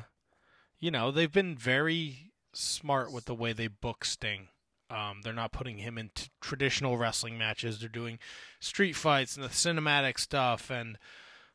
you 0.79 0.91
know, 0.91 1.11
they've 1.11 1.31
been 1.31 1.55
very 1.55 2.31
smart 2.53 3.11
with 3.11 3.25
the 3.25 3.35
way 3.35 3.53
they 3.53 3.67
book 3.67 4.03
Sting. 4.03 4.47
Um, 4.89 5.21
they're 5.23 5.33
not 5.33 5.51
putting 5.51 5.79
him 5.79 5.97
into 5.97 6.29
traditional 6.39 6.97
wrestling 6.97 7.37
matches. 7.37 7.79
They're 7.79 7.89
doing 7.89 8.19
street 8.59 8.93
fights 8.93 9.35
and 9.35 9.43
the 9.43 9.49
cinematic 9.49 10.17
stuff, 10.17 10.69
and 10.69 10.97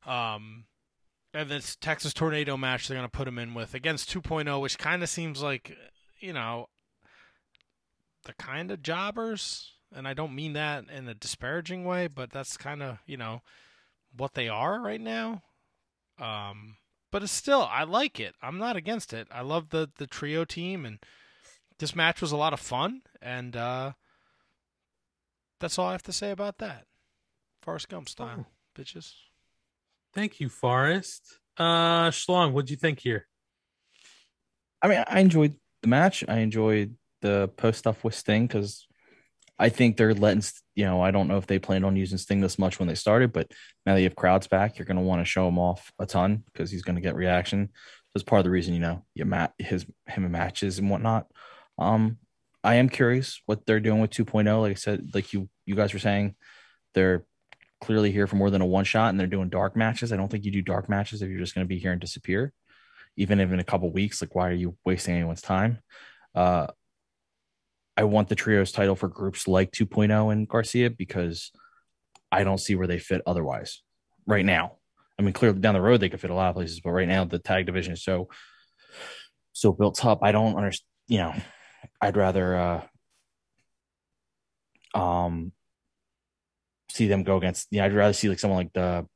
um, 0.07 0.65
and 1.33 1.49
this 1.49 1.77
Texas 1.77 2.13
Tornado 2.13 2.57
match 2.57 2.89
they're 2.89 2.97
going 2.99 3.09
to 3.09 3.17
put 3.17 3.29
him 3.29 3.39
in 3.39 3.55
with 3.55 3.75
against 3.75 4.13
2.0, 4.13 4.61
which 4.61 4.79
kind 4.79 5.03
of 5.03 5.09
seems 5.09 5.43
like, 5.43 5.77
you 6.21 6.33
know, 6.33 6.69
the 8.25 8.35
kind 8.35 8.71
of 8.71 8.83
jobbers, 8.83 9.73
and 9.95 10.07
I 10.07 10.15
don't 10.15 10.35
mean 10.35 10.53
that 10.53 10.85
in 10.95 11.09
a 11.09 11.15
disparaging 11.15 11.85
way, 11.85 12.09
but 12.09 12.31
that's 12.31 12.57
kind 12.57 12.83
of 12.83 12.99
you 13.07 13.17
know 13.17 13.43
what 14.17 14.35
they 14.35 14.49
are 14.49 14.81
right 14.81 15.01
now. 15.01 15.43
Um, 16.19 16.77
but 17.11 17.23
it's 17.23 17.33
still 17.33 17.69
I 17.71 17.85
like 17.85 18.21
it. 18.21 18.35
I'm 18.43 18.59
not 18.59 18.77
against 18.77 19.13
it. 19.13 19.27
I 19.31 19.41
love 19.41 19.71
the 19.71 19.91
the 19.97 20.07
trio 20.07 20.45
team, 20.45 20.85
and 20.85 20.99
this 21.78 21.97
match 21.97 22.20
was 22.20 22.32
a 22.32 22.36
lot 22.36 22.53
of 22.53 22.61
fun, 22.61 23.03
and 23.20 23.57
uh, 23.57 23.93
that's 25.61 25.78
all 25.78 25.86
I 25.86 25.93
have 25.93 26.03
to 26.05 26.12
say 26.12 26.31
about 26.31 26.59
that. 26.59 26.86
Forrest 27.62 27.89
Gump 27.89 28.09
style, 28.09 28.47
bitches. 28.77 29.12
Thank 30.15 30.40
you, 30.40 30.49
Forrest. 30.49 31.39
Uh, 31.57 32.11
Schlong, 32.11 32.53
what'd 32.53 32.70
you 32.70 32.77
think 32.77 33.01
here? 33.01 33.27
I 34.82 34.89
mean, 34.89 35.05
I 35.07 35.20
enjoyed 35.20 35.55
the 35.82 35.89
match. 35.89 36.24
I 36.27 36.39
enjoyed 36.39 36.97
the 37.20 37.49
post 37.57 37.78
stuff 37.78 38.03
with 38.03 38.15
Sting 38.15 38.47
because 38.47 38.86
I 39.59 39.69
think 39.69 39.97
they're 39.97 40.15
letting, 40.15 40.43
you 40.74 40.85
know, 40.85 41.01
I 41.01 41.12
don't 41.12 41.28
know 41.28 41.36
if 41.36 41.47
they 41.47 41.59
planned 41.59 41.85
on 41.85 41.97
using 41.97 42.19
Sting 42.19 42.40
this 42.40 42.59
much 42.59 42.78
when 42.78 42.89
they 42.89 42.97
started, 42.97 43.32
but 43.32 43.51
now 43.86 43.94
that 43.94 44.01
you 44.01 44.09
have 44.09 44.16
crowds 44.16 44.49
back, 44.49 44.77
you're 44.77 44.86
going 44.86 44.97
to 44.97 45.03
want 45.03 45.20
to 45.20 45.24
show 45.24 45.47
him 45.47 45.59
off 45.59 45.93
a 46.01 46.07
ton 46.07 46.43
because 46.53 46.70
he's 46.70 46.82
going 46.82 46.97
to 46.97 47.03
get 47.03 47.15
reaction. 47.15 47.69
That's 48.12 48.24
part 48.24 48.40
of 48.40 48.44
the 48.44 48.51
reason, 48.51 48.74
you 48.74 48.81
know, 48.81 49.05
you 49.15 49.24
mat 49.24 49.55
his 49.59 49.86
him 50.07 50.31
matches 50.31 50.78
and 50.78 50.90
whatnot. 50.90 51.27
Um, 51.78 52.19
I 52.65 52.77
am 52.77 52.89
curious 52.89 53.40
what 53.47 53.66
they're 53.66 53.81
doing 53.81 54.01
with 54.01 54.11
2.0. 54.11 54.61
Like 54.61 54.73
I 54.73 54.74
said, 54.74 55.11
like 55.15 55.32
you 55.32 55.49
you 55.66 55.74
guys 55.74 55.93
were 55.93 55.99
saying, 55.99 56.35
they're 56.94 57.24
clearly 57.81 58.12
here 58.12 58.27
for 58.27 58.36
more 58.36 58.51
than 58.51 58.62
a 58.62 58.66
one 58.66 58.85
shot 58.85 59.11
and 59.11 59.19
they're 59.19 59.27
doing 59.27 59.49
dark 59.49 59.77
matches. 59.77 60.12
I 60.12 60.16
don't 60.16 60.31
think 60.31 60.44
you 60.44 60.53
do 60.53 60.62
dark 60.62 60.89
matches 60.89 61.20
if 61.20 61.28
you're 61.28 61.40
just 61.40 61.55
going 61.55 61.65
to 61.65 61.69
be 61.69 61.78
here 61.78 61.93
and 61.93 62.01
disappear. 62.01 62.53
Even 63.16 63.40
if 63.40 63.51
in 63.51 63.59
a 63.59 63.65
couple 63.65 63.90
weeks, 63.93 64.23
like 64.23 64.35
why 64.35 64.49
are 64.49 64.55
you 64.55 64.77
wasting 64.85 65.16
anyone's 65.16 65.43
time? 65.43 65.81
Uh, 66.35 66.69
I 67.97 68.05
want 68.05 68.28
the 68.28 68.35
trios 68.35 68.73
title 68.73 68.97
for 68.97 69.09
groups 69.09 69.47
like 69.47 69.73
2.0 69.73 70.32
and 70.32 70.49
Garcia 70.49 70.90
because 70.90 71.51
I 72.31 72.44
don't 72.44 72.59
see 72.59 72.74
where 72.74 72.86
they 72.86 72.99
fit 72.99 73.20
otherwise 73.27 73.82
right 74.27 74.44
now. 74.44 74.77
I 75.19 75.23
mean, 75.23 75.32
clearly 75.32 75.59
down 75.59 75.74
the 75.74 75.81
road 75.81 76.01
they 76.01 76.09
could 76.09 76.20
fit 76.20 76.31
a 76.31 76.35
lot 76.35 76.49
of 76.49 76.55
places, 76.55 76.81
but 76.81 76.90
right 76.90 77.09
now 77.09 77.24
the 77.24 77.39
tag 77.39 77.66
division 77.66 77.93
is 77.93 78.03
so 78.03 78.28
so 79.53 79.73
built 79.73 80.05
up. 80.05 80.20
I 80.23 80.32
don't 80.32 80.56
understand. 80.56 80.87
You 81.09 81.19
know, 81.19 81.35
I'd 82.03 82.16
rather 82.16 82.56
uh, 84.95 84.98
um 84.98 85.53
see 86.90 87.06
them 87.06 87.22
go 87.22 87.37
against. 87.37 87.69
Yeah, 87.71 87.85
I'd 87.85 87.95
rather 87.95 88.13
see 88.13 88.29
like 88.29 88.40
someone 88.40 88.59
like 88.59 88.72
the 88.72 89.06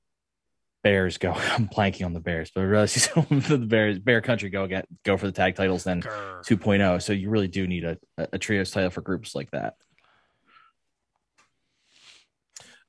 Bears 0.85 1.19
go. 1.19 1.33
I'm 1.37 1.69
blanking 1.69 2.07
on 2.07 2.13
the 2.13 2.21
Bears, 2.21 2.53
but 2.55 2.63
I'd 2.63 2.71
rather 2.71 2.87
see 2.87 3.01
someone 3.13 3.41
from 3.41 3.61
the 3.61 3.67
Bears, 3.67 3.99
Bear 3.99 4.21
Country 4.21 4.51
go 4.51 4.69
get 4.69 4.87
go 5.05 5.17
for 5.17 5.27
the 5.27 5.33
tag 5.33 5.57
titles 5.57 5.83
than 5.83 6.03
2.0. 6.03 7.03
So 7.03 7.13
you 7.13 7.29
really 7.29 7.49
do 7.49 7.67
need 7.67 7.85
a 7.85 7.99
a 8.17 8.39
trios 8.39 8.71
title 8.71 8.91
for 8.91 9.01
groups 9.01 9.35
like 9.35 9.51
that. 9.51 9.75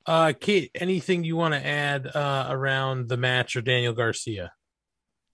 Uh, 0.06 0.32
Kate, 0.32 0.70
anything 0.74 1.22
you 1.22 1.36
want 1.36 1.52
to 1.52 1.66
add 1.66 2.06
uh, 2.06 2.46
around 2.48 3.08
the 3.08 3.18
match 3.18 3.56
or 3.56 3.60
Daniel 3.60 3.92
Garcia? 3.92 4.52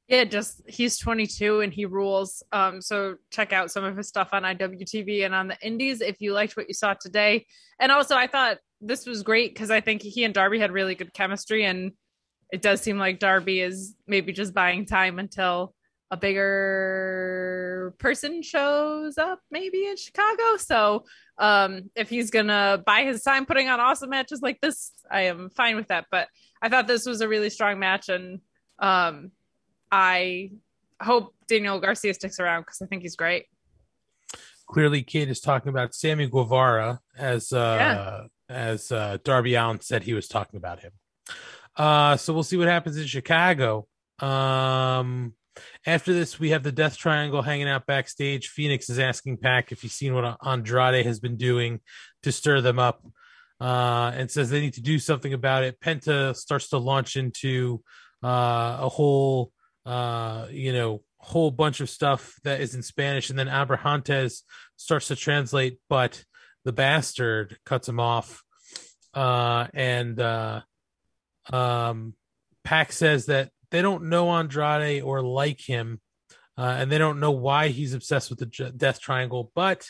Yeah, 0.08 0.24
just 0.24 0.60
he's 0.68 0.98
22 0.98 1.60
and 1.60 1.72
he 1.72 1.86
rules. 1.86 2.42
Um, 2.52 2.82
so 2.82 3.16
check 3.30 3.54
out 3.54 3.70
some 3.70 3.84
of 3.84 3.96
his 3.96 4.06
stuff 4.06 4.30
on 4.32 4.42
IWTV 4.42 5.24
and 5.24 5.34
on 5.34 5.48
the 5.48 5.56
Indies 5.62 6.02
if 6.02 6.20
you 6.20 6.34
liked 6.34 6.56
what 6.56 6.68
you 6.68 6.74
saw 6.74 6.92
today. 6.94 7.46
And 7.80 7.90
also, 7.90 8.14
I 8.14 8.26
thought 8.26 8.58
this 8.82 9.06
was 9.06 9.22
great 9.22 9.54
because 9.54 9.70
I 9.70 9.80
think 9.80 10.02
he 10.02 10.24
and 10.24 10.34
Darby 10.34 10.58
had 10.58 10.72
really 10.72 10.94
good 10.94 11.14
chemistry, 11.14 11.64
and 11.64 11.92
it 12.52 12.60
does 12.60 12.82
seem 12.82 12.98
like 12.98 13.18
Darby 13.18 13.60
is 13.60 13.94
maybe 14.06 14.32
just 14.32 14.52
buying 14.52 14.84
time 14.84 15.18
until 15.18 15.74
a 16.10 16.18
bigger 16.18 17.94
person 17.98 18.42
shows 18.42 19.16
up, 19.16 19.40
maybe 19.50 19.86
in 19.86 19.96
Chicago. 19.96 20.58
So, 20.58 21.04
um, 21.38 21.90
if 21.96 22.10
he's 22.10 22.30
gonna 22.30 22.82
buy 22.84 23.04
his 23.04 23.22
time 23.22 23.46
putting 23.46 23.68
on 23.68 23.80
awesome 23.80 24.10
matches 24.10 24.42
like 24.42 24.60
this, 24.60 24.92
I 25.10 25.22
am 25.22 25.48
fine 25.48 25.76
with 25.76 25.88
that. 25.88 26.06
But 26.10 26.28
I 26.60 26.68
thought 26.68 26.86
this 26.86 27.06
was 27.06 27.22
a 27.22 27.28
really 27.28 27.48
strong 27.48 27.78
match, 27.78 28.10
and 28.10 28.40
um, 28.78 29.30
I 29.94 30.50
hope 31.00 31.34
Daniel 31.46 31.78
Garcia 31.78 32.12
sticks 32.14 32.40
around 32.40 32.62
because 32.62 32.82
I 32.82 32.86
think 32.86 33.02
he's 33.02 33.14
great. 33.14 33.46
Clearly, 34.66 35.02
Kate 35.04 35.28
is 35.28 35.40
talking 35.40 35.68
about 35.68 35.94
Sammy 35.94 36.26
Guevara 36.26 36.98
as 37.16 37.52
uh, 37.52 37.76
Yeah. 37.78 38.20
as 38.48 38.90
uh, 38.90 39.18
Darby 39.22 39.54
Allin 39.54 39.80
said 39.80 40.02
he 40.02 40.14
was 40.14 40.26
talking 40.26 40.56
about 40.56 40.80
him. 40.80 40.90
Uh, 41.76 42.16
so 42.16 42.34
we'll 42.34 42.42
see 42.42 42.56
what 42.56 42.66
happens 42.66 42.96
in 42.96 43.06
Chicago. 43.06 43.86
Um, 44.18 45.34
after 45.86 46.12
this, 46.12 46.40
we 46.40 46.50
have 46.50 46.64
the 46.64 46.72
Death 46.72 46.96
Triangle 46.96 47.42
hanging 47.42 47.68
out 47.68 47.86
backstage. 47.86 48.48
Fenix 48.48 48.90
is 48.90 48.98
asking 48.98 49.36
Pac 49.36 49.70
if 49.70 49.82
he's 49.82 49.92
seen 49.94 50.12
what 50.14 50.38
Andrade 50.44 51.06
has 51.06 51.20
been 51.20 51.36
doing 51.36 51.80
to 52.24 52.32
stir 52.32 52.60
them 52.60 52.80
up, 52.80 53.04
uh, 53.60 54.10
and 54.14 54.28
says 54.28 54.50
they 54.50 54.60
need 54.60 54.74
to 54.74 54.82
do 54.82 54.98
something 54.98 55.32
about 55.32 55.62
it. 55.62 55.78
Penta 55.78 56.34
starts 56.34 56.68
to 56.70 56.78
launch 56.78 57.16
into 57.16 57.82
uh, 58.24 58.78
a 58.80 58.88
whole, 58.88 59.52
uh, 59.86 60.46
you 60.50 60.72
know, 60.72 61.02
whole 61.18 61.50
bunch 61.50 61.80
of 61.80 61.88
stuff 61.88 62.34
that 62.44 62.60
is 62.60 62.74
in 62.74 62.82
Spanish, 62.82 63.30
and 63.30 63.38
then 63.38 63.48
Abrahantes 63.48 64.42
starts 64.76 65.08
to 65.08 65.16
translate, 65.16 65.78
but 65.88 66.24
the 66.64 66.72
bastard 66.72 67.58
cuts 67.64 67.88
him 67.88 68.00
off, 68.00 68.42
uh, 69.14 69.66
and 69.74 70.20
uh, 70.20 70.60
um, 71.52 72.14
Pac 72.64 72.92
says 72.92 73.26
that 73.26 73.50
they 73.70 73.82
don't 73.82 74.08
know 74.08 74.30
Andrade 74.30 75.02
or 75.02 75.22
like 75.22 75.60
him, 75.60 76.00
uh, 76.56 76.76
and 76.78 76.90
they 76.90 76.98
don't 76.98 77.20
know 77.20 77.32
why 77.32 77.68
he's 77.68 77.94
obsessed 77.94 78.30
with 78.30 78.38
the 78.38 78.72
Death 78.76 79.00
Triangle, 79.00 79.50
but 79.54 79.88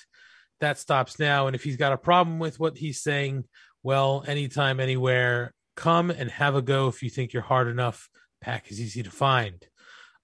that 0.60 0.78
stops 0.78 1.18
now. 1.18 1.46
And 1.46 1.54
if 1.54 1.62
he's 1.62 1.76
got 1.76 1.92
a 1.92 1.98
problem 1.98 2.38
with 2.38 2.58
what 2.58 2.78
he's 2.78 3.02
saying, 3.02 3.44
well, 3.82 4.24
anytime, 4.26 4.80
anywhere, 4.80 5.52
come 5.76 6.10
and 6.10 6.30
have 6.30 6.54
a 6.54 6.62
go 6.62 6.88
if 6.88 7.02
you 7.02 7.10
think 7.10 7.32
you're 7.32 7.42
hard 7.42 7.68
enough. 7.68 8.08
Pac 8.40 8.70
is 8.70 8.80
easy 8.80 9.02
to 9.02 9.10
find. 9.10 9.64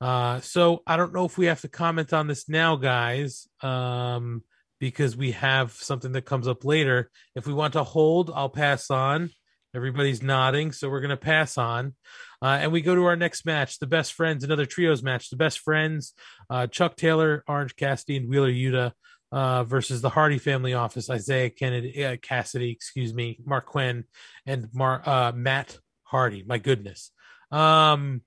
Uh, 0.00 0.40
so 0.40 0.82
I 0.86 0.96
don't 0.96 1.12
know 1.12 1.24
if 1.24 1.36
we 1.36 1.46
have 1.46 1.60
to 1.60 1.68
comment 1.68 2.12
on 2.12 2.26
this 2.26 2.48
now, 2.48 2.76
guys, 2.76 3.46
um, 3.62 4.42
because 4.78 5.16
we 5.16 5.32
have 5.32 5.72
something 5.72 6.12
that 6.12 6.24
comes 6.24 6.48
up 6.48 6.64
later. 6.64 7.10
If 7.34 7.46
we 7.46 7.52
want 7.52 7.74
to 7.74 7.84
hold, 7.84 8.30
I'll 8.34 8.48
pass 8.48 8.90
on. 8.90 9.30
Everybody's 9.74 10.22
nodding, 10.22 10.72
so 10.72 10.88
we're 10.88 11.00
going 11.00 11.10
to 11.10 11.16
pass 11.16 11.56
on. 11.56 11.94
Uh, 12.42 12.58
and 12.62 12.72
we 12.72 12.80
go 12.80 12.94
to 12.94 13.04
our 13.04 13.16
next 13.16 13.44
match, 13.44 13.78
the 13.78 13.86
Best 13.86 14.14
Friends, 14.14 14.42
another 14.42 14.66
trios 14.66 15.02
match. 15.02 15.30
The 15.30 15.36
Best 15.36 15.60
Friends, 15.60 16.14
uh, 16.48 16.66
Chuck 16.66 16.96
Taylor, 16.96 17.44
Orange 17.46 17.76
Cassidy, 17.76 18.16
and 18.16 18.28
Wheeler 18.28 18.50
Yuta 18.50 18.92
uh, 19.30 19.64
versus 19.64 20.00
the 20.00 20.08
Hardy 20.08 20.38
Family 20.38 20.74
Office, 20.74 21.08
Isaiah 21.08 21.50
Kennedy, 21.50 22.04
uh, 22.04 22.16
Cassidy, 22.20 22.70
excuse 22.70 23.14
me, 23.14 23.38
Marq 23.46 23.66
Quen, 23.66 24.04
and 24.46 24.68
Mar- 24.72 25.02
uh, 25.06 25.32
Matt 25.32 25.78
Hardy. 26.04 26.42
My 26.44 26.58
goodness. 26.58 27.12
Um, 27.52 28.22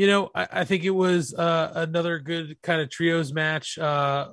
you 0.00 0.06
know, 0.06 0.30
I, 0.34 0.48
I 0.50 0.64
think 0.64 0.84
it 0.84 0.96
was 0.96 1.34
uh, 1.34 1.72
another 1.74 2.20
good 2.20 2.56
kind 2.62 2.80
of 2.80 2.88
trios 2.88 3.34
match. 3.34 3.76
Uh, 3.76 4.28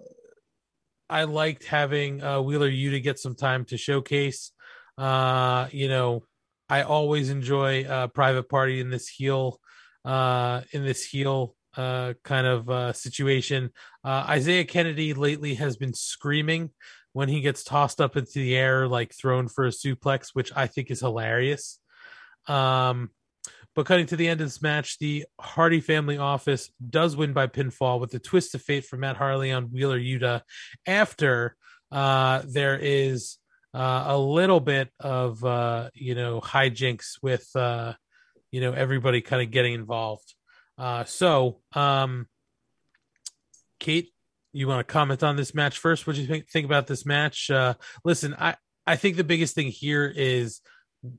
I 1.09 1.25
liked 1.25 1.65
having 1.65 2.23
uh, 2.23 2.41
Wheeler 2.41 2.69
to 2.69 2.99
get 3.01 3.19
some 3.19 3.35
time 3.35 3.65
to 3.65 3.75
showcase. 3.75 4.53
Uh, 4.97 5.67
you 5.71 5.89
know, 5.89 6.23
I 6.69 6.83
always 6.83 7.29
enjoy 7.29 7.83
uh, 7.83 8.07
Private 8.07 8.47
Party 8.47 8.79
in 8.79 8.89
this 8.89 9.09
heel, 9.09 9.59
uh, 10.05 10.61
in 10.71 10.85
this 10.85 11.03
heel 11.03 11.53
uh, 11.75 12.13
kind 12.23 12.47
of 12.47 12.69
uh, 12.69 12.93
situation. 12.93 13.71
Uh, 14.05 14.23
Isaiah 14.25 14.63
Kennedy 14.63 15.13
lately 15.13 15.55
has 15.55 15.75
been 15.75 15.93
screaming 15.93 16.69
when 17.11 17.27
he 17.27 17.41
gets 17.41 17.65
tossed 17.65 17.99
up 17.99 18.15
into 18.15 18.39
the 18.39 18.55
air, 18.55 18.87
like 18.87 19.13
thrown 19.13 19.49
for 19.49 19.65
a 19.65 19.71
suplex, 19.71 20.29
which 20.31 20.49
I 20.55 20.67
think 20.67 20.91
is 20.91 21.01
hilarious. 21.01 21.81
Um, 22.47 23.09
but 23.77 23.85
cutting 23.85 24.07
to 24.07 24.15
the 24.15 24.27
end 24.27 24.41
of 24.41 24.47
this 24.47 24.59
match, 24.59 24.97
the 24.97 25.27
Hardy 25.39 25.81
family 25.81 26.17
office 26.17 26.71
does 26.89 27.15
win 27.15 27.33
by 27.33 27.45
pinfall 27.45 27.99
with 27.99 28.11
a 28.15 28.17
twist 28.17 28.55
of 28.55 28.63
fate 28.63 28.85
for 28.85 28.97
Matt 28.97 29.17
Hardy 29.17 29.51
on 29.51 29.65
Wheeler 29.65 29.99
Yuta 29.99 30.41
after 30.87 31.55
uh, 31.91 32.41
there 32.43 32.79
is 32.81 33.37
uh, 33.75 34.05
a 34.07 34.17
little 34.17 34.59
bit 34.59 34.89
of, 34.99 35.45
uh, 35.45 35.91
you 35.93 36.15
know, 36.15 36.41
hijinks 36.41 37.21
with, 37.21 37.47
uh, 37.55 37.93
you 38.49 38.61
know, 38.61 38.73
everybody 38.73 39.21
kind 39.21 39.43
of 39.43 39.51
getting 39.51 39.75
involved. 39.75 40.33
Uh, 40.79 41.03
so, 41.03 41.59
um, 41.73 42.25
Kate, 43.79 44.09
you 44.53 44.67
want 44.67 44.79
to 44.87 44.91
comment 44.91 45.21
on 45.21 45.35
this 45.35 45.53
match 45.53 45.77
first? 45.77 46.07
What 46.07 46.15
do 46.15 46.23
you 46.23 46.27
think, 46.27 46.49
think 46.49 46.65
about 46.65 46.87
this 46.87 47.05
match? 47.05 47.51
Uh, 47.51 47.75
listen, 48.03 48.35
I, 48.39 48.55
I 48.87 48.95
think 48.95 49.17
the 49.17 49.23
biggest 49.23 49.53
thing 49.53 49.67
here 49.67 50.11
is 50.15 50.61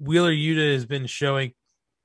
Wheeler 0.00 0.32
Yuta 0.32 0.72
has 0.72 0.86
been 0.86 1.06
showing 1.06 1.52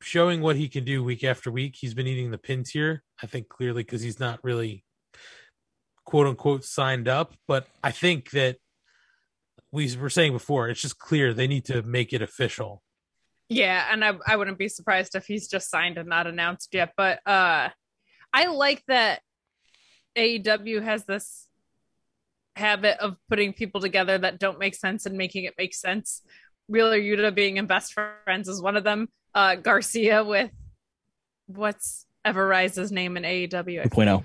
showing 0.04 0.42
what 0.42 0.56
he 0.56 0.68
can 0.68 0.84
do 0.84 1.04
week 1.04 1.24
after 1.24 1.52
week. 1.52 1.76
He's 1.80 1.94
been 1.94 2.08
eating 2.08 2.32
the 2.32 2.38
pins 2.38 2.70
here, 2.70 3.04
I 3.22 3.28
think 3.28 3.50
clearly 3.50 3.84
because 3.84 4.02
he's 4.02 4.20
not 4.20 4.40
really 4.44 4.84
quote 6.06 6.28
unquote 6.28 6.64
signed 6.64 7.08
up. 7.08 7.34
But 7.48 7.68
I 7.84 7.92
think 7.92 8.32
that 8.32 8.58
we 9.72 9.96
were 9.96 10.10
saying 10.10 10.34
before, 10.34 10.70
it's 10.70 10.82
just 10.82 11.00
clear 11.00 11.34
they 11.34 11.48
need 11.48 11.66
to 11.66 11.82
make 11.82 12.14
it 12.14 12.22
official. 12.22 12.84
Yeah, 13.50 13.88
and 13.92 14.04
I 14.04 14.14
I 14.28 14.36
wouldn't 14.36 14.58
be 14.58 14.70
surprised 14.70 15.16
if 15.16 15.26
he's 15.26 15.48
just 15.48 15.70
signed 15.70 15.98
and 15.98 16.10
not 16.10 16.28
announced 16.28 16.74
yet. 16.74 16.94
But 16.96 17.20
uh 17.26 17.70
I 18.32 18.46
like 18.48 18.84
that 18.88 19.22
AEW 20.18 20.84
has 20.84 21.06
this 21.06 21.48
habit 22.56 22.98
of 23.00 23.16
putting 23.30 23.54
people 23.54 23.82
together 23.82 24.18
that 24.18 24.40
don't 24.40 24.60
make 24.60 24.76
sense 24.76 25.06
and 25.06 25.18
making 25.18 25.46
it 25.46 25.56
make 25.58 25.74
sense. 25.74 26.22
Wheeler 26.68 27.00
Yuta 27.00 27.34
being 27.34 27.58
in 27.58 27.66
best 27.66 27.94
friends 27.94 28.48
is 28.48 28.62
one 28.62 28.78
of 28.78 28.84
them. 28.84 29.10
Uh 29.36 29.56
Garcia 29.56 30.24
with 30.24 30.52
what's 31.48 32.06
Everrise's 32.26 32.92
name 32.92 33.18
in 33.18 33.24
AEW? 33.24 33.88
2.0. 33.90 34.24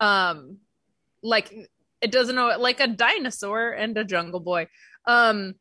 um 0.00 0.58
like 1.22 1.52
it 2.00 2.10
doesn't 2.10 2.34
know 2.36 2.56
like 2.58 2.80
a 2.80 2.86
dinosaur 2.88 3.70
and 3.70 3.96
a 3.96 4.04
jungle 4.04 4.40
boy 4.40 4.66
um 5.06 5.54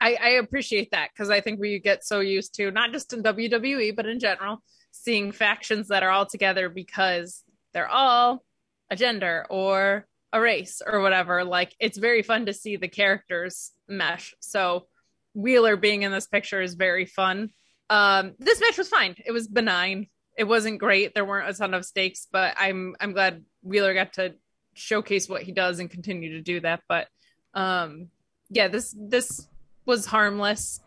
i 0.00 0.16
i 0.22 0.28
appreciate 0.30 0.90
that 0.92 1.10
because 1.12 1.30
i 1.30 1.40
think 1.40 1.58
we 1.58 1.80
get 1.80 2.04
so 2.04 2.20
used 2.20 2.54
to 2.54 2.70
not 2.70 2.92
just 2.92 3.12
in 3.12 3.22
wwe 3.22 3.94
but 3.94 4.06
in 4.06 4.20
general 4.20 4.58
seeing 4.92 5.32
factions 5.32 5.88
that 5.88 6.04
are 6.04 6.10
all 6.10 6.26
together 6.26 6.68
because 6.68 7.42
they're 7.72 7.88
all 7.88 8.44
a 8.90 8.96
gender 8.96 9.44
or 9.50 10.06
a 10.32 10.40
race 10.40 10.80
or 10.86 11.00
whatever 11.00 11.44
like 11.44 11.74
it's 11.80 11.98
very 11.98 12.22
fun 12.22 12.46
to 12.46 12.52
see 12.52 12.76
the 12.76 12.88
characters 12.88 13.72
mesh 13.88 14.34
so 14.40 14.86
wheeler 15.34 15.76
being 15.76 16.02
in 16.02 16.12
this 16.12 16.26
picture 16.26 16.60
is 16.60 16.74
very 16.74 17.04
fun 17.04 17.50
um 17.90 18.32
this 18.38 18.60
match 18.60 18.78
was 18.78 18.88
fine 18.88 19.14
it 19.26 19.32
was 19.32 19.48
benign 19.48 20.06
it 20.36 20.44
wasn't 20.44 20.78
great 20.78 21.14
there 21.14 21.24
weren't 21.24 21.48
a 21.48 21.52
ton 21.52 21.74
of 21.74 21.84
stakes 21.84 22.26
but 22.32 22.54
i'm 22.58 22.94
i'm 23.00 23.12
glad 23.12 23.44
wheeler 23.62 23.94
got 23.94 24.12
to 24.14 24.34
showcase 24.74 25.28
what 25.28 25.42
he 25.42 25.52
does 25.52 25.78
and 25.78 25.90
continue 25.90 26.32
to 26.32 26.40
do 26.40 26.60
that 26.60 26.80
but 26.88 27.08
um 27.54 28.08
yeah 28.50 28.68
this 28.68 28.94
this 28.98 29.48
was 29.86 30.06
harmless 30.06 30.80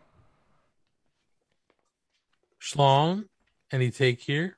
Schlong, 2.67 3.26
any 3.72 3.92
take 3.92 4.19
here? 4.19 4.58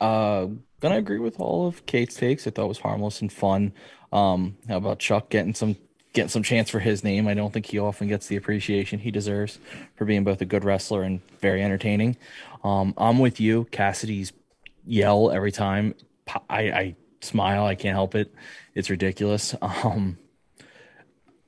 Uh, 0.00 0.48
gonna 0.80 0.96
agree 0.96 1.18
with 1.18 1.40
all 1.40 1.66
of 1.66 1.86
Kate's 1.86 2.14
takes. 2.14 2.46
I 2.46 2.50
thought 2.50 2.64
it 2.64 2.68
was 2.68 2.78
harmless 2.78 3.20
and 3.22 3.32
fun. 3.32 3.72
Um, 4.12 4.56
how 4.68 4.76
about 4.76 4.98
Chuck 4.98 5.30
getting 5.30 5.54
some 5.54 5.76
getting 6.12 6.28
some 6.28 6.42
chance 6.42 6.70
for 6.70 6.78
his 6.78 7.02
name? 7.04 7.26
I 7.26 7.34
don't 7.34 7.52
think 7.52 7.66
he 7.66 7.78
often 7.78 8.08
gets 8.08 8.26
the 8.26 8.36
appreciation 8.36 8.98
he 8.98 9.10
deserves 9.10 9.58
for 9.96 10.04
being 10.04 10.24
both 10.24 10.40
a 10.40 10.44
good 10.44 10.64
wrestler 10.64 11.02
and 11.02 11.20
very 11.40 11.62
entertaining. 11.62 12.16
Um, 12.64 12.94
I'm 12.96 13.18
with 13.18 13.40
you. 13.40 13.64
Cassidy's 13.70 14.32
yell 14.84 15.30
every 15.30 15.52
time. 15.52 15.94
I, 16.48 16.60
I 16.70 16.96
smile. 17.20 17.64
I 17.64 17.74
can't 17.74 17.94
help 17.94 18.14
it. 18.14 18.34
It's 18.74 18.90
ridiculous. 18.90 19.54
Um, 19.84 20.18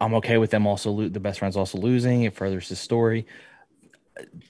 I'm 0.01 0.15
okay 0.15 0.39
with 0.39 0.51
them 0.51 0.67
also 0.67 0.91
lo- 0.91 1.09
the 1.09 1.21
best 1.21 1.39
friends 1.39 1.57
also 1.57 1.79
losing. 1.79 2.25
It 2.25 2.35
furthers 2.35 2.69
the 2.69 2.77
story. 2.77 3.27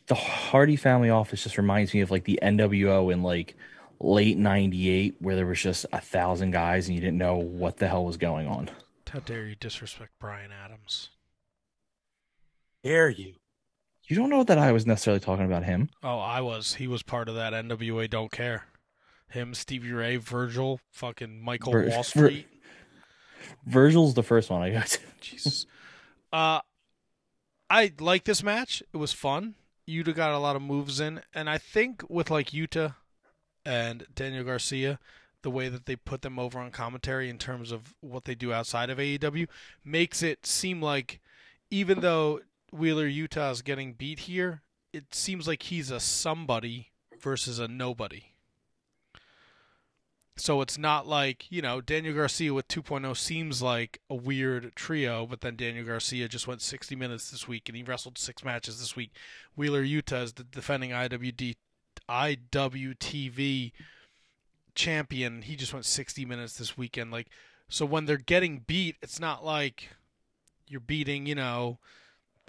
The 0.06 0.14
Hardy 0.14 0.76
family 0.76 1.10
office 1.10 1.42
just 1.42 1.58
reminds 1.58 1.94
me 1.94 2.00
of 2.00 2.10
like 2.10 2.24
the 2.24 2.38
NWO 2.42 3.12
in 3.12 3.22
like 3.22 3.54
late 4.00 4.36
98 4.36 5.16
where 5.20 5.36
there 5.36 5.46
was 5.46 5.60
just 5.60 5.86
a 5.92 6.00
thousand 6.00 6.50
guys 6.50 6.88
and 6.88 6.94
you 6.94 7.00
didn't 7.00 7.18
know 7.18 7.36
what 7.36 7.76
the 7.76 7.86
hell 7.88 8.04
was 8.04 8.16
going 8.16 8.48
on. 8.48 8.70
How 9.14 9.20
dare 9.20 9.46
you 9.46 9.54
disrespect 9.54 10.10
Brian 10.18 10.50
Adams? 10.50 11.10
Dare 12.82 13.08
you? 13.08 13.34
You 14.08 14.16
don't 14.16 14.28
know 14.28 14.42
that 14.42 14.58
I 14.58 14.72
was 14.72 14.86
necessarily 14.88 15.20
talking 15.20 15.44
about 15.46 15.62
him. 15.62 15.88
Oh, 16.02 16.18
I 16.18 16.40
was. 16.40 16.74
He 16.74 16.88
was 16.88 17.04
part 17.04 17.28
of 17.28 17.36
that 17.36 17.52
NWA 17.52 18.10
Don't 18.10 18.32
Care. 18.32 18.64
Him, 19.28 19.54
Stevie 19.54 19.92
Ray, 19.92 20.16
Virgil, 20.16 20.80
fucking 20.90 21.40
Michael 21.40 21.70
Vir- 21.70 21.90
Wall 21.90 21.98
Vir- 21.98 22.02
Street. 22.02 22.48
Virgil's 23.64 24.14
the 24.14 24.24
first 24.24 24.50
one 24.50 24.62
I 24.62 24.70
got. 24.70 24.98
Jesus. 25.20 25.64
Uh, 26.32 26.58
I 27.70 27.92
like 28.00 28.24
this 28.24 28.42
match. 28.42 28.82
It 28.92 28.96
was 28.96 29.12
fun. 29.12 29.54
Yuta 29.88 30.12
got 30.12 30.32
a 30.32 30.38
lot 30.38 30.56
of 30.56 30.62
moves 30.62 30.98
in, 30.98 31.20
and 31.32 31.48
I 31.48 31.58
think 31.58 32.02
with 32.10 32.32
like 32.32 32.50
Yuta 32.50 32.96
and 33.64 34.08
Daniel 34.12 34.42
Garcia, 34.42 34.98
the 35.44 35.50
way 35.50 35.68
that 35.68 35.84
they 35.86 35.94
put 35.94 36.22
them 36.22 36.38
over 36.38 36.58
on 36.58 36.70
commentary 36.72 37.28
in 37.28 37.38
terms 37.38 37.70
of 37.70 37.94
what 38.00 38.24
they 38.24 38.34
do 38.34 38.52
outside 38.52 38.90
of 38.90 38.98
AEW 38.98 39.46
makes 39.84 40.22
it 40.22 40.46
seem 40.46 40.82
like 40.82 41.20
even 41.70 42.00
though 42.00 42.40
Wheeler 42.72 43.06
Yuta 43.06 43.52
is 43.52 43.62
getting 43.62 43.92
beat 43.92 44.20
here, 44.20 44.62
it 44.92 45.14
seems 45.14 45.46
like 45.46 45.64
he's 45.64 45.90
a 45.90 46.00
somebody 46.00 46.88
versus 47.20 47.58
a 47.58 47.68
nobody. 47.68 48.24
So 50.36 50.62
it's 50.62 50.78
not 50.78 51.06
like, 51.06 51.44
you 51.52 51.60
know, 51.62 51.80
Daniel 51.80 52.14
Garcia 52.14 52.54
with 52.54 52.66
2.0 52.66 53.16
seems 53.16 53.60
like 53.60 54.00
a 54.08 54.14
weird 54.14 54.74
trio, 54.74 55.26
but 55.26 55.42
then 55.42 55.56
Daniel 55.56 55.84
Garcia 55.84 56.26
just 56.26 56.48
went 56.48 56.62
60 56.62 56.96
minutes 56.96 57.30
this 57.30 57.46
week 57.46 57.68
and 57.68 57.76
he 57.76 57.82
wrestled 57.82 58.16
six 58.16 58.42
matches 58.42 58.80
this 58.80 58.96
week. 58.96 59.12
Wheeler 59.54 59.84
Yuta 59.84 60.22
is 60.22 60.32
the 60.32 60.42
defending 60.42 60.90
IWD, 60.90 61.54
IWTV 62.08 63.72
champion. 64.74 65.42
He 65.42 65.56
just 65.56 65.72
went 65.72 65.84
60 65.84 66.24
minutes 66.24 66.56
this 66.58 66.76
weekend. 66.76 67.10
Like, 67.10 67.28
so 67.68 67.84
when 67.86 68.04
they're 68.06 68.16
getting 68.16 68.58
beat, 68.66 68.96
it's 69.02 69.18
not 69.20 69.44
like 69.44 69.90
you're 70.68 70.80
beating, 70.80 71.26
you 71.26 71.34
know, 71.34 71.78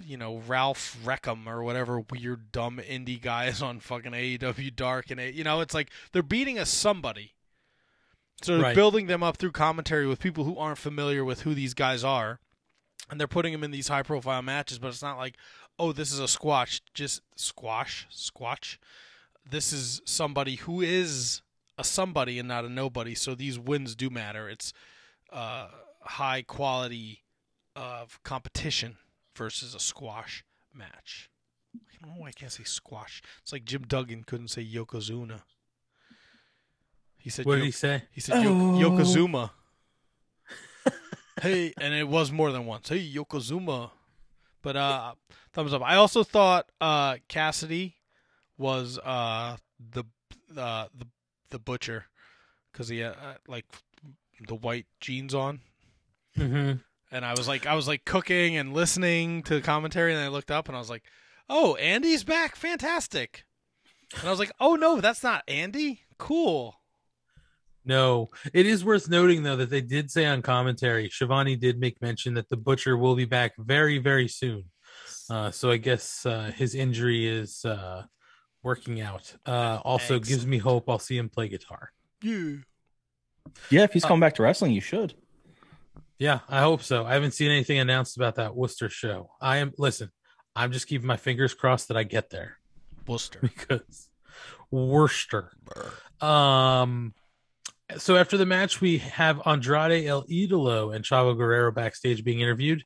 you 0.05 0.17
know 0.17 0.39
Ralph 0.45 0.97
Reckham 1.05 1.47
or 1.47 1.63
whatever 1.63 2.01
weird 2.01 2.51
dumb 2.51 2.79
indie 2.85 3.21
guy 3.21 3.45
is 3.45 3.61
on 3.61 3.79
fucking 3.79 4.11
AEW 4.11 4.75
Dark 4.75 5.09
and 5.09 5.21
A- 5.21 5.31
you 5.31 5.45
know 5.45 5.61
it's 5.61 5.73
like 5.73 5.89
they're 6.11 6.21
beating 6.21 6.59
a 6.59 6.65
somebody. 6.65 7.31
So 8.41 8.55
they're 8.55 8.61
Right. 8.63 8.75
building 8.75 9.07
them 9.07 9.23
up 9.23 9.37
through 9.37 9.53
commentary 9.53 10.05
with 10.05 10.19
people 10.19 10.43
who 10.43 10.57
aren't 10.57 10.79
familiar 10.79 11.23
with 11.23 11.43
who 11.43 11.53
these 11.53 11.73
guys 11.73 12.03
are, 12.03 12.41
and 13.09 13.17
they're 13.17 13.27
putting 13.29 13.53
them 13.53 13.63
in 13.63 13.71
these 13.71 13.87
high 13.87 14.03
profile 14.03 14.41
matches. 14.41 14.79
But 14.79 14.89
it's 14.89 15.01
not 15.01 15.17
like, 15.17 15.37
oh, 15.79 15.93
this 15.93 16.11
is 16.11 16.19
a 16.19 16.27
squash, 16.27 16.81
just 16.93 17.21
squash, 17.37 18.05
squash. 18.09 18.77
This 19.49 19.71
is 19.71 20.01
somebody 20.03 20.55
who 20.55 20.81
is 20.81 21.41
a 21.77 21.83
somebody 21.83 22.39
and 22.39 22.47
not 22.47 22.65
a 22.65 22.69
nobody. 22.69 23.15
So 23.15 23.35
these 23.35 23.59
wins 23.59 23.95
do 23.95 24.09
matter. 24.09 24.49
It's 24.49 24.73
uh, 25.31 25.67
high 26.01 26.41
quality 26.41 27.23
of 27.75 28.21
competition 28.23 28.97
versus 29.35 29.75
a 29.75 29.79
squash 29.79 30.43
match. 30.73 31.29
I 31.75 31.79
don't 32.05 32.15
know 32.15 32.21
why 32.21 32.29
I 32.29 32.31
can't 32.31 32.51
say 32.51 32.63
squash. 32.63 33.21
It's 33.41 33.51
like 33.51 33.65
Jim 33.65 33.83
Duggan 33.87 34.23
couldn't 34.23 34.47
say 34.49 34.65
Yokozuna. 34.65 35.41
He 37.17 37.29
said. 37.29 37.45
What 37.45 37.55
did 37.55 37.59
Yo- 37.61 37.65
he 37.65 37.71
say? 37.71 38.03
He 38.11 38.21
said 38.21 38.43
Yo- 38.43 38.51
Oh. 38.51 38.79
Yokozuna. 38.79 39.49
hey, 41.41 41.73
and 41.79 41.93
it 41.93 42.07
was 42.07 42.31
more 42.31 42.51
than 42.51 42.65
once. 42.65 42.89
Hey, 42.89 43.11
Yokozuma. 43.11 43.91
But 44.61 44.75
uh, 44.75 45.13
thumbs 45.53 45.73
up. 45.73 45.81
I 45.83 45.95
also 45.95 46.23
thought 46.23 46.71
uh, 46.81 47.17
Cassidy 47.27 47.95
was 48.57 48.97
uh, 48.99 49.57
the 49.91 50.03
uh, 50.57 50.87
the 50.95 51.05
the 51.49 51.59
butcher 51.59 52.05
because 52.71 52.87
he 52.89 52.99
had 52.99 53.13
uh, 53.13 53.35
like 53.47 53.65
the 54.47 54.55
white 54.55 54.85
jeans 54.99 55.33
on 55.33 55.61
Mm-hmm. 56.37 56.79
and 57.11 57.25
I 57.25 57.31
was 57.31 57.47
like, 57.47 57.65
I 57.65 57.75
was 57.75 57.87
like 57.87 58.03
cooking 58.03 58.57
and 58.57 58.73
listening 58.73 59.41
to 59.43 59.55
the 59.55 59.61
commentary, 59.61 60.13
and 60.13 60.21
I 60.21 60.27
looked 60.27 60.51
up 60.51 60.67
and 60.67 60.75
I 60.75 60.79
was 60.79 60.89
like, 60.89 61.03
oh, 61.49 61.75
Andy's 61.75 62.25
back, 62.25 62.57
fantastic. 62.57 63.45
And 64.19 64.27
I 64.27 64.31
was 64.31 64.39
like, 64.39 64.51
oh 64.59 64.75
no, 64.75 64.99
that's 64.99 65.23
not 65.23 65.43
Andy. 65.47 66.01
Cool. 66.17 66.75
No, 67.85 68.31
it 68.53 68.65
is 68.65 68.83
worth 68.83 69.09
noting 69.09 69.43
though 69.43 69.55
that 69.55 69.69
they 69.69 69.81
did 69.81 70.11
say 70.11 70.25
on 70.25 70.41
commentary, 70.41 71.07
Schiavone 71.09 71.55
did 71.55 71.79
make 71.79 72.01
mention 72.01 72.33
that 72.33 72.49
the 72.49 72.57
butcher 72.57 72.97
will 72.97 73.15
be 73.15 73.25
back 73.25 73.53
very, 73.57 73.97
very 73.97 74.27
soon. 74.27 74.65
Uh, 75.29 75.51
so 75.51 75.71
I 75.71 75.77
guess 75.77 76.25
uh, 76.25 76.51
his 76.55 76.75
injury 76.75 77.27
is 77.27 77.63
uh, 77.63 78.03
working 78.65 78.99
out. 78.99 79.33
Uh, 79.45 79.79
also 79.85 80.19
gives 80.19 80.45
me 80.45 80.57
hope 80.57 80.89
I'll 80.89 80.99
see 80.99 81.17
him 81.17 81.29
play 81.29 81.47
guitar. 81.47 81.91
Yeah. 82.21 82.55
Yeah, 83.69 83.83
if 83.83 83.93
he's 83.93 84.03
coming 84.03 84.19
back 84.19 84.33
to 84.35 84.43
wrestling, 84.43 84.71
you 84.71 84.81
should. 84.81 85.13
Yeah, 86.17 86.39
I 86.49 86.61
hope 86.61 86.81
so. 86.81 87.05
I 87.05 87.13
haven't 87.13 87.31
seen 87.31 87.51
anything 87.51 87.77
announced 87.77 88.17
about 88.17 88.35
that 88.35 88.55
Worcester 88.55 88.89
show. 88.89 89.29
I 89.39 89.57
am 89.57 89.73
listen. 89.77 90.11
I'm 90.55 90.71
just 90.71 90.87
keeping 90.87 91.05
my 91.05 91.17
fingers 91.17 91.53
crossed 91.53 91.89
that 91.89 91.97
I 91.97 92.03
get 92.03 92.31
there 92.31 92.57
Worcester. 93.07 93.39
because 93.41 94.09
Worcester. 94.71 95.51
Um. 96.19 97.13
So 97.97 98.15
after 98.15 98.35
the 98.35 98.47
match, 98.47 98.81
we 98.81 98.97
have 98.97 99.41
Andrade 99.45 100.07
El 100.07 100.23
Idolo 100.23 100.95
and 100.95 101.05
Chavo 101.05 101.37
Guerrero 101.37 101.71
backstage 101.71 102.23
being 102.23 102.39
interviewed, 102.39 102.83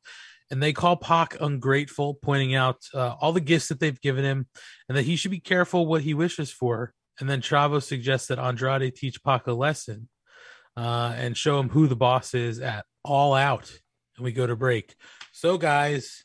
and 0.51 0.61
they 0.61 0.73
call 0.73 0.95
Pac 0.95 1.37
ungrateful, 1.39 2.15
pointing 2.15 2.55
out 2.55 2.77
uh, 2.93 3.15
all 3.21 3.33
the 3.33 3.39
gifts 3.39 3.67
that 3.67 3.79
they've 3.79 4.01
given 4.01 4.23
him, 4.23 4.47
and 4.87 4.97
that 4.97 5.03
he 5.03 5.15
should 5.15 5.31
be 5.31 5.39
careful 5.39 5.85
what 5.85 6.01
he 6.01 6.13
wishes 6.13 6.51
for. 6.51 6.93
And 7.19 7.29
then 7.29 7.41
Chavo 7.41 7.83
suggests 7.83 8.27
that 8.27 8.39
Andrade 8.39 8.95
teach 8.95 9.23
Pac 9.23 9.47
a 9.47 9.53
lesson 9.53 10.09
uh, 10.77 11.13
and 11.15 11.35
show 11.35 11.59
him 11.59 11.69
who 11.69 11.87
the 11.87 11.95
boss 11.95 12.33
is 12.33 12.59
at 12.59 12.85
All 13.03 13.33
Out. 13.33 13.71
And 14.17 14.23
we 14.23 14.31
go 14.31 14.47
to 14.47 14.55
break. 14.55 14.95
So, 15.33 15.57
guys, 15.57 16.23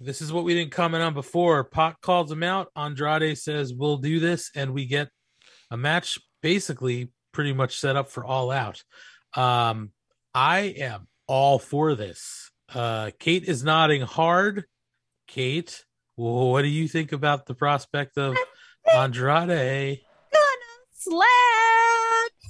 this 0.00 0.22
is 0.22 0.32
what 0.32 0.44
we 0.44 0.54
didn't 0.54 0.72
comment 0.72 1.02
on 1.02 1.14
before. 1.14 1.64
Pac 1.64 2.00
calls 2.00 2.32
him 2.32 2.42
out. 2.42 2.68
Andrade 2.74 3.36
says, 3.36 3.74
We'll 3.74 3.98
do 3.98 4.18
this. 4.18 4.50
And 4.54 4.72
we 4.72 4.86
get 4.86 5.10
a 5.70 5.76
match 5.76 6.18
basically 6.42 7.10
pretty 7.32 7.52
much 7.52 7.78
set 7.78 7.96
up 7.96 8.10
for 8.10 8.24
All 8.24 8.50
Out. 8.50 8.82
Um, 9.34 9.92
I 10.34 10.74
am 10.78 11.06
all 11.26 11.58
for 11.58 11.94
this. 11.94 12.49
Uh, 12.74 13.10
Kate 13.18 13.44
is 13.44 13.64
nodding 13.64 14.02
hard. 14.02 14.64
Kate, 15.26 15.84
what 16.16 16.62
do 16.62 16.68
you 16.68 16.86
think 16.88 17.12
about 17.12 17.46
the 17.46 17.54
prospect 17.54 18.16
of 18.18 18.36
Andrade? 18.94 20.00
slap. 21.00 21.30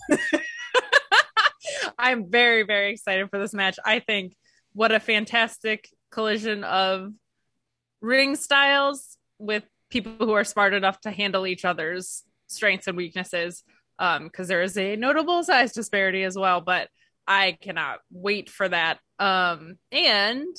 I'm 1.99 2.31
very, 2.31 2.65
very 2.65 2.93
excited 2.93 3.29
for 3.31 3.39
this 3.39 3.55
match. 3.55 3.79
I 3.85 4.01
think 4.01 4.35
what 4.73 4.93
a 4.93 5.01
fantastic 5.01 5.89
collision 6.11 6.65
of 6.65 7.13
ring 8.01 8.37
styles 8.37 9.17
with 9.39 9.65
people 9.91 10.27
who 10.27 10.33
are 10.33 10.45
smart 10.45 10.75
enough 10.75 11.01
to 11.03 11.11
handle 11.11 11.47
each 11.47 11.65
other's 11.65 12.23
strengths 12.49 12.87
and 12.87 12.97
weaknesses. 12.97 13.63
Um, 13.99 14.25
because 14.25 14.49
there 14.49 14.63
is 14.63 14.79
a 14.79 14.97
notable 14.97 15.45
size 15.45 15.73
disparity 15.73 16.23
as 16.25 16.35
well, 16.35 16.63
but 16.63 16.89
I 17.27 17.57
cannot 17.61 18.01
wait 18.11 18.51
for 18.51 18.69
that. 18.69 18.99
Um, 19.19 19.77
and 19.93 20.57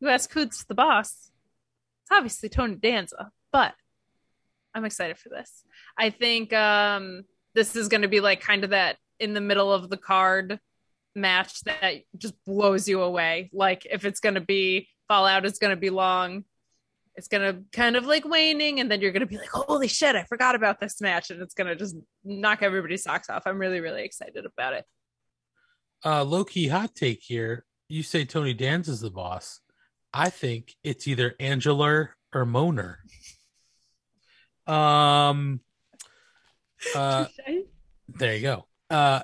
who 0.00 0.08
asked 0.08 0.30
Coots 0.30 0.64
the 0.64 0.74
boss? 0.74 1.30
It's 2.02 2.10
obviously 2.12 2.48
Tony 2.48 2.76
Danza, 2.76 3.30
but 3.52 3.74
I'm 4.74 4.84
excited 4.84 5.18
for 5.18 5.28
this. 5.28 5.64
I 5.98 6.10
think 6.10 6.52
um 6.52 7.24
this 7.54 7.76
is 7.76 7.88
going 7.88 8.02
to 8.02 8.08
be 8.08 8.20
like 8.20 8.40
kind 8.40 8.64
of 8.64 8.70
that 8.70 8.96
in 9.18 9.34
the 9.34 9.40
middle 9.40 9.72
of 9.72 9.90
the 9.90 9.96
card 9.96 10.60
match 11.14 11.60
that 11.62 11.94
just 12.16 12.34
blows 12.46 12.88
you 12.88 13.02
away. 13.02 13.50
Like 13.52 13.86
if 13.90 14.04
it's 14.04 14.20
going 14.20 14.36
to 14.36 14.40
be 14.40 14.88
Fallout, 15.08 15.44
it's 15.44 15.58
going 15.58 15.74
to 15.74 15.80
be 15.80 15.90
long. 15.90 16.44
It's 17.16 17.26
going 17.26 17.42
to 17.42 17.62
kind 17.72 17.96
of 17.96 18.06
like 18.06 18.24
waning, 18.24 18.78
and 18.78 18.90
then 18.90 19.00
you're 19.00 19.10
going 19.10 19.20
to 19.20 19.26
be 19.26 19.36
like, 19.36 19.50
holy 19.50 19.88
shit, 19.88 20.14
I 20.14 20.22
forgot 20.24 20.54
about 20.54 20.80
this 20.80 21.00
match. 21.00 21.30
And 21.30 21.42
it's 21.42 21.54
going 21.54 21.66
to 21.66 21.74
just 21.74 21.96
knock 22.24 22.62
everybody's 22.62 23.02
socks 23.02 23.28
off. 23.28 23.42
I'm 23.46 23.58
really, 23.58 23.80
really 23.80 24.04
excited 24.04 24.46
about 24.46 24.74
it. 24.74 24.84
Uh 26.04 26.22
low 26.24 26.44
key 26.44 26.68
hot 26.68 26.94
take 26.94 27.22
here. 27.22 27.64
You 27.88 28.02
say 28.02 28.24
Tony 28.24 28.54
Danza's 28.54 29.00
the 29.00 29.10
boss. 29.10 29.60
I 30.12 30.30
think 30.30 30.74
it's 30.82 31.06
either 31.08 31.34
Angela 31.40 32.10
or 32.34 32.46
Moner. 32.46 32.98
Um 34.66 35.60
uh 36.94 37.26
there 38.08 38.34
you 38.36 38.42
go. 38.42 38.66
Uh 38.88 39.22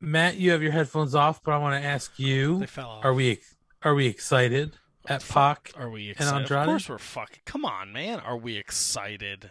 Matt, 0.00 0.36
you 0.36 0.50
have 0.50 0.62
your 0.62 0.72
headphones 0.72 1.14
off, 1.14 1.42
but 1.42 1.52
I 1.52 1.58
want 1.58 1.80
to 1.82 1.86
ask 1.86 2.18
you 2.18 2.66
fell 2.66 2.88
off. 2.88 3.04
are 3.04 3.14
we 3.14 3.40
are 3.82 3.94
we 3.94 4.06
excited 4.06 4.76
at 5.06 5.26
Pac 5.26 5.72
Are 5.76 5.90
we 5.90 6.08
and 6.08 6.12
excited? 6.12 6.40
Andrade? 6.40 6.60
Of 6.60 6.66
course 6.66 6.88
we're 6.88 6.98
fucking. 6.98 7.40
Come 7.44 7.64
on, 7.64 7.92
man. 7.92 8.20
Are 8.20 8.36
we 8.36 8.56
excited? 8.56 9.50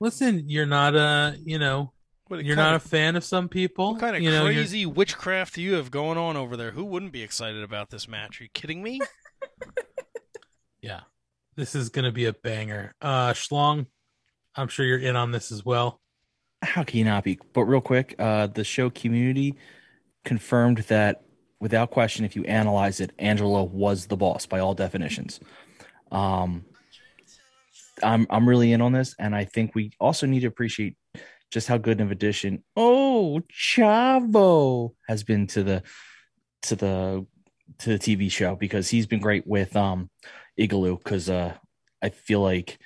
Listen, 0.00 0.48
you're 0.48 0.66
not 0.66 0.94
a 0.94 1.36
you 1.44 1.58
know 1.58 1.78
What 1.80 1.92
you're 2.40 2.56
not 2.56 2.74
of- 2.74 2.84
a 2.84 2.88
fan 2.88 3.16
of 3.16 3.24
some 3.24 3.48
people. 3.48 3.92
What 3.92 4.00
kind 4.00 4.16
of 4.16 4.22
you 4.22 4.30
know, 4.30 4.44
you're- 4.44 4.54
crazy 4.56 4.86
witchcraft 4.86 5.54
do 5.54 5.62
you 5.62 5.74
have 5.74 5.90
going 5.90 6.18
on 6.18 6.36
over 6.36 6.56
there? 6.56 6.70
Who 6.72 6.84
wouldn't 6.84 7.12
be 7.12 7.22
excited 7.22 7.62
about 7.62 7.90
this 7.90 8.08
match? 8.08 8.40
Are 8.40 8.44
you 8.44 8.50
kidding 8.52 8.82
me? 8.82 9.00
Yeah. 10.80 11.00
This 11.56 11.74
is 11.74 11.90
gonna 11.90 12.10
be 12.12 12.24
a 12.24 12.32
banger. 12.32 12.94
Uh 13.00 13.32
Schlong, 13.32 13.86
I'm 14.56 14.68
sure 14.68 14.84
you're 14.84 14.98
in 14.98 15.16
on 15.16 15.30
this 15.30 15.52
as 15.52 15.64
well. 15.64 16.00
How 16.62 16.82
can 16.82 16.98
you 16.98 17.04
not 17.04 17.24
be? 17.24 17.38
But 17.52 17.64
real 17.64 17.80
quick, 17.80 18.14
uh, 18.18 18.46
the 18.48 18.64
show 18.64 18.90
community 18.90 19.56
confirmed 20.24 20.78
that 20.88 21.22
without 21.60 21.90
question, 21.90 22.24
if 22.24 22.34
you 22.36 22.44
analyze 22.44 23.00
it, 23.00 23.12
Angela 23.18 23.64
was 23.64 24.06
the 24.06 24.16
boss 24.16 24.46
by 24.46 24.58
all 24.60 24.74
definitions. 24.74 25.40
Um, 26.10 26.64
I'm 28.02 28.26
I'm 28.30 28.48
really 28.48 28.72
in 28.72 28.80
on 28.80 28.92
this, 28.92 29.14
and 29.18 29.34
I 29.34 29.44
think 29.44 29.74
we 29.74 29.92
also 30.00 30.26
need 30.26 30.40
to 30.40 30.46
appreciate 30.48 30.96
just 31.52 31.68
how 31.68 31.76
good 31.76 32.00
of 32.00 32.10
addition. 32.10 32.64
Oh, 32.76 33.42
Chavo 33.52 34.94
has 35.06 35.22
been 35.22 35.46
to 35.48 35.62
the 35.62 35.82
to 36.62 36.76
the 36.76 37.26
to 37.78 37.90
the 37.90 37.98
TV 37.98 38.30
show 38.30 38.56
because 38.56 38.88
he's 38.88 39.06
been 39.06 39.20
great 39.20 39.46
with 39.46 39.76
um 39.76 40.10
Igloo 40.56 40.96
because 40.96 41.28
uh 41.28 41.54
I 42.02 42.08
feel 42.08 42.40
like 42.40 42.78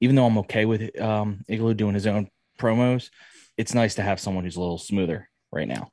even 0.00 0.16
though 0.16 0.26
I'm 0.26 0.38
okay 0.38 0.64
with 0.64 0.98
um 1.00 1.42
Igloo 1.46 1.74
doing 1.74 1.94
his 1.94 2.06
own 2.06 2.28
promos, 2.58 3.10
it's 3.56 3.74
nice 3.74 3.94
to 3.96 4.02
have 4.02 4.18
someone 4.18 4.44
who's 4.44 4.56
a 4.56 4.60
little 4.60 4.78
smoother 4.78 5.28
right 5.52 5.68
now. 5.68 5.90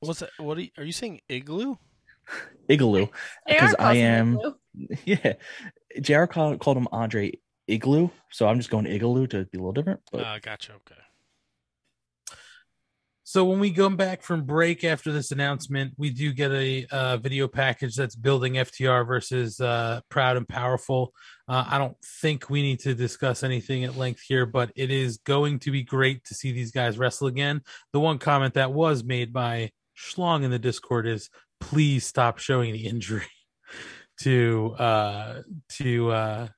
What's 0.00 0.20
that? 0.20 0.30
What 0.38 0.58
are 0.58 0.62
you, 0.62 0.70
are 0.76 0.84
you 0.84 0.92
saying? 0.92 1.20
Igloo? 1.28 1.76
Igloo 2.68 3.06
because 3.46 3.74
I 3.78 3.94
am 3.94 4.34
Igloo. 4.34 4.54
yeah. 5.04 5.34
JR 6.00 6.24
called, 6.24 6.58
called 6.58 6.76
him 6.76 6.88
Andre 6.90 7.32
Igloo, 7.68 8.10
so 8.30 8.48
I'm 8.48 8.58
just 8.58 8.70
going 8.70 8.86
Igloo 8.86 9.28
to 9.28 9.44
be 9.44 9.58
a 9.58 9.60
little 9.60 9.72
different. 9.72 10.00
But 10.10 10.24
Ah, 10.24 10.38
gotcha. 10.42 10.72
Okay. 10.72 11.00
So 13.32 13.46
when 13.46 13.60
we 13.60 13.70
come 13.70 13.96
back 13.96 14.20
from 14.20 14.44
break 14.44 14.84
after 14.84 15.10
this 15.10 15.32
announcement, 15.32 15.94
we 15.96 16.10
do 16.10 16.34
get 16.34 16.50
a 16.52 17.16
video 17.16 17.48
package 17.48 17.94
that's 17.94 18.14
building 18.14 18.56
FTR 18.56 19.06
versus 19.06 19.58
uh, 19.58 20.02
Proud 20.10 20.36
and 20.36 20.46
Powerful. 20.46 21.14
Uh, 21.48 21.64
I 21.66 21.78
don't 21.78 21.96
think 22.20 22.50
we 22.50 22.60
need 22.60 22.80
to 22.80 22.94
discuss 22.94 23.42
anything 23.42 23.84
at 23.84 23.96
length 23.96 24.20
here, 24.20 24.44
but 24.44 24.70
it 24.76 24.90
is 24.90 25.16
going 25.16 25.60
to 25.60 25.70
be 25.70 25.82
great 25.82 26.22
to 26.24 26.34
see 26.34 26.52
these 26.52 26.72
guys 26.72 26.98
wrestle 26.98 27.26
again. 27.26 27.62
The 27.94 28.00
one 28.00 28.18
comment 28.18 28.52
that 28.52 28.74
was 28.74 29.02
made 29.02 29.32
by 29.32 29.70
Schlong 29.96 30.44
in 30.44 30.50
the 30.50 30.58
Discord 30.58 31.06
is, 31.06 31.30
"Please 31.58 32.04
stop 32.04 32.36
showing 32.36 32.74
the 32.74 32.86
injury 32.86 33.24
to 34.20 34.74
uh, 34.78 35.40
to 35.78 36.10
uh, 36.10 36.48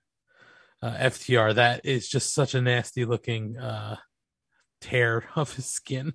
uh, 0.83 0.97
FTR. 0.97 1.55
That 1.55 1.83
is 1.85 2.09
just 2.09 2.35
such 2.35 2.57
a 2.57 2.61
nasty 2.61 3.05
looking 3.05 3.59
uh, 3.59 3.95
tear 4.85 5.25
of 5.37 5.55
his 5.55 5.67
skin." 5.67 6.13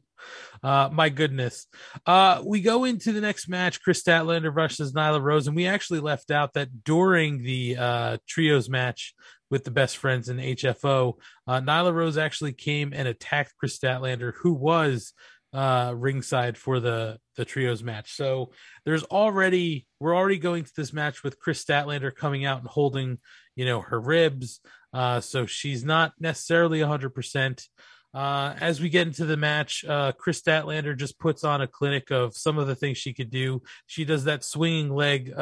Uh, 0.62 0.90
my 0.92 1.10
goodness. 1.10 1.68
Uh, 2.06 2.42
we 2.46 2.62
go 2.62 2.84
into 2.84 3.12
the 3.14 3.22
next 3.22 3.48
match, 3.48 3.82
Kris 3.82 4.04
Statlander 4.04 4.54
versus 4.54 4.94
Nyla 4.94 5.22
Rose, 5.22 5.48
and 5.48 5.56
we 5.56 5.68
actually 5.68 6.00
left 6.00 6.32
out 6.32 6.54
that 6.54 6.84
during 6.84 7.42
the 7.42 7.78
uh, 7.78 8.18
trios 8.28 8.70
match 8.70 9.14
with 9.50 9.64
the 9.64 9.72
best 9.72 9.98
friends 9.98 10.30
in 10.30 10.38
HFO, 10.38 11.14
uh, 11.48 11.62
Nyla 11.62 11.94
Rose 11.94 12.18
actually 12.18 12.54
came 12.54 12.94
and 12.94 13.08
attacked 13.08 13.54
Kris 13.58 13.78
Statlander, 13.78 14.34
who 14.42 14.54
was 14.54 15.14
uh 15.52 15.94
ringside 15.98 16.56
for 16.56 16.80
the 16.80 17.18
the 17.36 17.44
trios 17.44 17.82
match 17.82 18.16
so 18.16 18.52
there's 18.86 19.04
already 19.06 19.88
we're 20.00 20.16
already 20.16 20.38
going 20.38 20.64
to 20.64 20.72
this 20.78 20.94
match 20.94 21.24
with 21.24 21.40
kris 21.40 21.66
statlander 21.66 22.14
coming 22.14 22.46
out 22.46 22.60
and 22.60 22.68
holding 22.68 23.18
you 23.56 23.66
know 23.66 23.82
her 23.82 24.00
ribs 24.00 24.60
uh 24.94 25.20
so 25.20 25.48
she's 25.48 25.84
not 25.84 26.14
necessarily 26.20 26.82
100% 26.82 27.66
uh, 28.14 28.56
as 28.60 28.82
we 28.82 28.90
get 28.90 29.08
into 29.08 29.26
the 29.26 29.38
match, 29.38 29.86
uh, 29.86 30.12
Kris 30.14 30.42
Statlander 30.42 30.98
just 30.98 31.20
puts 31.20 31.44
on 31.44 31.62
a 31.62 31.68
clinic 31.68 32.10
of 32.12 32.36
some 32.36 32.58
of 32.58 32.68
the 32.68 32.76
things 32.76 32.98
she 32.98 33.14
could 33.14 33.30
do. 33.30 33.62
She 33.86 34.04
does 34.06 34.24
that 34.24 34.44
swinging 34.44 34.90
leg 34.90 35.32
uh, 35.36 35.40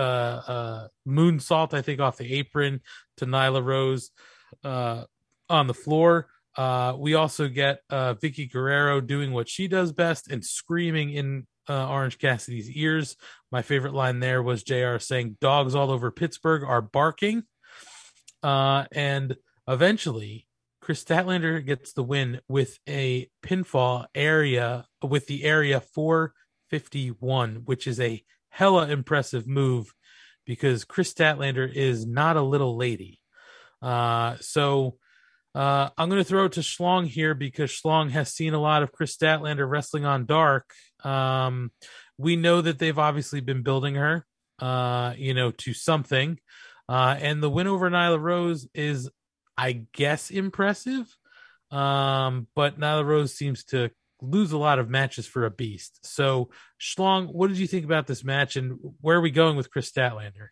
uh, 0.48 0.88
moonsault, 1.08 1.74
I 1.74 1.82
think, 1.82 2.02
off 2.02 2.18
the 2.18 2.34
apron 2.34 2.82
to 3.18 3.26
Nyla 3.26 3.64
Rose 3.64 4.12
uh, 4.64 5.06
on 5.50 5.68
the 5.68 5.74
floor. 5.74 6.28
Uh, 6.58 6.96
we 6.98 7.14
also 7.14 7.48
get 7.48 7.82
uh, 7.90 8.16
Vickie 8.16 8.52
Guerrero 8.52 9.00
doing 9.00 9.32
what 9.32 9.48
she 9.48 9.68
does 9.68 9.94
best 9.94 10.30
and 10.30 10.44
screaming 10.44 11.12
in 11.12 11.48
uh, 11.70 11.88
Orange 11.88 12.18
Cassidy's 12.18 12.70
ears. 12.72 13.16
My 13.52 13.62
favorite 13.62 13.94
line 13.94 14.20
there 14.20 14.42
was 14.42 14.64
JR 14.64 14.98
saying, 14.98 15.38
Dogs 15.40 15.76
all 15.76 15.92
over 15.92 16.12
Pittsburgh 16.12 16.64
are 16.64 16.82
barking. 16.82 17.44
Uh, 18.42 18.86
and 18.92 19.38
eventually, 19.68 20.47
Kris 20.88 21.03
Statlander 21.03 21.66
gets 21.66 21.91
the 21.91 22.01
win 22.01 22.40
with 22.48 22.80
a 22.88 23.30
pinfall 23.43 24.06
area 24.16 24.85
with 25.03 25.27
the 25.27 25.43
area 25.43 25.82
451, 25.82 27.64
which 27.66 27.88
is 27.88 27.99
a 27.99 28.24
hella 28.48 28.88
impressive 28.88 29.45
move 29.45 29.93
because 30.45 30.85
Kris 30.85 31.14
Statlander 31.14 31.69
is 31.69 32.06
not 32.06 32.38
a 32.38 32.41
little 32.41 32.77
lady. 32.77 33.19
Uh, 33.82 34.38
so 34.40 34.95
uh, 35.53 35.90
I'm 35.98 36.07
going 36.07 36.22
to 36.22 36.30
throw 36.30 36.45
it 36.45 36.53
to 36.53 36.61
Schlong 36.61 37.06
here 37.06 37.33
because 37.33 37.69
Schlong 37.69 38.11
has 38.11 38.33
seen 38.33 38.53
a 38.53 38.61
lot 38.61 38.82
of 38.82 38.93
Chris 38.93 39.14
Statlander 39.14 39.69
wrestling 39.69 40.06
on 40.06 40.25
Dark. 40.25 40.72
Um, 41.03 41.74
we 42.17 42.38
know 42.38 42.61
that 42.61 42.80
they've 42.80 42.98
obviously 42.98 43.41
been 43.41 43.61
building 43.61 43.95
her, 43.95 44.25
uh, 44.59 45.16
you 45.17 45.33
know, 45.33 45.51
to 45.51 45.74
something. 45.74 46.40
Uh, 46.88 47.17
and 47.19 47.43
the 47.43 47.49
win 47.49 47.67
over 47.67 47.90
Nyla 47.90 48.22
Rose 48.22 48.69
is, 48.74 49.09
I 49.58 49.86
guess, 49.94 50.30
impressive. 50.30 51.16
Um, 51.72 52.48
but 52.56 52.80
Nyla 52.80 53.06
Rose 53.06 53.34
seems 53.34 53.64
to 53.66 53.90
lose 54.22 54.52
a 54.52 54.58
lot 54.58 54.80
of 54.80 54.90
matches 54.90 55.27
for 55.27 55.45
a 55.45 55.52
beast. 55.52 56.00
So, 56.03 56.50
Schlong, 56.80 57.32
what 57.34 57.50
did 57.50 57.58
you 57.58 57.68
think 57.68 57.86
about 57.86 58.08
this 58.08 58.24
match 58.24 58.56
and 58.56 58.80
where 59.02 59.18
are 59.18 59.22
we 59.22 59.32
going 59.32 59.58
with 59.58 59.72
Kris 59.72 59.92
Statlander? 59.92 60.50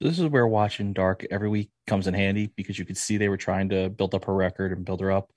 This 0.00 0.18
is 0.18 0.26
where 0.26 0.46
watching 0.46 0.92
Dark 0.92 1.26
every 1.30 1.48
week 1.48 1.70
comes 1.86 2.06
in 2.06 2.14
handy 2.14 2.52
because 2.54 2.78
you 2.78 2.84
could 2.84 2.96
see 2.96 3.16
they 3.16 3.28
were 3.28 3.36
trying 3.36 3.70
to 3.70 3.88
build 3.88 4.14
up 4.14 4.26
her 4.26 4.34
record 4.34 4.72
and 4.72 4.84
build 4.84 5.00
her 5.00 5.10
up. 5.10 5.30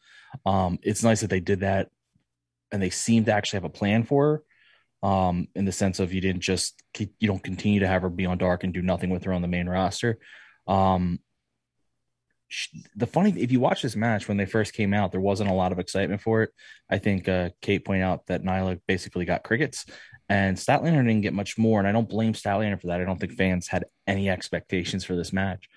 Um, 0.45 0.77
it's 0.83 1.03
nice 1.03 1.21
that 1.21 1.29
they 1.29 1.39
did 1.39 1.61
that 1.61 1.89
and 2.71 2.81
they 2.81 2.89
seem 2.89 3.25
to 3.25 3.33
actually 3.33 3.57
have 3.57 3.65
a 3.65 3.69
plan 3.69 4.03
for 4.03 4.25
her. 4.25 4.43
Um, 5.03 5.47
in 5.55 5.65
the 5.65 5.71
sense 5.71 5.99
of 5.99 6.13
you 6.13 6.21
didn't 6.21 6.41
just 6.41 6.83
you 6.99 7.27
don't 7.27 7.43
continue 7.43 7.79
to 7.79 7.87
have 7.87 8.03
her 8.03 8.09
be 8.09 8.27
on 8.27 8.37
dark 8.37 8.63
and 8.63 8.71
do 8.71 8.83
nothing 8.83 9.09
with 9.09 9.23
her 9.23 9.33
on 9.33 9.41
the 9.41 9.47
main 9.47 9.67
roster. 9.67 10.19
Um, 10.67 11.19
the 12.95 13.07
funny, 13.07 13.33
if 13.37 13.51
you 13.51 13.59
watch 13.59 13.81
this 13.81 13.95
match 13.95 14.27
when 14.27 14.37
they 14.37 14.45
first 14.45 14.73
came 14.73 14.93
out, 14.93 15.11
there 15.11 15.21
wasn't 15.21 15.49
a 15.49 15.53
lot 15.53 15.71
of 15.71 15.79
excitement 15.79 16.21
for 16.21 16.43
it. 16.43 16.51
I 16.89 16.97
think 16.97 17.27
uh, 17.27 17.49
Kate 17.61 17.83
pointed 17.83 18.03
out 18.03 18.25
that 18.27 18.43
Nyla 18.43 18.79
basically 18.87 19.25
got 19.25 19.43
crickets, 19.43 19.85
and 20.29 20.57
Statlander 20.57 21.05
didn't 21.05 21.21
get 21.21 21.33
much 21.33 21.57
more. 21.57 21.79
And 21.79 21.87
I 21.87 21.91
don't 21.91 22.09
blame 22.09 22.33
Statlander 22.33 22.79
for 22.79 22.87
that. 22.87 23.01
I 23.01 23.05
don't 23.05 23.19
think 23.19 23.33
fans 23.33 23.67
had 23.67 23.85
any 24.07 24.29
expectations 24.29 25.03
for 25.03 25.15
this 25.15 25.33
match, 25.33 25.67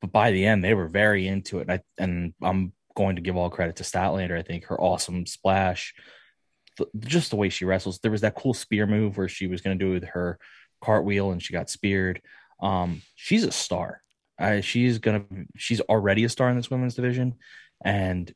but 0.00 0.12
by 0.12 0.30
the 0.30 0.44
end, 0.44 0.64
they 0.64 0.74
were 0.74 0.88
very 0.88 1.26
into 1.26 1.58
it. 1.58 1.68
And, 1.68 1.72
I, 1.72 1.80
and 1.98 2.34
I'm 2.42 2.72
going 2.94 3.16
to 3.16 3.22
give 3.22 3.36
all 3.36 3.50
credit 3.50 3.76
to 3.76 3.84
Statlander. 3.84 4.38
I 4.38 4.42
think 4.42 4.64
her 4.66 4.80
awesome 4.80 5.26
splash, 5.26 5.94
just 6.98 7.30
the 7.30 7.36
way 7.36 7.48
she 7.48 7.64
wrestles. 7.64 8.00
There 8.00 8.10
was 8.10 8.22
that 8.22 8.34
cool 8.34 8.54
spear 8.54 8.86
move 8.86 9.16
where 9.16 9.28
she 9.28 9.46
was 9.46 9.60
going 9.60 9.78
to 9.78 9.84
do 9.84 9.92
with 9.92 10.04
her 10.04 10.38
cartwheel 10.82 11.30
and 11.30 11.42
she 11.42 11.52
got 11.52 11.70
speared. 11.70 12.20
Um, 12.60 13.02
she's 13.14 13.44
a 13.44 13.52
star. 13.52 14.02
Uh, 14.38 14.60
she's 14.60 14.98
gonna. 14.98 15.24
She's 15.56 15.80
already 15.82 16.24
a 16.24 16.28
star 16.28 16.50
in 16.50 16.56
this 16.56 16.70
women's 16.70 16.94
division, 16.94 17.34
and 17.84 18.32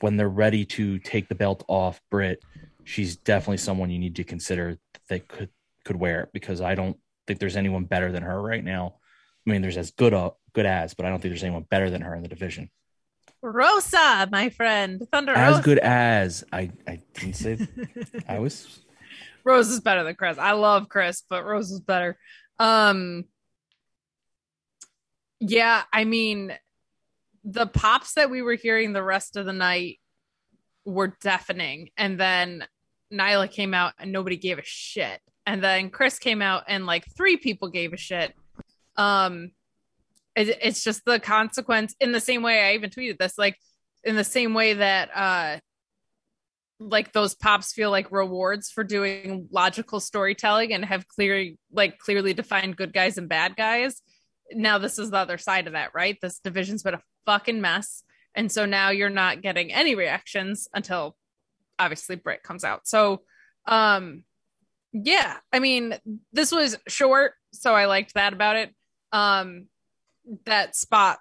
when 0.00 0.16
they're 0.16 0.28
ready 0.28 0.64
to 0.64 0.98
take 0.98 1.28
the 1.28 1.34
belt 1.34 1.64
off 1.68 2.00
Britt, 2.10 2.42
she's 2.84 3.16
definitely 3.16 3.56
someone 3.58 3.90
you 3.90 3.98
need 3.98 4.16
to 4.16 4.24
consider 4.24 4.78
that 5.08 5.28
could 5.28 5.48
could 5.84 5.96
wear 5.96 6.20
it 6.22 6.28
because 6.32 6.60
I 6.60 6.74
don't 6.74 6.96
think 7.26 7.40
there's 7.40 7.56
anyone 7.56 7.84
better 7.84 8.12
than 8.12 8.22
her 8.22 8.40
right 8.40 8.62
now. 8.62 8.96
I 9.46 9.50
mean, 9.50 9.62
there's 9.62 9.76
as 9.76 9.90
good 9.90 10.12
a 10.14 10.32
good 10.52 10.66
as, 10.66 10.94
but 10.94 11.06
I 11.06 11.08
don't 11.08 11.20
think 11.20 11.32
there's 11.32 11.42
anyone 11.44 11.66
better 11.68 11.90
than 11.90 12.02
her 12.02 12.14
in 12.14 12.22
the 12.22 12.28
division. 12.28 12.70
Rosa, 13.42 14.28
my 14.30 14.50
friend, 14.50 15.02
Thunder 15.10 15.32
As 15.32 15.54
Rosa. 15.54 15.62
good 15.64 15.78
as 15.80 16.44
I 16.52 16.70
I 16.86 17.00
didn't 17.14 17.34
say 17.34 17.58
I 18.28 18.38
was 18.38 18.80
Rose 19.44 19.68
is 19.70 19.80
better 19.80 20.04
than 20.04 20.14
Kris. 20.14 20.38
I 20.38 20.52
love 20.52 20.88
Kris, 20.88 21.24
but 21.28 21.44
Rose 21.44 21.70
is 21.72 21.80
better. 21.80 22.16
Um 22.60 23.24
yeah, 25.42 25.82
I 25.92 26.04
mean 26.04 26.56
the 27.44 27.66
pops 27.66 28.14
that 28.14 28.30
we 28.30 28.42
were 28.42 28.54
hearing 28.54 28.92
the 28.92 29.02
rest 29.02 29.36
of 29.36 29.44
the 29.44 29.52
night 29.52 29.98
were 30.84 31.16
deafening. 31.20 31.90
And 31.96 32.18
then 32.18 32.64
Nyla 33.12 33.50
came 33.50 33.74
out 33.74 33.94
and 33.98 34.12
nobody 34.12 34.36
gave 34.36 34.58
a 34.58 34.64
shit. 34.64 35.20
And 35.44 35.62
then 35.62 35.90
Kris 35.90 36.20
came 36.20 36.40
out 36.40 36.64
and 36.68 36.86
like 36.86 37.04
three 37.16 37.36
people 37.36 37.68
gave 37.68 37.92
a 37.92 37.96
shit. 37.96 38.32
Um 38.96 39.50
it, 40.36 40.56
it's 40.62 40.84
just 40.84 41.04
the 41.04 41.18
consequence 41.18 41.96
in 42.00 42.12
the 42.12 42.20
same 42.20 42.42
way 42.42 42.62
I 42.62 42.74
even 42.74 42.90
tweeted 42.90 43.18
this, 43.18 43.36
like 43.36 43.56
in 44.04 44.14
the 44.14 44.24
same 44.24 44.54
way 44.54 44.74
that 44.74 45.10
uh 45.12 45.58
like 46.78 47.12
those 47.12 47.34
pops 47.34 47.72
feel 47.72 47.90
like 47.90 48.12
rewards 48.12 48.70
for 48.70 48.84
doing 48.84 49.48
logical 49.50 49.98
storytelling 49.98 50.72
and 50.72 50.84
have 50.84 51.08
clearly 51.08 51.58
like 51.72 51.98
clearly 51.98 52.32
defined 52.32 52.76
good 52.76 52.92
guys 52.92 53.18
and 53.18 53.28
bad 53.28 53.56
guys 53.56 54.00
now 54.54 54.78
this 54.78 54.98
is 54.98 55.10
the 55.10 55.16
other 55.18 55.38
side 55.38 55.66
of 55.66 55.72
that 55.74 55.94
right? 55.94 56.18
This 56.20 56.38
division's 56.38 56.82
been 56.82 56.94
a 56.94 57.02
fucking 57.26 57.60
mess. 57.60 58.02
And 58.34 58.50
so 58.50 58.64
now 58.64 58.90
you're 58.90 59.10
not 59.10 59.42
getting 59.42 59.72
any 59.72 59.94
reactions 59.94 60.68
until 60.72 61.16
obviously 61.78 62.16
Britt 62.16 62.42
comes 62.42 62.64
out. 62.64 62.86
So 62.86 63.22
um 63.66 64.24
yeah 64.92 65.36
i 65.52 65.58
mean 65.58 65.94
this 66.34 66.52
was 66.52 66.76
short 66.86 67.32
so 67.52 67.74
i 67.74 67.86
liked 67.86 68.14
that 68.14 68.32
about 68.32 68.56
it. 68.56 68.74
Um 69.12 69.66
that 70.46 70.74
spot 70.76 71.18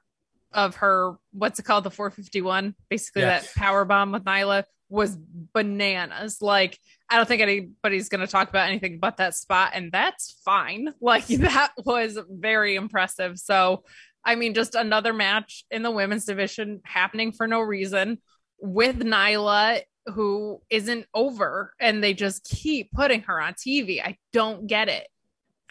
of 0.53 0.76
her 0.77 1.16
what's 1.32 1.60
it 1.60 1.64
called? 1.64 1.84
The 1.84 1.92
451 1.92 2.76
basically 2.90 3.22
Yes. 3.22 3.53
that 3.53 3.60
power 3.60 3.85
bomb 3.85 4.11
with 4.11 4.24
nyla 4.26 4.64
was 4.92 5.18
bananas 5.53 6.42
like 6.42 6.78
i 7.10 7.18
don't 7.18 7.28
think 7.28 7.42
anybody's 7.42 8.10
going 8.10 8.22
to 8.22 8.28
talk 8.28 8.50
about 8.50 8.68
anything 8.68 9.00
but 9.00 9.18
that 9.18 9.36
spot 9.36 9.72
and 9.74 9.92
that's 9.92 10.40
fine 10.44 10.90
like 11.02 11.26
that 11.28 11.72
was 11.86 12.18
very 12.30 12.76
impressive 12.76 13.38
so 13.40 13.84
i 14.24 14.36
mean 14.36 14.53
just 14.53 14.76
another 14.76 15.14
match 15.14 15.66
in 15.72 15.82
the 15.82 15.92
women's 15.92 16.26
division 16.26 16.82
happening 16.84 17.32
for 17.32 17.48
no 17.48 17.60
reason 17.60 18.20
with 18.60 19.00
nyla 19.00 19.82
who 20.08 20.61
isn't 20.70 21.06
over 21.14 21.74
and 21.80 22.03
they 22.03 22.14
just 22.14 22.44
keep 22.44 22.92
putting 22.92 23.22
her 23.22 23.40
on 23.40 23.53
tv 23.53 24.02
i 24.03 24.18
don't 24.34 24.68
get 24.68 24.90
it 24.90 25.08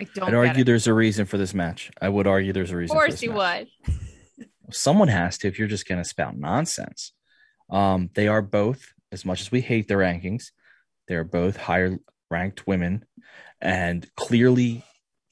i 0.00 0.04
don't 0.14 0.28
I'd 0.28 0.34
argue 0.34 0.62
it. 0.62 0.64
there's 0.64 0.86
a 0.86 0.94
reason 0.94 1.26
for 1.26 1.36
this 1.36 1.52
match. 1.52 1.90
I 2.00 2.08
would 2.08 2.26
argue 2.26 2.54
there's 2.54 2.70
a 2.70 2.74
of 2.74 2.78
reason. 2.78 2.96
for 2.96 3.06
course 3.06 3.22
you 3.22 3.32
match. 3.32 3.66
would 3.86 3.96
someone 4.74 5.08
has 5.08 5.38
to 5.38 5.48
if 5.48 5.58
you're 5.58 5.68
just 5.68 5.86
going 5.86 6.02
to 6.02 6.08
spout 6.08 6.36
nonsense. 6.36 7.12
Um, 7.70 8.10
they 8.14 8.28
are 8.28 8.42
both, 8.42 8.92
as 9.12 9.24
much 9.24 9.40
as 9.40 9.52
we 9.52 9.60
hate 9.60 9.88
the 9.88 9.94
rankings, 9.94 10.50
they 11.08 11.14
are 11.14 11.24
both 11.24 11.56
higher 11.56 11.98
ranked 12.30 12.66
women, 12.66 13.04
and 13.60 14.06
clearly, 14.14 14.84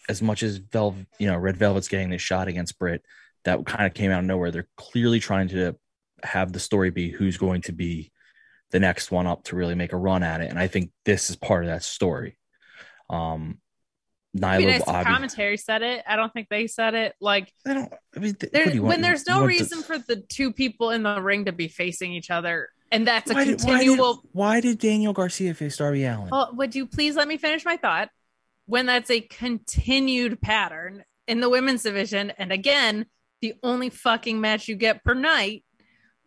as 0.08 0.20
much 0.20 0.42
as 0.42 0.56
Velvet, 0.56 1.06
you 1.18 1.26
know, 1.26 1.36
Red 1.36 1.56
Velvet's 1.56 1.88
getting 1.88 2.10
this 2.10 2.22
shot 2.22 2.48
against 2.48 2.78
Britt, 2.78 3.02
that 3.44 3.64
kind 3.66 3.86
of 3.86 3.94
came 3.94 4.10
out 4.10 4.20
of 4.20 4.26
nowhere. 4.26 4.50
They're 4.50 4.68
clearly 4.76 5.20
trying 5.20 5.48
to 5.48 5.76
have 6.22 6.52
the 6.52 6.60
story 6.60 6.90
be 6.90 7.10
who's 7.10 7.36
going 7.36 7.62
to 7.62 7.72
be 7.72 8.10
the 8.70 8.80
next 8.80 9.10
one 9.10 9.26
up 9.26 9.44
to 9.44 9.56
really 9.56 9.74
make 9.74 9.92
a 9.92 9.96
run 9.96 10.22
at 10.22 10.40
it, 10.40 10.50
and 10.50 10.58
I 10.58 10.66
think 10.66 10.90
this 11.04 11.30
is 11.30 11.36
part 11.36 11.64
of 11.64 11.70
that 11.70 11.82
story. 11.82 12.38
Um, 13.08 13.58
Nyla, 14.36 14.66
nice 14.66 14.82
obvi- 14.82 15.04
commentary 15.04 15.56
said 15.56 15.82
it. 15.82 16.04
I 16.06 16.16
don't 16.16 16.32
think 16.32 16.48
they 16.50 16.66
said 16.66 16.94
it. 16.94 17.14
Like, 17.20 17.52
I 17.66 17.74
don't. 17.74 17.92
I 18.14 18.18
mean, 18.18 18.34
th- 18.34 18.52
there, 18.52 18.66
do 18.66 18.82
when 18.82 19.00
there's 19.00 19.26
no 19.26 19.44
reason 19.44 19.82
for 19.82 19.98
the 19.98 20.16
two 20.16 20.52
people 20.52 20.90
in 20.90 21.02
the 21.02 21.20
ring 21.20 21.46
to 21.46 21.52
be 21.52 21.68
facing 21.68 22.12
each 22.12 22.30
other, 22.30 22.68
and 22.90 23.06
that's 23.06 23.30
a 23.30 23.34
why 23.34 23.44
did, 23.44 23.60
why, 23.60 23.70
did, 23.70 23.78
continual. 23.78 24.22
why 24.32 24.60
did 24.60 24.78
Daniel 24.78 25.12
Garcia 25.12 25.54
face 25.54 25.76
Darby 25.76 26.04
Allin? 26.04 26.28
Oh, 26.32 26.52
would 26.54 26.74
you 26.74 26.86
please 26.86 27.16
let 27.16 27.28
me 27.28 27.36
finish 27.36 27.64
my 27.64 27.76
thought? 27.76 28.10
When 28.66 28.86
that's 28.86 29.10
a 29.10 29.20
continued 29.20 30.40
pattern 30.40 31.04
in 31.26 31.40
the 31.40 31.48
women's 31.48 31.82
division, 31.82 32.30
and 32.38 32.52
again, 32.52 33.06
the 33.40 33.54
only 33.62 33.90
fucking 33.90 34.40
match 34.40 34.68
you 34.68 34.76
get 34.76 35.04
per 35.04 35.14
night, 35.14 35.64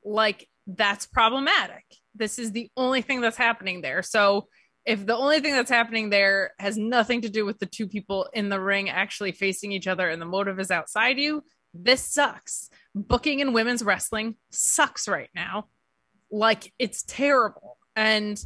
like 0.04 0.48
that's 0.68 1.06
problematic. 1.06 1.84
This 2.16 2.40
is 2.40 2.52
the 2.52 2.70
only 2.78 3.02
thing 3.02 3.22
that's 3.22 3.38
happening 3.38 3.82
there. 3.82 4.02
So 4.02 4.48
if 4.86 5.06
the 5.06 5.16
only 5.16 5.40
thing 5.40 5.54
that's 5.54 5.70
happening 5.70 6.10
there 6.10 6.54
has 6.58 6.78
nothing 6.78 7.22
to 7.22 7.30
do 7.30 7.46
with 7.46 7.60
the 7.60 7.66
two 7.66 7.88
people 7.88 8.28
in 8.34 8.50
the 8.50 8.60
ring 8.60 8.90
actually 8.90 9.32
facing 9.32 9.72
each 9.72 9.88
other 9.88 10.10
and 10.10 10.22
the 10.22 10.26
motive 10.26 10.60
is 10.60 10.72
outside 10.72 11.18
you, 11.18 11.44
this 11.74 12.04
sucks. 12.04 12.70
Booking 12.96 13.40
in 13.40 13.54
women's 13.54 13.84
wrestling 13.84 14.36
sucks 14.50 15.08
right 15.08 15.30
now. 15.36 15.68
Like 16.32 16.74
it's 16.80 17.04
terrible. 17.04 17.78
And 17.96 18.44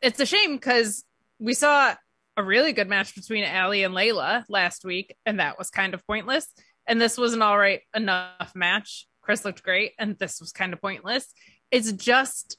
it's 0.00 0.20
a 0.20 0.26
shame 0.26 0.56
because 0.56 1.04
we 1.38 1.54
saw 1.54 1.94
a 2.36 2.44
really 2.44 2.72
good 2.72 2.88
match 2.88 3.14
between 3.14 3.44
Ali 3.44 3.82
and 3.82 3.94
Leyla 3.94 4.44
last 4.48 4.84
week, 4.84 5.14
and 5.24 5.40
that 5.40 5.58
was 5.58 5.70
kind 5.70 5.94
of 5.94 6.06
pointless. 6.06 6.46
And 6.86 7.00
this 7.00 7.16
was 7.16 7.32
an 7.32 7.42
all 7.42 7.58
right 7.58 7.80
enough 7.94 8.52
match. 8.54 9.06
Kris 9.22 9.44
looked 9.44 9.62
great, 9.62 9.92
and 9.98 10.16
this 10.18 10.40
was 10.40 10.52
kind 10.52 10.72
of 10.72 10.80
pointless. 10.80 11.26
It's 11.70 11.92
just 11.92 12.58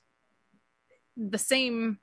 the 1.15 1.37
same. 1.37 1.99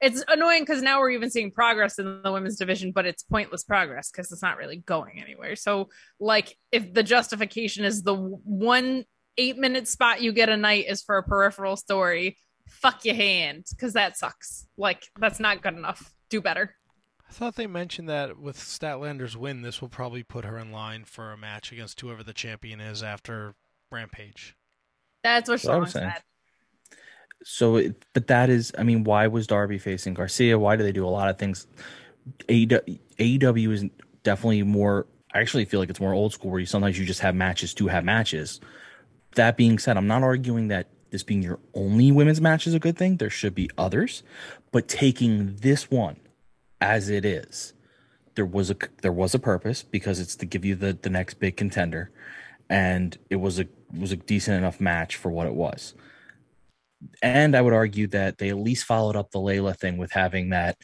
It's 0.00 0.24
annoying 0.26 0.62
because 0.62 0.82
now 0.82 1.00
we're 1.00 1.10
even 1.10 1.30
seeing 1.30 1.52
progress 1.52 1.98
in 1.98 2.22
the 2.22 2.32
women's 2.32 2.56
division, 2.56 2.90
but 2.92 3.06
it's 3.06 3.22
pointless 3.22 3.62
progress 3.62 4.10
because 4.10 4.30
it's 4.32 4.42
not 4.42 4.56
really 4.56 4.78
going 4.78 5.20
anywhere. 5.22 5.54
So, 5.54 5.88
like, 6.18 6.56
if 6.72 6.92
the 6.92 7.04
justification 7.04 7.84
is 7.84 8.02
the 8.02 8.14
one 8.14 9.04
eight 9.38 9.56
minute 9.56 9.88
spot 9.88 10.22
you 10.22 10.32
get 10.32 10.48
a 10.48 10.56
night 10.56 10.86
is 10.88 11.02
for 11.02 11.16
a 11.18 11.22
peripheral 11.22 11.76
story, 11.76 12.36
fuck 12.68 13.04
your 13.04 13.14
hand 13.14 13.64
because 13.70 13.94
that 13.94 14.16
sucks. 14.16 14.66
Like, 14.76 15.06
that's 15.18 15.40
not 15.40 15.62
good 15.62 15.74
enough. 15.74 16.12
Do 16.30 16.40
better. 16.40 16.74
I 17.28 17.32
thought 17.32 17.56
they 17.56 17.66
mentioned 17.66 18.08
that 18.10 18.38
with 18.38 18.58
Statlander's 18.58 19.36
win, 19.36 19.62
this 19.62 19.80
will 19.80 19.88
probably 19.88 20.22
put 20.22 20.44
her 20.44 20.58
in 20.58 20.70
line 20.70 21.04
for 21.04 21.32
a 21.32 21.36
match 21.36 21.72
against 21.72 22.00
whoever 22.00 22.22
the 22.22 22.34
champion 22.34 22.78
is 22.80 23.02
after 23.02 23.54
Rampage. 23.90 24.54
That's 25.22 25.48
what 25.48 25.62
what 25.64 25.72
I 25.72 25.74
Sean 25.74 25.80
was 25.80 25.92
saying. 25.92 26.12
said. 26.12 26.22
So, 27.44 27.76
it, 27.76 28.04
but 28.12 28.26
that 28.26 28.50
is, 28.50 28.72
I 28.78 28.82
mean, 28.82 29.02
why 29.04 29.26
was 29.28 29.46
Darby 29.46 29.78
facing 29.78 30.14
Garcia? 30.14 30.58
Why 30.58 30.76
do 30.76 30.82
they 30.82 30.92
do 30.92 31.06
a 31.06 31.08
lot 31.08 31.28
of 31.28 31.38
things? 31.38 31.66
AEW, 32.48 33.00
AEW 33.18 33.72
is 33.72 33.84
definitely 34.22 34.62
more. 34.62 35.06
I 35.34 35.40
actually 35.40 35.64
feel 35.64 35.80
like 35.80 35.90
it's 35.90 36.00
more 36.00 36.12
old 36.12 36.32
school, 36.32 36.50
where 36.50 36.60
you 36.60 36.66
sometimes 36.66 36.98
you 36.98 37.06
just 37.06 37.20
have 37.20 37.34
matches 37.34 37.72
to 37.74 37.88
have 37.88 38.04
matches. 38.04 38.60
That 39.34 39.56
being 39.56 39.78
said, 39.78 39.96
I'm 39.96 40.06
not 40.06 40.22
arguing 40.22 40.68
that 40.68 40.88
this 41.10 41.22
being 41.22 41.42
your 41.42 41.60
only 41.74 42.10
women's 42.10 42.40
match 42.40 42.66
is 42.66 42.74
a 42.74 42.78
good 42.78 42.96
thing. 42.96 43.16
There 43.16 43.30
should 43.30 43.54
be 43.54 43.70
others, 43.76 44.22
but 44.70 44.88
taking 44.88 45.56
this 45.56 45.90
one 45.90 46.16
as 46.80 47.08
it 47.08 47.24
is, 47.24 47.74
there 48.34 48.46
was 48.46 48.70
a 48.70 48.76
there 49.02 49.12
was 49.12 49.34
a 49.34 49.38
purpose 49.38 49.82
because 49.82 50.18
it's 50.18 50.36
to 50.36 50.46
give 50.46 50.64
you 50.64 50.74
the 50.74 50.98
the 51.00 51.10
next 51.10 51.34
big 51.34 51.56
contender, 51.56 52.10
and 52.68 53.16
it 53.30 53.36
was 53.36 53.60
a 53.60 53.66
was 53.96 54.12
a 54.12 54.16
decent 54.16 54.56
enough 54.56 54.80
match 54.80 55.16
for 55.16 55.30
what 55.30 55.46
it 55.46 55.54
was. 55.54 55.94
And 57.20 57.56
I 57.56 57.60
would 57.60 57.74
argue 57.74 58.06
that 58.08 58.38
they 58.38 58.48
at 58.48 58.56
least 58.56 58.84
followed 58.84 59.16
up 59.16 59.30
the 59.30 59.38
Leyla 59.38 59.76
thing 59.76 59.98
with 59.98 60.12
having 60.12 60.50
that 60.50 60.78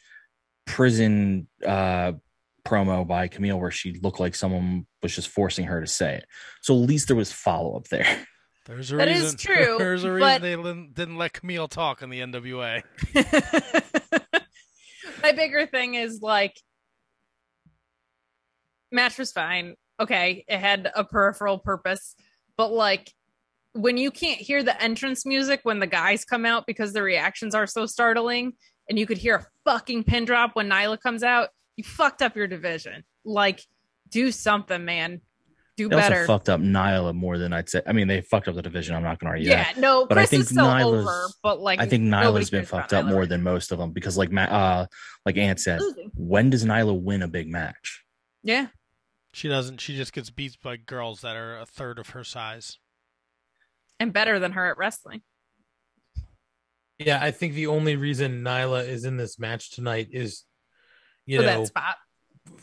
prison 0.67 1.49
uh, 1.67 2.13
promo 2.67 3.07
by 3.07 3.29
Kamille 3.29 3.59
where 3.59 3.71
she 3.71 3.93
looked 4.03 4.21
like 4.21 4.35
someone 4.35 4.87
was 5.03 5.15
just 5.15 5.29
forcing 5.29 5.67
her 5.67 5.81
to 5.81 5.87
say 5.87 6.17
it. 6.17 6.27
So 6.61 6.75
at 6.75 6.89
least 6.89 7.07
there 7.07 7.17
was 7.17 7.33
follow 7.33 7.77
up 7.77 7.89
there. 7.89 8.07
There's 8.69 8.93
a 8.93 8.97
That 8.97 9.09
reason. 9.09 9.25
is 9.25 9.35
true, 9.37 9.77
There's 9.79 10.05
a 10.05 10.13
reason 10.13 10.29
but- 10.29 10.43
they 10.43 10.55
didn't, 10.55 10.95
didn't 10.95 11.17
let 11.17 11.33
Kamille 11.33 11.71
talk 11.71 12.03
in 12.03 12.11
the 12.11 12.21
NWA. 12.21 12.83
My 15.23 15.33
bigger 15.33 15.67
thing 15.67 15.95
is 15.95 16.21
like 16.23 16.55
match 18.93 19.19
was 19.19 19.33
fine. 19.33 19.75
Okay, 20.01 20.45
it 20.47 20.59
had 20.59 20.91
a 20.95 21.05
peripheral 21.05 21.59
purpose, 21.59 22.15
but 22.57 22.73
like 22.73 23.13
when 23.73 23.97
you 23.97 24.11
can't 24.11 24.41
hear 24.41 24.63
the 24.63 24.81
entrance 24.83 25.27
music 25.27 25.61
when 25.65 25.81
the 25.81 25.87
guys 25.87 26.25
come 26.25 26.47
out 26.47 26.67
because 26.67 26.93
the 26.93 27.03
reactions 27.03 27.55
are 27.55 27.67
so 27.67 27.87
startling, 27.87 28.53
and 28.89 28.99
you 28.99 29.07
could 29.07 29.19
hear 29.19 29.37
a 29.37 29.47
fucking 29.65 30.05
pin 30.05 30.25
drop 30.25 30.55
when 30.55 30.69
Nyla 30.69 31.01
comes 31.01 31.23
out, 31.23 31.49
you 31.77 31.85
fucked 31.85 32.23
up 32.23 32.37
your 32.37 32.47
division. 32.47 33.05
Like, 33.25 33.61
do 34.09 34.33
something, 34.33 34.85
man. 34.85 35.21
Do 35.79 35.89
They 35.89 35.97
better. 35.97 36.17
also 36.23 36.27
fucked 36.27 36.49
up 36.51 36.61
Nyla 36.61 37.15
more 37.15 37.39
than 37.39 37.53
I'd 37.55 37.69
say. 37.71 37.81
I 37.87 37.93
mean, 37.93 38.09
they 38.09 38.21
fucked 38.21 38.49
up 38.49 38.57
the 38.57 38.63
division. 38.63 38.95
I'm 38.97 39.03
not 39.05 39.19
going 39.21 39.27
to 39.29 39.39
argue 39.39 39.49
yeah, 39.49 39.63
that. 39.73 39.77
no, 39.79 40.05
but 40.07 40.17
Kris 40.17 40.27
I 40.27 40.27
think 40.27 40.41
is 40.43 40.49
still 40.49 40.67
Nyla's. 40.67 41.07
over, 41.07 41.29
but 41.43 41.61
like 41.61 41.79
I 41.81 41.87
think 41.87 42.03
Nyla's 42.05 42.51
been 42.51 42.65
fucked 42.67 42.93
up 42.93 43.05
Nyla. 43.07 43.11
more 43.13 43.27
than 43.27 43.43
most 43.45 43.71
of 43.73 43.79
them 43.79 43.93
because, 43.93 44.19
like, 44.19 44.31
Ma- 44.33 44.43
uh, 44.43 44.87
like 45.25 45.37
Ant 45.39 45.61
said, 45.61 45.81
Losing. 45.81 46.11
when 46.17 46.51
does 46.51 46.65
Nyla 46.65 47.01
win 47.01 47.23
a 47.23 47.29
big 47.29 47.49
match? 47.49 48.05
Yeah. 48.43 48.67
She 49.33 49.49
doesn't. 49.49 49.81
She 49.81 49.95
just 49.97 50.13
gets 50.13 50.31
beat 50.31 50.57
by 50.63 50.77
girls 50.77 51.21
that 51.21 51.37
are 51.37 51.59
a 51.59 51.65
third 51.67 51.99
of 52.01 52.09
her 52.11 52.25
size. 52.25 52.79
and 54.01 54.13
better 54.13 54.39
than 54.41 54.53
her 54.53 54.67
at 54.71 54.79
wrestling. 54.79 55.23
Yeah, 56.99 57.21
I 57.23 57.31
think 57.31 57.55
the 57.55 57.69
only 57.69 57.95
reason 57.95 58.43
Nyla 58.43 58.89
is 58.89 59.05
in 59.05 59.17
this 59.17 59.39
match 59.39 59.71
tonight 59.71 60.09
is, 60.11 60.43
you 61.27 61.39
for 61.39 61.47
know, 61.47 61.59
that 61.61 61.67
spot. 61.69 61.95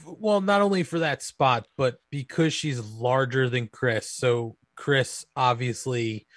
Well, 0.06 0.42
not 0.42 0.62
only 0.62 0.84
for 0.84 1.00
that 1.00 1.22
spot, 1.24 1.68
but 1.78 1.98
because 2.12 2.54
she's 2.54 2.80
larger 2.80 3.50
than 3.50 3.68
Kris. 3.68 4.10
So 4.10 4.56
Kris 4.76 5.26
obviously 5.36 6.28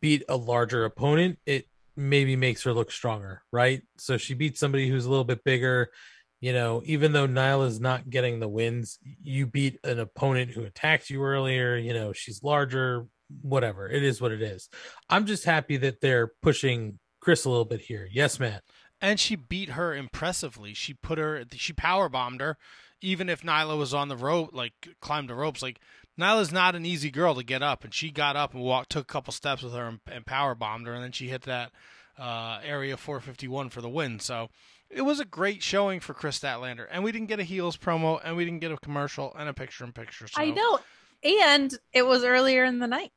beat 0.00 0.24
a 0.28 0.36
larger 0.36 0.84
opponent. 0.84 1.38
It 1.46 1.66
maybe 1.96 2.36
makes 2.36 2.62
her 2.64 2.72
look 2.72 2.90
stronger, 2.90 3.42
right? 3.52 3.82
So 3.98 4.16
she 4.16 4.34
beat 4.34 4.58
somebody 4.58 4.88
who's 4.88 5.06
a 5.06 5.10
little 5.10 5.24
bit 5.24 5.44
bigger. 5.44 5.90
You 6.40 6.52
know, 6.52 6.82
even 6.84 7.12
though 7.12 7.28
Nyla's 7.28 7.80
not 7.80 8.10
getting 8.10 8.40
the 8.40 8.48
wins, 8.48 8.98
you 9.22 9.46
beat 9.46 9.78
an 9.84 10.00
opponent 10.00 10.50
who 10.50 10.64
attacked 10.64 11.08
you 11.08 11.22
earlier. 11.22 11.76
You 11.76 11.94
know, 11.94 12.12
she's 12.12 12.42
larger, 12.42 13.06
whatever. 13.42 13.88
It 13.88 14.02
is 14.02 14.20
what 14.20 14.32
it 14.32 14.42
is. 14.42 14.68
I'm 15.08 15.26
just 15.26 15.44
happy 15.44 15.76
that 15.76 16.00
they're 16.00 16.32
pushing 16.42 16.98
Kris 17.20 17.44
a 17.44 17.50
little 17.50 17.64
bit 17.64 17.80
here. 17.80 18.08
Yes, 18.10 18.40
Matt. 18.40 18.64
And 19.00 19.20
she 19.20 19.36
beat 19.36 19.70
her 19.70 19.94
impressively. 19.94 20.74
She 20.74 20.94
put 20.94 21.18
her. 21.18 21.44
She 21.52 21.72
power 21.72 22.08
bombed 22.08 22.40
her, 22.40 22.56
even 23.02 23.28
if 23.28 23.42
Nyla 23.42 23.76
was 23.76 23.92
on 23.92 24.08
the 24.08 24.16
rope, 24.16 24.50
like 24.52 24.88
climbed 25.00 25.28
the 25.28 25.34
ropes. 25.34 25.62
Like 25.62 25.80
Nyla's 26.18 26.52
not 26.52 26.74
an 26.74 26.86
easy 26.86 27.10
girl 27.10 27.34
to 27.34 27.42
get 27.42 27.62
up, 27.62 27.84
and 27.84 27.92
she 27.92 28.10
got 28.10 28.36
up 28.36 28.54
and 28.54 28.62
walked, 28.62 28.90
took 28.90 29.02
a 29.02 29.12
couple 29.12 29.32
steps 29.32 29.62
with 29.62 29.72
her, 29.72 29.86
and, 29.86 30.00
and 30.10 30.24
power 30.26 30.54
bombed 30.54 30.86
her, 30.86 30.94
and 30.94 31.02
then 31.02 31.12
she 31.12 31.28
hit 31.28 31.42
that 31.42 31.72
uh, 32.18 32.60
area 32.64 32.96
451 32.96 33.70
for 33.70 33.80
the 33.80 33.88
win. 33.88 34.20
So 34.20 34.48
it 34.90 35.02
was 35.02 35.20
a 35.20 35.24
great 35.24 35.62
showing 35.62 36.00
for 36.00 36.14
Kris 36.14 36.38
Statlander, 36.38 36.86
and 36.90 37.02
we 37.02 37.12
didn't 37.12 37.28
get 37.28 37.40
a 37.40 37.44
heels 37.44 37.76
promo, 37.76 38.20
and 38.22 38.36
we 38.36 38.44
didn't 38.44 38.60
get 38.60 38.72
a 38.72 38.76
commercial 38.76 39.34
and 39.38 39.48
a 39.48 39.54
picture 39.54 39.84
in 39.84 39.92
picture. 39.92 40.28
So, 40.28 40.40
I 40.40 40.50
know. 40.50 40.80
And 41.24 41.76
it 41.92 42.06
was 42.06 42.24
earlier 42.24 42.64
in 42.64 42.78
the 42.78 42.86
night. 42.86 43.12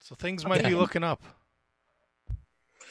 So 0.00 0.14
things 0.14 0.44
might 0.44 0.64
be 0.64 0.74
looking 0.74 1.04
up. 1.04 1.22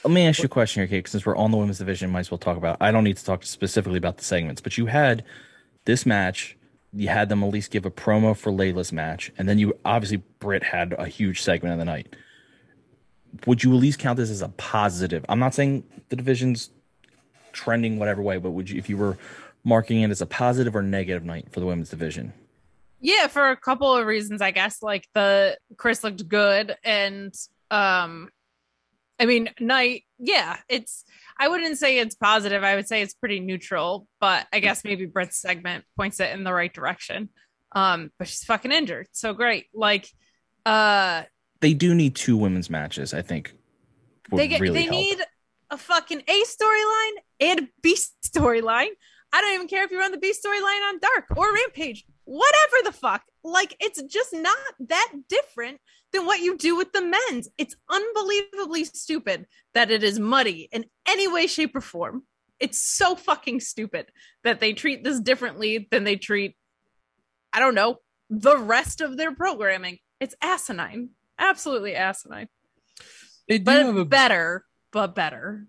Let 0.04 0.12
me 0.12 0.26
ask 0.26 0.40
you 0.40 0.46
a 0.46 0.50
question 0.50 0.82
here, 0.82 0.88
Kate. 0.88 1.08
Since 1.08 1.26
we're 1.26 1.36
on 1.36 1.52
the 1.52 1.58
women's 1.58 1.78
division, 1.78 2.10
might 2.10 2.22
as 2.22 2.32
well 2.32 2.40
talk 2.40 2.58
about. 2.58 2.78
I 2.82 2.92
don't 2.92 3.04
need 3.04 3.18
to 3.18 3.26
talk 3.26 3.44
specifically 3.44 3.98
about 3.98 4.18
the 4.18 4.24
segments, 4.24 4.60
but 4.60 4.78
you 4.78 4.88
had 4.88 5.24
this 5.86 6.06
match. 6.06 6.58
You 6.94 7.08
had 7.08 7.30
them 7.30 7.44
at 7.44 7.52
least 7.52 7.72
give 7.72 7.86
a 7.86 7.92
promo 7.92 8.36
for 8.36 8.52
Leyla's 8.52 8.92
match, 8.92 9.32
and 9.38 9.48
then 9.48 9.58
you 9.60 9.78
obviously 9.86 10.18
Britt 10.40 10.64
had 10.64 10.94
a 10.98 11.08
huge 11.08 11.42
segment 11.42 11.74
of 11.74 11.80
the 11.80 11.86
night. 11.86 12.16
Would 13.46 13.64
you 13.64 13.74
at 13.74 13.80
least 13.80 13.98
count 13.98 14.18
this 14.18 14.30
as 14.30 14.42
a 14.42 14.50
positive? 14.50 15.26
I'm 15.30 15.40
not 15.40 15.54
saying 15.54 15.86
the 16.10 16.18
division's 16.18 16.70
trending 17.54 17.98
whatever 17.98 18.22
way, 18.22 18.38
but 18.38 18.52
would 18.52 18.70
you, 18.70 18.78
if 18.78 18.90
you 18.90 18.98
were 18.98 19.18
marking 19.64 20.02
it 20.02 20.12
as 20.12 20.22
a 20.22 20.26
positive 20.26 20.76
or 20.76 20.82
negative 20.82 21.24
night 21.24 21.48
for 21.52 21.62
the 21.62 21.66
women's 21.66 21.90
division? 21.90 22.34
Yeah, 23.00 23.28
for 23.28 23.50
a 23.50 23.58
couple 23.58 23.96
of 23.96 24.06
reasons, 24.06 24.42
I 24.42 24.52
guess. 24.52 24.84
Like 24.84 25.08
the 25.14 25.58
Kris 25.78 26.04
looked 26.04 26.28
good, 26.28 26.76
and 26.84 27.34
um, 27.72 28.30
I 29.20 29.26
mean, 29.26 29.50
night. 29.60 30.04
Yeah, 30.20 30.58
it's. 30.70 31.04
I 31.42 31.48
wouldn't 31.48 31.80
say 31.80 31.98
it's 31.98 32.14
positive. 32.14 32.64
I 32.64 32.76
would 32.76 32.88
say 32.88 33.02
it's 33.02 33.16
pretty 33.16 33.40
neutral. 33.40 34.08
But 34.20 34.46
I 34.54 34.60
guess 34.60 34.84
maybe 34.84 35.08
Britt's 35.08 35.42
segment 35.42 35.84
points 35.98 36.20
it 36.20 36.32
in 36.34 36.44
the 36.44 36.54
right 36.54 36.72
direction. 36.72 37.30
Um, 37.72 38.12
but 38.20 38.28
she's 38.28 38.44
fucking 38.44 38.72
injured, 38.72 39.08
so 39.12 39.34
great. 39.34 39.66
Like, 39.74 40.08
uh, 40.66 41.24
They 41.62 41.74
do 41.74 41.96
need 41.96 42.16
two 42.16 42.38
women's 42.38 42.70
matches. 42.70 43.14
I 43.14 43.22
think 43.24 43.56
they 44.32 44.48
get 44.48 44.62
really 44.62 44.74
they 44.82 44.84
help. 44.84 44.96
need 44.98 45.20
a 45.72 45.78
fucking 45.78 46.22
A 46.28 46.44
storyline 46.44 47.12
and 47.40 47.60
a 47.62 47.68
B 47.82 47.98
storyline. 48.26 48.90
I 49.34 49.42
don't 49.42 49.54
even 49.54 49.68
care 49.68 49.84
if 49.84 49.92
you 49.92 50.00
run 50.00 50.12
the 50.12 50.18
B 50.18 50.34
storyline 50.34 50.90
on 50.90 51.00
Dark 51.00 51.26
or 51.36 51.54
Rampage, 51.54 52.06
whatever 52.26 52.76
the 52.84 52.92
fuck. 52.92 53.24
Like 53.44 53.76
it's 53.80 54.02
just 54.04 54.34
not 54.34 54.58
that 54.90 55.14
different 55.30 55.80
than 56.14 56.26
what 56.26 56.40
you 56.40 56.58
do 56.58 56.76
with 56.76 56.92
the 56.92 57.02
men's. 57.02 57.50
It's 57.58 57.76
unbelievably 57.90 58.86
stupid 58.86 59.48
that 59.74 59.92
it 59.92 60.04
is 60.04 60.20
muddy 60.20 60.68
in 60.72 60.86
any 61.08 61.28
way, 61.28 61.48
shape, 61.48 61.76
or 61.76 61.82
form. 61.82 62.24
It's 62.60 62.80
so 62.80 63.16
fucking 63.16 63.60
stupid 63.62 64.08
that 64.44 64.60
they 64.60 64.74
treat 64.74 65.04
this 65.04 65.20
differently 65.20 65.88
than 65.90 66.04
they 66.04 66.16
treat, 66.16 66.56
I 67.54 67.60
don't 67.60 67.76
know, 67.76 67.98
the 68.30 68.58
rest 68.58 69.02
of 69.02 69.18
their 69.18 69.34
programming. 69.34 70.00
It's 70.20 70.36
asinine. 70.42 71.10
Absolutely 71.40 71.96
asinine. 71.96 72.50
They 73.48 73.58
do 73.58 73.64
But 73.64 73.86
have 73.86 73.98
a 73.98 74.06
better, 74.06 74.66
but 74.92 75.16
better. 75.16 75.66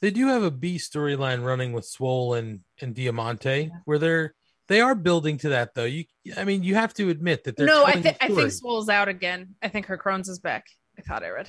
they 0.00 0.10
do 0.10 0.26
have 0.28 0.42
a 0.42 0.50
B 0.50 0.76
storyline 0.76 1.44
running 1.44 1.72
with 1.72 1.86
Swole 1.86 2.34
and, 2.34 2.60
and 2.80 2.94
Diamante, 2.94 3.70
where 3.86 3.98
they're 3.98 4.34
they 4.70 4.80
are 4.80 4.94
building 4.94 5.36
to 5.38 5.50
that 5.50 5.74
though. 5.74 5.84
You, 5.84 6.04
I 6.36 6.44
mean, 6.44 6.62
you 6.62 6.76
have 6.76 6.94
to 6.94 7.10
admit 7.10 7.44
that 7.44 7.56
they're 7.56 7.66
no, 7.66 7.84
I 7.84 7.88
telling 7.92 8.02
think 8.04 8.16
a 8.16 8.24
I 8.24 8.26
think 8.28 8.38
story. 8.38 8.50
Swole's 8.50 8.88
out 8.88 9.08
again. 9.08 9.56
I 9.60 9.68
think 9.68 9.86
her 9.86 9.98
Crohn's 9.98 10.28
is 10.30 10.38
back. 10.38 10.64
I 10.98 11.02
thought 11.02 11.22
I 11.22 11.28
read. 11.30 11.48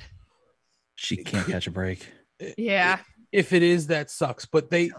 She 0.95 1.17
can't 1.17 1.47
catch 1.47 1.67
a 1.67 1.71
break. 1.71 2.05
Yeah. 2.57 2.99
if 3.31 3.53
it 3.53 3.61
is 3.63 3.87
that 3.87 4.09
sucks 4.09 4.45
but 4.45 4.69
they 4.71 4.91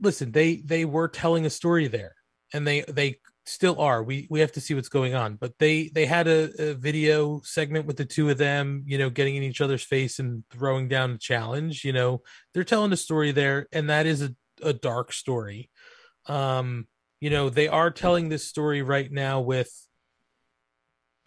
listen 0.00 0.30
they 0.30 0.56
they 0.56 0.84
were 0.84 1.08
telling 1.08 1.44
a 1.44 1.50
story 1.50 1.88
there 1.88 2.14
and 2.52 2.66
they 2.66 2.82
they 2.82 3.16
still 3.44 3.80
are 3.80 4.02
we 4.02 4.26
we 4.30 4.40
have 4.40 4.52
to 4.52 4.60
see 4.60 4.72
what's 4.74 4.88
going 4.88 5.14
on 5.14 5.34
but 5.34 5.52
they 5.58 5.88
they 5.88 6.06
had 6.06 6.28
a, 6.28 6.70
a 6.70 6.74
video 6.74 7.40
segment 7.44 7.86
with 7.86 7.96
the 7.96 8.04
two 8.04 8.30
of 8.30 8.38
them 8.38 8.84
you 8.86 8.98
know 8.98 9.10
getting 9.10 9.36
in 9.36 9.42
each 9.42 9.60
other's 9.60 9.82
face 9.82 10.18
and 10.20 10.44
throwing 10.50 10.88
down 10.88 11.10
a 11.12 11.18
challenge 11.18 11.84
you 11.84 11.92
know 11.92 12.22
they're 12.54 12.64
telling 12.64 12.92
a 12.92 12.96
story 12.96 13.32
there 13.32 13.66
and 13.72 13.90
that 13.90 14.06
is 14.06 14.22
a, 14.22 14.34
a 14.62 14.72
dark 14.72 15.12
story 15.12 15.68
um 16.26 16.86
you 17.20 17.30
know 17.30 17.48
they 17.48 17.68
are 17.68 17.90
telling 17.90 18.28
this 18.28 18.46
story 18.46 18.82
right 18.82 19.10
now 19.10 19.40
with 19.40 19.70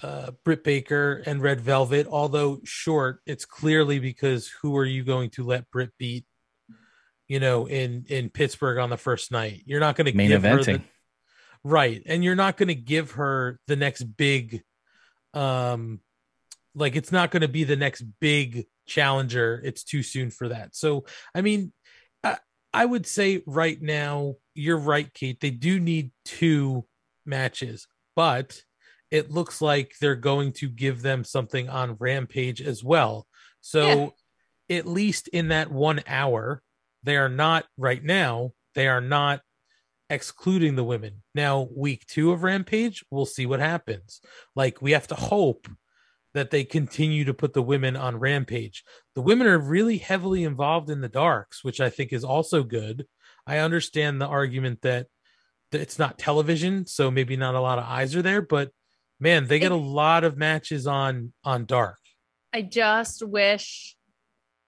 uh, 0.01 0.31
Britt 0.43 0.63
Baker 0.63 1.21
and 1.25 1.41
Red 1.41 1.61
Velvet, 1.61 2.07
although 2.09 2.59
short, 2.63 3.21
it's 3.25 3.45
clearly 3.45 3.99
because 3.99 4.49
who 4.61 4.77
are 4.77 4.85
you 4.85 5.03
going 5.03 5.29
to 5.31 5.43
let 5.43 5.69
Britt 5.71 5.91
beat? 5.97 6.25
You 7.27 7.39
know, 7.39 7.67
in 7.67 8.05
in 8.07 8.29
Pittsburgh 8.29 8.79
on 8.79 8.89
the 8.89 8.97
first 8.97 9.31
night, 9.31 9.63
you're 9.65 9.79
not 9.79 9.95
going 9.95 10.05
to 10.05 10.11
give 10.11 10.43
her 10.43 10.63
the, 10.63 10.71
eventing. 10.71 10.81
right, 11.63 12.01
and 12.05 12.23
you're 12.23 12.35
not 12.35 12.57
going 12.57 12.69
to 12.69 12.75
give 12.75 13.11
her 13.11 13.59
the 13.67 13.75
next 13.75 14.03
big, 14.03 14.63
um, 15.33 15.99
like 16.73 16.95
it's 16.95 17.11
not 17.11 17.29
going 17.29 17.41
to 17.41 17.47
be 17.47 17.65
the 17.65 17.75
next 17.75 18.01
big 18.19 18.65
challenger. 18.87 19.61
It's 19.63 19.83
too 19.83 20.01
soon 20.01 20.31
for 20.31 20.47
that. 20.47 20.75
So, 20.75 21.05
I 21.35 21.41
mean, 21.41 21.71
I, 22.23 22.37
I 22.73 22.85
would 22.85 23.05
say 23.05 23.43
right 23.45 23.79
now, 23.79 24.35
you're 24.59 24.77
right, 24.77 25.11
Kate. 25.13 25.39
They 25.39 25.51
do 25.51 25.79
need 25.79 26.11
two 26.25 26.85
matches, 27.25 27.87
but 28.15 28.61
it 29.11 29.31
looks 29.31 29.61
like 29.61 29.93
they're 29.99 30.15
going 30.15 30.53
to 30.53 30.69
give 30.69 31.01
them 31.01 31.23
something 31.23 31.69
on 31.69 31.97
Rampage 31.99 32.61
as 32.61 32.83
well. 32.83 33.25
So 33.61 34.13
at 34.69 34.85
least 34.85 35.27
in 35.29 35.47
that 35.49 35.71
one 35.71 36.01
hour, 36.07 36.61
they 37.03 37.17
are 37.17 37.29
not 37.29 37.65
right 37.77 38.03
now, 38.03 38.51
they 38.75 38.87
are 38.87 39.01
not 39.01 39.41
excluding 40.09 40.75
the 40.75 40.83
women. 40.83 41.23
Now, 41.33 41.67
week 41.75 42.05
two 42.07 42.31
of 42.31 42.43
Rampage, 42.43 43.03
we'll 43.09 43.25
see 43.25 43.45
what 43.45 43.59
happens. 43.59 44.21
Like, 44.55 44.81
we 44.81 44.91
have 44.91 45.07
to 45.07 45.15
hope 45.15 45.67
that 46.33 46.51
they 46.51 46.63
continue 46.63 47.25
to 47.25 47.33
put 47.33 47.53
the 47.53 47.61
women 47.61 47.95
on 47.95 48.19
Rampage. 48.19 48.83
The 49.15 49.21
women 49.21 49.47
are 49.47 49.57
really 49.57 49.97
heavily 49.97 50.43
involved 50.43 50.89
in 50.89 51.01
the 51.01 51.09
darks, 51.09 51.63
which 51.63 51.81
I 51.81 51.89
think 51.89 52.13
is 52.13 52.23
also 52.23 52.63
good. 52.63 53.07
I 53.49 53.59
understand 53.59 54.21
the 54.21 54.27
argument 54.27 54.83
that, 54.83 55.07
that 55.71 55.81
it's 55.81 55.97
not 55.97 56.19
television, 56.19 56.85
so 56.85 57.09
maybe 57.09 57.35
not 57.35 57.55
a 57.55 57.61
lot 57.61 57.79
of 57.79 57.85
eyes 57.85 58.15
are 58.15 58.21
there, 58.21 58.41
but 58.41 58.69
man, 59.19 59.47
they 59.47 59.57
get 59.57 59.71
a 59.71 59.75
lot 59.75 60.23
of 60.23 60.37
matches 60.37 60.85
on 60.85 61.33
on 61.43 61.65
dark. 61.65 61.97
I 62.53 62.61
just 62.61 63.25
wish 63.25 63.95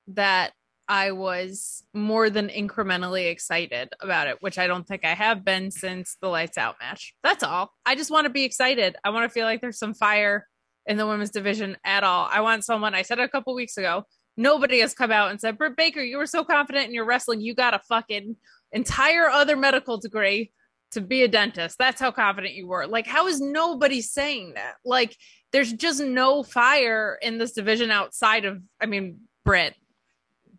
that 0.07 0.53
I 0.87 1.11
was 1.11 1.83
more 1.93 2.29
than 2.29 2.49
incrementally 2.49 3.29
excited 3.29 3.89
about 4.01 4.27
it, 4.27 4.37
which 4.41 4.57
I 4.57 4.67
don't 4.67 4.87
think 4.87 5.05
I 5.05 5.13
have 5.13 5.45
been 5.45 5.71
since 5.71 6.17
the 6.21 6.27
lights 6.27 6.57
out 6.57 6.75
match. 6.81 7.13
That's 7.23 7.43
all. 7.43 7.71
I 7.85 7.95
just 7.95 8.11
want 8.11 8.25
to 8.25 8.29
be 8.29 8.43
excited. 8.43 8.95
I 9.03 9.11
want 9.11 9.29
to 9.29 9.33
feel 9.33 9.45
like 9.45 9.61
there's 9.61 9.79
some 9.79 9.93
fire 9.93 10.47
in 10.85 10.97
the 10.97 11.07
women's 11.07 11.29
division 11.29 11.77
at 11.85 12.03
all. 12.03 12.27
I 12.29 12.41
want 12.41 12.65
someone, 12.65 12.93
I 12.93 13.03
said 13.03 13.19
a 13.19 13.29
couple 13.29 13.53
weeks 13.53 13.77
ago, 13.77 14.03
nobody 14.35 14.79
has 14.79 14.93
come 14.93 15.11
out 15.11 15.31
and 15.31 15.39
said, 15.39 15.57
Britt 15.57 15.77
Baker, 15.77 16.01
you 16.01 16.17
were 16.17 16.25
so 16.25 16.43
confident 16.43 16.87
in 16.87 16.93
your 16.93 17.05
wrestling, 17.05 17.41
you 17.41 17.53
got 17.53 17.73
a 17.73 17.79
fucking 17.87 18.35
entire 18.71 19.29
other 19.29 19.55
medical 19.55 19.97
degree 19.97 20.51
to 20.91 21.01
be 21.01 21.23
a 21.23 21.27
dentist. 21.27 21.77
That's 21.77 22.01
how 22.01 22.11
confident 22.11 22.53
you 22.53 22.67
were. 22.67 22.85
Like, 22.85 23.07
how 23.07 23.27
is 23.27 23.39
nobody 23.39 24.01
saying 24.01 24.53
that? 24.55 24.75
Like, 24.83 25.15
there's 25.51 25.71
just 25.71 26.01
no 26.01 26.43
fire 26.43 27.17
in 27.21 27.37
this 27.37 27.53
division 27.53 27.91
outside 27.91 28.45
of, 28.45 28.61
I 28.81 28.85
mean, 28.85 29.21
Britt 29.45 29.75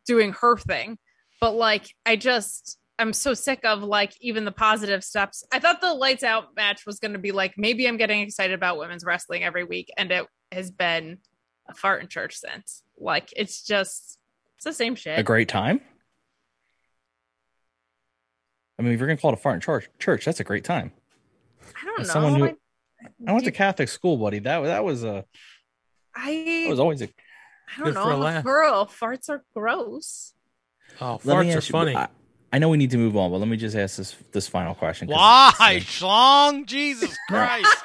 doing 0.07 0.33
her 0.41 0.57
thing. 0.57 0.99
But 1.41 1.55
like, 1.55 1.89
I 2.07 2.17
just, 2.17 2.79
I'm 2.99 3.13
so 3.13 3.35
sick 3.35 3.61
of 3.65 3.83
like 3.83 4.15
even 4.21 4.45
the 4.45 4.53
positive 4.53 5.03
steps. 5.05 5.45
I 5.53 5.59
thought 5.59 5.81
the 5.81 5.93
lights 5.93 6.23
out 6.23 6.57
match 6.57 6.87
was 6.87 6.99
going 6.99 7.13
to 7.13 7.19
be 7.19 7.33
like, 7.33 7.55
maybe 7.57 7.87
I'm 7.87 7.97
getting 7.97 8.21
excited 8.21 8.55
about 8.55 8.79
women's 8.79 9.05
wrestling 9.05 9.45
every 9.45 9.65
week. 9.65 9.91
And 9.97 10.11
it 10.11 10.27
has 10.51 10.71
been 10.71 11.19
a 11.69 11.75
fart 11.75 12.03
in 12.03 12.09
church 12.09 12.37
since. 12.37 12.83
Like, 12.99 13.33
it's 13.37 13.63
just, 13.65 14.19
it's 14.57 14.65
the 14.65 14.73
same 14.73 14.95
shit. 14.95 15.19
A 15.19 15.23
great 15.23 15.49
time. 15.49 15.81
I 18.79 18.83
mean, 18.83 18.93
if 18.93 18.99
you're 19.01 19.07
gonna 19.09 19.19
call 19.21 19.31
it 19.33 19.35
a 19.39 19.43
fart 19.43 19.55
in 19.57 19.61
church, 19.61 19.89
church, 19.99 20.25
that's 20.25 20.41
a 20.41 20.45
great 20.45 20.65
time. 20.65 20.93
I 21.81 21.85
don't 21.87 22.01
As 22.01 22.09
know. 22.09 22.13
someone 22.13 22.35
who- 22.41 22.45
I, 22.47 22.55
I 23.27 23.33
went 23.33 23.45
to 23.45 23.51
Catholic 23.53 23.89
school, 23.89 24.17
buddy. 24.17 24.39
That 24.39 24.61
that 24.63 24.85
was 24.85 25.05
a 25.05 25.25
I, 26.15 26.63
that 26.65 26.71
was 26.71 26.81
always 26.81 27.03
a. 27.03 27.09
I 27.77 27.85
don't 27.85 27.95
know. 27.95 28.03
for 28.05 28.11
a 28.11 28.15
I'm 28.15 28.21
a 28.21 28.25
laugh. 28.25 28.45
girl. 28.45 28.87
Farts 28.87 29.29
are 29.29 29.43
gross. 29.55 30.35
Oh, 31.01 31.21
Let 31.25 31.39
me 31.41 31.51
farts 31.51 31.55
are 31.55 31.57
ask 31.59 31.69
you- 31.69 31.73
funny. 31.73 31.97
I, 31.97 32.09
I 32.55 32.59
know 32.59 32.69
we 32.69 32.77
need 32.77 32.91
to 32.91 32.99
move 32.99 33.17
on, 33.17 33.31
but 33.31 33.39
let 33.39 33.49
me 33.49 33.57
just 33.57 33.75
ask 33.77 33.97
this 33.97 34.15
this 34.33 34.47
final 34.49 34.75
question. 34.75 35.09
Why, 35.09 35.53
Schlong? 35.81 36.67
Jesus 36.67 37.17
Christ. 37.29 37.77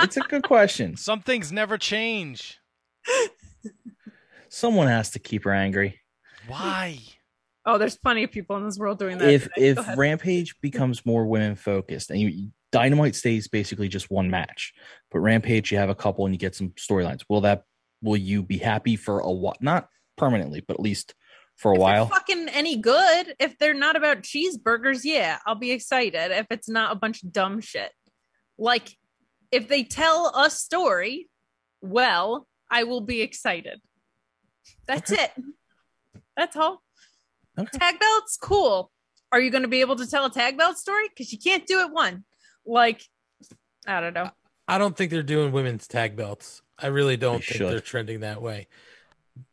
It's 0.00 0.16
a 0.16 0.20
good 0.20 0.42
question. 0.42 0.96
Some 0.96 1.20
things 1.22 1.52
never 1.52 1.78
change. 1.78 2.58
Someone 4.48 4.86
has 4.88 5.10
to 5.10 5.18
keep 5.18 5.44
her 5.44 5.52
angry. 5.52 6.00
Why? 6.46 6.98
Oh, 7.66 7.78
there's 7.78 7.96
plenty 7.96 8.24
of 8.24 8.30
people 8.30 8.56
in 8.56 8.64
this 8.64 8.78
world 8.78 8.98
doing 8.98 9.18
that. 9.18 9.30
if 9.30 9.44
today. 9.54 9.68
if 9.68 9.96
Rampage 9.96 10.60
becomes 10.60 11.06
more 11.06 11.26
women 11.26 11.56
focused 11.56 12.10
and 12.10 12.20
you 12.20 12.50
Dynamite 12.72 13.14
stays 13.14 13.46
basically 13.46 13.88
just 13.88 14.10
one 14.10 14.30
match, 14.30 14.74
but 15.12 15.20
Rampage 15.20 15.70
you 15.70 15.78
have 15.78 15.90
a 15.90 15.94
couple 15.94 16.26
and 16.26 16.34
you 16.34 16.38
get 16.38 16.54
some 16.54 16.70
storylines. 16.70 17.22
Will 17.28 17.42
that 17.42 17.62
will 18.02 18.16
you 18.16 18.42
be 18.42 18.58
happy 18.58 18.96
for 18.96 19.20
a 19.20 19.30
while? 19.30 19.56
Not 19.60 19.88
permanently, 20.16 20.60
but 20.60 20.74
at 20.74 20.80
least 20.80 21.14
for 21.56 21.72
a 21.72 21.78
while. 21.78 22.06
fucking 22.06 22.48
any 22.48 22.76
good, 22.76 23.34
if 23.38 23.56
they're 23.58 23.74
not 23.74 23.96
about 23.96 24.22
cheeseburgers, 24.22 25.02
yeah, 25.04 25.38
I'll 25.46 25.54
be 25.54 25.70
excited. 25.70 26.32
If 26.32 26.46
it's 26.50 26.68
not 26.68 26.92
a 26.92 26.98
bunch 26.98 27.22
of 27.22 27.32
dumb 27.32 27.60
shit, 27.60 27.92
like 28.58 28.96
if 29.52 29.68
they 29.68 29.84
tell 29.84 30.32
a 30.36 30.50
story 30.50 31.30
well, 31.80 32.46
I 32.70 32.84
will 32.84 33.02
be 33.02 33.20
excited. 33.20 33.80
That's 34.86 35.12
it. 35.12 35.30
That's 36.36 36.56
all. 36.56 36.82
Tag 37.56 37.98
belts, 38.00 38.36
cool. 38.40 38.90
Are 39.32 39.40
you 39.40 39.50
going 39.50 39.62
to 39.62 39.68
be 39.68 39.80
able 39.80 39.96
to 39.96 40.06
tell 40.08 40.24
a 40.26 40.30
tag 40.30 40.56
belt 40.58 40.78
story? 40.78 41.08
Because 41.08 41.32
you 41.32 41.38
can't 41.38 41.66
do 41.66 41.80
it 41.80 41.92
one. 41.92 42.24
Like, 42.66 43.02
I 43.86 44.00
don't 44.00 44.14
know. 44.14 44.30
I 44.66 44.78
don't 44.78 44.96
think 44.96 45.10
they're 45.10 45.22
doing 45.22 45.52
women's 45.52 45.86
tag 45.86 46.16
belts. 46.16 46.62
I 46.78 46.86
really 46.88 47.16
don't 47.16 47.40
They 47.40 47.44
think 47.46 47.56
should. 47.58 47.70
they're 47.70 47.80
trending 47.80 48.20
that 48.20 48.40
way. 48.42 48.68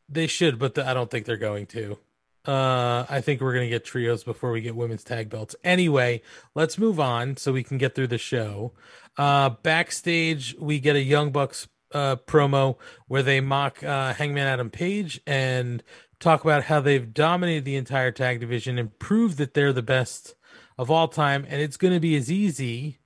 They 0.10 0.28
should, 0.28 0.60
but 0.60 0.76
the, 0.76 0.88
I 0.88 0.94
don't 0.94 1.10
think 1.10 1.26
they're 1.26 1.38
going 1.38 1.66
to. 1.68 1.98
Uh, 2.46 3.06
I 3.08 3.22
think 3.22 3.40
we're 3.42 3.54
going 3.54 3.66
to 3.66 3.70
get 3.70 3.86
trios 3.86 4.24
before 4.24 4.52
we 4.52 4.62
get 4.62 4.76
women's 4.76 5.04
tag 5.04 5.30
belts. 5.30 5.56
Anyway, 5.64 6.22
let's 6.56 6.78
move 6.78 7.00
on 7.00 7.38
so 7.38 7.52
we 7.52 7.64
can 7.64 7.78
get 7.78 7.94
through 7.94 8.08
the 8.08 8.18
show. 8.18 8.72
Uh, 9.18 9.50
backstage, 9.62 10.56
we 10.60 10.80
get 10.80 10.96
a 10.96 11.02
Young 11.04 11.32
Bucks 11.32 11.68
uh, 11.94 12.16
promo 12.16 12.78
where 13.08 13.22
they 13.22 13.42
mock 13.42 13.84
uh, 13.84 14.14
Hangman 14.14 14.48
Adam 14.48 14.70
Page 14.72 15.22
and 15.28 15.84
talk 16.22 16.44
about 16.44 16.64
how 16.64 16.80
they've 16.80 17.14
dominated 17.14 17.66
the 17.66 17.76
entire 17.76 18.12
tag 18.12 18.40
division 18.40 18.78
and 18.78 18.98
proved 19.00 19.38
that 19.38 19.54
they're 19.54 19.74
the 19.74 19.82
best 19.82 20.36
of 20.78 20.90
all 20.90 21.08
time. 21.08 21.46
And 21.50 21.62
it's 21.62 21.78
going 21.78 21.94
to 21.94 22.00
be 22.00 22.16
as 22.16 22.32
easy 22.32 23.00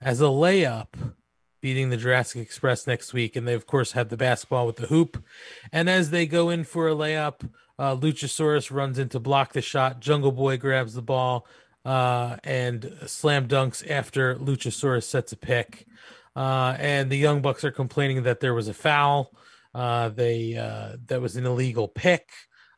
as 0.00 0.20
a 0.20 0.24
layup 0.24 1.14
beating 1.60 1.90
the 1.90 1.96
Jurassic 1.96 2.40
Express 2.40 2.86
next 2.86 3.12
week. 3.12 3.36
And 3.36 3.46
they, 3.46 3.54
of 3.54 3.66
course, 3.66 3.92
have 3.92 4.08
the 4.08 4.16
basketball 4.16 4.66
with 4.66 4.76
the 4.76 4.86
hoop. 4.86 5.22
And 5.70 5.90
as 5.90 6.10
they 6.10 6.26
go 6.26 6.50
in 6.50 6.64
for 6.64 6.88
a 6.88 6.94
layup, 6.94 7.48
uh, 7.78 7.96
Luchasaurus 7.96 8.70
runs 8.70 8.98
in 8.98 9.08
to 9.10 9.20
block 9.20 9.52
the 9.52 9.62
shot. 9.62 10.00
Jungle 10.00 10.32
Boy 10.32 10.56
grabs 10.56 10.94
the 10.94 11.02
ball 11.02 11.46
uh, 11.84 12.36
and 12.44 12.92
slam 13.06 13.48
dunks 13.48 13.88
after 13.90 14.36
Luchasaurus 14.36 15.04
sets 15.04 15.32
a 15.32 15.36
pick. 15.36 15.86
Uh, 16.34 16.76
and 16.78 17.10
the 17.10 17.16
Young 17.16 17.42
Bucks 17.42 17.64
are 17.64 17.70
complaining 17.70 18.22
that 18.22 18.40
there 18.40 18.54
was 18.54 18.68
a 18.68 18.74
foul. 18.74 19.32
Uh, 19.74 20.08
they 20.10 20.56
uh, 20.56 20.96
that 21.06 21.20
was 21.20 21.36
an 21.36 21.46
illegal 21.46 21.88
pick, 21.88 22.30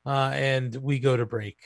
uh, 0.07 0.31
and 0.33 0.74
we 0.74 0.99
go 0.99 1.16
to 1.16 1.26
break. 1.26 1.58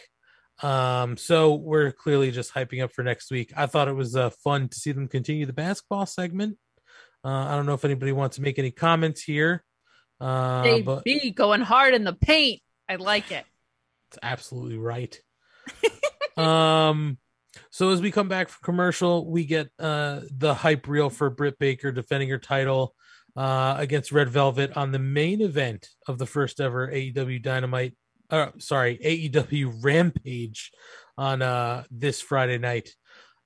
Um, 0.62 1.16
so 1.16 1.54
we're 1.54 1.92
clearly 1.92 2.30
just 2.30 2.52
hyping 2.52 2.82
up 2.82 2.92
for 2.92 3.02
next 3.04 3.30
week. 3.30 3.52
I 3.56 3.66
thought 3.66 3.88
it 3.88 3.94
was 3.94 4.16
uh, 4.16 4.30
fun 4.30 4.68
to 4.68 4.76
see 4.76 4.92
them 4.92 5.08
continue 5.08 5.46
the 5.46 5.52
basketball 5.52 6.06
segment. 6.06 6.58
Uh, 7.24 7.28
I 7.28 7.56
don't 7.56 7.66
know 7.66 7.74
if 7.74 7.84
anybody 7.84 8.12
wants 8.12 8.36
to 8.36 8.42
make 8.42 8.58
any 8.58 8.70
comments 8.70 9.22
here, 9.22 9.64
uh, 10.20 10.62
JB 10.62 10.84
but 10.84 11.34
going 11.34 11.60
hard 11.60 11.94
in 11.94 12.04
the 12.04 12.12
paint. 12.12 12.62
I 12.88 12.96
like 12.96 13.30
it. 13.30 13.44
it's 14.08 14.18
absolutely 14.22 14.78
right. 14.78 15.20
um, 16.36 17.18
so 17.70 17.90
as 17.90 18.00
we 18.00 18.10
come 18.10 18.28
back 18.28 18.48
from 18.48 18.64
commercial, 18.64 19.28
we 19.30 19.44
get 19.44 19.70
uh 19.78 20.20
the 20.30 20.54
hype 20.54 20.86
reel 20.86 21.10
for 21.10 21.28
Britt 21.28 21.58
Baker 21.58 21.92
defending 21.92 22.28
her 22.30 22.38
title 22.38 22.94
uh 23.36 23.74
against 23.78 24.12
Red 24.12 24.28
Velvet 24.28 24.76
on 24.76 24.92
the 24.92 24.98
main 24.98 25.40
event 25.40 25.88
of 26.06 26.18
the 26.18 26.26
first 26.26 26.60
ever 26.60 26.88
AEW 26.88 27.42
Dynamite. 27.42 27.94
Uh, 28.30 28.48
sorry, 28.58 28.98
AEW 28.98 29.82
Rampage 29.82 30.70
on 31.16 31.42
uh 31.42 31.84
this 31.90 32.20
Friday 32.20 32.58
night. 32.58 32.94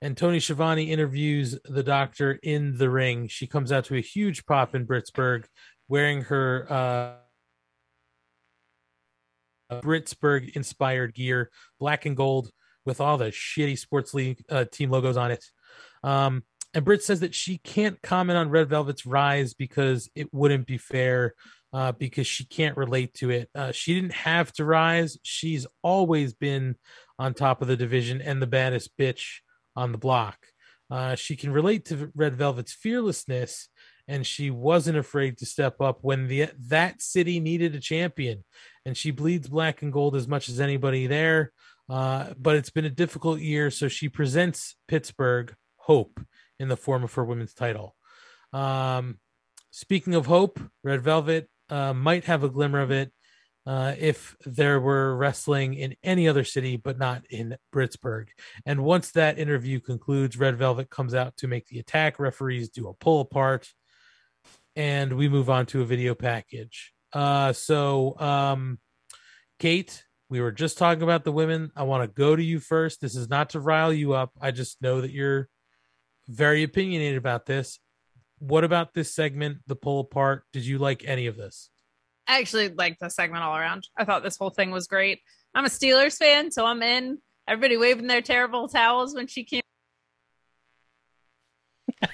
And 0.01 0.17
Tony 0.17 0.41
Schiavone 0.41 0.91
interviews 0.91 1.57
the 1.63 1.83
doctor 1.83 2.33
in 2.43 2.77
the 2.77 2.89
ring. 2.89 3.29
She 3.29 3.47
comes 3.47 3.71
out 3.71 3.85
to 3.85 3.95
a 3.95 4.01
huge 4.01 4.45
pop 4.45 4.75
in 4.75 4.85
Britsburg, 4.85 5.45
wearing 5.87 6.23
her 6.23 6.67
uh 6.69 7.13
inspired 10.55 11.13
gear, 11.13 11.49
black 11.79 12.05
and 12.05 12.15
gold, 12.15 12.51
with 12.85 12.99
all 12.99 13.17
the 13.17 13.31
shitty 13.31 13.77
sports 13.77 14.13
league 14.13 14.43
uh, 14.49 14.65
team 14.71 14.89
logos 14.89 15.17
on 15.17 15.31
it. 15.31 15.43
Um, 16.03 16.43
and 16.73 16.83
Britt 16.83 17.03
says 17.03 17.21
that 17.21 17.35
she 17.35 17.59
can't 17.59 18.01
comment 18.01 18.37
on 18.37 18.49
Red 18.49 18.69
Velvet's 18.69 19.05
rise 19.05 19.53
because 19.53 20.09
it 20.15 20.33
wouldn't 20.33 20.65
be 20.65 20.77
fair. 20.77 21.35
Uh, 21.73 21.91
because 21.91 22.27
she 22.27 22.45
can't 22.45 22.77
relate 22.77 23.15
to 23.15 23.31
it. 23.31 23.49
Uh, 23.55 23.71
she 23.71 23.95
didn't 23.95 24.13
have 24.13 24.53
to 24.53 24.63
rise. 24.63 25.17
She's 25.23 25.65
always 25.81 26.35
been 26.35 26.75
on 27.17 27.33
top 27.33 27.63
of 27.63 27.67
the 27.67 27.75
division 27.75 28.21
and 28.21 28.39
the 28.39 28.45
baddest 28.47 28.95
bitch 28.95 29.39
on 29.75 29.91
the 29.91 29.97
block. 29.97 30.37
Uh, 30.91 31.15
she 31.15 31.35
can 31.35 31.51
relate 31.51 31.85
to 31.85 32.11
Red 32.13 32.35
Velvet's 32.35 32.73
fearlessness, 32.73 33.69
and 34.07 34.23
she 34.23 34.51
wasn't 34.51 34.99
afraid 34.99 35.39
to 35.39 35.47
step 35.47 35.81
up 35.81 35.99
when 36.01 36.27
the 36.27 36.49
that 36.59 37.01
city 37.01 37.39
needed 37.39 37.73
a 37.73 37.79
champion. 37.79 38.43
And 38.85 38.95
she 38.95 39.09
bleeds 39.09 39.47
black 39.47 39.81
and 39.81 39.91
gold 39.91 40.15
as 40.15 40.27
much 40.27 40.49
as 40.49 40.59
anybody 40.59 41.07
there. 41.07 41.53
Uh, 41.89 42.33
but 42.37 42.55
it's 42.55 42.69
been 42.69 42.85
a 42.85 42.89
difficult 42.89 43.39
year, 43.39 43.71
so 43.71 43.87
she 43.87 44.09
presents 44.09 44.75
Pittsburgh 44.87 45.55
hope 45.77 46.19
in 46.59 46.67
the 46.67 46.77
form 46.77 47.03
of 47.03 47.13
her 47.15 47.25
women's 47.25 47.53
title. 47.53 47.95
Um, 48.51 49.17
speaking 49.71 50.13
of 50.13 50.27
hope, 50.27 50.59
Red 50.83 51.01
Velvet 51.01 51.49
uh, 51.69 51.93
might 51.93 52.25
have 52.25 52.43
a 52.43 52.49
glimmer 52.49 52.81
of 52.81 52.91
it 52.91 53.11
uh, 53.65 53.95
if 53.97 54.35
there 54.45 54.79
were 54.79 55.15
wrestling 55.15 55.73
in 55.73 55.95
any 56.03 56.27
other 56.27 56.43
city, 56.43 56.75
but 56.75 56.97
not 56.97 57.23
in 57.29 57.55
Britsburg. 57.73 58.27
And 58.65 58.83
once 58.83 59.11
that 59.11 59.39
interview 59.39 59.79
concludes, 59.79 60.37
Red 60.37 60.57
Velvet 60.57 60.89
comes 60.89 61.13
out 61.13 61.37
to 61.37 61.47
make 61.47 61.67
the 61.67 61.79
attack. 61.79 62.19
Referees 62.19 62.69
do 62.69 62.89
a 62.89 62.93
pull 62.93 63.21
apart. 63.21 63.69
and 64.75 65.13
we 65.13 65.29
move 65.29 65.49
on 65.49 65.65
to 65.67 65.81
a 65.81 65.85
video 65.85 66.15
package. 66.15 66.93
Uh, 67.11 67.53
so, 67.53 68.19
um, 68.19 68.79
Kate, 69.59 70.03
we 70.29 70.41
were 70.41 70.51
just 70.51 70.77
talking 70.77 71.03
about 71.03 71.23
the 71.23 71.31
women. 71.31 71.71
I 71.75 71.83
want 71.83 72.03
to 72.03 72.13
go 72.13 72.35
to 72.35 72.43
you 72.43 72.59
first. 72.59 73.01
This 73.01 73.15
is 73.15 73.29
not 73.29 73.51
to 73.51 73.59
rile 73.59 73.93
you 73.93 74.13
up. 74.13 74.31
I 74.41 74.51
just 74.51 74.81
know 74.81 75.01
that 75.01 75.11
you're 75.11 75.47
very 76.27 76.63
opinionated 76.63 77.17
about 77.17 77.45
this. 77.45 77.79
What 78.43 78.65
about 78.65 78.93
this 78.93 79.13
segment, 79.13 79.59
the 79.67 79.75
pull 79.75 80.01
apart? 80.01 80.43
Did 80.51 80.65
you 80.65 80.77
like 80.77 81.05
any 81.07 81.27
of 81.27 81.37
this? 81.37 81.69
I 82.27 82.39
actually 82.39 82.67
liked 82.69 82.99
the 82.99 83.09
segment 83.09 83.41
all 83.41 83.55
around. 83.55 83.87
I 83.97 84.03
thought 84.03 84.21
this 84.21 84.35
whole 84.35 84.49
thing 84.49 84.71
was 84.71 84.85
great. 84.87 85.21
I'm 85.55 85.63
a 85.63 85.69
Steelers 85.69 86.17
fan, 86.17 86.51
so 86.51 86.65
I'm 86.65 86.83
in. 86.83 87.19
Everybody 87.47 87.77
waving 87.77 88.07
their 88.07 88.21
terrible 88.21 88.67
towels 88.67 89.15
when 89.15 89.27
she 89.27 89.45
came. 89.45 89.61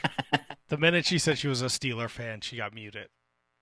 The 0.67 0.77
minute 0.77 1.07
she 1.07 1.17
said 1.17 1.39
she 1.39 1.47
was 1.47 1.63
a 1.63 1.65
Steeler 1.65 2.07
fan, 2.07 2.41
she 2.41 2.55
got 2.57 2.75
muted. 2.75 3.07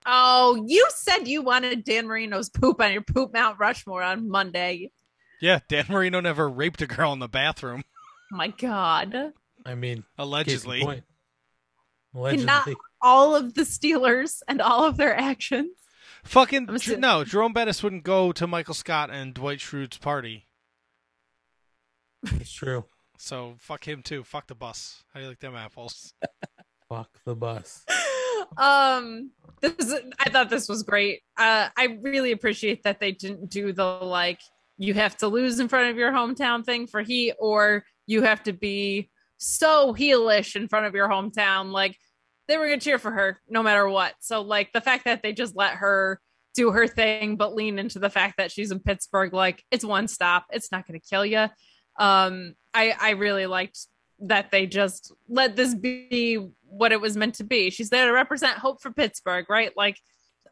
Oh, 0.05 0.61
you 0.67 0.85
said 0.89 1.25
you 1.25 1.41
wanted 1.41 1.85
Dan 1.85 2.05
Marino's 2.05 2.49
poop 2.49 2.81
on 2.81 2.91
your 2.91 3.01
poop 3.01 3.33
Mount 3.33 3.57
Rushmore 3.59 4.03
on 4.03 4.27
Monday. 4.29 4.91
Yeah, 5.39 5.59
Dan 5.69 5.85
Marino 5.87 6.19
never 6.19 6.49
raped 6.49 6.81
a 6.81 6.85
girl 6.87 7.13
in 7.13 7.19
the 7.19 7.29
bathroom. 7.29 7.83
My 8.29 8.49
God. 8.49 9.31
I 9.65 9.75
mean, 9.75 10.03
Allegedly. 10.17 10.79
case 10.79 10.81
in 10.81 10.85
point. 10.85 10.97
And 10.99 12.06
Allegedly. 12.17 12.45
not 12.45 12.67
all 13.01 13.35
of 13.35 13.53
the 13.53 13.61
Steelers 13.61 14.41
and 14.47 14.61
all 14.61 14.85
of 14.85 14.97
their 14.97 15.15
actions. 15.15 15.71
Fucking 16.23 16.67
no, 16.97 17.23
Jerome 17.23 17.53
Bettis 17.53 17.83
wouldn't 17.83 18.03
go 18.03 18.31
to 18.33 18.47
Michael 18.47 18.73
Scott 18.73 19.09
and 19.11 19.33
Dwight 19.33 19.59
Schrute's 19.59 19.97
party. 19.97 20.47
It's 22.23 22.51
true. 22.51 22.85
So 23.17 23.55
fuck 23.59 23.87
him 23.87 24.01
too. 24.01 24.23
Fuck 24.23 24.47
the 24.47 24.55
bus. 24.55 25.03
How 25.13 25.19
do 25.19 25.23
you 25.23 25.29
like 25.29 25.39
them 25.39 25.55
apples? 25.55 26.13
Fuck 26.89 27.09
the 27.25 27.35
bus. 27.35 27.85
um 28.57 29.31
this 29.61 29.73
is, 29.79 29.95
i 30.19 30.29
thought 30.29 30.49
this 30.49 30.69
was 30.69 30.81
great 30.83 31.19
uh 31.37 31.67
i 31.75 31.97
really 32.01 32.31
appreciate 32.31 32.83
that 32.83 32.97
they 32.99 33.11
didn't 33.11 33.49
do 33.49 33.73
the 33.73 33.83
like 33.83 34.39
you 34.77 34.93
have 34.93 35.17
to 35.17 35.27
lose 35.27 35.59
in 35.59 35.67
front 35.67 35.89
of 35.89 35.97
your 35.97 36.11
hometown 36.13 36.63
thing 36.63 36.87
for 36.87 37.01
heat 37.01 37.33
or 37.39 37.83
you 38.05 38.21
have 38.21 38.41
to 38.41 38.53
be 38.53 39.09
so 39.37 39.93
heelish 39.93 40.55
in 40.55 40.69
front 40.69 40.85
of 40.85 40.95
your 40.95 41.09
hometown 41.09 41.71
like 41.71 41.97
they 42.47 42.57
were 42.57 42.65
gonna 42.67 42.79
cheer 42.79 42.99
for 42.99 43.11
her 43.11 43.39
no 43.49 43.63
matter 43.63 43.87
what 43.87 44.13
so 44.19 44.41
like 44.41 44.71
the 44.73 44.81
fact 44.81 45.05
that 45.05 45.21
they 45.21 45.33
just 45.33 45.55
let 45.55 45.75
her 45.75 46.19
do 46.55 46.71
her 46.71 46.87
thing 46.87 47.35
but 47.35 47.53
lean 47.53 47.77
into 47.77 47.99
the 47.99 48.09
fact 48.09 48.35
that 48.37 48.51
she's 48.51 48.71
in 48.71 48.79
pittsburgh 48.79 49.33
like 49.33 49.63
it's 49.71 49.85
one 49.85 50.07
stop 50.07 50.45
it's 50.51 50.71
not 50.71 50.87
gonna 50.87 50.99
kill 50.99 51.25
you 51.25 51.47
um 51.99 52.53
i 52.73 52.95
i 52.99 53.11
really 53.11 53.45
liked 53.45 53.87
that 54.19 54.51
they 54.51 54.65
just 54.65 55.11
let 55.29 55.55
this 55.55 55.75
be 55.75 56.47
what 56.63 56.91
it 56.91 57.01
was 57.01 57.15
meant 57.17 57.35
to 57.35 57.43
be. 57.43 57.69
She's 57.69 57.89
there 57.89 58.07
to 58.07 58.11
represent 58.11 58.57
hope 58.57 58.81
for 58.81 58.91
Pittsburgh, 58.91 59.49
right? 59.49 59.71
Like 59.75 59.99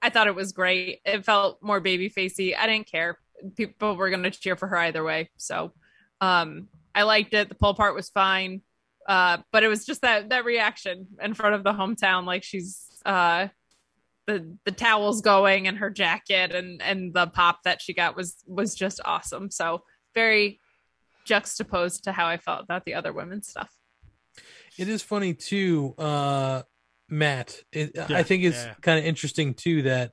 I 0.01 0.09
thought 0.09 0.27
it 0.27 0.35
was 0.35 0.51
great. 0.51 1.01
It 1.05 1.25
felt 1.25 1.61
more 1.61 1.79
baby 1.79 2.09
facey. 2.09 2.55
I 2.55 2.67
didn't 2.67 2.87
care. 2.87 3.17
People 3.55 3.95
were 3.95 4.09
gonna 4.09 4.31
cheer 4.31 4.55
for 4.55 4.67
her 4.67 4.77
either 4.77 5.03
way. 5.03 5.29
So 5.37 5.73
um 6.21 6.67
I 6.93 7.03
liked 7.03 7.33
it. 7.33 7.49
The 7.49 7.55
pull 7.55 7.73
part 7.73 7.95
was 7.95 8.09
fine. 8.09 8.61
Uh 9.07 9.37
but 9.51 9.63
it 9.63 9.67
was 9.67 9.85
just 9.85 10.01
that 10.01 10.29
that 10.29 10.45
reaction 10.45 11.07
in 11.21 11.33
front 11.33 11.55
of 11.55 11.63
the 11.63 11.73
hometown, 11.73 12.25
like 12.25 12.43
she's 12.43 12.87
uh 13.05 13.47
the 14.27 14.57
the 14.65 14.71
towels 14.71 15.21
going 15.21 15.67
and 15.67 15.77
her 15.77 15.89
jacket 15.89 16.53
and 16.53 16.81
and 16.81 17.13
the 17.13 17.27
pop 17.27 17.59
that 17.63 17.81
she 17.81 17.93
got 17.93 18.15
was 18.15 18.37
was 18.47 18.75
just 18.75 18.99
awesome. 19.05 19.51
So 19.51 19.83
very 20.13 20.59
juxtaposed 21.25 22.05
to 22.05 22.11
how 22.11 22.27
I 22.27 22.37
felt 22.37 22.63
about 22.63 22.85
the 22.85 22.93
other 22.93 23.13
women's 23.13 23.47
stuff. 23.47 23.71
It 24.77 24.89
is 24.89 25.01
funny 25.01 25.33
too, 25.33 25.95
uh, 25.97 26.63
Matt. 27.09 27.61
It, 27.71 27.91
Yeah, 27.95 28.07
I 28.09 28.23
think 28.23 28.43
it's 28.43 28.63
yeah. 28.63 28.73
kind 28.81 28.99
of 28.99 29.05
interesting 29.05 29.53
too 29.53 29.83
that 29.83 30.11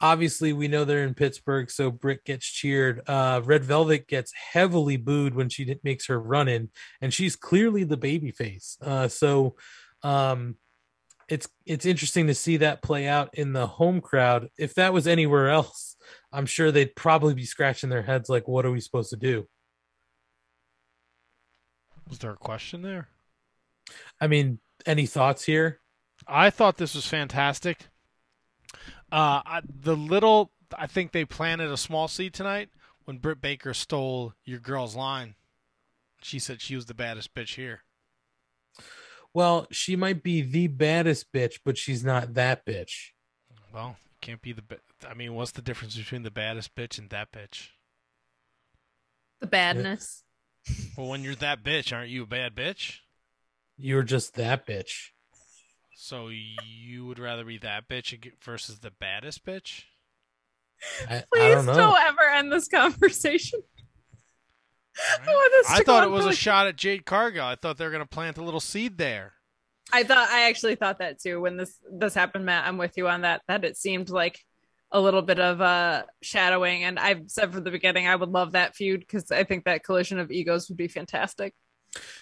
obviously 0.00 0.52
we 0.52 0.68
know 0.68 0.84
they're 0.84 1.04
in 1.04 1.14
Pittsburgh, 1.14 1.70
so 1.70 1.90
Britt 1.90 2.24
gets 2.24 2.46
cheered. 2.46 3.02
Uh, 3.06 3.40
Red 3.44 3.64
Velvet 3.64 4.06
gets 4.06 4.32
heavily 4.32 4.96
booed 4.96 5.34
when 5.34 5.48
she 5.48 5.78
makes 5.82 6.06
her 6.06 6.20
run 6.20 6.48
in, 6.48 6.70
and 7.00 7.12
she's 7.12 7.36
clearly 7.36 7.84
the 7.84 7.96
baby 7.96 8.30
face. 8.30 8.76
Uh, 8.80 9.08
so 9.08 9.56
um, 10.02 10.56
it's 11.28 11.48
it's 11.64 11.86
interesting 11.86 12.26
to 12.28 12.34
see 12.34 12.58
that 12.58 12.82
play 12.82 13.06
out 13.06 13.30
in 13.34 13.52
the 13.52 13.66
home 13.66 14.00
crowd. 14.00 14.48
If 14.58 14.74
that 14.74 14.92
was 14.92 15.06
anywhere 15.06 15.50
else, 15.50 15.96
I'm 16.32 16.46
sure 16.46 16.70
they'd 16.70 16.96
probably 16.96 17.34
be 17.34 17.44
scratching 17.44 17.90
their 17.90 18.02
heads 18.02 18.28
like, 18.28 18.46
"What 18.46 18.66
are 18.66 18.70
we 18.72 18.80
supposed 18.80 19.10
to 19.10 19.16
do?" 19.16 19.48
Was 22.08 22.18
there 22.18 22.32
a 22.32 22.36
question 22.36 22.82
there? 22.82 23.08
I 24.20 24.28
mean, 24.28 24.60
any 24.84 25.06
thoughts 25.06 25.44
here? 25.44 25.80
I 26.26 26.50
thought 26.50 26.76
this 26.76 26.94
was 26.94 27.06
fantastic. 27.06 27.88
Uh, 29.12 29.40
I, 29.44 29.60
the 29.64 29.96
little, 29.96 30.50
I 30.76 30.86
think 30.86 31.12
they 31.12 31.24
planted 31.24 31.70
a 31.70 31.76
small 31.76 32.08
seed 32.08 32.34
tonight 32.34 32.70
when 33.04 33.18
Britt 33.18 33.40
Baker 33.40 33.72
stole 33.72 34.34
your 34.44 34.58
girl's 34.58 34.96
line. 34.96 35.36
She 36.22 36.38
said 36.38 36.60
she 36.60 36.74
was 36.74 36.86
the 36.86 36.94
baddest 36.94 37.34
bitch 37.34 37.54
here. 37.54 37.82
Well, 39.32 39.66
she 39.70 39.96
might 39.96 40.22
be 40.22 40.40
the 40.40 40.66
baddest 40.66 41.30
bitch, 41.32 41.60
but 41.64 41.76
she's 41.76 42.02
not 42.02 42.34
that 42.34 42.64
bitch. 42.64 43.10
Well, 43.72 43.96
you 44.06 44.16
can't 44.22 44.40
be 44.40 44.52
the. 44.52 44.62
ba- 44.62 44.78
I 45.08 45.14
mean, 45.14 45.34
what's 45.34 45.52
the 45.52 45.62
difference 45.62 45.96
between 45.96 46.22
the 46.22 46.30
baddest 46.30 46.74
bitch 46.74 46.98
and 46.98 47.10
that 47.10 47.32
bitch? 47.32 47.68
The 49.40 49.46
badness. 49.46 50.24
Well, 50.96 51.08
when 51.08 51.22
you're 51.22 51.34
that 51.36 51.62
bitch, 51.62 51.94
aren't 51.94 52.10
you 52.10 52.22
a 52.22 52.26
bad 52.26 52.54
bitch? 52.54 53.00
You're 53.76 54.02
just 54.02 54.34
that 54.34 54.66
bitch. 54.66 55.10
So 55.98 56.28
you 56.28 57.06
would 57.06 57.18
rather 57.18 57.42
be 57.42 57.56
that 57.58 57.88
bitch 57.88 58.30
versus 58.44 58.80
the 58.80 58.90
baddest 58.90 59.46
bitch? 59.46 59.84
I, 61.08 61.16
I 61.16 61.24
Please 61.32 61.54
don't 61.54 61.66
don't, 61.66 61.98
ever 61.98 62.20
end 62.34 62.52
this 62.52 62.68
conversation. 62.68 63.60
I, 65.26 65.48
this 65.52 65.70
I 65.70 65.82
thought 65.82 66.04
it 66.04 66.10
was 66.10 66.26
for 66.26 66.32
a 66.32 66.34
shot 66.34 66.66
at 66.66 66.76
Jade 66.76 67.06
Cargill. 67.06 67.46
I 67.46 67.54
thought 67.54 67.78
they 67.78 67.86
were 67.86 67.90
going 67.90 68.02
to 68.02 68.08
plant 68.08 68.36
a 68.36 68.42
little 68.42 68.60
seed 68.60 68.98
there. 68.98 69.32
I 69.90 70.02
thought 70.02 70.28
I 70.30 70.48
actually 70.48 70.74
thought 70.74 70.98
that 70.98 71.18
too 71.18 71.40
when 71.40 71.56
this 71.56 71.78
this 71.90 72.12
happened, 72.12 72.44
Matt. 72.44 72.66
I'm 72.66 72.76
with 72.76 72.98
you 72.98 73.08
on 73.08 73.22
that. 73.22 73.40
That 73.48 73.64
it 73.64 73.78
seemed 73.78 74.10
like 74.10 74.38
a 74.92 75.00
little 75.00 75.22
bit 75.22 75.40
of 75.40 75.62
uh 75.62 76.02
shadowing, 76.22 76.84
and 76.84 76.98
I've 76.98 77.22
said 77.28 77.54
from 77.54 77.64
the 77.64 77.70
beginning 77.70 78.06
I 78.06 78.16
would 78.16 78.28
love 78.28 78.52
that 78.52 78.76
feud 78.76 79.00
because 79.00 79.30
I 79.30 79.44
think 79.44 79.64
that 79.64 79.82
collision 79.82 80.18
of 80.18 80.30
egos 80.30 80.68
would 80.68 80.76
be 80.76 80.88
fantastic. 80.88 81.54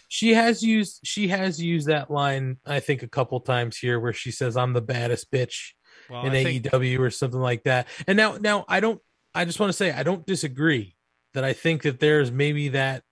She 0.08 0.34
has 0.34 0.62
used 0.62 1.00
she 1.04 1.28
has 1.28 1.60
used 1.60 1.88
that 1.88 2.10
line 2.10 2.58
I 2.64 2.80
think 2.80 3.02
a 3.02 3.08
couple 3.08 3.40
times 3.40 3.76
here 3.76 3.98
where 3.98 4.12
she 4.12 4.30
says 4.30 4.56
I'm 4.56 4.72
the 4.72 4.80
baddest 4.82 5.30
bitch 5.32 5.72
Well, 6.08 6.24
in 6.26 6.32
I 6.32 6.44
think- 6.44 6.64
AEW 6.64 7.00
or 7.00 7.10
something 7.10 7.40
like 7.40 7.64
that. 7.64 7.88
And 8.06 8.16
now 8.16 8.36
now 8.40 8.64
I 8.68 8.80
don't 8.80 9.00
I 9.34 9.44
just 9.44 9.58
want 9.58 9.70
to 9.70 9.76
say 9.76 9.90
I 9.90 10.02
don't 10.04 10.24
disagree 10.26 10.94
that 11.32 11.42
I 11.44 11.52
think 11.52 11.82
that 11.82 11.98
there's 11.98 12.30
maybe 12.30 12.68
that 12.68 13.02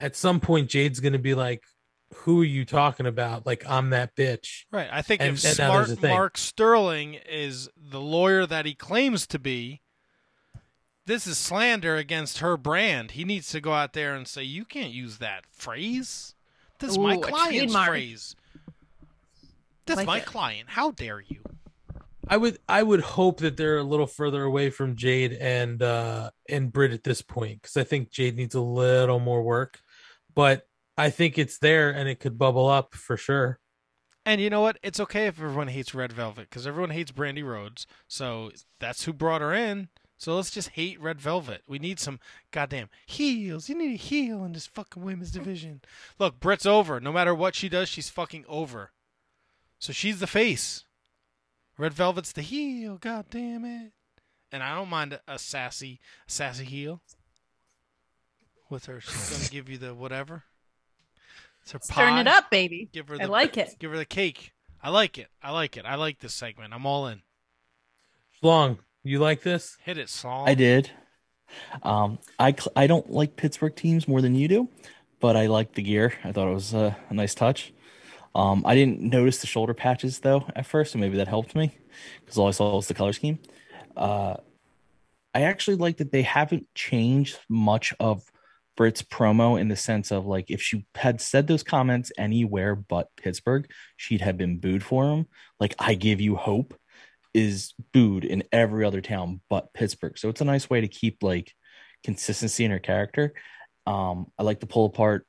at 0.00 0.16
some 0.16 0.38
point 0.40 0.68
Jade's 0.68 1.00
going 1.00 1.14
to 1.14 1.18
be 1.18 1.34
like 1.34 1.62
who 2.16 2.42
are 2.42 2.44
you 2.44 2.64
talking 2.64 3.06
about? 3.06 3.44
Like 3.46 3.64
I'm 3.68 3.90
that 3.90 4.14
bitch. 4.14 4.64
Right. 4.70 4.88
I 4.92 5.02
think 5.02 5.20
And- 5.22 5.36
if 5.38 5.44
and 5.44 5.56
smart. 5.56 6.02
Mark 6.02 6.36
Sterling 6.38 7.14
is 7.28 7.68
the 7.76 8.00
lawyer 8.00 8.44
that 8.46 8.66
he 8.66 8.74
claims 8.74 9.26
to 9.28 9.38
be, 9.38 9.80
this 11.06 11.26
is 11.26 11.38
slander 11.38 11.96
against 11.96 12.38
her 12.38 12.56
brand. 12.56 13.12
He 13.12 13.24
needs 13.24 13.50
to 13.50 13.60
go 13.60 13.72
out 13.72 13.92
there 13.92 14.14
and 14.14 14.26
say, 14.26 14.42
"You 14.42 14.64
can't 14.64 14.92
use 14.92 15.18
that 15.18 15.44
phrase. 15.46 16.34
This 16.78 16.92
is 16.92 16.98
my 16.98 17.16
Ooh, 17.16 17.20
a 17.20 17.22
client's 17.22 17.74
phrase. 17.74 18.36
That's 19.86 19.98
Like 19.98 20.06
my 20.06 20.18
it. 20.18 20.26
client. 20.26 20.70
How 20.70 20.90
dare 20.90 21.20
you?" 21.20 21.40
I 22.26 22.38
would 22.38 22.58
I 22.68 22.82
would 22.82 23.00
hope 23.02 23.40
that 23.40 23.56
they're 23.56 23.78
a 23.78 23.82
little 23.82 24.06
further 24.06 24.44
away 24.44 24.70
from 24.70 24.96
Jade 24.96 25.34
and 25.34 25.82
uh 25.82 26.30
and 26.48 26.72
Britt 26.72 26.92
at 26.92 27.04
this 27.04 27.20
point 27.20 27.60
because 27.60 27.76
I 27.76 27.84
think 27.84 28.10
Jade 28.10 28.36
needs 28.36 28.54
a 28.54 28.60
little 28.62 29.20
more 29.20 29.42
work, 29.42 29.80
but 30.34 30.66
I 30.96 31.10
think 31.10 31.36
it's 31.38 31.58
there 31.58 31.90
and 31.90 32.08
it 32.08 32.20
could 32.20 32.38
bubble 32.38 32.66
up 32.66 32.94
for 32.94 33.16
sure. 33.16 33.58
And 34.24 34.40
you 34.40 34.48
know 34.48 34.62
what? 34.62 34.78
It's 34.82 35.00
okay 35.00 35.26
if 35.26 35.38
everyone 35.38 35.68
hates 35.68 35.94
Red 35.94 36.12
Velvet 36.12 36.48
because 36.48 36.66
everyone 36.66 36.90
hates 36.90 37.12
Brandi 37.12 37.44
Rhodes. 37.44 37.86
So 38.08 38.52
that's 38.80 39.04
who 39.04 39.12
brought 39.12 39.42
her 39.42 39.52
in. 39.52 39.88
So 40.24 40.36
let's 40.36 40.50
just 40.50 40.70
hate 40.70 40.98
Red 40.98 41.20
Velvet. 41.20 41.64
We 41.68 41.78
need 41.78 42.00
some 42.00 42.18
goddamn 42.50 42.88
heels. 43.04 43.68
You 43.68 43.74
need 43.74 43.92
a 43.92 43.98
heel 43.98 44.42
in 44.42 44.54
this 44.54 44.66
fucking 44.66 45.04
women's 45.04 45.30
division. 45.30 45.82
Look, 46.18 46.40
Britt's 46.40 46.64
over. 46.64 46.98
No 46.98 47.12
matter 47.12 47.34
what 47.34 47.54
she 47.54 47.68
does, 47.68 47.90
she's 47.90 48.08
fucking 48.08 48.46
over. 48.48 48.92
So 49.78 49.92
she's 49.92 50.20
the 50.20 50.26
face. 50.26 50.86
Red 51.76 51.92
Velvet's 51.92 52.32
the 52.32 52.40
heel. 52.40 52.96
God 52.96 53.26
damn 53.28 53.66
it. 53.66 53.92
And 54.50 54.62
I 54.62 54.74
don't 54.74 54.88
mind 54.88 55.12
a, 55.12 55.20
a 55.28 55.38
sassy, 55.38 56.00
sassy 56.26 56.64
heel 56.64 57.02
with 58.70 58.86
her. 58.86 59.02
She's 59.02 59.30
gonna 59.30 59.50
give 59.50 59.68
you 59.68 59.76
the 59.76 59.94
whatever. 59.94 60.44
It's 61.60 61.72
her 61.72 61.80
Stirring 61.82 62.16
it 62.16 62.28
up, 62.28 62.48
baby. 62.48 62.88
Give 62.94 63.08
her 63.08 63.16
I 63.16 63.26
the, 63.26 63.30
like 63.30 63.58
it. 63.58 63.76
Give 63.78 63.90
her 63.90 63.98
the 63.98 64.06
cake. 64.06 64.54
I 64.82 64.88
like 64.88 65.18
it. 65.18 65.28
I 65.42 65.50
like 65.50 65.76
it. 65.76 65.84
I 65.84 65.96
like 65.96 66.20
this 66.20 66.32
segment. 66.32 66.72
I'm 66.72 66.86
all 66.86 67.08
in. 67.08 67.20
Long, 68.40 68.78
you 69.10 69.18
like 69.18 69.42
this? 69.42 69.76
Hit 69.84 69.98
it, 69.98 70.08
Saul. 70.08 70.48
I 70.48 70.54
did. 70.54 70.90
Um, 71.82 72.18
I 72.38 72.52
cl- 72.52 72.72
I 72.74 72.86
don't 72.86 73.10
like 73.10 73.36
Pittsburgh 73.36 73.76
teams 73.76 74.08
more 74.08 74.20
than 74.20 74.34
you 74.34 74.48
do, 74.48 74.68
but 75.20 75.36
I 75.36 75.46
like 75.46 75.74
the 75.74 75.82
gear. 75.82 76.14
I 76.24 76.32
thought 76.32 76.48
it 76.48 76.54
was 76.54 76.74
uh, 76.74 76.94
a 77.10 77.14
nice 77.14 77.34
touch. 77.34 77.72
Um, 78.34 78.64
I 78.66 78.74
didn't 78.74 79.00
notice 79.00 79.38
the 79.38 79.46
shoulder 79.46 79.74
patches 79.74 80.18
though 80.18 80.46
at 80.56 80.66
first, 80.66 80.92
so 80.92 80.98
maybe 80.98 81.18
that 81.18 81.28
helped 81.28 81.54
me 81.54 81.76
because 82.20 82.38
all 82.38 82.48
I 82.48 82.52
saw 82.52 82.74
was 82.74 82.88
the 82.88 82.94
color 82.94 83.12
scheme. 83.12 83.38
Uh, 83.96 84.34
I 85.34 85.42
actually 85.42 85.76
like 85.76 85.98
that 85.98 86.10
they 86.10 86.22
haven't 86.22 86.66
changed 86.74 87.38
much 87.48 87.94
of 88.00 88.24
Britt's 88.76 89.02
promo 89.02 89.60
in 89.60 89.68
the 89.68 89.76
sense 89.76 90.10
of 90.10 90.26
like 90.26 90.50
if 90.50 90.60
she 90.60 90.86
had 90.94 91.20
said 91.20 91.46
those 91.46 91.62
comments 91.62 92.10
anywhere 92.18 92.74
but 92.74 93.08
Pittsburgh, 93.16 93.70
she'd 93.96 94.20
have 94.20 94.36
been 94.36 94.58
booed 94.58 94.82
for 94.82 95.06
them. 95.06 95.26
Like 95.60 95.74
I 95.78 95.94
give 95.94 96.20
you 96.20 96.34
hope 96.34 96.74
is 97.34 97.74
booed 97.92 98.24
in 98.24 98.44
every 98.52 98.84
other 98.84 99.00
town 99.00 99.40
but 99.50 99.74
Pittsburgh. 99.74 100.16
So 100.16 100.28
it's 100.28 100.40
a 100.40 100.46
nice 100.46 100.70
way 100.70 100.80
to 100.80 100.88
keep 100.88 101.22
like 101.22 101.52
consistency 102.04 102.64
in 102.64 102.70
her 102.70 102.78
character. 102.78 103.34
Um, 103.86 104.28
I 104.38 104.44
like 104.44 104.60
to 104.60 104.66
pull 104.66 104.86
apart. 104.86 105.26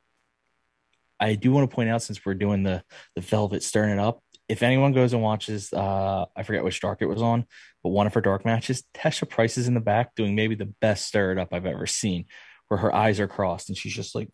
I 1.19 1.35
do 1.35 1.51
want 1.51 1.69
to 1.69 1.75
point 1.75 1.89
out 1.89 2.01
since 2.01 2.23
we're 2.25 2.35
doing 2.35 2.63
the 2.63 2.83
the 3.15 3.21
Velvet 3.21 3.63
stirring 3.63 3.91
it 3.91 3.99
up. 3.99 4.21
If 4.47 4.61
anyone 4.61 4.93
goes 4.93 5.13
and 5.13 5.23
watches, 5.23 5.73
uh, 5.73 6.25
I 6.35 6.43
forget 6.43 6.63
which 6.63 6.79
dark 6.79 7.01
it 7.01 7.07
was 7.07 7.21
on, 7.21 7.45
but 7.81 7.89
one 7.89 8.05
of 8.05 8.13
her 8.13 8.21
dark 8.21 8.45
matches, 8.45 8.83
Tesha 8.93 9.27
Price 9.27 9.57
is 9.57 9.67
in 9.67 9.73
the 9.73 9.79
back 9.79 10.13
doing 10.15 10.35
maybe 10.35 10.53
the 10.53 10.71
best 10.81 11.07
stir 11.07 11.31
it 11.31 11.39
up 11.39 11.51
I've 11.51 11.65
ever 11.65 11.87
seen, 11.87 12.25
where 12.67 12.77
her 12.77 12.93
eyes 12.93 13.19
are 13.19 13.27
crossed 13.27 13.69
and 13.69 13.77
she's 13.77 13.95
just 13.95 14.13
like, 14.13 14.29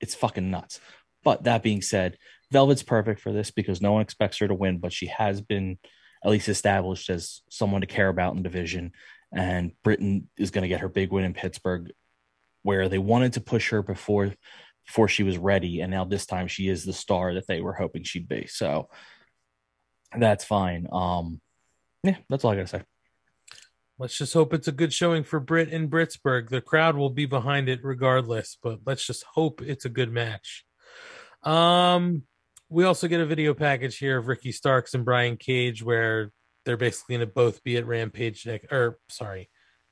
it's 0.00 0.14
fucking 0.14 0.50
nuts. 0.50 0.80
But 1.24 1.44
that 1.44 1.62
being 1.62 1.82
said, 1.82 2.16
Velvet's 2.50 2.82
perfect 2.82 3.20
for 3.20 3.32
this 3.32 3.50
because 3.50 3.82
no 3.82 3.92
one 3.92 4.02
expects 4.02 4.38
her 4.38 4.48
to 4.48 4.54
win, 4.54 4.78
but 4.78 4.94
she 4.94 5.06
has 5.06 5.42
been 5.42 5.78
at 6.24 6.30
least 6.30 6.48
established 6.48 7.10
as 7.10 7.42
someone 7.50 7.82
to 7.82 7.86
care 7.86 8.08
about 8.08 8.36
in 8.36 8.42
division. 8.42 8.92
And 9.32 9.72
Britain 9.82 10.28
is 10.36 10.50
going 10.50 10.62
to 10.62 10.68
get 10.68 10.80
her 10.80 10.88
big 10.88 11.10
win 11.10 11.24
in 11.24 11.34
Pittsburgh, 11.34 11.92
where 12.62 12.88
they 12.88 12.98
wanted 12.98 13.34
to 13.34 13.40
push 13.40 13.70
her 13.70 13.82
before 13.82 14.32
before 14.86 15.08
she 15.08 15.24
was 15.24 15.36
ready, 15.36 15.80
and 15.80 15.90
now 15.90 16.04
this 16.04 16.26
time 16.26 16.46
she 16.46 16.68
is 16.68 16.84
the 16.84 16.92
star 16.92 17.34
that 17.34 17.46
they 17.46 17.60
were 17.60 17.72
hoping 17.72 18.04
she'd 18.04 18.28
be. 18.28 18.46
So 18.46 18.88
that's 20.16 20.44
fine. 20.44 20.86
Um, 20.92 21.40
yeah, 22.04 22.16
that's 22.28 22.44
all 22.44 22.52
I 22.52 22.56
gotta 22.56 22.68
say. 22.68 22.82
Let's 23.98 24.16
just 24.16 24.34
hope 24.34 24.52
it's 24.52 24.68
a 24.68 24.72
good 24.72 24.92
showing 24.92 25.24
for 25.24 25.40
Britt 25.40 25.70
in 25.70 25.88
Britsburg. 25.88 26.50
The 26.50 26.60
crowd 26.60 26.96
will 26.96 27.10
be 27.10 27.26
behind 27.26 27.68
it 27.68 27.80
regardless, 27.82 28.58
but 28.62 28.80
let's 28.86 29.06
just 29.06 29.24
hope 29.24 29.62
it's 29.62 29.86
a 29.86 29.90
good 29.90 30.12
match. 30.12 30.64
Um, 31.42 32.22
we 32.68 32.84
also 32.84 33.08
get 33.08 33.20
a 33.20 33.26
video 33.26 33.54
package 33.54 33.98
here 33.98 34.18
of 34.18 34.28
Ricky 34.28 34.52
Starks 34.52 34.94
and 34.94 35.04
Brian 35.04 35.36
Cage 35.36 35.82
where 35.82 36.32
they're 36.64 36.76
basically 36.76 37.16
going 37.16 37.28
to 37.28 37.32
both 37.32 37.62
be 37.62 37.76
at 37.76 37.86
Rampage 37.86 38.44
next, 38.46 38.72
or 38.72 38.98
sorry, 39.08 39.48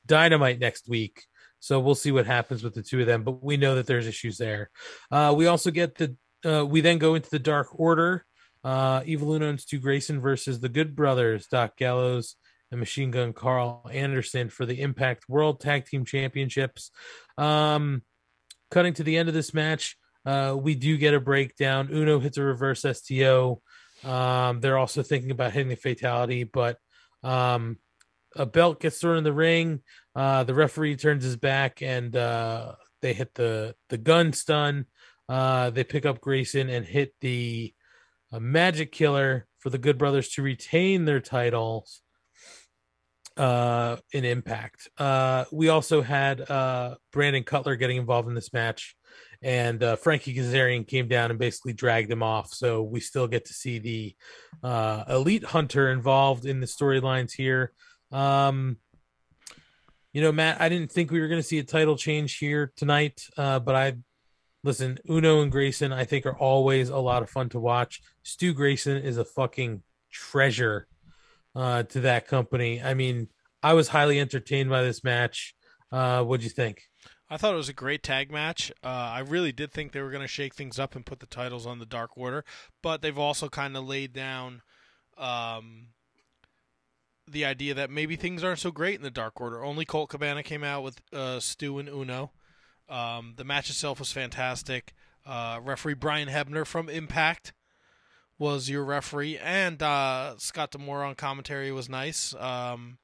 Dynamite 0.07 0.59
next 0.59 0.89
week. 0.89 1.25
So 1.61 1.81
we'll 1.81 1.95
see 1.95 2.13
what 2.13 2.27
happens 2.27 2.63
with 2.63 2.75
the 2.75 2.83
two 2.83 3.01
of 3.01 3.07
them, 3.07 3.23
but 3.23 3.43
we 3.43 3.57
know 3.57 3.77
that 3.77 3.87
there's 3.87 4.07
issues 4.07 4.37
there. 4.37 4.71
Uh, 5.11 5.33
we 5.37 5.47
also 5.47 5.71
get 5.71 5.95
the, 5.95 6.17
uh, 6.45 6.65
we 6.65 6.81
then 6.81 6.99
go 6.99 7.15
into 7.15 7.31
the 7.31 7.39
Dark 7.39 7.69
Order. 7.79 8.27
Uh, 8.63 9.03
Evil 9.05 9.35
Uno 9.35 9.51
and 9.51 9.61
Stu 9.61 9.79
Grayson 9.79 10.21
versus 10.21 10.59
the 10.59 10.71
Good 10.71 10.97
Brothers, 10.97 11.47
Doc 11.47 11.77
Gallows 11.77 12.37
and 12.71 12.81
Machine 12.81 13.11
Gun 13.11 13.33
Karl 13.33 13.89
Anderson 13.93 14.49
for 14.49 14.67
the 14.67 14.81
Impact 14.81 15.29
World 15.29 15.61
Tag 15.61 15.87
Team 15.87 16.05
Championships. 16.05 16.91
Um, 17.37 18.03
cutting 18.71 18.95
to 18.95 19.05
the 19.05 19.17
end 19.17 19.29
of 19.29 19.35
this 19.35 19.53
match, 19.55 19.97
uh, 20.25 20.57
we 20.59 20.75
do 20.75 20.97
get 20.97 21.15
a 21.15 21.21
breakdown. 21.21 21.89
Uno 21.93 22.19
hits 22.19 22.39
a 22.39 22.43
reverse 22.43 22.85
STO. 22.91 23.61
Um, 24.05 24.61
they're 24.61 24.79
also 24.79 25.03
thinking 25.03 25.31
about 25.31 25.53
hitting 25.53 25.69
the 25.69 25.77
fatality, 25.77 26.45
but 26.45 26.79
um, 27.23 27.79
a 28.37 28.47
belt 28.47 28.81
gets 28.81 28.99
thrown 28.99 29.19
in 29.19 29.25
the 29.25 29.33
ring. 29.33 29.81
Uh, 30.15 30.45
the 30.45 30.55
referee 30.55 30.97
turns 30.97 31.25
his 31.25 31.37
back 31.37 31.83
and 31.83 32.15
uh, 32.17 32.75
they 33.03 33.13
hit 33.13 33.35
the 33.35 33.75
the 33.89 33.99
gun 33.99 34.33
stun. 34.33 34.87
Uh, 35.29 35.71
they 35.71 35.85
pick 35.85 36.05
up 36.05 36.21
Grayson 36.21 36.69
and 36.69 36.85
hit 36.85 37.15
the 37.21 37.73
uh, 38.33 38.41
Magic 38.41 38.93
Killer 38.93 39.47
for 39.59 39.71
the 39.71 39.79
Good 39.79 39.97
Brothers 39.97 40.31
to 40.31 40.43
retain 40.43 41.05
their 41.05 41.21
titles 41.21 42.03
uh, 43.37 43.97
in 44.13 44.25
Impact. 44.25 44.89
Uh, 44.99 45.45
we 45.53 45.69
also 45.69 46.03
had 46.03 46.49
uh, 46.51 46.97
Brandon 47.13 47.43
Cutler 47.43 47.77
getting 47.77 47.97
involved 47.97 48.29
in 48.29 48.35
this 48.35 48.53
match, 48.53 48.97
and 49.43 49.83
uh, 49.83 49.97
Frankie 49.97 50.35
Kazarian 50.35 50.87
came 50.87 51.09
down 51.09 51.31
and 51.31 51.39
basically 51.39 51.73
dragged 51.73 52.11
him 52.11 52.23
off. 52.23 52.53
So 52.53 52.83
we 52.83 53.01
still 53.01 53.27
get 53.27 53.47
to 53.47 53.53
see 53.53 53.79
the 53.79 54.17
uh, 54.63 55.05
Elite 55.09 55.45
Hunter 55.45 55.91
involved 55.91 56.47
in 56.47 56.61
the 56.61 56.67
storylines 56.67 57.33
here. 57.33 57.73
Um, 58.13 58.79
you 60.13 60.23
know, 60.23 60.31
Matt, 60.31 60.61
I 60.61 60.69
didn't 60.69 60.93
think 60.93 61.11
we 61.11 61.21
were 61.21 61.29
going 61.29 61.41
to 61.41 61.47
see 61.47 61.59
a 61.59 61.65
title 61.65 61.97
change 61.97 62.39
here 62.39 62.73
tonight, 62.77 63.27
uh, 63.37 63.59
but 63.59 63.75
I 63.75 63.97
listen. 64.63 64.99
Uno 65.11 65.43
and 65.43 65.51
Grayson, 65.51 65.93
I 65.93 66.05
think, 66.05 66.25
are 66.25 66.39
always 66.39 66.89
a 66.89 66.99
lot 66.99 67.23
of 67.23 67.31
fun 67.31 67.49
to 67.51 67.59
watch. 67.59 68.01
Stu 68.23 68.55
Grayson 68.55 68.99
is 68.99 69.19
a 69.19 69.25
fucking 69.25 69.83
treasure 70.13 70.87
uh, 71.55 71.83
to 71.85 72.01
that 72.01 72.27
company. 72.27 72.83
I 72.83 72.95
mean, 72.95 73.29
I 73.63 73.73
was 73.73 73.89
highly 73.89 74.21
entertained 74.21 74.71
by 74.71 74.83
this 74.83 75.03
match. 75.05 75.55
Uh, 75.91 76.23
what'd 76.23 76.45
you 76.45 76.51
think? 76.51 76.83
I 77.31 77.37
thought 77.37 77.55
it 77.55 77.59
was 77.59 77.69
a 77.69 77.75
great 77.75 78.03
tag 78.03 78.31
match. 78.31 78.71
Uh, 78.83 78.89
I 78.89 79.21
really 79.21 79.53
did 79.53 79.73
think 79.73 79.93
they 79.93 80.03
were 80.03 80.11
going 80.11 80.23
to 80.23 80.29
shake 80.29 80.55
things 80.55 80.79
up 80.79 80.95
and 80.95 81.07
put 81.07 81.21
the 81.21 81.27
titles 81.27 81.67
on 81.67 81.79
the 81.79 81.87
Dark 81.87 82.11
Order, 82.17 82.45
but 82.83 83.01
they've 83.01 83.19
also 83.19 83.49
kind 83.49 83.77
of 83.77 83.87
laid 83.87 84.13
down 84.13 84.63
um, 85.17 85.89
the 87.27 87.45
idea 87.45 87.75
that 87.75 87.91
maybe 87.91 88.17
things 88.17 88.45
aren't 88.45 88.59
so 88.59 88.71
great 88.71 88.97
in 88.97 89.03
the 89.03 89.11
Dark 89.11 89.41
Order. 89.41 89.65
Only 89.65 89.85
Colt 89.85 90.11
Cabana 90.11 90.43
came 90.43 90.63
out 90.63 90.83
with 90.83 91.01
uh, 91.13 91.41
Stu 91.41 91.79
and 91.79 91.89
Uno. 91.89 92.33
Um, 92.89 93.35
the 93.37 93.45
match 93.45 93.71
itself 93.71 93.99
was 93.99 94.13
fantastic. 94.13 94.93
Uh, 95.25 95.59
referee 95.63 95.95
Brian 95.95 96.29
Hebner 96.29 96.67
from 96.67 96.91
Impact 96.91 97.55
was 98.39 98.69
your 98.69 98.85
referee, 98.85 99.39
and 99.39 99.83
uh, 99.83 100.35
Scott 100.39 100.73
D'Amore 100.73 101.05
on 101.05 101.15
commentary 101.15 101.71
was 101.71 101.89
nice. 101.89 102.35
Um, 102.35 102.99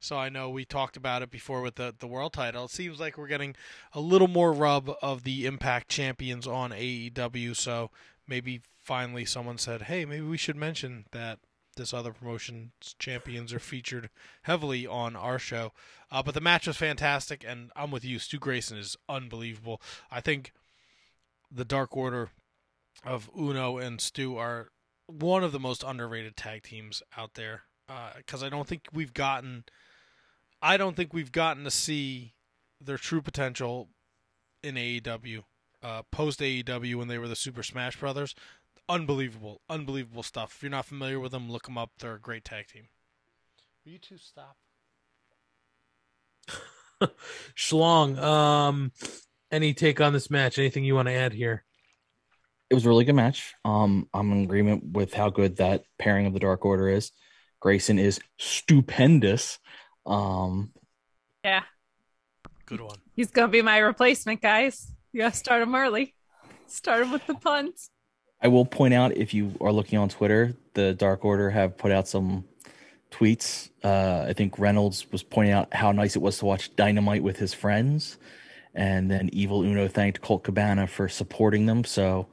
so 0.00 0.16
I 0.16 0.30
know 0.30 0.48
we 0.48 0.64
talked 0.64 0.96
about 0.96 1.22
it 1.22 1.30
before 1.30 1.60
with 1.60 1.74
the 1.74 1.94
the 1.98 2.06
world 2.06 2.32
title. 2.32 2.64
It 2.64 2.70
seems 2.70 2.98
like 2.98 3.18
we're 3.18 3.26
getting 3.26 3.54
a 3.92 4.00
little 4.00 4.28
more 4.28 4.52
rub 4.52 4.90
of 5.02 5.24
the 5.24 5.46
Impact 5.46 5.88
champions 5.88 6.46
on 6.46 6.70
AEW. 6.70 7.54
So 7.54 7.90
maybe 8.26 8.62
finally 8.82 9.26
someone 9.26 9.58
said, 9.58 9.82
"Hey, 9.82 10.04
maybe 10.06 10.26
we 10.26 10.38
should 10.38 10.56
mention 10.56 11.04
that 11.12 11.38
this 11.76 11.92
other 11.92 12.12
promotion's 12.12 12.94
champions 12.98 13.52
are 13.52 13.60
featured 13.60 14.08
heavily 14.42 14.86
on 14.86 15.14
our 15.16 15.38
show." 15.38 15.72
Uh, 16.10 16.22
but 16.22 16.32
the 16.34 16.40
match 16.40 16.66
was 16.66 16.78
fantastic, 16.78 17.44
and 17.46 17.70
I'm 17.76 17.90
with 17.90 18.04
you. 18.04 18.18
Stu 18.18 18.38
Grayson 18.38 18.78
is 18.78 18.96
unbelievable. 19.08 19.82
I 20.10 20.22
think 20.22 20.52
the 21.52 21.64
Dark 21.64 21.94
Order 21.94 22.30
of 23.04 23.30
Uno 23.38 23.78
and 23.78 24.00
Stu 24.00 24.36
are 24.36 24.68
one 25.06 25.42
of 25.42 25.52
the 25.52 25.60
most 25.60 25.82
underrated 25.82 26.36
tag 26.36 26.62
teams 26.62 27.02
out 27.16 27.34
there 27.34 27.62
because 28.16 28.42
I 28.42 28.48
don't 28.48 28.68
think 28.68 28.84
we've 28.92 29.14
gotten 29.14 29.64
I 30.62 30.76
don't 30.76 30.94
think 30.94 31.12
we've 31.12 31.32
gotten 31.32 31.64
to 31.64 31.70
see 31.70 32.34
their 32.80 32.98
true 32.98 33.22
potential 33.22 33.88
in 34.62 34.74
AEW. 34.74 35.44
Uh, 35.82 36.02
post 36.10 36.40
AEW 36.40 36.96
when 36.96 37.08
they 37.08 37.16
were 37.16 37.28
the 37.28 37.36
Super 37.36 37.62
Smash 37.62 37.96
Brothers, 37.98 38.34
unbelievable, 38.88 39.62
unbelievable 39.70 40.22
stuff. 40.22 40.54
If 40.56 40.62
you're 40.62 40.70
not 40.70 40.84
familiar 40.84 41.18
with 41.18 41.32
them, 41.32 41.50
look 41.50 41.64
them 41.64 41.78
up. 41.78 41.92
They're 41.98 42.16
a 42.16 42.20
great 42.20 42.44
tag 42.44 42.66
team. 42.68 42.88
Will 43.84 43.92
you 43.92 43.98
two 43.98 44.18
stop? 44.18 44.56
Schlong, 47.56 48.18
um, 48.18 48.92
any 49.50 49.72
take 49.72 50.02
on 50.02 50.12
this 50.12 50.30
match? 50.30 50.58
Anything 50.58 50.84
you 50.84 50.94
want 50.94 51.08
to 51.08 51.14
add 51.14 51.32
here? 51.32 51.64
It 52.70 52.74
was 52.74 52.86
a 52.86 52.88
really 52.88 53.04
good 53.04 53.14
match. 53.16 53.54
Um, 53.64 54.08
I'm 54.14 54.30
in 54.32 54.44
agreement 54.44 54.92
with 54.92 55.12
how 55.12 55.28
good 55.28 55.56
that 55.56 55.82
pairing 55.98 56.26
of 56.26 56.32
the 56.32 56.38
Dark 56.40 56.64
Order 56.64 56.88
is. 56.88 57.10
Grayson 57.58 57.98
is 57.98 58.20
stupendous. 58.38 59.58
Um, 60.06 60.72
Yeah, 61.44 61.62
Good 62.66 62.80
one. 62.80 62.98
he's 63.16 63.30
gonna 63.30 63.48
be 63.48 63.62
my 63.62 63.78
replacement, 63.78 64.40
guys. 64.40 64.94
You 65.12 65.22
gotta 65.22 65.34
start 65.36 65.62
him 65.62 65.74
early. 65.74 66.14
Start 66.66 67.02
him 67.02 67.10
with 67.12 67.26
the 67.26 67.34
puns. 67.34 67.90
I 68.40 68.48
will 68.48 68.64
point 68.64 68.94
out 68.94 69.16
if 69.16 69.34
you 69.34 69.52
are 69.60 69.72
looking 69.72 69.98
on 69.98 70.08
Twitter, 70.08 70.54
the 70.74 70.94
Dark 70.94 71.24
Order 71.24 71.50
have 71.50 71.76
put 71.76 71.90
out 71.90 72.06
some 72.08 72.44
tweets. 73.10 73.68
Uh, 73.82 74.26
I 74.28 74.32
think 74.32 74.58
Reynolds 74.58 75.10
was 75.10 75.22
pointing 75.24 75.52
out 75.52 75.74
how 75.74 75.90
nice 75.92 76.14
it 76.14 76.22
was 76.22 76.38
to 76.38 76.44
watch 76.46 76.74
Dynamite 76.76 77.22
with 77.24 77.36
his 77.38 77.52
friends, 77.52 78.16
and 78.74 79.10
then 79.10 79.28
Evil 79.32 79.62
Uno 79.62 79.88
thanked 79.88 80.20
Colt 80.20 80.44
Cabana 80.44 80.86
for 80.86 81.08
supporting 81.08 81.66
them. 81.66 81.82
So 81.84 82.28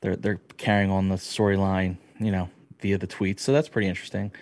they're 0.00 0.16
they're 0.16 0.40
carrying 0.56 0.90
on 0.90 1.08
the 1.08 1.16
storyline, 1.16 1.96
you 2.18 2.30
know, 2.30 2.48
via 2.80 2.98
the 2.98 3.06
tweets. 3.06 3.40
So 3.40 3.52
that's 3.52 3.68
pretty 3.68 3.88
interesting. 3.88 4.32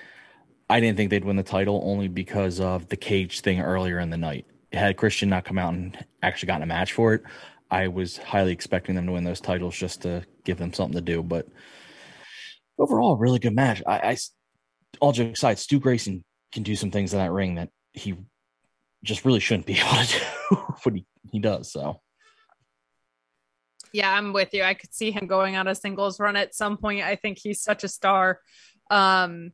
I 0.70 0.80
didn't 0.80 0.96
think 0.96 1.10
they'd 1.10 1.24
win 1.24 1.36
the 1.36 1.42
title 1.42 1.80
only 1.84 2.08
because 2.08 2.60
of 2.60 2.88
the 2.88 2.96
cage 2.96 3.40
thing 3.40 3.60
earlier 3.60 3.98
in 3.98 4.10
the 4.10 4.18
night. 4.18 4.46
Had 4.72 4.98
Christian 4.98 5.30
not 5.30 5.44
come 5.44 5.58
out 5.58 5.72
and 5.72 6.04
actually 6.22 6.48
gotten 6.48 6.62
a 6.62 6.66
match 6.66 6.92
for 6.92 7.14
it, 7.14 7.22
I 7.70 7.88
was 7.88 8.18
highly 8.18 8.52
expecting 8.52 8.94
them 8.94 9.06
to 9.06 9.12
win 9.12 9.24
those 9.24 9.40
titles 9.40 9.76
just 9.76 10.02
to 10.02 10.24
give 10.44 10.58
them 10.58 10.74
something 10.74 10.94
to 10.94 11.00
do. 11.00 11.22
But 11.22 11.48
overall, 12.78 13.16
really 13.16 13.38
good 13.38 13.54
match. 13.54 13.82
I, 13.86 13.98
I 13.98 14.16
all 15.00 15.12
jokes 15.12 15.40
aside, 15.40 15.58
Stu 15.58 15.80
Grayson 15.80 16.22
can 16.52 16.62
do 16.62 16.76
some 16.76 16.90
things 16.90 17.12
in 17.12 17.18
that 17.18 17.32
ring 17.32 17.54
that 17.56 17.70
he 17.92 18.14
just 19.04 19.24
really 19.24 19.40
shouldn't 19.40 19.66
be 19.66 19.74
able 19.78 20.04
to 20.04 20.18
do, 20.18 20.74
but 20.84 20.94
he, 20.94 21.06
he 21.32 21.38
does. 21.38 21.72
So 21.72 22.00
Yeah, 23.92 24.12
I'm 24.12 24.32
with 24.32 24.52
you. 24.52 24.62
I 24.62 24.74
could 24.74 24.92
see 24.94 25.10
him 25.10 25.26
going 25.26 25.56
on 25.56 25.68
a 25.68 25.74
singles 25.74 26.20
run 26.20 26.36
at 26.36 26.54
some 26.54 26.76
point. 26.76 27.02
I 27.02 27.16
think 27.16 27.38
he's 27.38 27.62
such 27.62 27.84
a 27.84 27.88
star. 27.88 28.40
Um, 28.90 29.52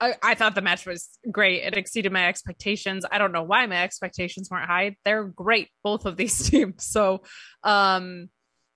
I, 0.00 0.14
I 0.22 0.34
thought 0.34 0.54
the 0.54 0.62
match 0.62 0.86
was 0.86 1.08
great. 1.30 1.62
It 1.62 1.76
exceeded 1.76 2.12
my 2.12 2.26
expectations. 2.26 3.04
I 3.10 3.18
don't 3.18 3.32
know 3.32 3.42
why 3.42 3.66
my 3.66 3.82
expectations 3.82 4.48
weren't 4.50 4.66
high. 4.66 4.96
They're 5.04 5.24
great, 5.24 5.68
both 5.84 6.06
of 6.06 6.16
these 6.16 6.38
teams. 6.50 6.84
So, 6.84 7.22
um, 7.62 8.30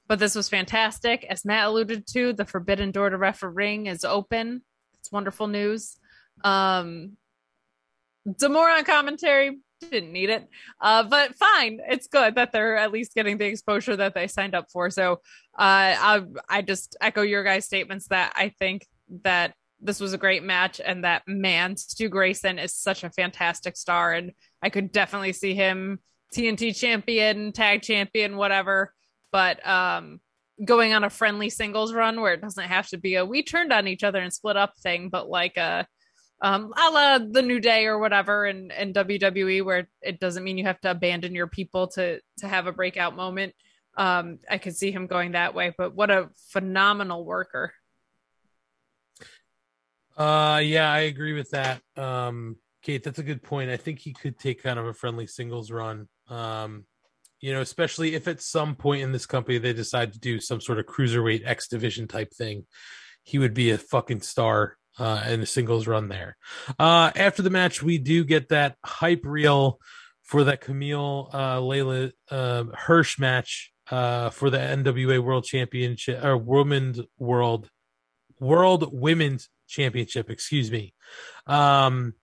but 0.06 0.18
this 0.18 0.34
was 0.34 0.48
fantastic. 0.48 1.24
As 1.24 1.44
Matt 1.44 1.68
alluded 1.68 2.06
to, 2.08 2.34
the 2.34 2.44
forbidden 2.44 2.90
door 2.90 3.08
to 3.08 3.16
refereeing 3.16 3.86
is 3.86 4.04
open. 4.04 4.62
It's 5.00 5.10
wonderful 5.10 5.46
news. 5.46 5.96
Um, 6.42 7.16
D'Amore 8.38 8.70
on 8.70 8.84
commentary 8.84 9.58
didn't 9.90 10.12
need 10.12 10.30
it, 10.30 10.48
uh, 10.80 11.02
but 11.02 11.34
fine. 11.36 11.80
It's 11.88 12.06
good 12.06 12.34
that 12.34 12.52
they're 12.52 12.76
at 12.76 12.92
least 12.92 13.14
getting 13.14 13.38
the 13.38 13.46
exposure 13.46 13.96
that 13.96 14.14
they 14.14 14.26
signed 14.26 14.54
up 14.54 14.70
for. 14.70 14.90
So, 14.90 15.14
uh, 15.58 15.94
I 15.98 16.22
I 16.48 16.62
just 16.62 16.96
echo 17.00 17.22
your 17.22 17.44
guys' 17.44 17.66
statements 17.66 18.08
that 18.08 18.32
I 18.36 18.50
think 18.58 18.86
that 19.22 19.54
this 19.80 20.00
was 20.00 20.12
a 20.14 20.18
great 20.18 20.42
match 20.42 20.80
and 20.84 21.04
that 21.04 21.22
man 21.26 21.76
Stu 21.76 22.08
Grayson 22.08 22.58
is 22.58 22.74
such 22.74 23.04
a 23.04 23.10
fantastic 23.10 23.76
star 23.76 24.12
and 24.14 24.32
I 24.62 24.70
could 24.70 24.92
definitely 24.92 25.34
see 25.34 25.54
him 25.54 26.00
TNT 26.34 26.76
champion, 26.76 27.52
tag 27.52 27.82
champion, 27.82 28.36
whatever. 28.36 28.92
But 29.30 29.66
um 29.66 30.20
going 30.64 30.94
on 30.94 31.04
a 31.04 31.10
friendly 31.10 31.50
singles 31.50 31.92
run 31.92 32.20
where 32.20 32.32
it 32.32 32.40
doesn't 32.40 32.68
have 32.68 32.88
to 32.88 32.96
be 32.96 33.16
a 33.16 33.24
we 33.24 33.42
turned 33.42 33.72
on 33.72 33.88
each 33.88 34.04
other 34.04 34.20
and 34.20 34.32
split 34.32 34.56
up 34.56 34.76
thing, 34.78 35.10
but 35.10 35.28
like 35.28 35.56
a 35.56 35.86
um 36.40 36.72
a 36.76 36.90
la 36.90 37.18
the 37.18 37.42
new 37.42 37.60
day 37.60 37.86
or 37.86 37.98
whatever 37.98 38.46
in, 38.46 38.70
in 38.70 38.92
WWE 38.92 39.64
where 39.64 39.88
it 40.02 40.20
doesn't 40.20 40.44
mean 40.44 40.58
you 40.58 40.64
have 40.64 40.80
to 40.80 40.90
abandon 40.90 41.34
your 41.34 41.46
people 41.46 41.88
to 41.88 42.20
to 42.38 42.48
have 42.48 42.66
a 42.66 42.72
breakout 42.72 43.16
moment. 43.16 43.54
Um 43.96 44.38
I 44.50 44.58
could 44.58 44.76
see 44.76 44.90
him 44.90 45.06
going 45.06 45.32
that 45.32 45.54
way, 45.54 45.74
but 45.76 45.94
what 45.94 46.10
a 46.10 46.30
phenomenal 46.50 47.24
worker. 47.24 47.72
Uh, 50.16 50.60
yeah, 50.62 50.92
I 50.92 51.00
agree 51.00 51.32
with 51.32 51.50
that. 51.50 51.80
Um, 51.96 52.56
Kate, 52.82 53.02
that's 53.02 53.18
a 53.18 53.24
good 53.24 53.42
point. 53.42 53.70
I 53.70 53.76
think 53.76 53.98
he 53.98 54.12
could 54.12 54.38
take 54.38 54.62
kind 54.62 54.78
of 54.78 54.86
a 54.86 54.94
friendly 54.94 55.26
singles 55.26 55.70
run. 55.70 56.08
Um, 56.28 56.84
you 57.40 57.52
know, 57.52 57.60
especially 57.60 58.14
if 58.14 58.28
at 58.28 58.40
some 58.40 58.74
point 58.76 59.02
in 59.02 59.12
this 59.12 59.26
company 59.26 59.58
they 59.58 59.72
decide 59.72 60.12
to 60.12 60.20
do 60.20 60.40
some 60.40 60.60
sort 60.60 60.78
of 60.78 60.86
cruiserweight 60.86 61.42
X 61.44 61.68
division 61.68 62.06
type 62.06 62.32
thing, 62.32 62.66
he 63.22 63.38
would 63.38 63.54
be 63.54 63.70
a 63.70 63.78
fucking 63.78 64.20
star 64.20 64.76
uh, 64.98 65.24
in 65.28 65.40
a 65.40 65.46
singles 65.46 65.86
run 65.86 66.08
there. 66.08 66.36
Uh, 66.78 67.10
after 67.16 67.42
the 67.42 67.50
match, 67.50 67.82
we 67.82 67.98
do 67.98 68.24
get 68.24 68.48
that 68.48 68.76
hype 68.84 69.24
reel 69.24 69.78
for 70.22 70.44
that 70.44 70.62
Kamille 70.62 71.28
uh, 71.32 71.58
Leyla 71.58 72.12
uh, 72.30 72.64
Hirsch 72.74 73.18
match 73.18 73.72
uh, 73.90 74.30
for 74.30 74.50
the 74.50 74.58
NWA 74.58 75.22
World 75.22 75.44
Championship 75.44 76.24
or 76.24 76.36
Women's 76.36 77.00
World 77.18 77.68
World 78.40 78.88
Women's 78.92 79.48
Championship. 79.68 80.30
Excuse 80.30 80.70
me. 80.70 80.94
Um, 81.46 82.14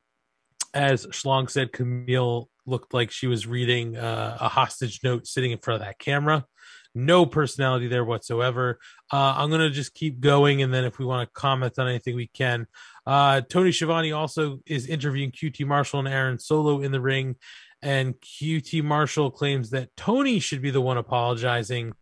as 0.74 1.06
Schlong 1.08 1.50
said, 1.50 1.72
Kamille 1.72 2.48
looked 2.66 2.94
like 2.94 3.12
she 3.12 3.28
was 3.28 3.48
reading 3.48 3.98
uh, 3.98 4.38
a 4.40 4.48
hostage 4.48 5.02
note 5.04 5.28
sitting 5.28 5.52
in 5.52 5.58
front 5.58 5.82
of 5.82 5.88
that 5.88 6.00
camera. 6.00 6.46
No 6.94 7.26
personality 7.26 7.88
there 7.88 8.04
whatsoever. 8.04 8.80
Uh, 9.12 9.36
I'm 9.38 9.50
going 9.50 9.62
to 9.62 9.70
just 9.70 9.94
keep 9.94 10.20
going. 10.20 10.62
And 10.62 10.74
then 10.74 10.84
if 10.84 11.00
we 11.00 11.06
want 11.06 11.28
to 11.28 11.32
comment 11.34 11.80
on 11.80 11.88
anything, 11.88 12.16
we 12.16 12.28
can. 12.28 12.68
Uh, 13.06 13.42
Tony 13.42 13.72
Schiavone 13.72 14.12
also 14.12 14.60
is 14.66 14.88
interviewing 14.88 15.32
QT 15.32 15.66
Marshall 15.66 16.00
and 16.00 16.08
Aaron 16.08 16.38
Solo 16.40 16.82
in 16.82 16.92
the 16.92 17.02
ring. 17.02 17.36
And 17.82 18.16
QT 18.22 18.84
Marshall 18.84 19.32
claims 19.32 19.72
that 19.72 19.90
Tony 19.96 20.40
should 20.40 20.62
be 20.62 20.70
the 20.72 20.82
one 20.82 20.98
apologizing 20.98 21.94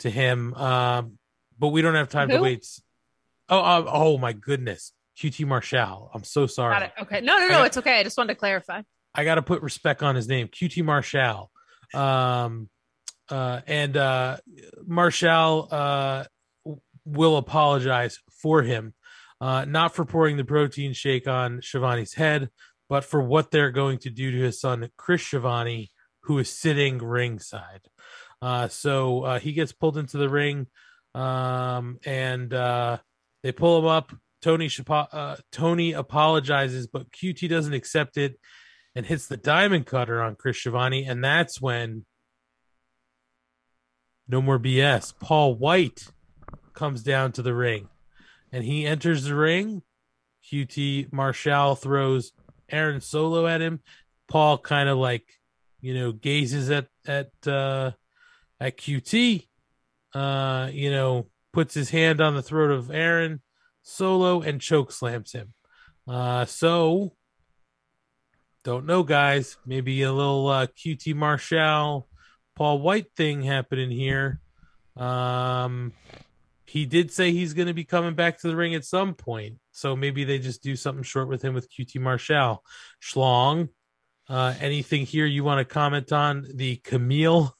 to 0.00 0.10
him. 0.10 0.54
Um, 0.54 1.18
but 1.58 1.68
we 1.68 1.82
don't 1.82 1.94
have 1.94 2.08
time 2.08 2.28
to 2.28 2.36
Who? 2.36 2.42
wait. 2.42 2.66
Oh, 3.48 3.58
oh, 3.58 3.84
oh 3.88 4.18
my 4.18 4.32
goodness. 4.32 4.92
QT 5.18 5.46
Marshall. 5.46 6.10
I'm 6.12 6.24
so 6.24 6.46
sorry. 6.46 6.90
Okay. 7.00 7.20
No, 7.20 7.38
no, 7.38 7.44
no. 7.46 7.48
got- 7.48 7.66
It's 7.66 7.76
okay. 7.78 7.98
I 8.00 8.02
just 8.02 8.18
wanted 8.18 8.34
to 8.34 8.38
clarify. 8.38 8.82
I 9.14 9.24
got 9.24 9.36
to 9.36 9.42
put 9.42 9.62
respect 9.62 10.02
on 10.02 10.16
his 10.16 10.28
name, 10.28 10.48
QT 10.48 10.84
Marshall. 10.84 11.50
Um, 11.94 12.68
uh, 13.30 13.60
and 13.66 13.96
uh, 13.96 14.36
Marshall 14.86 15.68
uh, 15.70 16.24
will 17.04 17.36
apologize 17.36 18.18
for 18.30 18.62
him, 18.62 18.94
uh, 19.40 19.64
not 19.64 19.94
for 19.94 20.04
pouring 20.04 20.36
the 20.36 20.44
protein 20.44 20.92
shake 20.92 21.26
on 21.26 21.60
Schiavone's 21.60 22.14
head, 22.14 22.50
but 22.88 23.04
for 23.04 23.22
what 23.22 23.50
they're 23.50 23.70
going 23.70 23.98
to 23.98 24.10
do 24.10 24.30
to 24.30 24.38
his 24.38 24.60
son, 24.60 24.88
Chris 24.96 25.22
Schiavone, 25.22 25.90
who 26.22 26.38
is 26.38 26.50
sitting 26.50 26.98
ringside. 26.98 27.80
Uh, 28.40 28.68
so 28.68 29.22
uh, 29.22 29.38
he 29.38 29.52
gets 29.52 29.72
pulled 29.72 29.96
into 29.96 30.18
the 30.18 30.28
ring, 30.28 30.66
um, 31.14 31.98
and 32.04 32.52
uh, 32.52 32.98
they 33.42 33.52
pull 33.52 33.78
him 33.78 33.86
up. 33.86 34.12
Tony 34.42 34.68
uh, 34.88 35.36
Tony 35.50 35.92
apologizes, 35.92 36.86
but 36.86 37.10
QT 37.10 37.48
doesn't 37.48 37.72
accept 37.72 38.18
it 38.18 38.38
and 38.94 39.06
hits 39.06 39.26
the 39.26 39.38
diamond 39.38 39.86
cutter 39.86 40.22
on 40.22 40.36
Chris 40.36 40.58
Schiavone, 40.58 41.06
and 41.06 41.24
that's 41.24 41.60
when 41.60 42.04
no 44.28 44.40
more 44.40 44.58
BS. 44.58 45.14
Paul 45.18 45.54
White 45.54 46.08
comes 46.72 47.02
down 47.02 47.32
to 47.32 47.42
the 47.42 47.54
ring, 47.54 47.88
and 48.52 48.64
he 48.64 48.86
enters 48.86 49.24
the 49.24 49.34
ring. 49.34 49.82
QT 50.50 51.12
Marshall 51.12 51.74
throws 51.74 52.32
Aaron 52.68 53.00
Solo 53.00 53.46
at 53.46 53.60
him. 53.60 53.80
Paul 54.28 54.58
kind 54.58 54.88
of 54.88 54.98
like, 54.98 55.24
you 55.80 55.94
know, 55.94 56.12
gazes 56.12 56.70
at 56.70 56.88
at 57.06 57.30
uh, 57.46 57.92
at 58.60 58.76
QT. 58.76 59.46
Uh, 60.14 60.68
you 60.72 60.90
know, 60.90 61.26
puts 61.52 61.74
his 61.74 61.90
hand 61.90 62.20
on 62.20 62.34
the 62.34 62.42
throat 62.42 62.70
of 62.70 62.90
Aaron 62.90 63.40
Solo 63.82 64.42
and 64.42 64.60
choke 64.60 64.92
slams 64.92 65.32
him. 65.32 65.54
Uh, 66.06 66.44
so 66.44 67.12
don't 68.64 68.86
know, 68.86 69.02
guys. 69.02 69.56
Maybe 69.66 70.02
a 70.02 70.12
little 70.12 70.48
uh, 70.48 70.66
QT 70.66 71.14
Marshall, 71.14 72.08
Paul 72.56 72.80
White 72.80 73.12
thing 73.16 73.42
happening 73.42 73.90
here. 73.90 74.40
Um, 74.96 75.92
he 76.66 76.86
did 76.86 77.10
say 77.10 77.32
he's 77.32 77.54
going 77.54 77.68
to 77.68 77.74
be 77.74 77.84
coming 77.84 78.14
back 78.14 78.40
to 78.40 78.48
the 78.48 78.56
ring 78.56 78.74
at 78.74 78.84
some 78.84 79.14
point, 79.14 79.58
so 79.72 79.94
maybe 79.96 80.24
they 80.24 80.38
just 80.38 80.62
do 80.62 80.76
something 80.76 81.04
short 81.04 81.28
with 81.28 81.42
him 81.42 81.54
with 81.54 81.70
QT 81.70 82.00
Marshall. 82.00 82.64
Schlong, 83.02 83.68
uh, 84.28 84.54
anything 84.60 85.06
here 85.06 85.26
you 85.26 85.44
want 85.44 85.66
to 85.66 85.72
comment 85.72 86.12
on 86.12 86.46
the 86.54 86.76
Kamille 86.78 87.52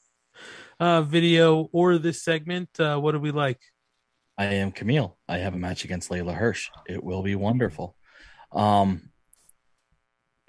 uh, 0.80 1.02
video 1.02 1.68
or 1.72 1.98
this 1.98 2.22
segment? 2.22 2.68
Uh, 2.78 2.98
what 2.98 3.12
do 3.12 3.20
we 3.20 3.30
like? 3.30 3.60
I 4.36 4.46
am 4.46 4.72
Kamille. 4.72 5.14
I 5.28 5.38
have 5.38 5.54
a 5.54 5.58
match 5.58 5.84
against 5.84 6.10
Leyla 6.10 6.34
Hirsch. 6.34 6.70
It 6.88 7.02
will 7.02 7.22
be 7.22 7.36
wonderful. 7.36 7.96
Um, 8.50 9.10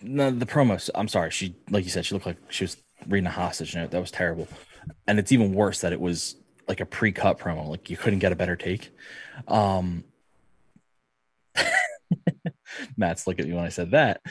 no, 0.02 0.32
the 0.32 0.46
promos. 0.46 0.90
I'm 0.96 1.08
sorry. 1.08 1.32
She, 1.32 1.56
like 1.70 1.84
you 1.84 1.90
said, 1.90 2.06
she 2.06 2.16
looked 2.16 2.26
like 2.26 2.38
she 2.50 2.64
was 2.64 2.78
reading 3.08 3.28
a 3.28 3.32
hostage 3.32 3.76
note. 3.76 3.92
That 3.92 4.02
was 4.02 4.12
terrible. 4.12 4.48
And 5.08 5.20
it's 5.20 5.32
even 5.32 5.54
worse 5.54 5.82
that 5.82 5.94
it 5.94 6.00
was 6.00 6.36
like 6.68 6.80
a 6.80 6.86
pre-cut 6.86 7.40
promo. 7.40 7.68
Like 7.68 7.90
you 7.90 7.98
couldn't 7.98 8.20
get 8.20 8.32
a 8.32 8.36
better 8.36 8.56
take. 8.56 8.92
Um, 9.48 10.04
Matt's 12.98 13.28
looking 13.28 13.46
at 13.46 13.50
me 13.50 13.56
when 13.56 13.66
I 13.66 13.70
said 13.70 13.92
that. 13.92 14.22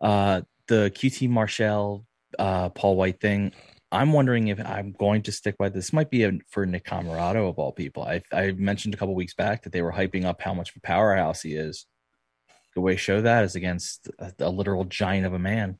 Uh, 0.00 0.42
the 0.68 0.90
QT 0.94 1.28
Marshall, 1.28 2.06
uh, 2.38 2.68
Paul 2.70 2.96
White 2.96 3.20
thing. 3.20 3.52
I'm 3.90 4.12
wondering 4.12 4.48
if 4.48 4.58
I'm 4.58 4.92
going 4.92 5.22
to 5.22 5.32
stick 5.32 5.58
by 5.58 5.68
this. 5.68 5.92
Might 5.92 6.10
be 6.10 6.24
a, 6.24 6.32
for 6.48 6.64
Nick 6.64 6.86
Comoroto 6.86 7.48
of 7.48 7.58
all 7.58 7.72
people. 7.72 8.04
I, 8.04 8.22
I 8.32 8.52
mentioned 8.52 8.94
a 8.94 8.96
couple 8.96 9.14
weeks 9.14 9.34
back 9.34 9.62
that 9.62 9.72
they 9.72 9.82
were 9.82 9.92
hyping 9.92 10.24
up 10.24 10.40
how 10.40 10.54
much 10.54 10.70
of 10.70 10.76
a 10.76 10.80
powerhouse 10.80 11.42
he 11.42 11.54
is. 11.54 11.86
The 12.74 12.80
way 12.80 12.92
to 12.92 12.98
show 12.98 13.20
that 13.20 13.44
is 13.44 13.54
against 13.54 14.08
a, 14.18 14.32
a 14.38 14.48
literal 14.48 14.84
giant 14.84 15.26
of 15.26 15.34
a 15.34 15.38
man. 15.38 15.78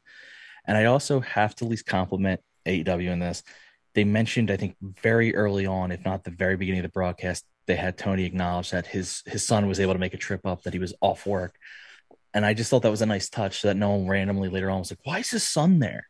And 0.65 0.77
I 0.77 0.87
also 0.87 1.21
have 1.21 1.55
to 1.57 1.65
at 1.65 1.71
least 1.71 1.87
compliment 1.87 2.41
AEW 2.67 3.11
in 3.11 3.19
this. 3.19 3.43
They 3.95 4.05
mentioned, 4.05 4.51
I 4.51 4.57
think, 4.57 4.77
very 4.81 5.35
early 5.35 5.67
on, 5.67 5.93
if 5.93 6.05
not 6.05 6.25
the 6.25 6.31
very 6.31 6.57
beginning 6.57 6.81
of 6.81 6.85
the 6.85 6.89
broadcast, 6.91 7.45
they 7.67 7.77
had 7.77 7.99
Tony 7.99 8.25
acknowledge 8.25 8.71
that 8.71 8.87
his 8.87 9.23
his 9.27 9.47
son 9.47 9.69
was 9.69 9.79
able 9.79 9.93
to 9.93 9.99
make 9.99 10.15
a 10.15 10.19
trip 10.19 10.45
up, 10.47 10.63
that 10.63 10.73
he 10.73 10.79
was 10.79 10.95
off 11.01 11.27
work. 11.27 11.57
And 12.35 12.47
I 12.47 12.55
just 12.55 12.71
thought 12.71 12.83
that 12.83 12.91
was 12.91 13.03
a 13.03 13.07
nice 13.07 13.29
touch 13.29 13.61
so 13.61 13.69
that 13.69 13.77
no 13.77 13.91
one 13.91 14.09
randomly 14.09 14.49
later 14.49 14.71
on 14.71 14.79
was 14.79 14.91
like, 14.91 15.01
why 15.05 15.19
is 15.19 15.31
his 15.31 15.47
son 15.47 15.79
there? 15.79 16.09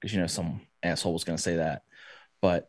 Because, 0.00 0.14
you 0.14 0.20
know, 0.20 0.28
some 0.28 0.60
asshole 0.82 1.12
was 1.12 1.24
going 1.24 1.36
to 1.36 1.42
say 1.42 1.56
that. 1.56 1.82
But 2.40 2.68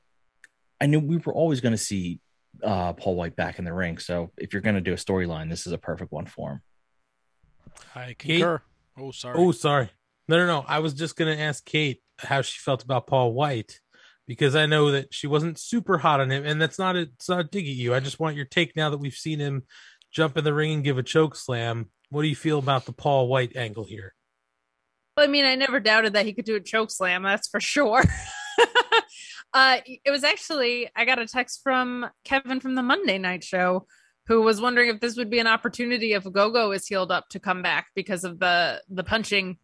I 0.81 0.88
knew 0.88 0.99
we 0.99 1.17
were 1.17 1.33
always 1.33 1.61
going 1.61 1.73
to 1.73 1.77
see 1.77 2.19
uh, 2.64 2.93
Paul 2.93 3.15
White 3.15 3.35
back 3.35 3.59
in 3.59 3.65
the 3.65 3.73
ring. 3.73 3.99
So 3.99 4.31
if 4.38 4.53
you're 4.53 4.61
going 4.61 4.75
to 4.75 4.81
do 4.81 4.93
a 4.93 4.97
storyline, 4.97 5.49
this 5.49 5.67
is 5.67 5.73
a 5.73 5.77
perfect 5.77 6.11
one 6.11 6.25
for 6.25 6.51
him. 6.51 6.61
I 7.93 8.15
Kate? 8.17 8.39
concur. 8.39 8.61
Oh, 8.97 9.11
sorry. 9.11 9.35
Oh, 9.38 9.51
sorry. 9.51 9.89
No, 10.27 10.37
no, 10.37 10.45
no. 10.45 10.65
I 10.67 10.79
was 10.79 10.93
just 10.93 11.15
going 11.15 11.35
to 11.35 11.43
ask 11.43 11.63
Kate 11.65 12.01
how 12.19 12.41
she 12.41 12.59
felt 12.59 12.83
about 12.83 13.07
Paul 13.07 13.33
White 13.33 13.79
because 14.27 14.55
I 14.55 14.65
know 14.65 14.91
that 14.91 15.13
she 15.13 15.27
wasn't 15.27 15.59
super 15.59 15.97
hot 15.97 16.19
on 16.19 16.31
him, 16.31 16.45
and 16.45 16.59
that's 16.61 16.79
not 16.79 16.95
a, 16.95 17.01
it's 17.01 17.29
not 17.29 17.39
a 17.39 17.43
dig 17.43 17.65
at 17.65 17.75
you. 17.75 17.93
I 17.93 17.99
just 17.99 18.19
want 18.19 18.35
your 18.35 18.45
take 18.45 18.75
now 18.75 18.89
that 18.89 18.97
we've 18.97 19.13
seen 19.13 19.39
him 19.39 19.63
jump 20.11 20.37
in 20.37 20.43
the 20.43 20.53
ring 20.53 20.73
and 20.73 20.83
give 20.83 20.97
a 20.97 21.03
choke 21.03 21.35
slam. 21.35 21.89
What 22.09 22.23
do 22.23 22.27
you 22.27 22.35
feel 22.35 22.59
about 22.59 22.85
the 22.85 22.93
Paul 22.93 23.27
White 23.27 23.55
angle 23.55 23.83
here? 23.83 24.13
I 25.17 25.27
mean, 25.27 25.45
I 25.45 25.55
never 25.55 25.79
doubted 25.79 26.13
that 26.13 26.25
he 26.25 26.33
could 26.33 26.45
do 26.45 26.55
a 26.55 26.59
choke 26.59 26.91
slam. 26.91 27.23
That's 27.23 27.47
for 27.47 27.59
sure. 27.59 28.03
Uh, 29.55 29.79
it 29.87 30.11
was 30.11 30.25
actually 30.25 30.89
I 30.97 31.05
got 31.05 31.17
a 31.17 31.25
text 31.25 31.61
from 31.63 32.05
Kevin 32.25 32.59
from 32.59 32.75
the 32.75 32.83
Monday 32.83 33.17
Night 33.17 33.41
Show, 33.41 33.87
who 34.27 34.41
was 34.41 34.59
wondering 34.59 34.89
if 34.89 34.99
this 34.99 35.15
would 35.15 35.29
be 35.29 35.39
an 35.39 35.47
opportunity 35.47 36.11
if 36.11 36.29
Gogo 36.29 36.71
is 36.71 36.85
healed 36.85 37.09
up 37.09 37.29
to 37.29 37.39
come 37.39 37.61
back 37.61 37.87
because 37.95 38.25
of 38.25 38.37
the 38.37 38.81
the 38.89 39.05
punching, 39.05 39.57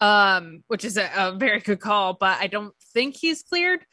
um, 0.00 0.64
which 0.68 0.84
is 0.84 0.96
a, 0.96 1.10
a 1.16 1.32
very 1.32 1.60
good 1.60 1.80
call. 1.80 2.14
But 2.14 2.38
I 2.40 2.46
don't 2.46 2.74
think 2.92 3.16
he's 3.16 3.42
cleared. 3.42 3.84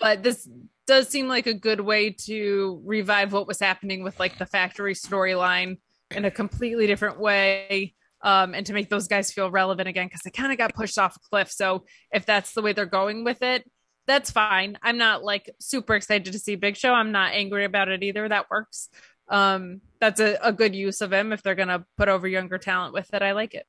But 0.00 0.22
this 0.22 0.48
does 0.86 1.08
seem 1.08 1.28
like 1.28 1.46
a 1.46 1.54
good 1.54 1.80
way 1.80 2.10
to 2.10 2.80
revive 2.84 3.32
what 3.32 3.46
was 3.46 3.60
happening 3.60 4.02
with 4.02 4.18
like 4.18 4.38
the 4.38 4.46
factory 4.46 4.94
storyline 4.94 5.78
in 6.10 6.24
a 6.24 6.30
completely 6.30 6.86
different 6.86 7.20
way 7.20 7.94
um, 8.22 8.54
and 8.54 8.66
to 8.66 8.72
make 8.72 8.88
those 8.88 9.08
guys 9.08 9.30
feel 9.30 9.50
relevant 9.50 9.88
again 9.88 10.06
because 10.06 10.22
they 10.22 10.30
kind 10.30 10.50
of 10.50 10.58
got 10.58 10.74
pushed 10.74 10.98
off 10.98 11.16
a 11.16 11.20
cliff. 11.30 11.50
So 11.50 11.84
if 12.12 12.26
that's 12.26 12.52
the 12.52 12.62
way 12.62 12.72
they're 12.72 12.86
going 12.86 13.24
with 13.24 13.42
it, 13.42 13.68
that's 14.06 14.30
fine. 14.30 14.78
I'm 14.82 14.96
not 14.96 15.22
like 15.22 15.50
super 15.60 15.94
excited 15.94 16.32
to 16.32 16.38
see 16.38 16.56
Big 16.56 16.76
Show. 16.76 16.92
I'm 16.92 17.12
not 17.12 17.34
angry 17.34 17.64
about 17.64 17.88
it 17.88 18.02
either. 18.02 18.26
That 18.26 18.46
works. 18.50 18.88
Um, 19.28 19.82
that's 20.00 20.20
a, 20.20 20.38
a 20.42 20.52
good 20.52 20.74
use 20.74 21.02
of 21.02 21.12
him 21.12 21.32
if 21.32 21.42
they're 21.42 21.54
gonna 21.54 21.84
put 21.98 22.08
over 22.08 22.26
younger 22.26 22.58
talent 22.58 22.94
with 22.94 23.12
it. 23.12 23.22
I 23.22 23.32
like 23.32 23.54
it. 23.54 23.66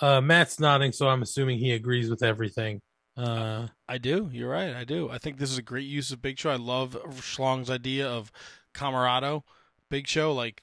Uh, 0.00 0.20
Matt's 0.20 0.58
nodding, 0.58 0.92
so 0.92 1.08
I'm 1.08 1.22
assuming 1.22 1.58
he 1.58 1.72
agrees 1.72 2.08
with 2.08 2.22
everything. 2.22 2.80
Uh, 3.16 3.68
I 3.86 3.98
do. 3.98 4.30
You're 4.32 4.48
right. 4.48 4.74
I 4.74 4.84
do. 4.84 5.10
I 5.10 5.18
think 5.18 5.38
this 5.38 5.50
is 5.50 5.58
a 5.58 5.62
great 5.62 5.86
use 5.86 6.10
of 6.10 6.22
Big 6.22 6.38
Show. 6.38 6.50
I 6.50 6.56
love 6.56 6.96
Schlong's 7.20 7.68
idea 7.68 8.08
of 8.08 8.32
Comoroto. 8.72 9.42
Big 9.90 10.06
Show, 10.06 10.32
like, 10.32 10.62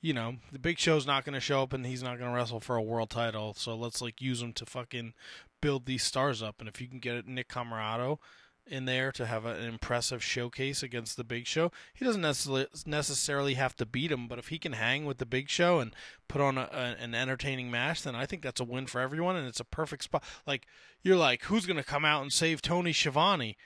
you 0.00 0.14
know, 0.14 0.36
the 0.50 0.58
Big 0.58 0.78
Show's 0.78 1.06
not 1.06 1.24
going 1.24 1.34
to 1.34 1.40
show 1.40 1.62
up 1.62 1.72
and 1.72 1.84
he's 1.84 2.02
not 2.02 2.18
going 2.18 2.30
to 2.30 2.36
wrestle 2.36 2.60
for 2.60 2.76
a 2.76 2.82
world 2.82 3.10
title. 3.10 3.52
So 3.54 3.76
let's 3.76 4.00
like 4.00 4.22
use 4.22 4.40
him 4.40 4.54
to 4.54 4.64
fucking 4.64 5.12
build 5.60 5.84
these 5.84 6.02
stars 6.02 6.42
up. 6.42 6.56
And 6.60 6.68
if 6.68 6.80
you 6.80 6.88
can 6.88 6.98
get 6.98 7.16
it, 7.16 7.28
Nick 7.28 7.48
Comoroto 7.48 8.18
in 8.66 8.84
there 8.84 9.12
to 9.12 9.26
have 9.26 9.44
an 9.44 9.62
impressive 9.64 10.22
showcase 10.22 10.82
against 10.82 11.16
the 11.16 11.24
Big 11.24 11.46
Show, 11.46 11.70
he 11.92 12.04
doesn't 12.04 12.22
necessarily 12.22 12.66
necessarily 12.86 13.54
have 13.54 13.76
to 13.76 13.86
beat 13.86 14.12
him. 14.12 14.28
But 14.28 14.38
if 14.38 14.48
he 14.48 14.58
can 14.58 14.72
hang 14.72 15.04
with 15.04 15.18
the 15.18 15.26
Big 15.26 15.48
Show 15.48 15.80
and 15.80 15.94
put 16.28 16.40
on 16.40 16.58
a, 16.58 16.68
a, 16.72 17.02
an 17.02 17.14
entertaining 17.14 17.70
match, 17.70 18.02
then 18.02 18.14
I 18.14 18.26
think 18.26 18.42
that's 18.42 18.60
a 18.60 18.64
win 18.64 18.86
for 18.86 19.00
everyone. 19.00 19.36
And 19.36 19.46
it's 19.46 19.60
a 19.60 19.64
perfect 19.64 20.04
spot. 20.04 20.24
Like 20.46 20.66
you're 21.02 21.16
like, 21.16 21.44
who's 21.44 21.66
going 21.66 21.76
to 21.76 21.84
come 21.84 22.04
out 22.04 22.22
and 22.22 22.32
save 22.32 22.62
Tony 22.62 22.92
Schiavone? 22.92 23.56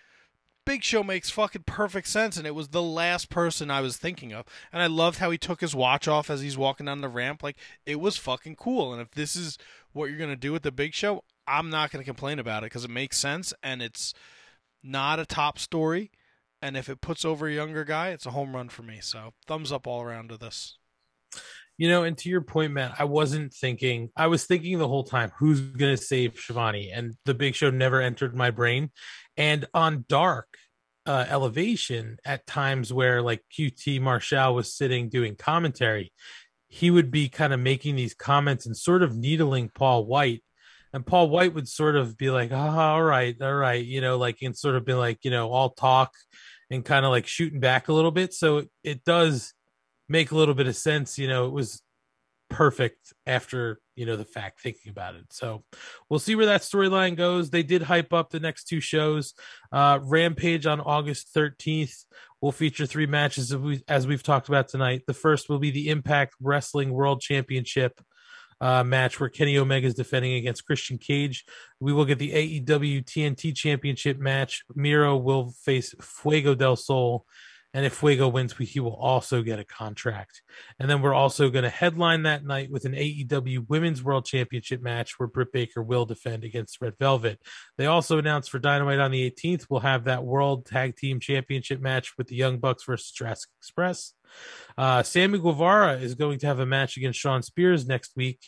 Big 0.65 0.83
Show 0.83 1.05
makes 1.05 1.31
fucking 1.31 1.63
perfect 1.65 2.09
sense, 2.09 2.37
and 2.37 2.45
it 2.45 2.55
was 2.55 2.69
the 2.69 2.83
last 2.83 3.31
person 3.31 3.71
I 3.71 3.81
was 3.81 3.97
thinking 3.97 4.33
of. 4.33 4.45
And 4.73 4.83
I 4.83 4.89
loved 4.89 5.19
how 5.19 5.31
he 5.31 5.39
took 5.39 5.61
his 5.61 5.77
watch 5.77 6.09
off 6.09 6.29
as 6.29 6.41
he's 6.41 6.59
walking 6.59 6.87
down 6.87 7.03
the 7.03 7.09
ramp. 7.09 7.43
Like 7.43 7.57
it 7.87 8.01
was 8.01 8.17
fucking 8.17 8.57
cool. 8.57 8.93
And 8.93 9.01
if 9.01 9.13
this 9.13 9.37
is 9.37 9.59
what 9.93 10.11
you're 10.11 10.19
gonna 10.19 10.35
do 10.35 10.53
with 10.53 10.63
the 10.63 10.73
Big 10.73 10.93
Show, 10.93 11.23
I'm 11.47 11.71
not 11.71 11.93
gonna 11.93 12.03
complain 12.03 12.41
about 12.41 12.65
it 12.65 12.67
because 12.67 12.85
it 12.85 12.91
makes 12.91 13.17
sense 13.17 13.55
and 13.63 13.81
it's 13.81 14.13
not 14.87 15.19
a 15.19 15.27
top 15.27 15.59
story. 15.59 16.11
And 16.63 16.77
if 16.77 16.89
it 16.89 17.01
puts 17.01 17.25
over 17.25 17.47
a 17.47 17.55
younger 17.55 17.85
guy, 17.85 18.09
it's 18.09 18.27
a 18.27 18.31
home 18.31 18.55
run 18.55 18.69
for 18.69 18.83
me. 18.83 18.99
So 19.03 19.35
thumbs 19.47 19.73
up 19.73 19.87
all 19.87 20.03
around 20.03 20.31
to 20.31 20.39
this. 20.39 20.79
You 21.79 21.91
know, 21.91 22.05
and 22.05 22.17
to 22.19 22.31
your 22.31 22.41
point, 22.41 22.73
Matt, 22.73 22.95
I 22.99 23.05
wasn't 23.05 23.53
thinking. 23.53 24.09
I 24.17 24.29
was 24.29 24.47
thinking 24.47 24.79
the 24.79 24.89
whole 24.89 25.05
time, 25.05 25.31
who's 25.39 25.61
going 25.61 25.95
to 25.95 26.03
save 26.03 26.37
Schiavone? 26.37 26.91
And 26.91 27.15
the 27.27 27.35
Big 27.35 27.55
Show 27.55 27.71
never 27.71 28.01
entered 28.01 28.35
my 28.35 28.51
brain. 28.51 28.91
And 29.37 29.67
on 29.75 30.07
Dark 30.09 30.57
uh, 31.05 31.27
Elevation, 31.29 32.17
at 32.25 32.47
times 32.47 32.93
where 32.93 33.21
like 33.21 33.45
QT 33.57 34.01
Marshall 34.01 34.55
was 34.55 34.75
sitting 34.75 35.11
doing 35.11 35.37
commentary, 35.37 36.13
he 36.69 36.91
would 36.91 37.11
be 37.11 37.29
kind 37.29 37.53
of 37.53 37.61
making 37.61 37.97
these 37.97 38.15
comments 38.15 38.65
and 38.65 38.77
sort 38.77 39.03
of 39.03 39.15
needling 39.15 39.71
Paul 39.75 40.07
Wight. 40.07 40.43
And 40.97 41.05
Paul 41.05 41.29
Wight 41.29 41.53
would 41.53 41.69
sort 41.69 41.95
of 41.95 42.17
be 42.17 42.31
like, 42.31 42.53
oh, 42.53 42.57
all 42.57 43.03
right, 43.03 43.37
all 43.43 43.55
right, 43.55 43.85
you 43.85 44.01
know, 44.01 44.17
like, 44.17 44.39
and 44.41 44.57
sort 44.57 44.77
of 44.77 44.87
be 44.87 44.95
like, 44.95 45.27
you 45.27 45.31
know, 45.31 45.51
all 45.51 45.69
talk 45.69 46.15
and 46.71 46.83
kind 46.83 47.05
of 47.05 47.11
like 47.11 47.27
shooting 47.27 47.61
back 47.61 47.89
a 47.89 47.93
little 47.93 48.11
bit. 48.11 48.33
So 48.33 48.57
it, 48.59 48.71
it 48.83 49.05
does 49.05 49.53
make 50.09 50.31
a 50.31 50.35
little 50.35 50.55
bit 50.55 50.69
of 50.69 50.75
sense. 50.75 51.19
You 51.19 51.29
know, 51.29 51.49
it 51.49 51.53
was 51.53 51.83
perfect 52.49 53.13
after 53.27 53.79
you 53.95 54.07
know 54.07 54.17
the 54.17 54.25
fact 54.25 54.61
thinking 54.61 54.89
about 54.89 55.17
it 55.17 55.25
so 55.31 55.65
we'll 56.09 56.21
see 56.21 56.37
where 56.37 56.47
that 56.47 56.61
storyline 56.61 57.17
goes 57.17 57.51
they 57.51 57.65
did 57.65 57.83
hype 57.83 58.13
up 58.13 58.31
the 58.31 58.39
next 58.39 58.69
two 58.69 58.79
shows 58.79 59.35
uh 59.73 59.99
rampage 60.03 60.65
on 60.65 60.81
august 60.81 61.35
13th 61.35 62.05
will 62.41 62.53
feature 62.53 62.87
three 62.87 63.07
matches 63.07 63.53
as, 63.53 63.59
we, 63.59 63.83
as 63.89 64.07
we've 64.07 64.23
talked 64.23 64.47
about 64.47 64.69
tonight 64.69 65.03
the 65.09 65.13
first 65.13 65.49
will 65.49 65.59
be 65.59 65.73
the 65.73 65.89
impact 65.89 66.37
wrestling 66.41 66.93
world 66.93 67.21
championship 67.21 68.01
uh, 68.61 68.83
match 68.85 69.21
where 69.21 69.29
Kenny 69.29 69.59
Omega 69.59 69.87
is 69.87 69.95
defending 69.95 70.35
against 70.35 70.67
Christian 70.67 70.99
Cage. 70.99 71.45
We 71.81 71.93
will 71.93 72.05
get 72.05 72.19
the 72.19 72.33
AEW 72.33 73.05
TNT 73.05 73.55
Championship 73.55 74.19
match. 74.19 74.65
Miro 74.75 75.17
will 75.17 75.51
face 75.51 75.95
Fuego 76.01 76.55
del 76.55 76.77
Sol 76.77 77.27
and 77.77 77.85
if 77.85 77.93
Fuego 77.93 78.27
wins, 78.27 78.55
he 78.57 78.81
will 78.81 78.95
also 78.95 79.43
get 79.43 79.59
a 79.59 79.65
contract. 79.65 80.41
And 80.79 80.89
then 80.89 81.03
we're 81.03 81.13
also 81.13 81.51
going 81.51 81.65
to 81.65 81.69
headline 81.69 82.23
that 82.23 82.43
night 82.43 82.71
with 82.71 82.87
an 82.87 82.95
AEW 82.95 83.69
Women's 83.69 84.03
World 84.03 84.25
Championship 84.25 84.81
match 84.81 85.19
where 85.19 85.27
Britt 85.27 85.53
Baker 85.53 85.83
will 85.83 86.07
defend 86.07 86.43
against 86.43 86.81
Red 86.81 86.95
Velvet. 86.99 87.39
They 87.77 87.85
also 87.85 88.17
announced 88.17 88.51
for 88.51 88.59
Dynamite 88.59 88.99
on 88.99 89.11
the 89.11 89.31
18th, 89.31 89.67
we'll 89.69 89.81
have 89.81 90.05
that 90.05 90.25
World 90.25 90.65
Tag 90.65 90.97
Team 90.97 91.21
Championship 91.21 91.83
match 91.83 92.15
with 92.17 92.29
the 92.29 92.35
Young 92.35 92.61
Bucks 92.61 92.85
versus 92.85 93.11
Jurassic 93.11 93.51
Express. 93.61 94.15
Uh, 94.79 95.03
Sammy 95.03 95.39
Guevara 95.39 95.99
is 95.99 96.15
going 96.15 96.39
to 96.39 96.47
have 96.47 96.61
a 96.61 96.67
match 96.67 96.97
against 96.97 97.21
Shawn 97.21 97.43
Spears 97.43 97.87
next 97.87 98.17
week. 98.17 98.41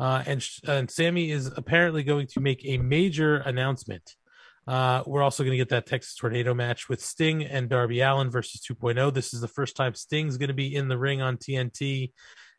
Uh, 0.00 0.24
and, 0.26 0.44
and 0.66 0.90
Sammy 0.90 1.30
is 1.30 1.46
apparently 1.56 2.02
going 2.02 2.26
to 2.26 2.40
make 2.40 2.64
a 2.64 2.78
major 2.78 3.36
announcement. 3.36 4.16
Uh, 4.66 5.02
we're 5.06 5.22
also 5.22 5.42
going 5.42 5.52
to 5.52 5.56
get 5.56 5.70
that 5.70 5.86
Texas 5.86 6.14
Tornado 6.14 6.54
match 6.54 6.88
with 6.88 7.00
Sting 7.00 7.44
and 7.44 7.68
Darby 7.68 8.00
Allin 8.00 8.30
versus 8.30 8.60
2.0. 8.60 9.12
This 9.12 9.34
is 9.34 9.40
the 9.40 9.48
first 9.48 9.76
time 9.76 9.94
Sting's 9.94 10.36
going 10.36 10.48
to 10.48 10.54
be 10.54 10.74
in 10.74 10.88
the 10.88 10.98
ring 10.98 11.20
on 11.20 11.36
TNT 11.36 12.12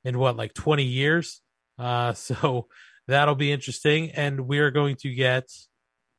in 0.03 0.19
what, 0.19 0.35
like 0.35 0.53
20 0.53 0.83
years? 0.83 1.41
Uh, 1.80 2.14
so 2.14 2.67
that'll 3.07 3.35
be 3.35 3.51
interesting. 3.51 4.11
And 4.11 4.41
we 4.41 4.59
are 4.59 4.72
going 4.72 4.98
to 4.98 5.14
get 5.14 5.49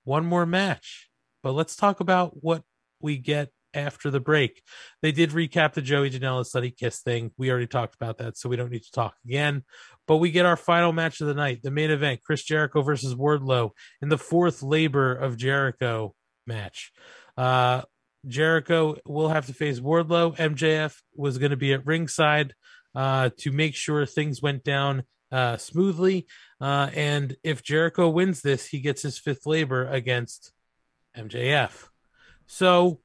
one 0.05 0.25
more 0.25 0.47
match. 0.47 1.11
But 1.43 1.53
let's 1.53 1.77
talk 1.77 2.01
about 2.01 2.43
what 2.43 2.63
we 3.01 3.19
get 3.19 3.51
after 3.75 4.11
the 4.11 4.21
break. 4.21 4.63
They 5.03 5.13
did 5.13 5.31
recap 5.31 5.75
the 5.75 5.83
Joey 5.83 6.11
Janela 6.11 6.47
Sunny 6.47 6.71
Kiss 6.71 7.01
thing. 7.01 7.33
We 7.37 7.51
already 7.51 7.67
talked 7.67 7.95
about 7.95 8.19
that, 8.19 8.37
so 8.37 8.49
we 8.49 8.57
don't 8.57 8.71
need 8.71 8.85
to 8.85 8.93
talk 8.93 9.15
again. 9.25 9.65
But 10.07 10.17
we 10.19 10.31
get 10.31 10.47
our 10.47 10.57
final 10.57 10.93
match 10.93 11.21
of 11.21 11.27
the 11.27 11.35
night, 11.35 11.63
the 11.63 11.71
main 11.71 11.91
event, 11.91 12.21
Chris 12.25 12.43
Jericho 12.43 12.83
versus 12.83 13.15
Wardlow 13.15 13.71
in 14.03 14.09
the 14.09 14.19
fourth 14.19 14.63
labor 14.63 15.15
of 15.15 15.37
Jericho 15.37 16.15
match. 16.47 16.93
Uh, 17.37 17.83
Jericho 18.27 18.97
will 19.07 19.29
have 19.29 19.47
to 19.47 19.55
face 19.55 19.81
Wardlow. 19.81 20.37
MJF 20.37 20.97
was 21.15 21.39
going 21.39 21.51
to 21.51 21.57
be 21.57 21.73
at 21.73 21.87
ringside 21.87 22.55
uh, 22.95 23.31
to 23.39 23.53
make 23.53 23.75
sure 23.75 24.07
things 24.07 24.41
went 24.41 24.65
down 24.65 25.05
uh, 25.33 25.57
smoothly. 25.57 26.27
Uh, 26.61 26.91
and 26.95 27.37
if 27.43 27.63
Jericho 27.63 28.09
wins 28.09 28.41
this, 28.41 28.67
he 28.67 28.81
gets 28.81 29.03
his 29.03 29.19
fifth 29.19 29.47
labor 29.47 29.87
against 29.87 30.53
MJF. 31.17 31.89
So 32.47 33.01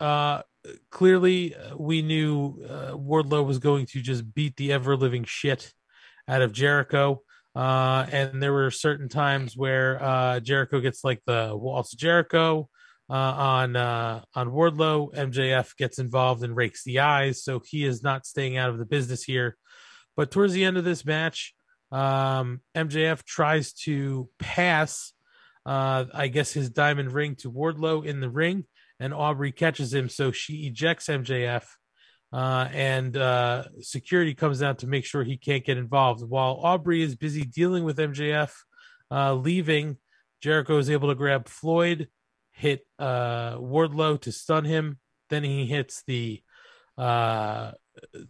uh, 0.00 0.42
clearly, 0.90 1.54
uh, 1.54 1.76
we 1.76 2.02
knew 2.02 2.62
uh, 2.68 2.92
Wardlow 2.92 3.46
was 3.46 3.58
going 3.58 3.86
to 3.86 4.00
just 4.00 4.34
beat 4.34 4.56
the 4.56 4.72
ever 4.72 4.96
living 4.96 5.24
shit 5.24 5.72
out 6.26 6.42
of 6.42 6.52
Jericho. 6.52 7.22
Uh, 7.54 8.06
and 8.12 8.42
there 8.42 8.52
were 8.52 8.70
certain 8.70 9.08
times 9.08 9.56
where 9.56 10.02
uh, 10.02 10.40
Jericho 10.40 10.80
gets 10.80 11.02
like 11.02 11.20
the 11.26 11.50
waltz 11.54 11.92
Jericho 11.92 12.68
uh, 13.10 13.14
on 13.14 13.76
uh, 13.76 14.22
on 14.34 14.50
Wardlow. 14.50 15.12
MJF 15.14 15.76
gets 15.76 15.98
involved 15.98 16.44
and 16.44 16.54
rakes 16.54 16.84
the 16.84 17.00
eyes, 17.00 17.42
so 17.42 17.60
he 17.64 17.84
is 17.84 18.02
not 18.02 18.26
staying 18.26 18.56
out 18.56 18.70
of 18.70 18.78
the 18.78 18.84
business 18.84 19.24
here. 19.24 19.56
But 20.16 20.30
towards 20.30 20.52
the 20.52 20.64
end 20.64 20.76
of 20.76 20.84
this 20.84 21.04
match, 21.04 21.54
um, 21.90 22.60
MJF 22.76 23.24
tries 23.24 23.72
to 23.84 24.28
pass, 24.38 25.12
uh, 25.64 26.04
I 26.12 26.28
guess, 26.28 26.52
his 26.52 26.70
diamond 26.70 27.12
ring 27.12 27.36
to 27.36 27.50
Wardlow 27.50 28.04
in 28.04 28.20
the 28.20 28.28
ring, 28.30 28.66
and 29.00 29.14
Aubrey 29.14 29.52
catches 29.52 29.94
him, 29.94 30.08
so 30.08 30.32
she 30.32 30.66
ejects 30.66 31.06
MJF 31.06 31.64
uh, 32.32 32.68
and 32.72 33.16
uh, 33.16 33.64
security 33.80 34.34
comes 34.34 34.62
out 34.62 34.78
to 34.80 34.86
make 34.86 35.04
sure 35.04 35.24
he 35.24 35.36
can't 35.36 35.64
get 35.64 35.78
involved. 35.78 36.22
While 36.22 36.60
Aubrey 36.62 37.02
is 37.02 37.16
busy 37.16 37.42
dealing 37.42 37.84
with 37.84 37.96
MJF 37.96 38.52
uh, 39.10 39.34
leaving, 39.34 39.96
Jericho 40.42 40.78
is 40.78 40.90
able 40.90 41.08
to 41.08 41.14
grab 41.14 41.48
Floyd, 41.48 42.08
hit 42.52 42.86
uh, 42.98 43.56
Wardlow 43.56 44.20
to 44.22 44.32
stun 44.32 44.64
him. 44.64 44.98
Then 45.30 45.42
he 45.42 45.66
hits 45.66 46.02
the 46.06 46.42
uh, 46.98 47.72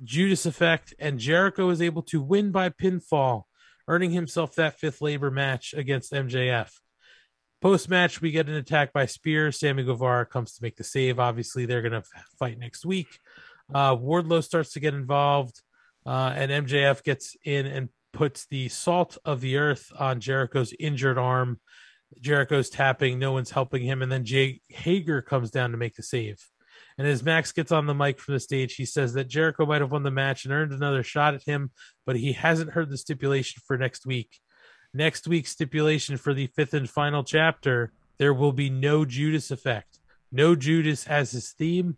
Judas 0.05 0.47
effect, 0.47 0.95
and 0.99 1.19
Jericho 1.19 1.69
is 1.71 1.83
able 1.83 2.03
to 2.03 2.23
win 2.23 2.53
by 2.53 2.71
pinfall, 2.71 3.45
earning 3.89 4.13
himself 4.13 4.55
that 4.55 4.79
fifth 4.79 5.01
labor 5.01 5.31
match 5.31 5.75
against 5.75 6.13
MJF. 6.13 6.71
Post 7.61 7.89
match, 7.89 8.21
we 8.21 8.31
get 8.31 8.49
an 8.49 8.55
attack 8.55 8.93
by 8.93 9.07
Spears. 9.07 9.59
Sammy 9.59 9.83
Guevara 9.83 10.25
comes 10.25 10.55
to 10.55 10.63
make 10.63 10.77
the 10.77 10.85
save. 10.85 11.19
Obviously, 11.19 11.67
they're 11.67 11.83
going 11.83 12.01
to 12.01 12.05
fight 12.39 12.57
next 12.57 12.87
week. 12.87 13.19
Uh, 13.75 13.97
Wardlow 13.97 14.45
starts 14.45 14.73
to 14.75 14.81
get 14.81 14.95
involved, 14.95 15.61
uh, 16.07 16.33
and 16.37 16.67
MJF 16.67 17.03
gets 17.03 17.37
in 17.45 17.67
and 17.67 17.89
puts 18.13 18.47
the 18.47 18.69
salt 18.69 19.19
of 19.25 19.41
the 19.41 19.57
earth 19.57 19.91
on 19.99 20.21
Jericho's 20.21 20.73
injured 20.79 21.19
arm. 21.19 21.59
Jericho's 22.21 22.71
tapping, 22.71 23.19
no 23.19 23.33
one's 23.33 23.51
helping 23.51 23.83
him, 23.83 24.03
and 24.03 24.11
then 24.11 24.25
Jake 24.25 24.63
Hager 24.69 25.21
comes 25.21 25.51
down 25.51 25.73
to 25.73 25.77
make 25.77 25.97
the 25.97 26.03
save. 26.05 26.39
And 26.97 27.07
as 27.09 27.25
Max 27.25 27.51
gets 27.51 27.73
on 27.73 27.87
the 27.87 27.95
mic 27.95 28.21
from 28.21 28.35
the 28.35 28.41
stage, 28.41 28.77
he 28.77 28.85
says 28.85 29.15
that 29.15 29.29
Jericho 29.29 29.67
might 29.67 29.81
have 29.81 29.93
won 29.93 30.05
the 30.05 30.11
match 30.13 30.45
and 30.45 30.55
earned 30.55 30.73
another 30.73 31.03
shot 31.03 31.35
at 31.35 31.43
him, 31.43 31.73
but 32.07 32.17
he 32.17 32.33
hasn't 32.33 32.71
heard 32.71 32.89
the 32.89 32.97
stipulation 32.97 33.61
for 33.67 33.77
next 33.77 34.07
week. 34.07 34.39
Next 34.95 35.29
week's 35.29 35.51
stipulation 35.51 36.17
for 36.17 36.33
the 36.33 36.47
fifth 36.47 36.75
and 36.75 36.89
final 36.89 37.23
chapter, 37.23 37.93
there 38.19 38.35
will 38.35 38.53
be 38.53 38.71
no 38.71 39.05
Judas 39.05 39.51
effect. 39.51 39.99
No 40.33 40.55
Judas 40.55 41.07
as 41.07 41.31
his 41.31 41.51
theme, 41.51 41.97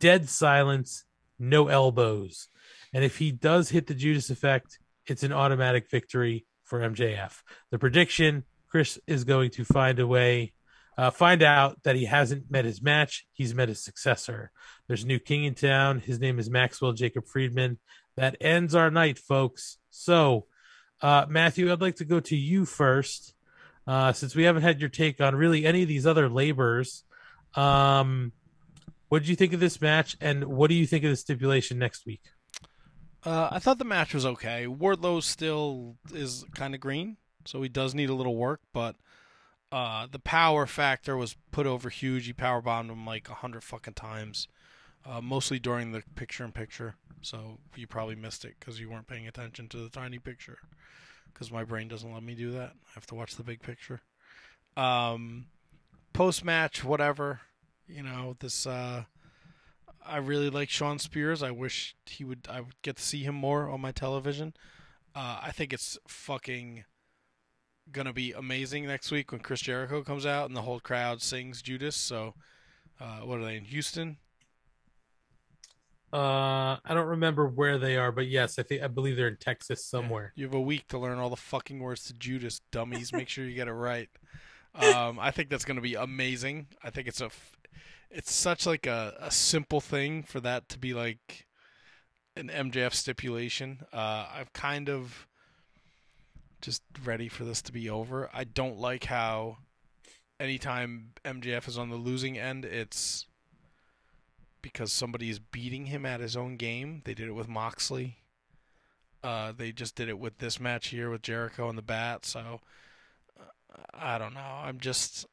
dead 0.00 0.28
silence, 0.28 1.04
no 1.38 1.68
elbows. 1.68 2.48
And 2.92 3.04
if 3.04 3.18
he 3.18 3.32
does 3.32 3.70
hit 3.70 3.86
the 3.86 3.94
Judas 3.94 4.30
effect, 4.30 4.78
it's 5.06 5.22
an 5.22 5.32
automatic 5.32 5.90
victory 5.90 6.46
for 6.64 6.80
MJF. 6.80 7.42
The 7.70 7.78
prediction 7.78 8.44
Chris 8.68 8.98
is 9.06 9.24
going 9.24 9.50
to 9.50 9.64
find 9.64 9.98
a 9.98 10.06
way, 10.06 10.52
uh, 10.98 11.10
find 11.10 11.42
out 11.42 11.82
that 11.84 11.96
he 11.96 12.06
hasn't 12.06 12.50
met 12.50 12.64
his 12.64 12.82
match. 12.82 13.26
He's 13.32 13.54
met 13.54 13.68
his 13.68 13.82
successor. 13.82 14.50
There's 14.86 15.04
a 15.04 15.06
new 15.06 15.18
king 15.18 15.44
in 15.44 15.54
town. 15.54 16.00
His 16.00 16.20
name 16.20 16.38
is 16.38 16.50
Maxwell 16.50 16.92
Jacob 16.92 17.26
Friedman. 17.26 17.78
That 18.16 18.36
ends 18.40 18.74
our 18.74 18.90
night, 18.90 19.18
folks. 19.18 19.78
So, 19.90 20.46
uh, 21.02 21.26
Matthew, 21.28 21.70
I'd 21.70 21.80
like 21.80 21.96
to 21.96 22.04
go 22.04 22.20
to 22.20 22.36
you 22.36 22.64
first, 22.64 23.34
uh, 23.86 24.12
since 24.12 24.34
we 24.34 24.44
haven't 24.44 24.62
had 24.62 24.80
your 24.80 24.88
take 24.88 25.20
on 25.20 25.34
really 25.34 25.66
any 25.66 25.82
of 25.82 25.88
these 25.88 26.06
other 26.06 26.28
labors. 26.28 27.04
Um, 27.54 28.32
what 29.08 29.20
did 29.20 29.28
you 29.28 29.36
think 29.36 29.52
of 29.52 29.60
this 29.60 29.80
match, 29.80 30.16
and 30.20 30.44
what 30.44 30.68
do 30.68 30.74
you 30.74 30.86
think 30.86 31.04
of 31.04 31.10
the 31.10 31.16
stipulation 31.16 31.78
next 31.78 32.06
week? 32.06 32.22
Uh, 33.24 33.48
I 33.50 33.58
thought 33.58 33.78
the 33.78 33.84
match 33.84 34.14
was 34.14 34.26
okay. 34.26 34.66
Wardlow 34.66 35.22
still 35.22 35.96
is 36.12 36.44
kind 36.54 36.74
of 36.74 36.80
green, 36.80 37.16
so 37.44 37.62
he 37.62 37.68
does 37.68 37.94
need 37.94 38.10
a 38.10 38.14
little 38.14 38.36
work, 38.36 38.60
but 38.72 38.96
uh, 39.72 40.06
the 40.10 40.18
power 40.18 40.66
factor 40.66 41.16
was 41.16 41.36
put 41.50 41.66
over 41.66 41.88
huge. 41.88 42.26
He 42.26 42.32
power 42.32 42.62
bombed 42.62 42.90
him 42.90 43.04
like 43.04 43.28
a 43.28 43.34
hundred 43.34 43.64
fucking 43.64 43.94
times, 43.94 44.48
uh, 45.08 45.20
mostly 45.20 45.58
during 45.58 45.92
the 45.92 46.02
picture 46.14 46.44
in 46.44 46.52
picture. 46.52 46.96
So 47.22 47.58
you 47.74 47.86
probably 47.86 48.14
missed 48.14 48.44
it 48.44 48.54
because 48.58 48.78
you 48.80 48.90
weren't 48.90 49.06
paying 49.06 49.26
attention 49.26 49.68
to 49.68 49.78
the 49.78 49.88
tiny 49.88 50.18
picture. 50.18 50.58
Because 51.32 51.50
my 51.50 51.64
brain 51.64 51.88
doesn't 51.88 52.12
let 52.12 52.22
me 52.22 52.34
do 52.34 52.52
that. 52.52 52.72
I 52.72 52.90
have 52.94 53.06
to 53.06 53.14
watch 53.14 53.36
the 53.36 53.42
big 53.42 53.62
picture. 53.62 54.00
Um, 54.76 55.46
Post 56.16 56.46
match, 56.46 56.82
whatever. 56.82 57.40
You 57.86 58.02
know 58.02 58.36
this. 58.40 58.66
Uh, 58.66 59.04
I 60.02 60.16
really 60.16 60.48
like 60.48 60.70
Shawn 60.70 60.98
Spears. 60.98 61.42
I 61.42 61.50
wish 61.50 61.94
he 62.06 62.24
would. 62.24 62.48
I 62.50 62.62
would 62.62 62.80
get 62.80 62.96
to 62.96 63.02
see 63.02 63.22
him 63.22 63.34
more 63.34 63.68
on 63.68 63.82
my 63.82 63.92
television. 63.92 64.54
Uh, 65.14 65.40
I 65.42 65.50
think 65.52 65.74
it's 65.74 65.98
fucking 66.08 66.84
gonna 67.92 68.14
be 68.14 68.32
amazing 68.32 68.86
next 68.86 69.10
week 69.10 69.30
when 69.30 69.42
Chris 69.42 69.60
Jericho 69.60 70.02
comes 70.02 70.24
out 70.24 70.48
and 70.48 70.56
the 70.56 70.62
whole 70.62 70.80
crowd 70.80 71.20
sings 71.20 71.60
Judas. 71.60 71.96
So, 71.96 72.32
uh, 72.98 73.18
what 73.18 73.38
are 73.38 73.44
they 73.44 73.56
in 73.56 73.64
Houston? 73.66 74.16
Uh, 76.12 76.78
I 76.84 76.94
don't 76.94 77.08
remember 77.08 77.46
where 77.48 77.78
they 77.78 77.96
are, 77.96 78.12
but 78.12 78.28
yes, 78.28 78.58
I 78.58 78.62
think 78.62 78.82
I 78.82 78.86
believe 78.86 79.16
they're 79.16 79.28
in 79.28 79.36
Texas 79.38 79.84
somewhere. 79.84 80.32
You 80.36 80.44
have 80.44 80.54
a 80.54 80.60
week 80.60 80.86
to 80.88 80.98
learn 80.98 81.18
all 81.18 81.30
the 81.30 81.36
fucking 81.36 81.80
words 81.80 82.04
to 82.04 82.14
Judas, 82.14 82.60
dummies. 82.70 83.12
Make 83.12 83.28
sure 83.28 83.44
you 83.44 83.54
get 83.54 83.68
it 83.68 83.72
right. 83.72 84.08
Um, 84.78 85.18
I 85.18 85.30
think 85.30 85.48
that's 85.48 85.64
gonna 85.64 85.80
be 85.80 85.94
amazing. 85.94 86.66
I 86.84 86.90
think 86.90 87.08
it's 87.08 87.22
a, 87.22 87.26
f- 87.26 87.56
it's 88.10 88.30
such 88.30 88.66
like 88.66 88.86
a, 88.86 89.16
a 89.18 89.30
simple 89.30 89.80
thing 89.80 90.22
for 90.22 90.38
that 90.40 90.68
to 90.68 90.78
be 90.78 90.92
like 90.92 91.46
an 92.36 92.48
MJF 92.48 92.92
stipulation. 92.92 93.86
Uh, 93.90 94.26
I'm 94.36 94.48
kind 94.52 94.90
of 94.90 95.26
just 96.60 96.82
ready 97.06 97.28
for 97.28 97.44
this 97.44 97.62
to 97.62 97.72
be 97.72 97.88
over. 97.88 98.28
I 98.34 98.44
don't 98.44 98.76
like 98.76 99.04
how 99.04 99.56
anytime 100.38 101.12
MJF 101.24 101.68
is 101.68 101.78
on 101.78 101.88
the 101.88 101.96
losing 101.96 102.38
end, 102.38 102.64
it's 102.64 103.26
because 104.72 104.92
somebody 104.92 105.30
is 105.30 105.38
beating 105.38 105.86
him 105.86 106.04
at 106.04 106.20
his 106.20 106.36
own 106.36 106.56
game. 106.56 107.02
They 107.04 107.14
did 107.14 107.28
it 107.28 107.34
with 107.34 107.48
Moxley. 107.48 108.18
Uh, 109.22 109.52
they 109.56 109.72
just 109.72 109.94
did 109.94 110.08
it 110.08 110.18
with 110.18 110.38
this 110.38 110.60
match 110.60 110.88
here 110.88 111.10
with 111.10 111.22
Jericho 111.22 111.68
and 111.68 111.78
the 111.78 111.82
Bat. 111.82 112.24
So 112.26 112.60
uh, 113.40 113.44
I 113.94 114.18
don't 114.18 114.34
know. 114.34 114.40
I'm 114.40 114.78
just. 114.80 115.26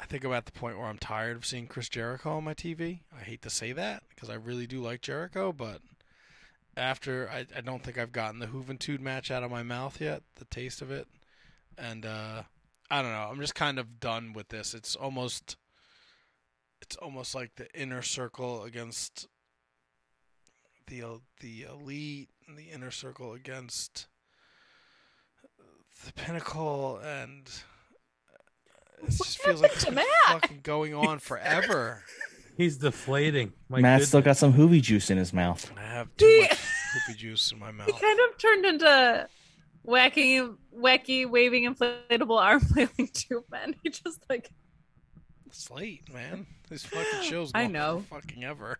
I 0.00 0.04
think 0.04 0.24
I'm 0.24 0.32
at 0.32 0.44
the 0.44 0.52
point 0.52 0.78
where 0.78 0.88
I'm 0.88 0.98
tired 0.98 1.36
of 1.36 1.46
seeing 1.46 1.66
Chris 1.66 1.88
Jericho 1.88 2.36
on 2.36 2.44
my 2.44 2.54
TV. 2.54 3.00
I 3.18 3.22
hate 3.22 3.42
to 3.42 3.50
say 3.50 3.72
that 3.72 4.02
because 4.10 4.28
I 4.28 4.34
really 4.34 4.66
do 4.66 4.80
like 4.80 5.00
Jericho, 5.00 5.52
but 5.52 5.80
after 6.76 7.30
I, 7.30 7.46
I 7.56 7.62
don't 7.62 7.82
think 7.82 7.96
I've 7.96 8.12
gotten 8.12 8.40
the 8.40 8.46
Juventud 8.46 9.00
match 9.00 9.30
out 9.30 9.42
of 9.42 9.50
my 9.50 9.62
mouth 9.62 10.00
yet, 10.00 10.22
the 10.34 10.44
taste 10.46 10.82
of 10.82 10.90
it, 10.90 11.08
and 11.78 12.04
uh, 12.04 12.42
I 12.90 13.02
don't 13.02 13.12
know. 13.12 13.28
I'm 13.30 13.40
just 13.40 13.54
kind 13.54 13.78
of 13.78 13.98
done 14.00 14.32
with 14.34 14.48
this. 14.48 14.74
It's 14.74 14.96
almost 14.96 15.56
it's 16.86 16.96
almost 16.96 17.34
like 17.34 17.52
the 17.56 17.68
inner 17.74 18.02
circle 18.02 18.62
against 18.62 19.26
the 20.86 21.02
the 21.40 21.66
elite 21.68 22.28
and 22.46 22.56
the 22.56 22.70
inner 22.72 22.92
circle 22.92 23.32
against 23.32 24.06
the 26.04 26.12
pinnacle 26.12 27.00
and 27.04 27.50
it 29.02 29.10
just 29.10 29.42
feels 29.42 29.62
like 29.62 29.72
it's 29.72 29.84
to 29.84 29.92
been 29.92 30.04
fucking 30.26 30.60
going 30.62 30.94
on 30.94 31.18
forever. 31.18 32.02
He's 32.56 32.78
deflating. 32.78 33.52
My 33.68 33.80
Matt 33.80 33.96
goodness. 33.98 34.08
still 34.08 34.22
got 34.22 34.36
some 34.38 34.54
hoovy 34.54 34.80
juice 34.80 35.10
in 35.10 35.18
his 35.18 35.32
mouth. 35.32 35.70
I 35.76 35.82
have 35.82 36.08
too 36.16 36.40
much 36.42 36.58
poopy 37.06 37.18
juice 37.18 37.52
in 37.52 37.58
my 37.58 37.70
mouth. 37.72 37.86
He 37.86 37.92
kind 37.92 38.18
of 38.20 38.38
turned 38.38 38.64
into 38.64 39.28
wacky, 39.86 40.56
wacky, 40.74 41.28
waving 41.28 41.74
inflatable 41.74 42.40
arm 42.40 42.60
flailing 42.60 43.08
tube 43.12 43.44
man. 43.50 43.74
He 43.82 43.90
just 43.90 44.20
like 44.30 44.50
It's 45.56 45.70
late, 45.70 46.12
man. 46.12 46.46
This 46.68 46.84
fucking 46.84 47.22
show's 47.30 47.50
I 47.54 47.66
know. 47.66 48.04
fucking 48.10 48.44
ever. 48.44 48.78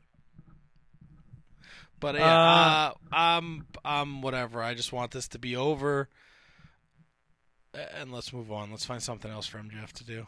But 1.99 2.17
yeah, 2.17 2.25
uh, 2.27 2.91
Uh, 2.91 2.93
I'm 3.13 3.67
I'm 3.83 4.21
whatever. 4.21 4.63
I 4.63 4.75
just 4.75 4.93
want 4.93 5.11
this 5.13 5.29
to 5.29 5.39
be 5.39 5.57
over, 5.57 6.11
and 7.99 8.13
let's 8.13 8.31
move 8.35 8.53
on. 8.53 8.71
Let's 8.71 8.85
find 8.85 9.03
something 9.03 9.31
else 9.31 9.47
for 9.47 9.57
MJF 9.59 9.93
to 9.93 10.05
do. 10.05 10.27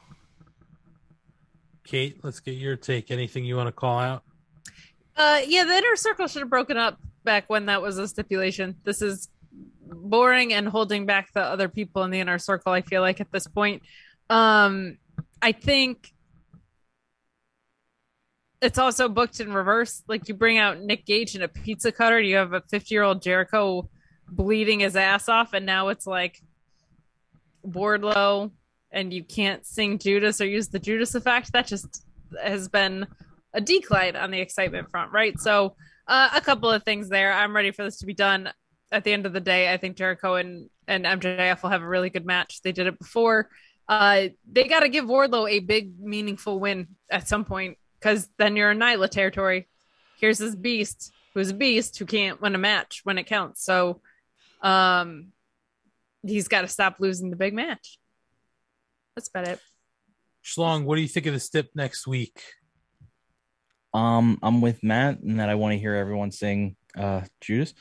Kate, 1.85 2.19
let's 2.25 2.41
get 2.41 2.53
your 2.53 2.77
take. 2.77 3.11
Anything 3.11 3.45
you 3.45 3.57
want 3.57 3.69
to 3.69 3.73
call 3.73 3.99
out? 3.99 4.23
Uh, 5.17 5.41
yeah, 5.47 5.65
the 5.65 5.75
inner 5.75 5.97
circle 5.97 6.27
should 6.29 6.41
have 6.41 6.51
broken 6.51 6.79
up 6.79 6.99
back 7.25 7.45
when 7.51 7.67
that 7.67 7.83
was 7.83 7.99
a 7.99 8.09
stipulation. 8.09 8.77
This 8.85 9.03
is 9.03 9.29
boring 9.83 10.55
and 10.55 10.67
holding 10.67 11.05
back 11.05 11.33
the 11.35 11.43
other 11.43 11.69
people 11.69 12.05
in 12.05 12.11
the 12.11 12.21
inner 12.21 12.39
circle. 12.39 12.73
I 12.73 12.81
feel 12.81 13.03
like 13.03 13.21
at 13.21 13.31
this 13.33 13.47
point, 13.47 13.83
um, 14.31 14.97
I 15.43 15.53
think 15.53 16.13
it's 18.61 18.79
also 18.79 19.09
booked 19.09 19.41
in 19.41 19.53
reverse. 19.53 20.03
Like 20.09 20.29
you 20.29 20.35
bring 20.35 20.59
out 20.59 20.81
Nick 20.81 21.07
Gage 21.07 21.35
in 21.35 21.43
a 21.43 21.49
pizza 21.49 21.93
cutter, 21.93 22.21
you 22.21 22.37
have 22.37 22.53
a 22.53 22.63
fifty-year-old 22.63 23.23
Jericho 23.23 23.89
bleeding 24.29 24.81
his 24.81 24.97
ass 24.97 25.29
off, 25.29 25.53
and 25.53 25.65
now 25.65 25.89
it's 25.89 26.07
like 26.07 26.41
Wardlow, 27.67 28.51
and 28.91 29.13
you 29.13 29.25
can't 29.25 29.67
sing 29.67 29.99
Judas 29.99 30.41
or 30.41 30.47
use 30.47 30.69
the 30.69 30.79
Judas 30.79 31.15
effect. 31.15 31.53
That 31.53 31.67
just 31.67 32.05
has 32.43 32.69
been 32.69 33.07
a 33.55 33.61
decline 33.61 34.17
on 34.17 34.31
the 34.31 34.41
excitement 34.41 34.91
front, 34.91 35.13
right? 35.13 35.39
So, 35.39 35.75
uh, 36.07 36.31
a 36.35 36.41
couple 36.41 36.71
of 36.71 36.83
things 36.83 37.09
there. 37.09 37.33
I'm 37.33 37.55
ready 37.55 37.71
for 37.71 37.85
this 37.85 37.99
to 37.99 38.07
be 38.07 38.15
done. 38.15 38.51
At 38.91 39.05
the 39.05 39.13
end 39.13 39.27
of 39.27 39.35
the 39.35 39.41
day, 39.41 39.73
I 39.73 39.77
think 39.77 39.97
Jericho 39.97 40.37
and, 40.37 40.71
and 40.87 41.05
MJF 41.05 41.63
will 41.63 41.71
have 41.71 41.83
a 41.83 41.89
really 41.89 42.09
good 42.09 42.25
match. 42.25 42.63
They 42.63 42.73
did 42.73 42.87
it 42.87 42.99
before. 42.99 43.51
Uh, 43.87 44.29
they 44.51 44.65
got 44.65 44.81
to 44.81 44.89
give 44.89 45.05
Wardlow 45.05 45.51
a 45.51 45.61
big, 45.61 46.01
meaningful 46.01 46.59
win 46.59 46.89
at 47.11 47.29
some 47.29 47.45
point 47.45 47.77
because 48.01 48.29
then 48.39 48.57
you're 48.57 48.71
in 48.71 48.79
Nyla 48.79 49.09
territory. 49.09 49.69
Here's 50.21 50.39
this 50.39 50.55
beast 50.55 51.13
who's 51.35 51.51
a 51.51 51.55
beast 51.55 51.99
who 51.99 52.07
can't 52.07 52.41
win 52.41 52.55
a 52.55 52.59
match 52.59 53.01
when 53.05 53.19
it 53.19 53.27
counts. 53.27 53.65
So, 53.65 54.01
um, 54.63 55.33
he's 56.27 56.49
got 56.49 56.63
to 56.63 56.69
stop 56.69 56.97
losing 56.99 57.31
the 57.31 57.37
big 57.37 57.55
match. 57.55 57.99
That's 59.15 59.29
about 59.29 59.49
it. 59.49 59.61
Schlong, 60.45 60.85
what 60.85 60.97
do 60.97 61.03
you 61.03 61.09
think 61.09 61.27
of 61.27 61.35
the 61.35 61.41
stip 61.41 61.69
next 61.75 62.07
week? 62.07 62.43
Um, 63.95 64.39
I'm 64.43 64.61
with 64.61 64.83
Matt 64.83 65.21
in 65.23 65.37
that 65.37 65.49
I 65.49 65.55
want 65.55 65.73
to 65.73 65.79
hear 65.79 65.95
everyone 65.95 66.31
sing 66.31 66.77
uh 66.97 67.23
Judas. 67.41 67.75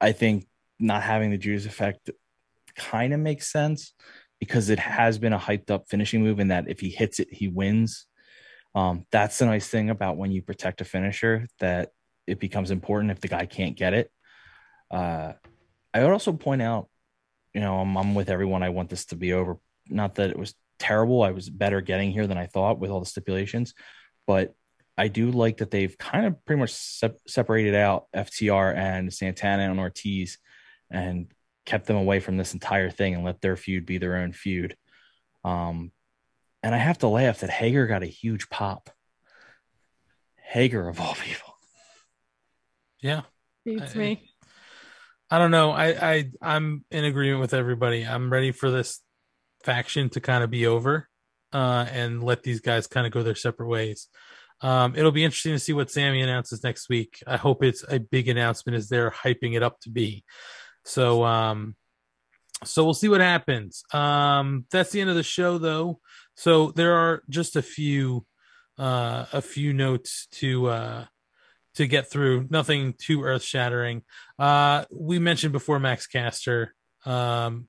I 0.00 0.12
think 0.12 0.46
not 0.78 1.02
having 1.02 1.30
the 1.30 1.38
Judas 1.38 1.66
effect 1.66 2.10
kind 2.76 3.12
of 3.12 3.20
makes 3.20 3.50
sense 3.50 3.92
because 4.38 4.70
it 4.70 4.78
has 4.78 5.18
been 5.18 5.32
a 5.32 5.38
hyped 5.38 5.70
up 5.70 5.88
finishing 5.88 6.22
move 6.22 6.38
and 6.38 6.50
that 6.50 6.68
if 6.68 6.80
he 6.80 6.90
hits 6.90 7.18
it, 7.18 7.28
he 7.30 7.48
wins. 7.48 8.06
Um, 8.78 9.06
that's 9.10 9.38
the 9.38 9.46
nice 9.46 9.66
thing 9.66 9.90
about 9.90 10.16
when 10.16 10.30
you 10.30 10.40
protect 10.40 10.80
a 10.80 10.84
finisher 10.84 11.48
that 11.58 11.90
it 12.28 12.38
becomes 12.38 12.70
important 12.70 13.10
if 13.10 13.20
the 13.20 13.26
guy 13.26 13.44
can't 13.44 13.76
get 13.76 13.92
it. 13.92 14.08
Uh, 14.88 15.32
I 15.92 16.02
would 16.04 16.12
also 16.12 16.32
point 16.32 16.62
out, 16.62 16.88
you 17.52 17.60
know, 17.60 17.80
I'm, 17.80 17.96
I'm 17.96 18.14
with 18.14 18.30
everyone. 18.30 18.62
I 18.62 18.68
want 18.68 18.88
this 18.88 19.06
to 19.06 19.16
be 19.16 19.32
over. 19.32 19.58
Not 19.88 20.14
that 20.14 20.30
it 20.30 20.38
was 20.38 20.54
terrible. 20.78 21.24
I 21.24 21.32
was 21.32 21.50
better 21.50 21.80
getting 21.80 22.12
here 22.12 22.28
than 22.28 22.38
I 22.38 22.46
thought 22.46 22.78
with 22.78 22.92
all 22.92 23.00
the 23.00 23.06
stipulations, 23.06 23.74
but 24.28 24.54
I 24.96 25.08
do 25.08 25.32
like 25.32 25.56
that 25.56 25.72
they've 25.72 25.98
kind 25.98 26.26
of 26.26 26.44
pretty 26.44 26.60
much 26.60 26.72
sep- 26.72 27.18
separated 27.26 27.74
out 27.74 28.06
FTR 28.14 28.76
and 28.76 29.12
Santana 29.12 29.68
and 29.68 29.80
Ortiz 29.80 30.38
and 30.88 31.32
kept 31.66 31.86
them 31.86 31.96
away 31.96 32.20
from 32.20 32.36
this 32.36 32.54
entire 32.54 32.90
thing 32.90 33.16
and 33.16 33.24
let 33.24 33.40
their 33.40 33.56
feud 33.56 33.86
be 33.86 33.98
their 33.98 34.18
own 34.18 34.32
feud. 34.32 34.76
Um, 35.42 35.90
and 36.62 36.74
I 36.74 36.78
have 36.78 36.98
to 36.98 37.08
laugh 37.08 37.40
that 37.40 37.50
Hager 37.50 37.86
got 37.86 38.02
a 38.02 38.06
huge 38.06 38.48
pop. 38.50 38.90
Hager 40.36 40.88
of 40.88 41.00
all 41.00 41.14
people. 41.14 41.54
Yeah. 43.00 43.22
Beats 43.64 43.94
I- 43.94 43.98
me. 43.98 44.30
I 45.30 45.36
don't 45.38 45.50
know. 45.50 45.72
I, 45.72 45.88
I 45.88 46.30
I'm 46.40 46.86
in 46.90 47.04
agreement 47.04 47.40
with 47.40 47.52
everybody. 47.52 48.02
I'm 48.02 48.32
ready 48.32 48.50
for 48.50 48.70
this 48.70 49.00
faction 49.62 50.08
to 50.10 50.20
kind 50.20 50.42
of 50.42 50.50
be 50.50 50.66
over, 50.66 51.06
uh, 51.52 51.86
and 51.92 52.22
let 52.24 52.42
these 52.42 52.60
guys 52.60 52.86
kind 52.86 53.06
of 53.06 53.12
go 53.12 53.22
their 53.22 53.34
separate 53.34 53.68
ways. 53.68 54.08
Um, 54.62 54.96
it'll 54.96 55.12
be 55.12 55.24
interesting 55.24 55.52
to 55.52 55.58
see 55.58 55.74
what 55.74 55.90
Sammy 55.90 56.22
announces 56.22 56.64
next 56.64 56.88
week. 56.88 57.22
I 57.26 57.36
hope 57.36 57.62
it's 57.62 57.84
a 57.86 58.00
big 58.00 58.28
announcement 58.28 58.76
as 58.76 58.88
they're 58.88 59.10
hyping 59.10 59.54
it 59.54 59.62
up 59.62 59.78
to 59.80 59.90
be. 59.90 60.24
So, 60.86 61.24
um, 61.24 61.76
so 62.64 62.82
we'll 62.84 62.94
see 62.94 63.08
what 63.08 63.20
happens. 63.20 63.84
Um, 63.92 64.64
that's 64.70 64.90
the 64.90 65.00
end 65.02 65.10
of 65.10 65.16
the 65.16 65.22
show, 65.22 65.58
though. 65.58 66.00
So 66.38 66.70
there 66.70 66.94
are 66.94 67.24
just 67.28 67.56
a 67.56 67.62
few, 67.62 68.24
uh, 68.78 69.26
a 69.32 69.42
few 69.42 69.72
notes 69.72 70.28
to 70.34 70.68
uh, 70.68 71.04
to 71.74 71.86
get 71.88 72.08
through. 72.08 72.46
Nothing 72.48 72.94
too 72.96 73.24
earth 73.24 73.42
shattering. 73.42 74.02
Uh, 74.38 74.84
we 74.92 75.18
mentioned 75.18 75.52
before 75.52 75.80
Max 75.80 76.06
Caster. 76.06 76.76
Um, 77.04 77.66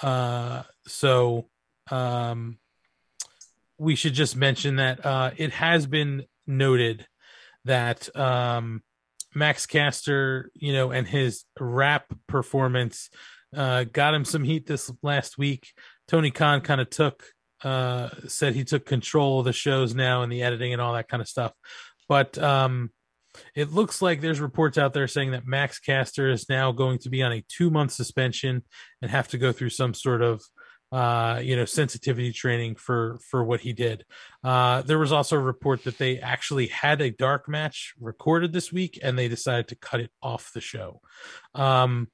uh, 0.00 0.64
so 0.88 1.48
um, 1.92 2.58
we 3.78 3.94
should 3.94 4.14
just 4.14 4.34
mention 4.34 4.76
that 4.76 5.06
uh, 5.06 5.30
it 5.36 5.52
has 5.52 5.86
been 5.86 6.24
noted 6.44 7.06
that 7.66 8.14
um, 8.16 8.82
Max 9.32 9.66
Caster, 9.66 10.50
you 10.54 10.72
know, 10.72 10.90
and 10.90 11.06
his 11.06 11.44
rap 11.60 12.06
performance 12.26 13.10
uh, 13.56 13.84
got 13.84 14.12
him 14.12 14.24
some 14.24 14.42
heat 14.42 14.66
this 14.66 14.90
last 15.04 15.38
week. 15.38 15.68
Tony 16.08 16.32
Khan 16.32 16.62
kind 16.62 16.80
of 16.80 16.90
took, 16.90 17.22
uh, 17.64 18.08
said 18.26 18.54
he 18.54 18.64
took 18.64 18.86
control 18.86 19.40
of 19.40 19.44
the 19.44 19.52
shows 19.52 19.94
now 19.94 20.22
and 20.22 20.32
the 20.32 20.42
editing 20.42 20.72
and 20.72 20.82
all 20.82 20.94
that 20.94 21.08
kind 21.08 21.20
of 21.20 21.28
stuff. 21.28 21.52
But 22.08 22.36
um, 22.38 22.90
it 23.54 23.72
looks 23.72 24.02
like 24.02 24.20
there's 24.20 24.40
reports 24.40 24.78
out 24.78 24.92
there 24.92 25.08
saying 25.08 25.32
that 25.32 25.46
Max 25.46 25.78
Caster 25.78 26.30
is 26.30 26.48
now 26.48 26.72
going 26.72 26.98
to 27.00 27.10
be 27.10 27.22
on 27.22 27.32
a 27.32 27.44
two 27.48 27.70
month 27.70 27.92
suspension 27.92 28.62
and 29.00 29.10
have 29.10 29.28
to 29.28 29.38
go 29.38 29.52
through 29.52 29.70
some 29.70 29.94
sort 29.94 30.22
of 30.22 30.42
uh, 30.92 31.40
you 31.42 31.56
know, 31.56 31.64
sensitivity 31.64 32.32
training 32.32 32.74
for 32.74 33.18
for 33.30 33.42
what 33.42 33.60
he 33.60 33.72
did. 33.72 34.04
Uh, 34.44 34.82
there 34.82 34.98
was 34.98 35.10
also 35.10 35.36
a 35.36 35.40
report 35.40 35.84
that 35.84 35.96
they 35.96 36.18
actually 36.18 36.66
had 36.66 37.00
a 37.00 37.10
dark 37.10 37.48
match 37.48 37.94
recorded 37.98 38.52
this 38.52 38.70
week, 38.70 38.98
and 39.02 39.18
they 39.18 39.26
decided 39.26 39.68
to 39.68 39.74
cut 39.74 40.00
it 40.00 40.10
off 40.22 40.52
the 40.52 40.60
show. 40.60 41.00
Um, 41.54 42.08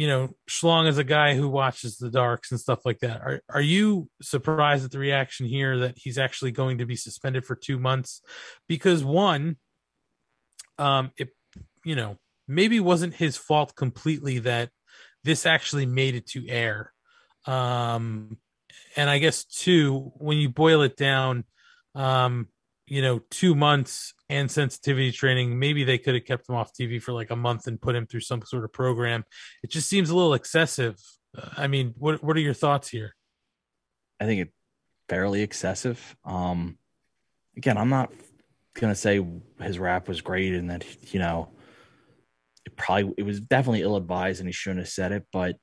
you 0.00 0.08
know, 0.08 0.34
Schlong 0.48 0.88
is 0.88 0.96
a 0.96 1.04
guy 1.04 1.34
who 1.34 1.46
watches 1.46 1.98
the 1.98 2.10
darks 2.10 2.50
and 2.50 2.58
stuff 2.58 2.86
like 2.86 3.00
that. 3.00 3.20
Are 3.20 3.42
are 3.50 3.60
you 3.60 4.08
surprised 4.22 4.82
at 4.82 4.92
the 4.92 4.98
reaction 4.98 5.44
here 5.44 5.76
that 5.80 5.98
he's 5.98 6.16
actually 6.16 6.52
going 6.52 6.78
to 6.78 6.86
be 6.86 6.96
suspended 6.96 7.44
for 7.44 7.54
two 7.54 7.78
months? 7.78 8.22
Because 8.66 9.04
one, 9.04 9.58
um, 10.78 11.10
it 11.18 11.28
you 11.84 11.94
know 11.94 12.16
maybe 12.48 12.80
wasn't 12.80 13.12
his 13.12 13.36
fault 13.36 13.76
completely 13.76 14.38
that 14.38 14.70
this 15.22 15.44
actually 15.44 15.84
made 15.84 16.14
it 16.14 16.26
to 16.28 16.48
air 16.48 16.94
um 17.46 18.38
and 18.96 19.08
i 19.08 19.18
guess 19.18 19.44
two 19.44 20.12
when 20.16 20.38
you 20.38 20.48
boil 20.48 20.82
it 20.82 20.96
down 20.96 21.44
um 21.94 22.48
you 22.86 23.02
know 23.02 23.20
two 23.30 23.54
months 23.54 24.14
and 24.30 24.50
sensitivity 24.50 25.12
training 25.12 25.58
maybe 25.58 25.84
they 25.84 25.98
could 25.98 26.14
have 26.14 26.24
kept 26.24 26.48
him 26.48 26.54
off 26.54 26.72
tv 26.72 27.02
for 27.02 27.12
like 27.12 27.30
a 27.30 27.36
month 27.36 27.66
and 27.66 27.80
put 27.80 27.94
him 27.94 28.06
through 28.06 28.20
some 28.20 28.40
sort 28.46 28.64
of 28.64 28.72
program 28.72 29.24
it 29.62 29.70
just 29.70 29.88
seems 29.88 30.08
a 30.08 30.16
little 30.16 30.34
excessive 30.34 30.96
i 31.56 31.66
mean 31.66 31.94
what 31.98 32.22
what 32.24 32.36
are 32.36 32.40
your 32.40 32.54
thoughts 32.54 32.88
here 32.88 33.14
I 34.20 34.26
think 34.26 34.42
it 34.42 34.52
fairly 35.08 35.42
excessive. 35.42 36.16
Um, 36.24 36.78
again, 37.56 37.78
I'm 37.78 37.88
not 37.88 38.12
gonna 38.74 38.94
say 38.94 39.26
his 39.60 39.78
rap 39.78 40.06
was 40.06 40.20
great 40.20 40.54
and 40.54 40.70
that 40.70 40.84
you 41.12 41.18
know 41.18 41.48
it 42.64 42.76
probably 42.76 43.14
it 43.16 43.24
was 43.24 43.40
definitely 43.40 43.82
ill 43.82 43.96
advised 43.96 44.40
and 44.40 44.48
he 44.48 44.52
shouldn't 44.52 44.80
have 44.80 44.88
said 44.88 45.12
it, 45.12 45.26
but 45.32 45.56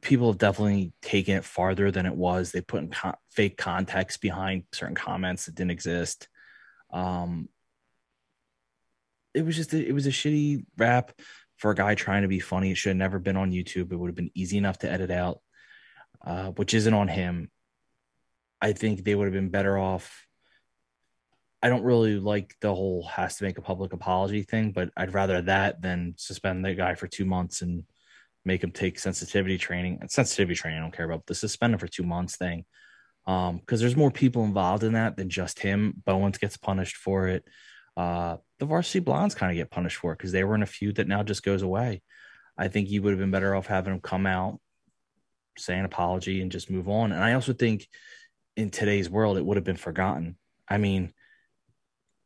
people 0.00 0.28
have 0.28 0.38
definitely 0.38 0.92
taken 1.02 1.36
it 1.36 1.44
farther 1.44 1.90
than 1.90 2.06
it 2.06 2.14
was. 2.14 2.50
They 2.50 2.62
put 2.62 2.82
in 2.82 2.92
fake 3.30 3.58
context 3.58 4.20
behind 4.20 4.64
certain 4.72 4.94
comments 4.94 5.46
that 5.46 5.54
didn't 5.54 5.72
exist. 5.72 6.28
Um, 6.90 7.48
it 9.34 9.44
was 9.44 9.56
just 9.56 9.72
a, 9.72 9.86
it 9.86 9.92
was 9.92 10.06
a 10.06 10.10
shitty 10.10 10.64
rap 10.76 11.12
for 11.56 11.70
a 11.70 11.74
guy 11.74 11.94
trying 11.94 12.22
to 12.22 12.28
be 12.28 12.40
funny. 12.40 12.70
It 12.70 12.76
should 12.76 12.90
have 12.90 12.96
never 12.96 13.18
been 13.18 13.36
on 13.36 13.52
YouTube. 13.52 13.92
It 13.92 13.96
would 13.96 14.08
have 14.08 14.16
been 14.16 14.30
easy 14.34 14.58
enough 14.58 14.78
to 14.78 14.90
edit 14.90 15.10
out, 15.10 15.40
uh, 16.24 16.50
which 16.50 16.74
isn't 16.74 16.94
on 16.94 17.08
him. 17.08 17.50
I 18.60 18.72
think 18.72 19.04
they 19.04 19.14
would 19.14 19.26
have 19.26 19.34
been 19.34 19.50
better 19.50 19.78
off. 19.78 20.26
I 21.62 21.68
don't 21.68 21.84
really 21.84 22.18
like 22.18 22.54
the 22.60 22.74
whole 22.74 23.04
has 23.04 23.36
to 23.36 23.44
make 23.44 23.58
a 23.58 23.62
public 23.62 23.92
apology 23.92 24.42
thing, 24.44 24.70
but 24.70 24.90
I'd 24.96 25.14
rather 25.14 25.42
that 25.42 25.82
than 25.82 26.14
suspend 26.16 26.64
the 26.64 26.74
guy 26.74 26.94
for 26.94 27.08
two 27.08 27.24
months 27.24 27.62
and 27.62 27.84
make 28.44 28.62
him 28.62 28.70
take 28.70 28.98
sensitivity 28.98 29.58
training. 29.58 29.98
And 30.00 30.10
sensitivity 30.10 30.54
training, 30.54 30.78
I 30.78 30.82
don't 30.82 30.96
care 30.96 31.06
about 31.06 31.26
the 31.26 31.34
suspended 31.34 31.80
for 31.80 31.88
two 31.88 32.04
months 32.04 32.36
thing. 32.36 32.64
Um, 33.28 33.58
because 33.58 33.80
there's 33.80 33.94
more 33.94 34.10
people 34.10 34.42
involved 34.44 34.82
in 34.82 34.94
that 34.94 35.16
than 35.16 35.28
just 35.28 35.60
him. 35.60 36.02
Bowens 36.06 36.38
gets 36.38 36.56
punished 36.56 36.96
for 36.96 37.28
it. 37.28 37.44
Uh, 37.94 38.38
the 38.58 38.64
varsity 38.64 39.00
blondes 39.00 39.34
kind 39.34 39.52
of 39.52 39.56
get 39.56 39.70
punished 39.70 39.98
for 39.98 40.12
it 40.12 40.18
because 40.18 40.32
they 40.32 40.44
were 40.44 40.54
in 40.54 40.62
a 40.62 40.66
feud 40.66 40.96
that 40.96 41.06
now 41.06 41.22
just 41.22 41.42
goes 41.42 41.60
away. 41.60 42.00
I 42.56 42.68
think 42.68 42.88
you 42.88 43.02
would 43.02 43.10
have 43.10 43.18
been 43.18 43.30
better 43.30 43.54
off 43.54 43.66
having 43.66 43.92
him 43.92 44.00
come 44.00 44.24
out, 44.24 44.60
say 45.58 45.78
an 45.78 45.84
apology, 45.84 46.40
and 46.40 46.50
just 46.50 46.70
move 46.70 46.88
on. 46.88 47.12
And 47.12 47.22
I 47.22 47.34
also 47.34 47.52
think 47.52 47.86
in 48.56 48.70
today's 48.70 49.10
world, 49.10 49.36
it 49.36 49.44
would 49.44 49.58
have 49.58 49.64
been 49.64 49.76
forgotten. 49.76 50.38
I 50.66 50.78
mean, 50.78 51.12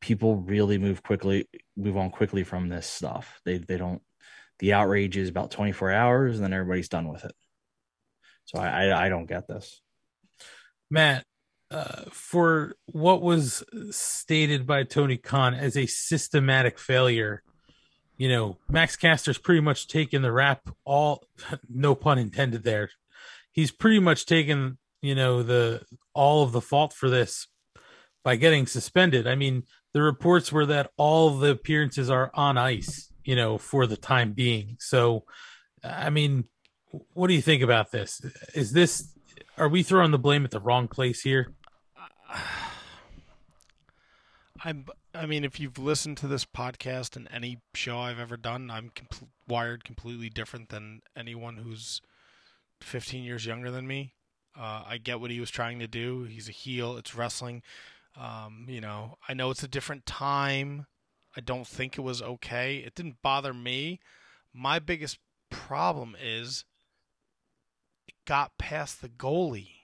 people 0.00 0.36
really 0.36 0.78
move 0.78 1.02
quickly, 1.02 1.48
move 1.76 1.96
on 1.96 2.10
quickly 2.10 2.44
from 2.44 2.68
this 2.68 2.86
stuff. 2.86 3.40
They 3.44 3.58
they 3.58 3.76
don't. 3.76 4.02
The 4.60 4.74
outrage 4.74 5.16
is 5.16 5.28
about 5.28 5.50
24 5.50 5.90
hours, 5.90 6.36
and 6.36 6.44
then 6.44 6.52
everybody's 6.52 6.88
done 6.88 7.08
with 7.08 7.24
it. 7.24 7.34
So 8.44 8.60
I 8.60 8.84
I, 8.84 9.06
I 9.06 9.08
don't 9.08 9.26
get 9.26 9.48
this. 9.48 9.80
Matt, 10.92 11.24
uh, 11.70 12.02
for 12.10 12.74
what 12.84 13.22
was 13.22 13.64
stated 13.90 14.66
by 14.66 14.84
Tony 14.84 15.16
Khan 15.16 15.54
as 15.54 15.74
a 15.74 15.86
systematic 15.86 16.78
failure, 16.78 17.42
you 18.18 18.28
know, 18.28 18.58
Max 18.68 18.94
Caster's 18.94 19.38
pretty 19.38 19.62
much 19.62 19.88
taken 19.88 20.20
the 20.20 20.30
rap 20.30 20.68
all, 20.84 21.24
no 21.68 21.94
pun 21.94 22.18
intended 22.18 22.62
there. 22.62 22.90
He's 23.52 23.70
pretty 23.70 24.00
much 24.00 24.26
taken, 24.26 24.76
you 25.00 25.14
know, 25.14 25.42
the 25.42 25.82
all 26.12 26.42
of 26.42 26.52
the 26.52 26.60
fault 26.60 26.92
for 26.92 27.08
this 27.08 27.48
by 28.22 28.36
getting 28.36 28.66
suspended. 28.66 29.26
I 29.26 29.34
mean, 29.34 29.62
the 29.94 30.02
reports 30.02 30.52
were 30.52 30.66
that 30.66 30.90
all 30.98 31.30
the 31.30 31.52
appearances 31.52 32.10
are 32.10 32.30
on 32.34 32.58
ice, 32.58 33.10
you 33.24 33.34
know, 33.34 33.56
for 33.56 33.86
the 33.86 33.96
time 33.96 34.34
being. 34.34 34.76
So, 34.78 35.24
I 35.82 36.10
mean, 36.10 36.44
what 37.14 37.28
do 37.28 37.34
you 37.34 37.42
think 37.42 37.62
about 37.62 37.92
this? 37.92 38.20
Is 38.54 38.72
this 38.72 39.12
are 39.56 39.68
we 39.68 39.82
throwing 39.82 40.10
the 40.10 40.18
blame 40.18 40.44
at 40.44 40.50
the 40.50 40.60
wrong 40.60 40.88
place 40.88 41.22
here? 41.22 41.52
I'm. 44.64 44.86
I 45.14 45.26
mean, 45.26 45.44
if 45.44 45.60
you've 45.60 45.78
listened 45.78 46.16
to 46.18 46.26
this 46.26 46.46
podcast 46.46 47.16
and 47.16 47.28
any 47.30 47.58
show 47.74 47.98
I've 47.98 48.18
ever 48.18 48.38
done, 48.38 48.70
I'm 48.70 48.92
wired 49.46 49.84
completely 49.84 50.30
different 50.30 50.70
than 50.70 51.02
anyone 51.14 51.58
who's 51.58 52.00
15 52.80 53.22
years 53.22 53.44
younger 53.44 53.70
than 53.70 53.86
me. 53.86 54.14
Uh, 54.58 54.84
I 54.86 54.98
get 54.98 55.20
what 55.20 55.30
he 55.30 55.40
was 55.40 55.50
trying 55.50 55.78
to 55.80 55.86
do. 55.86 56.24
He's 56.24 56.48
a 56.48 56.52
heel. 56.52 56.96
It's 56.96 57.14
wrestling. 57.14 57.62
Um, 58.18 58.66
you 58.68 58.80
know, 58.80 59.16
I 59.28 59.34
know 59.34 59.50
it's 59.50 59.62
a 59.62 59.68
different 59.68 60.06
time. 60.06 60.86
I 61.36 61.40
don't 61.40 61.66
think 61.66 61.96
it 61.96 62.02
was 62.02 62.22
okay. 62.22 62.76
It 62.76 62.94
didn't 62.94 63.22
bother 63.22 63.54
me. 63.54 64.00
My 64.52 64.78
biggest 64.78 65.18
problem 65.50 66.16
is 66.22 66.64
got 68.26 68.58
past 68.58 69.00
the 69.00 69.08
goalie. 69.08 69.82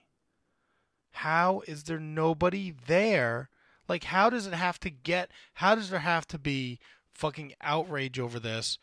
How 1.11 1.61
is 1.67 1.83
there 1.83 1.99
nobody 1.99 2.73
there? 2.87 3.49
Like, 3.87 4.05
how 4.05 4.29
does 4.29 4.47
it 4.47 4.53
have 4.53 4.79
to 4.81 4.89
get? 4.89 5.31
How 5.55 5.75
does 5.75 5.89
there 5.89 5.99
have 5.99 6.27
to 6.27 6.39
be 6.39 6.79
fucking 7.13 7.53
outrage 7.61 8.19
over 8.19 8.39
this 8.39 8.77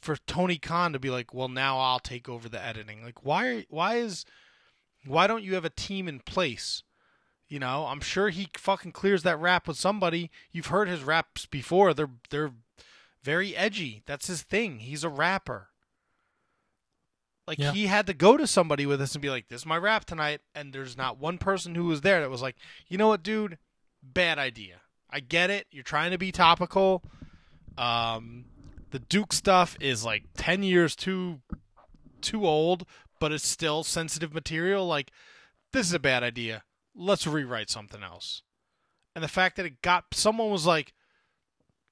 for 0.00 0.16
Tony 0.26 0.58
Khan 0.58 0.92
to 0.92 0.98
be 0.98 1.10
like, 1.10 1.32
well, 1.32 1.48
now 1.48 1.78
I'll 1.78 2.00
take 2.00 2.28
over 2.28 2.48
the 2.48 2.62
editing? 2.62 3.02
Like, 3.04 3.24
why? 3.24 3.66
Why 3.70 3.96
is? 3.96 4.24
Why 5.06 5.26
don't 5.26 5.44
you 5.44 5.54
have 5.54 5.64
a 5.64 5.70
team 5.70 6.08
in 6.08 6.20
place? 6.20 6.82
You 7.48 7.58
know, 7.58 7.86
I'm 7.86 8.00
sure 8.00 8.30
he 8.30 8.48
fucking 8.56 8.92
clears 8.92 9.22
that 9.24 9.38
rap 9.38 9.68
with 9.68 9.76
somebody. 9.76 10.30
You've 10.50 10.66
heard 10.66 10.88
his 10.88 11.04
raps 11.04 11.46
before. 11.46 11.94
They're 11.94 12.10
they're 12.30 12.52
very 13.22 13.54
edgy. 13.56 14.02
That's 14.06 14.26
his 14.26 14.42
thing. 14.42 14.80
He's 14.80 15.04
a 15.04 15.08
rapper. 15.08 15.68
Like 17.52 17.58
Yeah. 17.58 17.72
he 17.72 17.86
had 17.86 18.06
to 18.06 18.14
go 18.14 18.38
to 18.38 18.46
somebody 18.46 18.86
with 18.86 18.98
this 18.98 19.14
and 19.14 19.20
be 19.20 19.28
like, 19.28 19.48
"This 19.48 19.60
is 19.60 19.66
my 19.66 19.76
rap 19.76 20.06
tonight," 20.06 20.40
and 20.54 20.72
there's 20.72 20.96
not 20.96 21.18
one 21.18 21.36
person 21.36 21.74
who 21.74 21.84
was 21.84 22.00
there 22.00 22.22
that 22.22 22.30
was 22.30 22.40
like, 22.40 22.56
"You 22.88 22.96
know 22.96 23.08
what, 23.08 23.22
dude? 23.22 23.58
Bad 24.02 24.38
idea. 24.38 24.80
I 25.10 25.20
get 25.20 25.50
it. 25.50 25.66
You're 25.70 25.84
trying 25.84 26.12
to 26.12 26.18
be 26.18 26.32
topical. 26.32 27.02
Um, 27.76 28.46
The 28.90 29.00
Duke 29.00 29.34
stuff 29.34 29.76
is 29.80 30.02
like 30.02 30.24
ten 30.34 30.62
years 30.62 30.96
too 30.96 31.42
too 32.22 32.46
old, 32.46 32.86
but 33.20 33.32
it's 33.32 33.46
still 33.46 33.84
sensitive 33.84 34.32
material. 34.32 34.86
Like 34.86 35.10
this 35.72 35.86
is 35.86 35.92
a 35.92 35.98
bad 35.98 36.22
idea. 36.22 36.64
Let's 36.94 37.26
rewrite 37.26 37.68
something 37.68 38.02
else. 38.02 38.40
And 39.14 39.22
the 39.22 39.28
fact 39.28 39.56
that 39.56 39.66
it 39.66 39.82
got 39.82 40.14
someone 40.14 40.48
was 40.50 40.64
like, 40.64 40.94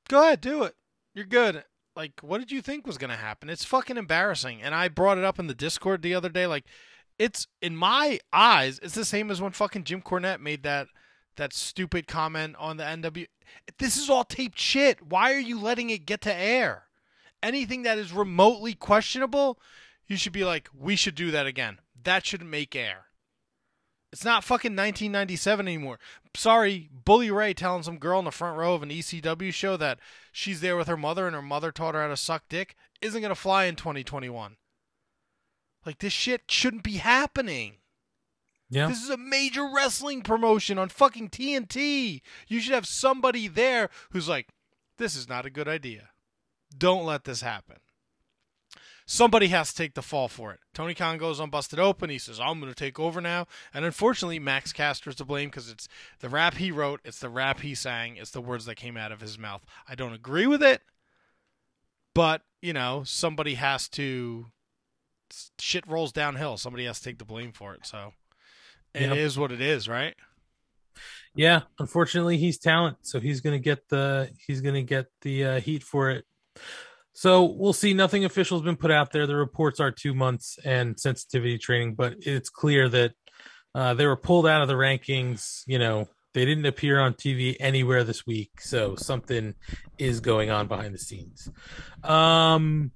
"Go 0.09 0.23
ahead, 0.23 0.41
do 0.41 0.63
it. 0.63 0.77
You're 1.13 1.27
good." 1.27 1.65
Like, 2.01 2.21
what 2.23 2.39
did 2.39 2.51
you 2.51 2.63
think 2.63 2.87
was 2.87 2.97
going 2.97 3.11
to 3.11 3.17
happen? 3.17 3.51
It's 3.51 3.67
fucking 3.67 3.99
embarrassing. 3.99 4.63
And 4.63 4.75
I 4.75 4.89
brought 4.89 5.19
it 5.19 5.25
up 5.25 5.39
in 5.39 5.49
the 5.49 5.55
Discord 5.55 6.01
the 6.01 6.15
other 6.15 6.31
day. 6.31 6.47
Like, 6.47 6.65
it's 7.19 7.47
in 7.61 7.77
my 7.77 8.21
eyes, 8.33 8.81
it's 8.83 8.95
the 8.95 9.05
same 9.05 9.31
as 9.31 9.43
when 9.43 9.53
fucking 9.53 9.85
Jim 9.85 10.01
Cornette 10.01 10.41
made 10.41 10.63
that 10.63 10.87
that 11.37 11.53
stupid 11.53 12.07
comment 12.07 12.57
on 12.59 12.79
the 12.79 12.85
NW. 12.85 13.27
This 13.79 13.99
is 13.99 14.09
all 14.09 14.25
taped 14.25 14.59
shit. 14.59 15.03
Why 15.03 15.35
are 15.35 15.39
you 15.39 15.61
letting 15.61 15.91
it 15.91 16.07
get 16.07 16.23
to 16.23 16.35
air? 16.35 16.85
Anything 17.43 17.83
that 17.83 17.99
is 17.99 18.15
remotely 18.15 18.73
questionable, 18.73 19.59
you 20.09 20.17
should 20.17 20.33
be 20.33 20.45
like, 20.45 20.71
we 20.75 20.97
should 20.97 21.15
do 21.15 21.31
that 21.31 21.47
again. 21.47 21.81
That 22.03 22.25
should 22.25 22.43
make 22.43 22.75
air. 22.75 23.09
It's 24.11 24.25
not 24.25 24.43
fucking 24.43 24.73
1997 24.73 25.69
anymore. 25.69 25.99
Sorry, 26.35 26.89
Bully 26.93 27.31
Ray 27.31 27.55
telling 27.55 27.83
some 27.83 27.99
girl 27.99 28.19
in 28.21 28.25
the 28.25 28.31
front 28.31 28.57
row 28.57 28.75
of 28.75 28.83
an 28.83 28.91
ECW 28.91 29.53
show 29.53 29.77
that 29.77 29.99
she's 30.31 30.61
there 30.61 30.77
with 30.77 30.87
her 30.87 30.97
mother 30.97 31.27
and 31.27 31.35
her 31.35 31.43
mother 31.43 31.73
taught 31.73 31.95
her 31.95 32.03
how 32.03 32.09
to 32.09 32.17
suck 32.17 32.45
dick 32.49 32.77
isn't 33.01 33.21
going 33.21 33.31
to 33.31 33.35
fly 33.35 33.65
in 33.65 33.77
2021. 33.77 34.57
Like, 35.85 35.99
this 35.99 36.13
shit 36.13 36.43
shouldn't 36.49 36.83
be 36.83 36.99
happening. 36.99 37.77
Yeah. 38.69 38.87
This 38.87 39.03
is 39.03 39.11
a 39.11 39.17
major 39.17 39.69
wrestling 39.75 40.23
promotion 40.23 40.79
on 40.79 40.89
fucking 40.89 41.31
TNT. 41.31 42.21
You 42.47 42.61
should 42.61 42.75
have 42.75 42.87
somebody 42.87 43.49
there 43.49 43.91
who's 44.11 44.29
like, 44.29 44.49
this 44.99 45.17
is 45.17 45.29
not 45.29 45.47
a 45.47 45.51
good 45.51 45.67
idea. 45.67 46.11
Don't 46.77 47.05
let 47.05 47.25
this 47.25 47.41
happen. 47.41 47.79
Somebody 49.13 49.49
has 49.49 49.71
to 49.71 49.77
take 49.77 49.95
the 49.95 50.03
fall 50.03 50.29
for 50.29 50.53
it. 50.53 50.61
Tony 50.73 50.95
Khan 50.95 51.19
goes 51.19 51.41
on 51.41 51.51
Busted 51.51 51.81
Open. 51.81 52.11
He 52.11 52.19
says, 52.19 52.39
I'm 52.39 52.61
going 52.61 52.73
to 52.73 52.79
take 52.79 53.01
over 53.01 53.21
now. 53.21 53.49
And 53.75 53.85
unfortunately, 53.85 54.39
Max 54.39 54.73
Caster's 54.73 55.17
to 55.17 55.25
blame 55.25 55.49
because 55.49 55.69
it's 55.69 55.89
the 56.21 56.29
rap 56.29 56.55
he 56.55 56.71
wrote, 56.71 57.01
it's 57.05 57.19
the 57.19 57.29
rap 57.29 57.59
he 57.63 57.75
sang, 57.75 58.15
it's 58.17 58.31
the 58.31 58.41
words 58.41 58.67
that 58.67 58.77
came 58.77 58.97
out 58.97 59.11
of 59.11 59.21
his 59.21 59.37
mouth. 59.37 59.67
I 59.89 59.97
don't 59.97 60.13
agree 60.13 60.47
with 60.47 60.63
it, 60.63 60.83
but, 62.15 62.43
you 62.63 62.73
know, 62.73 63.03
somebody 63.05 63.55
has 63.55 63.89
to. 63.89 64.47
Shit 65.59 65.85
rolls 65.89 66.13
downhill. 66.13 66.57
Somebody 66.57 66.85
has 66.85 66.99
to 66.99 67.05
take 67.05 67.19
the 67.19 67.25
blame 67.25 67.51
for 67.51 67.75
it. 67.75 67.87
So 67.87 68.13
it 68.95 69.11
is 69.11 69.35
Yep. 69.35 69.41
what 69.41 69.51
it 69.51 69.61
is, 69.61 69.89
right? 69.89 70.15
Yeah, 71.35 71.63
unfortunately, 71.81 72.37
he's 72.37 72.59
talent, 72.59 72.99
so 73.03 73.19
he's 73.19 73.41
gonna 73.41 73.59
get 73.59 73.89
the 73.89 74.31
he's 74.47 74.61
gonna 74.61 74.83
get 74.83 75.07
the 75.23 75.45
uh, 75.45 75.61
heat 75.61 75.83
for 75.83 76.11
it. 76.11 76.27
So 77.13 77.45
we'll 77.45 77.73
see. 77.73 77.93
Nothing 77.93 78.25
official 78.25 78.59
has 78.59 78.65
been 78.65 78.77
put 78.77 78.91
out 78.91 79.13
there. 79.13 79.27
The 79.27 79.37
reports 79.37 79.81
are 79.81 79.91
two 79.91 80.15
months 80.15 80.59
and 80.65 80.99
sensitivity 80.99 81.59
training, 81.59 81.95
but 81.95 82.15
it's 82.21 82.49
clear 82.49 82.89
that 82.89 83.13
uh, 83.75 83.95
they 83.95 84.07
were 84.07 84.17
pulled 84.17 84.47
out 84.47 84.63
of 84.63 84.69
the 84.69 84.75
rankings. 84.75 85.63
You 85.67 85.79
know, 85.79 86.09
they 86.35 86.45
didn't 86.45 86.67
appear 86.67 87.01
on 87.01 87.15
TV 87.15 87.57
anywhere 87.61 88.05
this 88.05 88.27
week, 88.27 88.61
so 88.61 88.95
something 88.95 89.55
is 89.99 90.21
going 90.21 90.51
on 90.51 90.69
behind 90.69 90.95
the 90.95 90.99
scenes. 90.99 91.51
Um, 92.05 92.93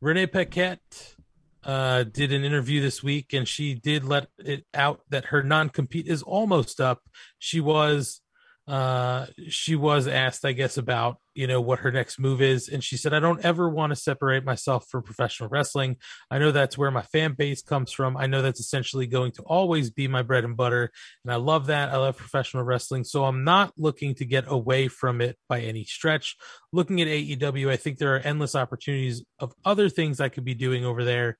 Renee 0.00 0.26
Paquette 0.26 1.14
uh, 1.62 2.04
did 2.04 2.32
an 2.32 2.44
interview 2.44 2.80
this 2.80 3.02
week, 3.02 3.32
and 3.32 3.46
she 3.46 3.74
did 3.74 4.04
let 4.04 4.28
it 4.38 4.64
out 4.72 5.02
that 5.10 5.26
her 5.26 5.42
non 5.42 5.68
compete 5.68 6.06
is 6.06 6.22
almost 6.22 6.80
up. 6.80 7.02
She 7.38 7.60
was 7.60 8.22
uh 8.70 9.26
she 9.48 9.74
was 9.74 10.06
asked 10.06 10.44
i 10.44 10.52
guess 10.52 10.76
about 10.76 11.16
you 11.34 11.46
know 11.46 11.60
what 11.60 11.78
her 11.80 11.92
next 11.92 12.18
move 12.18 12.42
is. 12.42 12.68
And 12.68 12.82
she 12.82 12.96
said 12.96 13.14
i 13.14 13.20
don't 13.20 13.44
ever 13.44 13.68
want 13.68 13.90
to 13.90 13.96
separate 13.96 14.44
myself 14.44 14.86
from 14.88 15.02
professional 15.02 15.48
wrestling. 15.48 15.96
I 16.30 16.38
know 16.38 16.52
that's 16.52 16.76
where 16.76 16.90
my 16.90 17.02
fan 17.02 17.34
base 17.34 17.62
comes 17.62 17.92
from. 17.92 18.16
I 18.16 18.26
know 18.26 18.42
that's 18.42 18.60
essentially 18.60 19.06
going 19.06 19.32
to 19.32 19.42
always 19.42 19.90
be 19.90 20.08
my 20.08 20.22
bread 20.22 20.44
and 20.44 20.56
butter 20.56 20.90
and 21.24 21.32
i 21.32 21.36
love 21.36 21.66
that. 21.66 21.90
I 21.90 21.96
love 21.96 22.16
professional 22.16 22.64
wrestling. 22.64 23.04
So 23.04 23.24
i'm 23.24 23.44
not 23.44 23.72
looking 23.76 24.14
to 24.16 24.24
get 24.24 24.44
away 24.48 24.88
from 24.88 25.20
it 25.20 25.36
by 25.48 25.60
any 25.60 25.84
stretch. 25.84 26.36
Looking 26.72 27.00
at 27.00 27.08
aew 27.08 27.70
i 27.70 27.76
think 27.76 27.98
there 27.98 28.14
are 28.16 28.20
endless 28.20 28.54
opportunities 28.54 29.24
of 29.38 29.52
other 29.64 29.88
things 29.88 30.20
i 30.20 30.28
could 30.28 30.44
be 30.44 30.54
doing 30.54 30.84
over 30.84 31.04
there 31.04 31.38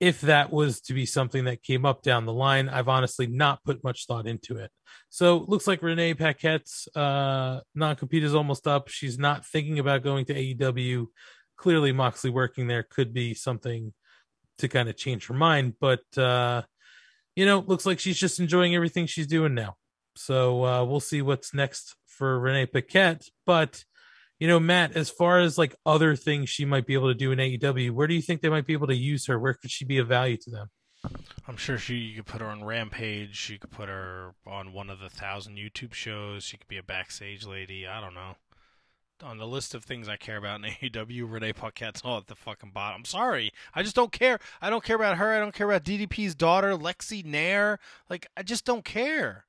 if 0.00 0.22
that 0.22 0.50
was 0.50 0.80
to 0.80 0.94
be 0.94 1.04
something 1.04 1.44
that 1.44 1.62
came 1.62 1.84
up 1.84 2.02
down 2.02 2.24
the 2.24 2.32
line, 2.32 2.70
I've 2.70 2.88
honestly 2.88 3.26
not 3.26 3.62
put 3.64 3.84
much 3.84 4.06
thought 4.06 4.26
into 4.26 4.56
it. 4.56 4.70
So 5.10 5.44
looks 5.46 5.66
like 5.66 5.82
Renee 5.82 6.14
Paquette's 6.14 6.88
uh, 6.96 7.60
non 7.74 7.96
compete 7.96 8.24
is 8.24 8.34
almost 8.34 8.66
up. 8.66 8.88
She's 8.88 9.18
not 9.18 9.44
thinking 9.44 9.78
about 9.78 10.02
going 10.02 10.24
to 10.26 10.34
AEW. 10.34 11.06
Clearly, 11.58 11.92
Moxley 11.92 12.30
working 12.30 12.66
there 12.66 12.82
could 12.82 13.12
be 13.12 13.34
something 13.34 13.92
to 14.58 14.68
kind 14.68 14.88
of 14.88 14.96
change 14.96 15.26
her 15.26 15.34
mind. 15.34 15.74
But, 15.78 16.02
uh, 16.16 16.62
you 17.36 17.44
know, 17.44 17.60
looks 17.66 17.84
like 17.84 18.00
she's 18.00 18.18
just 18.18 18.40
enjoying 18.40 18.74
everything 18.74 19.06
she's 19.06 19.26
doing 19.26 19.54
now. 19.54 19.76
So 20.16 20.64
uh, 20.64 20.84
we'll 20.84 21.00
see 21.00 21.20
what's 21.20 21.52
next 21.52 21.94
for 22.06 22.40
Renee 22.40 22.66
Paquette. 22.66 23.24
But, 23.44 23.84
you 24.40 24.48
know, 24.48 24.58
Matt, 24.58 24.96
as 24.96 25.10
far 25.10 25.38
as 25.38 25.58
like 25.58 25.76
other 25.84 26.16
things 26.16 26.48
she 26.48 26.64
might 26.64 26.86
be 26.86 26.94
able 26.94 27.08
to 27.08 27.14
do 27.14 27.30
in 27.30 27.38
AEW, 27.38 27.90
where 27.92 28.06
do 28.06 28.14
you 28.14 28.22
think 28.22 28.40
they 28.40 28.48
might 28.48 28.66
be 28.66 28.72
able 28.72 28.86
to 28.86 28.96
use 28.96 29.26
her? 29.26 29.38
Where 29.38 29.52
could 29.52 29.70
she 29.70 29.84
be 29.84 29.98
of 29.98 30.08
value 30.08 30.38
to 30.38 30.50
them? 30.50 30.70
I'm 31.46 31.58
sure 31.58 31.78
she 31.78 31.96
you 31.96 32.16
could 32.16 32.26
put 32.26 32.40
her 32.40 32.46
on 32.46 32.64
Rampage. 32.64 33.50
You 33.50 33.58
could 33.58 33.70
put 33.70 33.90
her 33.90 34.34
on 34.46 34.72
one 34.72 34.88
of 34.88 34.98
the 34.98 35.10
thousand 35.10 35.56
YouTube 35.56 35.92
shows. 35.92 36.42
She 36.42 36.56
could 36.56 36.68
be 36.68 36.78
a 36.78 36.82
backstage 36.82 37.46
lady. 37.46 37.86
I 37.86 38.00
don't 38.00 38.14
know. 38.14 38.36
On 39.22 39.36
the 39.36 39.46
list 39.46 39.74
of 39.74 39.84
things 39.84 40.08
I 40.08 40.16
care 40.16 40.38
about 40.38 40.64
in 40.64 40.70
AEW, 40.90 41.30
Renee 41.30 41.52
Paquette's 41.52 42.00
all 42.02 42.16
at 42.16 42.26
the 42.26 42.34
fucking 42.34 42.70
bottom. 42.70 43.00
I'm 43.00 43.04
sorry. 43.04 43.52
I 43.74 43.82
just 43.82 43.94
don't 43.94 44.12
care. 44.12 44.38
I 44.62 44.70
don't 44.70 44.82
care 44.82 44.96
about 44.96 45.18
her. 45.18 45.34
I 45.34 45.38
don't 45.38 45.54
care 45.54 45.70
about 45.70 45.84
DDP's 45.84 46.34
daughter, 46.34 46.72
Lexy 46.72 47.22
Nair. 47.22 47.78
Like, 48.08 48.26
I 48.38 48.42
just 48.42 48.64
don't 48.64 48.86
care. 48.86 49.44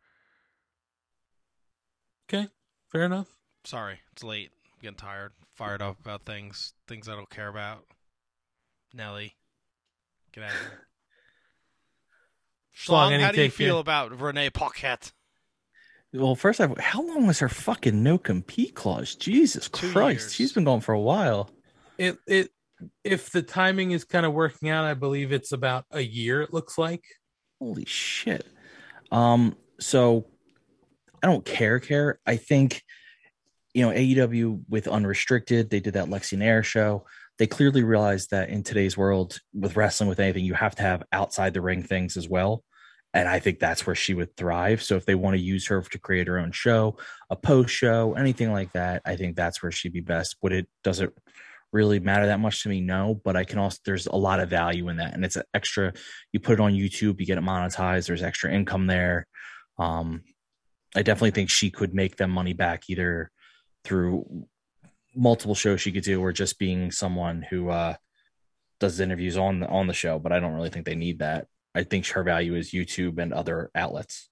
Okay, 2.28 2.50
fair 2.90 3.04
enough. 3.04 3.28
Sorry, 3.64 4.00
it's 4.12 4.24
late. 4.24 4.52
I'm 4.82 4.88
getting 4.88 5.08
tired, 5.08 5.34
fired 5.56 5.82
up 5.84 6.00
about 6.00 6.26
things, 6.26 6.74
things 6.88 7.08
I 7.08 7.14
don't 7.14 7.30
care 7.30 7.48
about. 7.48 7.84
Nelly, 8.96 9.36
get 10.34 10.46
out 10.46 10.52
of 10.52 10.58
here. 10.58 10.88
Schlong, 12.76 13.12
Schlong, 13.12 13.20
how 13.22 13.32
do 13.32 13.44
you 13.44 13.52
feel 13.52 13.76
here? 13.76 13.82
about 13.82 14.20
Renee 14.20 14.50
Paquette? 14.50 15.12
Well, 16.14 16.34
first, 16.34 16.60
I, 16.60 16.70
how 16.80 17.04
long 17.04 17.28
was 17.28 17.40
her 17.40 17.50
fucking 17.50 18.02
no 18.02 18.18
compete 18.18 18.74
clause? 18.74 19.14
Jesus 19.14 19.68
Christ, 19.68 20.34
she's 20.34 20.52
been 20.52 20.64
going 20.64 20.82
for 20.82 20.94
a 20.94 21.00
while. 21.00 21.52
It 22.00 22.18
it 22.26 22.50
if 23.04 23.30
the 23.30 23.44
timing 23.44 23.92
is 23.92 24.04
kind 24.04 24.26
of 24.26 24.34
working 24.34 24.70
out, 24.70 24.86
I 24.86 24.96
believe 24.96 25.32
it's 25.32 25.52
about 25.52 25.86
a 25.92 26.02
year. 26.02 26.42
It 26.42 26.54
looks 26.54 26.78
like. 26.78 27.04
Holy 27.60 27.86
shit. 27.86 28.48
Um, 29.12 29.56
so 29.80 30.26
I 31.22 31.28
don't 31.28 31.46
care, 31.46 31.80
care. 31.80 32.20
I 32.26 32.38
think 32.38 32.84
you 33.74 33.86
know, 33.86 33.94
AEW 33.96 34.64
with 34.70 34.88
unrestricted, 34.88 35.70
they 35.70 35.80
did 35.80 35.94
that 35.94 36.08
Lexy 36.08 36.64
show. 36.64 37.06
They 37.38 37.48
clearly 37.48 37.84
realized 37.84 38.32
that 38.32 38.50
in 38.50 38.64
today's 38.64 38.98
world 38.98 39.40
with 39.54 39.76
wrestling 39.76 40.10
with 40.10 40.20
anything, 40.20 40.46
you 40.46 40.54
have 40.54 40.76
to 40.76 40.84
have 40.84 41.04
outside 41.12 41.54
the 41.54 41.62
ring 41.62 41.84
things 41.84 42.18
as 42.18 42.28
well. 42.28 42.64
And 43.14 43.28
I 43.28 43.40
think 43.40 43.60
that's 43.60 43.86
where 43.86 43.96
she 43.96 44.14
would 44.14 44.36
thrive. 44.38 44.82
So 44.82 44.96
if 44.96 45.06
they 45.06 45.16
want 45.16 45.36
to 45.36 45.42
use 45.42 45.68
her 45.68 45.82
to 45.82 46.00
create 46.00 46.28
her 46.28 46.40
own 46.40 46.52
show, 46.52 46.98
a 47.30 47.36
post 47.36 47.74
show, 47.74 48.14
anything 48.14 48.52
like 48.52 48.72
that, 48.74 49.02
I 49.06 49.16
think 49.16 49.36
that's 49.36 49.62
where 49.62 49.72
she'd 49.72 49.94
be 49.94 50.02
best. 50.02 50.38
Would 50.42 50.54
it 50.54 50.68
does 50.84 51.02
it 51.02 51.14
really 51.74 52.00
matter 52.00 52.28
that 52.28 52.40
much 52.40 52.64
to 52.64 52.70
me? 52.70 52.80
No, 52.80 53.20
but 53.24 53.36
I 53.36 53.44
can 53.44 53.60
also 53.60 53.80
there's 53.86 54.08
a 54.08 54.16
lot 54.16 54.40
of 54.40 54.50
value 54.50 54.88
in 54.88 54.98
that. 54.98 55.14
And 55.14 55.26
it's 55.26 55.36
an 55.36 55.44
extra 55.54 55.94
you 56.32 56.40
put 56.40 56.54
it 56.54 56.60
on 56.60 56.74
YouTube, 56.74 57.20
you 57.20 57.26
get 57.26 57.38
it 57.38 57.44
monetized, 57.44 58.08
there's 58.08 58.24
extra 58.24 58.52
income 58.52 58.88
there. 58.88 59.28
Um 59.78 60.22
I 60.96 61.02
definitely 61.02 61.32
think 61.32 61.50
she 61.50 61.70
could 61.70 61.94
make 61.94 62.18
them 62.18 62.32
money 62.32 62.54
back 62.54 62.84
either 62.90 63.32
through 63.84 64.48
multiple 65.16 65.56
shows 65.56 65.82
she 65.82 65.92
could 65.92 66.04
do 66.04 66.22
or 66.22 66.32
just 66.32 66.58
being 66.58 66.92
someone 66.92 67.46
who 67.50 67.70
uh 67.70 67.96
does 68.80 69.00
interviews 69.00 69.38
on 69.38 69.62
the 69.62 69.68
on 69.68 69.88
the 69.88 69.94
show, 69.94 70.20
but 70.20 70.32
I 70.32 70.40
don't 70.40 70.54
really 70.54 70.70
think 70.70 70.86
they 70.86 70.96
need 70.96 71.20
that. 71.20 71.48
I 71.74 71.84
think 71.84 72.08
her 72.08 72.24
value 72.24 72.56
is 72.56 72.72
YouTube 72.72 73.18
and 73.20 73.32
other 73.32 73.70
outlets. 73.76 74.30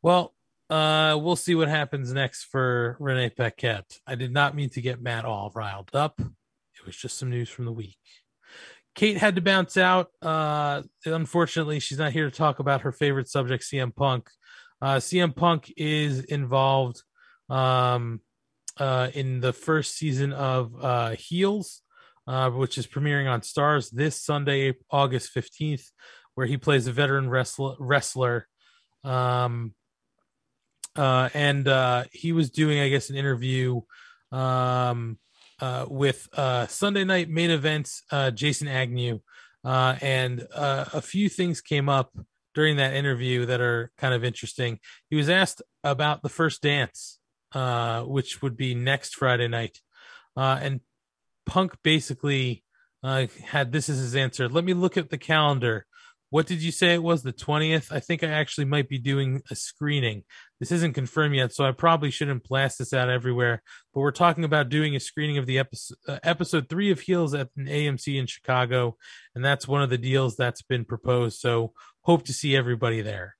Well, 0.00 0.34
uh, 0.70 1.18
we'll 1.20 1.36
see 1.36 1.54
what 1.54 1.68
happens 1.68 2.12
next 2.12 2.44
for 2.44 2.96
Renee 3.00 3.30
Paquette. 3.30 3.98
I 4.06 4.14
did 4.14 4.32
not 4.32 4.54
mean 4.54 4.70
to 4.70 4.80
get 4.80 5.02
Matt 5.02 5.24
all 5.24 5.52
riled 5.54 5.90
up. 5.92 6.18
It 6.20 6.86
was 6.86 6.96
just 6.96 7.18
some 7.18 7.30
news 7.30 7.48
from 7.48 7.64
the 7.64 7.72
week. 7.72 7.98
Kate 8.94 9.16
had 9.16 9.34
to 9.34 9.42
bounce 9.42 9.76
out. 9.76 10.08
Uh, 10.22 10.82
unfortunately, 11.04 11.80
she's 11.80 11.98
not 11.98 12.12
here 12.12 12.30
to 12.30 12.36
talk 12.36 12.60
about 12.60 12.82
her 12.82 12.92
favorite 12.92 13.28
subject, 13.28 13.64
CM 13.64 13.94
Punk. 13.94 14.30
Uh, 14.82 14.96
CM 14.96 15.34
Punk 15.34 15.72
is 15.76 16.20
involved 16.24 17.02
um, 17.48 18.20
uh, 18.78 19.08
in 19.14 19.40
the 19.40 19.52
first 19.52 19.96
season 19.96 20.32
of 20.32 20.72
uh, 20.82 21.10
Heels, 21.10 21.82
uh, 22.26 22.50
which 22.50 22.78
is 22.78 22.86
premiering 22.86 23.30
on 23.30 23.40
Starz 23.40 23.90
this 23.90 24.22
Sunday, 24.22 24.74
August 24.90 25.34
15th, 25.34 25.90
where 26.34 26.46
he 26.46 26.56
plays 26.56 26.86
a 26.86 26.92
veteran 26.92 27.28
wrestler. 27.30 27.76
wrestler 27.78 28.48
um, 29.04 29.74
uh, 30.96 31.28
and 31.34 31.66
uh, 31.66 32.04
he 32.12 32.32
was 32.32 32.50
doing, 32.50 32.80
I 32.80 32.88
guess, 32.88 33.10
an 33.10 33.16
interview 33.16 33.80
um, 34.30 35.18
uh, 35.60 35.86
with 35.88 36.28
Sunday 36.68 37.04
night 37.04 37.28
main 37.28 37.50
events, 37.50 38.02
Jason 38.34 38.68
Agnew, 38.68 39.20
and 39.64 40.46
a 40.54 41.00
few 41.00 41.28
things 41.28 41.60
came 41.60 41.88
up 41.88 42.16
during 42.54 42.76
that 42.76 42.94
interview 42.94 43.46
that 43.46 43.60
are 43.60 43.90
kind 43.98 44.14
of 44.14 44.24
interesting. 44.24 44.78
He 45.10 45.16
was 45.16 45.28
asked 45.28 45.62
about 45.82 46.22
the 46.22 46.28
first 46.28 46.62
dance, 46.62 47.18
uh, 47.52 48.02
which 48.02 48.42
would 48.42 48.56
be 48.56 48.74
next 48.74 49.16
Friday 49.16 49.48
night, 49.48 49.80
uh, 50.36 50.58
and 50.60 50.80
Punk 51.46 51.76
basically 51.82 52.64
uh, 53.02 53.26
had 53.44 53.72
this 53.72 53.88
as 53.88 53.98
his 53.98 54.16
answer. 54.16 54.48
Let 54.48 54.64
me 54.64 54.74
look 54.74 54.96
at 54.96 55.10
the 55.10 55.18
calendar. 55.18 55.86
What 56.34 56.48
did 56.48 56.62
you 56.62 56.72
say 56.72 56.94
it 56.94 57.02
was? 57.04 57.22
The 57.22 57.32
20th? 57.32 57.92
I 57.92 58.00
think 58.00 58.24
I 58.24 58.26
actually 58.26 58.64
might 58.64 58.88
be 58.88 58.98
doing 58.98 59.42
a 59.52 59.54
screening. 59.54 60.24
This 60.58 60.72
isn't 60.72 60.94
confirmed 60.94 61.36
yet, 61.36 61.52
so 61.52 61.64
I 61.64 61.70
probably 61.70 62.10
shouldn't 62.10 62.42
blast 62.42 62.80
this 62.80 62.92
out 62.92 63.08
everywhere. 63.08 63.62
But 63.92 64.00
we're 64.00 64.10
talking 64.10 64.42
about 64.42 64.68
doing 64.68 64.96
a 64.96 65.00
screening 65.00 65.38
of 65.38 65.46
the 65.46 65.60
episode, 65.60 65.96
uh, 66.08 66.18
episode 66.24 66.68
three 66.68 66.90
of 66.90 66.98
Heels 66.98 67.34
at 67.34 67.50
an 67.56 67.66
AMC 67.66 68.18
in 68.18 68.26
Chicago, 68.26 68.96
and 69.36 69.44
that's 69.44 69.68
one 69.68 69.82
of 69.82 69.90
the 69.90 69.96
deals 69.96 70.34
that's 70.34 70.62
been 70.62 70.84
proposed. 70.84 71.38
So 71.38 71.72
hope 72.00 72.24
to 72.24 72.32
see 72.32 72.56
everybody 72.56 73.00
there. 73.00 73.36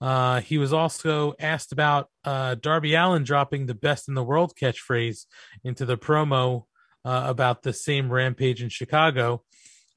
Uh, 0.00 0.40
he 0.40 0.58
was 0.58 0.72
also 0.72 1.34
asked 1.38 1.70
about 1.70 2.08
uh, 2.24 2.56
Darby 2.56 2.94
Allin 2.94 3.22
dropping 3.22 3.66
the 3.66 3.74
best 3.74 4.08
in 4.08 4.14
the 4.14 4.24
world 4.24 4.54
catchphrase 4.60 5.26
into 5.62 5.86
the 5.86 5.96
promo 5.96 6.64
uh, 7.04 7.26
about 7.26 7.62
the 7.62 7.72
same 7.72 8.12
rampage 8.12 8.60
in 8.60 8.70
Chicago. 8.70 9.44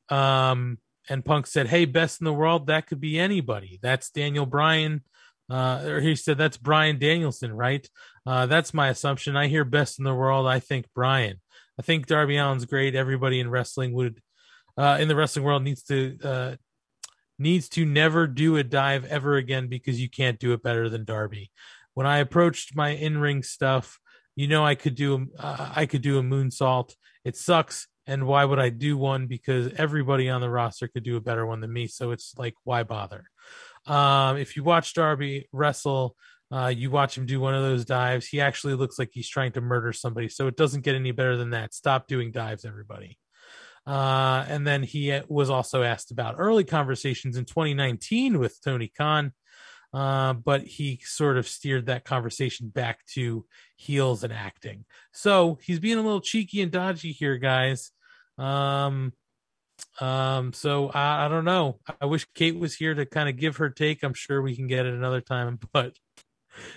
Um, 0.09 0.77
and 1.09 1.25
Punk 1.25 1.47
said, 1.47 1.67
Hey, 1.67 1.85
best 1.85 2.21
in 2.21 2.25
the 2.25 2.33
world, 2.33 2.67
that 2.67 2.87
could 2.87 2.99
be 2.99 3.19
anybody. 3.19 3.79
That's 3.81 4.09
Daniel 4.09 4.45
Bryan. 4.45 5.03
Uh, 5.49 5.81
or 5.85 5.99
he 6.01 6.15
said, 6.15 6.37
That's 6.37 6.57
Bryan 6.57 6.99
Danielson, 6.99 7.53
right? 7.53 7.87
Uh, 8.25 8.45
that's 8.45 8.73
my 8.73 8.89
assumption. 8.89 9.37
I 9.37 9.47
hear 9.47 9.63
best 9.63 9.99
in 9.99 10.05
the 10.05 10.13
world. 10.13 10.47
I 10.47 10.59
think 10.59 10.85
Bryan. 10.93 11.39
I 11.79 11.83
think 11.83 12.07
Darby 12.07 12.37
Allin's 12.37 12.65
great. 12.65 12.95
Everybody 12.95 13.39
in 13.39 13.49
wrestling 13.49 13.93
would, 13.93 14.21
uh, 14.77 14.97
in 14.99 15.07
the 15.07 15.15
wrestling 15.15 15.45
world, 15.45 15.63
needs 15.63 15.83
to 15.83 16.17
uh, 16.23 16.55
needs 17.39 17.69
to 17.69 17.85
never 17.85 18.27
do 18.27 18.57
a 18.57 18.63
dive 18.63 19.05
ever 19.05 19.35
again 19.35 19.67
because 19.67 20.01
you 20.01 20.09
can't 20.09 20.39
do 20.39 20.53
it 20.53 20.63
better 20.63 20.89
than 20.89 21.05
Darby. 21.05 21.51
When 21.93 22.07
I 22.07 22.17
approached 22.17 22.75
my 22.75 22.89
in 22.89 23.17
ring 23.19 23.43
stuff, 23.43 23.99
you 24.35 24.47
know 24.47 24.65
I 24.65 24.75
could 24.75 24.95
do 24.95 25.27
uh, 25.39 25.71
I 25.75 25.85
could 25.85 26.01
do 26.01 26.19
a 26.19 26.23
moonsault. 26.23 26.95
It 27.23 27.35
sucks, 27.35 27.87
and 28.07 28.25
why 28.25 28.45
would 28.45 28.59
I 28.59 28.69
do 28.69 28.97
one? 28.97 29.27
Because 29.27 29.73
everybody 29.73 30.29
on 30.29 30.41
the 30.41 30.49
roster 30.49 30.87
could 30.87 31.03
do 31.03 31.17
a 31.17 31.21
better 31.21 31.45
one 31.45 31.59
than 31.59 31.71
me. 31.71 31.87
So 31.87 32.11
it's 32.11 32.33
like 32.37 32.55
why 32.63 32.83
bother? 32.83 33.25
Um, 33.85 34.37
if 34.37 34.55
you 34.55 34.63
watch 34.63 34.93
Darby 34.93 35.47
wrestle, 35.51 36.15
uh, 36.51 36.67
you 36.67 36.89
watch 36.89 37.17
him 37.17 37.25
do 37.25 37.39
one 37.39 37.53
of 37.53 37.61
those 37.61 37.85
dives. 37.85 38.27
He 38.27 38.39
actually 38.39 38.75
looks 38.75 38.97
like 38.97 39.09
he's 39.11 39.27
trying 39.27 39.51
to 39.53 39.61
murder 39.61 39.91
somebody. 39.91 40.29
So 40.29 40.47
it 40.47 40.55
doesn't 40.55 40.83
get 40.83 40.95
any 40.95 41.11
better 41.11 41.35
than 41.35 41.49
that. 41.51 41.73
Stop 41.73 42.07
doing 42.07 42.31
dives, 42.31 42.63
everybody. 42.63 43.17
Uh, 43.85 44.45
and 44.49 44.67
then 44.67 44.83
he 44.83 45.17
was 45.29 45.49
also 45.49 45.83
asked 45.83 46.11
about 46.11 46.35
early 46.37 46.65
conversations 46.65 47.37
in 47.37 47.45
2019 47.45 48.37
with 48.37 48.61
Tony 48.61 48.91
Khan, 48.97 49.31
uh, 49.93 50.33
but 50.33 50.63
he 50.63 50.99
sort 51.05 51.37
of 51.37 51.47
steered 51.47 51.85
that 51.85 52.03
conversation 52.03 52.67
back 52.67 53.05
to 53.13 53.45
heels 53.77 54.25
and 54.25 54.33
acting. 54.33 54.83
So 55.13 55.57
he's 55.61 55.79
being 55.79 55.97
a 55.97 56.01
little 56.01 56.19
cheeky 56.19 56.61
and 56.61 56.71
dodgy 56.71 57.13
here, 57.13 57.37
guys. 57.37 57.91
Um, 58.37 59.13
um, 59.99 60.53
so 60.53 60.89
I, 60.89 61.25
I 61.25 61.27
don't 61.27 61.45
know. 61.45 61.79
I 62.01 62.05
wish 62.05 62.27
Kate 62.35 62.57
was 62.57 62.75
here 62.75 62.93
to 62.93 63.05
kind 63.05 63.29
of 63.29 63.37
give 63.37 63.57
her 63.57 63.69
take. 63.69 64.03
I'm 64.03 64.13
sure 64.13 64.41
we 64.41 64.55
can 64.55 64.67
get 64.67 64.85
it 64.85 64.93
another 64.93 65.21
time, 65.21 65.59
but 65.73 65.93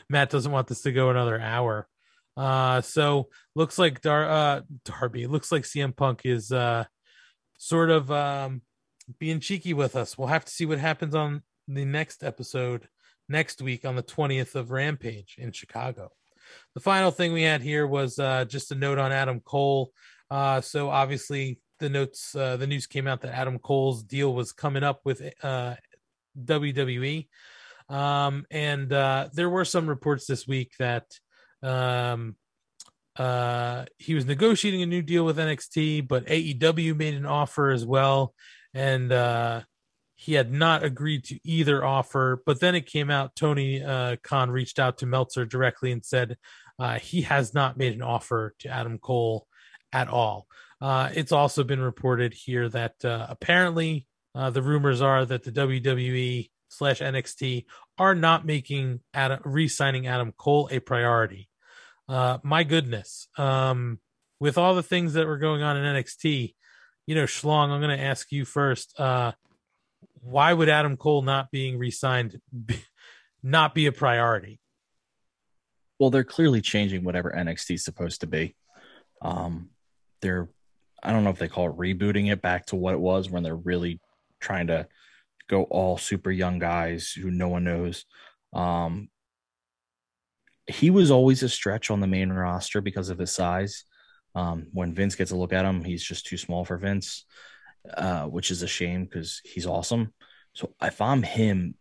Matt 0.08 0.30
doesn't 0.30 0.52
want 0.52 0.68
this 0.68 0.82
to 0.82 0.92
go 0.92 1.10
another 1.10 1.40
hour. 1.40 1.89
Uh, 2.36 2.80
so 2.80 3.28
looks 3.55 3.78
like 3.78 4.00
Dar 4.00 4.28
uh 4.28 4.60
Darby 4.84 5.26
looks 5.26 5.50
like 5.50 5.64
CM 5.64 5.94
Punk 5.94 6.22
is 6.24 6.52
uh 6.52 6.84
sort 7.58 7.90
of 7.90 8.10
um 8.10 8.62
being 9.18 9.40
cheeky 9.40 9.74
with 9.74 9.97
us. 9.97 10.16
We'll 10.16 10.28
have 10.28 10.44
to 10.44 10.52
see 10.52 10.64
what 10.64 10.78
happens 10.78 11.14
on 11.14 11.42
the 11.68 11.84
next 11.84 12.22
episode 12.22 12.89
next 13.28 13.60
week 13.60 13.84
on 13.84 13.97
the 13.97 14.02
20th 14.02 14.55
of 14.55 14.70
Rampage 14.70 15.36
in 15.39 15.52
Chicago. 15.52 16.10
The 16.74 16.80
final 16.80 17.10
thing 17.10 17.32
we 17.32 17.42
had 17.42 17.62
here 17.62 17.86
was 17.86 18.18
uh 18.18 18.44
just 18.44 18.72
a 18.72 18.76
note 18.76 18.98
on 18.98 19.12
Adam 19.12 19.40
Cole. 19.40 19.92
Uh 20.31 20.60
so 20.60 20.91
obviously 20.91 21.60
the 21.78 21.89
notes 21.89 22.34
uh 22.34 22.57
the 22.57 22.67
news 22.67 22.86
came 22.86 23.07
out 23.07 23.23
that 23.23 23.34
Adam 23.34 23.59
Cole's 23.59 24.02
deal 24.02 24.34
was 24.34 24.52
coming 24.52 24.83
up 24.83 25.00
with 25.05 25.23
uh 25.42 25.75
WWE. 26.44 27.28
Um 27.89 28.47
and 28.50 28.92
uh 28.92 29.28
there 29.33 29.50
were 29.50 29.65
some 29.65 29.89
reports 29.89 30.26
this 30.26 30.47
week 30.47 30.73
that 30.78 31.07
um, 31.62 32.36
uh, 33.17 33.84
he 33.99 34.15
was 34.15 34.25
negotiating 34.25 34.83
a 34.83 34.86
new 34.86 35.02
deal 35.02 35.25
with 35.25 35.39
NXT, 35.39 36.09
but 36.09 36.26
AEW 36.26 36.97
made 36.97 37.15
an 37.15 37.26
offer 37.26 37.70
as 37.70 37.84
well, 37.84 38.34
and 38.73 39.12
uh, 39.12 39.62
he 40.15 40.34
had 40.34 40.52
not 40.52 40.84
agreed 40.84 41.25
to 41.25 41.39
either 41.44 41.84
offer. 41.84 42.42
But 42.47 42.60
then 42.60 42.75
it 42.75 42.86
came 42.86 43.10
out 43.10 43.36
Tony 43.36 43.83
uh, 43.83 44.17
Khan 44.23 44.50
reached 44.50 44.78
out 44.78 44.99
to 44.99 45.07
Meltzer 45.07 45.44
directly 45.44 45.92
and 45.92 46.05
said 46.05 46.36
uh, 46.78 46.99
he 46.99 47.23
has 47.23 47.52
not 47.52 47.76
made 47.76 47.92
an 47.92 48.02
offer 48.02 48.55
to 48.60 48.68
Adam 48.68 48.99
Cole 48.99 49.47
at 49.92 50.08
all. 50.08 50.46
Uh, 50.80 51.10
it's 51.14 51.32
also 51.32 51.62
been 51.64 51.80
reported 51.80 52.32
here 52.32 52.68
that 52.68 53.04
uh, 53.04 53.26
apparently 53.28 54.06
uh, 54.34 54.50
the 54.50 54.62
rumors 54.62 55.00
are 55.02 55.24
that 55.24 55.42
the 55.42 55.52
WWE 55.52 56.48
slash 56.68 57.00
NXT 57.00 57.66
are 57.98 58.14
not 58.14 58.46
making 58.46 59.00
Adam, 59.12 59.40
re-signing 59.44 60.06
Adam 60.06 60.32
Cole 60.32 60.68
a 60.72 60.78
priority. 60.78 61.48
Uh, 62.08 62.38
my 62.42 62.64
goodness. 62.64 63.28
Um, 63.36 64.00
with 64.38 64.56
all 64.56 64.74
the 64.74 64.82
things 64.82 65.14
that 65.14 65.26
were 65.26 65.38
going 65.38 65.62
on 65.62 65.76
in 65.76 65.84
NXT, 65.84 66.54
you 67.06 67.14
know, 67.14 67.24
Schlong, 67.24 67.70
I'm 67.70 67.80
going 67.80 67.96
to 67.96 68.02
ask 68.02 68.32
you 68.32 68.44
first. 68.44 68.98
Uh, 68.98 69.32
why 70.22 70.52
would 70.52 70.68
Adam 70.68 70.96
Cole 70.96 71.22
not 71.22 71.50
being 71.50 71.78
re-signed 71.78 72.40
be, 72.66 72.82
not 73.42 73.74
be 73.74 73.86
a 73.86 73.92
priority? 73.92 74.60
Well, 75.98 76.10
they're 76.10 76.24
clearly 76.24 76.62
changing 76.62 77.04
whatever 77.04 77.30
NXT 77.36 77.74
is 77.74 77.84
supposed 77.84 78.22
to 78.22 78.26
be. 78.26 78.54
Um, 79.20 79.70
they're, 80.20 80.49
I 81.02 81.12
don't 81.12 81.24
know 81.24 81.31
if 81.31 81.39
they 81.39 81.49
call 81.49 81.70
it 81.70 81.76
rebooting 81.76 82.31
it 82.31 82.42
back 82.42 82.66
to 82.66 82.76
what 82.76 82.94
it 82.94 83.00
was 83.00 83.31
when 83.31 83.42
they're 83.42 83.57
really 83.57 84.00
trying 84.40 84.68
to 84.68 84.86
go 85.49 85.65
all 85.65 85.99
super 85.99 86.31
young 86.31 86.58
guys 86.58 87.10
who 87.10 87.31
no 87.31 87.49
one 87.49 87.65
knows. 87.65 88.05
Um, 88.52 89.08
he 90.66 90.90
was 90.90 91.10
always 91.10 91.42
a 91.42 91.49
stretch 91.49 91.90
on 91.90 92.00
the 92.00 92.07
main 92.07 92.31
roster 92.31 92.81
because 92.81 93.10
of 93.10 93.18
his 93.18 93.32
size. 93.32 93.84
Um, 94.34 94.68
when 94.73 94.94
Vince 94.94 95.16
gets 95.16 95.32
a 95.32 95.36
look 95.36 95.52
at 95.52 95.65
him, 95.65 95.82
he's 95.82 96.05
just 96.05 96.26
too 96.26 96.36
small 96.36 96.65
for 96.65 96.76
Vince, 96.76 97.24
uh, 97.97 98.26
which 98.26 98.50
is 98.50 98.62
a 98.62 98.68
shame 98.68 99.05
because 99.05 99.40
he's 99.44 99.66
awesome. 99.66 100.12
So 100.52 100.73
if 100.81 101.00
I'm 101.00 101.23
him, 101.23 101.74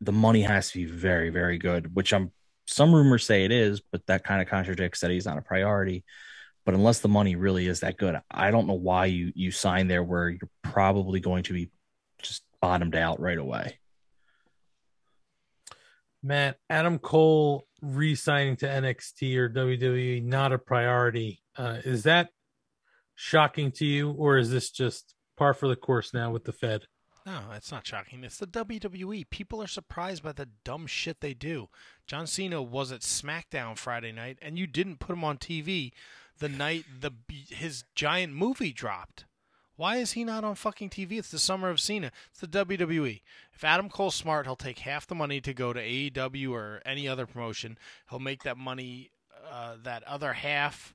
the 0.00 0.12
money 0.12 0.42
has 0.42 0.70
to 0.70 0.78
be 0.78 0.84
very, 0.86 1.28
very 1.28 1.58
good, 1.58 1.94
which 1.94 2.12
I'm 2.14 2.32
some 2.66 2.94
rumors 2.94 3.26
say 3.26 3.44
it 3.44 3.52
is, 3.52 3.80
but 3.80 4.06
that 4.06 4.24
kind 4.24 4.40
of 4.40 4.48
contradicts 4.48 5.00
that 5.00 5.10
he's 5.10 5.26
not 5.26 5.38
a 5.38 5.42
priority. 5.42 6.04
But 6.64 6.74
unless 6.74 7.00
the 7.00 7.08
money 7.08 7.36
really 7.36 7.66
is 7.66 7.80
that 7.80 7.96
good, 7.96 8.20
I 8.30 8.50
don't 8.50 8.66
know 8.66 8.74
why 8.74 9.06
you 9.06 9.32
you 9.34 9.50
sign 9.50 9.88
there 9.88 10.02
where 10.02 10.28
you're 10.28 10.50
probably 10.62 11.20
going 11.20 11.42
to 11.44 11.52
be 11.52 11.70
just 12.22 12.42
bottomed 12.60 12.94
out 12.94 13.20
right 13.20 13.38
away. 13.38 13.78
Matt, 16.22 16.58
Adam 16.68 16.98
Cole 16.98 17.66
re-signing 17.80 18.56
to 18.56 18.66
NXT 18.66 19.36
or 19.36 19.48
WWE 19.48 20.22
not 20.22 20.52
a 20.52 20.58
priority. 20.58 21.40
Uh, 21.56 21.78
is 21.84 22.02
that 22.02 22.28
shocking 23.14 23.70
to 23.72 23.86
you, 23.86 24.10
or 24.12 24.38
is 24.38 24.50
this 24.50 24.70
just 24.70 25.14
par 25.36 25.54
for 25.54 25.68
the 25.68 25.76
course 25.76 26.12
now 26.12 26.30
with 26.30 26.44
the 26.44 26.52
Fed? 26.52 26.82
No, 27.26 27.40
it's 27.54 27.70
not 27.70 27.86
shocking. 27.86 28.24
It's 28.24 28.38
the 28.38 28.46
WWE. 28.46 29.28
People 29.28 29.62
are 29.62 29.66
surprised 29.66 30.22
by 30.22 30.32
the 30.32 30.48
dumb 30.64 30.86
shit 30.86 31.20
they 31.20 31.34
do. 31.34 31.68
John 32.06 32.26
Cena 32.26 32.62
was 32.62 32.92
at 32.92 33.00
SmackDown 33.00 33.76
Friday 33.76 34.12
night, 34.12 34.38
and 34.40 34.58
you 34.58 34.66
didn't 34.66 35.00
put 35.00 35.12
him 35.12 35.24
on 35.24 35.36
TV 35.36 35.92
the 36.40 36.48
night 36.48 36.84
the 37.00 37.12
his 37.48 37.84
giant 37.94 38.34
movie 38.34 38.72
dropped. 38.72 39.24
Why 39.76 39.96
is 39.96 40.12
he 40.12 40.24
not 40.24 40.44
on 40.44 40.56
fucking 40.56 40.90
TV? 40.90 41.12
It's 41.12 41.30
the 41.30 41.38
summer 41.38 41.70
of 41.70 41.80
Cena. 41.80 42.12
It's 42.30 42.40
the 42.40 42.46
WWE. 42.46 43.22
If 43.54 43.64
Adam 43.64 43.88
Cole's 43.88 44.14
smart, 44.14 44.44
he'll 44.44 44.56
take 44.56 44.80
half 44.80 45.06
the 45.06 45.14
money 45.14 45.40
to 45.40 45.54
go 45.54 45.72
to 45.72 45.80
AEW 45.80 46.50
or 46.50 46.82
any 46.84 47.08
other 47.08 47.24
promotion. 47.24 47.78
He'll 48.10 48.18
make 48.18 48.42
that 48.42 48.58
money, 48.58 49.10
uh, 49.50 49.76
that 49.82 50.02
other 50.02 50.34
half, 50.34 50.94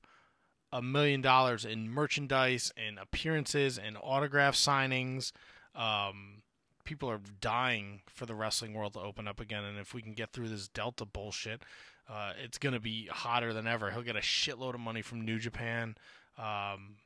a 0.70 0.80
million 0.82 1.20
dollars 1.20 1.64
in 1.64 1.90
merchandise 1.90 2.70
and 2.76 2.96
appearances 2.96 3.76
and 3.76 3.96
autograph 4.00 4.54
signings. 4.54 5.32
Um, 5.74 6.42
people 6.84 7.10
are 7.10 7.20
dying 7.40 8.02
for 8.06 8.24
the 8.24 8.36
wrestling 8.36 8.72
world 8.72 8.92
to 8.92 9.00
open 9.00 9.26
up 9.26 9.40
again, 9.40 9.64
and 9.64 9.78
if 9.78 9.94
we 9.94 10.02
can 10.02 10.14
get 10.14 10.32
through 10.32 10.48
this 10.48 10.68
Delta 10.68 11.04
bullshit, 11.04 11.62
uh, 12.08 12.32
it's 12.42 12.58
going 12.58 12.74
to 12.74 12.80
be 12.80 13.06
hotter 13.10 13.52
than 13.52 13.66
ever. 13.66 13.90
He'll 13.90 14.02
get 14.02 14.16
a 14.16 14.20
shitload 14.20 14.74
of 14.74 14.80
money 14.80 15.02
from 15.02 15.24
New 15.24 15.38
Japan. 15.38 15.96
Um, 16.38 16.96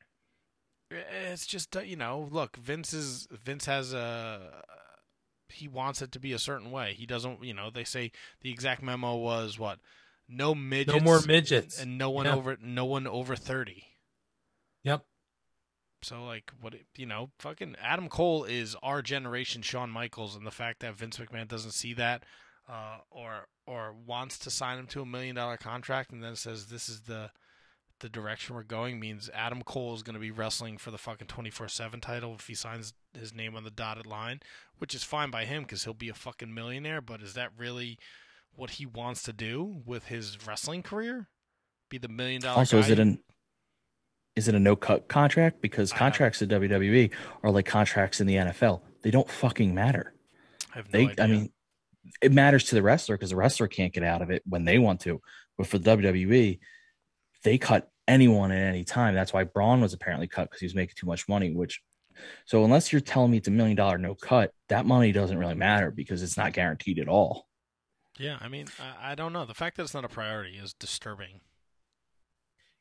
it's 0.90 1.46
just 1.46 1.76
uh, 1.76 1.80
you 1.80 1.96
know, 1.96 2.28
look, 2.30 2.56
Vince 2.56 2.92
is 2.92 3.28
Vince 3.30 3.66
has 3.66 3.92
a 3.92 4.62
he 5.48 5.66
wants 5.68 6.00
it 6.02 6.12
to 6.12 6.20
be 6.20 6.32
a 6.32 6.38
certain 6.38 6.70
way. 6.70 6.94
He 6.96 7.06
doesn't, 7.06 7.42
you 7.44 7.54
know, 7.54 7.70
they 7.70 7.84
say 7.84 8.12
the 8.40 8.50
exact 8.50 8.82
memo 8.82 9.16
was 9.16 9.58
what 9.58 9.78
No 10.28 10.54
midgets. 10.54 10.96
No 10.98 11.02
more 11.02 11.20
midgets. 11.26 11.80
and 11.80 11.98
no 11.98 12.10
one 12.10 12.26
Yeah. 12.26 12.34
over 12.36 12.56
no 12.60 12.84
one 12.84 13.06
over 13.06 13.36
thirty. 13.36 13.84
Yep. 14.84 15.04
So 16.02 16.24
like 16.24 16.50
what 16.60 16.74
you 16.96 17.06
know, 17.06 17.30
fucking 17.38 17.76
Adam 17.80 18.08
Cole 18.08 18.44
is 18.44 18.74
our 18.82 19.02
generation 19.02 19.62
Shawn 19.62 19.90
Michaels, 19.90 20.34
and 20.36 20.46
the 20.46 20.50
fact 20.50 20.80
that 20.80 20.94
Vince 20.96 21.18
McMahon 21.18 21.46
doesn't 21.48 21.72
see 21.72 21.94
that, 21.94 22.24
uh, 22.70 22.98
or 23.10 23.48
or 23.66 23.94
wants 24.06 24.38
to 24.38 24.50
sign 24.50 24.78
him 24.78 24.86
to 24.86 25.02
a 25.02 25.06
million 25.06 25.36
dollar 25.36 25.56
contract, 25.56 26.12
and 26.12 26.22
then 26.22 26.36
says 26.36 26.66
this 26.66 26.88
is 26.88 27.02
the 27.02 27.30
the 28.00 28.08
direction 28.08 28.54
we're 28.54 28.62
going 28.62 28.98
means 28.98 29.28
Adam 29.34 29.62
Cole 29.62 29.94
is 29.94 30.02
going 30.02 30.14
to 30.14 30.20
be 30.20 30.30
wrestling 30.30 30.78
for 30.78 30.90
the 30.90 30.98
fucking 30.98 31.26
twenty 31.26 31.50
four 31.50 31.68
seven 31.68 32.00
title 32.00 32.34
if 32.38 32.46
he 32.46 32.54
signs 32.54 32.94
his 33.12 33.34
name 33.34 33.56
on 33.56 33.64
the 33.64 33.70
dotted 33.70 34.06
line, 34.06 34.40
which 34.78 34.94
is 34.94 35.02
fine 35.02 35.30
by 35.30 35.44
him 35.44 35.62
because 35.62 35.84
he'll 35.84 35.94
be 35.94 36.08
a 36.08 36.14
fucking 36.14 36.54
millionaire. 36.54 37.00
But 37.00 37.22
is 37.22 37.34
that 37.34 37.50
really 37.58 37.98
what 38.54 38.70
he 38.70 38.86
wants 38.86 39.22
to 39.24 39.32
do 39.32 39.82
with 39.84 40.06
his 40.06 40.46
wrestling 40.46 40.82
career? 40.82 41.28
Be 41.88 41.98
the 41.98 42.08
million 42.08 42.40
dollar 42.40 42.58
Also, 42.58 42.76
guy? 42.76 42.84
is 42.84 42.90
it 42.90 42.98
an 42.98 43.18
is 44.36 44.48
it 44.48 44.54
a 44.54 44.60
no 44.60 44.76
cut 44.76 45.08
contract? 45.08 45.60
Because 45.60 45.92
contracts 45.92 46.40
at 46.40 46.48
WWE 46.48 47.10
are 47.42 47.50
like 47.50 47.66
contracts 47.66 48.20
in 48.20 48.26
the 48.28 48.36
NFL. 48.36 48.80
They 49.02 49.10
don't 49.10 49.28
fucking 49.28 49.74
matter. 49.74 50.14
I 50.72 50.76
have 50.76 50.92
no 50.92 50.98
they, 50.98 51.08
idea. 51.08 51.24
I 51.24 51.26
mean, 51.26 51.50
it 52.20 52.32
matters 52.32 52.64
to 52.64 52.74
the 52.74 52.82
wrestler 52.82 53.16
because 53.16 53.30
the 53.30 53.36
wrestler 53.36 53.68
can't 53.68 53.92
get 53.92 54.04
out 54.04 54.22
of 54.22 54.30
it 54.30 54.42
when 54.46 54.64
they 54.64 54.78
want 54.78 55.00
to. 55.00 55.20
But 55.56 55.66
for 55.66 55.78
WWE, 55.78 56.58
they 57.42 57.58
cut 57.58 57.90
anyone 58.08 58.52
at 58.52 58.62
any 58.62 58.84
time. 58.84 59.14
That's 59.14 59.32
why 59.32 59.44
Braun 59.44 59.80
was 59.80 59.92
apparently 59.92 60.26
cut 60.26 60.44
because 60.44 60.60
he 60.60 60.66
was 60.66 60.74
making 60.74 60.94
too 60.96 61.06
much 61.06 61.28
money. 61.28 61.54
Which, 61.54 61.80
so 62.44 62.64
unless 62.64 62.92
you're 62.92 63.00
telling 63.00 63.30
me 63.30 63.38
it's 63.38 63.48
a 63.48 63.52
million 63.52 63.76
dollar 63.76 63.98
no 63.98 64.14
cut, 64.14 64.52
that 64.68 64.86
money 64.86 65.12
doesn't 65.12 65.38
really 65.38 65.54
matter 65.54 65.90
because 65.90 66.22
it's 66.22 66.36
not 66.36 66.52
guaranteed 66.52 66.98
at 66.98 67.08
all. 67.08 67.46
Yeah, 68.18 68.36
I 68.40 68.48
mean, 68.48 68.66
I, 68.78 69.12
I 69.12 69.14
don't 69.14 69.32
know. 69.32 69.46
The 69.46 69.54
fact 69.54 69.76
that 69.76 69.84
it's 69.84 69.94
not 69.94 70.04
a 70.04 70.08
priority 70.08 70.58
is 70.58 70.74
disturbing. 70.74 71.40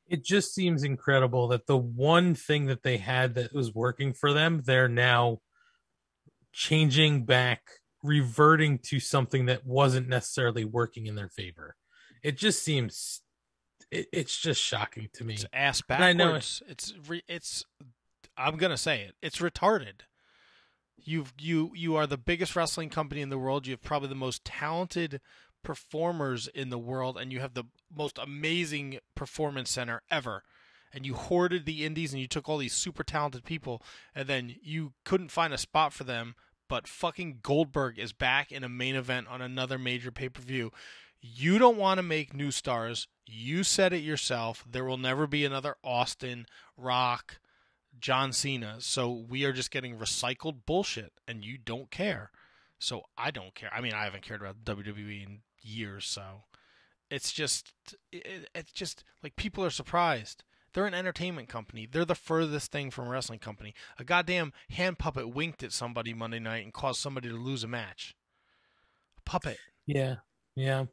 It 0.08 0.26
just 0.26 0.54
seems 0.54 0.84
incredible 0.84 1.48
that 1.50 1.68
the 1.68 1.78
one 1.78 2.34
thing 2.34 2.66
that 2.66 2.84
they 2.84 2.98
had 2.98 3.36
that 3.36 3.54
was 3.54 3.74
working 3.74 4.12
for 4.12 4.34
them, 4.34 4.64
they're 4.66 4.90
now 4.90 5.40
changing 6.52 7.26
back, 7.26 7.62
reverting 8.03 8.80
to 8.80 9.00
something 9.00 9.45
that 9.45 9.66
wasn't 9.66 10.08
necessarily 10.08 10.66
working 10.66 11.08
in 11.08 11.16
their 11.16 11.30
favor. 11.30 11.76
It 12.24 12.38
just 12.38 12.64
seems 12.64 13.22
it, 13.92 14.08
it's 14.11 14.38
just 14.38 14.61
shocking 14.61 15.10
to 15.14 15.24
me. 15.24 15.36
It's 15.36 15.45
ass 15.53 15.82
And 15.90 16.03
I 16.03 16.14
know 16.14 16.26
backwards. 16.26 16.64
It's 16.68 16.94
re, 17.08 17.24
it's. 17.28 17.66
I'm 18.38 18.58
gonna 18.58 18.78
say 18.78 19.02
it. 19.02 19.16
It's 19.22 19.38
retarded. 19.38 20.02
You've 20.98 21.34
you 21.40 21.72
you 21.76 21.95
are 21.95 22.08
the 22.08 22.18
biggest 22.18 22.56
wrestling 22.56 22.90
company 22.90 23.22
in 23.22 23.30
the 23.30 23.38
world. 23.38 23.68
You 23.68 23.74
have 23.74 23.82
probably 23.82 24.10
the 24.10 24.16
most 24.16 24.45
talented 24.45 25.22
performers 25.64 26.48
in 26.48 26.69
the 26.69 26.78
world, 26.78 27.18
and 27.18 27.32
you 27.32 27.40
have 27.40 27.53
the 27.53 27.66
most 27.94 28.18
amazing 28.18 29.00
performance 29.16 29.69
center 29.72 30.02
ever. 30.10 30.44
And 30.92 31.06
you 31.06 31.14
hoarded 31.14 31.66
the 31.66 31.86
indies, 31.86 32.14
and 32.14 32.22
you 32.22 32.28
took 32.28 32.50
all 32.50 32.58
these 32.58 32.74
super 32.74 33.03
talented 33.03 33.44
people, 33.44 33.84
and 34.16 34.28
then 34.28 34.56
you 34.61 34.94
couldn't 35.06 35.30
find 35.30 35.53
a 35.53 35.58
spot 35.58 35.94
for 35.94 36.03
them. 36.03 36.36
But 36.70 36.88
fucking 36.88 37.40
Goldberg 37.42 38.00
is 38.00 38.14
back 38.14 38.52
in 38.52 38.64
a 38.64 38.70
main 38.70 38.96
event 38.96 39.28
on 39.28 39.42
another 39.42 39.78
major 39.78 40.12
pay 40.12 40.30
per 40.30 40.42
view. 40.42 40.72
You 41.20 41.60
don't 41.60 41.78
want 41.78 41.98
to 41.98 42.04
make 42.04 42.34
new 42.34 42.52
stars. 42.52 43.08
You 43.26 43.64
said 43.64 43.92
it 43.92 44.04
yourself. 44.04 44.64
There 44.70 44.86
will 44.86 44.98
never 44.98 45.28
be 45.28 45.44
another 45.44 45.76
Austin, 45.84 46.46
Rock, 46.78 47.40
John 48.00 48.32
Cena. 48.32 48.78
So 48.80 49.12
we 49.12 49.44
are 49.44 49.52
just 49.52 49.72
getting 49.72 49.98
recycled 49.98 50.66
bullshit, 50.66 51.12
and 51.28 51.44
you 51.44 51.58
don't 51.58 51.92
care. 51.92 52.32
So 52.78 53.04
I 53.18 53.32
don't 53.32 53.54
care. 53.54 53.70
I 53.74 53.82
mean, 53.82 53.94
I 53.94 54.06
haven't 54.06 54.24
cared 54.24 54.42
about 54.42 54.64
WWE 54.64 55.26
in 55.26 55.40
years, 55.62 56.06
so 56.06 56.44
it's 57.12 57.34
just, 57.34 57.74
it, 58.12 58.48
it's 58.56 58.72
just 58.72 59.04
like 59.22 59.36
people 59.36 59.66
are 59.66 59.70
surprised. 59.70 60.44
They're 60.74 60.86
an 60.86 60.94
entertainment 60.94 61.50
company. 61.50 61.88
They're 61.92 62.06
the 62.06 62.16
furthest 62.16 62.72
thing 62.72 62.92
from 62.92 63.08
a 63.08 63.10
wrestling 63.10 63.40
company. 63.40 63.74
A 63.98 64.04
goddamn 64.04 64.54
hand 64.70 65.00
puppet 65.00 65.34
winked 65.34 65.64
at 65.64 65.72
somebody 65.72 66.14
Monday 66.14 66.40
night 66.40 66.64
and 66.64 66.74
caused 66.74 67.00
somebody 67.00 67.30
to 67.30 67.36
lose 67.36 67.64
a 67.64 67.68
match. 67.68 68.16
A 69.18 69.22
puppet. 69.22 69.58
Yeah, 69.86 70.16
yeah. 70.56 70.86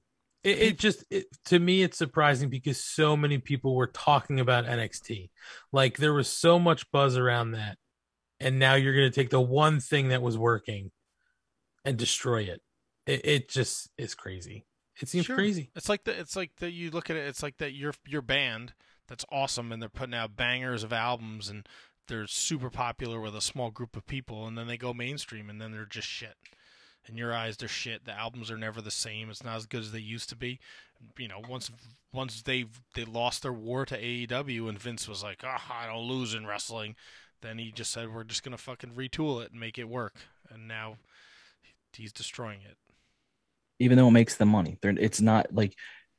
It, 0.42 0.58
it 0.58 0.78
just 0.78 1.04
it, 1.10 1.26
to 1.46 1.58
me 1.58 1.82
it's 1.82 1.98
surprising 1.98 2.48
because 2.48 2.82
so 2.82 3.16
many 3.16 3.38
people 3.38 3.74
were 3.74 3.88
talking 3.88 4.38
about 4.40 4.64
NXT. 4.64 5.30
Like 5.72 5.96
there 5.98 6.12
was 6.14 6.28
so 6.28 6.58
much 6.58 6.90
buzz 6.92 7.16
around 7.16 7.52
that, 7.52 7.78
and 8.40 8.58
now 8.58 8.74
you're 8.74 8.94
going 8.94 9.10
to 9.10 9.14
take 9.14 9.30
the 9.30 9.40
one 9.40 9.80
thing 9.80 10.08
that 10.08 10.22
was 10.22 10.38
working 10.38 10.92
and 11.84 11.96
destroy 11.96 12.42
it. 12.42 12.60
It, 13.06 13.26
it 13.26 13.48
just 13.48 13.90
is 13.98 14.14
crazy. 14.14 14.66
It 15.00 15.08
seems 15.08 15.26
Sure. 15.26 15.36
crazy. 15.36 15.70
It's 15.74 15.88
like 15.88 16.04
the 16.04 16.18
it's 16.18 16.36
like 16.36 16.52
that 16.60 16.70
you 16.70 16.90
look 16.90 17.10
at 17.10 17.16
it. 17.16 17.26
It's 17.26 17.42
like 17.42 17.58
that 17.58 17.72
your 17.72 17.92
your 18.06 18.22
band 18.22 18.72
that's 19.08 19.24
awesome, 19.30 19.72
and 19.72 19.80
they're 19.80 19.88
putting 19.88 20.14
out 20.14 20.36
bangers 20.36 20.82
of 20.82 20.92
albums, 20.92 21.48
and 21.48 21.68
they're 22.08 22.26
super 22.26 22.70
popular 22.70 23.20
with 23.20 23.34
a 23.36 23.40
small 23.40 23.70
group 23.70 23.96
of 23.96 24.06
people, 24.06 24.46
and 24.46 24.56
then 24.56 24.66
they 24.66 24.76
go 24.76 24.94
mainstream, 24.94 25.50
and 25.50 25.60
then 25.60 25.72
they're 25.72 25.86
just 25.86 26.08
shit. 26.08 26.36
In 27.08 27.16
your 27.16 27.32
eyes, 27.32 27.56
they're 27.56 27.68
shit. 27.68 28.04
The 28.04 28.12
albums 28.12 28.50
are 28.50 28.58
never 28.58 28.80
the 28.80 28.90
same. 28.90 29.30
It's 29.30 29.44
not 29.44 29.56
as 29.56 29.66
good 29.66 29.80
as 29.82 29.92
they 29.92 30.00
used 30.00 30.28
to 30.30 30.36
be. 30.36 30.58
You 31.18 31.28
know, 31.28 31.40
once 31.48 31.70
once 32.12 32.42
they 32.42 32.64
they 32.94 33.04
lost 33.04 33.42
their 33.42 33.52
war 33.52 33.84
to 33.86 33.96
AEW, 33.96 34.68
and 34.68 34.78
Vince 34.78 35.06
was 35.08 35.22
like, 35.22 35.42
"Ah, 35.44 35.82
I 35.84 35.86
don't 35.86 36.08
lose 36.08 36.34
in 36.34 36.46
wrestling," 36.46 36.96
then 37.42 37.58
he 37.58 37.70
just 37.70 37.92
said, 37.92 38.12
"We're 38.12 38.24
just 38.24 38.42
gonna 38.42 38.58
fucking 38.58 38.90
retool 38.94 39.42
it 39.44 39.52
and 39.52 39.60
make 39.60 39.78
it 39.78 39.88
work," 39.88 40.16
and 40.50 40.66
now 40.66 40.98
he's 41.92 42.12
destroying 42.12 42.62
it. 42.62 42.76
even 43.78 43.96
though 43.98 44.08
it 44.08 44.12
makes 44.12 44.36
them 44.36 44.48
money. 44.48 44.78
They're, 44.80 44.94
it's 44.98 45.20
not 45.20 45.52
like, 45.54 45.76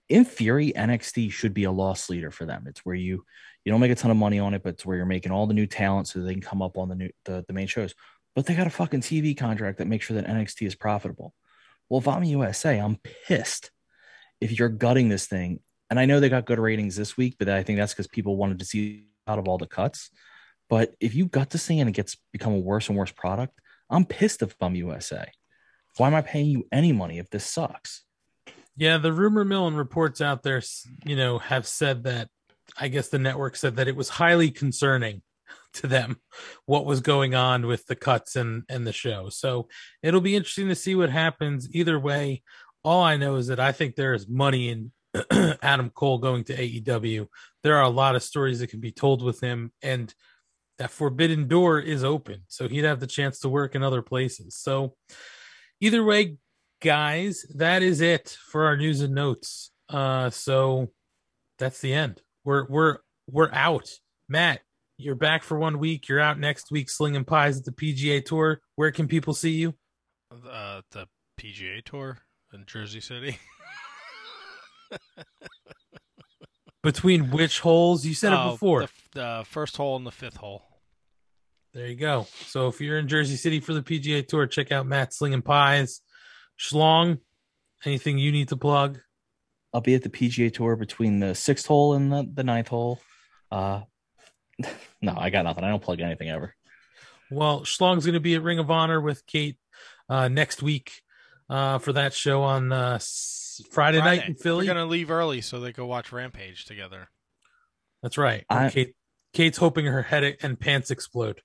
in 0.10 0.26
theory, 0.26 0.72
NXT 0.76 1.32
should 1.32 1.54
be 1.54 1.66
a 1.66 1.72
loss 1.72 2.10
leader 2.10 2.32
for 2.32 2.46
them. 2.46 2.66
It's 2.68 2.86
where 2.86 2.96
you 2.96 3.26
you 3.66 3.72
don't 3.72 3.82
make 3.82 3.92
a 3.92 3.96
ton 3.96 4.12
of 4.12 4.18
money 4.18 4.40
on 4.40 4.54
it, 4.54 4.64
but 4.64 4.76
it's 4.76 4.86
where 4.86 4.96
you're 4.96 5.06
making 5.06 5.32
all 5.32 5.46
the 5.46 5.54
new 5.54 5.68
talent 5.68 6.08
so 6.08 6.20
they 6.20 6.32
can 6.32 6.42
come 6.42 6.62
up 6.62 6.78
on 6.78 6.88
the 6.88 6.96
new 6.96 7.10
the, 7.26 7.44
the 7.48 7.54
main 7.54 7.68
shows. 7.68 7.94
But 8.36 8.46
they 8.46 8.56
got 8.56 8.68
a 8.68 8.72
fucking 8.72 9.02
TV 9.02 9.36
contract 9.36 9.80
that 9.80 9.88
makes 9.88 10.06
sure 10.06 10.16
that 10.16 10.28
NXT 10.28 10.68
is 10.68 10.76
profitable. 10.76 11.34
Well, 11.90 12.00
if 12.00 12.08
I'm 12.08 12.24
USA, 12.24 12.78
I'm 12.78 12.98
pissed 13.26 13.72
if 14.40 14.58
you're 14.58 14.70
gutting 14.70 15.10
this 15.10 15.26
thing. 15.26 15.60
And 15.90 16.00
I 16.00 16.06
know 16.06 16.20
they 16.20 16.30
got 16.30 16.46
good 16.46 16.60
ratings 16.60 16.96
this 16.96 17.16
week, 17.16 17.36
but 17.40 17.50
I 17.50 17.64
think 17.64 17.78
that's 17.80 17.94
because 17.94 18.08
people 18.08 18.36
wanted 18.36 18.60
to 18.60 18.66
see 18.66 19.06
out 19.26 19.40
of 19.40 19.48
all 19.48 19.58
the 19.58 19.68
cuts. 19.68 20.10
But 20.70 20.94
if 21.00 21.16
you 21.16 21.28
gut 21.28 21.50
this 21.50 21.66
thing 21.66 21.80
and 21.80 21.90
it 21.90 21.94
gets 21.94 22.18
become 22.34 22.54
a 22.54 22.60
worse 22.60 22.90
and 22.90 22.98
worse 22.98 23.12
product, 23.12 23.60
I'm 23.90 24.06
pissed 24.06 24.42
if 24.42 24.56
I'm 24.62 24.76
USA. 24.76 25.26
Why 25.96 26.08
am 26.08 26.16
I 26.16 26.22
paying 26.22 26.48
you 26.48 26.68
any 26.72 26.92
money 26.92 27.20
if 27.20 27.30
this 27.30 27.46
sucks? 27.46 28.04
Yeah, 28.78 29.00
the 29.00 29.12
rumor 29.12 29.44
mill 29.44 29.68
and 29.68 29.76
reports 29.76 30.22
out 30.22 30.44
there, 30.44 30.62
you 31.04 31.16
know, 31.16 31.40
have 31.40 31.68
said 31.68 32.04
that. 32.04 32.30
I 32.80 32.90
guess 32.90 33.08
the 33.08 33.18
network 33.18 33.56
said 33.56 33.78
that 33.78 33.88
it 33.88 33.96
was 33.96 34.10
highly 34.10 34.52
concerning 34.52 35.24
to 35.74 35.88
them 35.88 36.18
what 36.66 36.86
was 36.86 37.00
going 37.02 37.34
on 37.34 37.66
with 37.66 37.86
the 37.88 37.96
cuts 37.96 38.36
and 38.36 38.64
and 38.70 38.86
the 38.86 38.94
show. 38.94 39.30
So 39.30 39.68
it'll 40.04 40.22
be 40.22 40.36
interesting 40.36 40.68
to 40.68 40.76
see 40.76 40.94
what 40.94 41.10
happens. 41.10 41.74
Either 41.74 42.00
way, 42.00 42.44
all 42.84 43.04
I 43.04 43.18
know 43.18 43.36
is 43.36 43.48
that 43.48 43.60
I 43.60 43.72
think 43.72 43.96
there 43.96 44.14
is 44.14 44.28
money 44.28 44.70
in 44.70 44.92
Adam 45.62 45.90
Cole 45.90 46.20
going 46.20 46.44
to 46.46 46.56
AEW. 46.56 47.28
There 47.64 47.78
are 47.78 47.84
a 47.84 47.90
lot 47.90 48.16
of 48.16 48.24
stories 48.24 48.60
that 48.60 48.70
can 48.70 48.80
be 48.80 48.92
told 48.92 49.24
with 49.24 49.40
him, 49.42 49.72
and 49.82 50.14
that 50.78 50.92
forbidden 50.92 51.48
door 51.48 51.80
is 51.80 52.04
open, 52.04 52.44
so 52.48 52.68
he'd 52.68 52.84
have 52.84 53.00
the 53.00 53.08
chance 53.08 53.40
to 53.40 53.50
work 53.50 53.74
in 53.74 53.82
other 53.82 54.02
places. 54.02 54.56
So 54.56 54.96
either 55.80 56.04
way, 56.04 56.38
guys, 56.82 57.46
that 57.56 57.82
is 57.84 58.02
it 58.02 58.38
for 58.52 58.66
our 58.66 58.78
news 58.78 59.02
and 59.02 59.14
notes. 59.16 59.72
Uh, 59.90 60.30
so 60.30 60.90
that's 61.60 61.80
the 61.82 61.94
end. 61.94 62.22
We're 62.44 62.66
we're 62.68 62.98
we're 63.30 63.52
out. 63.52 63.90
Matt, 64.30 64.62
you're 64.98 65.16
back 65.16 65.44
for 65.44 65.58
one 65.58 65.80
week. 65.80 66.08
You're 66.08 66.20
out 66.20 66.40
next 66.40 66.72
week, 66.72 66.90
slinging 66.90 67.24
pies 67.26 67.58
at 67.58 67.66
the 67.66 67.72
PGA 67.72 68.24
Tour. 68.24 68.62
Where 68.76 68.92
can 68.92 69.08
people 69.08 69.34
see 69.34 69.52
you? 69.52 69.74
Uh, 70.32 70.82
the 70.92 71.08
PGA 71.40 71.84
Tour 71.84 72.20
in 72.54 72.66
Jersey 72.66 73.00
City. 73.02 73.38
Between 76.84 77.32
which 77.32 77.60
holes? 77.60 78.06
You 78.06 78.14
said 78.14 78.34
it 78.34 78.40
Oh, 78.40 78.52
before. 78.52 78.82
The, 78.82 78.90
the 79.14 79.44
first 79.48 79.76
hole 79.78 79.96
and 79.98 80.06
the 80.06 80.12
fifth 80.12 80.38
hole. 80.38 80.64
There 81.74 81.88
you 81.88 81.96
go. 81.96 82.28
So 82.46 82.68
if 82.68 82.80
you're 82.80 82.98
in 82.98 83.08
Jersey 83.08 83.36
City 83.36 83.60
for 83.60 83.74
the 83.74 83.82
PGA 83.82 84.26
Tour, 84.28 84.48
check 84.48 84.72
out 84.72 84.88
Matt 84.88 85.14
Slinging 85.14 85.42
Pies. 85.42 86.02
Schlong, 86.60 87.20
anything 87.86 88.18
you 88.18 88.32
need 88.32 88.50
to 88.50 88.58
plug? 88.58 89.00
I'll 89.74 89.82
be 89.82 89.96
at 89.96 90.04
the 90.04 90.10
PGA 90.10 90.52
Tour 90.54 90.76
between 90.76 91.20
the 91.20 91.36
sixth 91.36 91.68
hole 91.68 91.94
and 91.94 92.12
the, 92.12 92.28
the 92.34 92.44
ninth 92.44 92.70
hole. 92.70 93.00
Uh, 93.52 93.82
no, 95.02 95.16
I 95.16 95.30
got 95.30 95.44
nothing. 95.46 95.64
I 95.64 95.70
don't 95.70 95.82
plug 95.84 96.00
anything 96.00 96.30
ever. 96.30 96.56
Well, 97.30 97.62
Schlong's 97.62 98.06
going 98.06 98.14
to 98.14 98.20
be 98.20 98.36
at 98.36 98.42
Ring 98.42 98.60
of 98.60 98.72
Honor 98.72 99.02
with 99.02 99.26
Kate 99.26 99.58
uh, 100.10 100.30
next 100.30 100.64
week 100.64 101.02
uh, 101.50 101.78
for 101.80 101.94
that 101.94 102.14
show 102.14 102.44
on 102.44 102.72
uh, 102.72 102.94
s- 102.96 103.62
Friday, 103.72 104.00
night 104.00 104.28
in 104.28 104.36
Philly. 104.36 104.66
They're 104.66 104.76
gonna 104.76 104.86
leave 104.88 105.12
early 105.12 105.42
so 105.42 105.60
they 105.60 105.72
go 105.74 105.86
watch 105.86 106.12
Rampage 106.12 106.66
together. 106.66 107.10
That's 108.02 108.18
right. 108.18 108.46
I- 108.50 108.70
Kate, 108.70 108.96
Kate's 109.34 109.58
hoping 109.58 109.86
her 109.86 110.02
head 110.04 110.38
and 110.42 110.60
pants 110.60 110.90
explode. 110.92 111.42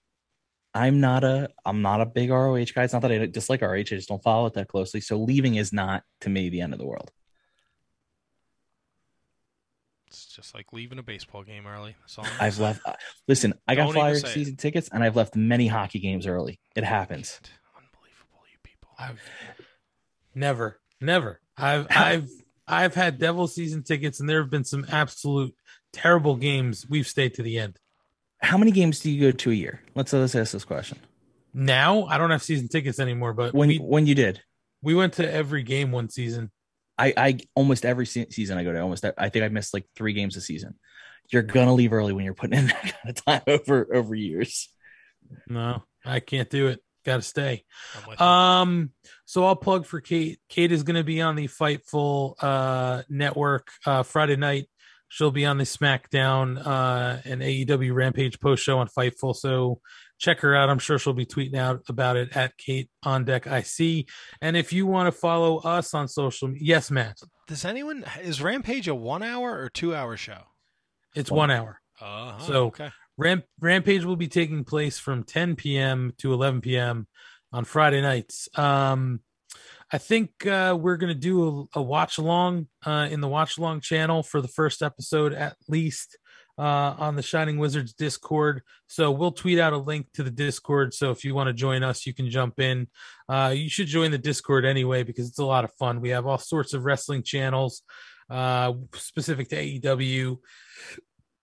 I'm 0.75 1.01
not 1.01 1.23
a 1.25 1.51
I'm 1.65 1.83
not 1.83 2.01
a 2.01 2.07
big 2.07 2.31
ROH 2.31 2.65
guy. 2.75 2.85
It's 2.85 2.93
not 2.93 3.03
that 3.03 3.13
I 3.13 3.27
dislike 3.27 3.61
ROH. 3.63 3.73
I 3.75 3.83
just 3.83 4.09
don't 4.09 4.23
follow 4.23 4.47
it 4.47 4.55
that 4.55 4.69
closely. 4.69 5.01
So 5.01 5.17
leaving 5.19 5.57
is 5.57 5.73
not 5.73 6.03
to 6.23 6.31
me 6.31 6.49
the 6.49 6.61
end 6.63 6.73
of 6.73 6.79
the 6.79 6.87
world. 6.87 7.11
It's 10.07 10.27
just 10.27 10.55
like 10.55 10.73
leaving 10.73 10.99
a 10.99 11.03
baseball 11.03 11.43
game 11.43 11.67
early. 11.67 11.97
That's 12.01 12.19
I'm 12.19 12.27
I've 12.39 12.59
left. 12.59 12.83
uh, 12.87 12.95
listen, 13.29 13.55
I 13.67 13.75
got 13.75 13.85
Don't 13.85 13.95
Flyer 13.95 14.19
say 14.19 14.29
it. 14.29 14.33
season 14.33 14.57
tickets, 14.57 14.91
and 14.93 15.03
I've 15.03 15.17
left 15.17 15.35
many 15.37 15.67
hockey 15.67 16.01
games 16.01 16.27
early. 16.27 16.61
It 16.77 16.85
happens. 16.85 17.41
Unbelievable, 17.75 18.43
you 18.51 18.59
people. 18.63 18.91
I've 18.99 19.23
never, 20.35 20.81
never. 21.01 21.41
I've 21.57 21.87
I've 21.91 22.29
I've 22.69 22.95
had 22.95 23.19
Devil 23.19 23.47
season 23.49 23.83
tickets, 23.85 24.21
and 24.21 24.29
there 24.29 24.43
have 24.43 24.51
been 24.51 24.65
some 24.65 24.85
absolute 24.91 25.55
terrible 25.95 26.37
games. 26.37 26.87
We've 26.89 27.09
stayed 27.09 27.33
to 27.35 27.43
the 27.43 27.59
end. 27.59 27.79
How 28.43 28.59
many 28.59 28.71
games 28.71 29.01
do 29.01 29.11
you 29.11 29.31
go 29.31 29.37
to 29.37 29.51
a 29.51 29.55
year? 29.55 29.81
Let's 29.95 30.13
let's 30.13 30.35
ask 30.35 30.53
this 30.53 30.65
question. 30.65 30.99
Now 31.55 32.05
I 32.05 32.19
don't 32.19 32.31
have 32.31 32.43
season 32.43 32.69
tickets 32.69 32.99
anymore, 32.99 33.33
but 33.33 33.55
When 33.55 33.69
we 33.69 33.79
when 33.79 34.07
you 34.07 34.15
did, 34.15 34.43
we 34.83 34.95
went 34.95 35.15
to 35.15 35.33
every 35.33 35.63
game 35.63 35.93
one 35.93 36.09
season. 36.09 36.51
I 36.99 37.15
I 37.17 37.39
almost 37.55 37.85
every 37.85 38.07
se- 38.07 38.31
season 38.31 38.59
I 38.59 38.65
go 38.65 38.73
to 38.73 38.81
almost. 38.81 39.05
I 39.17 39.29
think 39.29 39.45
I 39.45 39.49
missed 39.49 39.75
like 39.75 39.87
three 39.97 40.13
games 40.13 40.37
a 40.37 40.41
season. 40.41 40.75
You're 41.31 41.43
gonna 41.43 41.75
leave 41.75 41.93
early 41.93 42.13
when 42.13 42.25
you're 42.25 42.35
putting 42.35 42.59
in 42.59 42.67
that 42.69 42.83
kind 42.83 42.95
of 43.09 43.25
time 43.25 43.43
over 43.47 43.95
over 43.95 44.15
years. 44.15 44.69
No, 45.49 45.85
I 46.05 46.21
can't 46.21 46.51
do 46.51 46.67
it. 46.67 46.81
Got 47.05 47.17
to 47.17 47.23
stay. 47.23 47.65
Um, 48.19 48.91
so 49.25 49.45
I'll 49.45 49.57
plug 49.57 49.87
for 49.87 50.01
Kate. 50.01 50.39
Kate 50.49 50.71
is 50.71 50.85
going 50.85 50.95
to 50.97 51.03
be 51.03 51.21
on 51.21 51.35
the 51.35 51.49
Fightful 51.49 52.35
uh, 52.41 53.03
network 53.09 53.69
uh, 53.85 54.05
Friday 54.05 54.37
night. 54.37 54.69
She'll 55.15 55.31
be 55.31 55.45
on 55.45 55.59
the 55.59 55.65
SmackDown 55.65 56.59
uh, 56.67 57.19
and 57.27 57.43
AEW 57.43 57.93
Rampage 57.93 58.41
post 58.41 58.63
show 58.65 58.79
on 58.79 58.89
Fightful. 58.89 59.37
So 59.37 59.81
check 60.19 60.41
her 60.41 60.57
out. 60.57 60.71
I'm 60.71 60.79
sure 60.79 60.99
she'll 60.99 61.13
be 61.13 61.27
tweeting 61.27 61.57
out 61.57 61.83
about 61.87 62.17
it 62.17 62.35
at 62.35 62.57
Kate 62.57 62.89
on 63.03 63.27
Deck 63.27 63.47
IC. 63.47 64.09
And 64.41 64.57
if 64.57 64.73
you 64.73 64.87
want 64.87 65.13
to 65.13 65.13
follow 65.13 65.59
us 65.59 65.93
on 65.93 66.09
social, 66.09 66.49
media, 66.49 66.63
yes, 66.65 66.91
Matt, 66.91 67.19
Does 67.47 67.67
anyone 67.67 68.07
is 68.23 68.41
Rampage 68.41 68.89
a 68.89 68.95
one 68.95 69.23
hour 69.23 69.51
or 69.61 69.69
two 69.69 69.95
hour 69.95 70.17
show? 70.17 70.45
it's 71.15 71.31
one 71.31 71.51
hour. 71.51 71.79
Uh-huh, 72.01 72.39
So 72.47 72.65
okay. 72.69 72.89
Ramp- 73.19 73.45
Rampage 73.61 74.07
will 74.07 74.17
be 74.17 74.29
taking 74.29 74.65
place 74.65 74.99
from 74.99 75.25
10 75.25 75.57
p.m. 75.57 76.15
to 76.19 76.33
11 76.33 76.63
p.m. 76.63 77.07
on 77.53 77.65
Friday 77.67 78.01
nights. 78.01 78.49
Um, 78.57 79.21
I 79.93 79.99
think 79.99 80.47
uh, 80.47 80.77
we're 80.81 80.97
going 80.97 81.13
to 81.13 81.19
do 81.19 81.69
a, 81.75 81.81
a 81.81 81.83
watch 81.83 82.17
along 82.17 82.69
uh, 82.87 83.09
in 83.11 83.21
the 83.21 83.29
watch 83.29 83.59
along 83.59 83.81
channel 83.81 84.23
for 84.23 84.41
the 84.41 84.49
first 84.49 84.83
episode, 84.83 85.35
at 85.35 85.57
least 85.69 86.17
uh, 86.59 86.95
on 86.99 87.15
the 87.17 87.23
Shining 87.23 87.59
Wizards 87.59 87.93
Discord. 87.93 88.63
So 88.87 89.11
we'll 89.11 89.33
tweet 89.33 89.59
out 89.59 89.75
a 89.75 89.79
link 89.79 90.07
to 90.15 90.23
the 90.23 90.31
Discord. 90.31 90.95
So 90.95 91.11
if 91.11 91.25
you 91.25 91.35
want 91.35 91.49
to 91.49 91.53
join 91.53 91.83
us, 91.83 92.07
you 92.07 92.15
can 92.15 92.31
jump 92.31 92.59
in. 92.59 92.89
Uh, 93.29 93.53
you 93.55 93.69
should 93.69 93.87
join 93.87 94.11
the 94.11 94.19
Discord 94.19 94.65
anyway 94.65 95.03
because 95.03 95.29
it's 95.29 95.39
a 95.39 95.45
lot 95.45 95.65
of 95.65 95.73
fun. 95.75 96.01
We 96.01 96.11
have 96.11 96.27
all 96.27 96.39
sorts 96.39 96.73
of 96.73 96.85
wrestling 96.85 97.23
channels 97.23 97.83
uh, 98.31 98.73
specific 98.95 99.49
to 99.51 99.57
AEW. 99.57 100.39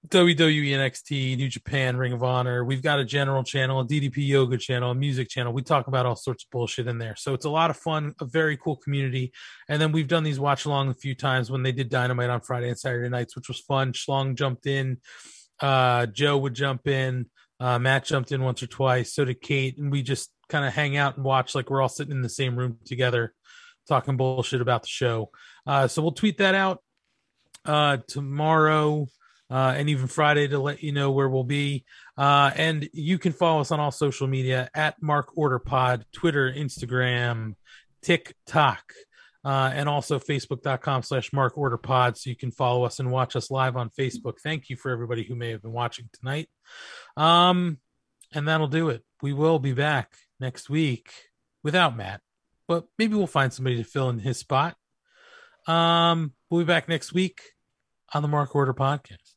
WWE 0.07 0.69
NXT, 0.69 1.35
New 1.35 1.49
Japan, 1.49 1.97
Ring 1.97 2.13
of 2.13 2.23
Honor. 2.23 2.63
We've 2.63 2.81
got 2.81 2.99
a 2.99 3.05
general 3.05 3.43
channel, 3.43 3.81
a 3.81 3.85
DDP 3.85 4.27
yoga 4.27 4.57
channel, 4.57 4.91
a 4.91 4.95
music 4.95 5.27
channel. 5.27 5.51
We 5.51 5.61
talk 5.61 5.87
about 5.87 6.05
all 6.05 6.15
sorts 6.15 6.45
of 6.45 6.49
bullshit 6.51 6.87
in 6.87 6.97
there. 6.97 7.15
So 7.17 7.33
it's 7.33 7.43
a 7.43 7.49
lot 7.49 7.69
of 7.69 7.75
fun, 7.75 8.15
a 8.21 8.25
very 8.25 8.55
cool 8.55 8.77
community. 8.77 9.33
And 9.67 9.81
then 9.81 9.91
we've 9.91 10.07
done 10.07 10.23
these 10.23 10.39
watch 10.39 10.63
along 10.63 10.87
a 10.87 10.93
few 10.93 11.15
times 11.15 11.51
when 11.51 11.63
they 11.63 11.73
did 11.73 11.89
Dynamite 11.89 12.29
on 12.29 12.39
Friday 12.39 12.69
and 12.69 12.79
Saturday 12.79 13.09
nights, 13.09 13.35
which 13.35 13.49
was 13.49 13.59
fun. 13.59 13.91
Schlong 13.91 14.35
jumped 14.35 14.67
in, 14.67 14.99
uh, 15.59 16.05
Joe 16.05 16.37
would 16.37 16.53
jump 16.53 16.87
in, 16.87 17.25
uh, 17.59 17.77
Matt 17.77 18.05
jumped 18.05 18.31
in 18.31 18.41
once 18.41 18.63
or 18.63 18.67
twice. 18.67 19.13
So 19.13 19.25
did 19.25 19.41
Kate. 19.41 19.77
And 19.77 19.91
we 19.91 20.01
just 20.01 20.31
kind 20.47 20.65
of 20.65 20.73
hang 20.73 20.95
out 20.95 21.17
and 21.17 21.25
watch 21.25 21.55
like 21.55 21.69
we're 21.69 21.81
all 21.81 21.89
sitting 21.89 22.13
in 22.13 22.21
the 22.21 22.29
same 22.29 22.55
room 22.55 22.77
together 22.85 23.33
talking 23.89 24.15
bullshit 24.15 24.61
about 24.61 24.83
the 24.83 24.87
show. 24.87 25.29
Uh, 25.67 25.89
so 25.89 26.01
we'll 26.01 26.13
tweet 26.13 26.37
that 26.37 26.55
out 26.55 26.81
uh, 27.65 27.97
tomorrow 28.07 29.07
uh, 29.49 29.73
and 29.75 29.89
even 29.89 30.07
Friday 30.07 30.47
to 30.47 30.59
let 30.59 30.83
you 30.83 30.91
know 30.91 31.11
where 31.11 31.29
we'll 31.29 31.43
be. 31.43 31.85
Uh, 32.17 32.51
and 32.55 32.89
you 32.93 33.17
can 33.17 33.31
follow 33.31 33.61
us 33.61 33.71
on 33.71 33.79
all 33.79 33.91
social 33.91 34.27
media 34.27 34.69
at 34.73 35.01
Mark 35.01 35.37
Order 35.37 35.59
Pod, 35.59 36.05
Twitter, 36.11 36.51
Instagram, 36.51 37.55
TikTok, 38.01 38.93
uh, 39.43 39.71
and 39.73 39.89
also 39.89 40.19
Facebook.com 40.19 41.01
slash 41.01 41.33
Mark 41.33 41.57
Order 41.57 41.77
Pod. 41.77 42.17
So 42.17 42.29
you 42.29 42.35
can 42.35 42.51
follow 42.51 42.83
us 42.83 42.99
and 42.99 43.11
watch 43.11 43.35
us 43.35 43.49
live 43.49 43.75
on 43.75 43.89
Facebook. 43.89 44.39
Thank 44.43 44.69
you 44.69 44.75
for 44.75 44.91
everybody 44.91 45.23
who 45.23 45.35
may 45.35 45.51
have 45.51 45.61
been 45.61 45.71
watching 45.71 46.09
tonight. 46.13 46.49
Um, 47.17 47.79
and 48.33 48.47
that'll 48.47 48.67
do 48.67 48.89
it. 48.89 49.03
We 49.21 49.33
will 49.33 49.59
be 49.59 49.73
back 49.73 50.15
next 50.39 50.69
week 50.69 51.11
without 51.63 51.97
Matt, 51.97 52.21
but 52.67 52.85
maybe 52.97 53.15
we'll 53.15 53.27
find 53.27 53.51
somebody 53.51 53.77
to 53.77 53.83
fill 53.83 54.09
in 54.09 54.19
his 54.19 54.37
spot. 54.37 54.75
Um, 55.67 56.33
we'll 56.49 56.61
be 56.61 56.65
back 56.65 56.87
next 56.87 57.13
week 57.13 57.41
on 58.13 58.21
the 58.21 58.27
Mark 58.27 58.55
Order 58.55 58.73
Podcast. 58.73 59.28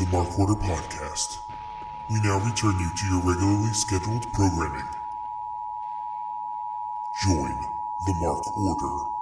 The 0.00 0.06
Mark 0.06 0.38
Order 0.38 0.54
podcast. 0.54 1.40
We 2.08 2.22
now 2.22 2.38
return 2.38 2.78
you 2.80 2.88
to 2.88 3.06
your 3.06 3.20
regularly 3.20 3.74
scheduled 3.74 4.32
programming. 4.32 4.88
Join 7.12 7.66
the 8.06 8.14
Mark 8.14 8.42
Order. 8.56 9.19